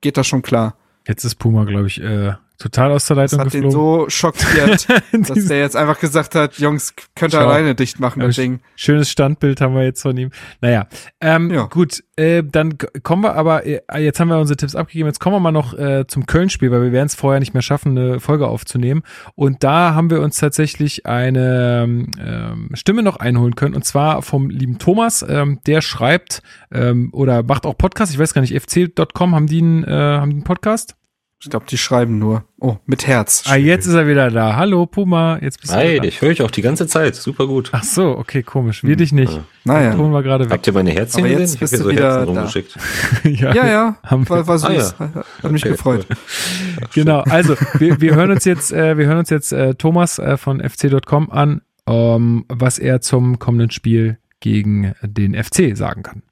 geht 0.01 0.17
das 0.17 0.27
schon 0.27 0.41
klar. 0.41 0.75
Jetzt 1.07 1.23
ist 1.23 1.35
Puma, 1.35 1.63
glaube 1.63 1.87
ich, 1.87 2.01
äh, 2.01 2.33
total 2.57 2.91
aus 2.91 3.05
der 3.05 3.15
Das 3.15 3.31
Leitung 3.31 3.45
hat 3.45 3.53
den 3.53 3.63
geflogen. 3.63 4.05
so 4.05 4.09
schockiert, 4.09 4.87
dass 5.11 5.45
der 5.45 5.59
jetzt 5.59 5.75
einfach 5.75 5.99
gesagt 5.99 6.35
hat, 6.35 6.57
Jungs, 6.57 6.93
könnt 7.15 7.33
ihr 7.33 7.39
alleine 7.41 7.75
dicht 7.75 7.99
machen, 7.99 8.19
das 8.21 8.35
Ding. 8.35 8.59
Schönes 8.75 9.09
Standbild 9.11 9.61
haben 9.61 9.75
wir 9.75 9.83
jetzt 9.83 10.01
von 10.01 10.17
ihm. 10.17 10.31
Naja, 10.61 10.87
ähm, 11.21 11.51
Ja. 11.51 11.65
gut, 11.65 12.03
äh, 12.15 12.43
dann 12.43 12.77
kommen 13.03 13.23
wir 13.23 13.35
aber, 13.35 13.65
äh, 13.65 13.81
jetzt 13.99 14.19
haben 14.19 14.29
wir 14.29 14.39
unsere 14.39 14.57
Tipps 14.57 14.75
abgegeben, 14.75 15.07
jetzt 15.07 15.19
kommen 15.19 15.35
wir 15.35 15.39
mal 15.39 15.51
noch 15.51 15.73
äh, 15.77 16.05
zum 16.07 16.25
Köln-Spiel, 16.25 16.71
weil 16.71 16.81
wir 16.81 16.91
werden 16.91 17.07
es 17.07 17.15
vorher 17.15 17.39
nicht 17.39 17.53
mehr 17.53 17.61
schaffen, 17.61 17.97
eine 17.97 18.19
Folge 18.19 18.47
aufzunehmen. 18.47 19.03
Und 19.35 19.63
da 19.63 19.93
haben 19.93 20.09
wir 20.09 20.21
uns 20.21 20.37
tatsächlich 20.37 21.05
eine 21.05 21.83
ähm, 22.19 22.69
Stimme 22.73 23.03
noch 23.03 23.17
einholen 23.17 23.55
können, 23.55 23.75
und 23.75 23.85
zwar 23.85 24.21
vom 24.23 24.49
lieben 24.49 24.79
Thomas, 24.79 25.23
ähm, 25.27 25.59
der 25.67 25.81
schreibt 25.81 26.41
ähm, 26.71 27.09
oder 27.13 27.43
macht 27.43 27.65
auch 27.65 27.77
Podcast, 27.77 28.11
ich 28.13 28.19
weiß 28.19 28.33
gar 28.33 28.41
nicht, 28.41 28.55
fc.com, 28.59 29.35
haben 29.35 29.47
die 29.47 29.61
einen, 29.61 29.83
äh, 29.83 29.91
haben 29.91 30.29
die 30.31 30.35
einen 30.37 30.43
Podcast? 30.43 30.95
Ich 31.39 31.51
glaube, 31.51 31.67
die 31.69 31.77
schreiben 31.77 32.17
nur. 32.17 32.45
Oh, 32.59 32.77
mit 32.87 33.05
Herz. 33.05 33.43
Ah, 33.47 33.55
jetzt 33.57 33.85
ist 33.85 33.93
er 33.93 34.07
wieder 34.07 34.31
da. 34.31 34.55
Hallo, 34.55 34.87
Puma, 34.87 35.37
jetzt 35.39 35.61
bist 35.61 35.71
du 35.71 35.77
Hey, 35.77 35.89
wieder 35.91 35.97
da. 35.97 36.01
dich 36.07 36.21
höre 36.21 36.31
ich 36.31 36.41
auch 36.41 36.49
die 36.49 36.63
ganze 36.63 36.87
Zeit. 36.87 37.13
Super 37.15 37.45
gut. 37.45 37.69
Ach 37.73 37.83
so, 37.83 38.17
okay, 38.17 38.41
komisch. 38.41 38.83
Wir 38.83 38.95
dich 38.95 39.11
nicht. 39.11 39.39
Naja. 39.63 39.95
Holen 39.95 40.11
wir 40.11 40.23
gerade 40.23 40.45
weg. 40.45 40.51
Habt 40.53 40.65
ihr 40.65 40.73
meine 40.73 40.89
Herzchen 40.89 41.19
Aber 41.19 41.27
gesehen? 41.29 41.41
jetzt 41.41 41.55
Ich 41.55 41.61
habe 41.61 41.77
du 41.77 41.83
so 41.83 41.89
wieder 41.91 42.11
Herzen 42.15 42.33
da. 42.33 42.39
rumgeschickt. 42.41 42.77
Ja, 43.23 43.53
ja, 43.67 43.97
Haben 44.03 44.27
wir. 44.27 44.29
war, 44.31 44.47
war 44.47 44.57
süß. 44.57 44.95
Ah, 44.97 45.03
ja. 45.03 45.13
Hat, 45.13 45.25
hat 45.43 45.51
mich 45.51 45.63
Okay, 45.63 45.73
gefreut. 45.73 46.07
Genau, 46.95 47.19
also 47.21 47.55
wir, 47.77 48.01
wir 48.01 48.15
hören 48.15 48.31
uns 48.31 48.45
jetzt, 48.45 48.71
äh, 48.73 48.97
wir 48.97 49.05
hören 49.05 49.19
uns 49.19 49.29
jetzt 49.29 49.51
äh, 49.53 49.75
Thomas 49.75 50.17
äh, 50.17 50.37
von 50.37 50.59
fc.com 50.59 51.29
an, 51.29 51.61
ähm, 51.87 52.45
was 52.49 52.79
er 52.79 53.01
zum 53.01 53.37
kommenden 53.37 53.69
Spiel 53.69 54.17
gegen 54.39 54.93
den 55.03 55.35
FC 55.35 55.77
sagen 55.77 56.01
kann. 56.01 56.23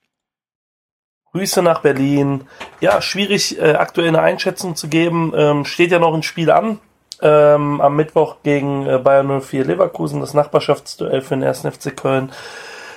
Grüße 1.35 1.61
nach 1.61 1.81
Berlin. 1.81 2.47
Ja, 2.79 3.01
schwierig 3.01 3.59
äh, 3.61 3.73
aktuell 3.73 4.07
eine 4.07 4.21
Einschätzung 4.21 4.77
zu 4.77 4.87
geben. 4.87 5.33
Ähm, 5.35 5.65
steht 5.65 5.91
ja 5.91 5.99
noch 5.99 6.13
ein 6.13 6.23
Spiel 6.23 6.49
an. 6.49 6.79
Ähm, 7.21 7.81
am 7.81 7.97
Mittwoch 7.97 8.37
gegen 8.43 8.87
äh, 8.87 8.99
Bayern 8.99 9.41
04 9.41 9.65
Leverkusen, 9.65 10.21
das 10.21 10.33
Nachbarschaftsduell 10.33 11.19
für 11.19 11.35
den 11.35 11.43
1. 11.43 11.63
FC 11.63 11.93
Köln. 11.93 12.31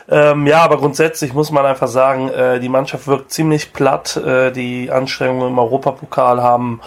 Ähm, 0.08 0.46
ja, 0.46 0.62
aber 0.62 0.76
grundsätzlich 0.76 1.34
muss 1.34 1.50
man 1.50 1.66
einfach 1.66 1.88
sagen, 1.88 2.28
äh, 2.28 2.60
die 2.60 2.68
Mannschaft 2.68 3.08
wirkt 3.08 3.32
ziemlich 3.32 3.72
platt. 3.72 4.16
Äh, 4.16 4.52
die 4.52 4.88
Anstrengungen 4.88 5.48
im 5.48 5.58
Europapokal 5.58 6.40
haben 6.40 6.80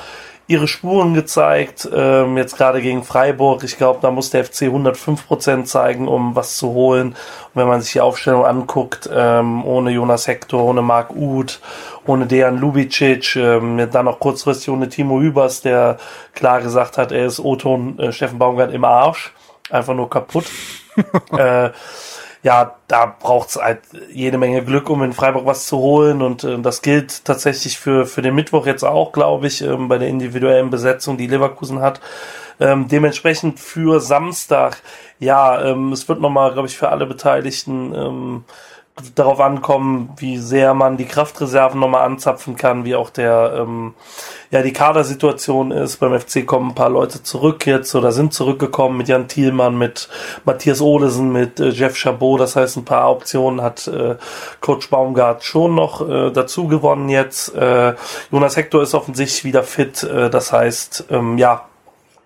ihre 0.52 0.68
Spuren 0.68 1.14
gezeigt, 1.14 1.90
ähm, 1.94 2.38
jetzt 2.38 2.58
gerade 2.58 2.82
gegen 2.82 3.04
Freiburg. 3.04 3.64
Ich 3.64 3.78
glaube, 3.78 4.00
da 4.02 4.12
muss 4.12 4.32
der 4.32 4.44
FC 4.44 4.64
105 4.64 5.26
Prozent 5.26 5.68
zeigen, 5.70 6.10
um 6.10 6.36
was 6.36 6.58
zu 6.58 6.70
holen. 6.74 7.10
Und 7.10 7.16
wenn 7.54 7.70
man 7.70 7.80
sich 7.80 7.94
die 7.94 8.02
Aufstellung 8.02 8.46
anguckt, 8.46 9.10
ähm, 9.14 9.64
ohne 9.66 9.92
Jonas 9.92 10.28
Hector, 10.28 10.62
ohne 10.64 10.82
Marc 10.82 11.16
Uth, 11.16 11.62
ohne 12.06 12.28
Dejan 12.28 12.58
Lubicic, 12.58 13.38
ähm, 13.38 13.88
dann 13.90 14.06
noch 14.06 14.20
kurzfristig 14.20 14.70
ohne 14.70 14.90
Timo 14.90 15.22
Hübers, 15.22 15.62
der 15.62 15.98
klar 16.34 16.60
gesagt 16.62 16.98
hat, 16.98 17.14
er 17.14 17.26
ist 17.26 17.40
Otto 17.40 17.74
und 17.74 17.98
äh, 18.00 18.12
Steffen 18.12 18.38
Baumgart 18.38 18.74
im 18.74 18.84
Arsch, 18.84 19.34
einfach 19.70 19.94
nur 19.94 20.10
kaputt. 20.10 20.46
äh, 21.32 21.70
ja, 22.44 22.76
da 22.88 23.06
braucht's 23.06 23.56
halt 23.56 23.82
jede 24.12 24.38
Menge 24.38 24.64
Glück, 24.64 24.90
um 24.90 25.04
in 25.04 25.14
Freiburg 25.14 25.46
was 25.46 25.68
zu 25.68 25.78
holen. 25.78 26.22
Und 26.22 26.44
äh, 26.44 26.60
das 26.60 26.82
gilt 26.82 27.24
tatsächlich 27.26 27.78
für, 27.78 28.06
für 28.06 28.22
den 28.22 28.36
Mittwoch 28.36 28.66
jetzt 28.66 28.84
auch, 28.84 29.12
glaube 29.12 29.48
ich, 29.48 29.62
ähm, 29.62 29.88
bei 29.88 29.98
der 29.98 30.08
individuellen 30.08 30.70
Besetzung, 30.70 31.18
die 31.18 31.28
Leverkusen 31.28 31.82
hat. 31.82 32.02
Ähm, 32.60 32.88
dementsprechend 32.88 33.60
für 33.60 34.00
Samstag, 34.00 34.82
ja, 35.20 35.64
ähm, 35.64 35.92
es 35.92 36.08
wird 36.08 36.20
nochmal, 36.20 36.54
glaube 36.54 36.68
ich, 36.68 36.78
für 36.78 36.90
alle 36.90 37.06
Beteiligten 37.06 37.94
ähm, 37.96 38.44
darauf 39.16 39.40
ankommen, 39.40 40.10
wie 40.18 40.38
sehr 40.38 40.74
man 40.74 40.98
die 40.98 41.06
Kraftreserven 41.06 41.80
nochmal 41.80 42.04
anzapfen 42.04 42.56
kann, 42.56 42.84
wie 42.84 42.96
auch 42.96 43.10
der, 43.10 43.54
ähm, 43.60 43.94
ja, 44.52 44.62
die 44.62 44.74
Kadersituation 44.74 45.72
ist. 45.72 45.98
Beim 45.98 46.20
FC 46.20 46.46
kommen 46.46 46.72
ein 46.72 46.76
paar 46.76 46.90
Leute 46.90 47.24
zurück 47.24 47.66
jetzt 47.66 47.96
oder 47.96 48.12
sind 48.12 48.34
zurückgekommen 48.34 48.98
mit 48.98 49.08
Jan 49.08 49.28
Thielmann, 49.28 49.78
mit 49.78 50.10
Matthias 50.44 50.82
Olesen, 50.82 51.32
mit 51.32 51.60
äh, 51.60 51.70
Jeff 51.70 51.96
Chabot. 51.96 52.40
Das 52.40 52.56
heißt, 52.56 52.78
ein 52.78 52.86
paar 52.86 53.10
Optionen 53.10 53.62
hat 53.62 53.88
äh, 53.88 54.18
Coach 54.60 54.90
Baumgart 54.90 55.44
schon 55.44 55.74
noch 55.74 56.08
äh, 56.08 56.32
dazu 56.32 56.68
gewonnen 56.68 57.10
jetzt. 57.10 57.56
Äh, 57.56 57.96
Jonas 58.30 58.58
Hector 58.58 58.84
ist 58.84 58.94
offensichtlich 58.94 59.46
wieder 59.46 59.64
fit. 59.64 60.04
Äh, 60.04 60.30
das 60.30 60.52
heißt, 60.52 61.06
ähm, 61.10 61.38
ja, 61.38 61.66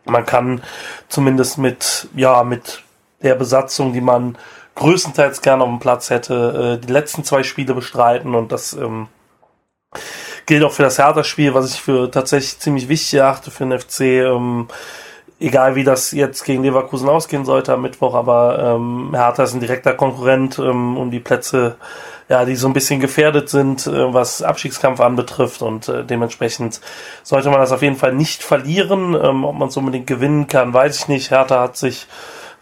man 0.06 0.26
kann 0.26 0.62
zumindest 1.10 1.58
mit, 1.58 2.08
ja, 2.16 2.44
mit 2.44 2.82
der 3.22 3.36
Besatzung, 3.36 3.94
die 3.94 4.02
man 4.02 4.38
größtenteils 4.76 5.42
gerne 5.42 5.64
auf 5.64 5.70
dem 5.70 5.80
Platz 5.80 6.10
hätte, 6.10 6.80
äh, 6.82 6.86
die 6.86 6.92
letzten 6.92 7.24
zwei 7.24 7.44
Spiele 7.44 7.74
bestreiten 7.74 8.36
und 8.36 8.52
das 8.52 8.74
ähm, 8.74 9.08
gilt 10.46 10.64
auch 10.64 10.72
für 10.72 10.84
das 10.84 11.00
Hertha-Spiel, 11.00 11.54
was 11.54 11.74
ich 11.74 11.82
für 11.82 12.12
tatsächlich 12.12 12.60
ziemlich 12.60 12.88
wichtig 12.88 13.16
erachte 13.16 13.52
für 13.52 13.66
den 13.66 13.80
FC. 13.80 14.02
Ähm, 14.02 14.68
egal 15.40 15.76
wie 15.76 15.84
das 15.84 16.12
jetzt 16.12 16.44
gegen 16.44 16.64
Leverkusen 16.64 17.10
ausgehen 17.10 17.46
sollte 17.46 17.74
am 17.74 17.82
Mittwoch, 17.82 18.14
aber 18.14 18.78
ähm, 18.78 19.12
Hertha 19.14 19.44
ist 19.44 19.54
ein 19.54 19.60
direkter 19.60 19.94
Konkurrent 19.94 20.60
ähm, 20.60 20.98
um 20.98 21.12
die 21.12 21.20
Plätze, 21.20 21.76
ja, 22.30 22.46
die 22.46 22.56
so 22.56 22.68
ein 22.68 22.74
bisschen 22.74 23.00
gefährdet 23.00 23.50
sind, 23.50 23.86
äh, 23.86 24.14
was 24.14 24.42
Abstiegskampf 24.42 25.00
anbetrifft 25.00 25.62
und 25.62 25.90
äh, 25.90 26.04
dementsprechend 26.06 26.80
sollte 27.24 27.50
man 27.50 27.60
das 27.60 27.72
auf 27.72 27.82
jeden 27.82 27.98
Fall 27.98 28.14
nicht 28.14 28.44
verlieren. 28.44 29.14
Ähm, 29.22 29.44
ob 29.44 29.56
man 29.56 29.68
es 29.68 29.78
unbedingt 29.78 30.08
gewinnen 30.08 30.48
kann, 30.48 30.74
weiß 30.74 31.00
ich 31.00 31.08
nicht. 31.08 31.32
Hertha 31.32 31.62
hat 31.62 31.78
sich 31.78 32.08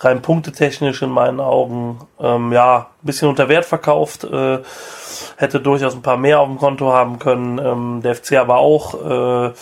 rein 0.06 0.22
punktetechnisch 0.22 1.02
in 1.02 1.10
meinen 1.10 1.40
Augen 1.40 2.00
ähm, 2.20 2.52
ja 2.52 2.78
ein 2.78 3.06
bisschen 3.06 3.30
unter 3.30 3.50
Wert 3.50 3.66
verkauft. 3.66 4.24
Äh, 4.24 4.60
hätte 5.38 5.60
durchaus 5.60 5.94
ein 5.94 6.02
paar 6.02 6.18
mehr 6.18 6.40
auf 6.40 6.48
dem 6.48 6.58
Konto 6.58 6.92
haben 6.92 7.20
können. 7.20 7.60
Ähm, 7.60 8.02
der 8.04 8.16
FC 8.16 8.34
aber 8.34 8.58
auch. 8.58 9.50
Äh, 9.50 9.54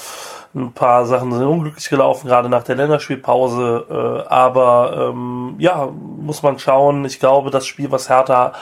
ein 0.53 0.73
paar 0.73 1.05
Sachen 1.05 1.31
sind 1.31 1.47
unglücklich 1.47 1.89
gelaufen, 1.89 2.27
gerade 2.27 2.49
nach 2.49 2.63
der 2.63 2.75
Länderspielpause. 2.75 3.85
Äh, 3.89 4.29
aber 4.29 5.11
ähm, 5.11 5.55
ja, 5.59 5.87
muss 6.17 6.43
man 6.43 6.59
schauen. 6.59 7.05
Ich 7.05 7.19
glaube, 7.19 7.51
das 7.51 7.65
Spiel, 7.65 7.91
was 7.91 8.09
Hertha 8.09 8.53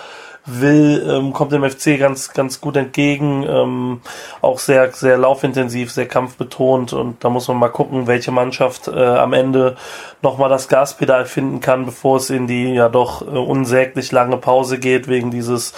will, 0.49 1.05
ähm, 1.07 1.33
kommt 1.33 1.51
dem 1.51 1.63
FC 1.63 1.97
ganz, 1.97 2.33
ganz 2.33 2.61
gut 2.61 2.75
entgegen. 2.75 3.45
Ähm, 3.47 4.01
auch 4.41 4.59
sehr, 4.59 4.91
sehr 4.91 5.17
laufintensiv, 5.17 5.91
sehr 5.91 6.07
kampfbetont 6.07 6.93
und 6.93 7.23
da 7.23 7.29
muss 7.29 7.47
man 7.47 7.57
mal 7.57 7.69
gucken, 7.69 8.07
welche 8.07 8.31
Mannschaft 8.31 8.87
äh, 8.87 8.91
am 8.91 9.33
Ende 9.33 9.75
nochmal 10.21 10.49
das 10.49 10.67
Gaspedal 10.67 11.25
finden 11.25 11.61
kann, 11.61 11.85
bevor 11.85 12.17
es 12.17 12.29
in 12.29 12.47
die 12.47 12.73
ja 12.73 12.89
doch 12.89 13.21
äh, 13.21 13.25
unsäglich 13.25 14.11
lange 14.11 14.37
Pause 14.37 14.77
geht, 14.77 15.07
wegen 15.07 15.31
dieses 15.31 15.73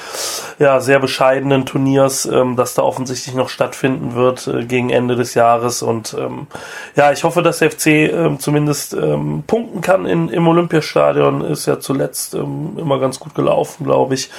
ja 0.57 0.79
sehr 0.79 0.99
bescheidenen 0.99 1.65
Turniers, 1.65 2.25
ähm, 2.25 2.55
das 2.55 2.73
da 2.73 2.81
offensichtlich 2.81 3.35
noch 3.35 3.49
stattfinden 3.49 4.15
wird 4.15 4.47
äh, 4.47 4.65
gegen 4.65 4.89
Ende 4.89 5.15
des 5.15 5.35
Jahres. 5.35 5.83
Und 5.83 6.15
ähm, 6.17 6.47
ja, 6.95 7.11
ich 7.11 7.23
hoffe, 7.23 7.43
dass 7.43 7.59
der 7.59 7.71
FC 7.71 7.87
ähm, 7.87 8.39
zumindest 8.39 8.93
ähm, 8.93 9.43
punkten 9.45 9.81
kann 9.81 10.05
in, 10.05 10.29
im 10.29 10.47
Olympiastadion. 10.47 11.41
Ist 11.41 11.67
ja 11.67 11.79
zuletzt 11.79 12.33
ähm, 12.33 12.77
immer 12.77 12.99
ganz 12.99 13.19
gut 13.19 13.35
gelaufen, 13.35 13.85
glaube 13.85 14.15
ich. 14.15 14.29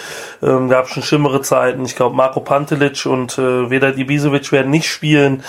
Ähm, 0.42 0.68
gab 0.68 0.88
schon 0.88 1.02
schlimmere 1.02 1.42
Zeiten. 1.42 1.84
Ich 1.84 1.96
glaube, 1.96 2.16
Marco 2.16 2.40
Pantelic 2.40 3.06
und 3.06 3.38
äh, 3.38 3.70
Veda 3.70 3.90
Ibisevic 3.90 4.52
werden 4.52 4.70
nicht 4.70 4.88
spielen. 4.88 5.42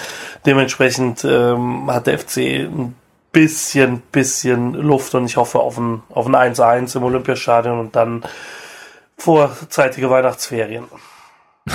Dementsprechend 0.46 1.26
ähm, 1.26 1.90
hat 1.92 2.08
der 2.08 2.20
FC 2.20 2.38
ein 2.38 2.96
bisschen, 3.32 4.02
bisschen 4.12 4.74
Luft 4.74 5.16
und 5.16 5.26
ich 5.26 5.38
hoffe 5.38 5.60
auf 5.60 5.78
ein, 5.78 6.04
auf 6.10 6.28
ein 6.28 6.36
1-1 6.36 6.96
im 6.96 7.04
Olympiastadion 7.04 7.80
und 7.80 7.96
dann 7.96 8.24
vorzeitige 9.18 10.10
Weihnachtsferien. 10.10 10.86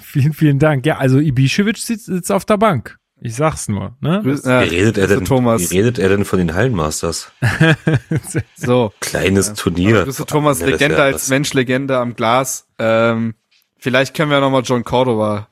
vielen, 0.00 0.32
vielen 0.32 0.58
Dank. 0.58 0.86
Ja, 0.86 0.98
also 0.98 1.18
Ibišević 1.18 1.78
sitzt, 1.78 2.06
sitzt 2.06 2.30
auf 2.30 2.44
der 2.44 2.58
Bank. 2.58 2.99
Ich 3.22 3.34
sag's 3.36 3.68
nur. 3.68 3.96
Ne? 4.00 4.20
Wie, 4.24 4.30
redet 4.30 4.96
er 4.96 5.06
denn, 5.06 5.24
Thomas. 5.26 5.60
wie 5.70 5.76
redet 5.78 5.98
er 5.98 6.08
denn 6.08 6.24
von 6.24 6.38
den 6.38 6.54
Hallenmasters? 6.54 7.30
so. 8.56 8.92
Kleines 9.00 9.48
Ja. 9.48 9.54
Turnier. 9.54 10.04
Grüße 10.04 10.24
Thomas, 10.26 10.60
Ende 10.60 10.72
des 10.72 10.80
Legende 10.80 11.02
als 11.02 11.28
Mensch, 11.28 11.52
Legende 11.52 11.98
am 11.98 12.14
Glas. 12.16 12.66
Ähm, 12.78 13.34
vielleicht 13.78 14.14
können 14.14 14.30
wir 14.30 14.40
nochmal 14.40 14.62
John 14.64 14.84
Cordova 14.84 15.48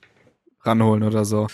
ranholen 0.62 1.02
oder 1.02 1.24
so. 1.24 1.46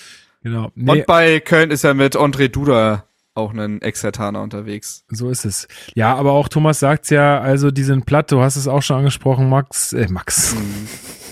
Genau. 0.43 0.71
Nee, 0.75 0.91
Und 0.93 1.07
bei 1.07 1.41
Köln 1.41 1.71
ist 1.71 1.85
er 1.85 1.95
mit 1.95 2.17
André 2.17 2.49
Duda 2.49 3.05
auch 3.35 3.53
ein 3.53 3.83
Ex-Hertaner 3.83 4.41
unterwegs. 4.43 5.05
so 5.09 5.29
ist 5.31 5.45
es. 5.45 5.67
Ja, 5.97 6.15
aber 6.15 6.33
auch 6.33 6.47
Thomas 6.49 6.79
sagt's 6.79 7.11
ja, 7.11 7.41
also 7.41 7.73
die 7.73 7.83
sind 7.83 8.07
platt, 8.07 8.31
du 8.31 8.41
hast 8.41 8.55
es 8.55 8.69
auch 8.69 8.83
schon 8.83 8.99
angesprochen, 8.99 9.49
Max, 9.49 9.93
äh, 9.93 10.07
Max. 10.09 10.55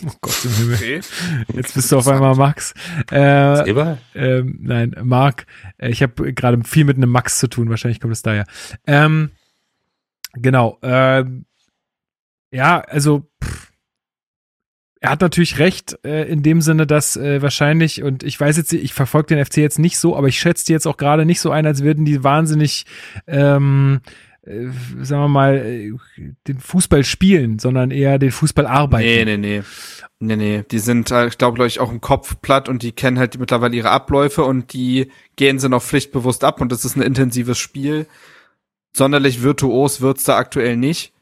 Oh 0.07 0.13
Gott 0.21 0.45
im 0.45 0.51
Himmel. 0.53 0.75
Okay. 0.75 1.01
Jetzt 1.55 1.75
bist 1.75 1.93
du 1.93 1.99
auf 1.99 2.09
einmal 2.09 2.35
Max. 2.35 2.75
Äh, 3.11 3.71
Eberl? 3.71 3.99
ähm, 4.15 4.59
nein, 4.61 4.97
Marc. 5.03 5.47
Äh, 5.79 5.91
ich 5.91 6.03
habe 6.03 6.33
gerade 6.33 6.63
viel 6.65 6.85
mit 6.85 6.97
einem 6.97 7.11
Max 7.11 7.39
zu 7.39 7.49
tun, 7.49 7.71
wahrscheinlich 7.71 8.01
kommt 8.01 8.13
es 8.13 8.23
daher. 8.23 8.47
Ähm, 8.87 9.31
genau. 10.35 10.79
Ähm, 10.83 11.47
ja, 12.51 12.81
also 12.81 13.29
pff, 13.43 13.73
er 15.03 15.11
hat 15.11 15.21
natürlich 15.21 15.59
recht 15.59 15.99
äh, 16.05 16.25
in 16.29 16.45
dem 16.45 16.61
Sinne, 16.61 16.87
dass 16.87 17.17
äh, 17.17 17.43
wahrscheinlich, 17.43 18.05
und 18.05 18.23
ich 18.23 18.39
weiß 18.39 18.57
jetzt, 18.57 18.73
ich 18.73 18.95
verfolge 18.95 19.35
den 19.35 19.45
FC 19.45 19.57
jetzt 19.57 19.81
nicht 19.81 19.99
so, 19.99 20.17
aber 20.17 20.29
ich 20.29 20.39
schätze 20.39 20.65
die 20.65 20.73
jetzt 20.73 20.87
auch 20.87 20.97
gerade 20.97 21.27
nicht 21.27 21.41
so 21.41 21.51
ein, 21.51 21.67
als 21.67 21.83
würden 21.83 22.05
die 22.05 22.23
wahnsinnig 22.23 22.87
ähm, 23.27 24.01
äh, 24.45 24.67
sagen 25.03 25.23
wir 25.23 25.29
mal, 25.29 25.57
äh, 25.57 25.93
den 26.49 26.59
Fußball 26.59 27.05
spielen, 27.05 27.59
sondern 27.59 27.91
eher 27.91 28.19
den 28.19 28.33
Fußball 28.33 28.67
arbeiten. 28.67 29.07
Nee, 29.07 29.25
nee, 29.25 29.37
nee. 29.37 29.63
Nee, 30.19 30.37
nee. 30.37 30.65
Die 30.71 30.79
sind, 30.79 31.11
äh, 31.11 31.29
ich 31.29 31.39
glaube, 31.39 31.55
glaube 31.55 31.69
ich, 31.69 31.81
auch 31.81 31.91
im 31.91 32.01
Kopf 32.01 32.41
platt 32.43 32.69
und 32.69 32.83
die 32.83 32.93
kennen 32.93 33.19
halt 33.19 33.39
mittlerweile 33.39 33.77
ihre 33.77 33.91
Abläufe 33.91 34.45
und 34.45 34.73
die 34.73 35.11
gehen 35.37 35.59
sie 35.59 35.69
noch 35.69 35.83
pflichtbewusst 35.83 36.45
ab 36.45 36.61
und 36.61 36.73
das 36.73 36.85
ist 36.85 36.97
ein 36.97 37.03
intensives 37.03 37.59
Spiel. 37.59 38.07
Sonderlich 38.93 39.43
virtuos 39.43 40.01
wird's 40.01 40.25
da 40.25 40.37
aktuell 40.37 40.77
nicht. 40.77 41.13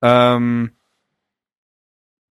Ähm, 0.00 0.70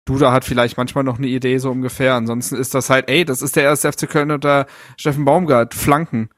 Duda 0.05 0.31
hat 0.31 0.45
vielleicht 0.45 0.77
manchmal 0.77 1.03
noch 1.03 1.19
eine 1.19 1.27
Idee 1.27 1.57
so 1.59 1.69
ungefähr. 1.69 2.15
Ansonsten 2.15 2.55
ist 2.55 2.73
das 2.73 2.89
halt, 2.89 3.09
ey, 3.09 3.25
das 3.25 3.41
ist 3.41 3.55
der 3.55 3.63
erste 3.63 3.91
FC 3.91 4.09
Köln 4.09 4.31
unter 4.31 4.65
Steffen 4.97 5.25
Baumgart. 5.25 5.75
Flanken. 5.75 6.29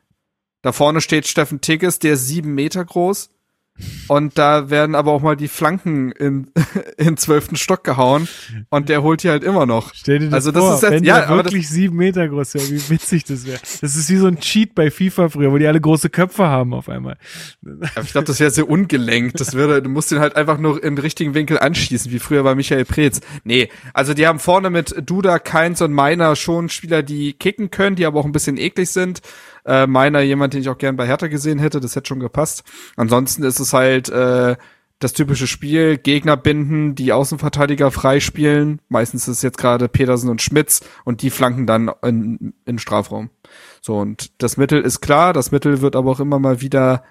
Da 0.61 0.73
vorne 0.73 1.01
steht 1.01 1.27
Steffen 1.27 1.61
Tigges, 1.61 1.99
der 1.99 2.13
ist 2.13 2.27
sieben 2.27 2.53
Meter 2.53 2.83
groß. 2.83 3.29
Und 4.07 4.37
da 4.37 4.69
werden 4.69 4.93
aber 4.93 5.11
auch 5.11 5.21
mal 5.21 5.35
die 5.35 5.47
Flanken 5.47 6.11
in, 6.11 6.51
in 6.97 7.17
zwölften 7.17 7.55
Stock 7.55 7.83
gehauen. 7.83 8.27
Und 8.69 8.89
der 8.89 9.01
holt 9.01 9.21
hier 9.21 9.31
halt 9.31 9.43
immer 9.43 9.65
noch. 9.65 9.93
Stell 9.95 10.19
dir 10.19 10.25
das 10.25 10.33
Also 10.35 10.51
das 10.51 10.61
vor, 10.63 10.75
ist 10.75 10.81
jetzt- 10.83 10.91
wenn 10.91 11.03
ja, 11.03 11.25
aber 11.25 11.41
das- 11.41 11.51
wirklich 11.53 11.67
sieben 11.69 11.95
Meter 11.97 12.27
groß 12.27 12.53
wäre, 12.53 12.69
wie 12.69 12.89
witzig 12.89 13.23
das 13.23 13.45
wäre. 13.47 13.59
Das 13.81 13.95
ist 13.95 14.09
wie 14.09 14.17
so 14.17 14.27
ein 14.27 14.39
Cheat 14.39 14.75
bei 14.75 14.91
FIFA 14.91 15.29
früher, 15.29 15.51
wo 15.51 15.57
die 15.57 15.65
alle 15.65 15.81
große 15.81 16.09
Köpfe 16.11 16.45
haben 16.47 16.73
auf 16.75 16.89
einmal. 16.89 17.17
Aber 17.63 18.03
ich 18.03 18.11
glaube, 18.11 18.27
das 18.27 18.39
wäre 18.39 18.51
sehr 18.51 18.69
ungelenkt. 18.69 19.39
Das 19.39 19.55
wäre, 19.55 19.81
du 19.81 19.89
musst 19.89 20.11
den 20.11 20.19
halt 20.19 20.35
einfach 20.35 20.59
nur 20.59 20.83
im 20.83 20.97
richtigen 20.97 21.33
Winkel 21.33 21.57
anschießen, 21.57 22.11
wie 22.11 22.19
früher 22.19 22.43
bei 22.43 22.53
Michael 22.53 22.85
Preetz. 22.85 23.21
Nee, 23.45 23.69
also 23.93 24.13
die 24.13 24.27
haben 24.27 24.39
vorne 24.39 24.69
mit 24.69 24.93
Duda, 25.09 25.39
Keins 25.39 25.81
und 25.81 25.91
Meiner 25.93 26.35
schon 26.35 26.69
Spieler, 26.69 27.01
die 27.01 27.33
kicken 27.33 27.71
können, 27.71 27.95
die 27.95 28.05
aber 28.05 28.19
auch 28.19 28.25
ein 28.25 28.31
bisschen 28.31 28.57
eklig 28.57 28.89
sind. 28.91 29.21
Äh, 29.65 29.87
Meiner 29.87 30.21
jemand, 30.21 30.53
den 30.53 30.61
ich 30.61 30.69
auch 30.69 30.77
gern 30.77 30.95
bei 30.95 31.05
Hertha 31.07 31.27
gesehen 31.27 31.59
hätte, 31.59 31.79
das 31.79 31.95
hätte 31.95 32.07
schon 32.07 32.19
gepasst. 32.19 32.63
Ansonsten 32.95 33.43
ist 33.43 33.59
es 33.59 33.73
halt 33.73 34.09
äh, 34.09 34.55
das 35.01 35.13
typische 35.13 35.47
Spiel, 35.47 35.97
Gegner 35.97 36.37
binden, 36.37 36.93
die 36.93 37.11
Außenverteidiger 37.11 37.89
freispielen. 37.91 38.81
Meistens 38.87 39.27
ist 39.27 39.37
es 39.37 39.41
jetzt 39.41 39.57
gerade 39.57 39.89
Petersen 39.89 40.29
und 40.29 40.41
Schmitz 40.41 40.81
und 41.05 41.23
die 41.23 41.31
flanken 41.31 41.65
dann 41.65 41.91
in, 42.03 42.53
in 42.65 42.77
Strafraum. 42.77 43.31
So, 43.81 43.97
und 43.97 44.31
das 44.41 44.57
Mittel 44.57 44.81
ist 44.81 45.01
klar, 45.01 45.33
das 45.33 45.51
Mittel 45.51 45.81
wird 45.81 45.95
aber 45.95 46.11
auch 46.11 46.19
immer 46.19 46.37
mal 46.37 46.61
wieder 46.61 47.03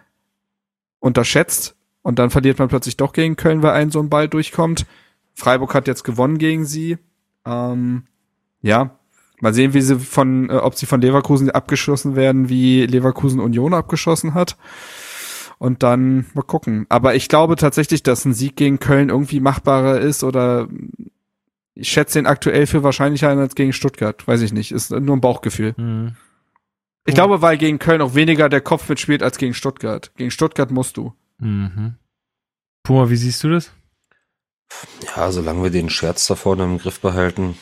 unterschätzt 1.00 1.76
und 2.02 2.18
dann 2.20 2.30
verliert 2.30 2.60
man 2.60 2.68
plötzlich 2.68 2.96
doch 2.96 3.12
gegen 3.12 3.36
Köln, 3.36 3.62
weil 3.62 3.72
ein 3.72 3.90
so 3.90 4.00
ein 4.00 4.08
Ball 4.08 4.28
durchkommt. 4.28 4.86
Freiburg 5.34 5.74
hat 5.74 5.88
jetzt 5.88 6.04
gewonnen 6.04 6.38
gegen 6.38 6.64
sie. 6.64 6.98
Ähm, 7.44 8.04
ja, 8.62 8.99
Mal 9.40 9.54
sehen, 9.54 9.74
wie 9.74 9.80
sie 9.80 9.98
von, 9.98 10.50
äh, 10.50 10.54
ob 10.54 10.74
sie 10.74 10.86
von 10.86 11.00
Leverkusen 11.00 11.50
abgeschossen 11.50 12.16
werden, 12.16 12.48
wie 12.48 12.86
Leverkusen 12.86 13.40
Union 13.40 13.74
abgeschossen 13.74 14.34
hat. 14.34 14.56
Und 15.58 15.82
dann 15.82 16.26
mal 16.34 16.42
gucken. 16.42 16.86
Aber 16.88 17.14
ich 17.14 17.28
glaube 17.28 17.56
tatsächlich, 17.56 18.02
dass 18.02 18.24
ein 18.24 18.32
Sieg 18.32 18.56
gegen 18.56 18.78
Köln 18.78 19.10
irgendwie 19.10 19.40
machbarer 19.40 20.00
ist 20.00 20.24
oder 20.24 20.68
ich 21.74 21.88
schätze 21.88 22.18
den 22.18 22.26
aktuell 22.26 22.66
für 22.66 22.82
wahrscheinlicher 22.82 23.28
ein 23.28 23.38
als 23.38 23.54
gegen 23.54 23.72
Stuttgart. 23.72 24.26
Weiß 24.26 24.40
ich 24.40 24.52
nicht. 24.52 24.72
Ist 24.72 24.90
nur 24.90 25.16
ein 25.16 25.20
Bauchgefühl. 25.20 25.74
Hm. 25.76 26.16
Ich 27.06 27.14
glaube, 27.14 27.42
weil 27.42 27.56
gegen 27.56 27.78
Köln 27.78 28.02
auch 28.02 28.14
weniger 28.14 28.48
der 28.48 28.60
Kopf 28.60 28.88
mitspielt 28.88 29.22
als 29.22 29.38
gegen 29.38 29.54
Stuttgart. 29.54 30.12
Gegen 30.16 30.30
Stuttgart 30.30 30.70
musst 30.70 30.96
du. 30.96 31.14
Mhm. 31.38 31.96
Puma, 32.82 33.08
wie 33.10 33.16
siehst 33.16 33.42
du 33.42 33.50
das? 33.50 33.72
Ja, 35.16 35.32
solange 35.32 35.62
wir 35.62 35.70
den 35.70 35.90
Scherz 35.90 36.26
da 36.26 36.34
vorne 36.34 36.64
im 36.64 36.78
Griff 36.78 37.00
behalten. 37.00 37.56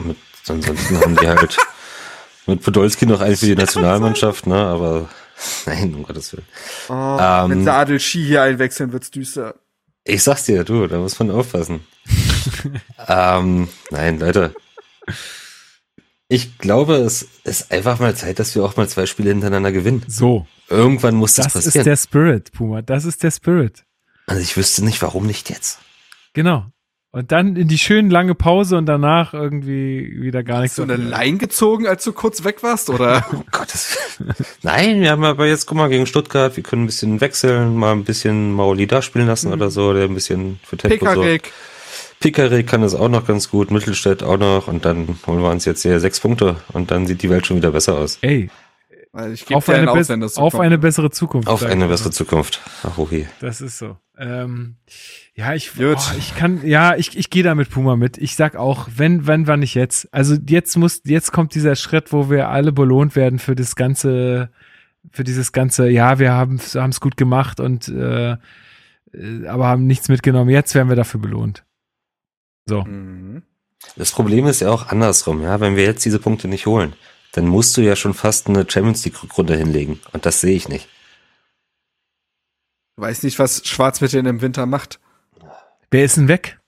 Mit, 0.00 0.16
ansonsten 0.48 1.00
haben 1.00 1.16
die 1.16 1.28
halt 1.28 1.56
mit 2.46 2.62
Podolski 2.62 3.06
noch 3.06 3.20
einen 3.20 3.36
für 3.36 3.46
die 3.46 3.56
Nationalmannschaft, 3.56 4.46
ne? 4.46 4.56
Aber 4.56 5.08
nein, 5.66 5.94
um 5.94 6.02
Gottes 6.02 6.32
Willen. 6.32 6.46
Oh, 6.88 7.18
Ähm, 7.20 7.50
wenn 7.50 7.64
sie 7.64 7.72
Adel 7.72 8.00
Ski 8.00 8.24
hier 8.24 8.42
einwechseln, 8.42 8.92
wird's 8.92 9.10
düster. 9.10 9.54
Ich 10.04 10.22
sag's 10.22 10.44
dir, 10.44 10.64
du, 10.64 10.86
da 10.86 10.98
muss 10.98 11.18
man 11.18 11.30
aufpassen. 11.30 11.86
ähm, 13.08 13.68
nein, 13.90 14.18
Leute. 14.18 14.54
Ich 16.28 16.58
glaube, 16.58 16.94
es 16.96 17.26
ist 17.44 17.72
einfach 17.72 17.98
mal 17.98 18.14
Zeit, 18.14 18.38
dass 18.38 18.54
wir 18.54 18.64
auch 18.64 18.76
mal 18.76 18.88
zwei 18.88 19.06
Spiele 19.06 19.30
hintereinander 19.30 19.72
gewinnen. 19.72 20.04
So, 20.06 20.46
Irgendwann 20.68 21.16
muss 21.16 21.34
das, 21.34 21.46
das 21.46 21.56
ist 21.56 21.64
passieren. 21.66 21.84
der 21.84 21.96
Spirit, 21.96 22.52
Puma. 22.52 22.82
Das 22.82 23.04
ist 23.04 23.22
der 23.24 23.30
Spirit. 23.32 23.84
also 24.26 24.40
ich 24.40 24.56
wüsste 24.56 24.84
nicht, 24.84 25.02
warum 25.02 25.26
nicht 25.26 25.50
jetzt. 25.50 25.80
Genau. 26.32 26.66
Und 27.12 27.32
dann 27.32 27.56
in 27.56 27.66
die 27.66 27.78
schöne 27.78 28.08
lange 28.08 28.36
Pause 28.36 28.76
und 28.76 28.86
danach 28.86 29.34
irgendwie 29.34 30.22
wieder 30.22 30.44
gar 30.44 30.60
nichts. 30.60 30.78
Hast 30.78 30.88
du 30.88 30.92
eine 30.92 31.02
Line 31.02 31.38
gezogen, 31.38 31.88
als 31.88 32.04
du 32.04 32.12
kurz 32.12 32.44
weg 32.44 32.62
warst, 32.62 32.88
oder? 32.88 33.26
Um 33.32 33.44
Gottes 33.50 33.98
Willen. 34.18 34.32
Nein, 34.62 35.00
wir 35.00 35.10
haben 35.10 35.24
aber 35.24 35.46
jetzt, 35.46 35.66
guck 35.66 35.76
mal, 35.76 35.88
gegen 35.88 36.06
Stuttgart, 36.06 36.56
wir 36.56 36.62
können 36.62 36.84
ein 36.84 36.86
bisschen 36.86 37.20
wechseln, 37.20 37.74
mal 37.74 37.92
ein 37.92 38.04
bisschen 38.04 38.52
Maoli 38.52 38.86
da 38.86 39.02
spielen 39.02 39.26
lassen 39.26 39.52
oder 39.52 39.70
so, 39.70 39.92
der 39.92 40.04
ein 40.04 40.14
bisschen 40.14 40.60
für 40.62 40.76
Tempo 40.76 41.04
so. 41.04 41.10
Pekarik. 41.10 41.52
Pickerick 42.20 42.66
kann 42.68 42.82
das 42.82 42.94
auch 42.94 43.08
noch 43.08 43.26
ganz 43.26 43.50
gut, 43.50 43.72
Mittelstädt 43.72 44.22
auch 44.22 44.38
noch 44.38 44.68
und 44.68 44.84
dann 44.84 45.18
holen 45.26 45.42
wir 45.42 45.50
uns 45.50 45.64
jetzt 45.64 45.82
hier 45.82 45.98
sechs 45.98 46.20
Punkte 46.20 46.56
und 46.72 46.92
dann 46.92 47.06
sieht 47.06 47.22
die 47.22 47.30
Welt 47.30 47.46
schon 47.46 47.56
wieder 47.56 47.72
besser 47.72 47.96
aus. 47.96 48.18
Ey, 48.20 48.50
Ich 49.32 49.52
auf, 49.52 49.68
eine, 49.68 49.86
das 49.86 50.34
so 50.34 50.40
auf 50.40 50.52
kommt. 50.52 50.64
eine 50.64 50.78
bessere 50.78 51.10
Zukunft. 51.10 51.48
Auf 51.48 51.64
eine 51.64 51.88
bessere 51.88 52.10
mal. 52.10 52.14
Zukunft. 52.14 52.60
Ach, 52.84 52.96
okay. 52.96 53.28
Das 53.40 53.60
ist 53.60 53.78
so. 53.78 53.96
Ähm, 54.16 54.76
ja, 55.34 55.52
ich, 55.54 55.72
oh, 55.80 55.96
ich 56.16 56.36
kann, 56.36 56.64
ja, 56.64 56.94
ich, 56.94 57.16
ich 57.16 57.28
gehe 57.28 57.42
da 57.42 57.56
mit 57.56 57.70
Puma 57.70 57.96
mit. 57.96 58.18
Ich 58.18 58.36
sag 58.36 58.54
auch, 58.54 58.88
wenn, 58.94 59.26
wenn, 59.26 59.48
wann 59.48 59.60
nicht 59.60 59.74
jetzt. 59.74 60.12
Also 60.14 60.36
jetzt 60.46 60.76
muss, 60.76 61.00
jetzt 61.04 61.32
kommt 61.32 61.56
dieser 61.56 61.74
Schritt, 61.74 62.12
wo 62.12 62.30
wir 62.30 62.50
alle 62.50 62.70
belohnt 62.70 63.16
werden 63.16 63.40
für 63.40 63.56
das 63.56 63.74
ganze, 63.74 64.50
für 65.10 65.24
dieses 65.24 65.50
ganze, 65.50 65.88
ja, 65.88 66.20
wir 66.20 66.32
haben 66.32 66.60
es 66.60 67.00
gut 67.00 67.16
gemacht 67.16 67.58
und 67.58 67.88
äh, 67.88 68.36
äh, 69.12 69.46
aber 69.46 69.66
haben 69.66 69.86
nichts 69.86 70.08
mitgenommen. 70.08 70.50
Jetzt 70.50 70.74
werden 70.74 70.88
wir 70.88 70.96
dafür 70.96 71.20
belohnt. 71.20 71.64
So. 72.66 72.82
Mhm. 72.84 73.42
Das 73.96 74.12
Problem 74.12 74.46
ist 74.46 74.60
ja 74.60 74.70
auch 74.70 74.88
andersrum, 74.88 75.42
ja, 75.42 75.60
wenn 75.60 75.74
wir 75.74 75.84
jetzt 75.84 76.04
diese 76.04 76.18
Punkte 76.18 76.48
nicht 76.48 76.66
holen, 76.66 76.92
dann 77.32 77.46
musst 77.46 77.76
du 77.76 77.80
ja 77.80 77.96
schon 77.96 78.14
fast 78.14 78.48
eine 78.48 78.68
Champions 78.68 79.04
League 79.04 79.22
Rückrunde 79.22 79.56
hinlegen 79.56 80.00
und 80.12 80.26
das 80.26 80.40
sehe 80.40 80.56
ich 80.56 80.68
nicht. 80.68 80.88
Du 82.96 83.02
weißt 83.02 83.24
nicht, 83.24 83.38
was 83.38 83.66
Schwarz 83.66 84.00
mit 84.00 84.12
denen 84.12 84.26
im 84.26 84.40
Winter 84.40 84.66
macht. 84.66 85.00
Wer 85.90 86.04
ist 86.04 86.16
denn 86.16 86.28
weg? 86.28 86.58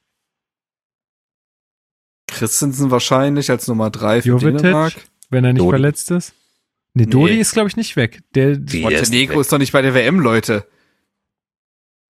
Christensen 2.29 2.91
wahrscheinlich 2.91 3.51
als 3.51 3.69
Nummer 3.69 3.91
drei 3.91 4.23
für 4.23 4.29
Jovetic? 4.29 4.63
Dänemark. 4.63 4.95
Wenn 5.31 5.45
er 5.45 5.53
nicht 5.53 5.61
Dodi. 5.61 5.71
verletzt 5.71 6.11
ist? 6.11 6.35
Nee, 6.95 7.07
Dodi 7.07 7.35
Nee. 7.35 7.41
ist, 7.41 7.53
glaube 7.53 7.69
ich, 7.69 7.77
nicht 7.77 7.97
weg. 7.97 8.23
Der, 8.35 8.51
ist 8.51 8.75
Montenegro 8.75 9.35
weg. 9.35 9.41
ist 9.41 9.53
doch 9.53 9.59
nicht 9.59 9.73
bei 9.73 9.83
der 9.83 9.95
WM, 9.95 10.21
Leute. 10.21 10.67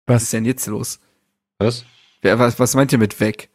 Was 0.07 0.17
was? 0.17 0.23
ist 0.25 0.33
denn 0.33 0.45
jetzt 0.45 0.67
los? 0.67 0.99
Was? 1.59 1.85
Wer, 2.21 2.39
was, 2.39 2.59
was 2.59 2.75
meint 2.75 2.93
ihr 2.93 2.99
mit 2.99 3.21
weg? 3.21 3.49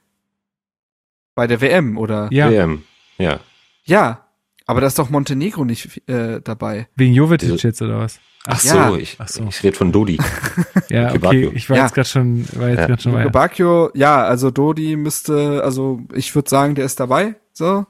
Bei 1.35 1.47
der 1.47 1.61
WM, 1.61 1.97
oder? 1.97 2.29
Ja, 2.31 2.49
WM. 2.49 2.83
Ja. 3.17 3.39
Ja, 3.83 4.26
aber 4.67 4.81
da 4.81 4.87
ist 4.87 4.99
doch 4.99 5.09
Montenegro 5.09 5.65
nicht 5.65 6.07
äh, 6.07 6.39
dabei. 6.43 6.87
wegen 6.95 7.13
Jovetic 7.13 7.49
Diese- 7.51 7.67
jetzt 7.67 7.81
oder 7.81 7.99
was? 7.99 8.19
Ach 8.49 8.63
Ja. 8.63 8.89
so, 8.89 8.95
ich, 8.97 9.15
Ach 9.19 9.27
so. 9.27 9.43
ich 9.49 9.61
rede 9.63 9.75
von 9.75 9.91
Dodi. 9.91 10.17
Ja, 10.89 11.13
okay, 11.13 11.51
ich 11.53 11.69
war 11.69 11.75
Ja. 11.77 11.83
jetzt 11.83 11.95
gerade 11.95 12.07
schon, 12.07 12.47
war 12.53 12.69
jetzt 12.69 12.79
Ja. 12.79 12.85
gerade 12.87 13.01
schon 13.01 13.11
weiter. 13.13 13.29
Bacchio, 13.29 13.91
ja, 13.93 14.23
also 14.23 14.51
Dodi 14.51 14.95
müsste, 14.95 15.61
also 15.63 15.99
ich 16.13 16.33
würde 16.33 16.49
sagen, 16.49 16.75
der 16.75 16.85
ist 16.85 16.97
dabei. 16.99 17.35
So. 17.51 17.85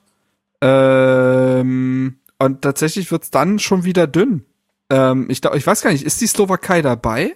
Ähm, 0.61 2.17
und 2.39 2.61
tatsächlich 2.63 3.11
wird's 3.11 3.29
dann 3.29 3.59
schon 3.59 3.83
wieder 3.83 4.07
dünn. 4.07 4.45
Ähm, 4.89 5.27
ich, 5.29 5.43
ich 5.43 5.67
weiß 5.67 5.81
gar 5.81 5.91
nicht, 5.91 6.03
ist 6.03 6.21
die 6.21 6.27
Slowakei 6.27 6.81
dabei? 6.81 7.35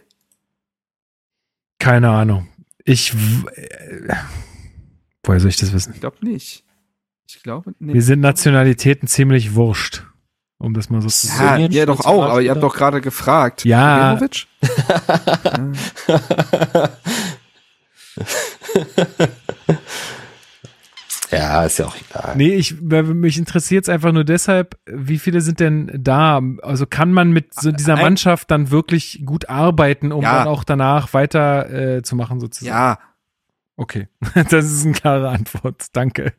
Keine 1.79 2.09
Ahnung. 2.09 2.47
Ich, 2.85 3.13
äh, 3.13 4.15
woher 5.23 5.39
soll 5.39 5.49
ich 5.49 5.57
das 5.57 5.73
wissen? 5.73 5.93
Ich 5.93 5.99
glaube 5.99 6.17
nicht. 6.25 6.63
Ich 7.35 7.43
glaube 7.43 7.73
nicht. 7.79 7.93
Wir 7.93 8.01
sind 8.01 8.19
Nationalitäten 8.19 9.07
ziemlich 9.07 9.55
wurscht, 9.55 10.03
um 10.57 10.73
das 10.73 10.89
mal 10.89 11.01
so 11.01 11.07
zu 11.09 11.27
sagen. 11.27 11.63
ja, 11.63 11.69
ihr 11.69 11.85
doch 11.85 12.05
auch, 12.05 12.23
aber 12.23 12.41
ihr 12.41 12.51
habt 12.51 12.63
doch 12.63 12.75
gerade 12.75 13.01
gefragt. 13.01 13.65
Ja. 13.65 14.19
Ja, 21.31 21.63
ist 21.63 21.79
ja 21.79 21.85
auch 21.85 21.95
egal. 21.95 22.33
Nee, 22.35 22.55
ich, 22.55 22.81
mich 22.81 23.37
interessiert 23.37 23.85
es 23.85 23.89
einfach 23.89 24.11
nur 24.11 24.25
deshalb, 24.25 24.77
wie 24.85 25.17
viele 25.17 25.39
sind 25.39 25.61
denn 25.61 25.89
da? 25.97 26.41
Also 26.61 26.85
kann 26.85 27.13
man 27.13 27.31
mit 27.31 27.53
so 27.53 27.71
dieser 27.71 27.95
Mannschaft 27.95 28.51
dann 28.51 28.69
wirklich 28.69 29.23
gut 29.25 29.47
arbeiten, 29.47 30.11
um 30.11 30.23
Ja. 30.23 30.39
dann 30.39 30.47
auch 30.49 30.65
danach 30.65 31.13
weiter 31.13 31.69
äh, 31.97 32.01
zu 32.01 32.15
machen 32.17 32.39
sozusagen? 32.39 32.75
Ja, 32.75 32.99
Okay, 33.77 34.09
das 34.49 34.65
ist 34.65 34.83
eine 34.83 34.93
klare 34.93 35.29
Antwort. 35.29 35.87
Danke. 35.93 36.33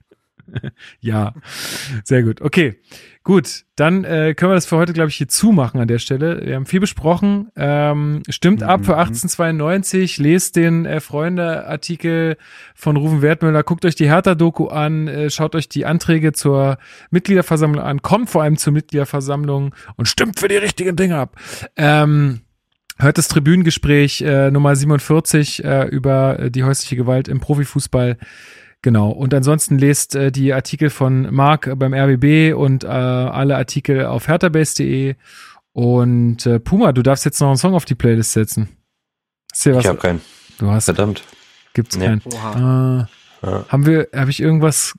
ja, 1.01 1.35
sehr 2.05 2.23
gut. 2.23 2.41
Okay, 2.41 2.81
gut. 3.23 3.65
Dann 3.77 4.05
äh, 4.05 4.35
können 4.35 4.51
wir 4.51 4.55
das 4.55 4.67
für 4.67 4.77
heute, 4.77 4.93
glaube 4.93 5.09
ich, 5.09 5.17
hier 5.17 5.29
zumachen 5.29 5.81
an 5.81 5.89
der 5.89 5.99
Stelle. 5.99 6.45
Wir 6.45 6.57
haben 6.57 6.67
viel 6.67 6.81
besprochen. 6.81 7.51
Ähm, 7.57 8.23
stimmt 8.29 8.63
ab 8.63 8.85
für 8.85 8.97
1892. 8.97 10.19
Lest 10.19 10.57
den 10.57 10.87
äh, 10.87 11.01
Freunde-Artikel 11.01 12.37
von 12.75 12.97
Rufen 12.97 13.23
Wertmüller. 13.23 13.63
Guckt 13.63 13.85
euch 13.85 13.95
die 13.95 14.09
Hertha-Doku 14.09 14.69
an. 14.69 15.09
Äh, 15.09 15.31
schaut 15.31 15.55
euch 15.55 15.69
die 15.69 15.87
Anträge 15.87 16.33
zur 16.33 16.79
Mitgliederversammlung 17.11 17.83
an. 17.83 18.03
Kommt 18.03 18.31
vor 18.31 18.43
allem 18.43 18.57
zur 18.57 18.73
Mitgliederversammlung 18.73 19.75
und 19.97 20.07
stimmt 20.07 20.39
für 20.39 20.49
die 20.49 20.57
richtigen 20.57 20.97
Dinge 20.97 21.17
ab. 21.17 21.37
Ähm, 21.77 22.43
Hört 22.99 23.19
das 23.19 23.27
Tribünengespräch 23.27 24.21
äh, 24.21 24.53
Nummer 24.53 24.77
47 24.77 25.65
äh, 25.65 25.89
über 25.89 26.39
äh, 26.39 26.51
die 26.53 26.63
häusliche 26.63 26.95
Gewalt 26.95 27.27
im 27.27 27.41
Profifußball. 27.41 28.17
Genau. 28.83 29.11
Und 29.11 29.33
ansonsten 29.33 29.79
lest 29.79 30.15
äh, 30.17 30.33
die 30.33 30.53
Artikel 30.53 30.91
von 30.91 31.33
Marc 31.33 31.71
beim 31.79 31.95
RBB 31.95 32.53
und 32.57 32.83
äh, 32.85 32.89
alle 32.89 33.57
Artikel 33.57 34.07
auf 34.07 34.27
herterbase.de. 34.29 35.15
Und 35.73 36.45
äh, 36.47 36.59
Puma, 36.61 36.93
du 36.93 37.03
darfst 37.03 37.25
jetzt 37.25 37.41
noch 37.41 37.49
einen 37.49 37.57
Song 37.57 37.75
auf 37.75 37.85
die 37.85 37.95
Playlist 37.95 38.33
setzen. 38.33 38.69
Ist 39.53 39.65
dir 39.65 39.75
was? 39.77 39.85
Ich 39.85 39.89
habe 39.89 39.99
keinen. 39.99 40.21
du 40.59 40.71
hast, 40.71 40.87
Verdammt. 40.87 41.23
gibt's 41.75 41.97
Nee. 41.97 42.07
keinen. 42.07 42.23
Oha. 42.25 43.09
Äh, 43.43 43.47
Ja. 43.47 43.65
haben 43.69 43.87
wir, 43.87 44.09
habe 44.15 44.31
ich 44.31 44.41
irgendwas 44.41 44.95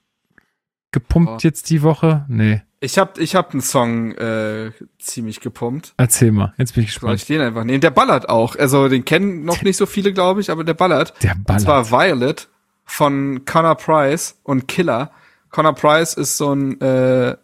gepumpt 0.91 1.31
Oh. 1.31 1.37
jetzt 1.41 1.69
die 1.69 1.81
Woche? 1.81 2.25
Nee. 2.27 2.61
Ich 2.79 2.97
hab, 2.97 3.17
ich 3.17 3.35
hab 3.35 3.51
einen 3.53 3.61
Song 3.61 4.11
äh, 4.13 4.71
ziemlich 4.99 5.39
gepumpt. 5.39 5.93
Erzähl 5.97 6.31
mal. 6.31 6.53
Jetzt 6.57 6.75
bin 6.75 6.83
ich 6.83 6.93
Soll 6.93 7.13
ich 7.15 7.21
gespannt. 7.21 7.29
den 7.29 7.47
einfach 7.47 7.63
nehmen? 7.63 7.79
Der 7.81 7.91
ballert 7.91 8.27
auch. 8.29 8.57
Also 8.57 8.89
den 8.89 9.05
kennen 9.05 9.45
noch 9.45 9.61
nicht 9.61 9.77
so 9.77 9.85
viele, 9.85 10.11
glaube 10.13 10.41
ich, 10.41 10.49
aber 10.51 10.63
der 10.65 10.73
ballert. 10.73 11.13
Der 11.23 11.35
Und 11.35 11.59
zwar 11.61 11.83
Ballert. 11.85 11.91
Violet 11.91 12.49
von 12.85 13.45
Connor 13.45 13.75
Price 13.75 14.39
und 14.43 14.67
Killer. 14.67 15.11
Connor 15.49 15.73
Price 15.73 16.13
ist 16.15 16.37
so 16.37 16.53
ein 16.53 16.79
äh, 16.81 17.35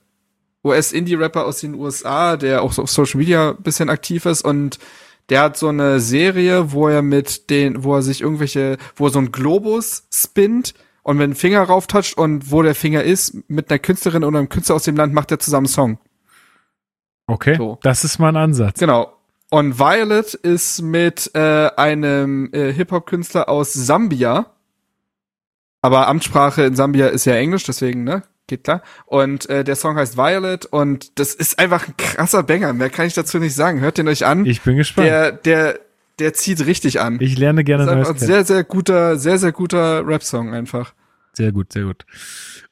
US-Indie-Rapper 0.64 1.46
aus 1.46 1.62
den 1.62 1.76
USA, 1.76 2.38
der 2.38 2.62
auch 2.62 2.74
so 2.74 2.84
auf 2.84 2.90
Social 2.90 3.20
Media 3.20 3.52
ein 3.52 3.64
bisschen 3.64 3.90
aktiv 3.90 4.26
ist 4.26 4.44
und 4.44 4.80
der 5.30 5.42
hat 5.42 5.58
so 5.58 5.68
eine 5.68 6.00
Serie, 6.00 6.72
wo 6.72 6.88
er 6.88 7.02
mit 7.02 7.50
den, 7.50 7.84
wo 7.84 7.96
er 7.96 8.02
sich 8.02 8.22
irgendwelche, 8.22 8.78
wo 8.96 9.06
er 9.08 9.12
so 9.12 9.20
ein 9.20 9.32
Globus 9.32 10.08
spinnt 10.12 10.74
und 11.04 11.20
wenn 11.20 11.32
ein 11.32 11.36
Finger 11.36 11.62
rauftatscht 11.62 12.18
und 12.18 12.52
wo 12.52 12.62
der 12.62 12.76
Finger 12.76 13.04
ist, 13.04 13.36
mit 13.48 13.70
einer 13.70 13.80
Künstlerin 13.80 14.24
oder 14.24 14.40
einem 14.40 14.50
Künstler 14.50 14.76
aus 14.76 14.84
dem 14.84 14.96
Land 14.96 15.14
macht 15.14 15.32
er 15.32 15.40
zusammen 15.40 15.68
einen 15.68 15.74
Song. 15.74 16.00
Okay, 17.28 17.56
So. 17.58 17.78
das 17.84 18.04
ist 18.04 18.18
mal 18.20 18.30
ein 18.30 18.38
Ansatz. 18.38 18.80
Genau. 18.80 19.14
Und 19.52 19.80
Violet 19.80 20.34
ist 20.34 20.82
mit 20.82 21.32
äh, 21.34 21.70
einem 21.76 22.50
äh, 22.52 22.72
Hip-Hop-Künstler 22.74 23.50
aus 23.50 23.74
Sambia. 23.74 24.48
Aber 25.82 26.08
Amtssprache 26.08 26.64
in 26.64 26.76
Sambia 26.76 27.08
ist 27.08 27.26
ja 27.26 27.36
Englisch, 27.36 27.64
deswegen, 27.64 28.04
ne? 28.04 28.24
Geht 28.48 28.64
klar. 28.64 28.82
Und 29.06 29.48
äh, 29.50 29.64
der 29.64 29.76
Song 29.76 29.96
heißt 29.96 30.18
Violet 30.18 30.66
und 30.66 31.20
das 31.20 31.36
ist 31.36 31.60
einfach 31.60 31.88
ein 31.88 31.94
krasser 31.98 32.44
Banger. 32.44 32.74
Mehr 32.74 32.90
kann 32.90 33.06
ich 33.06 33.14
dazu 33.14 33.38
nicht 33.38 33.56
sagen. 33.56 33.80
Hört 33.80 33.98
den 33.98 34.08
euch 34.08 34.26
an. 34.26 34.46
Ich 34.46 34.62
bin 34.62 34.76
gespannt. 34.76 35.08
der, 35.08 35.32
der, 35.32 35.80
der 36.18 36.34
zieht 36.34 36.66
richtig 36.66 37.00
an. 37.00 37.18
ich 37.22 37.38
lerne 37.38 37.64
gerne 37.64 37.86
das 37.86 37.94
ist 37.94 37.98
Neues 38.08 38.10
ein 38.10 38.28
sehr, 38.28 38.46
sehr 38.46 38.64
guter, 38.64 39.18
sehr, 39.18 39.38
sehr 39.38 39.52
guter 39.52 40.06
Rap-Song 40.06 40.54
einfach. 40.54 40.94
Sehr 41.34 41.52
gut, 41.52 41.72
sehr 41.72 41.84
gut. 41.84 42.06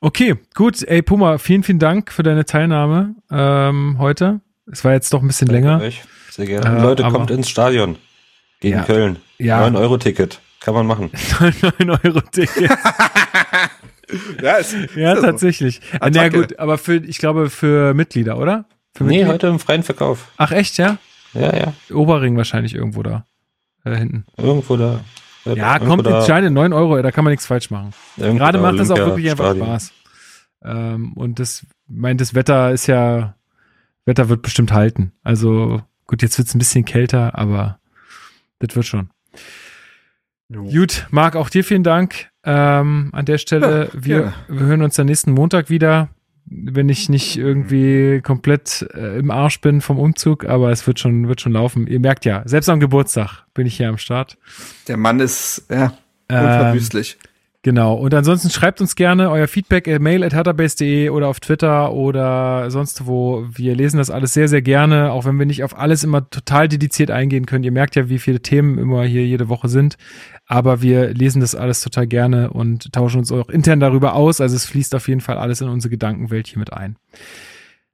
Okay, 0.02 0.36
gut. 0.56 0.82
Ey, 0.84 1.02
Puma, 1.02 1.38
vielen, 1.38 1.64
vielen 1.64 1.80
Dank 1.80 2.12
für 2.12 2.24
deine 2.24 2.44
Teilnahme 2.46 3.16
ähm, 3.32 3.98
heute. 4.00 4.42
Es 4.70 4.84
war 4.84 4.94
jetzt 4.94 5.14
doch 5.14 5.22
ein 5.22 5.28
bisschen 5.28 5.48
länger. 5.48 5.80
Euch. 5.80 6.04
Sehr 6.32 6.48
gerne. 6.48 6.78
Äh, 6.78 6.82
Leute, 6.82 7.04
kommt 7.04 7.32
ins 7.32 7.50
Stadion. 7.50 7.98
Gegen 8.60 8.78
Ja. 8.78 8.84
Köln. 8.84 9.18
Ja. 9.38 9.62
9 9.62 9.76
Euro 9.76 9.98
Ticket. 9.98 10.42
Kann 10.68 10.74
man 10.76 10.86
machen. 10.86 11.10
9 11.80 11.90
Euro 12.04 12.20
Ticket. 12.30 12.70
Ja, 14.42 14.56
ist, 14.56 14.74
Ja, 14.96 15.14
ist 15.14 15.20
so. 15.22 15.26
tatsächlich. 15.26 15.82
Äh, 16.02 16.10
Na 16.14 16.30
gut, 16.30 16.60
aber 16.60 16.78
für, 16.78 16.96
ich 16.96 17.18
glaube, 17.18 17.50
für 17.50 17.94
Mitglieder, 17.94 18.38
oder? 18.38 18.66
Für 18.96 19.04
Nee, 19.04 19.10
Mitglieder? 19.18 19.34
heute 19.34 19.48
im 19.48 19.60
freien 19.60 19.84
Verkauf. 19.84 20.30
Ach, 20.38 20.52
echt, 20.52 20.78
ja? 20.78 20.98
Ja, 21.34 21.56
ja. 21.56 21.74
Oberring 21.94 22.36
wahrscheinlich 22.38 22.74
irgendwo 22.76 23.04
da. 23.04 23.26
Äh, 23.84 23.96
hinten. 23.98 24.26
Irgendwo 24.38 24.76
da. 24.78 25.02
Ja, 25.46 25.74
Irgendwo 25.76 25.86
kommt 25.96 26.06
da- 26.06 26.18
ins 26.20 26.28
Scheine 26.28 26.52
9 26.52 26.72
Euro, 26.74 27.02
da 27.02 27.12
kann 27.12 27.24
man 27.26 27.32
nichts 27.32 27.46
falsch 27.46 27.70
machen. 27.70 27.92
irgendwo 28.18 28.38
Gerade 28.40 28.58
da 28.60 28.64
macht 28.72 28.80
das 28.80 28.92
auch 28.92 28.96
Olympia- 28.96 29.08
wirklich 29.08 29.32
einfach 29.32 29.46
Stadion. 29.46 29.68
Spaß. 29.68 29.94
Ähm, 30.66 31.14
und 31.14 31.40
das, 31.40 31.66
mein, 31.88 32.18
das 32.18 32.34
Wetter 32.34 32.72
ist 32.72 32.88
ja, 32.88 33.36
Wetter 34.06 34.30
wird 34.30 34.42
bestimmt 34.42 34.72
halten. 34.72 35.12
Also, 35.24 35.82
gut, 36.06 36.22
jetzt 36.22 36.38
wird's 36.38 36.56
ein 36.56 36.60
bisschen 36.60 36.86
kälter, 36.86 37.38
aber 37.38 37.80
das 38.60 38.74
wird 38.76 38.86
schon. 38.86 39.10
Gut, 40.52 41.08
Marc, 41.10 41.36
auch 41.36 41.50
dir 41.50 41.64
vielen 41.64 41.84
Dank. 41.84 42.30
Ähm, 42.44 43.10
an 43.12 43.26
der 43.26 43.38
Stelle, 43.38 43.90
Ja, 43.94 44.04
wir, 44.06 44.34
wir 44.48 44.66
hören 44.66 44.82
uns 44.82 44.96
dann 44.96 45.08
nächsten 45.08 45.32
Montag 45.32 45.70
wieder, 45.70 46.10
wenn 46.46 46.88
ich 46.88 47.10
nicht 47.10 47.38
irgendwie 47.38 48.22
komplett 48.22 48.88
äh, 48.94 49.20
im 49.20 49.30
Arsch 49.32 49.60
bin 49.60 49.82
vom 49.82 50.00
Umzug, 50.00 50.46
aber 50.46 50.72
es 50.72 50.88
wird 50.88 51.00
schon, 51.00 51.28
wird 51.28 51.42
schon 51.42 51.52
laufen. 51.52 51.88
Ihr 51.88 52.00
merkt 52.00 52.24
ja, 52.24 52.44
selbst 52.46 52.70
am 52.70 52.80
Geburtstag 52.80 53.46
bin 53.54 53.68
ich 53.68 53.76
hier 53.76 53.90
am 53.90 53.98
Start. 53.98 54.38
Der 54.88 54.96
Mann 54.96 55.20
ist, 55.20 55.66
ja, 55.70 55.94
Ähm, 56.30 56.46
unverwüstlich. 56.46 57.18
Genau. 57.64 57.96
Und 57.96 58.14
ansonsten 58.14 58.50
schreibt 58.50 58.80
uns 58.80 58.96
gerne 58.96 59.30
euer 59.30 59.48
Feedback 59.48 59.88
äh, 59.88 60.00
mail 60.00 60.24
at 60.24 60.34
hatterbase.de 60.34 61.10
oder 61.10 61.28
auf 61.28 61.42
Twitter 61.42 61.92
oder 61.92 62.72
sonst 62.72 63.08
wo. 63.08 63.46
Wir 63.52 63.76
lesen 63.76 63.98
das 63.98 64.10
alles 64.10 64.34
sehr, 64.34 64.48
sehr 64.48 64.62
gerne, 64.62 65.12
auch 65.12 65.26
wenn 65.26 65.38
wir 65.38 65.46
nicht 65.46 65.66
auf 65.66 65.78
alles 65.78 66.06
immer 66.06 66.30
total 66.30 66.70
dediziert 66.70 67.12
eingehen 67.12 67.46
können. 67.46 67.66
Ihr 67.66 67.74
merkt 67.74 67.98
ja, 67.98 68.08
wie 68.08 68.20
viele 68.20 68.42
Themen 68.42 68.78
immer 68.78 69.04
hier 69.04 69.26
jede 69.26 69.50
Woche 69.50 69.68
sind. 69.68 69.98
Aber 70.48 70.82
wir 70.82 71.14
lesen 71.14 71.42
das 71.42 71.56
alles 71.56 71.82
total 71.82 72.08
gerne 72.08 72.50
und 72.52 72.94
tauschen 72.94 73.20
uns 73.20 73.32
auch 73.32 73.50
intern 73.50 73.82
darüber 73.82 74.14
aus. 74.14 74.40
Also 74.40 74.56
es 74.56 74.66
fließt 74.66 74.96
auf 74.96 75.08
jeden 75.10 75.22
Fall 75.22 75.38
alles 75.38 75.60
in 75.62 75.68
unsere 75.68 75.92
Gedankenwelt 75.92 76.48
hier 76.48 76.60
mit 76.60 76.72
ein. 76.72 76.96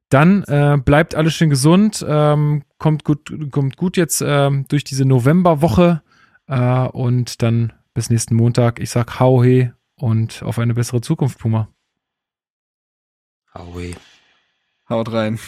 Dann 0.09 0.43
äh, 0.43 0.77
bleibt 0.77 1.15
alles 1.15 1.34
schön 1.34 1.49
gesund, 1.49 2.05
ähm, 2.07 2.61
kommt 2.77 3.03
gut, 3.03 3.34
kommt 3.49 3.77
gut 3.77 3.97
jetzt 3.97 4.23
ähm, 4.25 4.65
durch 4.67 4.84
diese 4.84 5.05
Novemberwoche 5.05 6.03
äh, 6.47 6.88
und 6.88 7.41
dann 7.41 7.73
bis 7.95 8.11
nächsten 8.11 8.35
Montag. 8.35 8.80
Ich 8.80 8.91
sag 8.91 9.19
hau 9.19 9.43
he 9.43 9.71
und 9.95 10.43
auf 10.43 10.59
eine 10.59 10.75
bessere 10.75 11.01
Zukunft, 11.01 11.39
Puma. 11.39 11.69
Aue. 13.53 13.95
Haut 14.88 15.11
rein. 15.11 15.39